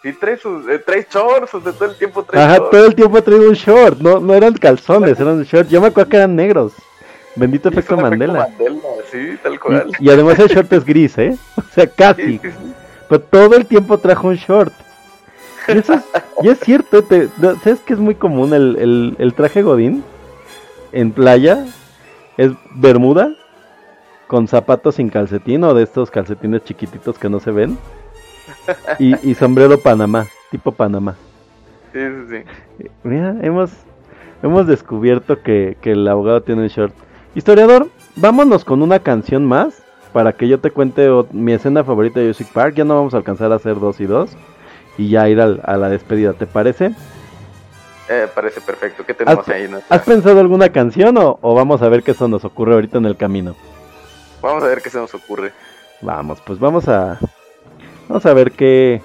sí 0.03 0.13
trae 0.15 0.37
sus, 0.37 0.67
eh, 0.69 0.79
trae 0.79 1.07
shorts, 1.09 1.55
o 1.55 1.61
sea, 1.61 1.73
todo 1.73 1.91
el 1.91 1.97
tiempo 1.97 2.25
trae 2.25 2.43
Ajá, 2.43 2.57
shorts. 2.57 2.71
todo 2.71 2.87
el 2.87 2.95
tiempo 2.95 3.23
traído 3.23 3.49
un 3.49 3.55
short, 3.55 3.99
no, 4.01 4.19
no 4.19 4.35
eran 4.35 4.55
calzones, 4.55 5.21
eran 5.21 5.43
shorts. 5.45 5.71
Yo 5.71 5.81
me 5.81 5.89
acuerdo 5.89 6.11
que 6.11 6.17
eran 6.17 6.35
negros. 6.35 6.73
Bendito 7.37 7.69
efecto 7.69 7.97
Mandela. 7.97 8.49
Mandela, 8.49 8.81
sí, 9.13 9.39
tal 9.43 9.61
cual. 9.61 9.93
Y, 10.01 10.07
y 10.07 10.11
además 10.11 10.37
el 10.41 10.49
short 10.49 10.73
es 10.73 10.85
gris, 10.85 11.17
¿eh? 11.19 11.37
O 11.57 11.63
sea, 11.73 11.85
Sí, 11.85 11.93
casi. 11.97 12.23
sí, 12.23 12.41
sí. 12.43 12.51
Pero 13.11 13.21
todo 13.23 13.57
el 13.57 13.67
tiempo 13.67 13.99
trajo 13.99 14.29
un 14.29 14.37
short. 14.37 14.73
Y 15.69 15.79
eso 15.79 15.93
es, 15.95 16.03
y 16.43 16.49
es 16.49 16.59
cierto, 16.61 17.03
te- 17.03 17.29
¿sabes 17.63 17.81
que 17.81 17.93
es 17.93 17.99
muy 17.99 18.15
común 18.15 18.55
el, 18.55 18.77
el, 18.77 19.17
el 19.19 19.35
traje 19.35 19.63
godín 19.63 20.03
en 20.93 21.13
playa? 21.13 21.67
Es 22.39 22.53
bermuda 22.77 23.35
con 24.27 24.49
zapatos 24.49 24.95
sin 24.95 25.11
calcetín 25.11 25.65
o 25.65 25.75
de 25.75 25.83
estos 25.83 26.11
calcetines 26.11 26.65
chiquititos 26.65 27.19
que 27.19 27.29
no 27.29 27.41
se 27.41 27.51
ven. 27.51 27.77
Y, 28.99 29.29
y 29.29 29.35
sombrero 29.35 29.79
Panamá, 29.79 30.27
tipo 30.51 30.73
Panamá. 30.73 31.17
Sí, 31.93 31.99
sí, 31.99 32.45
sí. 32.79 32.87
Mira, 33.03 33.37
hemos, 33.43 33.71
hemos 34.43 34.67
descubierto 34.67 35.43
que, 35.43 35.77
que 35.81 35.93
el 35.93 36.07
abogado 36.09 36.43
tiene 36.43 36.63
un 36.63 36.69
short. 36.69 36.95
Historiador, 37.35 37.89
vámonos 38.17 38.65
con 38.65 38.83
una 38.83 39.01
canción 39.01 39.45
más 39.45 39.83
para 40.13 40.33
que 40.33 40.49
yo 40.49 40.59
te 40.61 40.71
cuente 40.71 41.09
mi 41.33 41.53
escena 41.53 41.85
favorita 41.85 42.21
de 42.21 42.27
Jurassic 42.27 42.49
Park. 42.53 42.75
Ya 42.77 42.85
no 42.85 42.95
vamos 42.97 43.15
a 43.15 43.19
alcanzar 43.19 43.53
a 43.53 43.57
hacer 43.57 43.79
dos 43.79 44.01
y 44.01 44.07
dos. 44.07 44.31
Y 44.99 45.09
ya 45.09 45.29
ir 45.29 45.41
al- 45.41 45.61
a 45.65 45.77
la 45.77 45.89
despedida, 45.89 46.33
¿te 46.33 46.47
parece? 46.47 46.93
Eh, 48.09 48.27
parece 48.35 48.61
perfecto. 48.61 49.05
¿Qué 49.07 49.15
tenemos 49.15 49.49
¿Has, 49.49 49.55
ahí? 49.55 49.69
No? 49.69 49.79
has 49.89 50.03
pensado 50.03 50.41
alguna 50.41 50.69
canción 50.71 51.17
o, 51.17 51.39
o 51.41 51.55
vamos 51.55 51.81
a 51.83 51.89
ver 51.89 52.03
qué 52.03 52.11
eso 52.11 52.27
nos 52.29 52.45
ocurre 52.45 52.75
ahorita 52.75 52.99
en 52.99 53.07
el 53.07 53.17
camino? 53.17 53.55
Vamos 54.43 54.63
a 54.65 54.67
ver 54.67 54.83
qué 54.83 54.91
se 54.91 54.99
nos 54.99 55.15
ocurre. 55.15 55.53
Vamos, 56.03 56.41
pues 56.45 56.59
vamos 56.59 56.89
a. 56.89 57.19
Vamos 58.09 58.27
a 58.27 58.35
ver 58.35 58.51
qué. 58.53 59.01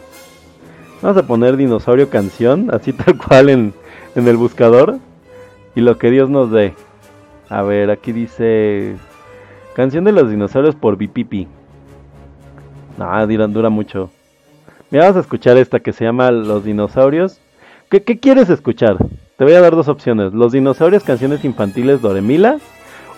Vamos 1.02 1.18
a 1.18 1.28
poner 1.28 1.56
dinosaurio 1.56 2.10
canción, 2.10 2.70
así 2.74 2.94
tal 2.94 3.18
cual 3.18 3.50
en, 3.50 3.74
en 4.16 4.28
el 4.28 4.38
buscador. 4.38 4.98
Y 5.76 5.82
lo 5.82 5.98
que 6.00 6.10
Dios 6.10 6.30
nos 6.30 6.52
dé. 6.52 6.74
A 7.50 7.62
ver, 7.62 7.92
aquí 7.92 8.12
dice. 8.12 8.96
Canción 9.76 10.06
de 10.06 10.12
los 10.14 10.30
dinosaurios 10.30 10.76
por 10.76 10.96
Bipipi. 10.98 11.48
No, 12.98 13.28
dura, 13.28 13.48
dura 13.48 13.70
mucho. 13.70 14.10
Mira, 14.90 15.04
vamos 15.06 15.18
a 15.18 15.22
escuchar 15.22 15.58
esta 15.58 15.80
que 15.82 15.92
se 15.92 16.06
llama 16.06 16.32
Los 16.32 16.64
dinosaurios. 16.64 17.42
¿Qué, 17.90 18.02
qué 18.04 18.20
quieres 18.20 18.50
escuchar? 18.50 18.98
Te 19.38 19.44
voy 19.44 19.54
a 19.54 19.62
dar 19.62 19.76
dos 19.76 19.90
opciones. 19.90 20.34
Los 20.34 20.54
dinosaurios, 20.54 21.04
canciones 21.04 21.44
infantiles 21.44 22.02
Doremila. 22.02 22.58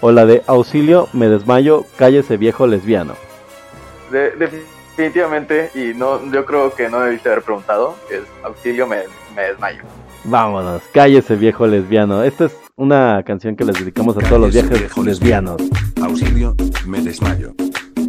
O 0.02 0.12
la 0.12 0.26
de 0.28 0.44
Auxilio, 0.46 1.08
me 1.14 1.28
desmayo, 1.28 1.84
cállese 1.98 2.38
viejo 2.38 2.68
lesbiano. 2.68 3.14
De- 4.12 4.32
definitivamente, 4.32 5.72
y 5.74 5.98
no, 5.98 6.32
yo 6.32 6.46
creo 6.46 6.74
que 6.76 6.88
no 6.88 7.00
debiste 7.00 7.30
haber 7.30 7.42
preguntado, 7.44 7.96
es 8.12 8.22
auxilio, 8.44 8.86
me, 8.86 8.98
me 9.36 9.42
desmayo. 9.44 9.82
Vámonos, 10.24 10.84
cállese 10.94 11.36
viejo 11.36 11.66
lesbiano. 11.66 12.22
Esta 12.22 12.46
es 12.46 12.56
una 12.78 13.24
canción 13.26 13.56
que 13.56 13.66
les 13.66 13.80
dedicamos 13.80 14.16
a 14.18 14.20
todos 14.20 14.40
los 14.40 14.54
viajes 14.54 14.80
viejo 14.80 15.04
lesbianos. 15.04 15.62
Auxilio, 16.02 16.56
me 16.86 17.02
desmayo. 17.02 17.54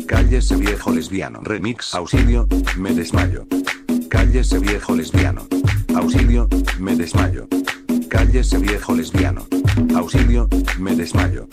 Cállese 0.07 0.57
viejo 0.57 0.91
lesbiano. 0.91 1.41
Remix. 1.43 1.95
Auxilio, 1.95 2.47
me 2.77 2.93
desmayo. 2.93 3.47
Cállese 4.11 4.59
viejo 4.59 4.95
lesbiano. 4.95 5.47
Auxilio, 5.95 6.49
me 6.79 6.95
desmayo. 6.95 7.49
Cállese 8.11 8.59
viejo 8.59 8.95
lesbiano. 8.95 9.47
Auxilio, 9.97 10.49
me 10.79 10.95
desmayo. 10.95 11.49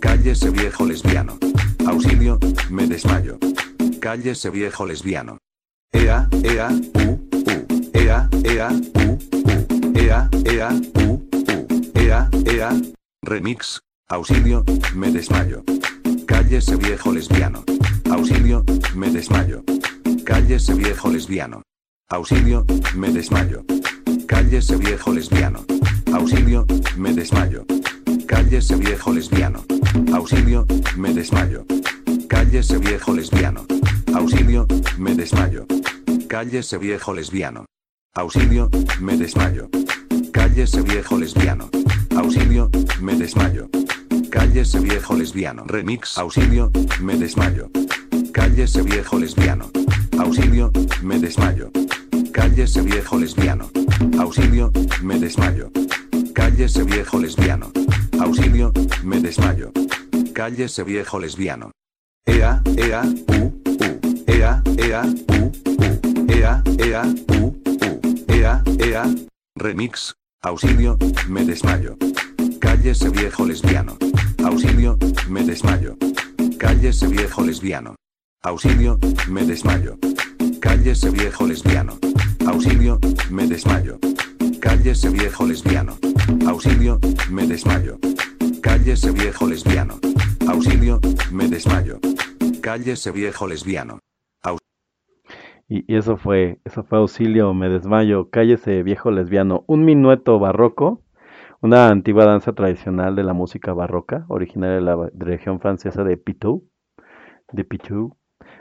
Cállese 0.00 0.50
viejo 0.50 0.84
lesbiano. 0.84 1.38
Auxilio, 1.86 2.38
me 2.70 2.88
desmayo. 2.88 3.38
Cállese 4.00 4.50
viejo 4.50 4.84
lesbiano. 4.84 5.38
Ea, 5.92 6.28
ea, 6.42 6.68
u, 6.70 7.10
u. 7.10 7.90
Ea, 7.94 8.28
ea, 8.44 8.68
u, 8.94 9.12
u. 9.12 9.94
Ea, 9.94 10.28
ea. 10.44 10.97
Ea, 12.08 12.30
ea. 12.46 12.70
Remix. 13.22 13.80
Auxilio, 14.08 14.64
me 14.94 15.10
desmayo. 15.10 15.62
Cállese 16.26 16.76
viejo 16.76 17.12
lesbiano. 17.12 17.64
Auxilio, 18.10 18.64
me 18.94 19.10
desmayo. 19.10 19.62
Cállese 20.24 20.72
viejo 20.72 21.10
lesbiano. 21.10 21.60
Auxilio, 22.08 22.64
me 22.94 23.10
desmayo. 23.10 23.62
Cállese 24.26 24.76
viejo 24.78 25.12
lesbiano. 25.12 25.66
Auxilio, 26.14 26.64
me 26.96 27.12
desmayo. 27.12 27.66
Cállese 28.26 28.76
viejo 28.76 29.12
lesbiano. 29.12 29.62
Auxilio, 30.14 30.64
me 30.96 31.12
desmayo. 31.12 31.66
Cállese 32.26 32.78
viejo 32.78 33.12
lesbiano. 33.12 33.66
Auxilio, 34.14 34.66
me 34.96 35.14
desmayo. 35.14 35.66
Cállese 36.26 36.78
viejo 36.78 37.12
lesbiano. 37.12 37.66
Auxilio, 38.14 38.70
me 38.98 39.18
desmayo. 39.18 39.68
Cállese 40.32 40.80
viejo 40.80 41.18
lesbiano. 41.18 41.68
Auxilio, 42.16 42.70
me 43.00 43.14
desmayo. 43.14 43.68
Cállese 44.30 44.80
viejo 44.80 45.14
lesbiano. 45.14 45.64
Remix. 45.66 46.18
Auxilio, 46.18 46.70
me 47.00 47.16
desmayo. 47.16 47.70
Cállese 48.32 48.82
viejo 48.82 49.18
lesbiano. 49.18 49.70
Auxilio, 50.18 50.70
me 51.02 51.18
desmayo. 51.18 51.70
Cállese 52.32 52.82
viejo 52.82 53.18
lesbiano. 53.18 53.70
Auxilio, 54.18 54.70
me 55.02 55.18
desmayo. 55.18 55.70
Cállese 56.34 56.84
viejo 56.84 57.18
lesbiano. 57.18 57.70
Auxilio, 58.20 58.72
me 59.04 59.20
desmayo. 59.20 59.72
Cállese 60.32 60.84
viejo 60.84 61.18
lesbiano. 61.18 61.70
Ea, 62.26 62.62
ea, 62.76 63.02
u, 63.28 63.44
u. 63.44 64.22
Ea, 64.26 64.62
ea, 64.76 65.02
u, 65.28 65.44
u. 65.44 66.32
Ea, 66.32 66.62
ea, 66.78 67.02
u, 67.40 67.56
u. 67.64 68.00
Ea, 68.28 68.62
ea. 68.78 69.04
Remix. 69.56 70.14
Auxilio, 70.42 70.96
me 71.28 71.44
desmayo. 71.44 71.96
Cállese 72.60 73.10
viejo 73.10 73.44
lesbiano. 73.44 73.98
Auxilio, 74.44 74.96
me 75.28 75.42
desmayo. 75.42 75.96
Cállese 76.58 77.08
viejo 77.08 77.42
lesbiano. 77.42 77.96
Auxilio, 78.42 79.00
me 79.26 79.44
desmayo. 79.44 79.98
Cállese 80.60 81.10
viejo 81.10 81.44
lesbiano. 81.44 81.98
Auxilio, 82.46 83.00
me 83.30 83.48
desmayo. 83.48 83.98
Cállese 84.60 85.10
viejo 85.10 85.44
lesbiano. 85.44 85.98
Auxilio, 86.46 87.00
me 87.28 87.44
desmayo. 87.44 87.98
Cállese 88.62 89.10
viejo 89.10 89.48
lesbiano. 89.48 89.98
Auxilio, 90.46 91.00
me 91.32 91.48
desmayo. 91.48 91.98
Cállese 92.62 93.10
viejo 93.10 93.48
lesbiano. 93.48 93.98
Y, 95.68 95.84
y 95.92 95.96
eso 95.96 96.16
fue, 96.16 96.60
eso 96.64 96.82
fue 96.82 96.98
auxilio, 96.98 97.52
me 97.54 97.68
desmayo, 97.68 98.30
cállese 98.30 98.82
viejo 98.82 99.10
lesbiano, 99.10 99.64
un 99.66 99.84
minueto 99.84 100.38
barroco, 100.38 101.02
una 101.60 101.88
antigua 101.88 102.24
danza 102.24 102.52
tradicional 102.54 103.16
de 103.16 103.24
la 103.24 103.34
música 103.34 103.72
barroca, 103.74 104.24
originaria 104.28 104.76
de 104.76 104.82
la 104.82 105.10
región 105.14 105.60
francesa 105.60 106.04
de 106.04 106.16
Pitou, 106.16 106.64
de 107.52 107.64
Pitou. 107.64 108.16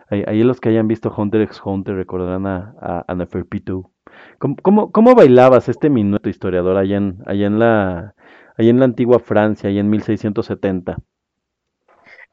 Ahí, 0.10 0.24
ahí 0.28 0.44
los 0.44 0.60
que 0.60 0.70
hayan 0.70 0.88
visto 0.88 1.14
Hunter 1.16 1.42
x 1.42 1.62
Hunter 1.64 1.96
recordarán 1.96 2.48
a, 2.48 2.76
a, 2.82 3.06
a 3.08 3.16
Neferpitou. 3.16 3.92
¿Cómo, 4.40 4.56
cómo, 4.62 4.92
cómo 4.92 5.16
bailabas 5.16 5.70
este 5.70 5.90
minuto 5.90 6.30
historiador 6.30 6.78
allá 6.78 6.98
en, 6.98 7.20
allá 7.26 7.48
en 7.48 7.60
la, 7.60 8.16
allá 8.58 8.70
en 8.70 8.80
la 8.80 8.86
antigua 8.86 9.20
Francia, 9.20 9.70
allá 9.70 9.80
en 9.80 9.90
1670? 9.90 10.98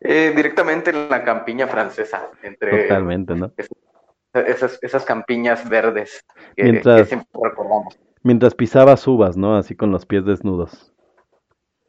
Eh, 0.01 0.33
directamente 0.35 0.91
en 0.91 1.09
la 1.09 1.23
campiña 1.25 1.67
francesa, 1.67 2.31
entre 2.43 2.83
Totalmente, 2.83 3.35
¿no? 3.35 3.53
Esas, 4.35 4.79
esas 4.83 5.05
campiñas 5.05 5.69
verdes 5.69 6.25
que, 6.57 6.65
Mientras- 6.65 7.03
que 7.03 7.07
siempre 7.07 7.29
recordamos. 7.43 7.99
Mientras 8.23 8.55
pisabas 8.55 9.07
uvas, 9.07 9.37
¿no? 9.37 9.57
Así 9.57 9.77
con 9.77 9.91
los 9.91 10.07
pies 10.07 10.25
desnudos. 10.25 10.93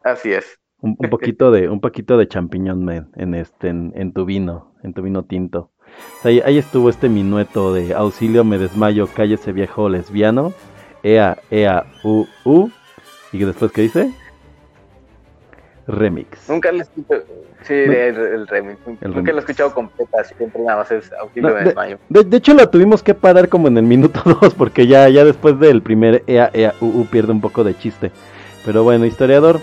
Así 0.03 0.33
es. 0.33 0.59
Un, 0.82 0.95
un 0.99 1.09
poquito 1.09 1.49
de, 1.49 1.69
un 1.69 1.80
poquito 1.80 2.17
de 2.17 2.27
champiñón 2.27 2.90
en 3.15 3.33
este, 3.35 3.69
en, 3.69 3.93
en 3.95 4.11
tu 4.14 4.25
vino, 4.25 4.75
en 4.83 4.93
tu 4.93 5.01
vino 5.01 5.24
tinto. 5.24 5.72
Ahí, 6.24 6.41
ahí 6.41 6.57
estuvo 6.57 6.90
este 6.90 7.07
minueto 7.07 7.74
de 7.74 7.93
auxilio, 7.93 8.43
me 8.43 8.57
desmayo, 8.57 9.07
cállese 9.07 9.53
viejo 9.53 9.88
lesbiano, 9.88 10.53
ea, 11.03 11.38
ea, 11.49 11.85
u, 12.03 12.25
u, 12.43 12.69
y 13.32 13.40
después, 13.40 13.72
¿qué 13.72 13.83
dice? 13.83 14.11
Remix. 15.88 16.49
Nunca 16.49 16.69
escucho. 16.69 17.24
Sí, 17.68 17.74
No. 17.88 17.94
el, 17.94 18.16
el 18.18 18.48
remix. 18.48 18.77
Nunca 18.85 19.08
remix. 19.08 19.27
lo 19.32 19.35
he 19.35 19.40
escuchado 19.40 19.74
completa, 19.74 20.24
siempre 20.24 20.61
nada 20.61 20.77
más 20.80 20.92
es 20.92 21.11
auxilio 21.14 21.50
No, 21.50 21.56
de 21.56 21.60
de- 21.61 21.66
desmayo. 21.68 21.98
De, 22.10 22.24
de 22.24 22.38
hecho, 22.38 22.53
la 22.53 22.69
tuvimos 22.69 23.02
que 23.02 23.14
parar 23.14 23.50
como 23.50 23.68
en 23.68 23.77
el 23.77 23.84
minuto 23.85 24.22
2, 24.42 24.53
porque 24.53 24.88
ya, 24.88 25.10
ya 25.10 25.26
después 25.26 25.60
del 25.60 25.82
primer 25.82 26.24
ea, 26.27 26.52
u, 26.82 27.06
pierde 27.06 27.32
un 27.32 27.42
poco 27.42 27.64
de 27.64 27.76
chiste. 27.77 28.11
Pero 28.66 28.84
bueno, 28.84 29.06
historiador, 29.06 29.60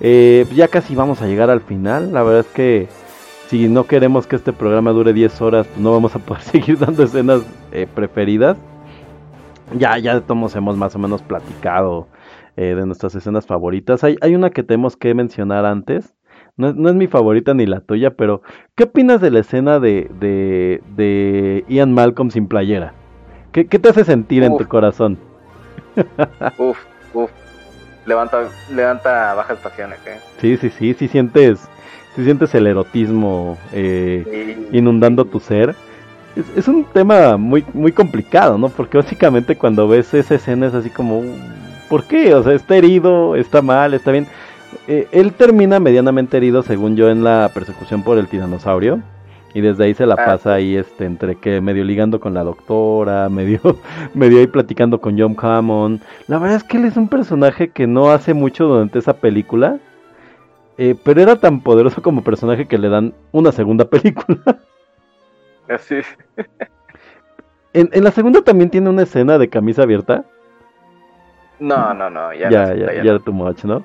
eh, 0.00 0.46
ya 0.54 0.68
casi 0.68 0.94
vamos 0.94 1.20
a 1.22 1.26
llegar 1.26 1.50
al 1.50 1.60
final. 1.60 2.12
La 2.12 2.22
verdad 2.22 2.40
es 2.40 2.46
que 2.52 2.88
si 3.48 3.68
no 3.68 3.84
queremos 3.84 4.26
que 4.26 4.36
este 4.36 4.52
programa 4.52 4.90
dure 4.92 5.12
10 5.12 5.40
horas, 5.40 5.66
pues 5.66 5.78
no 5.80 5.92
vamos 5.92 6.14
a 6.16 6.18
poder 6.20 6.42
seguir 6.44 6.78
dando 6.78 7.02
escenas 7.04 7.42
eh, 7.72 7.86
preferidas. 7.94 8.56
Ya, 9.76 9.96
ya 9.98 10.14
de 10.14 10.20
todos 10.20 10.56
hemos 10.56 10.76
más 10.76 10.94
o 10.96 10.98
menos 10.98 11.22
platicado 11.22 12.08
eh, 12.56 12.74
de 12.74 12.86
nuestras 12.86 13.14
escenas 13.14 13.46
favoritas. 13.46 14.02
Hay, 14.02 14.16
hay 14.20 14.34
una 14.34 14.50
que 14.50 14.62
tenemos 14.64 14.96
que 14.96 15.14
mencionar 15.14 15.64
antes. 15.64 16.12
No, 16.60 16.68
es- 16.68 16.76
no 16.76 16.88
es 16.90 16.94
mi 16.94 17.06
favorita 17.06 17.54
ni 17.54 17.66
la 17.66 17.80
tuya, 17.80 18.10
pero 18.10 18.42
¿qué 18.74 18.84
opinas 18.84 19.20
de 19.20 19.30
la 19.30 19.40
escena 19.40 19.80
de, 19.80 20.10
de, 20.20 20.82
de 20.96 21.64
Ian 21.68 21.92
Malcolm 21.92 22.30
sin 22.30 22.46
playera? 22.46 22.92
¿Qué, 23.52 23.66
qué 23.66 23.78
te 23.78 23.88
hace 23.88 24.04
sentir 24.04 24.42
en 24.44 24.56
tu 24.56 24.68
corazón? 24.68 25.18
Uf, 26.58 26.78
uf. 27.14 27.30
Levanta, 28.06 28.48
levanta 28.74 29.34
bajas 29.34 29.58
pasiones, 29.58 29.98
¿eh? 30.06 30.18
Sí, 30.38 30.56
sí, 30.56 30.70
sí, 30.70 30.94
sí 30.94 31.08
sientes, 31.08 31.68
sí 32.16 32.24
sientes 32.24 32.54
el 32.54 32.66
erotismo 32.66 33.58
eh, 33.72 34.66
inundando 34.72 35.24
tu 35.24 35.38
ser. 35.40 35.74
Es, 36.36 36.44
es 36.56 36.68
un 36.68 36.84
tema 36.84 37.36
muy, 37.36 37.64
muy 37.74 37.92
complicado, 37.92 38.56
¿no? 38.58 38.68
Porque 38.68 38.96
básicamente 38.96 39.56
cuando 39.56 39.86
ves 39.88 40.12
esa 40.14 40.34
escena 40.36 40.66
es 40.66 40.74
así 40.74 40.88
como, 40.90 41.22
¿por 41.88 42.04
qué? 42.04 42.34
O 42.34 42.42
sea, 42.42 42.54
está 42.54 42.76
herido, 42.76 43.36
está 43.36 43.60
mal, 43.62 43.92
está 43.94 44.12
bien. 44.12 44.26
Eh, 44.90 45.06
él 45.12 45.32
termina 45.34 45.78
medianamente 45.78 46.36
herido, 46.36 46.62
según 46.64 46.96
yo, 46.96 47.10
en 47.10 47.22
la 47.22 47.48
persecución 47.54 48.02
por 48.02 48.18
el 48.18 48.26
tiranosaurio. 48.26 49.00
Y 49.54 49.60
desde 49.60 49.84
ahí 49.84 49.94
se 49.94 50.04
la 50.06 50.14
Ah. 50.14 50.24
pasa 50.26 50.54
ahí, 50.54 50.76
este, 50.76 51.04
entre 51.04 51.36
que 51.36 51.60
medio 51.60 51.84
ligando 51.84 52.18
con 52.20 52.34
la 52.34 52.42
doctora, 52.44 53.28
medio, 53.30 53.60
medio 54.14 54.38
ahí 54.40 54.46
platicando 54.48 55.00
con 55.00 55.18
John 55.18 55.36
Hammond. 55.40 56.00
La 56.28 56.38
verdad 56.38 56.56
es 56.56 56.64
que 56.64 56.76
él 56.76 56.84
es 56.86 56.96
un 56.96 57.08
personaje 57.08 57.70
que 57.70 57.86
no 57.86 58.10
hace 58.10 58.34
mucho 58.34 58.66
durante 58.66 58.98
esa 58.98 59.14
película. 59.14 59.78
eh, 60.78 60.94
pero 61.04 61.20
era 61.20 61.36
tan 61.36 61.60
poderoso 61.60 62.00
como 62.00 62.24
personaje 62.24 62.66
que 62.66 62.78
le 62.78 62.88
dan 62.88 63.12
una 63.32 63.52
segunda 63.52 63.84
película. 63.90 64.40
Así. 65.68 65.96
En, 67.72 67.88
en 67.92 68.02
la 68.02 68.10
segunda 68.10 68.42
también 68.42 68.68
tiene 68.68 68.90
una 68.90 69.02
escena 69.02 69.38
de 69.38 69.48
camisa 69.48 69.82
abierta. 69.84 70.24
No, 71.60 71.94
no, 71.94 72.10
no. 72.10 72.32
Ya, 72.34 72.50
Ya, 72.50 72.66
no, 72.66 72.74
ya, 72.74 72.86
ya 72.86 72.92
ya 72.94 73.04
no. 73.04 73.10
era 73.10 73.18
too 73.20 73.32
much, 73.32 73.62
¿no? 73.64 73.84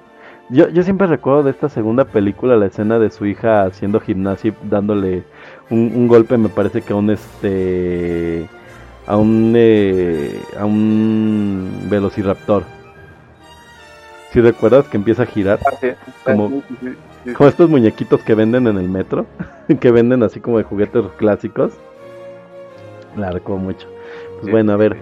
Yo, 0.50 0.70
yo 0.70 0.84
siempre 0.84 1.08
recuerdo 1.08 1.44
de 1.44 1.52
esta 1.52 1.70
segunda 1.70 2.06
película 2.06 2.56
la 2.56 2.68
escena 2.68 3.00
de 3.00 3.10
su 3.10 3.26
hija 3.26 3.64
haciendo 3.64 4.00
gimnasia 4.00 4.52
y 4.52 4.68
dándole 4.70 5.24
un, 5.72 5.92
un 5.96 6.08
golpe, 6.08 6.38
me 6.38 6.50
parece 6.50 6.82
que 6.84 6.94
a 6.94 6.96
un 6.96 7.10
este. 7.10 8.48
a 9.08 9.18
un. 9.18 9.54
eh, 9.56 10.40
a 10.60 10.66
un 10.66 11.88
velociraptor. 11.90 12.64
Si 14.32 14.42
recuerdas 14.42 14.88
que 14.88 14.98
empieza 14.98 15.24
a 15.24 15.26
girar, 15.26 15.60
Ah. 15.66 15.94
Como- 16.26 16.62
como 17.36 17.50
estos 17.50 17.68
muñequitos 17.70 18.22
que 18.22 18.36
venden 18.36 18.68
en 18.68 18.78
el 18.78 18.88
metro, 18.88 19.26
que 19.80 19.90
venden 19.92 20.22
así 20.22 20.40
como 20.40 20.60
de 20.60 20.64
juguetes 20.64 21.06
clásicos. 21.18 21.74
La 23.18 23.32
recuerdo 23.32 23.64
mucho. 23.64 23.88
Pues 24.42 24.52
bueno, 24.52 24.74
a 24.74 24.78
ver. 24.78 24.98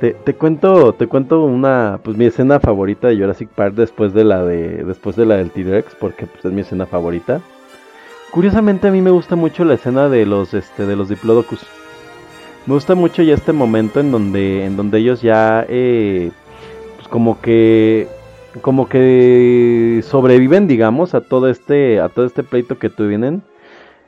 Te, 0.00 0.34
cuento, 0.34 0.94
te 0.94 1.06
cuento 1.06 1.44
una, 1.44 2.00
pues 2.02 2.16
mi 2.16 2.24
escena 2.24 2.58
favorita 2.58 3.08
de 3.08 3.16
Jurassic 3.16 3.50
Park 3.50 3.74
después 3.74 4.14
de 4.14 4.24
la 4.24 4.42
de, 4.44 4.82
después 4.84 5.14
de 5.14 5.26
la 5.26 5.36
del 5.36 5.50
T-Rex, 5.50 5.94
porque 5.94 6.26
pues 6.26 6.44
es 6.44 6.52
mi 6.52 6.62
escena 6.62 6.86
favorita. 6.86 7.40
Curiosamente 8.30 8.88
a 8.88 8.92
mí 8.92 9.02
me 9.02 9.10
gusta 9.10 9.36
mucho 9.36 9.64
la 9.64 9.74
escena 9.74 10.08
de 10.08 10.24
los, 10.24 10.54
este, 10.54 10.86
de 10.86 10.96
los 10.96 11.08
Diplodocus. 11.08 11.66
Me 12.66 12.74
gusta 12.74 12.94
mucho 12.94 13.22
ya 13.22 13.34
este 13.34 13.52
momento 13.52 14.00
en 14.00 14.10
donde, 14.10 14.64
en 14.64 14.76
donde 14.76 14.98
ellos 14.98 15.20
ya, 15.20 15.66
eh, 15.68 16.30
pues 16.96 17.08
como 17.08 17.40
que, 17.40 18.08
como 18.62 18.88
que 18.88 20.00
sobreviven, 20.04 20.66
digamos, 20.66 21.14
a 21.14 21.20
todo 21.20 21.48
este, 21.48 22.00
a 22.00 22.08
todo 22.08 22.24
este 22.24 22.42
pleito 22.42 22.78
que 22.78 22.88
tuvieron. 22.88 23.42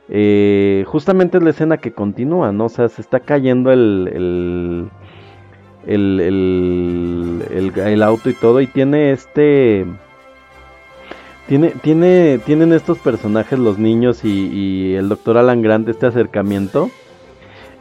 Eh, 0.09 0.83
justamente 0.87 1.37
es 1.37 1.43
la 1.43 1.49
escena 1.51 1.77
que 1.77 1.93
continúa, 1.93 2.51
¿no? 2.51 2.65
O 2.65 2.69
sea, 2.69 2.89
se 2.89 3.01
está 3.01 3.19
cayendo 3.19 3.71
el, 3.71 4.09
el, 4.13 4.89
el, 5.87 6.19
el, 6.19 7.73
el- 7.77 8.03
auto 8.03 8.29
y 8.29 8.33
todo 8.33 8.61
y 8.61 8.67
tiene 8.67 9.11
este 9.11 9.85
tiene 11.47 11.71
tiene 11.81 12.39
tienen 12.45 12.73
estos 12.73 12.97
personajes 12.99 13.59
los 13.59 13.77
niños 13.77 14.23
y, 14.23 14.95
el 14.95 15.09
doctor 15.09 15.37
Alan 15.37 15.61
Grant 15.61 15.87
este 15.89 16.05
acercamiento 16.05 16.89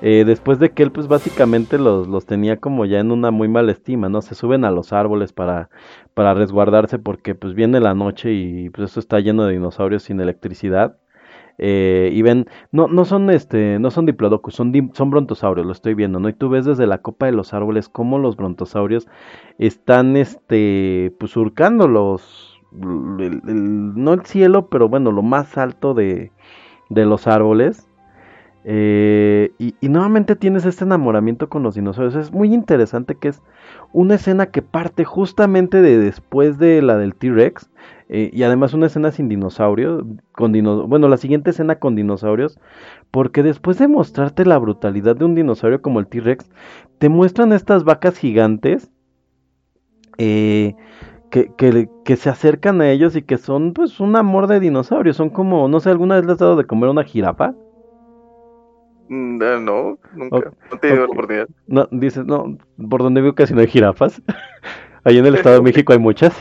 eh, 0.05 0.25
después 0.27 0.59
de 0.59 0.73
que 0.73 0.83
él 0.83 0.91
pues 0.91 1.07
básicamente 1.07 1.79
los, 1.79 2.09
los 2.09 2.27
tenía 2.27 2.59
como 2.59 2.85
ya 2.87 2.99
en 2.99 3.13
una 3.13 3.31
muy 3.31 3.47
mala 3.47 3.71
estima, 3.71 4.09
¿no? 4.09 4.21
Se 4.21 4.35
suben 4.35 4.65
a 4.65 4.73
los 4.73 4.93
árboles 4.93 5.33
para, 5.33 5.71
para 6.13 6.35
resguardarse 6.35 6.99
porque 6.99 7.37
pues 7.37 7.55
viene 7.55 7.79
la 7.79 7.95
noche 7.95 8.33
y 8.33 8.69
pues 8.71 8.89
esto 8.91 8.99
está 8.99 9.21
lleno 9.21 9.45
de 9.47 9.53
dinosaurios 9.53 10.03
sin 10.03 10.21
electricidad. 10.21 10.97
Eh, 11.59 12.11
y 12.13 12.23
ven, 12.23 12.47
no, 12.73 12.89
no 12.89 13.05
son 13.05 13.31
este, 13.31 13.79
no 13.79 13.91
son 13.91 14.07
diplodocus, 14.07 14.55
son, 14.55 14.73
son 14.95 15.11
brontosaurios, 15.11 15.67
lo 15.67 15.73
estoy 15.73 15.95
viendo, 15.95 16.19
¿no? 16.19 16.29
Y 16.29 16.33
tú 16.33 16.49
ves 16.49 16.65
desde 16.65 16.87
la 16.87 16.99
copa 16.99 17.27
de 17.27 17.33
los 17.33 17.55
árboles 17.55 17.89
cómo 17.89 18.19
los 18.19 18.37
brontosaurios 18.37 19.07
están 19.59 20.17
este, 20.17 21.15
pues 21.19 21.33
surcando 21.33 21.89
los, 21.89 22.61
no 22.73 24.13
el 24.15 24.25
cielo, 24.25 24.69
pero 24.69 24.89
bueno, 24.89 25.13
lo 25.13 25.23
más 25.23 25.59
alto 25.59 25.95
de, 25.95 26.33
de 26.89 27.07
los 27.07 27.27
árboles. 27.27 27.89
Eh, 28.65 29.53
y, 29.59 29.75
y 29.81 29.89
nuevamente 29.89 30.37
tienes 30.37 30.65
este 30.65 30.85
enamoramiento 30.85 31.49
con 31.49 31.63
los 31.65 31.75
dinosaurios. 31.75 32.15
Es 32.15 32.33
muy 32.33 32.55
interesante 32.55 33.17
que 33.17 33.29
es 33.29 33.43
una 33.93 34.15
escena 34.15 34.47
que 34.47 34.63
parte 34.63 35.05
justamente 35.05 35.83
de 35.83 35.99
después 35.99 36.59
de 36.59 36.81
la 36.81 36.97
del 36.97 37.15
T-Rex. 37.15 37.71
Eh, 38.13 38.31
y 38.33 38.45
además 38.45 38.75
una 38.75 38.87
escena 38.89 39.13
sin 39.13 39.29
dinosaurios. 39.29 40.05
Con 40.33 40.53
dino- 40.53 40.87
bueno, 40.89 41.09
la 41.09 41.19
siguiente 41.19 41.51
escena 41.51 41.81
con 41.81 41.97
dinosaurios. 41.97 42.59
Porque 43.13 43.43
después 43.43 43.79
de 43.79 43.89
mostrarte 43.89 44.47
la 44.47 44.59
brutalidad 44.59 45.17
de 45.17 45.25
un 45.27 45.35
dinosaurio 45.37 45.83
como 45.83 46.01
el 46.01 46.09
T-Rex, 46.09 46.51
te 46.99 47.09
muestran 47.11 47.53
estas 47.53 47.85
vacas 47.85 48.19
gigantes. 48.19 48.91
eh, 50.19 50.75
que, 51.31 51.55
que, 51.57 51.91
que 52.05 52.17
se 52.17 52.31
acercan 52.31 52.81
a 52.83 52.91
ellos 52.93 53.17
y 53.17 53.23
que 53.23 53.39
son 53.39 53.73
pues 53.75 54.01
un 54.01 54.17
amor 54.17 54.47
de 54.49 54.61
dinosaurios. 54.61 55.17
Son 55.17 55.31
como, 55.31 55.69
no 55.69 55.81
sé, 55.81 55.91
¿alguna 55.91 56.17
vez 56.17 56.25
les 56.27 56.35
has 56.35 56.39
dado 56.41 56.57
de 56.57 56.67
comer 56.67 56.91
una 56.91 57.05
jirafa? 57.05 57.57
Mm, 59.09 59.43
eh, 59.43 59.59
No, 59.61 59.99
nunca. 60.13 60.53
No 60.71 60.79
te 60.79 60.93
dio 60.93 61.05
ok. 61.05 61.07
la 61.07 61.13
oportunidad. 61.13 61.49
No, 61.67 61.89
dices, 61.91 62.25
no, 62.27 62.57
por 62.91 63.03
donde 63.03 63.21
vivo 63.21 63.35
casi 63.35 63.55
no 63.55 63.61
hay 63.61 63.67
jirafas. 63.69 64.23
Ahí 65.05 65.19
en 65.19 65.27
el 65.27 65.35
Estado 65.35 65.57
de 65.57 65.63
México 65.63 65.93
hay 65.93 65.99
muchas. 65.99 66.35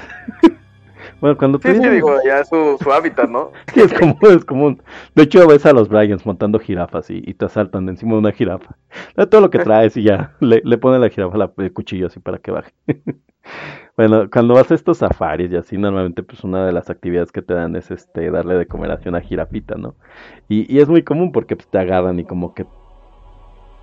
Bueno, 1.22 1.38
cuando 1.38 1.60
tú 1.62 1.72
Sí, 1.72 1.76
sí, 1.76 1.90
digo, 1.90 2.18
ya 2.26 2.40
es 2.40 2.50
su, 2.50 2.78
su 2.82 2.92
hábitat, 2.92 3.30
¿no? 3.30 3.52
Sí, 3.74 3.82
es 3.82 3.94
común, 3.94 4.18
es 4.24 4.46
común. 4.46 4.84
De 5.16 5.24
hecho, 5.24 5.48
ves 5.48 5.66
a 5.66 5.74
los 5.74 5.88
Bryans 5.90 6.26
montando 6.26 6.60
jirafas 6.60 7.10
y, 7.10 7.22
y 7.26 7.34
te 7.34 7.46
asaltan 7.46 7.86
de 7.86 7.92
encima 7.94 8.14
de 8.14 8.20
una 8.20 8.32
jirafa. 8.32 8.78
Da 9.16 9.28
todo 9.30 9.42
lo 9.42 9.50
que 9.50 9.60
traes 9.60 9.96
y 9.98 10.04
ya 10.04 10.36
le, 10.40 10.62
le 10.64 10.78
ponen 10.78 10.98
a 11.02 11.06
la 11.06 11.10
jirafa 11.10 11.38
la- 11.38 11.54
el 11.58 11.74
cuchillo 11.74 12.08
así 12.08 12.20
para 12.20 12.40
que 12.40 12.52
baje. 12.52 12.74
bueno, 13.98 14.30
cuando 14.32 14.56
vas 14.56 14.72
a 14.72 14.76
estos 14.76 14.98
safaris 15.00 15.52
y 15.52 15.56
así, 15.58 15.78
normalmente 15.78 16.24
pues 16.24 16.44
una 16.44 16.66
de 16.66 16.72
las 16.74 16.90
actividades 16.90 17.32
que 17.32 17.42
te 17.42 17.54
dan 17.54 17.76
es 17.76 17.92
este 17.92 18.32
darle 18.32 18.56
de 18.56 18.68
comer 18.68 18.92
hacia 18.92 19.10
una 19.10 19.22
jirafita, 19.22 19.76
¿no? 19.76 19.96
Y, 20.50 20.72
y 20.74 20.80
es 20.82 20.90
muy 20.90 21.04
común 21.04 21.32
porque 21.32 21.56
pues, 21.56 21.70
te 21.70 21.80
agarran 21.80 22.20
y 22.20 22.26
como 22.26 22.54
que 22.54 22.68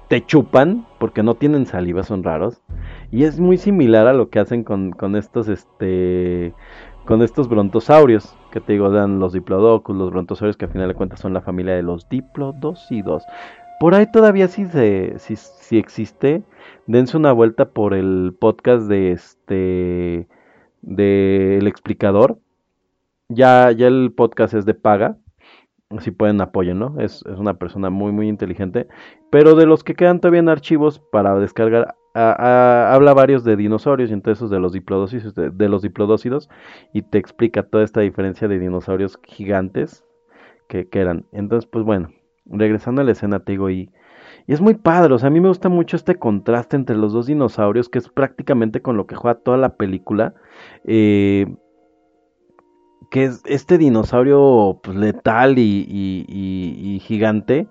te 0.08 0.24
chupan 0.24 0.86
porque 0.98 1.22
no 1.22 1.36
tienen 1.36 1.66
saliva, 1.66 2.02
son 2.02 2.22
raros. 2.24 2.62
Y 3.10 3.24
es 3.24 3.38
muy 3.40 3.58
similar 3.58 4.06
a 4.06 4.14
lo 4.14 4.30
que 4.30 4.38
hacen 4.38 4.64
con, 4.64 4.92
con 4.92 5.16
estos, 5.16 5.48
este, 5.48 6.56
con 7.08 7.22
estos 7.22 7.48
brontosaurios, 7.48 8.36
que 8.52 8.60
te 8.60 8.74
digo, 8.74 8.90
dan 8.90 9.18
los 9.18 9.32
diplodocus, 9.32 9.96
los 9.96 10.10
brontosaurios, 10.10 10.58
que 10.58 10.66
al 10.66 10.72
final 10.72 10.88
de 10.88 10.94
cuentas 10.94 11.20
son 11.20 11.32
la 11.32 11.40
familia 11.40 11.74
de 11.74 11.82
los 11.82 12.06
diplodócidos. 12.10 13.24
Por 13.80 13.94
ahí 13.94 14.12
todavía 14.12 14.46
sí, 14.46 14.66
se, 14.66 15.16
existe. 15.70 16.42
Dense 16.86 17.16
una 17.16 17.32
vuelta 17.32 17.70
por 17.70 17.94
el 17.94 18.36
podcast 18.38 18.88
de 18.88 19.12
este, 19.12 20.28
de 20.82 21.56
El 21.56 21.66
Explicador. 21.66 22.40
Ya, 23.30 23.72
ya 23.72 23.86
el 23.86 24.12
podcast 24.14 24.52
es 24.52 24.66
de 24.66 24.74
paga. 24.74 25.16
Si 26.00 26.10
pueden 26.10 26.42
apóyenlo, 26.42 26.96
es, 26.98 27.24
es 27.24 27.38
una 27.38 27.54
persona 27.54 27.88
muy 27.88 28.12
muy 28.12 28.28
inteligente. 28.28 28.86
Pero 29.30 29.54
de 29.54 29.64
los 29.64 29.82
que 29.82 29.94
quedan 29.94 30.20
todavía 30.20 30.40
en 30.40 30.50
archivos 30.50 30.98
para 31.10 31.38
descargar, 31.38 31.96
habla 32.18 33.14
varios 33.14 33.44
de 33.44 33.56
dinosaurios 33.56 34.10
y 34.10 34.12
entre 34.12 34.32
esos 34.32 34.50
de 34.50 34.58
los 34.58 34.72
diplodócidos, 34.72 35.34
de, 35.34 35.68
los 35.68 35.82
y 36.92 37.02
te 37.02 37.18
explica 37.18 37.62
toda 37.62 37.84
esta 37.84 38.00
diferencia 38.00 38.48
de 38.48 38.58
dinosaurios 38.58 39.18
gigantes 39.24 40.04
que, 40.68 40.88
eran. 40.92 41.26
Entonces, 41.32 41.68
pues 41.70 41.84
bueno, 41.84 42.10
regresando 42.46 43.02
a 43.02 43.04
la 43.04 43.12
escena, 43.12 43.40
te 43.40 43.52
digo, 43.52 43.70
y, 43.70 43.90
y 44.46 44.52
es 44.52 44.60
muy 44.60 44.74
padre, 44.74 45.14
o 45.14 45.18
sea, 45.18 45.28
a 45.28 45.30
mí 45.30 45.40
me 45.40 45.48
gusta 45.48 45.68
mucho 45.68 45.96
este 45.96 46.16
contraste 46.16 46.76
entre 46.76 46.96
los 46.96 47.12
dos 47.12 47.26
dinosaurios, 47.26 47.88
que 47.88 47.98
es 47.98 48.08
prácticamente 48.08 48.82
con 48.82 48.96
lo 48.96 49.06
que 49.06 49.16
juega 49.16 49.40
toda 49.40 49.56
la 49.56 49.76
película. 49.76 50.34
Eh, 50.84 51.46
que 53.10 53.24
es 53.24 53.40
este 53.46 53.78
dinosaurio 53.78 54.80
pues, 54.82 54.94
letal 54.94 55.58
y- 55.58 55.86
y 55.88 57.00
gigante 57.00 57.68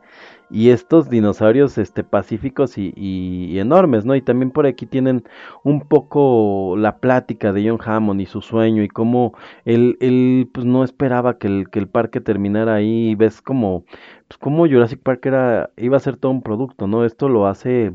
y 0.49 0.69
estos 0.69 1.09
dinosaurios 1.09 1.77
este 1.77 2.03
pacíficos 2.03 2.77
y, 2.77 3.59
enormes, 3.59 4.05
¿no? 4.05 4.15
Y 4.15 4.21
también 4.21 4.51
por 4.51 4.65
aquí 4.65 4.85
tienen 4.85 5.23
un 5.63 5.81
poco 5.81 6.75
la 6.77 6.97
plática 6.99 7.51
de 7.53 7.69
John 7.69 7.79
Hammond 7.83 8.21
y 8.21 8.25
su 8.25 8.41
sueño 8.41 8.83
y 8.83 8.87
cómo 8.87 9.33
él, 9.65 9.97
él 9.99 10.49
pues 10.53 10.65
no 10.65 10.83
esperaba 10.83 11.37
que 11.37 11.47
el, 11.47 11.69
que 11.69 11.79
el 11.79 11.87
parque 11.87 12.21
terminara 12.21 12.75
ahí 12.75 13.09
y 13.09 13.15
ves 13.15 13.41
como 13.41 13.83
pues 14.27 14.37
como 14.39 14.67
Jurassic 14.67 15.01
Park 15.01 15.25
era 15.25 15.71
iba 15.77 15.97
a 15.97 15.99
ser 15.99 16.17
todo 16.17 16.31
un 16.31 16.41
producto, 16.41 16.87
¿no? 16.87 17.05
Esto 17.05 17.29
lo 17.29 17.47
hace 17.47 17.93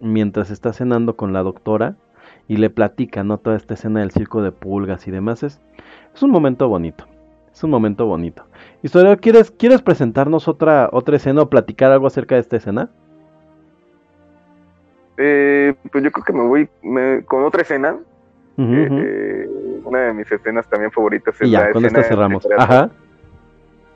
mientras 0.00 0.50
está 0.50 0.72
cenando 0.72 1.16
con 1.16 1.32
la 1.32 1.42
doctora 1.42 1.96
y 2.48 2.58
le 2.58 2.70
platica, 2.70 3.24
¿no? 3.24 3.38
Toda 3.38 3.56
esta 3.56 3.74
escena 3.74 4.00
del 4.00 4.10
circo 4.10 4.42
de 4.42 4.52
pulgas 4.52 5.06
y 5.08 5.10
demás 5.10 5.42
es 5.42 5.60
es 6.14 6.22
un 6.22 6.30
momento 6.30 6.68
bonito. 6.68 7.06
Es 7.52 7.64
un 7.64 7.70
momento 7.70 8.06
bonito. 8.06 8.44
Historiador, 8.86 9.18
¿quieres, 9.18 9.50
¿quieres 9.50 9.82
presentarnos 9.82 10.46
otra, 10.46 10.88
otra 10.92 11.16
escena 11.16 11.42
o 11.42 11.50
platicar 11.50 11.90
algo 11.90 12.06
acerca 12.06 12.36
de 12.36 12.42
esta 12.42 12.56
escena? 12.56 12.88
Eh, 15.16 15.74
pues 15.90 16.04
yo 16.04 16.12
creo 16.12 16.24
que 16.24 16.32
me 16.32 16.46
voy 16.46 16.68
me- 16.82 17.24
con 17.24 17.42
otra 17.42 17.62
escena. 17.62 17.96
Eh, 18.58 18.88
eh, 18.92 19.48
una 19.82 19.98
de 20.02 20.14
mis 20.14 20.30
escenas 20.30 20.68
también 20.68 20.92
favoritas 20.92 21.34
es 21.40 21.48
y 21.48 21.50
ya, 21.50 21.62
la 21.62 21.72
con 21.72 21.84
escena 21.84 22.00
esta 22.00 22.14
cerramos. 22.14 22.46
Ajá. 22.56 22.90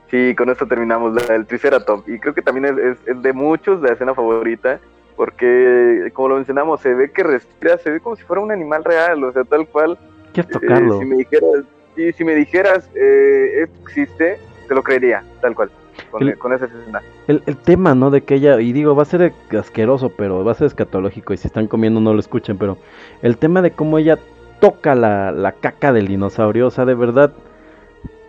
Sí, 0.09 0.35
con 0.35 0.49
esto 0.49 0.67
terminamos 0.67 1.13
la 1.13 1.23
del 1.35 1.45
Triceratops. 1.45 2.09
Y 2.09 2.19
creo 2.19 2.33
que 2.33 2.41
también 2.41 2.65
es, 2.65 2.77
es- 2.77 3.07
es 3.07 3.21
de 3.21 3.31
muchos 3.31 3.81
la 3.81 3.93
escena 3.93 4.13
favorita. 4.13 4.81
Porque, 5.15 6.09
como 6.13 6.27
lo 6.27 6.35
mencionamos, 6.35 6.81
se 6.81 6.93
ve 6.93 7.11
que 7.11 7.23
respira, 7.23 7.77
se 7.77 7.91
ve 7.91 8.01
como 8.01 8.17
si 8.17 8.23
fuera 8.23 8.41
un 8.41 8.51
animal 8.51 8.83
real, 8.83 9.23
o 9.23 9.31
sea, 9.31 9.45
tal 9.45 9.65
cual. 9.69 9.97
¿Quieres 10.33 10.53
Eh, 10.53 10.59
tocarlo? 10.59 10.99
si 10.99 11.05
me 11.05 11.15
dijeras, 11.15 11.63
sí, 11.95 12.11
si 12.11 12.23
me 12.25 12.35
dijeras 12.35 12.89
eh, 12.93 13.63
existe, 13.83 14.37
te 14.71 14.75
lo 14.75 14.83
creería, 14.83 15.21
tal 15.41 15.53
cual, 15.53 15.69
con, 16.09 16.29
El- 16.29 16.37
con 16.37 16.53
esa 16.53 16.63
escena. 16.63 17.01
El, 17.27 17.43
el 17.45 17.57
tema, 17.57 17.93
¿no? 17.93 18.09
De 18.09 18.21
que 18.21 18.35
ella, 18.35 18.61
y 18.61 18.71
digo, 18.71 18.95
va 18.95 19.03
a 19.03 19.05
ser 19.05 19.33
asqueroso, 19.59 20.13
pero 20.15 20.45
va 20.45 20.53
a 20.53 20.55
ser 20.55 20.67
escatológico, 20.67 21.33
y 21.33 21.37
si 21.37 21.47
están 21.47 21.67
comiendo 21.67 21.99
no 21.99 22.13
lo 22.13 22.21
escuchen, 22.21 22.57
pero 22.57 22.77
el 23.21 23.35
tema 23.35 23.61
de 23.61 23.71
cómo 23.71 23.97
ella 23.97 24.17
toca 24.61 24.95
la, 24.95 25.33
la 25.33 25.51
caca 25.51 25.91
del 25.91 26.07
dinosaurio, 26.07 26.67
o 26.67 26.71
sea, 26.71 26.85
de 26.85 26.95
verdad, 26.95 27.33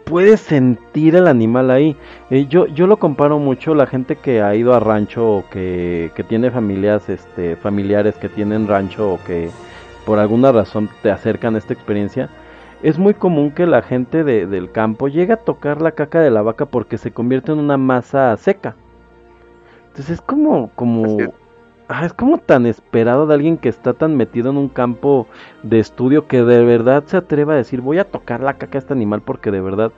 puedes 0.04 0.40
sentir 0.40 1.14
el 1.14 1.28
animal 1.28 1.70
ahí. 1.70 1.96
Eh, 2.30 2.46
yo, 2.48 2.66
yo 2.66 2.88
lo 2.88 2.96
comparo 2.96 3.38
mucho, 3.38 3.76
la 3.76 3.86
gente 3.86 4.16
que 4.16 4.42
ha 4.42 4.52
ido 4.56 4.74
a 4.74 4.80
rancho 4.80 5.24
o 5.30 5.44
que, 5.48 6.10
que 6.16 6.24
tiene 6.24 6.50
familias, 6.50 7.08
este, 7.08 7.54
familiares 7.54 8.16
que 8.16 8.28
tienen 8.28 8.66
rancho 8.66 9.12
o 9.12 9.22
que 9.22 9.48
por 10.04 10.18
alguna 10.18 10.50
razón 10.50 10.88
te 11.02 11.10
acercan 11.12 11.54
a 11.54 11.58
esta 11.58 11.72
experiencia. 11.72 12.28
Es 12.82 12.98
muy 12.98 13.14
común 13.14 13.52
que 13.52 13.66
la 13.66 13.82
gente 13.82 14.24
de- 14.24 14.46
del 14.46 14.70
campo 14.72 15.08
llegue 15.08 15.32
a 15.34 15.36
tocar 15.38 15.80
la 15.80 15.92
caca 15.92 16.20
de 16.20 16.30
la 16.30 16.42
vaca 16.42 16.66
porque 16.66 16.98
se 16.98 17.12
convierte 17.12 17.52
en 17.52 17.58
una 17.58 17.76
masa 17.76 18.36
seca. 18.36 18.76
Entonces 19.88 20.10
es 20.10 20.20
como, 20.20 20.70
como, 20.74 21.20
es. 21.20 21.30
ah, 21.88 22.04
es 22.06 22.12
como 22.12 22.38
tan 22.38 22.66
esperado 22.66 23.26
de 23.26 23.34
alguien 23.34 23.58
que 23.58 23.68
está 23.68 23.92
tan 23.92 24.16
metido 24.16 24.50
en 24.50 24.56
un 24.56 24.68
campo 24.68 25.26
de 25.62 25.78
estudio 25.78 26.26
que 26.26 26.42
de 26.42 26.64
verdad 26.64 27.04
se 27.06 27.16
atreva 27.18 27.54
a 27.54 27.56
decir 27.56 27.80
voy 27.80 27.98
a 27.98 28.10
tocar 28.10 28.40
la 28.40 28.54
caca 28.54 28.78
a 28.78 28.80
este 28.80 28.92
animal 28.94 29.22
porque 29.22 29.50
de 29.50 29.60
verdad 29.60 29.92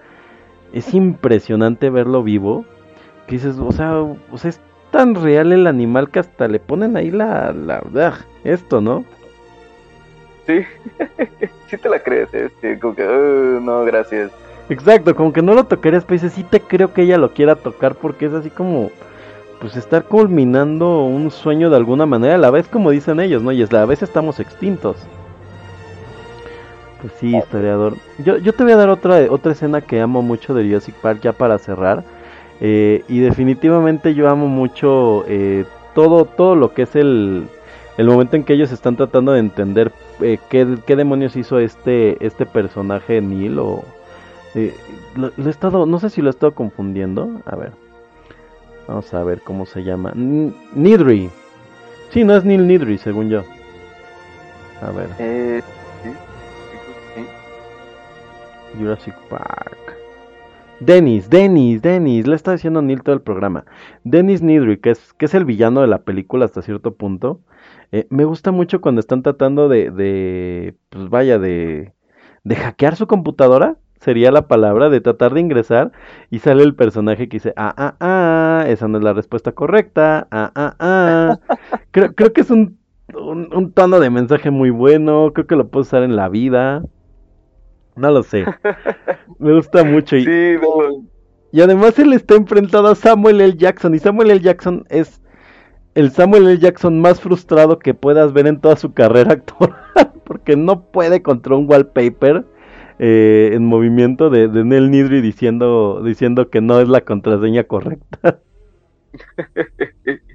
es 0.73 0.95
impresionante 0.95 1.91
verlo 1.91 2.23
vivo. 2.23 2.65
Que 3.27 3.37
dices, 3.37 3.59
o 3.59 3.73
sea, 3.73 3.99
o 4.01 4.39
sea, 4.39 4.51
es 4.51 4.61
tan 4.91 5.15
real 5.15 5.53
el 5.53 5.67
animal 5.67 6.11
que 6.11 6.21
hasta 6.21 6.49
le 6.49 6.61
ponen 6.61 6.97
ahí 6.97 7.11
la, 7.11 7.53
la, 7.53 7.83
ugh, 7.85 8.15
esto, 8.45 8.81
¿no? 8.81 9.05
Sí, 10.47 10.61
sí 11.69 11.79
te 11.79 11.89
la 11.89 11.99
crees. 12.01 12.29
Sí, 12.61 12.79
como 12.81 12.95
que, 12.95 13.03
"Uh, 13.07 13.61
no, 13.61 13.85
gracias. 13.85 14.31
Exacto, 14.69 15.15
como 15.15 15.33
que 15.33 15.43
no 15.43 15.55
lo 15.55 15.65
tocarías, 15.65 16.05
pero 16.05 16.15
dices, 16.15 16.33
sí 16.33 16.45
te 16.45 16.61
creo 16.61 16.93
que 16.93 17.03
ella 17.03 17.19
lo 17.19 17.33
quiera 17.33 17.55
tocar 17.57 17.95
porque 17.97 18.27
es 18.27 18.33
así 18.33 18.51
como, 18.51 18.91
pues 19.61 19.77
estar 19.77 20.05
culminando 20.05 21.05
un 21.05 21.31
sueño 21.31 21.71
de 21.71 21.77
alguna 21.77 22.07
manera, 22.07 22.35
a 22.37 22.39
la 22.39 22.51
vez 22.51 22.69
como 22.69 22.91
dicen 22.91 23.21
ellos, 23.21 23.43
¿no? 23.43 23.53
Y 23.53 23.63
es 23.63 23.73
la 23.73 23.85
vez 23.87 24.03
estamos 24.03 24.41
extintos. 24.41 24.97
Pues 27.01 27.13
sí, 27.21 27.37
historiador. 27.37 27.97
Yo, 28.19 28.39
yo 28.39 28.53
te 28.55 28.63
voy 28.65 28.73
a 28.73 28.77
dar 28.77 28.89
otra, 28.89 29.27
otra 29.31 29.53
escena 29.53 29.81
que 29.83 30.01
amo 30.01 30.23
mucho 30.23 30.55
de 30.55 30.65
Jurassic 30.67 30.95
Park 30.97 31.21
ya 31.23 31.33
para 31.33 31.59
cerrar. 31.59 32.05
Eh, 32.61 33.05
y 33.09 33.19
definitivamente 33.21 34.15
yo 34.15 34.29
amo 34.31 34.47
mucho 34.49 35.25
eh, 35.29 35.65
todo, 35.95 36.25
todo 36.25 36.55
lo 36.57 36.73
que 36.73 36.83
es 36.83 36.97
el, 36.97 37.49
el 37.99 38.07
momento 38.07 38.37
en 38.37 38.45
que 38.45 38.55
ellos 38.55 38.73
están 38.73 38.97
tratando 38.97 39.33
de 39.33 39.41
entender 39.41 39.93
eh, 40.21 40.39
qué, 40.51 40.79
qué 40.87 40.97
demonios 40.97 41.37
hizo 41.37 41.59
este, 41.59 42.25
este 42.25 42.47
personaje 42.47 43.21
Neil 43.21 43.59
o... 43.59 43.85
eh, 44.55 44.75
lo, 45.17 45.31
lo 45.37 45.47
he 45.47 45.51
estado, 45.51 45.87
no 45.87 45.99
sé 45.99 46.11
si 46.11 46.23
lo 46.23 46.29
he 46.29 46.31
estado 46.31 46.55
confundiendo. 46.55 47.41
A 47.47 47.57
ver. 47.57 47.73
Vamos 48.87 49.13
a 49.15 49.23
ver 49.25 49.41
cómo 49.41 49.65
se 49.67 49.83
llama. 49.83 50.13
N- 50.15 50.53
Nidri. 50.75 51.31
Sí, 52.11 52.23
no 52.25 52.37
es 52.37 52.45
Neil 52.45 52.67
Nidri, 52.67 52.99
según 52.99 53.31
yo. 53.31 53.43
A 54.83 54.91
ver, 54.91 55.09
Eh. 55.19 55.63
Jurassic 58.79 59.15
Park. 59.31 59.79
Dennis, 60.81 61.31
Dennis, 61.31 61.81
Dennis, 61.81 62.27
le 62.27 62.35
está 62.35 62.53
diciendo 62.53 62.83
Neil 62.83 63.03
todo 63.03 63.15
el 63.15 63.23
programa. 63.23 63.65
Dennis 64.03 64.43
Nidri, 64.43 64.79
que 64.79 64.91
es, 64.91 65.13
que 65.15 65.27
es 65.27 65.35
el 65.35 65.45
villano 65.45 65.81
de 65.81 65.87
la 65.87 65.99
película 66.03 66.45
hasta 66.45 66.63
cierto 66.63 66.95
punto. 66.95 67.41
Eh, 67.95 68.09
me 68.11 68.25
gusta 68.25 68.51
mucho 68.51 68.81
cuando 68.81 68.99
están 68.99 69.23
tratando 69.23 69.69
de, 69.69 69.93
de, 69.93 70.75
pues 70.89 71.09
vaya, 71.11 71.39
de, 71.39 71.95
de 72.43 72.57
hackear 72.57 72.97
su 72.97 73.07
computadora, 73.07 73.77
sería 74.01 74.33
la 74.33 74.49
palabra, 74.49 74.91
de 74.91 75.01
tratar 75.01 75.33
de 75.33 75.41
ingresar 75.41 75.93
y 76.29 76.41
sale 76.41 76.65
el 76.65 76.75
personaje 76.75 77.29
que 77.29 77.37
dice, 77.37 77.53
ah, 77.57 77.73
ah, 77.79 77.95
ah, 78.01 78.65
esa 78.67 78.89
no 78.89 78.99
es 78.99 79.05
la 79.05 79.13
respuesta 79.13 79.53
correcta, 79.53 80.27
ah, 80.33 80.51
ah, 80.57 80.75
ah. 80.81 81.39
Creo, 81.93 82.13
creo 82.17 82.33
que 82.33 82.41
es 82.41 82.51
un, 82.51 82.81
un, 83.15 83.55
un 83.55 83.73
tono 83.73 84.01
de 84.01 84.11
mensaje 84.11 84.51
muy 84.51 84.71
bueno, 84.71 85.31
creo 85.33 85.47
que 85.47 85.55
lo 85.55 85.69
puedo 85.69 85.83
usar 85.83 86.03
en 86.03 86.17
la 86.17 86.29
vida. 86.29 86.83
No 87.95 88.11
lo 88.11 88.25
sé. 88.25 88.45
Me 89.39 89.55
gusta 89.55 89.85
mucho. 89.85 90.17
Y, 90.17 90.25
Sí, 90.25 90.57
y 91.53 91.61
además 91.61 91.97
él 92.01 92.13
está 92.13 92.35
enfrentado 92.35 92.89
a 92.89 92.97
Samuel 92.97 93.41
L. 93.41 93.57
Jackson. 93.57 93.95
Y 93.95 94.01
Samuel 94.01 94.33
L. 94.33 94.41
Jackson 94.41 94.85
es 94.89 95.23
el 95.95 96.11
Samuel 96.11 96.47
L. 96.47 96.59
Jackson 96.59 97.01
más 97.01 97.21
frustrado 97.21 97.79
que 97.79 97.95
puedas 97.95 98.33
ver 98.33 98.47
en 98.47 98.61
toda 98.61 98.77
su 98.77 98.93
carrera 98.93 99.33
actoral. 99.35 100.13
Porque 100.25 100.57
no 100.57 100.87
puede 100.91 101.23
contra 101.23 101.55
un 101.55 101.69
wallpaper 101.69 102.45
eh, 102.99 103.51
en 103.53 103.67
movimiento 103.67 104.31
de, 104.31 104.49
de 104.49 104.65
Nell 104.65 104.91
Nidri 104.91 105.21
diciendo, 105.21 106.01
diciendo 106.03 106.49
que 106.49 106.61
no 106.61 106.81
es 106.81 106.89
la 106.89 107.03
contraseña 107.03 107.65
correcta. 107.65 108.41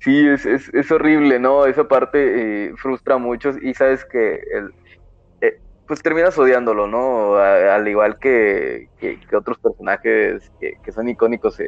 Sí, 0.00 0.28
es, 0.28 0.46
es, 0.46 0.72
es 0.72 0.90
horrible, 0.92 1.38
¿no? 1.40 1.66
Esa 1.66 1.88
parte 1.88 2.66
eh, 2.68 2.72
frustra 2.76 3.14
a 3.16 3.18
muchos 3.18 3.56
y 3.60 3.74
sabes 3.74 4.04
que 4.04 4.34
el, 4.52 4.72
eh, 5.40 5.60
pues 5.88 6.02
terminas 6.02 6.38
odiándolo, 6.38 6.86
¿no? 6.86 7.36
Al 7.36 7.88
igual 7.88 8.18
que, 8.18 8.88
que, 8.98 9.18
que 9.18 9.36
otros 9.36 9.58
personajes 9.58 10.52
que, 10.60 10.74
que 10.82 10.92
son 10.92 11.08
icónicos 11.08 11.58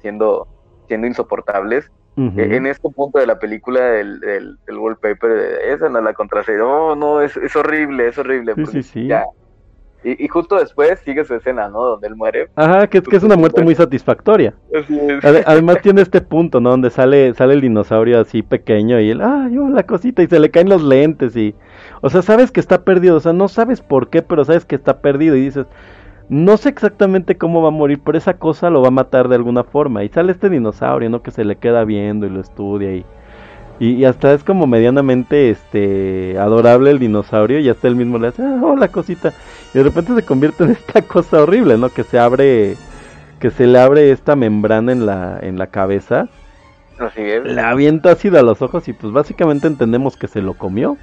siendo, 0.00 0.48
siendo 0.86 1.06
insoportables. 1.06 1.90
En 2.36 2.66
este 2.66 2.88
punto 2.90 3.18
de 3.18 3.26
la 3.26 3.38
película, 3.38 3.98
el, 4.00 4.22
el, 4.24 4.58
el 4.66 4.76
wallpaper, 4.76 5.30
esa 5.66 5.88
no 5.88 6.00
la 6.00 6.12
contraseña. 6.12 6.58
No, 6.58 6.96
no, 6.96 7.20
es, 7.20 7.36
es 7.36 7.54
horrible, 7.54 8.08
es 8.08 8.18
horrible. 8.18 8.54
Sí, 8.56 8.66
sí, 8.66 8.82
sí. 8.82 9.06
ya- 9.06 9.24
Y, 10.04 10.24
y 10.24 10.28
justo 10.28 10.56
después 10.56 11.00
sigue 11.00 11.24
su 11.24 11.34
escena, 11.34 11.68
¿no? 11.68 11.80
Donde 11.84 12.06
él 12.06 12.14
muere. 12.14 12.48
Ajá, 12.54 12.86
que, 12.86 13.02
que 13.02 13.16
es 13.16 13.22
una 13.24 13.34
muerte 13.36 13.62
muy 13.64 13.74
satisfactoria. 13.74 14.54
Además 15.44 15.78
tiene 15.82 16.02
este 16.02 16.20
punto, 16.20 16.60
¿no? 16.60 16.70
Donde 16.70 16.90
sale, 16.90 17.34
sale 17.34 17.54
el 17.54 17.60
dinosaurio 17.60 18.20
así 18.20 18.42
pequeño 18.42 19.00
y 19.00 19.10
él, 19.10 19.20
¡ay, 19.20 19.56
la 19.72 19.82
cosita! 19.82 20.22
Y 20.22 20.28
se 20.28 20.38
le 20.38 20.50
caen 20.50 20.68
los 20.68 20.82
lentes 20.82 21.36
y... 21.36 21.54
O 22.00 22.10
sea, 22.10 22.22
sabes 22.22 22.52
que 22.52 22.60
está 22.60 22.84
perdido, 22.84 23.16
o 23.16 23.20
sea, 23.20 23.32
no 23.32 23.48
sabes 23.48 23.80
por 23.80 24.08
qué, 24.08 24.22
pero 24.22 24.44
sabes 24.44 24.64
que 24.64 24.76
está 24.76 25.00
perdido 25.00 25.34
y 25.34 25.40
dices, 25.40 25.66
no 26.28 26.56
sé 26.56 26.68
exactamente 26.70 27.38
cómo 27.38 27.62
va 27.62 27.68
a 27.68 27.70
morir, 27.72 28.00
pero 28.04 28.18
esa 28.18 28.38
cosa 28.38 28.70
lo 28.70 28.82
va 28.82 28.88
a 28.88 28.90
matar 28.90 29.28
de 29.28 29.36
alguna 29.36 29.64
forma. 29.64 30.04
Y 30.04 30.08
sale 30.10 30.32
este 30.32 30.50
dinosaurio, 30.50 31.10
¿no? 31.10 31.22
Que 31.22 31.30
se 31.30 31.44
le 31.44 31.56
queda 31.58 31.84
viendo 31.84 32.26
y 32.26 32.30
lo 32.30 32.40
estudia 32.40 32.94
y... 32.94 33.06
Y, 33.80 33.92
y 33.94 34.04
hasta 34.06 34.34
es 34.34 34.42
como 34.44 34.66
medianamente 34.66 35.50
este 35.50 36.36
adorable 36.38 36.90
el 36.90 36.98
dinosaurio 36.98 37.60
y 37.60 37.68
hasta 37.68 37.86
él 37.88 37.94
mismo 37.96 38.18
le 38.18 38.28
hace, 38.28 38.42
ah, 38.42 38.60
hola 38.62 38.88
cosita. 38.90 39.34
Y 39.72 39.78
de 39.78 39.84
repente 39.84 40.14
se 40.14 40.24
convierte 40.24 40.64
en 40.64 40.70
esta 40.72 41.02
cosa 41.02 41.42
horrible, 41.42 41.78
¿no? 41.78 41.90
Que 41.90 42.04
se 42.04 42.18
abre 42.18 42.80
que 43.38 43.50
se 43.50 43.66
le 43.66 43.78
abre 43.80 44.10
esta 44.12 44.36
membrana 44.36 44.92
en 44.92 45.06
la, 45.06 45.38
en 45.40 45.58
la 45.58 45.68
cabeza, 45.68 46.30
Así 46.98 47.22
es. 47.22 47.44
le 47.44 47.60
avienta 47.62 48.10
ácido 48.12 48.38
a 48.38 48.42
los 48.42 48.62
ojos 48.62 48.88
y 48.88 48.92
pues 48.92 49.12
básicamente 49.12 49.66
entendemos 49.68 50.16
que 50.16 50.28
se 50.28 50.42
lo 50.42 50.54
comió. 50.54 50.98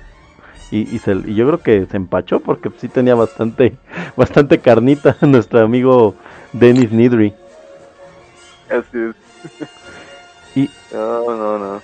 Y, 0.72 0.96
y, 0.96 1.00
se- 1.00 1.22
y 1.26 1.36
yo 1.36 1.46
creo 1.48 1.60
que 1.62 1.86
se 1.86 1.96
empachó 1.98 2.40
porque 2.40 2.72
sí 2.78 2.88
tenía 2.88 3.16
bastante, 3.16 3.76
bastante 4.18 4.60
carnita 4.60 5.16
nuestro 5.22 5.60
amigo 5.60 6.16
Dennis 6.54 6.92
Nidri. 6.92 7.34
Así 8.70 8.98
es. 8.98 9.16
Y- 10.56 10.70
No, 10.92 11.36
no, 11.36 11.60
no. 11.60 11.82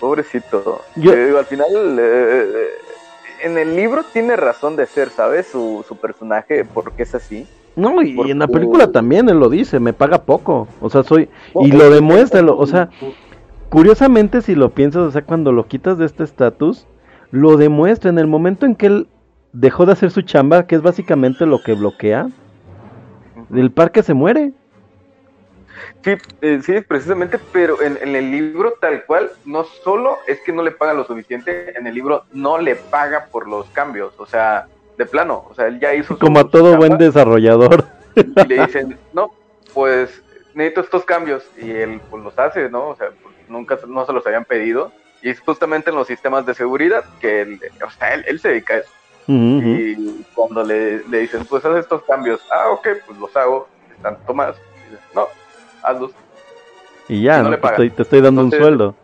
Pobrecito. 0.00 0.82
Yo- 0.96 1.14
digo, 1.14 1.38
al 1.38 1.46
final, 1.46 1.68
eh, 2.00 2.66
en 3.42 3.56
el 3.58 3.76
libro 3.76 4.02
tiene 4.12 4.34
razón 4.36 4.74
de 4.76 4.86
ser, 4.86 5.10
¿sabes? 5.10 5.46
Su, 5.46 5.84
su 5.86 5.96
personaje, 5.96 6.64
porque 6.64 7.04
es 7.04 7.14
así. 7.14 7.46
No, 7.76 8.02
y, 8.02 8.14
Porque- 8.14 8.32
en 8.32 8.38
la 8.40 8.48
película 8.48 8.90
también 8.92 9.28
él 9.28 9.38
lo 9.38 9.48
dice, 9.48 9.78
me 9.80 9.92
paga 9.92 10.22
poco. 10.22 10.66
O 10.80 10.90
sea, 10.90 11.02
soy... 11.04 11.28
Y 11.60 11.70
lo 11.72 11.84
es- 11.84 11.94
demuestra, 11.94 12.42
lo- 12.42 12.56
o 12.58 12.66
sea, 12.66 12.90
curiosamente 13.68 14.42
si 14.42 14.54
lo 14.54 14.70
piensas, 14.70 15.02
o 15.02 15.10
sea, 15.10 15.22
cuando 15.22 15.52
lo 15.52 15.66
quitas 15.66 15.98
de 15.98 16.06
este 16.06 16.24
estatus, 16.24 16.86
lo 17.34 17.56
demuestra 17.56 18.10
en 18.10 18.18
el 18.20 18.28
momento 18.28 18.64
en 18.64 18.76
que 18.76 18.86
él 18.86 19.08
dejó 19.52 19.86
de 19.86 19.92
hacer 19.92 20.12
su 20.12 20.22
chamba, 20.22 20.68
que 20.68 20.76
es 20.76 20.82
básicamente 20.82 21.46
lo 21.46 21.60
que 21.64 21.72
bloquea, 21.74 22.28
el 23.52 23.72
parque 23.72 24.04
se 24.04 24.14
muere. 24.14 24.52
Sí, 26.04 26.12
eh, 26.42 26.60
sí, 26.62 26.80
precisamente, 26.86 27.40
pero 27.52 27.82
en, 27.82 27.98
en 28.00 28.14
el 28.14 28.30
libro 28.30 28.74
tal 28.80 29.04
cual, 29.04 29.32
no 29.44 29.64
solo 29.64 30.18
es 30.28 30.40
que 30.42 30.52
no 30.52 30.62
le 30.62 30.70
paga 30.70 30.94
lo 30.94 31.04
suficiente, 31.04 31.76
en 31.76 31.88
el 31.88 31.94
libro 31.94 32.22
no 32.32 32.58
le 32.58 32.76
paga 32.76 33.26
por 33.32 33.48
los 33.48 33.66
cambios, 33.70 34.14
o 34.18 34.26
sea, 34.26 34.68
de 34.96 35.04
plano, 35.04 35.44
o 35.50 35.54
sea, 35.54 35.66
él 35.66 35.80
ya 35.80 35.92
hizo 35.92 36.14
su- 36.14 36.20
Como 36.20 36.38
a 36.38 36.48
todo 36.48 36.76
buen 36.76 36.96
desarrollador. 36.98 37.84
y 38.14 38.46
le 38.46 38.64
dicen, 38.64 38.96
no, 39.12 39.32
pues 39.72 40.22
necesito 40.54 40.82
estos 40.82 41.04
cambios 41.04 41.44
y 41.60 41.68
él 41.72 42.00
pues 42.08 42.22
los 42.22 42.38
hace, 42.38 42.70
¿no? 42.70 42.90
O 42.90 42.94
sea, 42.96 43.08
pues, 43.20 43.34
nunca 43.48 43.76
no 43.88 44.06
se 44.06 44.12
los 44.12 44.24
habían 44.24 44.44
pedido 44.44 44.92
y 45.24 45.30
es 45.30 45.40
justamente 45.40 45.88
en 45.88 45.96
los 45.96 46.06
sistemas 46.06 46.44
de 46.44 46.52
seguridad 46.52 47.02
que 47.18 47.40
él, 47.40 47.60
o 47.84 47.90
sea, 47.90 48.12
él, 48.12 48.26
él 48.28 48.38
se 48.38 48.50
dedica 48.50 48.74
a 48.74 48.76
eso. 48.76 48.90
Y 49.26 50.22
cuando 50.34 50.62
le, 50.62 51.02
le 51.08 51.20
dicen, 51.20 51.46
pues 51.46 51.64
haz 51.64 51.78
estos 51.78 52.02
cambios, 52.02 52.42
ah, 52.52 52.68
ok, 52.72 52.88
pues 53.06 53.18
los 53.18 53.34
hago, 53.34 53.66
tanto 54.02 54.34
más. 54.34 54.54
Y 54.86 55.16
no, 55.16 55.26
hazlos. 55.82 56.12
Y 57.08 57.22
ya, 57.22 57.36
y 57.36 57.38
no 57.38 57.44
¿no? 57.44 57.50
le 57.52 57.56
te, 57.56 57.66
estoy, 57.68 57.90
te 57.90 58.02
estoy 58.02 58.20
dando 58.20 58.42
un 58.42 58.50
sueldo. 58.50 58.94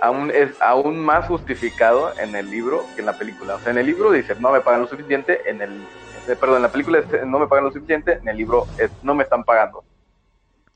Aún 0.00 0.32
es 0.32 0.60
aún 0.60 0.98
más 0.98 1.28
justificado 1.28 2.10
en 2.18 2.34
el 2.34 2.50
libro 2.50 2.84
que 2.96 3.02
en 3.02 3.06
la 3.06 3.16
película. 3.16 3.54
O 3.54 3.60
sea, 3.60 3.70
en 3.70 3.78
el 3.78 3.86
libro 3.86 4.10
dice, 4.10 4.34
no 4.40 4.50
me 4.50 4.62
pagan 4.62 4.80
lo 4.80 4.88
suficiente, 4.88 5.48
en 5.48 5.62
el, 5.62 5.70
eh, 6.26 6.34
perdón, 6.40 6.56
en 6.56 6.62
la 6.62 6.72
película 6.72 6.98
es, 6.98 7.24
no 7.24 7.38
me 7.38 7.46
pagan 7.46 7.66
lo 7.66 7.70
suficiente, 7.70 8.14
en 8.14 8.26
el 8.26 8.36
libro 8.36 8.66
es, 8.78 8.90
no 9.04 9.14
me 9.14 9.22
están 9.22 9.44
pagando. 9.44 9.84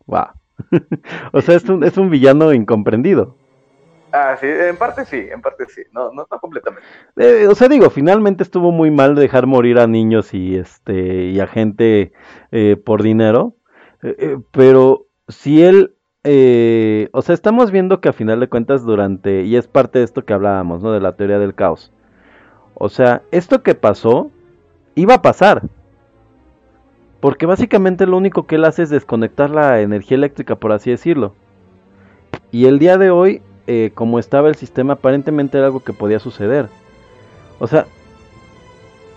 Wow. 0.06 0.28
o 1.32 1.40
sea, 1.40 1.56
es 1.56 1.65
un, 1.65 1.82
es 1.82 1.97
un 1.97 2.08
villano 2.08 2.52
incomprendido. 2.52 3.36
Ah, 4.18 4.34
sí, 4.40 4.46
en 4.46 4.76
parte 4.78 5.04
sí, 5.04 5.16
en 5.30 5.42
parte 5.42 5.66
sí, 5.68 5.82
no, 5.92 6.10
no, 6.10 6.26
no 6.30 6.38
completamente. 6.38 6.88
Eh, 7.16 7.46
o 7.48 7.54
sea, 7.54 7.68
digo, 7.68 7.90
finalmente 7.90 8.42
estuvo 8.42 8.72
muy 8.72 8.90
mal 8.90 9.14
dejar 9.14 9.46
morir 9.46 9.78
a 9.78 9.86
niños 9.86 10.32
y 10.32 10.56
este 10.56 11.26
y 11.26 11.38
a 11.40 11.46
gente 11.46 12.12
eh, 12.50 12.76
por 12.76 13.02
dinero, 13.02 13.54
Eh, 14.02 14.38
pero 14.52 15.06
si 15.28 15.62
él, 15.62 15.94
o 17.12 17.22
sea, 17.22 17.34
estamos 17.34 17.70
viendo 17.70 18.00
que 18.00 18.08
a 18.08 18.12
final 18.12 18.40
de 18.40 18.48
cuentas 18.48 18.84
durante 18.84 19.42
y 19.42 19.56
es 19.56 19.68
parte 19.68 19.98
de 19.98 20.04
esto 20.04 20.24
que 20.24 20.32
hablábamos, 20.32 20.82
¿no? 20.82 20.92
De 20.92 21.00
la 21.00 21.16
teoría 21.16 21.38
del 21.38 21.54
caos. 21.54 21.92
O 22.74 22.88
sea, 22.88 23.22
esto 23.32 23.62
que 23.62 23.74
pasó 23.74 24.30
iba 24.94 25.14
a 25.14 25.22
pasar, 25.22 25.62
porque 27.20 27.46
básicamente 27.46 28.06
lo 28.06 28.16
único 28.16 28.46
que 28.46 28.56
él 28.56 28.64
hace 28.64 28.82
es 28.82 28.90
desconectar 28.90 29.50
la 29.50 29.80
energía 29.80 30.16
eléctrica, 30.16 30.56
por 30.56 30.72
así 30.72 30.90
decirlo. 30.90 31.34
Y 32.50 32.66
el 32.66 32.78
día 32.78 32.98
de 32.98 33.10
hoy, 33.10 33.42
eh, 33.66 33.90
como 33.94 34.18
estaba 34.18 34.48
el 34.48 34.54
sistema, 34.56 34.94
aparentemente 34.94 35.58
era 35.58 35.66
algo 35.66 35.80
que 35.80 35.92
podía 35.92 36.18
suceder. 36.18 36.68
O 37.58 37.66
sea, 37.66 37.86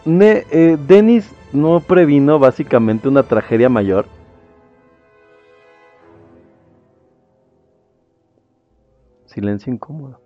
Ne- 0.06 0.46
eh, 0.50 0.78
Dennis 0.88 1.30
no 1.52 1.82
previno 1.82 2.40
básicamente 2.40 3.08
una 3.08 3.24
tragedia 3.24 3.70
mayor. 3.70 4.06
Silencio 9.26 9.72
incómodo. 9.72 10.20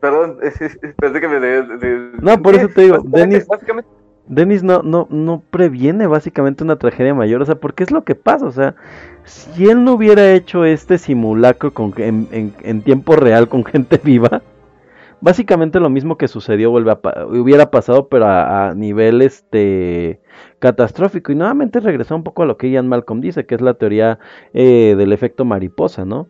Perdón, 0.00 0.38
pensé 0.98 1.20
que 1.20 1.28
me 1.28 1.38
de, 1.38 1.62
de- 1.62 2.10
No, 2.20 2.40
por 2.42 2.54
eso 2.56 2.68
te 2.68 2.82
digo, 2.82 2.98
Dennis- 3.04 3.46
Básicamente, 3.46 3.88
Dennis 4.26 4.62
no, 4.62 4.82
no, 4.82 5.06
no 5.10 5.42
previene 5.50 6.06
básicamente 6.06 6.64
una 6.64 6.76
tragedia 6.76 7.14
mayor, 7.14 7.42
o 7.42 7.44
sea, 7.46 7.56
porque 7.56 7.84
es 7.84 7.90
lo 7.90 8.02
que 8.02 8.14
pasa, 8.14 8.46
o 8.46 8.52
sea, 8.52 8.74
si 9.24 9.68
él 9.68 9.84
no 9.84 9.94
hubiera 9.94 10.32
hecho 10.32 10.64
este 10.64 10.98
simulacro 10.98 11.72
con, 11.72 11.94
en, 11.98 12.28
en- 12.32 12.54
en 12.62 12.82
tiempo 12.82 13.16
real 13.16 13.48
con 13.48 13.64
gente 13.64 14.00
viva, 14.02 14.42
básicamente 15.20 15.80
lo 15.80 15.90
mismo 15.90 16.18
que 16.18 16.28
sucedió 16.28 16.70
vuelve 16.70 16.92
a 16.92 17.00
hubiera 17.28 17.70
pasado, 17.70 18.08
pero 18.08 18.26
a, 18.26 18.70
a 18.70 18.74
nivel 18.74 19.22
este 19.22 20.20
catastrófico. 20.60 21.32
Y 21.32 21.36
nuevamente 21.36 21.80
regresó 21.80 22.16
un 22.16 22.24
poco 22.24 22.42
a 22.42 22.46
lo 22.46 22.56
que 22.58 22.70
Ian 22.70 22.88
Malcolm 22.88 23.20
dice, 23.20 23.46
que 23.46 23.54
es 23.56 23.60
la 23.62 23.74
teoría 23.74 24.18
eh, 24.54 24.94
del 24.98 25.12
efecto 25.12 25.44
mariposa, 25.44 26.04
¿no? 26.04 26.28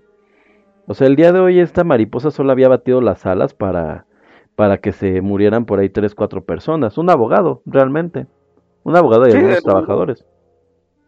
O 0.86 0.94
sea, 0.94 1.06
el 1.06 1.16
día 1.16 1.32
de 1.32 1.40
hoy 1.40 1.60
esta 1.60 1.84
mariposa 1.84 2.30
solo 2.30 2.52
había 2.52 2.68
batido 2.68 3.00
las 3.00 3.26
alas 3.26 3.54
para, 3.54 4.06
para 4.56 4.78
que 4.78 4.92
se 4.92 5.20
murieran 5.20 5.64
por 5.64 5.78
ahí 5.80 5.88
tres, 5.88 6.14
cuatro 6.14 6.44
personas. 6.44 6.98
Un 6.98 7.10
abogado, 7.10 7.62
realmente. 7.66 8.26
Un 8.84 8.96
abogado 8.96 9.28
y 9.28 9.30
Sí, 9.30 9.36
algunos 9.36 9.58
el- 9.58 9.62
trabajadores. 9.62 10.24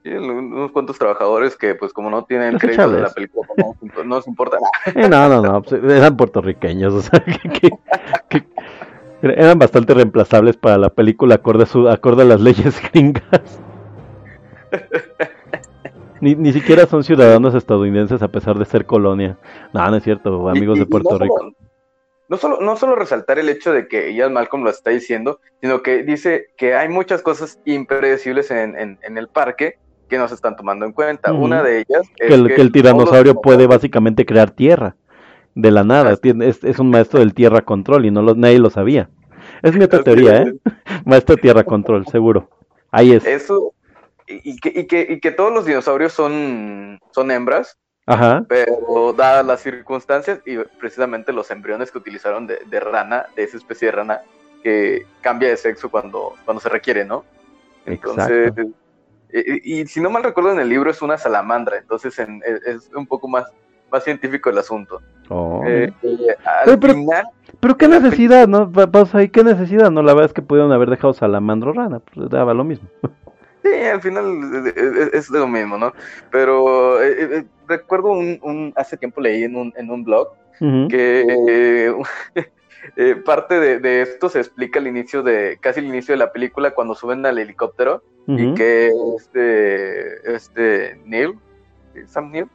Sí, 0.04 0.10
unos 0.10 0.70
cuantos 0.72 0.98
trabajadores 0.98 1.56
que, 1.56 1.74
pues, 1.74 1.94
como 1.94 2.10
no 2.10 2.24
tienen 2.26 2.58
crédito 2.58 2.90
de 2.90 3.00
la 3.00 3.08
película, 3.10 3.48
pues, 3.56 3.94
no, 3.96 4.04
no 4.04 4.16
les 4.16 4.26
importa 4.28 4.58
nada. 4.60 5.08
No, 5.08 5.28
no, 5.30 5.40
no, 5.52 5.62
pues, 5.62 5.82
eran 5.82 6.14
puertorriqueños, 6.16 6.92
o 6.94 7.00
sea, 7.00 7.24
que, 7.24 7.48
que- 7.48 7.70
que 8.28 8.44
eran 9.22 9.58
bastante 9.58 9.94
reemplazables 9.94 10.58
para 10.58 10.76
la 10.76 10.90
película 10.90 11.36
acorde 11.36 11.62
a, 11.62 11.66
su, 11.66 11.88
acorde 11.88 12.20
a 12.22 12.26
las 12.26 12.40
leyes 12.42 12.82
gringas. 12.92 13.60
Ni, 16.20 16.34
ni 16.34 16.52
siquiera 16.52 16.86
son 16.86 17.02
ciudadanos 17.02 17.54
estadounidenses 17.54 18.22
a 18.22 18.28
pesar 18.28 18.58
de 18.58 18.64
ser 18.66 18.84
colonia. 18.86 19.38
No, 19.72 19.88
no 19.90 19.96
es 19.96 20.04
cierto, 20.04 20.48
amigos 20.50 20.76
Y- 20.76 20.80
de 20.80 20.86
Puerto 20.86 21.12
no 21.12 21.18
Rico. 21.18 21.38
solo- 21.38 21.52
no 22.28 22.36
solo, 22.38 22.58
no 22.60 22.76
solo 22.76 22.94
resaltar 22.96 23.38
el 23.38 23.48
hecho 23.48 23.72
de 23.72 23.86
que 23.88 24.14
Ian 24.14 24.32
Malcolm 24.34 24.64
lo 24.64 24.70
está 24.70 24.90
diciendo, 24.90 25.40
sino 25.62 25.82
que 25.82 26.02
dice 26.02 26.48
que 26.56 26.74
hay 26.74 26.88
muchas 26.88 27.22
cosas 27.22 27.58
impredecibles 27.64 28.50
en, 28.50 28.78
en- 28.78 28.98
en 29.02 29.16
el 29.18 29.28
parque 29.28 29.78
que 30.08 30.18
no 30.18 30.28
se 30.28 30.34
están 30.34 30.56
tomando 30.56 30.84
en 30.84 30.92
cuenta. 30.92 31.32
Una 31.32 31.62
de 31.62 31.78
ellas 31.78 32.02
es 32.18 32.28
Que 32.28 32.34
el, 32.34 32.46
que 32.48 32.60
el 32.60 32.70
todos 32.70 32.72
tiranosaurio 32.72 33.40
puede 33.40 33.66
básicamente 33.66 34.26
crear 34.26 34.50
tierra 34.50 34.96
de 35.54 35.70
la 35.70 35.84
nada. 35.84 36.18
Es, 36.22 36.64
es 36.64 36.78
un 36.78 36.90
maestro 36.90 37.20
del 37.20 37.34
tierra 37.34 37.62
control 37.62 38.06
y 38.06 38.10
no 38.10 38.22
lo, 38.22 38.34
nadie 38.34 38.58
lo 38.58 38.70
sabía. 38.70 39.08
Es 39.62 39.74
mi 39.74 39.84
otra 39.84 40.02
teoría. 40.02 40.42
¿eh? 40.42 40.54
Maestro 41.04 41.36
de 41.36 41.42
tierra 41.42 41.64
control, 41.64 42.06
seguro. 42.06 42.50
Ahí 42.90 43.12
es. 43.12 43.24
Eso, 43.26 43.72
y, 44.26 44.52
y 44.52 44.56
que, 44.56 44.72
y, 44.74 44.86
que, 44.86 45.06
y 45.08 45.20
que 45.20 45.30
todos 45.30 45.52
los 45.52 45.66
dinosaurios 45.66 46.12
son, 46.12 46.98
son 47.12 47.30
hembras, 47.30 47.78
Ajá. 48.06 48.44
pero 48.48 49.12
dadas 49.16 49.44
las 49.44 49.60
circunstancias 49.60 50.40
y 50.46 50.58
precisamente 50.78 51.32
los 51.32 51.50
embriones 51.50 51.90
que 51.90 51.98
utilizaron 51.98 52.46
de, 52.46 52.58
de 52.66 52.80
rana, 52.80 53.26
de 53.36 53.44
esa 53.44 53.56
especie 53.56 53.86
de 53.86 53.92
rana, 53.92 54.20
que 54.62 55.06
cambia 55.20 55.48
de 55.48 55.56
sexo 55.56 55.90
cuando, 55.90 56.34
cuando 56.44 56.60
se 56.60 56.68
requiere, 56.68 57.04
¿no? 57.04 57.24
Entonces, 57.84 58.48
Exacto. 58.48 58.70
Y, 59.40 59.80
y 59.80 59.86
si 59.86 60.00
no 60.00 60.10
mal 60.10 60.22
recuerdo 60.22 60.52
en 60.52 60.60
el 60.60 60.68
libro 60.68 60.90
es 60.90 61.02
una 61.02 61.18
salamandra, 61.18 61.78
entonces 61.78 62.18
en- 62.18 62.42
es, 62.46 62.62
es 62.86 62.90
un 62.94 63.06
poco 63.06 63.26
más, 63.28 63.44
más 63.90 64.04
científico 64.04 64.50
el 64.50 64.58
asunto. 64.58 65.00
Oh. 65.28 65.62
Eh, 65.66 65.92
eh, 66.02 66.36
al 66.66 66.78
pero- 66.78 66.94
final, 66.94 67.24
Pero 67.60 67.76
qué 67.76 67.88
necesidad, 67.88 68.46
¿no? 68.48 68.70
Pausa 68.70 69.18
ahí, 69.18 69.28
qué 69.28 69.42
necesidad, 69.44 69.90
¿no? 69.90 70.02
La 70.02 70.12
verdad 70.12 70.26
es 70.30 70.32
que 70.34 70.42
pudieron 70.42 70.72
haber 70.72 70.90
dejado 70.90 71.12
salamandro 71.14 71.72
rana, 71.72 72.00
pues 72.00 72.28
daba 72.30 72.52
lo 72.54 72.64
mismo. 72.64 72.88
sí, 73.62 73.70
al 73.72 74.00
final 74.02 74.24
eh, 74.66 74.72
eh, 74.76 75.10
es, 75.14 75.30
lo 75.30 75.46
mismo, 75.48 75.78
¿no? 75.78 75.92
Pero 76.30 77.02
eh, 77.02 77.14
eh, 77.38 77.44
recuerdo 77.66 78.08
un, 78.12 78.38
un- 78.42 78.72
hace 78.76 78.96
tiempo 78.96 79.20
leí 79.20 79.44
en 79.44 79.56
un, 79.56 79.72
en 79.76 79.90
un 79.90 80.04
blog 80.04 80.28
Ujú. 80.60 80.88
que 80.88 81.94
eh, 82.84 83.10
eh, 83.10 83.16
parte 83.16 83.58
de, 83.60 83.78
de 83.78 84.02
esto 84.02 84.28
se 84.28 84.38
explica 84.40 84.78
al 84.78 84.86
inicio 84.86 85.22
de, 85.22 85.58
casi 85.60 85.80
al 85.80 85.86
inicio 85.86 86.12
de 86.14 86.18
la 86.18 86.32
película 86.32 86.72
cuando 86.72 86.94
suben 86.94 87.24
al 87.26 87.38
helicóptero 87.38 88.02
y 88.26 88.54
que 88.54 88.90
este, 89.16 90.34
este 90.34 90.98
Neil, 91.04 91.34
Sam 92.06 92.30
Neil, 92.30 92.46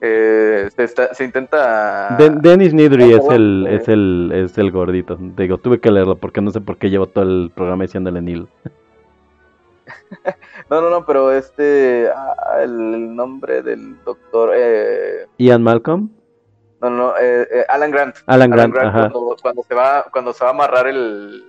eh, 0.00 0.68
se, 0.74 0.82
está- 0.84 1.14
se 1.14 1.24
intenta... 1.24 2.16
Den- 2.18 2.40
Dennis 2.42 2.74
Nidry 2.74 3.12
Ah, 3.14 3.16
es 3.18 3.28
el, 3.30 3.66
es 3.70 3.88
el, 3.88 4.32
es 4.34 4.58
el 4.58 4.70
gordito. 4.72 5.16
Digo, 5.18 5.58
tuve 5.58 5.78
que 5.80 5.90
leerlo 5.90 6.16
porque 6.16 6.40
no 6.40 6.50
sé 6.50 6.60
por 6.60 6.76
qué 6.78 6.90
llevo 6.90 7.06
todo 7.06 7.24
el 7.24 7.50
programa 7.54 7.84
diciéndole 7.84 8.20
Neil. 8.20 8.48
No, 10.70 10.80
no, 10.80 10.88
no, 10.90 11.04
pero 11.04 11.30
este, 11.32 12.08
ah, 12.14 12.60
el, 12.62 12.70
el 12.94 13.14
nombre 13.16 13.62
del 13.62 14.02
doctor, 14.04 14.52
eh, 14.56 15.26
Ian 15.38 15.62
Malcolm, 15.62 16.08
no, 16.90 16.96
no, 16.96 17.16
eh, 17.18 17.48
eh, 17.50 17.66
Alan 17.68 17.90
Grant. 17.90 18.16
Alan 18.26 18.50
Grant, 18.50 18.76
ajá. 18.76 18.92
cuando, 19.10 19.36
cuando 19.40 19.62
se 19.62 19.74
va, 19.74 20.04
cuando 20.12 20.32
se 20.32 20.44
va 20.44 20.50
a 20.50 20.54
amarrar 20.54 20.86
el, 20.86 21.44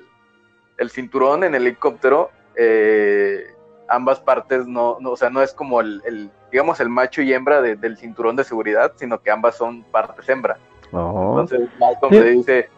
el 0.77 0.89
cinturón 0.89 1.43
en 1.43 1.55
el 1.55 1.63
helicóptero, 1.63 2.31
eh, 2.55 3.45
ambas 3.87 4.19
partes 4.19 4.65
no, 4.67 4.97
no, 4.99 5.11
o 5.11 5.17
sea, 5.17 5.29
no 5.29 5.41
es 5.41 5.53
como 5.53 5.81
el, 5.81 6.01
el, 6.05 6.31
digamos, 6.51 6.79
el 6.79 6.89
macho 6.89 7.21
y 7.21 7.33
hembra 7.33 7.61
de- 7.61 7.75
del 7.75 7.97
cinturón 7.97 8.35
de 8.35 8.43
seguridad, 8.43 8.93
sino 8.95 9.19
que 9.19 9.29
ambas 9.31 9.55
son 9.55 9.83
partes 9.83 10.27
hembra. 10.29 10.57
Oh. 10.91 11.39
Entonces 11.39 11.69
Malcolm 11.79 12.13
Sí. 12.13 12.19
le 12.19 12.29
dice, 12.31 12.69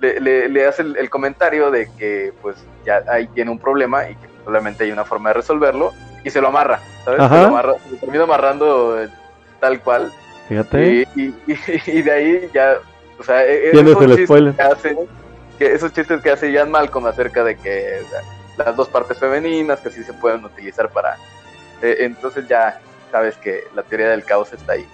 le, 0.00 0.20
le- 0.20 0.48
le 0.48 0.66
hace 0.66 0.82
el, 0.82 0.96
el 0.96 1.10
comentario 1.10 1.70
de 1.70 1.88
que 1.98 2.32
pues 2.42 2.56
ya 2.84 3.02
ahí 3.08 3.26
tiene 3.28 3.50
un 3.50 3.58
problema 3.58 4.08
y 4.08 4.14
que 4.16 4.28
solamente 4.44 4.84
hay 4.84 4.92
una 4.92 5.04
forma 5.04 5.30
de 5.30 5.34
resolverlo 5.34 5.92
y 6.24 6.30
se 6.30 6.40
lo 6.40 6.48
amarra, 6.48 6.80
¿sabes? 7.04 7.20
Ajá. 7.20 7.34
Se 7.36 7.42
lo 7.42 7.48
amarra, 7.48 7.74
se 7.78 7.90
lo 7.90 7.96
termina 7.98 8.24
amarrando 8.24 9.00
eh, 9.02 9.08
tal 9.60 9.80
cual 9.82 10.12
Fíjate. 10.48 11.06
y, 11.14 11.20
y- 11.22 11.34
y- 11.46 11.58
y 11.98 12.02
de 12.02 12.10
ahí 12.12 12.48
ya, 12.54 12.74
o 13.18 13.22
sea, 13.22 13.44
e- 13.44 13.68
e- 13.68 13.70
esos 13.70 14.02
el 14.02 14.24
spoiler. 14.24 14.54
que 14.54 14.62
hace, 14.62 14.96
que 15.58 15.72
esos 15.74 15.92
chistes 15.92 16.20
que 16.22 16.30
hace 16.30 16.50
Ian 16.52 16.70
Malcolm 16.70 17.06
acerca 17.06 17.44
de 17.44 17.56
que 17.56 18.00
las 18.56 18.74
dos 18.76 18.88
partes 18.88 19.18
femeninas 19.18 19.80
que 19.80 19.90
sí 19.90 20.02
se 20.02 20.12
pueden 20.14 20.44
utilizar 20.44 20.88
para, 20.90 21.16
eh, 21.82 21.96
entonces 22.00 22.48
ya 22.48 22.80
sabes 23.12 23.36
que 23.36 23.64
la 23.74 23.82
teoría 23.82 24.08
del 24.10 24.24
caos 24.24 24.52
está 24.52 24.72
ahí. 24.72 24.86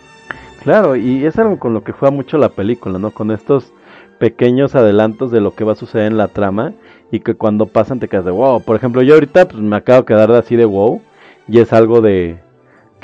Claro, 0.62 0.96
y 0.96 1.26
es 1.26 1.38
algo 1.38 1.58
con 1.58 1.74
lo 1.74 1.84
que 1.84 1.92
juega 1.92 2.14
mucho 2.14 2.38
la 2.38 2.48
película, 2.48 2.98
¿no? 2.98 3.10
Con 3.10 3.30
estos 3.30 3.72
pequeños 4.18 4.74
adelantos 4.74 5.30
de 5.30 5.40
lo 5.40 5.54
que 5.54 5.64
va 5.64 5.72
a 5.72 5.76
suceder 5.76 6.06
en 6.06 6.16
la 6.16 6.28
trama 6.28 6.72
y 7.10 7.20
que 7.20 7.34
cuando 7.34 7.66
pasan 7.66 8.00
te 8.00 8.08
quedas 8.08 8.24
de 8.24 8.30
wow. 8.30 8.62
Por 8.62 8.76
ejemplo, 8.76 9.02
yo 9.02 9.14
ahorita 9.14 9.46
pues, 9.48 9.60
me 9.60 9.76
acabo 9.76 10.00
de 10.00 10.06
quedar 10.06 10.32
así 10.32 10.56
de 10.56 10.64
wow 10.64 11.02
y 11.48 11.60
es 11.60 11.72
algo 11.72 12.00
de 12.00 12.38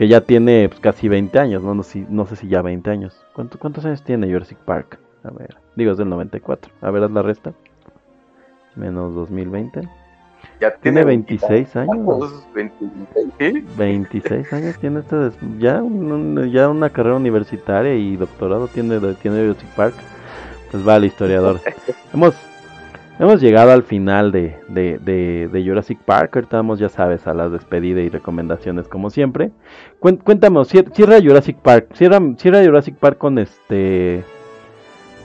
que 0.01 0.09
ya 0.09 0.23
tiene 0.23 0.67
pues, 0.71 0.81
casi 0.81 1.09
20 1.11 1.39
años, 1.39 1.63
¿no? 1.63 1.75
No, 1.75 1.83
sé 1.83 1.91
si- 1.93 2.07
no 2.09 2.25
sé 2.25 2.35
si 2.35 2.49
ya 2.49 2.63
20 2.63 2.89
años. 2.89 3.23
¿Cuánto- 3.35 3.59
¿Cuántos 3.59 3.85
años 3.85 4.03
tiene 4.03 4.33
Jurassic 4.33 4.57
Park? 4.57 4.99
A 5.23 5.31
ver, 5.31 5.59
digo, 5.77 5.93
es 5.93 5.99
del 5.99 6.09
94. 6.09 6.73
A 6.81 6.91
ver, 6.91 7.05
haz 7.05 7.11
la 7.11 7.21
resta. 7.21 7.53
Menos 8.77 9.15
2020. 9.15 9.83
Ya 10.59 10.71
Tiene 10.77 10.81
tiene 10.81 11.05
26 11.05 11.77
años. 11.77 11.97
¿Cuántos? 12.03 12.47
26, 12.55 13.29
¿sí? 13.39 13.65
26 13.77 14.53
años 14.55 14.79
tiene 14.79 15.01
este 15.01 15.17
des- 15.17 15.39
ya 15.59 15.83
un- 15.83 16.11
un- 16.11 16.51
ya 16.51 16.71
una 16.71 16.89
carrera 16.89 17.17
universitaria 17.17 17.95
y 17.95 18.17
doctorado 18.17 18.69
tiene 18.69 18.99
tiene 19.17 19.43
Jurassic 19.43 19.69
Park 19.77 19.95
pues 20.71 20.83
vale 20.83 21.09
historiador 21.09 21.61
hemos 22.15 22.35
hemos 23.21 23.41
llegado 23.41 23.71
al 23.71 23.85
final 23.85 24.33
de, 24.33 24.57
de, 24.69 24.99
de, 24.99 25.49
de 25.53 25.65
Jurassic 25.65 26.01
Park. 26.01 26.35
Ahorita 26.35 26.57
vamos 26.57 26.79
ya 26.79 26.89
sabes 26.89 27.27
a 27.27 27.35
las 27.35 27.53
despedidas 27.53 28.03
y 28.03 28.09
recomendaciones 28.09 28.89
como 28.89 29.11
siempre. 29.11 29.51
Cuéntanos 30.01 30.73
cier- 30.73 30.93
cierra 30.93 31.21
Jurassic 31.23 31.59
Park 31.59 31.91
cierra 31.95 32.19
cierra 32.39 32.65
Jurassic 32.65 32.97
Park 32.97 33.19
con 33.19 33.39
este 33.39 34.25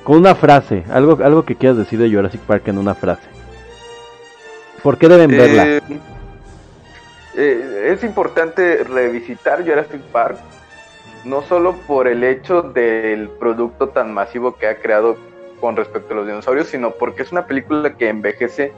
con 0.03 0.17
una 0.17 0.35
frase 0.35 0.83
algo 0.91 1.17
algo 1.23 1.45
que 1.45 1.55
quieras 1.55 1.77
decir 1.77 1.97
de 1.97 2.13
Jurassic 2.13 2.41
Park 2.41 2.67
en 2.67 2.77
una 2.77 2.93
frase. 2.93 3.27
¿por 4.83 4.99
qué 4.99 5.07
deben 5.07 5.31
verla? 5.31 5.65
Eh, 5.65 5.81
eh, 7.37 7.89
es 7.91 8.03
importante 8.03 8.83
revisitar 8.83 9.63
Jurassic 9.67 10.01
Park, 10.11 10.37
no 11.23 11.41
solo 11.41 11.73
por 11.87 12.07
el 12.07 12.23
hecho 12.23 12.61
del 12.61 13.29
producto 13.29 13.89
tan 13.89 14.13
masivo 14.13 14.57
que 14.57 14.67
ha 14.67 14.75
creado 14.77 15.17
con 15.65 15.75
respecto 15.75 16.13
a 16.13 16.17
los 16.17 16.27
dinosaurios, 16.27 16.67
sino 16.67 16.91
porque 16.91 17.23
es 17.23 17.31
una 17.31 17.47
película 17.47 17.95
que 17.95 18.07
envejece 18.07 18.71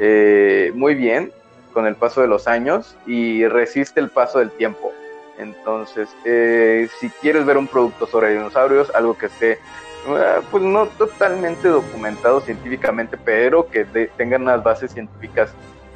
eh, 0.00 0.72
muy 0.74 0.96
bien 0.96 1.30
con 1.72 1.86
el 1.86 1.94
paso 1.94 2.20
de 2.22 2.26
los 2.26 2.48
años 2.48 2.96
y 3.06 3.46
resiste 3.46 4.00
el 4.00 4.08
paso 4.08 4.40
del 4.40 4.50
tiempo. 4.50 4.90
Entonces, 5.38 6.08
eh, 6.24 6.88
si 6.98 7.08
quieres 7.20 7.46
ver 7.46 7.56
un 7.56 7.68
producto 7.68 8.08
sobre 8.08 8.32
dinosaurios, 8.32 8.92
algo 8.96 9.16
que 9.16 9.26
esté, 9.26 9.52
eh, 9.52 10.40
pues 10.50 10.64
no 10.64 10.86
totalmente 10.98 11.68
documentado 11.68 12.40
científicamente, 12.40 13.16
pero 13.24 13.68
que 13.68 13.84
de- 13.84 14.08
tengan 14.16 14.42
unas 14.42 14.60
bases 14.64 14.90
científicas 14.90 15.52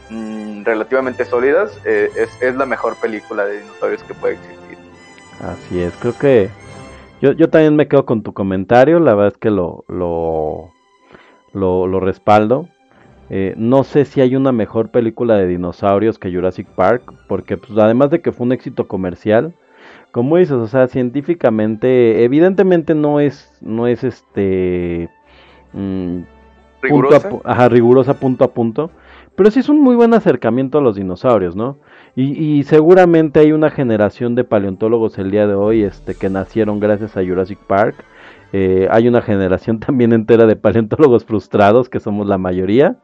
mm, 0.09 0.63
relativamente 0.63 1.25
sólidas, 1.25 1.77
eh, 1.85 2.13
es, 2.15 2.31
es 2.41 2.55
la 2.55 2.65
mejor 2.65 2.95
película 2.95 3.45
de 3.45 3.59
dinosaurios 3.63 4.05
que 4.05 4.15
puede 4.15 4.35
existir. 4.35 4.79
Así 5.41 5.83
es, 5.83 5.93
creo 5.99 6.17
que 6.17 6.49
yo, 7.21 7.33
yo 7.33 7.49
también 7.49 7.77
me 7.77 7.89
quedo 7.89 8.05
con 8.07 8.23
tu 8.23 8.33
comentario, 8.33 9.01
la 9.01 9.15
verdad 9.15 9.33
es 9.35 9.39
que 9.39 9.51
lo, 9.51 9.85
lo, 9.89 10.71
lo, 11.53 11.87
lo 11.87 12.01
respaldo. 12.01 12.69
Eh, 13.31 13.55
no 13.59 13.85
sé 13.85 14.05
si 14.07 14.21
hay 14.23 14.37
una 14.37 14.53
mejor 14.53 14.91
película 14.91 15.37
de 15.37 15.47
dinosaurios 15.47 16.19
que 16.19 16.33
Jurassic 16.33 16.67
Park, 16.69 17.13
porque 17.29 17.59
pues, 17.59 17.79
además 17.79 18.11
de 18.11 18.23
que 18.23 18.33
fue 18.33 18.47
un 18.47 18.53
éxito 18.53 18.89
comercial, 18.89 19.53
como 20.13 20.37
dices, 20.39 20.55
o 20.55 20.67
sea, 20.67 20.89
científicamente, 20.89 22.25
evidentemente 22.25 22.95
no 22.95 23.21
es, 23.21 23.59
no 23.61 23.87
es 23.87 24.03
este 24.03 25.11
mm, 25.75 26.21
punto 26.89 27.15
a 27.15 27.19
Rigurosa. 27.19 27.31
ajá, 27.45 27.69
rigurosa 27.69 28.15
punto 28.15 28.45
a 28.45 28.53
punto, 28.53 28.91
pero 29.37 29.51
sí 29.51 29.61
es 29.61 29.69
un 29.69 29.81
muy 29.81 29.95
buen 29.95 30.15
acercamiento 30.15 30.79
a 30.79 30.81
los 30.81 30.97
dinosaurios, 30.97 31.55
¿no? 31.55 31.77
Y, 32.19 32.33
y 32.33 32.65
seguramente 32.65 33.39
hay 33.39 33.53
una 33.53 33.71
generación 33.71 34.35
de 34.35 34.43
paleontólogos 34.43 35.17
el 35.19 35.31
día 35.31 35.47
de 35.47 35.55
hoy 35.55 35.85
este, 35.85 36.17
que 36.17 36.29
nacieron 36.29 36.81
gracias 36.81 37.17
a 37.17 37.25
Jurassic 37.25 37.61
Park. 37.61 37.95
Eh, 38.53 38.89
hay 38.91 39.07
una 39.07 39.23
generación 39.23 39.79
también 39.87 40.13
entera 40.13 40.45
de 40.47 40.57
paleontólogos 40.57 41.25
frustrados, 41.25 41.89
que 41.89 42.01
somos 42.01 42.27
la 42.27 42.37
mayoría. 42.37 42.97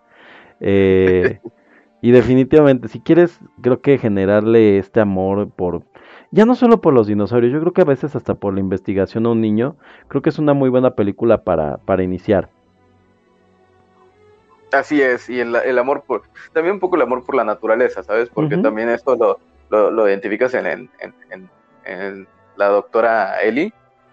Eh, 0.58 1.38
y 2.02 2.10
definitivamente, 2.10 2.88
si 2.88 2.98
quieres, 2.98 3.38
creo 3.60 3.80
que 3.80 3.98
generarle 3.98 4.78
este 4.78 4.98
amor 4.98 5.48
por, 5.48 5.84
ya 6.32 6.44
no 6.44 6.56
solo 6.56 6.80
por 6.80 6.92
los 6.92 7.06
dinosaurios, 7.06 7.52
yo 7.52 7.60
creo 7.60 7.72
que 7.72 7.82
a 7.82 7.84
veces 7.84 8.16
hasta 8.16 8.34
por 8.34 8.52
la 8.52 8.58
investigación 8.58 9.26
a 9.26 9.30
un 9.30 9.40
niño, 9.40 9.76
creo 10.08 10.22
que 10.22 10.30
es 10.30 10.40
una 10.40 10.54
muy 10.54 10.70
buena 10.70 10.96
película 10.96 11.44
para, 11.44 11.76
para 11.76 12.02
iniciar. 12.02 12.48
Así 14.74 15.00
es, 15.00 15.28
y 15.30 15.40
el, 15.40 15.54
el 15.54 15.78
amor 15.78 16.02
por, 16.06 16.22
también 16.52 16.74
un 16.74 16.80
poco 16.80 16.96
el 16.96 17.02
amor 17.02 17.24
por 17.24 17.34
la 17.36 17.44
naturaleza, 17.44 18.02
¿sabes? 18.02 18.28
Porque 18.28 18.56
también 18.56 18.88
esto 18.88 19.14
lo, 19.16 19.38
lo, 19.70 19.90
lo 19.90 20.08
identificas 20.08 20.52
en, 20.54 20.66
en, 20.66 20.90
en- 21.86 22.26
la 22.56 22.68
doctora 22.68 23.40
Ellie, 23.42 23.72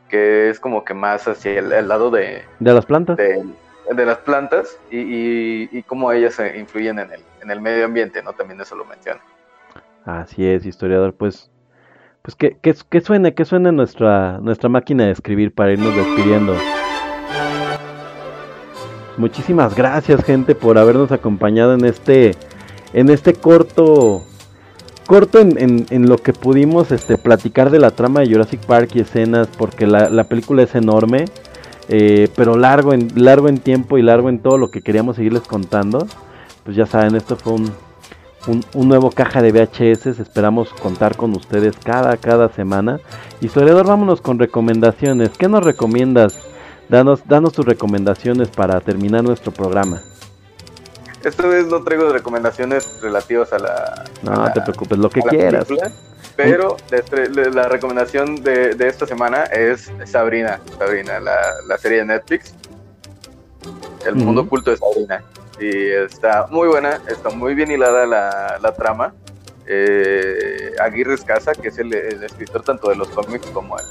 que 0.09 0.49
es 0.49 0.59
como 0.59 0.83
que 0.83 0.93
más 0.93 1.27
hacia 1.27 1.59
el, 1.59 1.71
el 1.71 1.87
lado 1.87 2.09
de, 2.11 2.43
De 2.59 2.73
las 2.73 2.85
plantas. 2.85 3.17
de, 3.17 3.43
de 3.91 4.05
las 4.05 4.17
plantas 4.19 4.77
y, 4.89 4.97
y, 4.97 5.69
y 5.71 5.83
cómo 5.83 6.11
ellas 6.11 6.41
influyen 6.55 6.99
en 6.99 7.11
el, 7.11 7.21
en 7.41 7.51
el 7.51 7.61
medio 7.61 7.85
ambiente, 7.85 8.21
¿no? 8.23 8.33
También 8.33 8.59
eso 8.61 8.75
lo 8.75 8.83
menciona. 8.85 9.21
Así 10.05 10.45
es, 10.45 10.65
historiador, 10.65 11.13
pues, 11.13 11.49
pues 12.23 12.35
que, 12.35 12.57
que, 12.57 12.75
que 12.89 13.01
suene, 13.01 13.33
que 13.35 13.45
suene 13.45 13.71
nuestra, 13.71 14.39
nuestra 14.39 14.67
máquina 14.69 15.05
de 15.05 15.11
escribir 15.11 15.53
para 15.53 15.71
irnos 15.71 15.95
despidiendo. 15.95 16.55
Muchísimas 19.17 19.75
gracias, 19.75 20.23
gente, 20.23 20.55
por 20.55 20.77
habernos 20.77 21.11
acompañado 21.11 21.73
en 21.73 21.85
este, 21.85 22.35
en 22.93 23.09
este 23.09 23.33
corto, 23.33 24.23
corto 25.05 25.39
en, 25.39 25.85
en, 25.89 26.09
lo 26.09 26.17
que 26.17 26.33
pudimos, 26.33 26.91
este, 26.91 27.17
platicar 27.17 27.71
de 27.71 27.79
la 27.79 27.91
trama 27.91 28.21
de 28.21 28.31
Jurassic 28.31 28.61
Park 28.65 28.91
y 28.95 29.01
escenas, 29.01 29.49
porque 29.57 29.85
la, 29.85 30.09
la 30.09 30.23
película 30.23 30.63
es 30.63 30.75
enorme, 30.75 31.25
eh, 31.89 32.29
pero 32.37 32.55
largo 32.55 32.93
en, 32.93 33.09
largo 33.15 33.49
en 33.49 33.57
tiempo 33.57 33.97
y 33.97 34.01
largo 34.01 34.29
en 34.29 34.39
todo 34.39 34.57
lo 34.57 34.71
que 34.71 34.81
queríamos 34.81 35.17
seguirles 35.17 35.43
contando. 35.43 36.07
Pues 36.63 36.77
ya 36.77 36.85
saben, 36.85 37.15
esto 37.15 37.35
fue 37.35 37.53
un, 37.53 37.71
un, 38.73 38.87
nuevo 38.87 39.11
caja 39.11 39.41
de 39.41 39.51
VHS. 39.51 40.19
Esperamos 40.19 40.69
contar 40.69 41.17
con 41.17 41.31
ustedes 41.31 41.75
cada, 41.83 42.15
cada 42.17 42.49
semana. 42.49 42.99
Historiador, 43.41 43.87
vámonos 43.87 44.21
con 44.21 44.39
recomendaciones. 44.39 45.31
¿Qué 45.37 45.49
nos 45.49 45.63
recomiendas? 45.63 46.50
Danos, 46.91 47.25
danos 47.25 47.53
tus 47.53 47.65
recomendaciones 47.65 48.49
para 48.49 48.81
terminar 48.81 49.23
nuestro 49.23 49.53
programa. 49.53 50.01
Esta 51.23 51.47
vez 51.47 51.65
no 51.67 51.81
traigo 51.85 52.11
recomendaciones 52.11 52.99
relativas 53.01 53.53
a 53.53 53.59
la. 53.59 54.03
No, 54.23 54.33
a 54.33 54.47
la- 54.47 54.53
te 54.53 54.59
preocupes, 54.59 54.97
lo 54.97 55.09
que 55.09 55.21
quieras. 55.21 55.63
película, 55.67 55.89
pero 56.35 56.75
la, 57.53 57.69
recomendación 57.69 58.43
de, 58.43 58.75
de 58.75 58.87
esta 58.89 59.07
semana 59.07 59.43
es 59.43 59.89
Sabrina, 60.05 60.59
Sabrina, 60.77 61.21
la, 61.21 61.37
la 61.65 61.77
serie 61.77 61.99
de 61.99 62.05
Netflix. 62.07 62.55
El 64.05 64.15
mundo 64.15 64.41
oculto 64.41 64.71
de 64.71 64.77
Sabrina. 64.77 65.23
Y 65.61 65.91
está 65.91 66.47
muy 66.49 66.67
buena, 66.67 66.99
está 67.07 67.29
muy 67.29 67.55
bien 67.55 67.71
hilada 67.71 68.05
la, 68.05 68.57
la 68.61 68.73
trama. 68.73 69.13
Eh, 69.65 70.73
Aguirre 70.81 71.13
Escasa, 71.13 71.53
que 71.53 71.69
es 71.69 71.77
el, 71.77 71.93
el 71.93 72.21
escritor 72.21 72.63
tanto 72.63 72.89
de 72.89 72.97
los 72.97 73.07
cómics 73.09 73.45
como 73.53 73.77
el, 73.79 73.85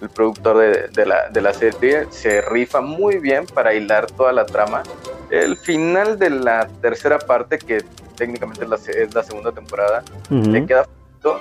el 0.00 0.08
productor 0.10 0.58
de, 0.58 0.88
de 0.88 1.06
la, 1.06 1.28
de 1.28 1.40
la 1.40 1.52
serie, 1.52 2.06
se 2.10 2.40
rifa 2.42 2.80
muy 2.80 3.18
bien 3.18 3.46
para 3.46 3.74
hilar 3.74 4.06
toda 4.06 4.32
la 4.32 4.46
trama. 4.46 4.82
El 5.30 5.56
final 5.56 6.18
de 6.18 6.30
la 6.30 6.68
tercera 6.80 7.18
parte, 7.18 7.58
que 7.58 7.84
técnicamente 8.16 8.64
es 8.64 8.70
la, 8.70 8.76
es 8.76 9.14
la 9.14 9.22
segunda 9.22 9.52
temporada, 9.52 10.02
le 10.30 10.64
queda 10.66 10.84
poquito, 10.84 11.40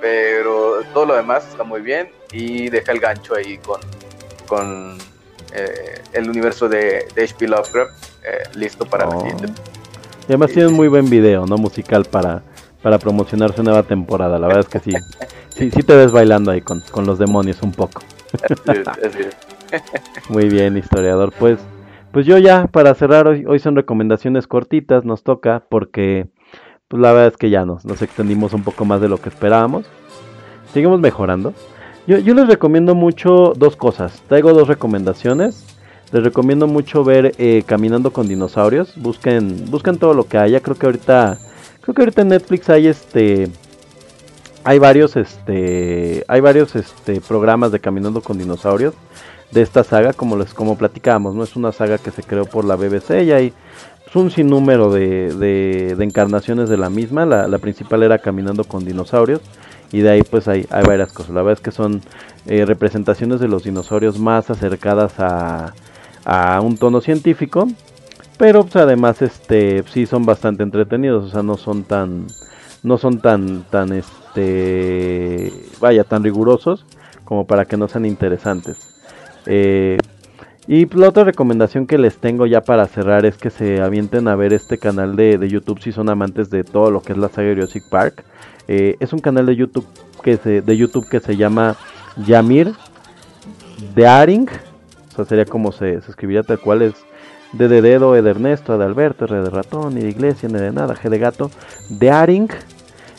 pero 0.00 0.80
todo 0.92 1.06
lo 1.06 1.14
demás 1.16 1.46
está 1.48 1.62
muy 1.62 1.80
bien 1.82 2.10
y 2.32 2.68
deja 2.70 2.92
el 2.92 3.00
gancho 3.00 3.34
ahí 3.34 3.58
con, 3.58 3.80
con 4.46 4.98
eh, 5.52 6.00
el 6.12 6.28
universo 6.28 6.68
de, 6.68 7.06
de 7.14 7.24
H.P. 7.24 7.48
Lovecraft 7.48 7.92
eh, 8.24 8.42
listo 8.54 8.84
para 8.86 9.06
la 9.06 9.16
Oh. 9.16 9.20
siguiente. 9.20 9.46
Y 10.22 10.32
además 10.32 10.52
tiene 10.52 10.68
un 10.68 10.74
muy 10.74 10.88
buen 10.88 11.10
video, 11.10 11.44
¿no? 11.46 11.56
Musical 11.58 12.04
para, 12.04 12.42
para 12.82 12.98
promocionar 12.98 13.52
su 13.52 13.62
nueva 13.62 13.82
temporada. 13.82 14.38
La 14.38 14.46
verdad 14.46 14.64
es 14.64 14.68
que 14.68 14.80
sí. 14.80 14.92
Sí, 15.50 15.70
sí 15.70 15.82
te 15.82 15.94
ves 15.96 16.12
bailando 16.12 16.50
ahí 16.50 16.60
con, 16.60 16.82
con 16.90 17.06
los 17.06 17.18
demonios 17.18 17.62
un 17.62 17.72
poco. 17.72 18.02
Así 18.32 18.80
es, 18.80 18.88
así 18.88 19.18
es. 19.20 19.36
Muy 20.28 20.48
bien, 20.48 20.76
historiador. 20.76 21.32
Pues, 21.38 21.58
pues 22.12 22.26
yo 22.26 22.38
ya, 22.38 22.66
para 22.66 22.94
cerrar, 22.94 23.26
hoy, 23.26 23.44
hoy 23.46 23.58
son 23.58 23.76
recomendaciones 23.76 24.46
cortitas, 24.46 25.04
nos 25.04 25.22
toca, 25.22 25.64
porque 25.68 26.28
pues 26.88 27.00
la 27.00 27.12
verdad 27.12 27.28
es 27.28 27.36
que 27.36 27.50
ya 27.50 27.64
nos, 27.64 27.84
nos 27.84 28.02
extendimos 28.02 28.52
un 28.52 28.64
poco 28.64 28.84
más 28.84 29.00
de 29.00 29.08
lo 29.08 29.18
que 29.18 29.28
esperábamos. 29.28 29.86
Seguimos 30.72 30.98
mejorando. 30.98 31.54
Yo, 32.06 32.18
yo 32.18 32.34
les 32.34 32.48
recomiendo 32.48 32.94
mucho 32.94 33.52
dos 33.56 33.76
cosas. 33.76 34.22
Traigo 34.28 34.52
dos 34.52 34.66
recomendaciones. 34.66 35.66
Les 36.12 36.24
recomiendo 36.24 36.66
mucho 36.66 37.04
ver 37.04 37.32
eh, 37.38 37.62
Caminando 37.64 38.12
con 38.12 38.26
Dinosaurios. 38.26 38.94
Busquen, 38.96 39.70
busquen 39.70 39.98
todo 39.98 40.14
lo 40.14 40.24
que 40.24 40.38
haya. 40.38 40.60
Creo 40.60 40.76
que 40.76 40.86
ahorita, 40.86 41.38
creo 41.80 41.94
que 41.94 42.02
ahorita 42.02 42.22
en 42.22 42.28
Netflix 42.28 42.68
hay 42.70 42.86
este, 42.86 43.48
hay 44.64 44.78
varios, 44.78 45.16
este, 45.16 46.24
hay 46.28 46.40
varios, 46.40 46.76
este, 46.76 47.20
programas 47.20 47.72
de 47.72 47.80
Caminando 47.80 48.20
con 48.20 48.38
Dinosaurios 48.38 48.94
de 49.50 49.62
esta 49.62 49.82
saga, 49.84 50.12
como 50.12 50.36
les, 50.36 50.54
como 50.54 50.76
platicábamos, 50.76 51.34
no 51.34 51.42
es 51.42 51.56
una 51.56 51.72
saga 51.72 51.98
que 51.98 52.10
se 52.10 52.22
creó 52.22 52.44
por 52.44 52.64
la 52.64 52.76
BBC 52.76 53.22
y 53.24 53.32
hay 53.32 53.52
pues, 54.04 54.16
un 54.16 54.30
sinnúmero 54.30 54.92
de, 54.92 55.34
de, 55.34 55.94
de 55.96 56.04
encarnaciones 56.04 56.68
de 56.68 56.76
la 56.76 56.90
misma. 56.90 57.26
La, 57.26 57.48
la 57.48 57.58
principal 57.58 58.02
era 58.02 58.18
Caminando 58.18 58.64
con 58.64 58.84
Dinosaurios 58.84 59.40
y 59.92 60.00
de 60.00 60.10
ahí 60.10 60.22
pues 60.22 60.46
hay, 60.46 60.66
hay 60.70 60.84
varias 60.84 61.12
cosas. 61.12 61.34
La 61.34 61.42
verdad 61.42 61.58
es 61.58 61.64
que 61.64 61.72
son 61.72 62.00
eh, 62.46 62.64
representaciones 62.64 63.40
de 63.40 63.48
los 63.48 63.64
dinosaurios 63.64 64.18
más 64.18 64.50
acercadas 64.50 65.14
a, 65.18 65.74
a 66.24 66.60
un 66.60 66.76
tono 66.76 67.00
científico, 67.00 67.66
pero 68.40 68.62
pues, 68.62 68.76
además 68.76 69.20
este 69.20 69.84
sí 69.92 70.06
son 70.06 70.24
bastante 70.24 70.62
entretenidos, 70.62 71.26
o 71.26 71.28
sea, 71.28 71.42
no 71.42 71.58
son 71.58 71.84
tan 71.84 72.26
no 72.82 72.96
son 72.96 73.20
tan 73.20 73.64
tan 73.64 73.92
este 73.92 75.52
vaya 75.78 76.04
tan 76.04 76.24
rigurosos 76.24 76.86
como 77.26 77.46
para 77.46 77.66
que 77.66 77.76
no 77.76 77.86
sean 77.86 78.06
interesantes. 78.06 78.78
Eh, 79.44 79.98
y 80.66 80.86
pues, 80.86 80.98
la 80.98 81.10
otra 81.10 81.24
recomendación 81.24 81.86
que 81.86 81.98
les 81.98 82.16
tengo 82.16 82.46
ya 82.46 82.62
para 82.62 82.86
cerrar 82.86 83.26
es 83.26 83.36
que 83.36 83.50
se 83.50 83.82
avienten 83.82 84.26
a 84.26 84.36
ver 84.36 84.54
este 84.54 84.78
canal 84.78 85.16
de, 85.16 85.36
de 85.36 85.48
YouTube 85.50 85.82
si 85.82 85.92
son 85.92 86.08
amantes 86.08 86.48
de 86.48 86.64
todo 86.64 86.90
lo 86.90 87.02
que 87.02 87.12
es 87.12 87.18
la 87.18 87.28
saga 87.28 87.52
Jurassic 87.52 87.90
Park. 87.90 88.24
Eh, 88.68 88.96
es 89.00 89.12
un 89.12 89.18
canal 89.18 89.44
de 89.44 89.56
YouTube 89.56 89.86
que 90.22 90.38
se, 90.38 90.62
de 90.62 90.76
YouTube 90.78 91.06
que 91.10 91.20
se 91.20 91.36
llama 91.36 91.76
Yamir 92.24 92.72
Dearing. 93.94 94.48
O 95.12 95.16
sea, 95.16 95.26
sería 95.26 95.44
como 95.44 95.72
se, 95.72 96.00
se 96.00 96.10
escribiría 96.10 96.42
tal 96.42 96.58
cual 96.58 96.80
es 96.80 96.94
D 97.52 97.68
de 97.68 97.82
dedo, 97.82 98.16
E 98.16 98.22
de 98.22 98.30
Ernesto, 98.30 98.72
A 98.72 98.78
de 98.78 98.84
Alberto, 98.84 99.24
R 99.24 99.42
de 99.42 99.50
ratón, 99.50 99.98
I 99.98 100.02
de 100.02 100.10
iglesia, 100.10 100.48
N 100.48 100.58
de 100.58 100.72
nada, 100.72 100.94
G 100.94 101.08
de 101.08 101.18
gato, 101.18 101.50
Dearing. 101.88 102.48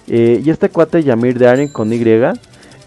Eh, 0.08 0.42
y 0.44 0.50
este 0.50 0.70
cuate 0.70 1.04
Yamir 1.04 1.38
Dearing 1.38 1.72
con 1.72 1.94
Y 1.94 2.04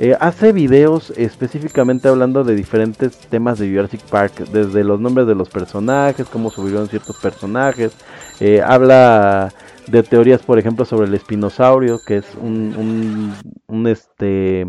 eh, 0.01 0.17
hace 0.19 0.53
videos 0.53 1.13
específicamente 1.17 2.09
hablando 2.09 2.43
de 2.43 2.57
diferentes 2.57 3.17
temas 3.17 3.61
de 3.61 3.71
Jurassic 3.71 4.01
Park, 4.03 4.49
desde 4.51 4.83
los 4.83 4.99
nombres 4.99 5.29
de 5.29 5.37
los 5.37 5.49
personajes, 5.49 6.27
cómo 6.29 6.51
subieron 6.51 6.89
ciertos 6.89 7.17
personajes, 7.19 7.93
eh, 8.41 8.61
habla 8.61 9.53
de 9.87 10.03
teorías, 10.03 10.43
por 10.43 10.59
ejemplo, 10.59 10.85
sobre 10.85 11.07
el 11.07 11.15
espinosaurio, 11.15 12.01
que 12.05 12.17
es 12.17 12.27
un, 12.41 12.75
un, 12.77 13.35
un, 13.69 13.87
este, 13.87 14.67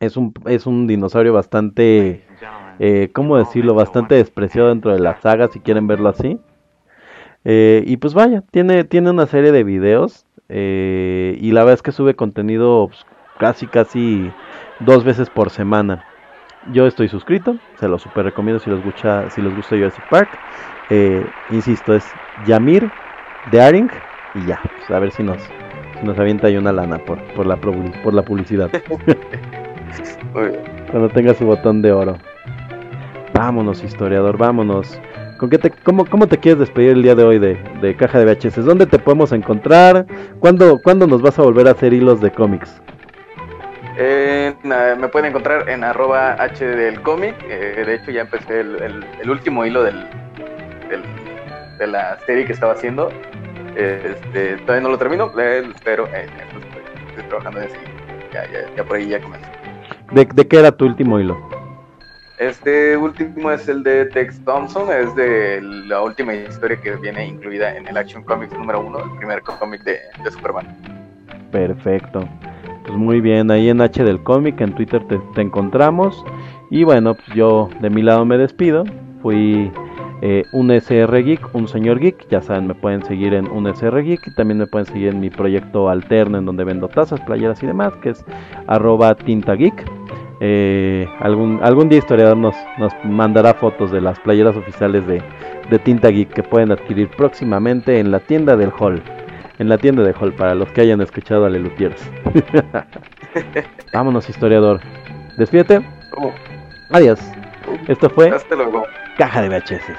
es 0.00 0.16
un, 0.16 0.34
es 0.46 0.66
un 0.66 0.88
dinosaurio 0.88 1.32
bastante, 1.32 2.24
eh, 2.84 3.10
¿cómo 3.12 3.38
decirlo? 3.38 3.74
Bastante 3.74 4.16
despreciado 4.16 4.70
dentro 4.70 4.92
de 4.92 4.98
la 4.98 5.14
saga, 5.20 5.46
si 5.46 5.60
quieren 5.60 5.86
verlo 5.86 6.08
así. 6.08 6.40
Eh, 7.44 7.84
y 7.86 7.98
pues 7.98 8.12
vaya, 8.12 8.42
tiene, 8.50 8.82
tiene 8.82 9.10
una 9.10 9.26
serie 9.26 9.52
de 9.52 9.62
videos 9.62 10.26
eh, 10.48 11.38
y 11.40 11.52
la 11.52 11.60
verdad 11.60 11.74
es 11.74 11.82
que 11.82 11.92
sube 11.92 12.16
contenido 12.16 12.88
pues, 12.88 13.06
casi 13.38 13.68
casi 13.68 14.28
dos 14.80 15.04
veces 15.04 15.30
por 15.30 15.50
semana. 15.50 16.04
Yo 16.72 16.88
estoy 16.88 17.06
suscrito, 17.06 17.56
se 17.78 17.86
lo 17.86 18.00
super 18.00 18.24
recomiendo 18.24 18.58
si 18.58 18.68
les 18.68 18.82
gusta, 18.82 19.30
si 19.30 19.40
les 19.42 19.54
gusta 19.54 19.76
Jurassic 19.76 20.08
Park. 20.08 20.30
Eh, 20.90 21.24
insisto, 21.52 21.94
es 21.94 22.04
Yamir 22.46 22.90
Dearing 23.52 23.90
y 24.34 24.44
ya, 24.44 24.60
pues, 24.60 24.90
a 24.90 24.98
ver 24.98 25.12
si 25.12 25.22
nos, 25.22 25.40
si 26.00 26.04
nos 26.04 26.18
avienta 26.18 26.48
ahí 26.48 26.56
una 26.56 26.72
lana 26.72 26.98
por, 26.98 27.22
por, 27.34 27.46
la, 27.46 27.54
por 27.56 28.12
la 28.12 28.22
publicidad. 28.22 28.72
Cuando 30.90 31.08
tenga 31.10 31.32
su 31.34 31.46
botón 31.46 31.80
de 31.80 31.92
oro. 31.92 32.18
Vámonos, 33.34 33.82
historiador, 33.82 34.36
vámonos. 34.36 35.00
¿Con 35.38 35.50
qué 35.50 35.58
te, 35.58 35.70
cómo, 35.70 36.08
¿Cómo 36.08 36.26
te 36.28 36.38
quieres 36.38 36.60
despedir 36.60 36.90
el 36.92 37.02
día 37.02 37.14
de 37.14 37.24
hoy 37.24 37.38
de, 37.38 37.54
de 37.80 37.96
Caja 37.96 38.18
de 38.20 38.26
VHS? 38.26 38.64
¿Dónde 38.64 38.86
te 38.86 38.98
podemos 38.98 39.32
encontrar? 39.32 40.06
¿Cuándo, 40.38 40.78
¿Cuándo 40.80 41.06
nos 41.06 41.22
vas 41.22 41.38
a 41.38 41.42
volver 41.42 41.66
a 41.66 41.72
hacer 41.72 41.92
hilos 41.92 42.20
de 42.20 42.30
cómics? 42.30 42.80
Eh, 43.96 44.54
me 44.62 45.08
pueden 45.08 45.30
encontrar 45.30 45.68
en 45.68 45.82
arroba 45.84 46.32
H 46.34 46.64
del 46.64 47.00
cómic. 47.02 47.34
eh, 47.48 47.82
de 47.86 47.94
hecho, 47.94 48.10
ya 48.10 48.22
empecé 48.22 48.60
el, 48.60 48.76
el- 48.82 49.04
el 49.22 49.30
último 49.30 49.64
hilo 49.66 49.82
del, 49.82 49.96
del- 50.88 51.02
de 51.78 51.86
la 51.86 52.18
serie 52.26 52.44
que 52.46 52.52
estaba 52.52 52.72
haciendo. 52.74 53.10
Eh, 53.76 54.14
este, 54.16 54.56
todavía 54.58 54.82
no 54.82 54.90
lo 54.90 54.98
termino, 54.98 55.32
pero 55.84 56.06
eh, 56.14 56.26
estoy, 57.14 57.24
trabajando 57.28 57.60
en 57.60 57.66
ese. 57.66 57.78
Ya, 58.32 58.44
ya, 58.46 58.76
ya 58.76 58.84
por 58.84 58.96
ahí 58.96 59.08
ya 59.08 59.20
comencé. 59.20 59.46
¿De, 60.12 60.24
de 60.26 60.46
qué 60.48 60.58
era 60.58 60.72
tu 60.72 60.86
último 60.86 61.18
hilo? 61.18 61.51
Este 62.38 62.96
último 62.96 63.50
es 63.50 63.68
el 63.68 63.82
de 63.82 64.06
Tex 64.06 64.42
Thompson, 64.44 64.88
es 64.90 65.14
de 65.14 65.60
la 65.62 66.02
última 66.02 66.34
historia 66.34 66.76
que 66.80 66.96
viene 66.96 67.26
incluida 67.26 67.76
en 67.76 67.86
el 67.86 67.96
Action 67.96 68.24
Comics 68.24 68.52
número 68.54 68.80
uno, 68.80 68.98
el 69.04 69.18
primer 69.18 69.42
cómic 69.42 69.82
de, 69.82 69.98
Superman. 70.30 70.66
Perfecto. 71.50 72.28
Pues 72.84 72.96
muy 72.96 73.20
bien, 73.20 73.50
ahí 73.50 73.68
en 73.68 73.80
H 73.80 74.02
del 74.02 74.22
cómic, 74.22 74.60
en 74.60 74.74
Twitter 74.74 75.06
te, 75.06 75.20
te 75.34 75.40
encontramos. 75.40 76.24
Y 76.70 76.84
bueno, 76.84 77.14
pues 77.14 77.28
yo 77.36 77.68
de 77.80 77.90
mi 77.90 78.02
lado 78.02 78.24
me 78.24 78.38
despido. 78.38 78.84
Fui 79.22 79.70
eh, 80.24 80.44
un 80.52 80.70
SR 80.70 81.24
Geek, 81.24 81.52
un 81.52 81.66
señor 81.66 81.98
geek, 81.98 82.28
ya 82.28 82.40
saben, 82.40 82.68
me 82.68 82.76
pueden 82.76 83.04
seguir 83.04 83.34
en 83.34 83.50
un 83.50 83.66
SR 83.66 84.04
Geek 84.04 84.28
y 84.28 84.34
también 84.36 84.58
me 84.58 84.68
pueden 84.68 84.86
seguir 84.86 85.08
en 85.08 85.18
mi 85.18 85.30
proyecto 85.30 85.88
alterno 85.88 86.38
en 86.38 86.46
donde 86.46 86.62
vendo 86.62 86.86
tazas, 86.86 87.20
playeras 87.22 87.60
y 87.64 87.66
demás, 87.66 87.92
que 87.96 88.10
es 88.10 88.24
arroba 88.68 89.16
tinta 89.16 89.54
geek. 89.54 89.84
Eh, 90.44 91.08
algún, 91.20 91.60
algún 91.62 91.88
día 91.88 92.00
historiador 92.00 92.36
nos, 92.36 92.56
nos 92.76 92.92
mandará 93.04 93.54
fotos 93.54 93.92
de 93.92 94.00
las 94.00 94.18
playeras 94.18 94.56
oficiales 94.56 95.06
de, 95.06 95.22
de 95.70 95.78
Tinta 95.78 96.08
Geek 96.08 96.32
que 96.32 96.42
pueden 96.42 96.72
adquirir 96.72 97.08
próximamente 97.10 98.00
en 98.00 98.10
la 98.10 98.18
tienda 98.18 98.56
del 98.56 98.72
Hall. 98.76 99.00
En 99.60 99.68
la 99.68 99.78
tienda 99.78 100.02
de 100.02 100.12
Hall, 100.12 100.32
para 100.32 100.56
los 100.56 100.68
que 100.72 100.80
hayan 100.80 101.00
escuchado 101.00 101.44
a 101.44 101.48
Lelutiers. 101.48 102.10
Vámonos, 103.92 104.28
historiador. 104.28 104.80
Despídete. 105.38 105.80
Adiós. 106.90 107.20
Esto 107.86 108.10
fue 108.10 108.30
hasta 108.30 108.56
luego. 108.56 108.84
Caja 109.16 109.42
de 109.42 109.48
VHS. 109.48 109.96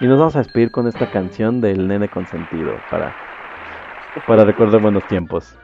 Y 0.00 0.08
nos 0.08 0.18
vamos 0.18 0.34
a 0.34 0.40
despedir 0.40 0.72
con 0.72 0.88
esta 0.88 1.08
canción 1.08 1.60
del 1.60 1.86
nene 1.86 2.08
consentido 2.08 2.72
para, 2.90 3.14
para 4.26 4.44
recordar 4.44 4.80
buenos 4.80 5.06
tiempos. 5.06 5.56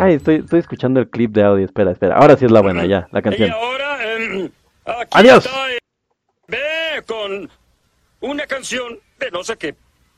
Ay, 0.00 0.14
estoy, 0.14 0.36
estoy 0.36 0.60
escuchando 0.60 1.00
el 1.00 1.08
clip 1.08 1.32
de 1.32 1.42
audio. 1.42 1.64
Espera, 1.64 1.90
espera. 1.92 2.16
Ahora 2.16 2.36
sí 2.36 2.44
es 2.44 2.50
la 2.50 2.60
buena, 2.60 2.86
ya, 2.86 3.08
la 3.12 3.18
Y 3.20 3.22
canción. 3.22 3.50
ahora, 3.50 4.14
em, 4.14 4.50
aquí 4.84 5.10
Adiós. 5.12 5.44
está, 5.46 5.72
eh, 5.72 5.78
Ve 6.46 7.02
con 7.06 7.50
una 8.20 8.46
canción 8.46 8.98
de 9.18 9.30
no 9.30 9.44
sé 9.44 9.56
qué. 9.56 9.74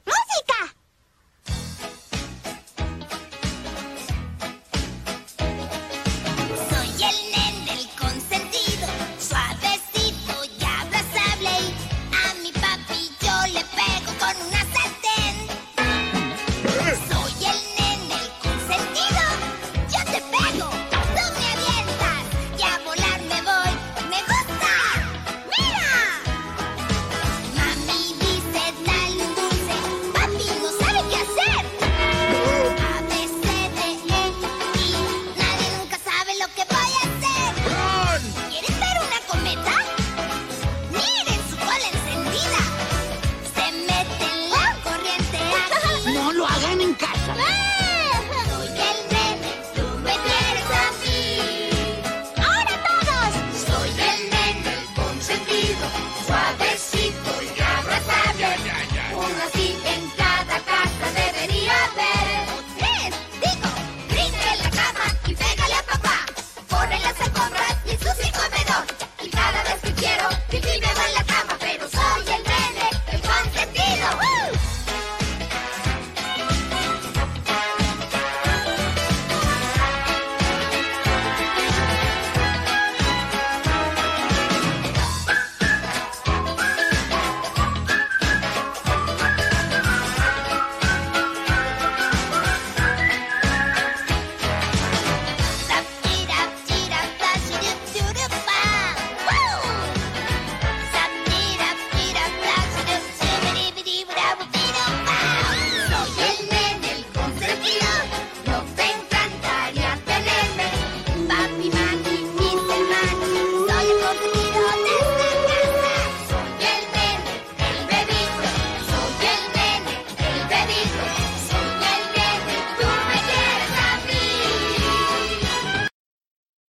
¡Música! 0.06 0.76